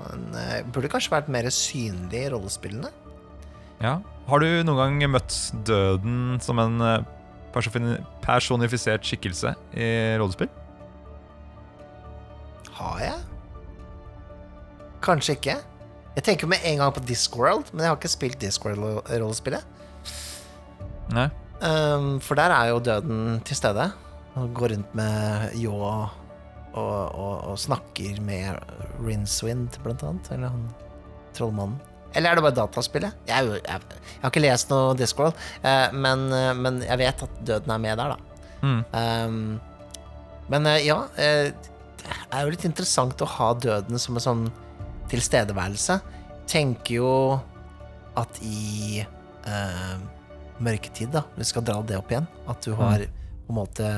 Han 0.00 0.26
uh, 0.34 0.60
burde 0.72 0.88
kanskje 0.92 1.10
vært 1.12 1.28
mer 1.32 1.48
synlig 1.52 2.20
i 2.26 2.28
rollespillene. 2.32 2.90
Ja. 3.82 3.98
Har 4.30 4.38
du 4.44 4.46
noen 4.64 4.78
gang 5.00 5.10
møtt 5.10 5.34
døden 5.66 6.38
som 6.44 6.60
en 6.62 6.76
eh, 6.84 7.02
personifisert 7.50 9.02
skikkelse 9.08 9.54
i 9.74 9.88
rollespill? 10.20 10.48
Har 12.78 13.00
jeg? 13.02 13.16
Kanskje 15.02 15.34
ikke. 15.38 15.56
Jeg 16.14 16.26
tenker 16.26 16.50
med 16.50 16.62
en 16.68 16.78
gang 16.82 16.94
på 16.94 17.02
Discworld, 17.08 17.72
men 17.72 17.84
jeg 17.84 17.90
har 17.92 17.98
ikke 17.98 18.12
spilt 18.12 18.38
Discworld-rollespillet. 18.42 19.64
Nei. 21.14 21.28
Um, 21.60 22.14
for 22.24 22.38
der 22.40 22.54
er 22.54 22.70
jo 22.70 22.80
døden 22.84 23.40
til 23.44 23.58
stede. 23.58 23.90
Han 24.36 24.52
går 24.56 24.74
rundt 24.74 24.94
med 24.96 25.56
ljå 25.60 25.74
og, 25.74 26.08
og, 26.78 27.34
og 27.50 27.58
snakker 27.60 28.20
med 28.24 28.56
Rinswind, 29.04 29.80
blant 29.84 30.04
annet. 30.06 30.30
Eller 30.36 30.54
han 30.54 30.68
trollmannen. 31.36 31.78
Eller 32.14 32.32
er 32.32 32.38
det 32.38 32.42
bare 32.42 32.58
dataspillet? 32.58 33.18
Jeg, 33.28 33.50
jeg, 33.54 33.60
jeg 33.62 34.22
har 34.22 34.32
ikke 34.32 34.42
lest 34.42 34.72
noe 34.72 34.94
Discworld, 34.98 35.36
uh, 35.62 35.92
men, 35.94 36.24
uh, 36.34 36.50
men 36.58 36.80
jeg 36.82 36.98
vet 36.98 37.26
at 37.26 37.42
døden 37.46 37.74
er 37.74 37.84
med 37.84 38.00
der, 38.00 38.16
da. 38.16 38.46
Mm. 38.60 38.80
Um, 38.90 39.44
men 40.50 40.66
uh, 40.66 40.78
ja, 40.82 40.96
eh, 41.14 41.52
det 42.00 42.34
er 42.34 42.46
jo 42.46 42.54
litt 42.54 42.66
interessant 42.66 43.22
å 43.22 43.28
ha 43.36 43.52
døden 43.54 44.00
som 44.02 44.18
en 44.18 44.24
sånn 44.24 44.42
tilstedeværelse. 45.10 46.00
Tenker 46.50 46.96
jo 46.96 47.12
at 48.18 48.40
i 48.42 49.02
eh, 49.02 49.94
mørketid, 50.64 51.12
da, 51.14 51.24
vi 51.36 51.46
skal 51.48 51.64
dra 51.66 51.80
det 51.86 51.98
opp 51.98 52.12
igjen, 52.12 52.28
at 52.50 52.64
du 52.66 52.74
har 52.78 53.04
på 53.06 53.52
en 53.52 53.58
måte 53.58 53.88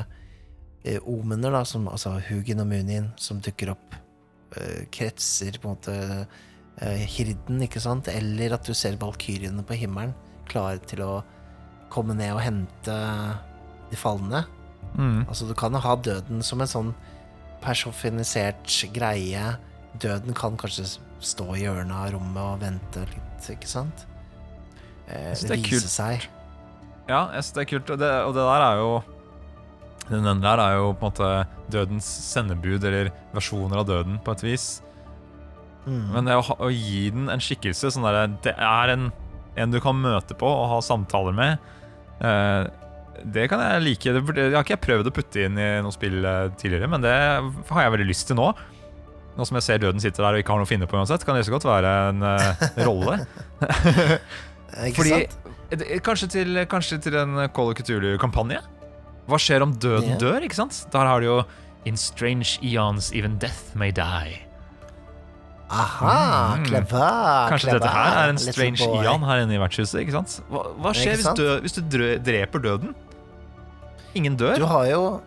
eh, 0.84 1.01
omener, 1.09 1.52
da, 1.55 1.64
som, 1.68 1.89
altså 1.90 2.16
Hugin 2.28 2.62
og 2.62 2.70
Munin, 2.70 3.10
som 3.20 3.43
dukker 3.43 3.74
opp, 3.74 3.98
eh, 4.56 4.84
kretser 4.94 5.59
på 5.59 5.68
en 5.68 5.76
måte 5.76 5.97
eh, 6.80 7.05
hirden, 7.16 7.62
ikke 7.66 7.82
sant? 7.82 8.10
Eller 8.12 8.56
at 8.56 8.66
du 8.68 8.74
ser 8.78 8.98
valkyriene 9.01 9.64
på 9.66 9.78
himmelen, 9.82 10.14
klare 10.51 10.82
til 10.89 11.05
å 11.06 11.14
komme 11.93 12.16
ned 12.16 12.32
og 12.34 12.43
hente 12.44 12.98
de 13.90 13.98
falne. 14.01 14.44
Mm. 14.97 15.24
Altså, 15.26 15.47
du 15.48 15.55
kan 15.59 15.76
ha 15.76 15.97
døden 15.97 16.43
som 16.44 16.62
en 16.62 16.70
sånn 16.70 16.94
personifisert 17.62 18.78
greie. 18.94 19.56
Døden 20.02 20.34
kan 20.36 20.56
kanskje 20.60 20.89
stå 21.22 21.52
i 21.55 21.64
hjørnet 21.66 21.94
av 21.94 22.14
rommet 22.16 22.43
og 22.43 22.62
vente 22.64 23.05
litt, 23.12 23.51
ikke 23.52 23.70
sant? 23.70 24.06
Eh, 25.06 25.32
det 25.36 25.59
vise 25.60 25.68
kult. 25.68 25.93
seg. 25.93 26.28
Ja, 27.08 27.26
jeg 27.34 27.42
synes 27.42 27.56
det 27.56 27.64
er 27.64 27.70
kult. 27.72 27.90
Og 27.94 28.00
det, 28.00 28.12
og 28.26 28.36
det 28.36 28.46
der 28.46 28.64
er 28.66 28.78
jo 28.80 28.92
Den 30.08 30.26
enden 30.26 30.42
der 30.42 30.60
er 30.60 30.76
jo 30.76 30.92
på 30.92 31.06
en 31.06 31.12
måte 31.12 31.28
dødens 31.72 32.06
sendebud, 32.32 32.84
eller 32.84 33.12
versjoner 33.32 33.80
av 33.80 33.86
døden, 33.88 34.18
på 34.24 34.34
et 34.34 34.42
vis. 34.44 34.66
Mm. 35.86 36.08
Men 36.14 36.28
det 36.28 36.36
å, 36.38 36.42
ha, 36.46 36.56
å 36.62 36.70
gi 36.70 37.08
den 37.14 37.30
en 37.32 37.42
skikkelse 37.42 37.90
sånn 37.94 38.06
der, 38.06 38.34
Det 38.44 38.54
er 38.54 38.92
en, 38.92 39.08
en 39.56 39.72
du 39.72 39.80
kan 39.82 39.98
møte 39.98 40.36
på 40.38 40.46
og 40.46 40.68
ha 40.74 40.80
samtaler 40.84 41.34
med. 41.36 41.72
Eh, 42.22 42.66
det 43.32 43.46
kan 43.50 43.62
jeg 43.62 43.84
like. 43.86 44.12
Det, 44.14 44.22
det 44.36 44.50
har 44.52 44.66
ikke 44.66 44.76
jeg 44.76 44.84
prøvd 44.84 45.10
å 45.10 45.14
putte 45.14 45.46
inn 45.46 45.58
i 45.58 45.70
noe 45.84 45.94
spill 45.94 46.22
eh, 46.24 46.52
tidligere, 46.58 46.90
men 46.90 47.04
det 47.04 47.14
har 47.14 47.86
jeg 47.86 47.94
veldig 47.96 48.08
lyst 48.10 48.30
til 48.30 48.38
nå. 48.38 48.50
Nå 49.32 49.46
som 49.48 49.56
jeg 49.56 49.64
ser 49.64 49.80
døden 49.80 50.02
sitter 50.02 50.26
der 50.26 50.36
og 50.36 50.42
ikke 50.42 50.52
har 50.52 50.60
noe 50.60 50.68
å 50.68 50.70
finne 50.70 50.88
på 50.88 50.98
uansett, 50.98 51.24
kan 51.24 51.38
det 51.38 51.46
så 51.48 51.54
godt 51.54 51.64
være 51.64 51.92
en 52.10 52.24
uh, 52.26 52.64
rolle. 52.84 53.14
Fordi 54.98 55.12
sant? 55.14 55.38
Det- 55.78 56.03
kanskje, 56.05 56.28
til, 56.31 56.55
kanskje 56.66 57.01
til 57.03 57.16
en 57.16 57.49
Call 57.55 57.70
of 57.73 57.77
Cthulhu-kampanje? 57.81 58.61
Hva 59.28 59.39
skjer 59.39 59.62
om 59.62 59.73
døden 59.78 60.16
yeah. 60.16 60.19
dør, 60.20 60.40
ikke 60.43 60.59
sant? 60.59 60.86
Der 60.93 61.07
har 61.07 61.20
du 61.20 61.27
jo 61.27 61.43
In 61.85 61.97
strange 61.99 62.61
eons 62.62 63.09
even 63.12 63.39
death 63.43 63.74
may 63.74 63.90
die. 63.90 64.39
Aha, 65.73 66.57
Mm. 66.57 66.65
clever. 66.66 67.49
Kanskje 67.51 67.70
clever, 67.70 67.81
dette 67.81 67.89
her 67.89 68.19
er 68.27 68.28
en 68.28 68.39
strange 68.39 68.78
boy. 68.78 69.05
eon 69.05 69.23
her 69.24 69.40
inne 69.43 69.55
i 69.57 69.59
vertshuset, 69.59 70.03
ikke 70.05 70.12
sant? 70.12 70.35
Hva, 70.51 70.62
hva 70.78 70.93
skjer 70.93 71.16
sant? 71.23 71.39
hvis, 71.39 71.73
du, 71.73 71.82
hvis 71.82 72.16
du 72.19 72.20
dreper 72.23 72.61
døden? 72.62 72.94
Ingen 74.15 74.36
dør? 74.36 74.59
Du 74.59 74.66
har 74.66 74.86
jo 74.90 75.23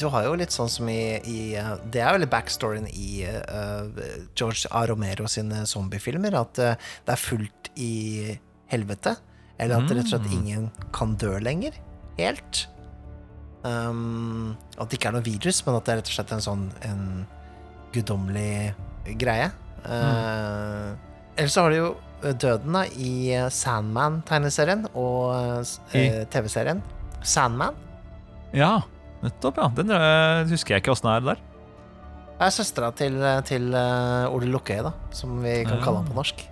Du 0.00 0.08
har 0.08 0.24
jo 0.24 0.34
litt 0.38 0.50
sånn 0.54 0.68
som 0.70 0.88
i, 0.88 1.18
i 1.26 1.54
eh, 1.58 1.72
Det 1.90 2.00
er 2.00 2.14
vel 2.16 2.26
backstoryen 2.30 2.86
i 2.86 3.26
uh, 3.26 3.82
George 4.38 4.66
A. 4.70 4.84
Romero 4.86 5.26
sine 5.26 5.64
zombiefilmer. 5.66 6.34
At 6.38 6.58
uh, 6.62 6.74
det 7.04 7.12
er 7.12 7.18
fullt 7.18 7.70
i 7.76 8.38
helvete. 8.70 9.16
Eller 9.58 9.80
at 9.82 9.90
rett 9.90 10.04
og 10.06 10.10
slett 10.12 10.28
Mm. 10.28 10.34
ingen 10.38 10.70
kan 10.94 11.16
dø 11.18 11.38
lenger. 11.42 11.72
Helt. 12.18 12.66
Um, 13.64 14.56
at 14.78 14.88
det 14.88 14.98
ikke 15.00 15.08
er 15.10 15.16
noe 15.18 15.26
virus, 15.26 15.64
men 15.66 15.74
at 15.74 15.84
det 15.84 15.92
er 15.92 15.98
rett 16.00 16.10
og 16.12 16.14
slett 16.14 16.32
en 16.36 16.44
sånn 16.44 16.66
en 16.86 17.26
guddommelig 17.92 18.74
greie. 19.18 19.50
Uh, 19.84 20.94
Ellers 21.38 21.54
så 21.54 21.62
har 21.64 21.70
du 21.70 21.76
jo 21.78 21.90
eh, 22.24 22.32
døden 22.34 22.74
da 22.74 22.82
i 22.98 23.30
eh, 23.30 23.46
Sandman-tegneserien 23.54 24.88
og 24.98 25.30
uh, 25.30 25.74
eh, 25.94 26.24
TV-serien. 26.30 26.80
Sandman. 27.22 27.76
Ja, 28.54 28.80
nettopp, 29.22 29.58
ja. 29.62 29.68
Den 29.76 29.90
uh, 29.94 30.42
husker 30.50 30.74
jeg 30.74 30.82
ikke 30.82 30.94
åssen 30.96 31.10
er 31.12 31.22
der. 31.22 31.42
Det 32.38 32.46
er 32.46 32.54
søstera 32.54 32.90
til, 32.94 33.18
til 33.46 33.72
eh, 33.74 34.34
Ole 34.34 34.46
Lukkøye, 34.50 34.82
da, 34.86 34.92
som 35.14 35.40
vi 35.42 35.56
kan 35.66 35.80
kalle 35.82 36.02
han 36.04 36.10
på 36.10 36.14
norsk. 36.18 36.44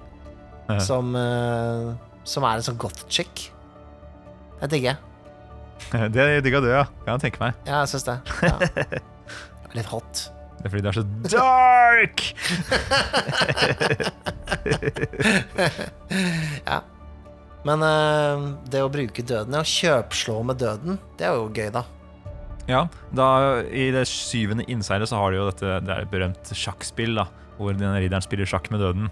Som, 0.83 1.13
eh, 1.15 1.93
som 2.27 2.45
er 2.47 2.59
en 2.61 2.67
sånn 2.67 2.79
goth 2.81 3.05
chick. 3.13 3.49
Jeg 4.63 4.71
digger. 4.75 4.97
Det 5.93 6.25
digga 6.43 6.61
du, 6.65 6.71
ja. 6.73 6.85
Kan 7.05 7.17
jeg 7.17 7.27
tenke 7.29 7.43
meg. 7.43 7.59
Ja, 7.69 7.83
jeg 7.85 7.93
syns 7.93 8.07
det. 8.09 8.17
Ja. 8.43 8.57
Litt 9.77 9.91
hot. 9.93 10.25
Det 10.57 10.65
er 10.65 10.73
fordi 10.73 10.83
det 10.83 10.89
er 10.89 10.97
så 10.97 11.05
dark! 11.37 12.19
ja. 16.67 16.79
Men 17.67 17.83
uh, 17.85 18.47
det 18.71 18.81
å 18.83 18.89
bruke 18.91 19.25
døden, 19.27 19.57
ja, 19.59 19.63
kjøpslå 19.67 20.39
med 20.49 20.61
døden, 20.63 20.97
det 21.21 21.29
er 21.29 21.37
jo 21.37 21.49
gøy, 21.53 21.69
da. 21.75 21.83
Ja, 22.71 22.81
da, 23.15 23.27
I 23.69 23.91
det 23.95 24.07
syvende 24.11 24.65
innseilet 24.71 25.11
så 25.13 25.21
har 25.21 25.31
de 25.31 25.39
jo 25.39 25.45
dette 25.53 25.77
Det 25.87 25.93
er 25.93 26.03
et 26.03 26.11
berømt 26.11 26.51
sjakkspill, 26.57 27.13
da 27.21 27.29
hvor 27.61 27.73
denne 27.77 28.01
ridderen 28.03 28.25
spiller 28.25 28.49
sjakk 28.49 28.67
med 28.73 28.83
døden. 28.83 29.07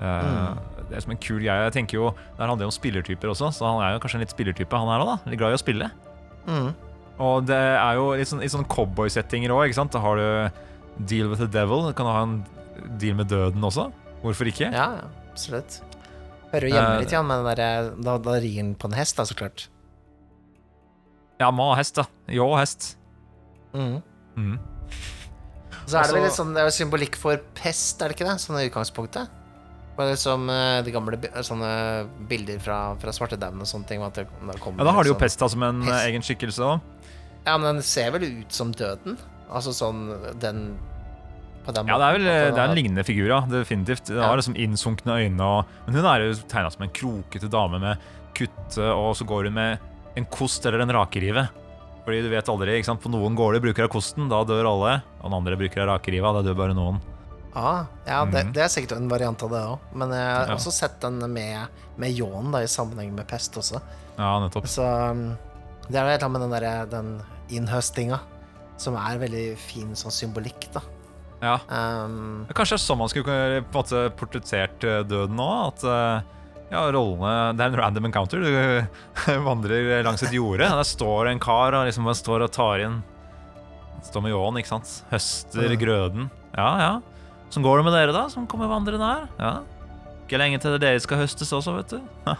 Uh, 0.00 0.06
Mm. 0.06 0.58
Det 0.88 0.96
er 0.96 1.00
som 1.02 1.10
en 1.14 1.18
kul 1.18 1.40
greie. 1.42 1.64
Jeg 1.66 1.72
tenker 1.74 1.98
jo, 1.98 2.10
Der 2.36 2.46
handler 2.46 2.64
det 2.66 2.70
om 2.70 2.74
spillertyper 2.76 3.32
også, 3.32 3.48
så 3.52 3.66
han 3.66 3.82
er 3.82 3.94
jo 3.96 4.02
kanskje 4.04 4.20
en 4.20 4.24
litt 4.26 4.34
spillertype, 4.34 4.70
han 4.78 4.88
her 4.92 5.02
òg. 5.06 5.26
Litt 5.26 5.38
glad 5.40 5.54
i 5.54 5.58
å 5.58 5.62
spille. 5.62 5.90
Mm. 6.46 6.68
Og 7.18 7.46
det 7.48 7.56
er 7.56 7.94
jo 7.98 8.10
litt 8.14 8.28
sånn, 8.28 8.42
i 8.44 8.50
sånne 8.52 8.68
cowboysettinger 8.70 9.50
òg, 9.50 9.66
ikke 9.66 9.80
sant. 9.80 9.92
Da 9.92 10.00
har 10.04 10.16
du 10.16 11.06
Deal 11.06 11.28
with 11.28 11.40
the 11.40 11.46
Devil. 11.48 11.92
Kan 11.92 12.06
du 12.06 12.12
ha 12.12 12.22
en 12.22 12.36
deal 12.98 13.16
med 13.18 13.28
døden 13.28 13.64
også? 13.64 13.88
Hvorfor 14.22 14.48
ikke? 14.48 14.70
Ja, 14.72 15.02
absolutt. 15.32 15.80
Hører 16.52 16.68
jo 16.68 16.74
hjemme 16.76 16.94
Eh, 16.94 17.00
litt, 17.02 17.12
ja, 17.12 17.22
men 17.22 17.42
den 17.44 17.56
der, 17.58 17.90
da, 18.00 18.18
da 18.22 18.36
rir 18.40 18.56
han 18.60 18.74
på 18.78 18.86
en 18.88 18.94
hest, 18.96 19.16
da, 19.18 19.24
så 19.24 19.34
klart. 19.34 19.66
Ja, 21.40 21.50
ma 21.52 21.74
hest, 21.76 21.96
da. 21.98 22.06
Ljå 22.32 22.46
hest. 22.56 22.96
Mm. 23.74 23.98
Mm. 24.36 24.58
Så 25.86 25.98
er 25.98 26.06
det 26.06 26.14
vel 26.14 26.22
Altså- 26.22 26.22
litt 26.24 26.32
sånn, 26.38 26.54
det 26.54 26.62
er 26.62 26.68
jo 26.70 26.76
symbolikk 26.78 27.16
for 27.16 27.36
pest, 27.54 28.00
er 28.02 28.08
det 28.08 28.16
ikke 28.16 28.28
det? 28.30 28.38
Sånn 28.40 28.56
i 28.60 28.68
utgangspunktet. 28.70 29.28
Liksom 29.96 30.16
som 30.20 30.46
de 30.84 30.92
gamle 30.92 31.16
sånne 31.40 31.70
bilder 32.28 32.58
fra, 32.60 32.94
fra 33.00 33.12
svartedauden 33.16 33.60
og 33.64 33.66
sånne 33.70 33.86
ting. 33.88 34.02
Det, 34.12 34.26
kommer 34.60 34.78
Ja, 34.78 34.84
Da 34.84 34.92
har 34.92 35.02
de 35.04 35.08
jo 35.08 35.14
sånn- 35.14 35.22
pesta 35.24 35.48
som 35.48 35.62
en 35.62 35.82
eh, 35.82 35.88
Pest. 35.88 36.06
egen 36.10 36.22
skikkelse 36.22 36.60
òg. 36.66 36.80
Ja, 37.46 37.56
men 37.56 37.76
den 37.76 37.82
ser 37.82 38.10
vel 38.12 38.22
ut 38.42 38.52
som 38.52 38.72
døden? 38.72 39.16
Altså 39.48 39.72
sånn 39.72 40.38
den 40.38 40.76
På 41.64 41.72
den 41.74 41.86
Ja, 41.88 41.96
det 41.98 42.04
er 42.06 42.12
vel 42.18 42.24
det 42.54 42.58
er 42.58 42.68
en 42.68 42.76
lignende 42.76 43.04
figur, 43.04 43.26
ja. 43.28 43.40
Definitivt. 43.40 44.04
Det 44.06 44.16
Ja. 44.16 44.28
har 44.28 44.36
liksom 44.36 44.54
innsunkne 44.54 45.16
øyne 45.18 45.40
og 45.40 45.64
Men 45.86 45.94
hun 45.96 46.04
er 46.04 46.18
jo 46.26 46.34
tegna 46.46 46.70
som 46.70 46.82
en 46.82 46.90
krokete 46.90 47.48
dame 47.50 47.80
med 47.80 47.98
kutte, 48.34 48.78
og 48.94 49.16
så 49.16 49.24
går 49.26 49.44
hun 49.44 49.54
med 49.54 49.78
en 50.16 50.24
kost 50.26 50.64
eller 50.66 50.80
en 50.82 50.90
rakerive. 50.90 51.48
Fordi 52.04 52.22
du 52.22 52.28
vet 52.30 52.44
aldri, 52.48 52.76
ikke 52.78 52.84
sant. 52.84 53.00
På 53.02 53.10
noen 53.10 53.34
gårder 53.34 53.60
bruker 53.60 53.84
av 53.84 53.88
kosten, 53.90 54.28
da 54.28 54.44
dør 54.44 54.66
alle. 54.68 55.02
Og 55.22 55.30
den 55.30 55.32
andre 55.34 55.56
bruker 55.56 55.82
av 55.88 55.98
rakeriva, 55.98 56.32
da 56.34 56.42
dør 56.42 56.54
bare 56.56 56.74
noen. 56.74 57.00
Ah, 57.56 57.86
ja, 58.06 58.18
det, 58.28 58.42
Mhm. 58.44 58.52
det 58.52 58.62
er 58.66 58.68
sikkert 58.68 58.96
en 58.98 59.08
variant 59.08 59.42
av 59.42 59.50
det 59.50 59.62
òg. 59.64 59.78
Men 59.96 60.10
jeg 60.12 60.26
har 60.36 60.46
Ja. 60.50 60.54
også 60.58 60.72
sett 60.72 61.00
den 61.00 61.18
med, 61.32 61.68
med 61.96 62.12
ljåen 62.12 62.52
i 62.62 62.66
sammenheng 62.68 63.14
med 63.16 63.26
pest 63.26 63.54
også. 63.56 63.80
Ja, 64.18 64.38
nettopp. 64.40 64.66
Så 64.68 64.84
um, 65.10 65.38
det 65.88 65.96
er 65.96 66.18
annet 66.18 66.30
med 66.30 66.40
den, 66.42 66.50
der, 66.50 66.86
den 66.86 67.22
innhøstinga 67.48 68.20
som 68.76 68.94
er 69.00 69.16
veldig 69.18 69.56
fin 69.56 69.94
sånn 69.96 70.12
symbolikk, 70.12 70.68
da. 70.74 70.80
Ja. 71.40 71.54
Um, 71.68 72.46
Kanskje 72.52 72.76
det 72.76 72.80
er 72.80 72.84
sånn 72.86 72.98
man 72.98 73.08
skulle 73.08 73.24
kunne 73.24 73.64
på 73.64 73.76
en 73.76 73.82
måte 73.84 74.04
portrettert 74.16 74.84
eh, 74.84 75.02
døden 75.04 75.36
nå? 75.36 75.48
At 75.68 75.84
eh, 75.84 76.22
ja, 76.72 76.84
rollene 76.92 77.56
Det 77.56 77.60
er 77.64 77.68
en 77.72 77.80
random 77.80 78.04
encounter. 78.08 78.40
Du 78.40 79.40
vandrer 79.48 80.02
langs 80.04 80.22
et 80.24 80.32
jorde. 80.32 80.68
Der 80.68 80.82
står 80.84 81.28
en 81.30 81.38
kar 81.40 81.72
og 81.76 81.86
liksom 81.88 82.08
står 82.12 82.42
og 82.48 82.52
tar 82.52 82.80
inn 82.84 83.02
Står 84.02 84.22
med 84.22 84.32
ljåen, 84.32 84.58
ikke 84.60 84.68
sant? 84.68 84.90
Høster 85.10 85.72
grøden. 85.80 86.28
Ja, 86.56 86.70
ja. 86.78 87.00
Sånn 87.52 87.64
går 87.64 87.80
det 87.80 87.86
med 87.86 87.94
dere, 87.94 88.14
da, 88.14 88.26
som 88.32 88.46
kommer 88.50 88.70
vandrende 88.70 89.06
her? 89.06 89.26
Ja. 89.38 89.52
Ikke 90.26 90.40
lenge 90.40 90.58
til 90.62 90.78
dere 90.82 91.02
skal 91.02 91.22
høstes 91.22 91.52
også, 91.54 91.76
vet 91.78 91.94
du. 91.94 91.98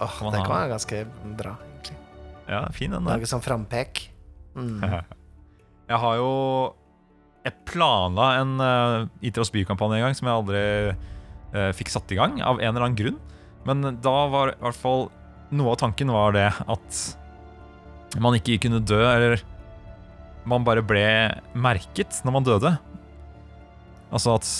åh, 0.00 0.04
oh, 0.06 0.28
det 0.30 0.42
kan 0.44 0.54
være 0.54 0.72
ganske 0.74 1.04
bra, 1.38 1.56
egentlig. 1.72 1.96
ja, 2.46 2.60
fin 2.74 2.94
den. 2.94 3.08
Lage 3.10 3.30
sånn 3.30 3.42
frampek. 3.44 4.04
Mm. 4.54 4.84
Jeg 5.90 5.98
har 5.98 6.16
jo 6.20 6.30
Jeg 7.42 7.54
planla 7.66 8.26
en 8.38 8.50
uh, 8.62 9.08
IT 9.26 9.38
oss 9.42 9.50
by-kampanje 9.50 9.96
en 9.98 10.04
gang 10.04 10.16
som 10.18 10.28
jeg 10.28 10.36
aldri 10.36 10.60
uh, 10.92 11.70
fikk 11.74 11.88
satt 11.90 12.12
i 12.12 12.18
gang, 12.18 12.36
av 12.44 12.60
en 12.60 12.68
eller 12.68 12.84
annen 12.84 12.98
grunn. 12.98 13.16
Men 13.66 13.96
da 14.04 14.16
var 14.32 14.52
i 14.52 14.60
hvert 14.60 14.78
fall 14.78 15.08
Noe 15.50 15.72
av 15.72 15.80
tanken 15.80 16.12
var 16.14 16.36
det 16.36 16.46
at 16.46 16.98
man 18.22 18.36
ikke 18.36 18.60
kunne 18.62 18.78
dø, 18.86 19.00
eller 19.02 19.40
man 20.46 20.62
bare 20.66 20.84
ble 20.86 21.02
merket 21.58 22.20
når 22.22 22.36
man 22.36 22.46
døde. 22.46 22.70
Altså 24.10 24.36
at 24.36 24.50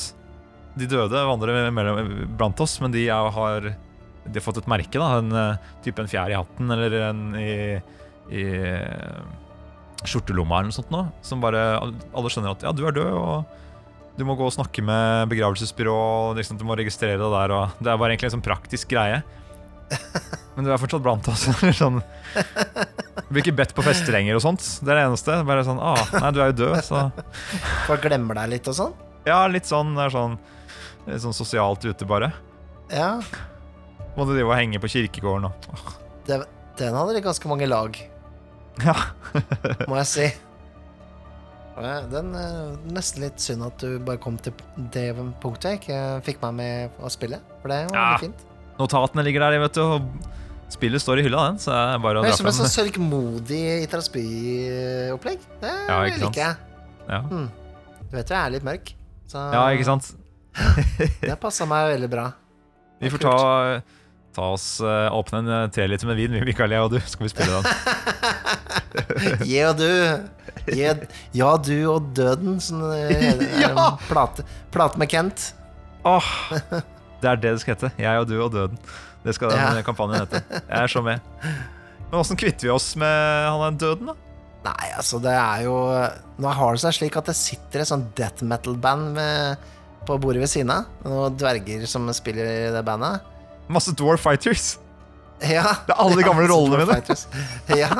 de 0.78 0.86
døde 0.90 1.22
vandrer 1.26 1.70
mellom, 1.74 2.10
blant 2.38 2.60
oss, 2.62 2.76
men 2.82 2.92
de 2.94 3.06
er, 3.08 3.30
har 3.34 3.70
De 3.72 4.36
har 4.36 4.44
fått 4.44 4.60
et 4.62 4.70
merke, 4.70 5.00
da. 5.00 5.18
En 5.18 5.32
eh, 5.34 5.70
type 5.84 6.02
en 6.02 6.10
fjær 6.10 6.30
i 6.30 6.38
hatten 6.38 6.70
eller 6.70 6.94
en 7.08 7.24
i, 7.40 7.52
i 8.30 8.44
eh, 8.44 9.22
skjortelomma 10.06 10.60
eller 10.60 10.70
noe 10.70 10.78
sånt 10.78 10.92
nå, 10.94 11.02
som 11.26 11.42
bare 11.42 11.64
alle 11.80 12.30
skjønner 12.32 12.54
at 12.54 12.62
ja, 12.64 12.72
du 12.72 12.86
er 12.88 12.94
død, 12.96 13.10
og 13.16 13.58
Du 14.18 14.24
må 14.28 14.34
gå 14.36 14.44
og 14.44 14.52
snakke 14.52 14.82
med 14.84 15.30
begravelsesbyrå, 15.30 15.92
og 15.96 16.36
liksom, 16.36 16.58
du 16.60 16.64
må 16.68 16.74
registrere 16.76 17.16
deg 17.16 17.30
der. 17.32 17.54
Og 17.56 17.78
det 17.80 17.88
er 17.88 18.00
bare 18.00 18.12
egentlig 18.12 18.28
en 18.28 18.34
sånn 18.34 18.44
praktisk 18.44 18.90
greie. 18.92 19.22
Men 20.56 20.66
du 20.66 20.72
er 20.74 20.80
fortsatt 20.82 21.00
blant 21.00 21.28
oss. 21.30 21.46
sånn. 21.78 22.02
Du 22.02 23.30
blir 23.30 23.40
ikke 23.40 23.56
bedt 23.62 23.72
på 23.72 23.84
fester 23.86 24.12
lenger 24.12 24.36
og 24.36 24.42
sånt. 24.44 24.66
Det 24.82 24.92
er 24.92 24.98
det 24.98 25.06
eneste. 25.06 25.38
Bare 25.48 25.64
sånn, 25.64 25.80
ah, 25.80 26.02
nei, 26.18 26.32
du 26.36 26.42
er 26.42 26.50
jo 26.50 26.58
død, 26.58 26.76
så 26.84 27.06
Folk 27.88 28.04
glemmer 28.04 28.42
deg 28.42 28.58
litt 28.58 28.68
og 28.68 28.76
sånn. 28.76 28.98
Ja, 29.28 29.46
litt 29.52 29.66
sånn, 29.68 29.92
sånn, 30.12 30.38
litt 31.06 31.20
sånn 31.24 31.36
sosialt 31.36 31.84
ute, 31.84 32.06
bare. 32.08 32.32
Ja, 32.90 33.20
Må 34.16 34.24
du 34.26 34.32
drive 34.34 34.48
og 34.50 34.56
henge 34.58 34.80
på 34.82 34.88
kirkegården 34.90 35.44
og 35.46 35.52
oh. 35.70 35.90
den 36.26 36.94
hadde 36.96 37.14
litt 37.14 37.24
ganske 37.24 37.48
mange 37.48 37.68
lag, 37.70 37.96
Ja. 38.82 38.94
må 39.90 39.96
jeg 40.00 40.08
si. 40.10 40.28
Den 41.80 42.34
er 42.36 42.74
nesten 42.92 43.22
litt 43.24 43.40
synd 43.40 43.62
at 43.64 43.80
du 43.80 43.94
bare 44.04 44.18
kom 44.20 44.34
til 44.42 44.52
det 44.92 45.14
punktet 45.40 45.70
jeg 45.70 45.78
ikke 45.80 46.00
fikk 46.26 46.42
meg 46.42 46.56
med 46.58 46.98
å 47.00 47.08
spille. 47.12 47.38
For 47.62 47.72
det 47.72 47.78
var 47.88 47.96
Ja. 47.96 48.02
veldig 48.10 48.26
fint. 48.26 48.42
Notatene 48.80 49.24
ligger 49.24 49.40
der, 49.46 49.58
vet 49.62 49.78
du, 49.78 49.80
og 49.80 50.02
spillet 50.72 51.00
står 51.00 51.20
i 51.20 51.24
hylla, 51.24 51.46
den, 51.48 51.58
så 51.62 51.72
det 51.72 51.80
er 51.94 52.02
bare 52.04 52.20
å 52.20 52.22
Det 52.24 52.28
dra 52.28 52.34
er 52.34 52.36
som 52.36 52.46
et 52.50 52.54
frem. 52.54 52.66
sånn 52.66 52.74
sørgmodig 52.76 53.62
Itarasby-opplegg. 53.86 55.40
Det 55.62 55.72
Ja, 55.88 55.98
liker 56.04 56.42
jeg. 56.42 56.56
Ja. 57.08 57.20
Du 57.22 58.16
vet 58.16 58.28
jo 58.28 58.34
jeg 58.36 58.44
er 58.44 58.50
litt 58.50 58.64
mørk, 58.66 58.92
så 59.30 59.46
ja, 59.54 59.62
ikke 59.76 59.86
sant? 59.88 60.10
det 61.22 61.36
passa 61.40 61.66
meg 61.70 61.92
veldig 61.94 62.08
bra. 62.10 62.24
Vi 63.00 63.10
får 63.12 63.22
ta, 63.22 63.34
ta 64.36 64.48
oss 64.56 64.66
eh, 64.82 65.06
åpne 65.14 65.38
en 65.44 65.50
eh, 65.54 65.66
teliter 65.72 66.10
med 66.10 66.18
vin, 66.18 66.34
Mikael, 66.44 66.74
jeg 66.74 66.82
og 66.84 66.90
du, 66.92 66.98
så 67.00 67.14
skal 67.14 67.28
vi 67.28 67.32
spille 67.32 67.60
den. 67.60 67.64
Ja, 69.46 69.70
du. 69.76 69.86
Jeg, 70.74 71.06
ja, 71.36 71.50
du 71.62 71.76
og 71.92 72.10
døden, 72.16 72.56
som 72.62 72.80
det 72.82 72.98
er 73.22 73.44
Ja! 73.62 73.86
plate, 74.08 74.44
plate 74.74 74.98
med 75.00 75.10
Kent. 75.12 75.50
Åh, 76.08 76.26
det 77.20 77.28
er 77.30 77.36
det 77.38 77.52
det 77.54 77.60
skal 77.62 77.76
hete. 77.76 77.90
Jeg 78.00 78.22
og 78.22 78.26
du 78.30 78.34
og 78.42 78.50
døden. 78.54 78.78
Det 79.22 79.34
skal 79.36 79.52
den 79.52 79.60
Ja. 79.60 79.82
kampanjen 79.86 80.24
hete. 80.24 80.40
Jeg 80.56 80.78
er 80.82 80.90
så 80.90 81.02
med. 81.04 81.20
Men 82.10 82.18
åssen 82.22 82.38
kvitter 82.40 82.66
vi 82.70 82.72
oss 82.74 82.90
med 82.98 83.46
han 83.46 83.62
er 83.68 83.78
døden, 83.78 84.10
da? 84.10 84.29
Nei, 84.60 84.90
altså, 84.92 85.16
det 85.24 85.32
er 85.32 85.62
jo 85.64 85.74
Nå 86.40 86.50
har 86.52 86.74
det 86.76 86.82
seg 86.82 86.96
slik 86.98 87.14
at 87.16 87.30
det 87.30 87.36
sitter 87.38 87.80
et 87.80 87.88
sånn 87.88 88.02
death 88.18 88.44
metal-band 88.44 89.16
på 90.08 90.16
bordet 90.20 90.42
ved 90.42 90.50
siden 90.52 90.72
av. 90.74 90.88
Noen 91.04 91.36
dverger 91.38 91.84
som 91.88 92.08
spiller 92.16 92.48
i 92.48 92.70
det 92.74 92.84
bandet. 92.86 93.26
Masse 93.70 93.92
Dwarf 93.96 94.24
Fighters. 94.24 94.78
Ja. 95.40 95.76
Det 95.86 95.94
er 95.94 96.00
alle 96.02 96.18
de 96.18 96.26
gamle 96.26 96.48
rollene 96.52 96.86
mine. 96.88 97.16
Ja. 97.78 97.92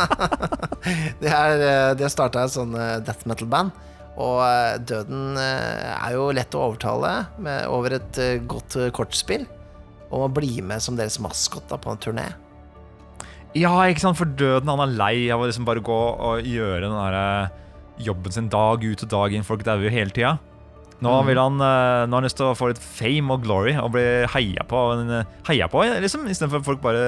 De, 1.21 1.29
er, 1.29 1.63
eh, 1.63 1.93
de 1.97 2.05
har 2.07 2.13
starta 2.13 2.45
et 2.45 2.55
sånn 2.55 2.75
death 3.05 3.29
metal-band. 3.29 3.73
Og 4.21 4.41
eh, 4.45 4.77
døden 4.89 5.39
er 5.41 6.17
jo 6.17 6.31
lett 6.37 6.57
å 6.57 6.67
overtale 6.71 7.15
med, 7.41 7.67
over 7.73 7.99
et 8.01 8.21
godt 8.51 8.79
kortspill. 8.97 9.47
Om 10.11 10.27
å 10.27 10.33
bli 10.35 10.59
med 10.67 10.83
som 10.83 10.97
deres 10.99 11.21
maskot 11.23 11.71
på 11.71 11.93
en 11.93 12.01
turné. 12.03 12.27
Ja, 13.59 13.73
ikke 13.91 14.05
sant, 14.05 14.19
for 14.19 14.31
døden 14.39 14.71
han 14.71 14.83
er 14.85 14.93
lei 14.95 15.15
av 15.35 15.43
å 15.43 15.49
liksom 15.49 15.67
bare 15.67 15.83
gå 15.83 15.99
og 16.13 16.47
gjøre 16.47 16.85
den 16.85 16.95
der 16.95 17.17
eh, 17.19 17.57
jobben 18.07 18.35
sin 18.35 18.51
dag 18.53 18.85
ut 18.85 19.03
og 19.07 19.11
dag 19.11 19.35
inn. 19.35 19.47
Folk 19.47 19.65
dauer 19.67 19.89
jo 19.89 19.91
hele 19.93 20.15
tida. 20.15 20.37
Nå 21.01 21.15
mm. 21.17 21.29
vil 21.31 21.39
han 21.41 21.55
eh, 21.65 22.03
Nå 22.05 22.13
har 22.13 22.21
han 22.21 22.27
lyst 22.29 22.37
til 22.37 22.51
å 22.51 22.55
få 22.55 22.69
litt 22.71 22.83
fame 22.85 23.33
og 23.33 23.43
glory 23.47 23.73
og 23.81 23.91
bli 23.97 24.05
heia 24.35 24.67
på, 24.69 24.85
eh, 25.01 25.35
heia 25.49 25.67
på 25.73 25.83
liksom, 26.05 26.29
istedenfor 26.31 26.63
at 26.63 26.69
folk 26.69 26.85
bare 26.85 27.03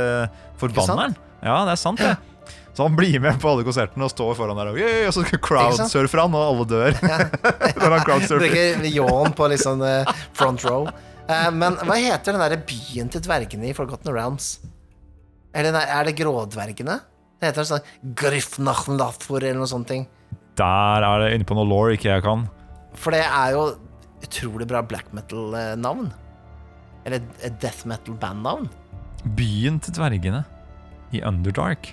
forbanner 0.58 1.04
han. 1.04 1.16
Ja, 1.44 1.60
det 1.68 1.76
er 1.76 1.82
sant, 1.82 2.02
det. 2.02 2.16
Så 2.72 2.88
han 2.88 2.96
blir 2.96 3.20
med 3.20 3.38
på 3.38 3.52
alle 3.52 3.66
konsertene 3.66 4.08
og 4.08 4.10
står 4.10 4.34
foran 4.38 4.58
der 4.58 4.72
og, 4.72 4.80
«Yay!» 4.80 5.04
og 5.04 5.12
så 5.14 5.22
crowdsurfer 5.28 6.22
han, 6.24 6.34
og 6.34 6.46
alle 6.54 6.64
dør. 6.70 6.96
Crowdsurfer. 8.06 8.46
Bruker 8.48 8.86
ljåen 8.88 9.34
på 9.36 9.50
liksom 9.52 9.84
front 10.32 10.64
row. 10.64 10.88
Men 11.52 11.76
hva 11.84 12.00
heter 12.00 12.32
den 12.32 12.40
der 12.40 12.64
byen 12.66 13.12
til 13.12 13.22
dvergene 13.28 13.68
i 13.68 13.76
Forgotten 13.76 14.08
Realms? 14.16 14.54
Eller 15.52 15.74
nei, 15.74 15.84
er 15.84 16.08
det 16.08 16.16
grådvergene? 16.18 16.98
Det 17.42 17.50
heter 17.50 17.66
sånn 17.68 18.14
Griffnachnlafor 18.18 19.42
eller 19.42 19.60
noe 19.60 19.70
sånt. 19.70 19.88
ting. 19.90 20.06
Der 20.56 21.04
er 21.06 21.24
det 21.24 21.32
inne 21.34 21.48
på 21.48 21.56
noe 21.56 21.68
law 21.68 21.88
ikke 21.92 22.10
jeg 22.10 22.24
kan. 22.24 22.46
For 22.94 23.14
det 23.14 23.24
er 23.24 23.56
jo 23.56 23.64
utrolig 24.22 24.68
bra 24.68 24.82
black 24.84 25.10
metal-navn. 25.16 26.12
Eller 27.04 27.24
death 27.58 27.86
metal-bandnavn. 27.90 28.68
Byen 29.38 29.80
til 29.82 29.96
dvergene 29.96 30.44
i 31.12 31.22
Underdark. 31.26 31.92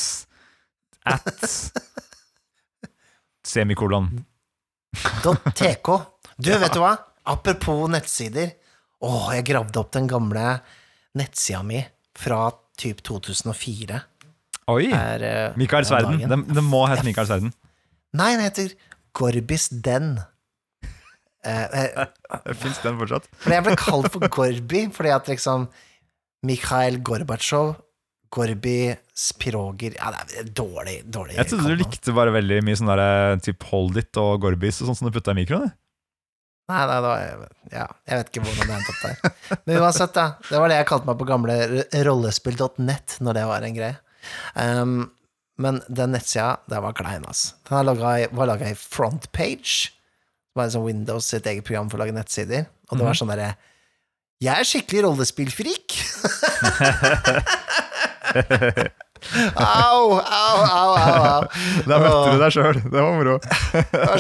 at 1.15 1.47
semikolon. 3.47 4.25
tk. 5.55 5.89
Du, 6.41 6.49
vet 6.57 6.73
du 6.73 6.81
hva? 6.81 6.95
Apropos 7.29 7.83
nettsider. 7.93 8.55
Å, 9.05 9.09
jeg 9.35 9.45
gravde 9.51 9.77
opp 9.77 9.91
den 9.93 10.07
gamle 10.09 10.55
nettsida 11.21 11.61
mi 11.65 11.83
fra 12.17 12.47
typ 12.81 13.03
2004. 13.05 13.99
Oi! 14.73 14.87
Er, 14.89 15.25
uh, 15.25 15.59
Mikaels 15.61 15.91
om 15.91 15.99
verden. 15.99 16.17
dagen. 16.17 16.33
Den, 16.33 16.57
den 16.57 16.65
må 16.65 16.87
hete 16.89 17.05
Mikaels 17.05 17.33
verden. 17.33 17.53
Nei, 18.17 18.33
den 18.39 18.47
heter 18.47 18.75
Gorbis 19.17 19.69
Den. 19.71 20.15
Uh, 21.41 21.73
uh 21.73 22.53
Fins 22.53 22.83
den 22.85 22.99
fortsatt? 23.01 23.25
For 23.41 23.55
jeg 23.55 23.65
ble 23.65 23.73
kalt 23.81 24.11
for 24.13 24.29
Gorby 24.29 24.83
fordi 24.93 25.13
at 25.15 25.29
liksom 25.31 25.63
Mikhail 26.47 27.01
Gorbatsjov, 27.05 27.75
Gorbi 28.31 28.95
Spiroger 29.19 29.97
Ja, 29.99 30.13
det 30.15 30.39
er 30.41 30.51
dårlig, 30.55 31.01
dårlig 31.11 31.35
Jeg 31.37 31.51
trodde 31.51 31.73
du 31.73 31.81
likte 31.83 32.15
bare 32.17 32.33
veldig 32.33 32.61
mye 32.65 32.79
sånn 32.79 32.93
der, 32.93 33.41
typ 33.45 33.67
Hold 33.73 33.99
It 34.01 34.21
og 34.23 34.45
Gorbis 34.45 34.81
og 34.81 34.91
sånn 34.91 35.01
som 35.01 35.11
du 35.11 35.15
putta 35.17 35.35
i 35.35 35.41
mikroen. 35.43 35.73
Nei, 36.71 36.83
nei, 36.87 36.99
det 37.03 37.09
var, 37.09 37.47
ja, 37.75 37.87
jeg 38.07 38.21
vet 38.21 38.29
ikke 38.31 38.43
hvordan 38.47 38.69
det 38.69 38.75
endte 38.77 38.93
opp 38.93 39.01
der. 39.03 39.57
Men 39.67 39.81
uansett, 39.83 40.13
da. 40.15 40.27
Det 40.47 40.61
var 40.63 40.71
det 40.71 40.77
jeg 40.79 40.87
kalte 40.93 41.09
meg 41.09 41.17
på 41.19 41.27
gamle 41.27 41.57
rollespill.net, 42.07 43.17
når 43.27 43.39
det 43.41 43.47
var 43.51 43.67
en 43.67 43.75
greie. 43.75 43.97
Um, 44.55 44.93
men 45.61 45.81
den 45.91 46.15
nettsida, 46.15 46.61
det 46.71 46.79
var 46.85 46.95
klein, 46.95 47.27
ass. 47.27 47.57
Den 47.67 47.89
laget 47.89 48.37
var 48.39 48.53
laga 48.53 48.71
i 48.71 48.79
Frontpage. 48.79 49.91
Det 49.91 50.61
var 50.61 50.71
liksom 50.71 50.87
Windows 50.87 51.33
sitt 51.35 51.49
eget 51.51 51.67
program 51.67 51.91
for 51.91 51.99
å 51.99 52.05
lage 52.05 52.15
nettsider. 52.15 52.71
Og 52.91 53.01
det 53.01 53.09
var 53.09 53.19
sånn 53.19 53.35
derre 53.35 53.51
Jeg 54.41 54.57
er 54.57 54.65
skikkelig 54.65 55.03
rollespillfrik! 55.05 55.93
Au, 59.61 60.17
au, 60.17 60.59
au, 60.65 60.93
au. 60.97 61.45
Der 61.85 62.01
møtte 62.01 62.31
du 62.33 62.39
deg 62.41 62.55
sjøl. 62.55 62.79
Det 62.81 63.03
var 63.03 63.19
moro. 63.19 63.35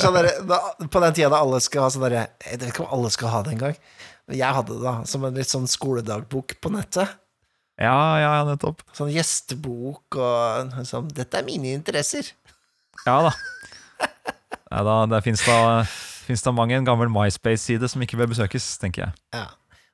Sånn 0.03 0.19
der, 0.19 0.29
da, 0.45 0.59
på 0.93 1.01
den 1.01 1.15
tida 1.17 1.31
da 1.33 1.39
alle 1.41 1.57
skal 1.65 1.87
ha 1.87 1.89
sånn 1.95 2.05
derre 2.05 2.27
Jeg 2.45 2.61
vet 2.61 2.69
ikke 2.69 2.85
om 2.85 2.93
alle 2.99 3.09
skal 3.15 3.33
ha 3.33 3.41
det 3.47 3.55
engang. 3.55 3.79
Jeg 4.29 4.57
hadde 4.59 4.77
det 4.77 4.85
da, 4.85 4.93
som 5.09 5.25
en 5.25 5.39
litt 5.41 5.49
sånn 5.51 5.65
skoledagbok 5.71 6.59
på 6.61 6.73
nettet. 6.75 7.17
Ja, 7.81 7.97
ja, 8.21 8.35
nettopp. 8.45 8.85
Sånn 8.93 9.09
gjestebok 9.15 10.21
og 10.21 10.77
sånn 10.85 11.09
Dette 11.17 11.41
er 11.41 11.49
mine 11.49 11.73
interesser. 11.79 12.29
Ja 13.07 13.23
da. 13.31 13.33
Ja, 14.69 14.85
da 14.85 14.99
det 15.15 15.25
fins 15.25 15.41
da, 15.49 15.87
da 16.29 16.55
mange 16.55 16.77
en 16.77 16.87
gammel 16.87 17.09
MySpace-side 17.11 17.89
som 17.89 18.05
ikke 18.05 18.21
bør 18.21 18.35
besøkes, 18.35 18.75
tenker 18.83 19.09
jeg. 19.09 19.17
Ja. 19.33 19.49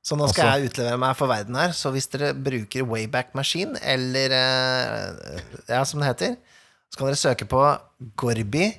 Så 0.06 0.14
nå 0.14 0.28
skal 0.30 0.46
altså. 0.46 0.62
jeg 0.62 0.70
utlevere 0.70 0.98
meg 1.02 1.16
for 1.18 1.26
verden 1.30 1.56
her. 1.58 1.72
Så 1.74 1.90
hvis 1.94 2.06
dere 2.12 2.30
bruker 2.38 2.86
Wayback 2.86 3.32
Machine, 3.38 3.74
eller 3.82 4.34
eh, 4.36 5.40
Ja, 5.66 5.80
som 5.88 5.98
det 6.02 6.12
heter, 6.12 6.36
så 6.92 7.00
kan 7.00 7.10
dere 7.10 7.18
søke 7.18 7.48
på 7.50 7.62
gorby.tk. 8.22 8.76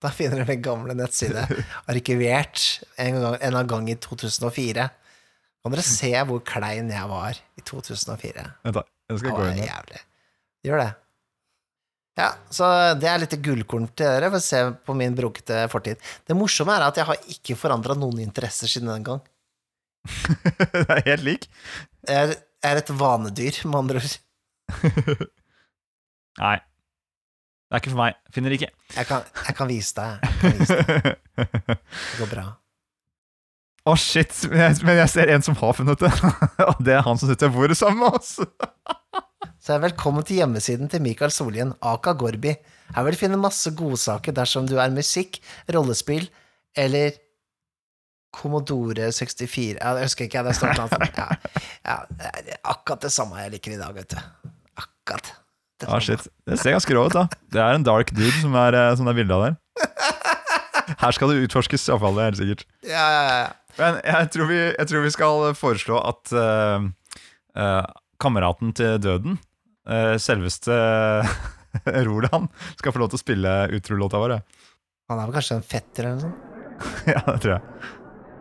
Da 0.00 0.08
finner 0.12 0.36
dere 0.40 0.48
min 0.52 0.64
gamle 0.64 0.96
nettside, 0.96 1.42
arkivert 1.92 2.84
en, 3.00 3.20
gang, 3.24 3.36
en 3.48 3.68
gang 3.72 3.88
i 3.92 3.96
2004. 3.96 4.88
Kan 5.60 5.74
dere 5.74 5.84
se 5.84 6.12
hvor 6.28 6.40
klein 6.44 6.92
jeg 6.92 7.06
var 7.08 7.40
i 7.56 7.64
2004? 7.64 8.44
Vent 8.64 8.76
da, 8.76 8.84
jeg 9.08 9.22
skal 9.22 9.36
gå 9.36 9.48
inn 9.54 9.64
der. 9.64 10.04
Gjør 10.64 10.84
det. 10.84 10.92
Ja, 12.20 12.30
så 12.52 12.66
det 13.00 13.08
er 13.08 13.20
litt 13.22 13.34
gullkorn 13.40 13.86
til 13.96 14.04
dere 14.04 14.28
for 14.28 14.40
å 14.40 14.44
se 14.44 14.60
på 14.84 14.96
min 14.98 15.14
brokete 15.16 15.62
fortid. 15.72 16.00
Det 16.28 16.36
morsomme 16.36 16.74
er 16.76 16.84
at 16.90 16.98
jeg 17.00 17.08
har 17.08 17.28
ikke 17.32 17.56
forandra 17.56 17.96
noen 17.96 18.20
interesser 18.20 18.68
siden 18.68 18.90
den 18.92 19.06
gang. 19.06 19.22
det 20.74 20.84
er 20.98 21.04
helt 21.06 21.24
lik. 21.24 21.46
Jeg 22.04 22.26
er, 22.26 22.34
er 22.66 22.80
et 22.82 22.92
vanedyr, 23.00 23.62
med 23.66 23.80
andre 23.84 24.02
ord. 24.02 24.18
Nei. 26.42 26.58
Det 27.70 27.78
er 27.78 27.82
ikke 27.84 27.92
for 27.92 28.02
meg. 28.02 28.16
Finner 28.34 28.56
ikke. 28.56 28.72
Jeg 28.96 29.06
kan, 29.06 29.28
jeg 29.46 29.56
kan 29.56 29.70
vise 29.70 29.94
deg. 29.96 30.32
Kan 30.40 30.56
vise 30.58 30.80
deg. 30.80 31.12
Det 31.38 32.18
går 32.18 32.32
bra. 32.32 32.46
Å, 33.88 33.94
shit. 33.96 34.34
Men 34.50 34.64
jeg, 34.66 34.80
men 34.84 34.98
jeg 34.98 35.12
ser 35.14 35.30
en 35.32 35.44
som 35.46 35.56
har 35.56 35.76
funnet 35.78 36.02
det. 36.02 36.10
Og 36.68 36.82
det 36.84 36.98
er 36.98 37.06
han 37.06 37.20
som 37.20 37.30
sitter 37.30 37.48
ved 37.48 37.62
bordet 37.62 37.78
sammen 37.80 38.02
med 38.02 38.18
oss. 38.18 38.36
Så 39.60 39.74
er 39.74 39.82
velkommen 39.82 40.24
til 40.24 40.38
hjemmesiden 40.40 40.88
til 40.88 41.02
Mikael 41.04 41.32
Solien, 41.34 41.74
Aka 41.84 42.14
Gorbi. 42.16 42.54
Her 42.94 43.04
vil 43.04 43.12
du 43.12 43.20
finne 43.20 43.36
masse 43.36 43.68
godsaker 43.76 44.32
dersom 44.32 44.64
du 44.68 44.78
er 44.80 44.92
musikk, 44.94 45.36
rollespill 45.68 46.30
eller 46.80 47.18
Commodore 48.32 49.10
64 49.12 49.74
Jeg 49.76 50.06
husker 50.06 50.28
ikke 50.28 50.44
det 50.46 50.54
står 50.56 50.72
noe 50.78 50.86
annet. 50.86 51.18
Ja, 51.20 51.26
ja, 51.84 51.98
det 52.46 52.54
er 52.54 52.62
akkurat 52.72 53.04
det 53.04 53.10
samme 53.12 53.36
jeg 53.42 53.52
liker 53.56 53.74
i 53.74 53.80
dag, 53.82 53.92
vet 53.98 54.14
du. 54.14 54.48
Akkurat. 54.80 55.28
det 55.82 55.90
ah, 55.90 56.00
shit. 56.00 56.24
Det 56.48 56.56
ser 56.62 56.78
ganske 56.78 56.96
rå 56.96 57.04
ut, 57.10 57.18
da. 57.18 57.26
Det 57.52 57.60
er 57.60 57.76
en 57.76 57.84
dark 57.84 58.14
dude 58.16 58.32
som 58.38 58.56
er, 58.62 58.78
eh, 58.78 58.94
som 58.96 59.12
er 59.12 59.18
bildet 59.18 59.36
av 59.36 59.44
der. 59.44 59.60
Her 61.02 61.16
skal 61.18 61.34
det 61.34 61.44
utforskes, 61.50 61.84
iallfall. 61.90 62.16
Det 62.16 62.24
er 62.24 62.30
helt 62.30 62.40
sikkert. 62.40 62.64
Ja, 62.88 63.04
ja, 63.12 63.22
ja. 63.42 63.76
Men 63.76 64.00
jeg 64.08 64.32
tror 64.32 64.48
vi, 64.54 64.62
jeg 64.70 64.88
tror 64.88 65.04
vi 65.04 65.14
skal 65.18 65.52
foreslå 65.58 66.00
at 66.00 66.32
uh, 66.32 66.88
uh, 67.60 67.84
kameraten 68.22 68.72
til 68.76 68.96
døden, 69.02 69.38
selveste 70.22 70.76
Roland, 72.08 72.50
skal 72.78 72.94
få 72.94 73.02
lov 73.02 73.12
til 73.12 73.20
å 73.20 73.24
spille 73.24 73.56
utrolåta 73.76 74.20
vår. 74.22 74.36
Han 75.10 75.18
er 75.18 75.26
vel 75.26 75.36
kanskje 75.40 75.58
en 75.58 75.66
fetter 75.66 76.10
eller 76.10 76.20
noe 76.20 76.28
sånt? 76.28 76.46
Ja, 77.12 77.20
det 77.26 77.40
tror 77.42 77.56
jeg. 77.58 77.90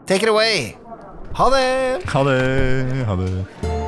Take 0.09 0.23
it 0.25 0.31
away! 0.31 0.71
Ha 1.39 1.49
det! 1.53 1.67
Ha 2.13 2.23
det. 2.25 2.39
Ha 3.09 3.19
det. 3.19 3.78